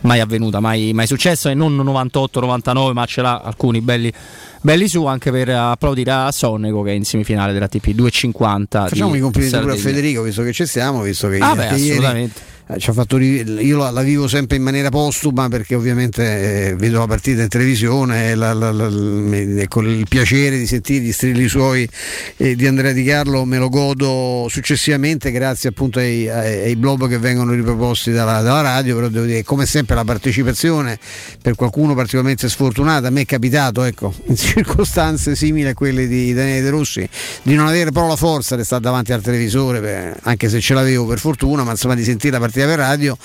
mai 0.00 0.20
avvenuta, 0.20 0.60
mai, 0.60 0.92
mai 0.94 1.06
successa 1.06 1.50
e 1.50 1.54
non 1.54 1.76
98-99 1.76 2.92
ma 2.92 3.04
ce 3.04 3.20
l'ha 3.20 3.40
alcuni 3.44 3.80
belli, 3.80 4.12
belli 4.60 4.88
su 4.88 5.04
anche 5.06 5.30
per 5.30 5.48
applaudire 5.50 6.10
a 6.10 6.32
Sonego 6.32 6.82
che 6.82 6.90
è 6.90 6.94
in 6.94 7.04
semifinale 7.04 7.52
della 7.52 7.68
TP 7.68 7.90
250. 7.90 8.88
Facciamo 8.88 9.14
i 9.14 9.20
complimenti 9.20 9.58
pure 9.58 9.72
a. 9.72 9.76
Federico 9.76 10.22
visto 10.22 10.42
che 10.42 10.52
ci 10.52 10.66
stiamo, 10.66 11.02
visto 11.02 11.28
che, 11.28 11.38
Ah, 11.38 11.54
beh, 11.54 11.64
ieri 11.76 11.90
assolutamente. 11.90 12.40
eh, 12.40 12.57
ci 12.76 12.90
ha 12.90 12.92
fatto 12.92 13.18
io 13.18 13.76
la, 13.78 13.90
la 13.90 14.02
vivo 14.02 14.28
sempre 14.28 14.56
in 14.56 14.62
maniera 14.62 14.90
postuma 14.90 15.48
perché 15.48 15.74
ovviamente 15.74 16.68
eh, 16.70 16.74
vedo 16.76 16.98
la 16.98 17.06
partita 17.06 17.40
in 17.42 17.48
televisione 17.48 18.30
e 18.30 18.34
la- 18.34 18.52
la- 18.52 18.72
mi- 18.90 19.60
ecco, 19.60 19.80
il 19.80 20.04
piacere 20.08 20.58
di 20.58 20.66
sentire 20.66 21.02
gli 21.04 21.12
strilli 21.12 21.48
suoi 21.48 21.88
eh, 22.36 22.54
di 22.54 22.66
Andrea 22.66 22.92
Di 22.92 23.04
Carlo 23.04 23.44
me 23.46 23.56
lo 23.58 23.68
godo 23.70 24.46
successivamente 24.50 25.30
grazie 25.30 25.70
appunto 25.70 25.98
ai, 25.98 26.28
ai, 26.28 26.58
ai 26.64 26.76
blog 26.76 27.08
che 27.08 27.18
vengono 27.18 27.52
riproposti 27.52 28.12
dalla, 28.12 28.42
dalla 28.42 28.60
radio, 28.60 28.96
però 28.96 29.08
devo 29.08 29.24
dire 29.24 29.42
come 29.44 29.64
sempre 29.64 29.94
la 29.94 30.04
partecipazione 30.04 30.98
per 31.40 31.54
qualcuno 31.54 31.94
particolarmente 31.94 32.48
sfortunato, 32.48 33.06
a 33.06 33.10
me 33.10 33.22
è 33.22 33.24
capitato 33.24 33.82
ecco, 33.84 34.12
in 34.26 34.36
circostanze 34.36 35.34
simili 35.34 35.68
a 35.68 35.74
quelle 35.74 36.06
di 36.06 36.34
Daniele 36.34 36.60
De 36.62 36.70
Rossi 36.70 37.08
di 37.42 37.54
non 37.54 37.66
avere 37.66 37.90
però 37.92 38.06
la 38.06 38.16
forza 38.16 38.56
di 38.56 38.64
stare 38.64 38.82
davanti 38.82 39.12
al 39.12 39.22
televisore, 39.22 39.80
per- 39.80 40.18
anche 40.24 40.48
se 40.48 40.60
ce 40.60 40.74
l'avevo 40.74 41.06
per 41.06 41.18
fortuna, 41.18 41.64
ma 41.64 41.70
insomma 41.70 41.94
di 41.94 42.04
sentire 42.04 42.32
la 42.34 42.40
partita 42.40 42.57
per 42.66 42.78
radio. 42.78 43.16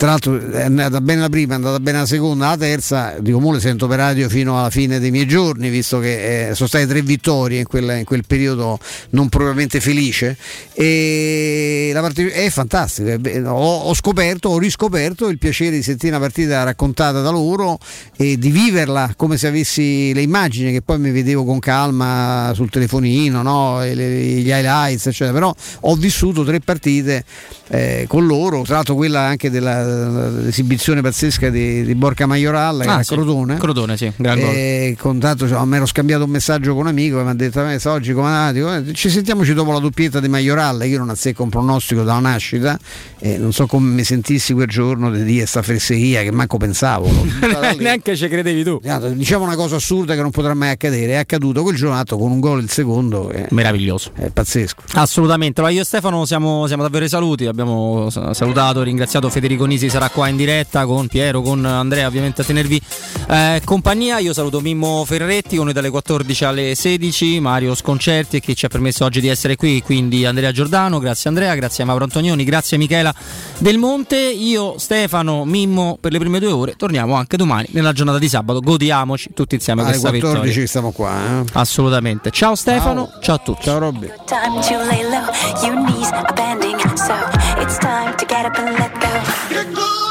Tra 0.00 0.08
l'altro 0.08 0.40
è 0.40 0.62
andata 0.62 0.98
bene 1.02 1.20
la 1.20 1.28
prima, 1.28 1.52
è 1.52 1.56
andata 1.56 1.78
bene 1.78 1.98
la 1.98 2.06
seconda, 2.06 2.48
la 2.48 2.56
terza, 2.56 3.16
dico 3.20 3.38
mo 3.38 3.52
le 3.52 3.60
sento 3.60 3.86
per 3.86 3.98
radio 3.98 4.30
fino 4.30 4.58
alla 4.58 4.70
fine 4.70 4.98
dei 4.98 5.10
miei 5.10 5.26
giorni, 5.26 5.68
visto 5.68 5.98
che 5.98 6.48
eh, 6.48 6.54
sono 6.54 6.68
state 6.68 6.86
tre 6.86 7.02
vittorie 7.02 7.58
in 7.58 7.66
quel, 7.66 7.98
in 7.98 8.04
quel 8.04 8.24
periodo 8.26 8.78
non 9.10 9.28
propriamente 9.28 9.78
felice 9.78 10.38
e 10.72 11.90
la 11.92 12.00
partita 12.00 12.32
è 12.32 12.48
fantastica. 12.48 13.18
Ho, 13.52 13.80
ho 13.80 13.92
scoperto, 13.92 14.48
ho 14.48 14.58
riscoperto 14.58 15.28
il 15.28 15.36
piacere 15.36 15.72
di 15.72 15.82
sentire 15.82 16.16
una 16.16 16.24
partita 16.24 16.62
raccontata 16.62 17.20
da 17.20 17.28
loro 17.28 17.78
e 18.16 18.38
di 18.38 18.50
viverla 18.50 19.12
come 19.16 19.36
se 19.36 19.48
avessi 19.48 20.14
le 20.14 20.22
immagini 20.22 20.72
che 20.72 20.80
poi 20.80 20.98
mi 20.98 21.10
vedevo 21.10 21.44
con 21.44 21.58
calma 21.58 22.52
sul 22.54 22.70
telefonino, 22.70 23.42
no? 23.42 23.80
Le- 23.80 24.40
gli 24.40 24.48
highlights, 24.48 25.08
eccetera. 25.08 25.34
Però 25.34 25.54
ho 25.80 25.94
vissuto 25.94 26.42
tre 26.42 26.60
partite 26.60 27.22
eh, 27.68 28.06
con 28.08 28.24
loro, 28.26 28.62
tra 28.62 28.76
l'altro 28.76 28.94
quella 28.94 29.20
anche 29.20 29.50
dell'esibizione 29.90 31.00
pazzesca 31.00 31.50
di, 31.50 31.84
di 31.84 31.94
Borca 31.94 32.26
Majoral 32.26 32.80
Ah, 32.86 33.02
sì. 33.02 33.14
Crotone. 33.14 33.56
Crotone, 33.58 33.96
sì. 33.96 34.10
E 34.16 34.96
con 34.98 35.18
tanto, 35.18 35.48
cioè, 35.48 35.64
mi 35.64 35.76
ero 35.76 35.86
scambiato 35.86 36.24
un 36.24 36.30
messaggio 36.30 36.72
con 36.72 36.82
un 36.82 36.86
amico 36.88 37.18
che 37.18 37.24
mi 37.24 37.30
ha 37.30 37.34
detto 37.34 37.66
"Eh, 37.68 37.78
sa, 37.78 37.92
oggi 37.92 38.12
come 38.12 38.26
andate?" 38.28 38.52
Dico, 38.54 38.74
"Eh, 38.90 38.94
ci 38.94 39.10
sentiamoci 39.10 39.52
dopo 39.54 39.72
la 39.72 39.78
doppietta 39.78 40.20
di 40.20 40.28
Majoral 40.28 40.86
io 40.86 40.98
non 40.98 41.10
azzecco 41.10 41.42
un 41.42 41.48
pronostico 41.48 42.02
dalla 42.02 42.20
nascita 42.20 42.78
e 43.18 43.36
non 43.38 43.52
so 43.52 43.66
come 43.66 43.90
mi 43.92 44.04
sentissi 44.04 44.52
quel 44.52 44.68
giorno 44.68 45.10
di 45.10 45.22
dire 45.24 45.46
sta 45.46 45.62
fesseria 45.62 46.22
che 46.22 46.30
manco 46.30 46.56
pensavo. 46.56 47.08
Neanche 47.78 48.16
ci 48.16 48.28
credevi 48.28 48.62
tu. 48.64 48.80
diciamo 49.14 49.44
una 49.44 49.56
cosa 49.56 49.76
assurda 49.76 50.14
che 50.14 50.22
non 50.22 50.30
potrà 50.30 50.54
mai 50.54 50.70
accadere 50.70 51.12
è 51.12 51.16
accaduto 51.16 51.62
quel 51.62 51.76
giorno 51.76 52.02
con 52.10 52.30
un 52.30 52.40
gol 52.40 52.62
il 52.62 52.70
secondo 52.70 53.30
è, 53.30 53.46
Meraviglioso. 53.50 54.10
è 54.14 54.28
pazzesco 54.30 54.82
Assolutamente, 54.94 55.60
allora 55.60 55.74
io 55.74 55.82
e 55.82 55.84
Stefano 55.84 56.24
siamo, 56.24 56.66
siamo 56.66 56.82
davvero 56.82 57.04
ai 57.04 57.10
saluti, 57.10 57.46
abbiamo 57.46 58.08
sa- 58.10 58.32
salutato, 58.34 58.82
ringraziato 58.82 59.28
Federico 59.28 59.64
Nisi, 59.64 59.79
sarà 59.88 60.08
qua 60.10 60.28
in 60.28 60.36
diretta 60.36 60.84
con 60.84 61.06
Piero, 61.06 61.42
con 61.42 61.64
Andrea 61.64 62.06
ovviamente 62.06 62.42
a 62.42 62.44
tenervi 62.44 62.80
eh, 63.28 63.62
compagnia, 63.64 64.18
io 64.18 64.32
saluto 64.32 64.60
Mimmo 64.60 65.04
Ferretti 65.04 65.56
con 65.56 65.66
noi 65.66 65.74
dalle 65.74 65.90
14 65.90 66.44
alle 66.44 66.74
16, 66.74 67.40
Mario 67.40 67.74
Sconcerti 67.74 68.36
e 68.36 68.40
chi 68.40 68.56
ci 68.56 68.66
ha 68.66 68.68
permesso 68.68 69.04
oggi 69.04 69.20
di 69.20 69.28
essere 69.28 69.56
qui, 69.56 69.82
quindi 69.82 70.24
Andrea 70.26 70.50
Giordano, 70.52 70.98
grazie 70.98 71.28
Andrea, 71.30 71.54
grazie 71.54 71.84
a 71.84 71.86
Mauro 71.86 72.04
Antonioni, 72.04 72.44
grazie 72.44 72.76
a 72.76 72.80
Michela 72.80 73.14
Del 73.58 73.78
Monte, 73.78 74.16
io 74.16 74.78
Stefano, 74.78 75.44
Mimmo 75.44 75.96
per 76.00 76.12
le 76.12 76.18
prime 76.18 76.40
due 76.40 76.50
ore, 76.50 76.74
torniamo 76.76 77.14
anche 77.14 77.36
domani 77.36 77.68
nella 77.70 77.92
giornata 77.92 78.18
di 78.18 78.28
sabato, 78.28 78.60
godiamoci 78.60 79.30
tutti 79.34 79.54
insieme 79.54 79.82
alle 79.82 79.90
questa 79.90 80.10
14 80.10 80.40
vittoria. 80.40 80.66
stiamo 80.66 80.90
qua 80.90 81.14
eh. 81.14 81.44
Assolutamente, 81.52 82.30
ciao 82.30 82.54
Stefano, 82.54 83.12
ciao, 83.20 83.36
a 83.36 83.38
tutti. 83.38 83.64
Ciao 83.64 83.78
Robby. 83.78 84.10
Time 84.26 84.60
to 84.60 84.76
lay 84.88 85.02
low, 85.02 85.26
your 85.62 85.76
knees 85.84 86.10
are 86.10 86.32
bending, 86.34 86.78
so 86.96 87.14
it's 87.60 87.78
time 87.78 88.16
to 88.16 88.26
get 88.26 88.44
up 88.44 88.56
and 88.58 88.76
let 88.78 88.92
go. 89.00 89.69
Hallelujah. 89.74 90.09